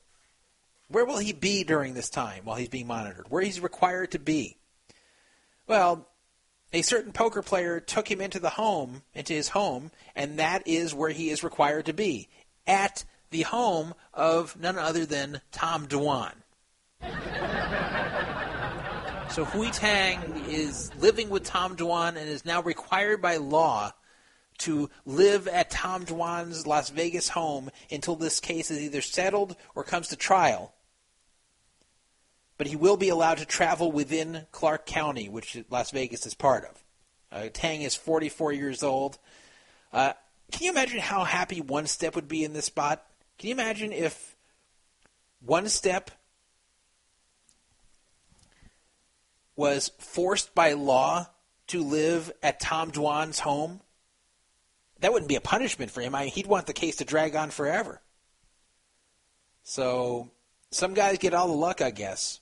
Where 0.87 1.05
will 1.05 1.19
he 1.19 1.33
be 1.33 1.63
during 1.63 1.93
this 1.93 2.09
time 2.09 2.45
while 2.45 2.57
he's 2.57 2.69
being 2.69 2.87
monitored? 2.87 3.27
Where 3.29 3.41
he's 3.41 3.59
required 3.59 4.11
to 4.11 4.19
be? 4.19 4.57
Well, 5.67 6.07
a 6.73 6.81
certain 6.81 7.11
poker 7.11 7.41
player 7.41 7.79
took 7.79 8.09
him 8.09 8.21
into 8.21 8.39
the 8.39 8.49
home, 8.49 9.03
into 9.13 9.33
his 9.33 9.49
home, 9.49 9.91
and 10.15 10.39
that 10.39 10.67
is 10.67 10.93
where 10.93 11.09
he 11.09 11.29
is 11.29 11.43
required 11.43 11.85
to 11.85 11.93
be, 11.93 12.29
at 12.65 13.03
the 13.31 13.41
home 13.41 13.93
of 14.13 14.59
none 14.59 14.77
other 14.77 15.05
than 15.05 15.41
Tom 15.51 15.87
Dwan. 15.87 16.33
so 19.31 19.45
Hui 19.45 19.71
Tang 19.71 20.19
is 20.47 20.91
living 20.99 21.29
with 21.29 21.43
Tom 21.43 21.75
Dwan 21.75 22.09
and 22.09 22.29
is 22.29 22.45
now 22.45 22.61
required 22.61 23.21
by 23.21 23.37
law 23.37 23.91
to 24.59 24.89
live 25.05 25.47
at 25.47 25.71
Tom 25.71 26.05
Dwan's 26.05 26.67
Las 26.67 26.89
Vegas 26.91 27.29
home 27.29 27.71
until 27.89 28.15
this 28.15 28.39
case 28.39 28.69
is 28.69 28.79
either 28.79 29.01
settled 29.01 29.55
or 29.73 29.83
comes 29.83 30.09
to 30.09 30.15
trial. 30.15 30.73
But 32.57 32.67
he 32.67 32.75
will 32.75 32.97
be 32.97 33.09
allowed 33.09 33.39
to 33.39 33.45
travel 33.45 33.91
within 33.91 34.45
Clark 34.51 34.85
County, 34.85 35.29
which 35.29 35.57
Las 35.71 35.89
Vegas 35.89 36.27
is 36.27 36.35
part 36.35 36.65
of. 36.65 36.83
Uh, 37.31 37.49
Tang 37.51 37.81
is 37.81 37.95
44 37.95 38.53
years 38.53 38.83
old. 38.83 39.17
Uh, 39.91 40.13
can 40.51 40.65
you 40.65 40.71
imagine 40.71 40.99
how 40.99 41.23
happy 41.23 41.61
One 41.61 41.87
Step 41.87 42.13
would 42.13 42.27
be 42.27 42.43
in 42.43 42.53
this 42.53 42.65
spot? 42.65 43.03
Can 43.41 43.47
you 43.47 43.55
imagine 43.55 43.91
if 43.91 44.35
One 45.43 45.67
Step 45.67 46.11
was 49.55 49.89
forced 49.97 50.53
by 50.53 50.73
law 50.73 51.25
to 51.69 51.81
live 51.83 52.31
at 52.43 52.59
Tom 52.59 52.91
Dwan's 52.91 53.39
home? 53.39 53.81
That 54.99 55.11
wouldn't 55.11 55.27
be 55.27 55.37
a 55.37 55.41
punishment 55.41 55.89
for 55.89 56.01
him. 56.01 56.13
I 56.13 56.25
mean, 56.25 56.31
he'd 56.31 56.45
want 56.45 56.67
the 56.67 56.73
case 56.73 56.97
to 56.97 57.03
drag 57.03 57.35
on 57.35 57.49
forever. 57.49 57.99
So, 59.63 60.29
some 60.69 60.93
guys 60.93 61.17
get 61.17 61.33
all 61.33 61.47
the 61.47 61.53
luck, 61.55 61.81
I 61.81 61.89
guess. 61.89 62.41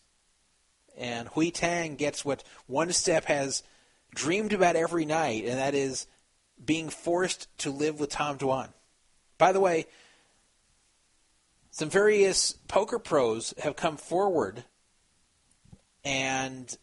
And 0.98 1.30
Hui 1.30 1.52
Tang 1.52 1.96
gets 1.96 2.26
what 2.26 2.44
One 2.68 2.92
Step 2.92 3.24
has 3.24 3.64
dreamed 4.14 4.52
about 4.52 4.76
every 4.76 5.06
night, 5.06 5.46
and 5.46 5.60
that 5.60 5.76
is 5.76 6.08
being 6.62 6.90
forced 6.90 7.48
to 7.60 7.72
live 7.72 8.02
with 8.02 8.10
Tom 8.10 8.38
Dwan. 8.38 8.74
By 9.38 9.54
the 9.54 9.62
way, 9.62 9.88
some 11.80 11.90
various 11.90 12.52
poker 12.68 13.00
pros 13.00 13.54
have 13.58 13.78
come 13.78 13.96
forward 13.96 14.66
and 16.04 16.78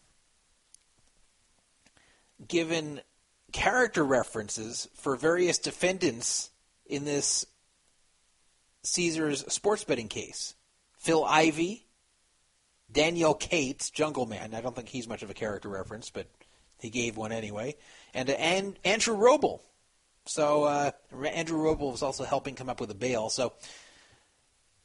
given 2.47 3.01
character 3.51 4.03
references 4.03 4.89
for 4.95 5.15
various 5.15 5.59
defendants 5.59 6.49
in 6.87 7.05
this 7.05 7.45
Caesars 8.81 9.45
sports 9.53 9.83
betting 9.83 10.07
case. 10.07 10.55
Phil 10.97 11.23
Ivey, 11.23 11.85
Daniel 12.91 13.35
Cates, 13.35 13.91
Jungle 13.91 14.25
Man. 14.25 14.55
I 14.55 14.61
don't 14.61 14.75
think 14.75 14.89
he's 14.89 15.07
much 15.07 15.21
of 15.21 15.29
a 15.29 15.35
character 15.35 15.69
reference, 15.69 16.09
but 16.09 16.25
he 16.79 16.89
gave 16.89 17.17
one 17.17 17.31
anyway. 17.31 17.75
And, 18.15 18.31
and 18.31 18.79
Andrew 18.83 19.15
Robl. 19.15 19.59
So 20.25 20.63
uh, 20.63 20.91
Andrew 21.23 21.59
Robl 21.59 21.91
was 21.91 22.01
also 22.01 22.23
helping 22.23 22.55
come 22.55 22.67
up 22.67 22.81
with 22.81 22.89
a 22.89 22.95
bail. 22.95 23.29
So 23.29 23.53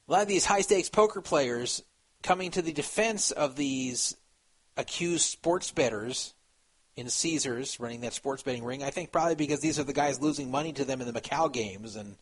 a 0.09 0.13
lot 0.13 0.23
of 0.23 0.29
these 0.29 0.45
high 0.45 0.61
stakes 0.61 0.89
poker 0.89 1.21
players 1.21 1.83
coming 2.23 2.51
to 2.53 2.63
the 2.63 2.73
defense 2.73 3.31
of 3.31 3.57
these 3.57 4.17
accused 4.77 5.25
sports 5.25 5.71
bettors 5.71 6.35
in 6.97 7.09
Caesars 7.09 7.81
running 7.81 8.03
that 8.03 8.13
sports 8.13 8.43
betting 8.43 8.65
ring. 8.65 8.83
I 8.83 8.91
think 8.91 9.13
probably 9.13 9.35
because 9.35 9.61
these 9.61 9.79
are 9.79 9.85
the 9.85 9.93
guys 9.93 10.21
losing 10.21 10.51
money 10.51 10.73
to 10.75 10.85
them 10.85 11.01
in 11.01 11.07
the 11.07 11.19
Macau 11.19 11.53
games, 11.53 11.97
and 11.97 12.17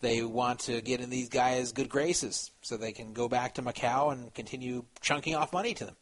they 0.00 0.22
want 0.22 0.60
to 0.60 0.80
get 0.80 1.00
in 1.00 1.10
these 1.10 1.28
guys' 1.28 1.72
good 1.72 1.88
graces 1.88 2.50
so 2.62 2.76
they 2.76 2.92
can 2.92 3.12
go 3.12 3.28
back 3.28 3.54
to 3.54 3.62
Macau 3.62 4.12
and 4.12 4.32
continue 4.34 4.84
chunking 5.00 5.34
off 5.34 5.52
money 5.52 5.74
to 5.74 5.84
them. 5.84 5.96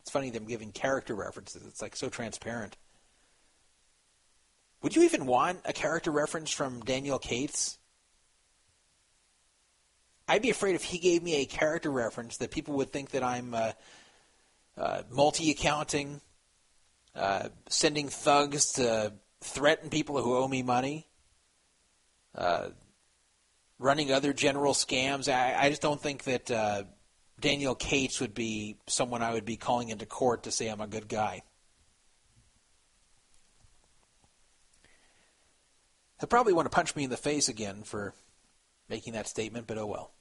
It's 0.00 0.10
funny 0.10 0.30
them 0.30 0.46
giving 0.46 0.70
character 0.70 1.14
references. 1.14 1.64
It's 1.66 1.82
like 1.82 1.96
so 1.96 2.08
transparent. 2.08 2.76
Would 4.82 4.94
you 4.94 5.02
even 5.02 5.26
want 5.26 5.60
a 5.64 5.72
character 5.72 6.12
reference 6.12 6.50
from 6.52 6.80
Daniel 6.80 7.18
Cates? 7.18 7.78
I'd 10.28 10.42
be 10.42 10.50
afraid 10.50 10.74
if 10.74 10.82
he 10.82 10.98
gave 10.98 11.22
me 11.22 11.36
a 11.36 11.46
character 11.46 11.90
reference 11.90 12.38
that 12.38 12.50
people 12.50 12.74
would 12.74 12.92
think 12.92 13.10
that 13.10 13.22
I'm 13.22 13.54
uh, 13.54 13.72
uh, 14.76 15.02
multi-accounting, 15.10 16.20
uh, 17.14 17.48
sending 17.68 18.08
thugs 18.08 18.72
to 18.72 19.12
threaten 19.40 19.88
people 19.88 20.20
who 20.20 20.36
owe 20.36 20.48
me 20.48 20.62
money, 20.62 21.06
uh, 22.34 22.70
running 23.78 24.12
other 24.12 24.32
general 24.32 24.74
scams. 24.74 25.32
I, 25.32 25.54
I 25.54 25.70
just 25.70 25.82
don't 25.82 26.00
think 26.00 26.24
that 26.24 26.50
uh, 26.50 26.82
Daniel 27.40 27.76
Cates 27.76 28.20
would 28.20 28.34
be 28.34 28.78
someone 28.88 29.22
I 29.22 29.32
would 29.32 29.44
be 29.44 29.56
calling 29.56 29.90
into 29.90 30.06
court 30.06 30.42
to 30.42 30.50
say 30.50 30.68
I'm 30.68 30.80
a 30.80 30.88
good 30.88 31.08
guy. 31.08 31.42
He'll 36.18 36.28
probably 36.28 36.54
want 36.54 36.66
to 36.66 36.74
punch 36.74 36.96
me 36.96 37.04
in 37.04 37.10
the 37.10 37.16
face 37.16 37.48
again 37.48 37.82
for 37.84 38.14
making 38.88 39.12
that 39.12 39.28
statement, 39.28 39.66
but 39.66 39.78
oh 39.78 39.86
well. 39.86 40.12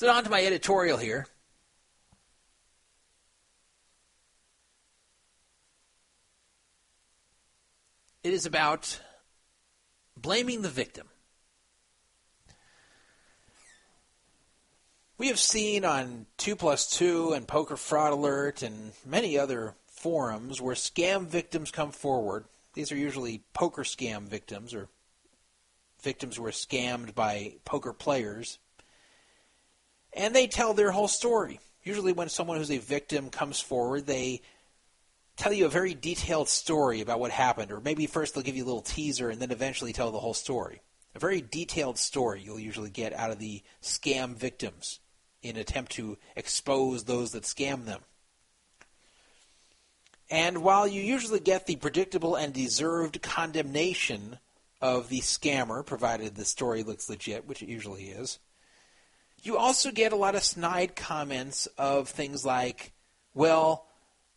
So 0.00 0.10
on 0.10 0.24
to 0.24 0.30
my 0.30 0.42
editorial 0.42 0.96
here. 0.96 1.26
It 8.24 8.32
is 8.32 8.46
about 8.46 8.98
blaming 10.16 10.62
the 10.62 10.70
victim. 10.70 11.06
We 15.18 15.28
have 15.28 15.38
seen 15.38 15.84
on 15.84 16.24
2 16.38 16.56
plus 16.56 16.90
2 16.96 17.34
and 17.34 17.46
Poker 17.46 17.76
Fraud 17.76 18.14
Alert 18.14 18.62
and 18.62 18.92
many 19.04 19.38
other 19.38 19.74
forums 19.86 20.62
where 20.62 20.74
scam 20.74 21.26
victims 21.26 21.70
come 21.70 21.90
forward. 21.90 22.46
These 22.72 22.90
are 22.90 22.96
usually 22.96 23.42
poker 23.52 23.82
scam 23.82 24.22
victims 24.22 24.72
or 24.72 24.88
victims 26.02 26.38
who 26.38 26.46
are 26.46 26.52
scammed 26.52 27.14
by 27.14 27.56
poker 27.66 27.92
players. 27.92 28.58
And 30.12 30.34
they 30.34 30.46
tell 30.46 30.74
their 30.74 30.90
whole 30.90 31.08
story. 31.08 31.60
Usually, 31.82 32.12
when 32.12 32.28
someone 32.28 32.58
who's 32.58 32.70
a 32.70 32.78
victim 32.78 33.30
comes 33.30 33.60
forward, 33.60 34.06
they 34.06 34.42
tell 35.36 35.52
you 35.52 35.64
a 35.66 35.70
very 35.70 35.94
detailed 35.94 36.48
story 36.48 37.00
about 37.00 37.20
what 37.20 37.30
happened, 37.30 37.72
or 37.72 37.80
maybe 37.80 38.06
first 38.06 38.34
they'll 38.34 38.44
give 38.44 38.56
you 38.56 38.64
a 38.64 38.66
little 38.66 38.82
teaser 38.82 39.30
and 39.30 39.40
then 39.40 39.50
eventually 39.50 39.92
tell 39.92 40.10
the 40.10 40.18
whole 40.18 40.34
story. 40.34 40.82
A 41.14 41.18
very 41.18 41.40
detailed 41.40 41.98
story 41.98 42.42
you'll 42.44 42.60
usually 42.60 42.90
get 42.90 43.14
out 43.14 43.30
of 43.30 43.38
the 43.38 43.62
scam 43.82 44.36
victims 44.36 45.00
in 45.42 45.56
attempt 45.56 45.92
to 45.92 46.18
expose 46.36 47.04
those 47.04 47.32
that 47.32 47.44
scam 47.44 47.86
them. 47.86 48.00
And 50.30 50.62
while 50.62 50.86
you 50.86 51.02
usually 51.02 51.40
get 51.40 51.66
the 51.66 51.76
predictable 51.76 52.36
and 52.36 52.52
deserved 52.52 53.22
condemnation 53.22 54.38
of 54.80 55.08
the 55.08 55.20
scammer, 55.20 55.84
provided 55.84 56.34
the 56.34 56.44
story 56.44 56.82
looks 56.82 57.08
legit, 57.10 57.46
which 57.46 57.62
it 57.62 57.68
usually 57.68 58.04
is. 58.04 58.38
You 59.42 59.56
also 59.56 59.90
get 59.90 60.12
a 60.12 60.16
lot 60.16 60.34
of 60.34 60.42
snide 60.42 60.96
comments 60.96 61.66
of 61.78 62.08
things 62.08 62.44
like, 62.44 62.92
well, 63.34 63.86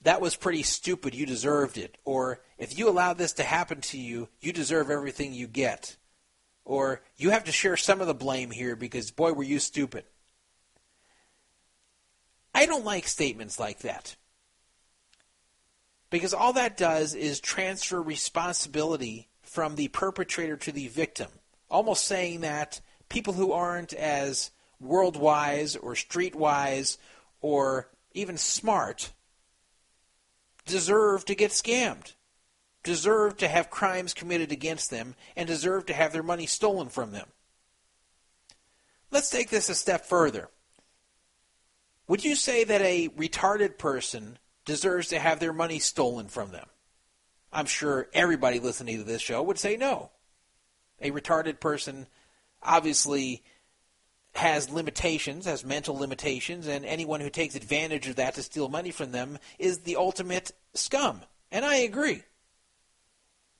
that 0.04 0.22
was 0.22 0.36
pretty 0.36 0.64
stupid, 0.64 1.16
you 1.16 1.26
deserved 1.26 1.78
it. 1.78 1.98
Or, 2.06 2.42
if 2.58 2.78
you 2.78 2.90
allow 2.90 3.14
this 3.14 3.34
to 3.34 3.44
happen 3.44 3.82
to 3.82 3.98
you, 3.98 4.30
you 4.42 4.54
deserve 4.54 4.90
everything 4.90 5.34
you 5.34 5.48
get. 5.48 5.98
Or, 6.66 7.02
you 7.18 7.32
have 7.32 7.46
to 7.46 7.52
share 7.52 7.78
some 7.78 8.02
of 8.02 8.08
the 8.08 8.14
blame 8.14 8.52
here 8.52 8.76
because, 8.76 9.12
boy, 9.12 9.34
were 9.34 9.44
you 9.44 9.60
stupid. 9.60 10.06
I 12.54 12.66
don't 12.66 12.86
like 12.86 13.08
statements 13.08 13.60
like 13.60 13.80
that. 13.80 14.16
Because 16.10 16.34
all 16.34 16.54
that 16.54 16.78
does 16.78 17.16
is 17.16 17.40
transfer 17.40 18.02
responsibility 18.02 19.28
from 19.42 19.76
the 19.76 19.88
perpetrator 19.88 20.58
to 20.58 20.72
the 20.72 20.88
victim, 20.88 21.30
almost 21.70 22.06
saying 22.06 22.42
that 22.42 22.82
people 23.10 23.34
who 23.34 23.52
aren't 23.52 23.94
as 23.94 24.52
world-wise 24.84 25.76
or 25.76 25.96
street-wise 25.96 26.98
or 27.42 27.90
even 28.14 28.38
smart 28.38 29.12
deserve 30.66 31.26
to 31.26 31.36
get 31.36 31.52
scammed, 31.52 32.14
deserve 32.84 33.38
to 33.38 33.48
have 33.48 33.70
crimes 33.70 34.14
committed 34.14 34.52
against 34.52 34.90
them, 34.90 35.16
and 35.36 35.48
deserve 35.48 35.86
to 35.86 35.94
have 35.94 36.14
their 36.14 36.24
money 36.24 36.46
stolen 36.46 36.90
from 36.90 37.12
them. 37.12 37.28
Let's 39.12 39.30
take 39.30 39.50
this 39.50 39.70
a 39.70 39.76
step 39.76 40.06
further. 40.06 40.50
Would 42.08 42.24
you 42.26 42.36
say 42.36 42.64
that 42.64 42.82
a 42.82 43.10
retarded 43.10 43.78
person 43.78 44.38
deserves 44.66 45.10
to 45.10 45.20
have 45.20 45.40
their 45.40 45.54
money 45.54 45.80
stolen 45.80 46.28
from 46.28 46.52
them? 46.52 46.68
I'm 47.52 47.66
sure 47.68 48.08
everybody 48.14 48.60
listening 48.60 48.98
to 48.98 49.04
this 49.04 49.22
show 49.22 49.44
would 49.44 49.60
say 49.60 49.78
no. 49.78 50.10
A 51.02 51.12
retarded 51.12 51.60
person 51.60 52.08
obviously 52.62 53.44
has 54.34 54.70
limitations, 54.70 55.46
has 55.46 55.64
mental 55.64 55.96
limitations, 55.96 56.68
and 56.68 56.86
anyone 56.86 57.22
who 57.22 57.30
takes 57.30 57.56
advantage 57.56 58.08
of 58.08 58.16
that 58.16 58.34
to 58.36 58.42
steal 58.42 58.68
money 58.68 58.92
from 58.92 59.12
them 59.12 59.38
is 59.60 59.80
the 59.80 59.96
ultimate 59.96 60.52
scum. 60.74 61.22
And 61.52 61.64
I 61.64 61.76
agree. 61.76 62.24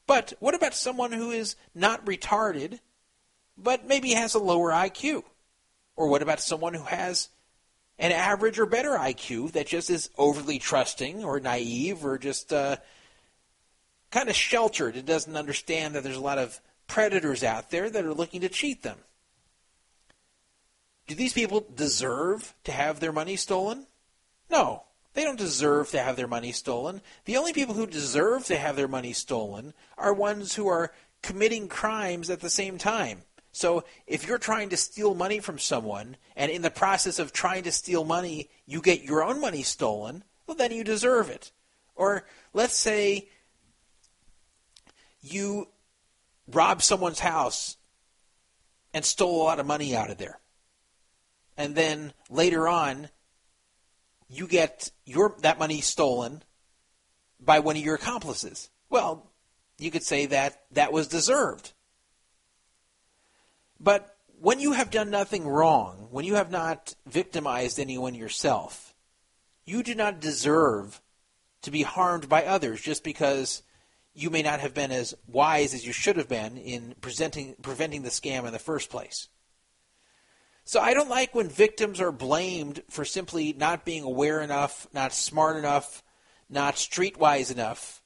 But 0.08 0.34
what 0.40 0.56
about 0.56 0.74
someone 0.74 1.12
who 1.12 1.32
is 1.32 1.56
not 1.76 2.06
retarded, 2.06 2.80
but 3.58 3.88
maybe 3.88 4.14
has 4.14 4.34
a 4.34 4.40
lower 4.40 4.72
IQ? 4.72 5.24
Or 5.96 6.08
what 6.08 6.24
about 6.24 6.42
someone 6.42 6.74
who 6.74 6.84
has 6.84 7.30
an 8.00 8.12
average 8.12 8.58
or 8.58 8.66
better 8.66 8.92
IQ 8.92 9.52
that 9.52 9.68
just 9.68 9.92
is 9.92 10.10
overly 10.18 10.58
trusting 10.58 11.24
or 11.24 11.40
naive 11.40 12.04
or 12.04 12.18
just 12.18 12.52
uh, 12.52 12.78
kind 14.10 14.28
of 14.28 14.36
sheltered 14.36 14.96
and 14.96 15.06
doesn't 15.06 15.38
understand 15.38 15.94
that 15.94 16.04
there's 16.04 16.18
a 16.18 16.22
lot 16.22 16.40
of 16.40 16.60
predators 16.88 17.44
out 17.44 17.70
there 17.70 17.90
that 17.90 18.04
are 18.04 18.14
looking 18.14 18.42
to 18.42 18.50
cheat 18.50 18.82
them? 18.82 18.98
Do 21.08 21.16
these 21.16 21.34
people 21.34 21.66
deserve 21.76 22.54
to 22.64 22.72
have 22.72 23.00
their 23.00 23.12
money 23.12 23.36
stolen? 23.36 23.88
No, 24.50 24.84
they 25.14 25.24
don't 25.24 25.38
deserve 25.38 25.90
to 25.92 26.00
have 26.00 26.16
their 26.16 26.28
money 26.28 26.52
stolen. 26.52 27.02
The 27.26 27.38
only 27.38 27.54
people 27.54 27.76
who 27.76 27.86
deserve 27.86 28.46
to 28.46 28.58
have 28.58 28.76
their 28.76 28.88
money 28.88 29.14
stolen 29.14 29.74
are 29.98 30.14
ones 30.14 30.56
who 30.56 30.68
are 30.68 30.94
committing 31.22 31.68
crimes 31.68 32.30
at 32.30 32.40
the 32.40 32.50
same 32.50 32.78
time. 32.78 33.24
So 33.52 33.84
if 34.08 34.28
you're 34.28 34.40
trying 34.40 34.70
to 34.70 34.78
steal 34.78 35.14
money 35.14 35.40
from 35.40 35.60
someone, 35.60 36.18
and 36.36 36.52
in 36.52 36.64
the 36.64 36.72
process 36.72 37.20
of 37.20 37.32
trying 37.32 37.64
to 37.64 37.72
steal 37.72 38.04
money, 38.04 38.50
you 38.66 38.82
get 38.82 39.04
your 39.04 39.24
own 39.24 39.40
money 39.40 39.62
stolen, 39.62 40.24
well, 40.48 40.58
then 40.58 40.72
you 40.72 40.84
deserve 40.84 41.30
it. 41.30 41.52
Or 41.96 42.26
let's 42.54 42.74
say 42.74 43.30
you 45.22 45.68
robbed 46.52 46.82
someone's 46.82 47.20
house 47.20 47.78
and 48.94 49.06
stole 49.06 49.42
a 49.42 49.44
lot 49.44 49.60
of 49.60 49.68
money 49.68 49.96
out 49.96 50.10
of 50.10 50.18
there 50.18 50.40
and 51.58 51.76
then 51.76 52.14
later 52.30 52.68
on 52.68 53.10
you 54.30 54.48
get 54.48 54.92
your 55.06 55.36
that 55.42 55.60
money 55.60 55.82
stolen 55.82 56.44
by 57.40 57.60
one 57.60 57.76
of 57.76 57.84
your 57.84 57.96
accomplices. 57.96 58.70
Well, 58.90 59.32
you 59.78 59.92
could 59.92 60.04
say 60.04 60.28
that 60.28 60.64
that 60.72 60.94
was 60.94 61.08
deserved. 61.08 61.74
But 63.80 64.16
when 64.40 64.60
you 64.60 64.74
have 64.74 64.92
done 64.92 65.10
nothing 65.10 65.48
wrong, 65.48 66.08
when 66.12 66.26
you 66.26 66.36
have 66.36 66.52
not 66.52 66.96
victimized 67.06 67.80
anyone 67.80 68.16
yourself, 68.16 68.94
you 69.66 69.84
do 69.84 69.96
not 69.96 70.20
deserve 70.20 71.02
to 71.64 71.72
be 71.72 71.84
harmed 71.84 72.30
by 72.30 72.44
others 72.44 72.82
just 72.82 73.04
because 73.04 73.64
you 74.14 74.30
may 74.30 74.42
not 74.42 74.60
have 74.60 74.74
been 74.74 74.92
as 74.92 75.16
wise 75.28 75.74
as 75.74 75.86
you 75.86 75.94
should 75.94 76.18
have 76.18 76.28
been 76.28 76.58
in 76.58 76.96
presenting 77.02 77.56
preventing 77.62 78.04
the 78.04 78.10
scam 78.10 78.46
in 78.46 78.54
the 78.54 78.60
first 78.60 78.90
place. 78.90 79.28
So 80.66 80.80
I 80.80 80.94
don't 80.94 81.10
like 81.10 81.36
when 81.36 81.50
victims 81.50 82.00
are 82.00 82.12
blamed 82.12 82.84
for 82.90 83.04
simply 83.04 83.54
not 83.54 83.86
being 83.86 84.04
aware 84.04 84.42
enough, 84.42 84.88
not 84.94 85.14
smart 85.14 85.58
enough, 85.58 86.04
not 86.50 86.76
streetwise 86.76 87.52
enough 87.52 88.02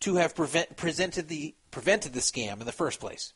to 0.00 0.16
have 0.16 0.34
prevent, 0.34 0.76
presented 0.76 1.28
the 1.28 1.54
prevented 1.70 2.12
the 2.12 2.20
scam 2.20 2.60
in 2.60 2.66
the 2.66 2.72
first 2.72 3.00
place. 3.00 3.32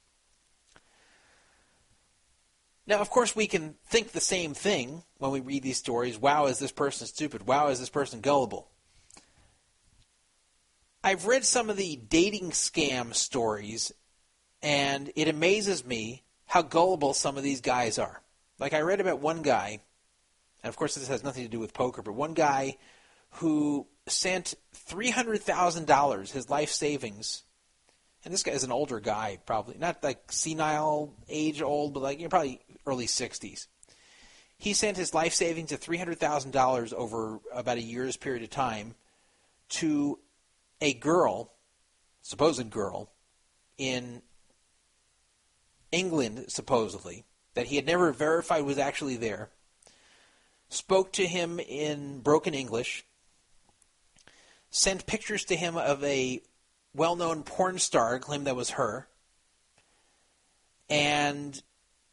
Now, 2.86 3.00
of 3.00 3.10
course, 3.10 3.36
we 3.36 3.46
can 3.46 3.74
think 3.86 4.12
the 4.12 4.20
same 4.20 4.54
thing 4.54 5.02
when 5.18 5.30
we 5.30 5.40
read 5.40 5.62
these 5.62 5.76
stories. 5.76 6.18
Wow, 6.18 6.46
is 6.46 6.58
this 6.58 6.72
person 6.72 7.06
stupid? 7.06 7.46
Wow, 7.46 7.68
is 7.68 7.80
this 7.80 7.90
person 7.90 8.20
gullible? 8.20 8.70
I've 11.04 11.26
read 11.26 11.44
some 11.44 11.68
of 11.68 11.76
the 11.76 11.96
dating 11.96 12.50
scam 12.50 13.14
stories, 13.14 13.92
and 14.62 15.12
it 15.16 15.28
amazes 15.28 15.84
me 15.84 16.24
how 16.46 16.62
gullible 16.62 17.12
some 17.12 17.36
of 17.36 17.42
these 17.42 17.60
guys 17.60 17.98
are. 17.98 18.22
Like 18.58 18.74
I 18.74 18.80
read 18.80 19.00
about 19.00 19.20
one 19.20 19.42
guy, 19.42 19.80
and 20.62 20.68
of 20.68 20.76
course 20.76 20.94
this 20.94 21.08
has 21.08 21.24
nothing 21.24 21.44
to 21.44 21.50
do 21.50 21.60
with 21.60 21.74
poker, 21.74 22.02
but 22.02 22.12
one 22.12 22.34
guy 22.34 22.76
who 23.32 23.86
sent 24.06 24.54
three 24.72 25.10
hundred 25.10 25.42
thousand 25.42 25.86
dollars, 25.86 26.32
his 26.32 26.50
life 26.50 26.70
savings, 26.70 27.44
and 28.24 28.34
this 28.34 28.42
guy 28.42 28.52
is 28.52 28.64
an 28.64 28.72
older 28.72 29.00
guy, 29.00 29.38
probably 29.46 29.76
not 29.78 30.02
like 30.02 30.32
senile 30.32 31.14
age 31.28 31.62
old, 31.62 31.94
but 31.94 32.02
like 32.02 32.18
you 32.18 32.24
know, 32.24 32.30
probably 32.30 32.60
early 32.86 33.06
sixties. 33.06 33.68
He 34.56 34.72
sent 34.72 34.96
his 34.96 35.14
life 35.14 35.34
savings 35.34 35.70
of 35.70 35.78
three 35.78 35.98
hundred 35.98 36.18
thousand 36.18 36.50
dollars 36.50 36.92
over 36.92 37.38
about 37.52 37.78
a 37.78 37.82
year's 37.82 38.16
period 38.16 38.42
of 38.42 38.50
time 38.50 38.94
to 39.68 40.18
a 40.80 40.94
girl, 40.94 41.52
supposed 42.22 42.70
girl, 42.70 43.12
in 43.76 44.22
England, 45.92 46.46
supposedly, 46.48 47.24
that 47.54 47.66
he 47.66 47.76
had 47.76 47.86
never 47.86 48.12
verified 48.12 48.64
was 48.64 48.78
actually 48.78 49.16
there, 49.16 49.50
spoke 50.68 51.12
to 51.12 51.26
him 51.26 51.58
in 51.60 52.20
broken 52.20 52.54
English, 52.54 53.04
sent 54.70 55.06
pictures 55.06 55.44
to 55.46 55.56
him 55.56 55.76
of 55.76 56.02
a 56.04 56.40
well 56.94 57.16
known 57.16 57.42
porn 57.42 57.78
star, 57.78 58.18
claimed 58.18 58.46
that 58.46 58.56
was 58.56 58.70
her, 58.70 59.08
and 60.88 61.62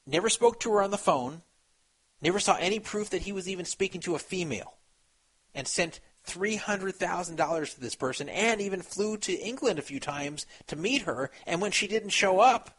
never 0.06 0.30
spoke 0.30 0.60
to 0.60 0.72
her 0.72 0.82
on 0.82 0.92
the 0.92 0.98
phone, 0.98 1.42
never 2.22 2.40
saw 2.40 2.56
any 2.56 2.80
proof 2.80 3.10
that 3.10 3.24
he 3.24 3.32
was 3.32 3.48
even 3.48 3.66
speaking 3.66 4.02
to 4.02 4.16
a 4.16 4.20
female, 4.20 4.76
and 5.54 5.68
sent 5.68 6.00
$300,000 6.28 7.74
to 7.74 7.80
this 7.80 7.96
person 7.96 8.30
and 8.30 8.60
even 8.60 8.82
flew 8.82 9.18
to 9.18 9.34
England 9.34 9.80
a 9.80 9.84
few 9.84 10.00
times 10.00 10.46
to 10.68 10.76
meet 10.76 11.04
her. 11.04 11.30
And 11.46 11.62
when 11.62 11.72
she 11.72 11.88
didn't 11.88 12.10
show 12.10 12.40
up, 12.40 12.78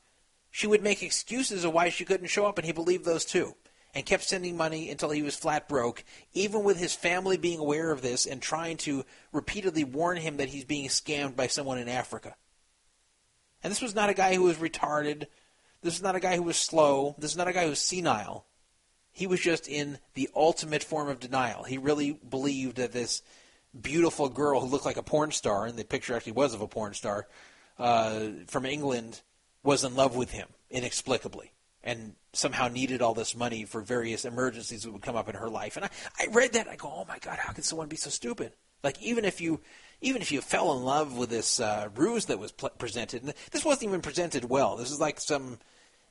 she 0.50 0.66
would 0.66 0.82
make 0.82 1.02
excuses 1.02 1.64
of 1.64 1.72
why 1.72 1.88
she 1.88 2.04
couldn't 2.04 2.28
show 2.28 2.46
up, 2.46 2.58
and 2.58 2.66
he 2.66 2.72
believed 2.72 3.04
those 3.04 3.24
too. 3.24 3.54
And 3.94 4.04
kept 4.04 4.24
sending 4.24 4.58
money 4.58 4.90
until 4.90 5.08
he 5.08 5.22
was 5.22 5.36
flat 5.36 5.70
broke, 5.70 6.04
even 6.34 6.64
with 6.64 6.78
his 6.78 6.94
family 6.94 7.38
being 7.38 7.58
aware 7.58 7.90
of 7.90 8.02
this 8.02 8.26
and 8.26 8.42
trying 8.42 8.76
to 8.78 9.06
repeatedly 9.32 9.84
warn 9.84 10.18
him 10.18 10.36
that 10.36 10.50
he's 10.50 10.66
being 10.66 10.88
scammed 10.88 11.34
by 11.34 11.46
someone 11.46 11.78
in 11.78 11.88
Africa. 11.88 12.36
And 13.62 13.70
this 13.70 13.80
was 13.80 13.94
not 13.94 14.10
a 14.10 14.14
guy 14.14 14.34
who 14.34 14.42
was 14.42 14.58
retarded. 14.58 15.28
This 15.82 15.94
is 15.94 16.02
not 16.02 16.14
a 16.14 16.20
guy 16.20 16.36
who 16.36 16.42
was 16.42 16.58
slow. 16.58 17.14
This 17.16 17.30
is 17.30 17.36
not 17.38 17.48
a 17.48 17.54
guy 17.54 17.64
who 17.64 17.70
was 17.70 17.80
senile. 17.80 18.44
He 19.12 19.26
was 19.26 19.40
just 19.40 19.66
in 19.66 19.98
the 20.12 20.28
ultimate 20.36 20.84
form 20.84 21.08
of 21.08 21.18
denial. 21.18 21.62
He 21.62 21.78
really 21.78 22.12
believed 22.12 22.76
that 22.76 22.92
this 22.92 23.22
beautiful 23.80 24.28
girl 24.28 24.60
who 24.60 24.66
looked 24.66 24.84
like 24.84 24.98
a 24.98 25.02
porn 25.02 25.30
star, 25.30 25.64
and 25.64 25.78
the 25.78 25.84
picture 25.84 26.14
actually 26.14 26.32
was 26.32 26.52
of 26.52 26.60
a 26.60 26.68
porn 26.68 26.92
star, 26.92 27.26
uh, 27.78 28.28
from 28.46 28.66
England, 28.66 29.22
was 29.66 29.84
in 29.84 29.94
love 29.94 30.16
with 30.16 30.30
him 30.30 30.48
inexplicably 30.70 31.52
and 31.82 32.14
somehow 32.32 32.68
needed 32.68 33.02
all 33.02 33.14
this 33.14 33.36
money 33.36 33.64
for 33.64 33.80
various 33.80 34.24
emergencies 34.24 34.82
that 34.82 34.92
would 34.92 35.02
come 35.02 35.16
up 35.16 35.28
in 35.28 35.34
her 35.34 35.48
life. 35.48 35.76
And 35.76 35.84
I, 35.84 35.90
I 36.18 36.26
read 36.32 36.54
that 36.54 36.68
I 36.68 36.76
go, 36.76 36.88
oh 36.88 37.04
my 37.06 37.18
God, 37.18 37.38
how 37.38 37.52
could 37.52 37.64
someone 37.64 37.88
be 37.88 37.96
so 37.96 38.10
stupid? 38.10 38.52
Like 38.82 39.00
even 39.02 39.24
if 39.24 39.40
you 39.40 39.60
even 40.00 40.22
if 40.22 40.30
you 40.30 40.40
fell 40.40 40.76
in 40.76 40.84
love 40.84 41.16
with 41.16 41.30
this 41.30 41.58
uh, 41.60 41.88
ruse 41.94 42.26
that 42.26 42.38
was 42.38 42.52
pl- 42.52 42.70
presented, 42.78 43.22
and 43.22 43.34
this 43.50 43.64
wasn't 43.64 43.88
even 43.88 44.02
presented 44.02 44.44
well. 44.44 44.76
This 44.76 44.90
is 44.90 45.00
like 45.00 45.20
some 45.20 45.58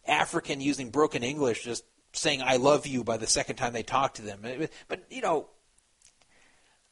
African 0.08 0.60
using 0.60 0.90
broken 0.90 1.24
English, 1.24 1.64
just 1.64 1.84
saying 2.12 2.42
"I 2.42 2.58
love 2.58 2.88
you" 2.88 3.04
by 3.04 3.18
the 3.18 3.28
second 3.28 3.58
time 3.58 3.74
they 3.74 3.84
talk 3.84 4.16
to 4.16 4.24
them. 4.24 4.42
But 4.88 5.04
you 5.12 5.22
know, 5.22 5.48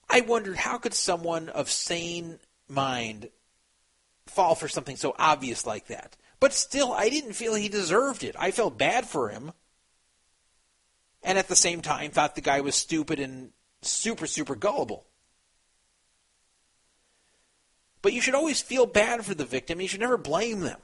I 0.08 0.22
wondered 0.22 0.56
how 0.56 0.78
could 0.78 0.94
someone 0.94 1.50
of 1.50 1.70
sane 1.70 2.40
mind 2.68 3.30
fall 4.28 4.56
for 4.56 4.68
something 4.68 4.96
so 4.96 5.16
obvious 5.18 5.66
like 5.66 5.88
that. 5.88 6.16
But 6.44 6.52
still, 6.52 6.92
I 6.92 7.08
didn't 7.08 7.36
feel 7.36 7.56
he 7.56 7.70
deserved 7.70 8.22
it. 8.22 8.36
I 8.38 8.52
felt 8.52 8.78
bad 8.78 9.06
for 9.06 9.30
him. 9.30 9.54
And 11.24 11.38
at 11.38 11.48
the 11.48 11.56
same 11.56 11.80
time, 11.80 12.12
thought 12.12 12.36
the 12.36 12.42
guy 12.42 12.60
was 12.60 12.76
stupid 12.76 13.18
and 13.18 13.52
super, 13.82 14.28
super 14.28 14.54
gullible. 14.54 15.06
But 18.02 18.12
you 18.12 18.20
should 18.20 18.36
always 18.36 18.62
feel 18.62 18.86
bad 18.86 19.24
for 19.24 19.34
the 19.34 19.46
victim. 19.46 19.80
You 19.80 19.88
should 19.88 20.02
never 20.02 20.18
blame 20.18 20.60
them. 20.60 20.82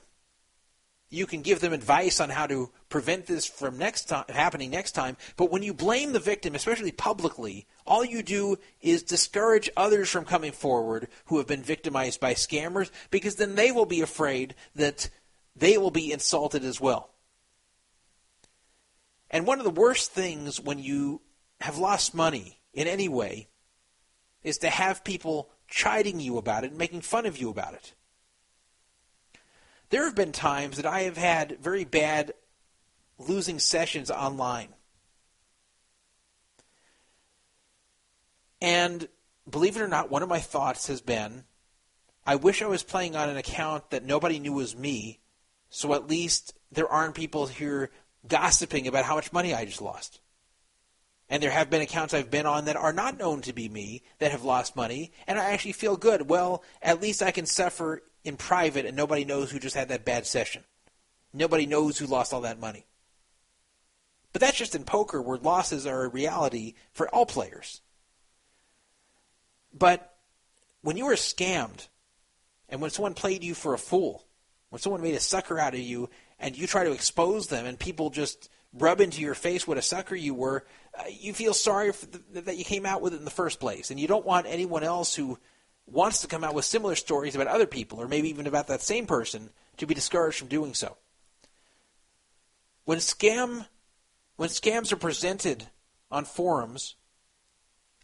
You 1.09 1.25
can 1.25 1.41
give 1.41 1.59
them 1.59 1.73
advice 1.73 2.21
on 2.21 2.29
how 2.29 2.47
to 2.47 2.71
prevent 2.87 3.25
this 3.25 3.45
from 3.45 3.77
next 3.77 4.05
time 4.05 4.23
happening 4.29 4.69
next 4.69 4.93
time. 4.93 5.17
But 5.35 5.51
when 5.51 5.63
you 5.63 5.73
blame 5.73 6.13
the 6.13 6.19
victim, 6.19 6.55
especially 6.55 6.93
publicly, 6.93 7.67
all 7.85 8.05
you 8.05 8.23
do 8.23 8.59
is 8.79 9.03
discourage 9.03 9.69
others 9.75 10.09
from 10.09 10.23
coming 10.23 10.53
forward 10.53 11.09
who 11.25 11.37
have 11.37 11.47
been 11.47 11.63
victimized 11.63 12.21
by 12.21 12.33
scammers 12.33 12.91
because 13.09 13.35
then 13.35 13.55
they 13.55 13.73
will 13.73 13.87
be 13.87 13.99
afraid 13.99 14.55
that 14.75 15.09
they 15.55 15.77
will 15.77 15.91
be 15.91 16.11
insulted 16.11 16.63
as 16.63 16.79
well. 16.79 17.09
And 19.31 19.45
one 19.45 19.59
of 19.59 19.65
the 19.65 19.69
worst 19.69 20.11
things 20.11 20.59
when 20.59 20.79
you 20.79 21.21
have 21.61 21.77
lost 21.77 22.15
money 22.15 22.59
in 22.73 22.87
any 22.87 23.09
way 23.09 23.49
is 24.43 24.57
to 24.59 24.69
have 24.69 25.03
people 25.03 25.49
chiding 25.67 26.19
you 26.19 26.37
about 26.37 26.63
it 26.63 26.71
and 26.71 26.77
making 26.77 27.01
fun 27.01 27.25
of 27.25 27.37
you 27.37 27.49
about 27.49 27.73
it. 27.73 27.93
There 29.89 30.05
have 30.05 30.15
been 30.15 30.31
times 30.31 30.77
that 30.77 30.85
I 30.85 31.01
have 31.01 31.17
had 31.17 31.57
very 31.59 31.83
bad 31.83 32.33
losing 33.17 33.59
sessions 33.59 34.09
online. 34.09 34.69
And 38.61 39.07
believe 39.49 39.75
it 39.75 39.81
or 39.81 39.87
not, 39.87 40.11
one 40.11 40.23
of 40.23 40.29
my 40.29 40.39
thoughts 40.39 40.87
has 40.87 41.01
been 41.01 41.43
I 42.25 42.35
wish 42.35 42.61
I 42.61 42.67
was 42.67 42.83
playing 42.83 43.15
on 43.15 43.29
an 43.29 43.37
account 43.37 43.89
that 43.89 44.03
nobody 44.03 44.37
knew 44.37 44.53
was 44.53 44.75
me, 44.75 45.19
so 45.69 45.93
at 45.93 46.09
least 46.09 46.53
there 46.71 46.87
aren't 46.87 47.15
people 47.15 47.47
here 47.47 47.91
gossiping 48.27 48.87
about 48.87 49.05
how 49.05 49.15
much 49.15 49.33
money 49.33 49.53
I 49.53 49.65
just 49.65 49.81
lost. 49.81 50.19
And 51.29 51.43
there 51.43 51.51
have 51.51 51.69
been 51.69 51.81
accounts 51.81 52.13
I've 52.13 52.31
been 52.31 52.47
on 52.47 52.65
that 52.65 52.75
are 52.75 52.93
not 52.93 53.19
known 53.19 53.41
to 53.41 53.53
be 53.53 53.69
me 53.69 54.03
that 54.17 54.31
have 54.31 54.43
lost 54.43 54.75
money, 54.75 55.11
and 55.27 55.39
I 55.39 55.51
actually 55.51 55.73
feel 55.73 55.95
good. 55.95 56.27
Well, 56.27 56.63
at 56.81 57.01
least 57.01 57.21
I 57.21 57.31
can 57.31 57.45
suffer 57.45 58.01
in 58.23 58.35
private 58.35 58.85
and 58.85 58.97
nobody 58.97 59.25
knows 59.25 59.51
who 59.51 59.59
just 59.59 59.75
had 59.75 59.89
that 59.89 60.05
bad 60.05 60.25
session. 60.25 60.63
Nobody 61.33 61.65
knows 61.65 61.97
who 61.97 62.07
lost 62.07 62.33
all 62.33 62.41
that 62.41 62.59
money. 62.59 62.85
But 64.33 64.41
that's 64.41 64.57
just 64.57 64.75
in 64.75 64.83
poker 64.83 65.21
where 65.21 65.37
losses 65.37 65.85
are 65.85 66.03
a 66.03 66.09
reality 66.09 66.73
for 66.93 67.07
all 67.09 67.25
players. 67.25 67.81
But 69.73 70.15
when 70.81 70.97
you 70.97 71.05
were 71.05 71.13
scammed 71.13 71.87
and 72.67 72.81
when 72.81 72.91
someone 72.91 73.13
played 73.13 73.43
you 73.43 73.53
for 73.53 73.73
a 73.73 73.79
fool, 73.79 74.25
when 74.69 74.79
someone 74.79 75.01
made 75.01 75.15
a 75.15 75.19
sucker 75.19 75.59
out 75.59 75.73
of 75.73 75.79
you 75.79 76.09
and 76.39 76.57
you 76.57 76.67
try 76.67 76.83
to 76.83 76.91
expose 76.91 77.47
them 77.47 77.65
and 77.65 77.79
people 77.79 78.09
just 78.09 78.49
rub 78.73 79.01
into 79.01 79.21
your 79.21 79.33
face 79.33 79.67
what 79.67 79.77
a 79.77 79.81
sucker 79.81 80.15
you 80.15 80.33
were, 80.33 80.65
uh, 80.97 81.03
you 81.09 81.33
feel 81.33 81.53
sorry 81.53 81.91
the, 82.31 82.41
that 82.41 82.57
you 82.57 82.63
came 82.63 82.85
out 82.85 83.01
with 83.01 83.13
it 83.13 83.17
in 83.17 83.25
the 83.25 83.31
first 83.31 83.59
place. 83.59 83.89
And 83.89 83.99
you 83.99 84.07
don't 84.07 84.25
want 84.25 84.45
anyone 84.47 84.83
else 84.83 85.15
who 85.15 85.39
wants 85.87 86.21
to 86.21 86.27
come 86.27 86.43
out 86.43 86.53
with 86.53 86.65
similar 86.65 86.95
stories 86.95 87.35
about 87.35 87.47
other 87.47 87.65
people 87.65 87.99
or 87.99 88.07
maybe 88.07 88.29
even 88.29 88.47
about 88.47 88.67
that 88.67 88.81
same 88.81 89.07
person 89.07 89.49
to 89.77 89.87
be 89.87 89.95
discouraged 89.95 90.37
from 90.37 90.47
doing 90.47 90.73
so. 90.73 90.97
When 92.85 92.99
scam 92.99 93.65
when 94.35 94.49
scams 94.49 94.93
are 94.93 94.97
presented 94.97 95.67
on 96.09 96.25
forums 96.25 96.95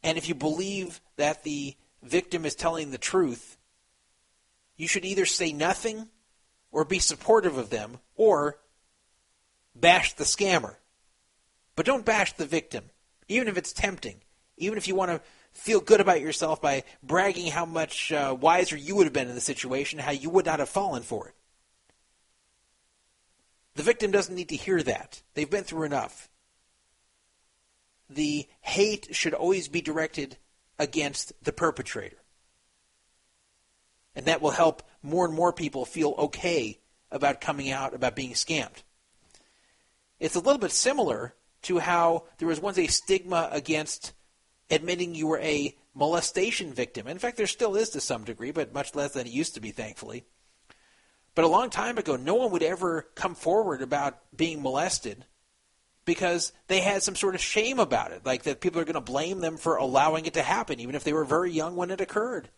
and 0.04 0.18
if 0.18 0.28
you 0.28 0.36
believe 0.36 1.00
that 1.16 1.44
the 1.44 1.76
victim 2.04 2.46
is 2.46 2.56
telling 2.56 2.92
the 2.92 2.98
truth, 2.98 3.58
you 4.78 4.88
should 4.88 5.06
either 5.06 5.26
say 5.26 5.54
nothing 5.54 6.10
or 6.76 6.84
be 6.84 7.00
supportive 7.00 7.58
of 7.58 7.70
them 7.70 8.00
or 8.18 8.60
bash 9.74 10.12
the 10.14 10.26
scammer. 10.26 10.76
But 11.78 11.86
don't 11.86 12.04
bash 12.04 12.34
the 12.34 12.46
victim, 12.46 12.84
even 13.30 13.48
if 13.48 13.58
it's 13.58 13.72
tempting. 13.72 14.18
Even 14.58 14.78
if 14.78 14.86
you 14.86 14.94
want 14.94 15.10
to 15.10 15.22
feel 15.54 15.80
good 15.80 16.02
about 16.02 16.20
yourself 16.20 16.62
by 16.62 16.84
bragging 17.02 17.50
how 17.50 17.66
much 17.66 18.12
uh, 18.12 18.36
wiser 18.38 18.76
you 18.76 18.94
would 18.98 19.06
have 19.06 19.14
been 19.14 19.30
in 19.30 19.36
the 19.36 19.42
situation, 19.42 20.00
how 20.00 20.12
you 20.12 20.30
would 20.30 20.46
not 20.46 20.60
have 20.60 20.68
fallen 20.68 21.02
for 21.02 21.30
it. 21.30 21.34
The 23.76 23.84
victim 23.84 24.12
doesn't 24.12 24.36
need 24.36 24.50
to 24.50 24.58
hear 24.58 24.84
that. 24.84 25.22
They've 25.34 25.50
been 25.50 25.64
through 25.64 25.84
enough. 25.84 26.30
The 28.10 28.48
hate 28.60 29.16
should 29.16 29.34
always 29.34 29.70
be 29.70 29.82
directed 29.82 30.36
against 30.78 31.32
the 31.42 31.54
perpetrator. 31.54 32.18
And 34.14 34.26
that 34.26 34.42
will 34.42 34.52
help 34.52 34.84
more 35.06 35.26
and 35.26 35.34
more 35.34 35.54
people 35.54 35.86
feel 35.86 36.16
okay 36.18 36.80
about 37.12 37.42
coming 37.42 37.72
out, 37.72 37.94
about 37.94 38.16
being 38.16 38.34
scammed. 38.34 38.84
It's 40.20 40.36
a 40.36 40.40
little 40.40 40.60
bit 40.60 40.72
similar 40.72 41.36
to 41.64 41.80
how 41.80 42.26
there 42.38 42.48
was 42.48 42.60
once 42.60 42.78
a 42.78 42.88
stigma 42.88 43.50
against 43.52 44.14
admitting 44.70 45.16
you 45.16 45.28
were 45.28 45.40
a 45.40 45.76
molestation 45.94 46.74
victim. 46.74 47.08
In 47.08 47.20
fact, 47.20 47.38
there 47.38 47.48
still 47.48 47.76
is 47.76 47.90
to 47.92 48.02
some 48.02 48.24
degree, 48.24 48.52
but 48.52 48.74
much 48.74 48.96
less 48.96 49.14
than 49.14 49.28
it 49.28 49.34
used 49.34 49.54
to 49.56 49.62
be, 49.62 49.72
thankfully. 49.72 50.26
But 51.36 51.46
a 51.46 51.50
long 51.50 51.70
time 51.70 51.98
ago, 51.98 52.16
no 52.16 52.36
one 52.36 52.52
would 52.52 52.64
ever 52.64 53.08
come 53.16 53.36
forward 53.36 53.82
about 53.82 54.20
being 54.36 54.62
molested 54.62 55.26
because 56.06 56.54
they 56.68 56.80
had 56.80 57.04
some 57.04 57.16
sort 57.16 57.36
of 57.36 57.42
shame 57.42 57.80
about 57.80 58.12
it, 58.12 58.26
like 58.26 58.44
that 58.44 58.62
people 58.62 58.80
are 58.80 58.86
going 58.86 58.94
to 58.94 59.02
blame 59.02 59.42
them 59.42 59.58
for 59.58 59.76
allowing 59.76 60.26
it 60.26 60.36
to 60.36 60.44
happen, 60.44 60.80
even 60.80 60.96
if 60.96 61.04
they 61.04 61.14
were 61.14 61.26
very 61.26 61.52
young 61.52 61.76
when 61.76 61.92
it 61.92 62.00
occurred. 62.00 62.50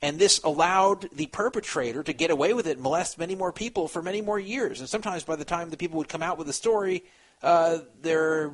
And 0.00 0.18
this 0.18 0.40
allowed 0.44 1.08
the 1.12 1.26
perpetrator 1.26 2.02
to 2.04 2.12
get 2.12 2.30
away 2.30 2.54
with 2.54 2.66
it 2.66 2.76
and 2.76 2.82
molest 2.82 3.18
many 3.18 3.34
more 3.34 3.52
people 3.52 3.88
for 3.88 4.00
many 4.00 4.20
more 4.20 4.38
years. 4.38 4.80
And 4.80 4.88
sometimes 4.88 5.24
by 5.24 5.36
the 5.36 5.44
time 5.44 5.70
the 5.70 5.76
people 5.76 5.98
would 5.98 6.08
come 6.08 6.22
out 6.22 6.38
with 6.38 6.48
a 6.48 6.52
story, 6.52 7.04
uh, 7.42 7.78
the 8.02 8.50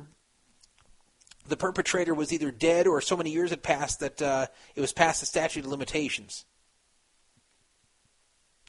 perpetrator 1.57 2.15
was 2.15 2.33
either 2.33 2.49
dead 2.49 2.87
or 2.87 2.99
so 3.01 3.15
many 3.15 3.31
years 3.31 3.51
had 3.51 3.61
passed 3.61 3.99
that 3.99 4.21
uh, 4.21 4.47
it 4.75 4.81
was 4.81 4.93
past 4.93 5.19
the 5.19 5.25
statute 5.25 5.65
of 5.65 5.71
limitations. 5.71 6.45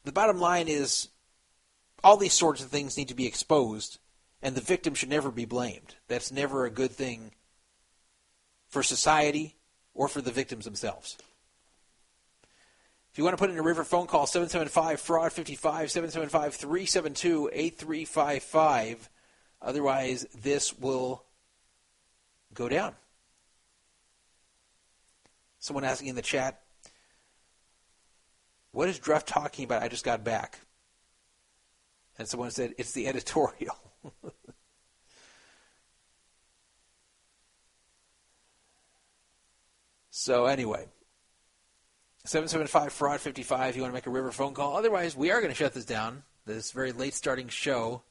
The 0.03 0.11
bottom 0.11 0.39
line 0.39 0.67
is 0.67 1.09
all 2.03 2.17
these 2.17 2.33
sorts 2.33 2.61
of 2.61 2.69
things 2.69 2.95
need 2.95 3.07
to 3.07 3.15
be 3.15 3.25
exposed, 3.25 3.97
and 4.41 4.55
the 4.55 4.61
victim 4.61 4.93
should 4.93 5.09
never 5.09 5.31
be 5.31 5.45
blamed. 5.45 5.95
That's 6.07 6.31
never 6.31 6.65
a 6.65 6.71
good 6.71 6.91
thing 6.91 7.31
for 8.69 8.83
society 8.83 9.55
or 9.93 10.07
for 10.07 10.21
the 10.21 10.31
victims 10.31 10.65
themselves. 10.65 11.17
If 13.17 13.19
you 13.19 13.25
want 13.25 13.35
to 13.35 13.41
put 13.41 13.49
in 13.49 13.57
a 13.57 13.63
river 13.63 13.83
phone 13.83 14.05
call, 14.05 14.27
775 14.27 15.01
fraud 15.01 15.33
55 15.33 15.89
775 15.89 16.53
372 16.53 17.49
8355. 17.51 19.09
Otherwise, 19.59 20.27
this 20.39 20.77
will 20.77 21.23
go 22.53 22.69
down. 22.69 22.93
Someone 25.57 25.83
asking 25.83 26.09
in 26.09 26.15
the 26.15 26.21
chat, 26.21 26.61
what 28.71 28.87
is 28.87 28.99
Druff 28.99 29.25
talking 29.25 29.65
about? 29.65 29.81
I 29.81 29.87
just 29.87 30.05
got 30.05 30.23
back. 30.23 30.59
And 32.19 32.27
someone 32.27 32.51
said, 32.51 32.75
it's 32.77 32.91
the 32.91 33.07
editorial. 33.07 33.79
so, 40.11 40.45
anyway, 40.45 40.85
775 42.27 42.91
fraud 42.91 43.21
55 43.21 43.69
if 43.69 43.75
you 43.77 43.81
want 43.83 43.93
to 43.93 43.95
make 43.95 44.05
a 44.05 44.09
river 44.09 44.33
phone 44.33 44.53
call. 44.53 44.75
Otherwise, 44.75 45.15
we 45.15 45.31
are 45.31 45.39
going 45.39 45.51
to 45.51 45.55
shut 45.55 45.73
this 45.73 45.85
down. 45.85 46.23
This 46.45 46.71
very 46.71 46.91
late 46.91 47.13
starting 47.13 47.47
show 47.47 48.03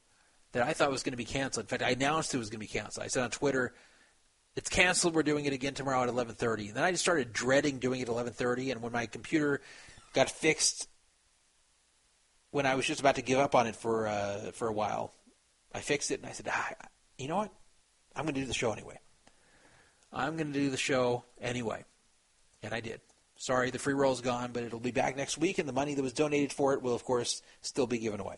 that 0.53 0.63
I 0.63 0.73
thought 0.73 0.89
was 0.89 1.03
going 1.03 1.13
to 1.13 1.17
be 1.17 1.25
canceled. 1.25 1.65
In 1.65 1.67
fact, 1.67 1.83
I 1.83 1.91
announced 1.91 2.33
it 2.33 2.39
was 2.39 2.49
going 2.49 2.59
to 2.59 2.65
be 2.65 2.79
canceled. 2.79 3.05
I 3.05 3.09
said 3.09 3.23
on 3.23 3.29
Twitter, 3.29 3.75
it's 4.55 4.69
canceled. 4.69 5.13
We're 5.13 5.21
doing 5.21 5.45
it 5.45 5.53
again 5.53 5.75
tomorrow 5.75 6.01
at 6.01 6.09
11:30. 6.09 6.73
Then 6.73 6.83
I 6.83 6.89
just 6.89 7.03
started 7.03 7.31
dreading 7.31 7.77
doing 7.77 8.01
it 8.01 8.09
at 8.09 8.15
11:30 8.15 8.71
and 8.71 8.81
when 8.81 8.91
my 8.91 9.05
computer 9.05 9.61
got 10.13 10.31
fixed 10.31 10.87
when 12.49 12.65
I 12.65 12.73
was 12.73 12.87
just 12.87 12.99
about 12.99 13.15
to 13.15 13.21
give 13.21 13.37
up 13.37 13.53
on 13.53 13.67
it 13.67 13.75
for 13.75 14.07
uh, 14.07 14.51
for 14.53 14.67
a 14.67 14.73
while, 14.73 15.13
I 15.75 15.81
fixed 15.81 16.09
it 16.09 16.21
and 16.21 16.25
I 16.27 16.31
said, 16.31 16.47
ah, 16.49 16.71
"You 17.19 17.27
know 17.27 17.37
what? 17.37 17.53
I'm 18.15 18.23
going 18.23 18.33
to 18.33 18.41
do 18.41 18.47
the 18.47 18.53
show 18.55 18.71
anyway. 18.71 18.97
I'm 20.11 20.37
going 20.37 20.51
to 20.51 20.59
do 20.59 20.71
the 20.71 20.77
show 20.77 21.23
anyway." 21.39 21.85
And 22.63 22.73
I 22.73 22.79
did. 22.79 22.99
Sorry, 23.37 23.69
the 23.69 23.79
free 23.79 23.93
roll 23.93 24.13
is 24.13 24.21
gone, 24.21 24.51
but 24.51 24.63
it'll 24.63 24.79
be 24.79 24.91
back 24.91 25.15
next 25.15 25.37
week, 25.37 25.59
and 25.59 25.69
the 25.69 25.73
money 25.73 25.93
that 25.93 26.01
was 26.01 26.13
donated 26.13 26.51
for 26.51 26.73
it 26.73 26.81
will, 26.81 26.95
of 26.95 27.03
course, 27.03 27.43
still 27.61 27.85
be 27.85 27.99
given 27.99 28.19
away. 28.19 28.37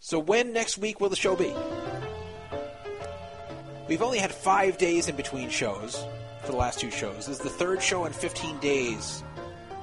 So, 0.00 0.18
when 0.18 0.52
next 0.52 0.78
week 0.78 1.00
will 1.00 1.08
the 1.08 1.16
show 1.16 1.36
be? 1.36 1.54
We've 3.88 4.02
only 4.02 4.18
had 4.18 4.32
five 4.32 4.78
days 4.78 5.08
in 5.08 5.14
between 5.14 5.48
shows 5.48 6.04
for 6.42 6.50
the 6.50 6.58
last 6.58 6.80
two 6.80 6.90
shows. 6.90 7.26
This 7.26 7.28
is 7.28 7.38
the 7.38 7.50
third 7.50 7.80
show 7.80 8.04
in 8.04 8.12
15 8.12 8.58
days. 8.58 9.22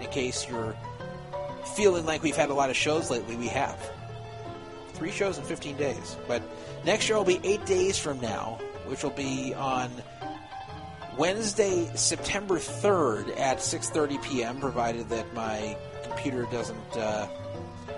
In 0.02 0.10
case 0.10 0.48
you're 0.50 0.76
feeling 1.76 2.06
like 2.06 2.22
we've 2.22 2.36
had 2.36 2.50
a 2.50 2.54
lot 2.54 2.70
of 2.70 2.76
shows 2.76 3.10
lately, 3.10 3.38
we 3.38 3.48
have. 3.48 3.80
Three 4.94 5.12
shows 5.12 5.38
in 5.38 5.46
15 5.46 5.78
days. 5.78 6.18
But 6.28 6.42
next 6.84 7.06
show 7.06 7.18
will 7.18 7.26
be 7.26 7.40
eight 7.46 7.66
days 7.66 7.98
from 7.98 8.20
now, 8.20 8.60
which 8.88 9.04
will 9.04 9.12
be 9.12 9.54
on 9.54 9.90
Wednesday, 11.18 11.92
September 11.96 12.56
3rd 12.56 13.38
at 13.40 13.58
6:30 13.58 14.22
p.m. 14.24 14.60
provided 14.60 15.10
that 15.10 15.32
my 15.34 15.78
computer 16.04 16.48
doesn't 16.52 16.98
uh, 16.98 17.28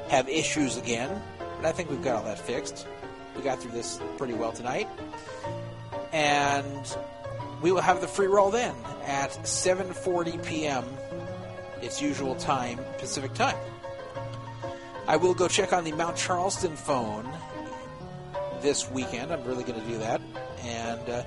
have 0.09 0.27
issues 0.27 0.77
again. 0.77 1.21
But 1.57 1.65
I 1.65 1.71
think 1.71 1.89
we've 1.89 2.03
got 2.03 2.17
all 2.17 2.23
that 2.23 2.39
fixed. 2.39 2.85
We 3.35 3.41
got 3.41 3.59
through 3.59 3.71
this 3.71 3.99
pretty 4.17 4.33
well 4.33 4.51
tonight. 4.51 4.89
And 6.11 6.97
we 7.61 7.71
will 7.71 7.81
have 7.81 8.01
the 8.01 8.07
free 8.07 8.27
roll 8.27 8.51
then 8.51 8.75
at 9.05 9.31
7:40 9.43 10.45
p.m. 10.45 10.83
its 11.81 12.01
usual 12.01 12.35
time 12.35 12.79
Pacific 12.97 13.33
time. 13.33 13.57
I 15.07 15.17
will 15.17 15.33
go 15.33 15.47
check 15.47 15.71
on 15.71 15.83
the 15.83 15.91
Mount 15.91 16.17
Charleston 16.17 16.75
phone 16.75 17.29
this 18.61 18.89
weekend. 18.89 19.31
I'm 19.31 19.43
really 19.43 19.63
going 19.63 19.79
to 19.79 19.87
do 19.87 19.99
that. 19.99 20.19
And 20.63 21.09
uh, 21.09 21.23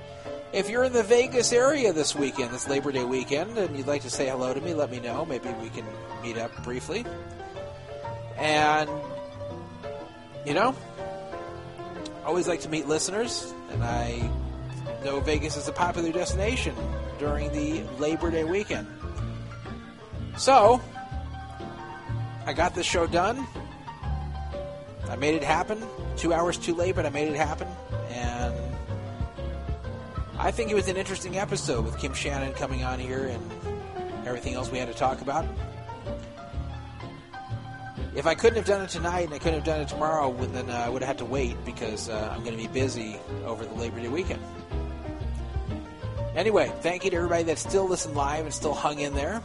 if 0.53 0.69
you're 0.69 0.83
in 0.83 0.93
the 0.93 1.03
Vegas 1.03 1.53
area 1.53 1.93
this 1.93 2.15
weekend, 2.15 2.51
this 2.51 2.67
Labor 2.67 2.91
Day 2.91 3.03
weekend, 3.03 3.57
and 3.57 3.77
you'd 3.77 3.87
like 3.87 4.01
to 4.01 4.09
say 4.09 4.27
hello 4.27 4.53
to 4.53 4.61
me, 4.61 4.73
let 4.73 4.89
me 4.89 4.99
know. 4.99 5.25
Maybe 5.25 5.49
we 5.61 5.69
can 5.69 5.85
meet 6.23 6.37
up 6.37 6.51
briefly. 6.63 7.05
And, 8.37 8.89
you 10.45 10.53
know, 10.53 10.75
always 12.25 12.47
like 12.47 12.61
to 12.61 12.69
meet 12.69 12.87
listeners, 12.87 13.53
and 13.71 13.83
I 13.83 14.29
know 15.03 15.19
Vegas 15.19 15.57
is 15.57 15.67
a 15.67 15.71
popular 15.71 16.11
destination 16.11 16.75
during 17.19 17.51
the 17.51 17.83
Labor 17.99 18.31
Day 18.31 18.43
weekend. 18.43 18.87
So, 20.37 20.81
I 22.45 22.53
got 22.53 22.73
this 22.73 22.85
show 22.85 23.05
done. 23.05 23.45
I 25.09 25.15
made 25.15 25.35
it 25.35 25.43
happen. 25.43 25.83
Two 26.17 26.33
hours 26.33 26.57
too 26.57 26.73
late, 26.73 26.95
but 26.95 27.05
I 27.05 27.09
made 27.09 27.27
it 27.27 27.35
happen. 27.35 27.67
And 28.09 28.55
I 30.41 30.51
think 30.51 30.71
it 30.71 30.73
was 30.73 30.87
an 30.87 30.95
interesting 30.95 31.37
episode 31.37 31.83
with 31.83 31.99
Kim 31.99 32.13
Shannon 32.13 32.53
coming 32.53 32.81
on 32.85 32.97
here 32.97 33.25
and 33.25 33.43
everything 34.25 34.53
else 34.53 34.71
we 34.71 34.77
had 34.77 34.87
to 34.87 34.93
talk 34.93 35.19
about. 35.19 35.45
If 38.15 38.25
I 38.25 38.35
couldn't 38.35 38.55
have 38.55 38.65
done 38.65 38.81
it 38.81 38.89
tonight 38.89 39.25
and 39.25 39.33
I 39.33 39.37
couldn't 39.37 39.55
have 39.55 39.65
done 39.65 39.81
it 39.81 39.89
tomorrow, 39.89 40.33
then 40.45 40.69
uh, 40.69 40.73
I 40.73 40.87
would 40.87 41.01
have 41.01 41.07
had 41.09 41.17
to 41.17 41.25
wait 41.25 41.57
because 41.65 42.07
uh, 42.07 42.33
I'm 42.33 42.45
going 42.45 42.55
to 42.55 42.61
be 42.61 42.69
busy 42.69 43.19
over 43.45 43.65
the 43.65 43.73
Labor 43.73 43.99
Day 43.99 44.07
weekend. 44.07 44.41
Anyway, 46.37 46.71
thank 46.79 47.03
you 47.03 47.11
to 47.11 47.17
everybody 47.17 47.43
that 47.43 47.57
still 47.57 47.85
listened 47.85 48.15
live 48.15 48.45
and 48.45 48.53
still 48.53 48.73
hung 48.73 48.99
in 48.99 49.13
there. 49.15 49.43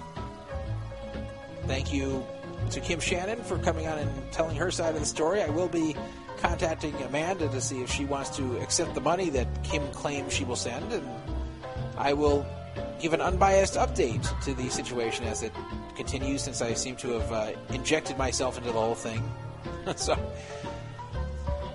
Thank 1.67 1.93
you 1.93 2.25
to 2.71 2.81
Kim 2.81 3.01
Shannon 3.01 3.43
for 3.43 3.59
coming 3.59 3.89
on 3.89 3.99
and 3.99 4.33
telling 4.33 4.55
her 4.55 4.71
side 4.71 4.95
of 4.95 5.01
the 5.01 5.07
story. 5.07 5.43
I 5.43 5.49
will 5.49 5.69
be 5.69 5.97
contacting 6.45 6.95
Amanda 7.03 7.49
to 7.49 7.61
see 7.61 7.83
if 7.83 7.91
she 7.91 8.05
wants 8.05 8.37
to 8.37 8.59
accept 8.59 8.95
the 8.95 9.01
money 9.01 9.31
that 9.31 9.49
Kim 9.63 9.83
claims 9.93 10.31
she 10.31 10.45
will 10.45 10.57
send, 10.57 10.93
and 10.93 11.09
I 11.97 12.13
will 12.13 12.47
give 13.01 13.15
an 13.15 13.23
unbiased 13.23 13.75
update 13.75 14.23
to 14.45 14.53
the 14.53 14.69
situation 14.69 15.25
as 15.25 15.43
it 15.43 15.53
continues 15.97 16.43
since 16.43 16.61
I 16.61 16.75
seem 16.75 16.97
to 16.97 17.19
have 17.19 17.33
uh, 17.33 17.53
injected 17.71 18.19
myself 18.19 18.59
into 18.59 18.73
the 18.73 18.79
whole 18.79 18.95
thing. 18.95 19.23
so 19.97 20.19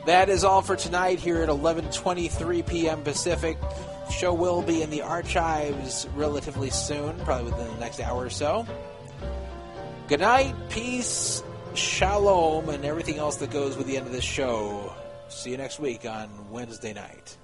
that 0.06 0.30
is 0.30 0.44
all 0.44 0.62
for 0.62 0.76
tonight 0.76 1.20
here 1.20 1.42
at 1.42 1.50
11:23 1.50 2.68
p.m. 2.68 3.02
Pacific. 3.02 3.58
Show 4.12 4.34
will 4.34 4.62
be 4.62 4.84
in 4.84 4.92
the 4.92 5.02
archives 5.02 6.08
relatively 6.16 6.70
soon, 6.70 7.18
probably 7.22 7.52
within 7.52 7.68
the 7.74 7.80
next 7.80 8.00
hour 8.00 8.26
or 8.26 8.30
so. 8.30 8.68
Good 10.08 10.22
night, 10.22 10.56
peace, 10.70 11.44
shalom, 11.80 12.70
and 12.70 12.86
everything 12.86 13.18
else 13.18 13.38
that 13.38 13.52
goes 13.52 13.78
with 13.78 13.88
the 13.88 13.98
end 13.98 14.06
of 14.06 14.12
this 14.12 14.24
show. 14.24 14.94
See 15.30 15.52
you 15.52 15.58
next 15.58 15.80
week 15.80 16.06
on 16.06 16.30
Wednesday 16.52 16.94
night. 16.94 17.38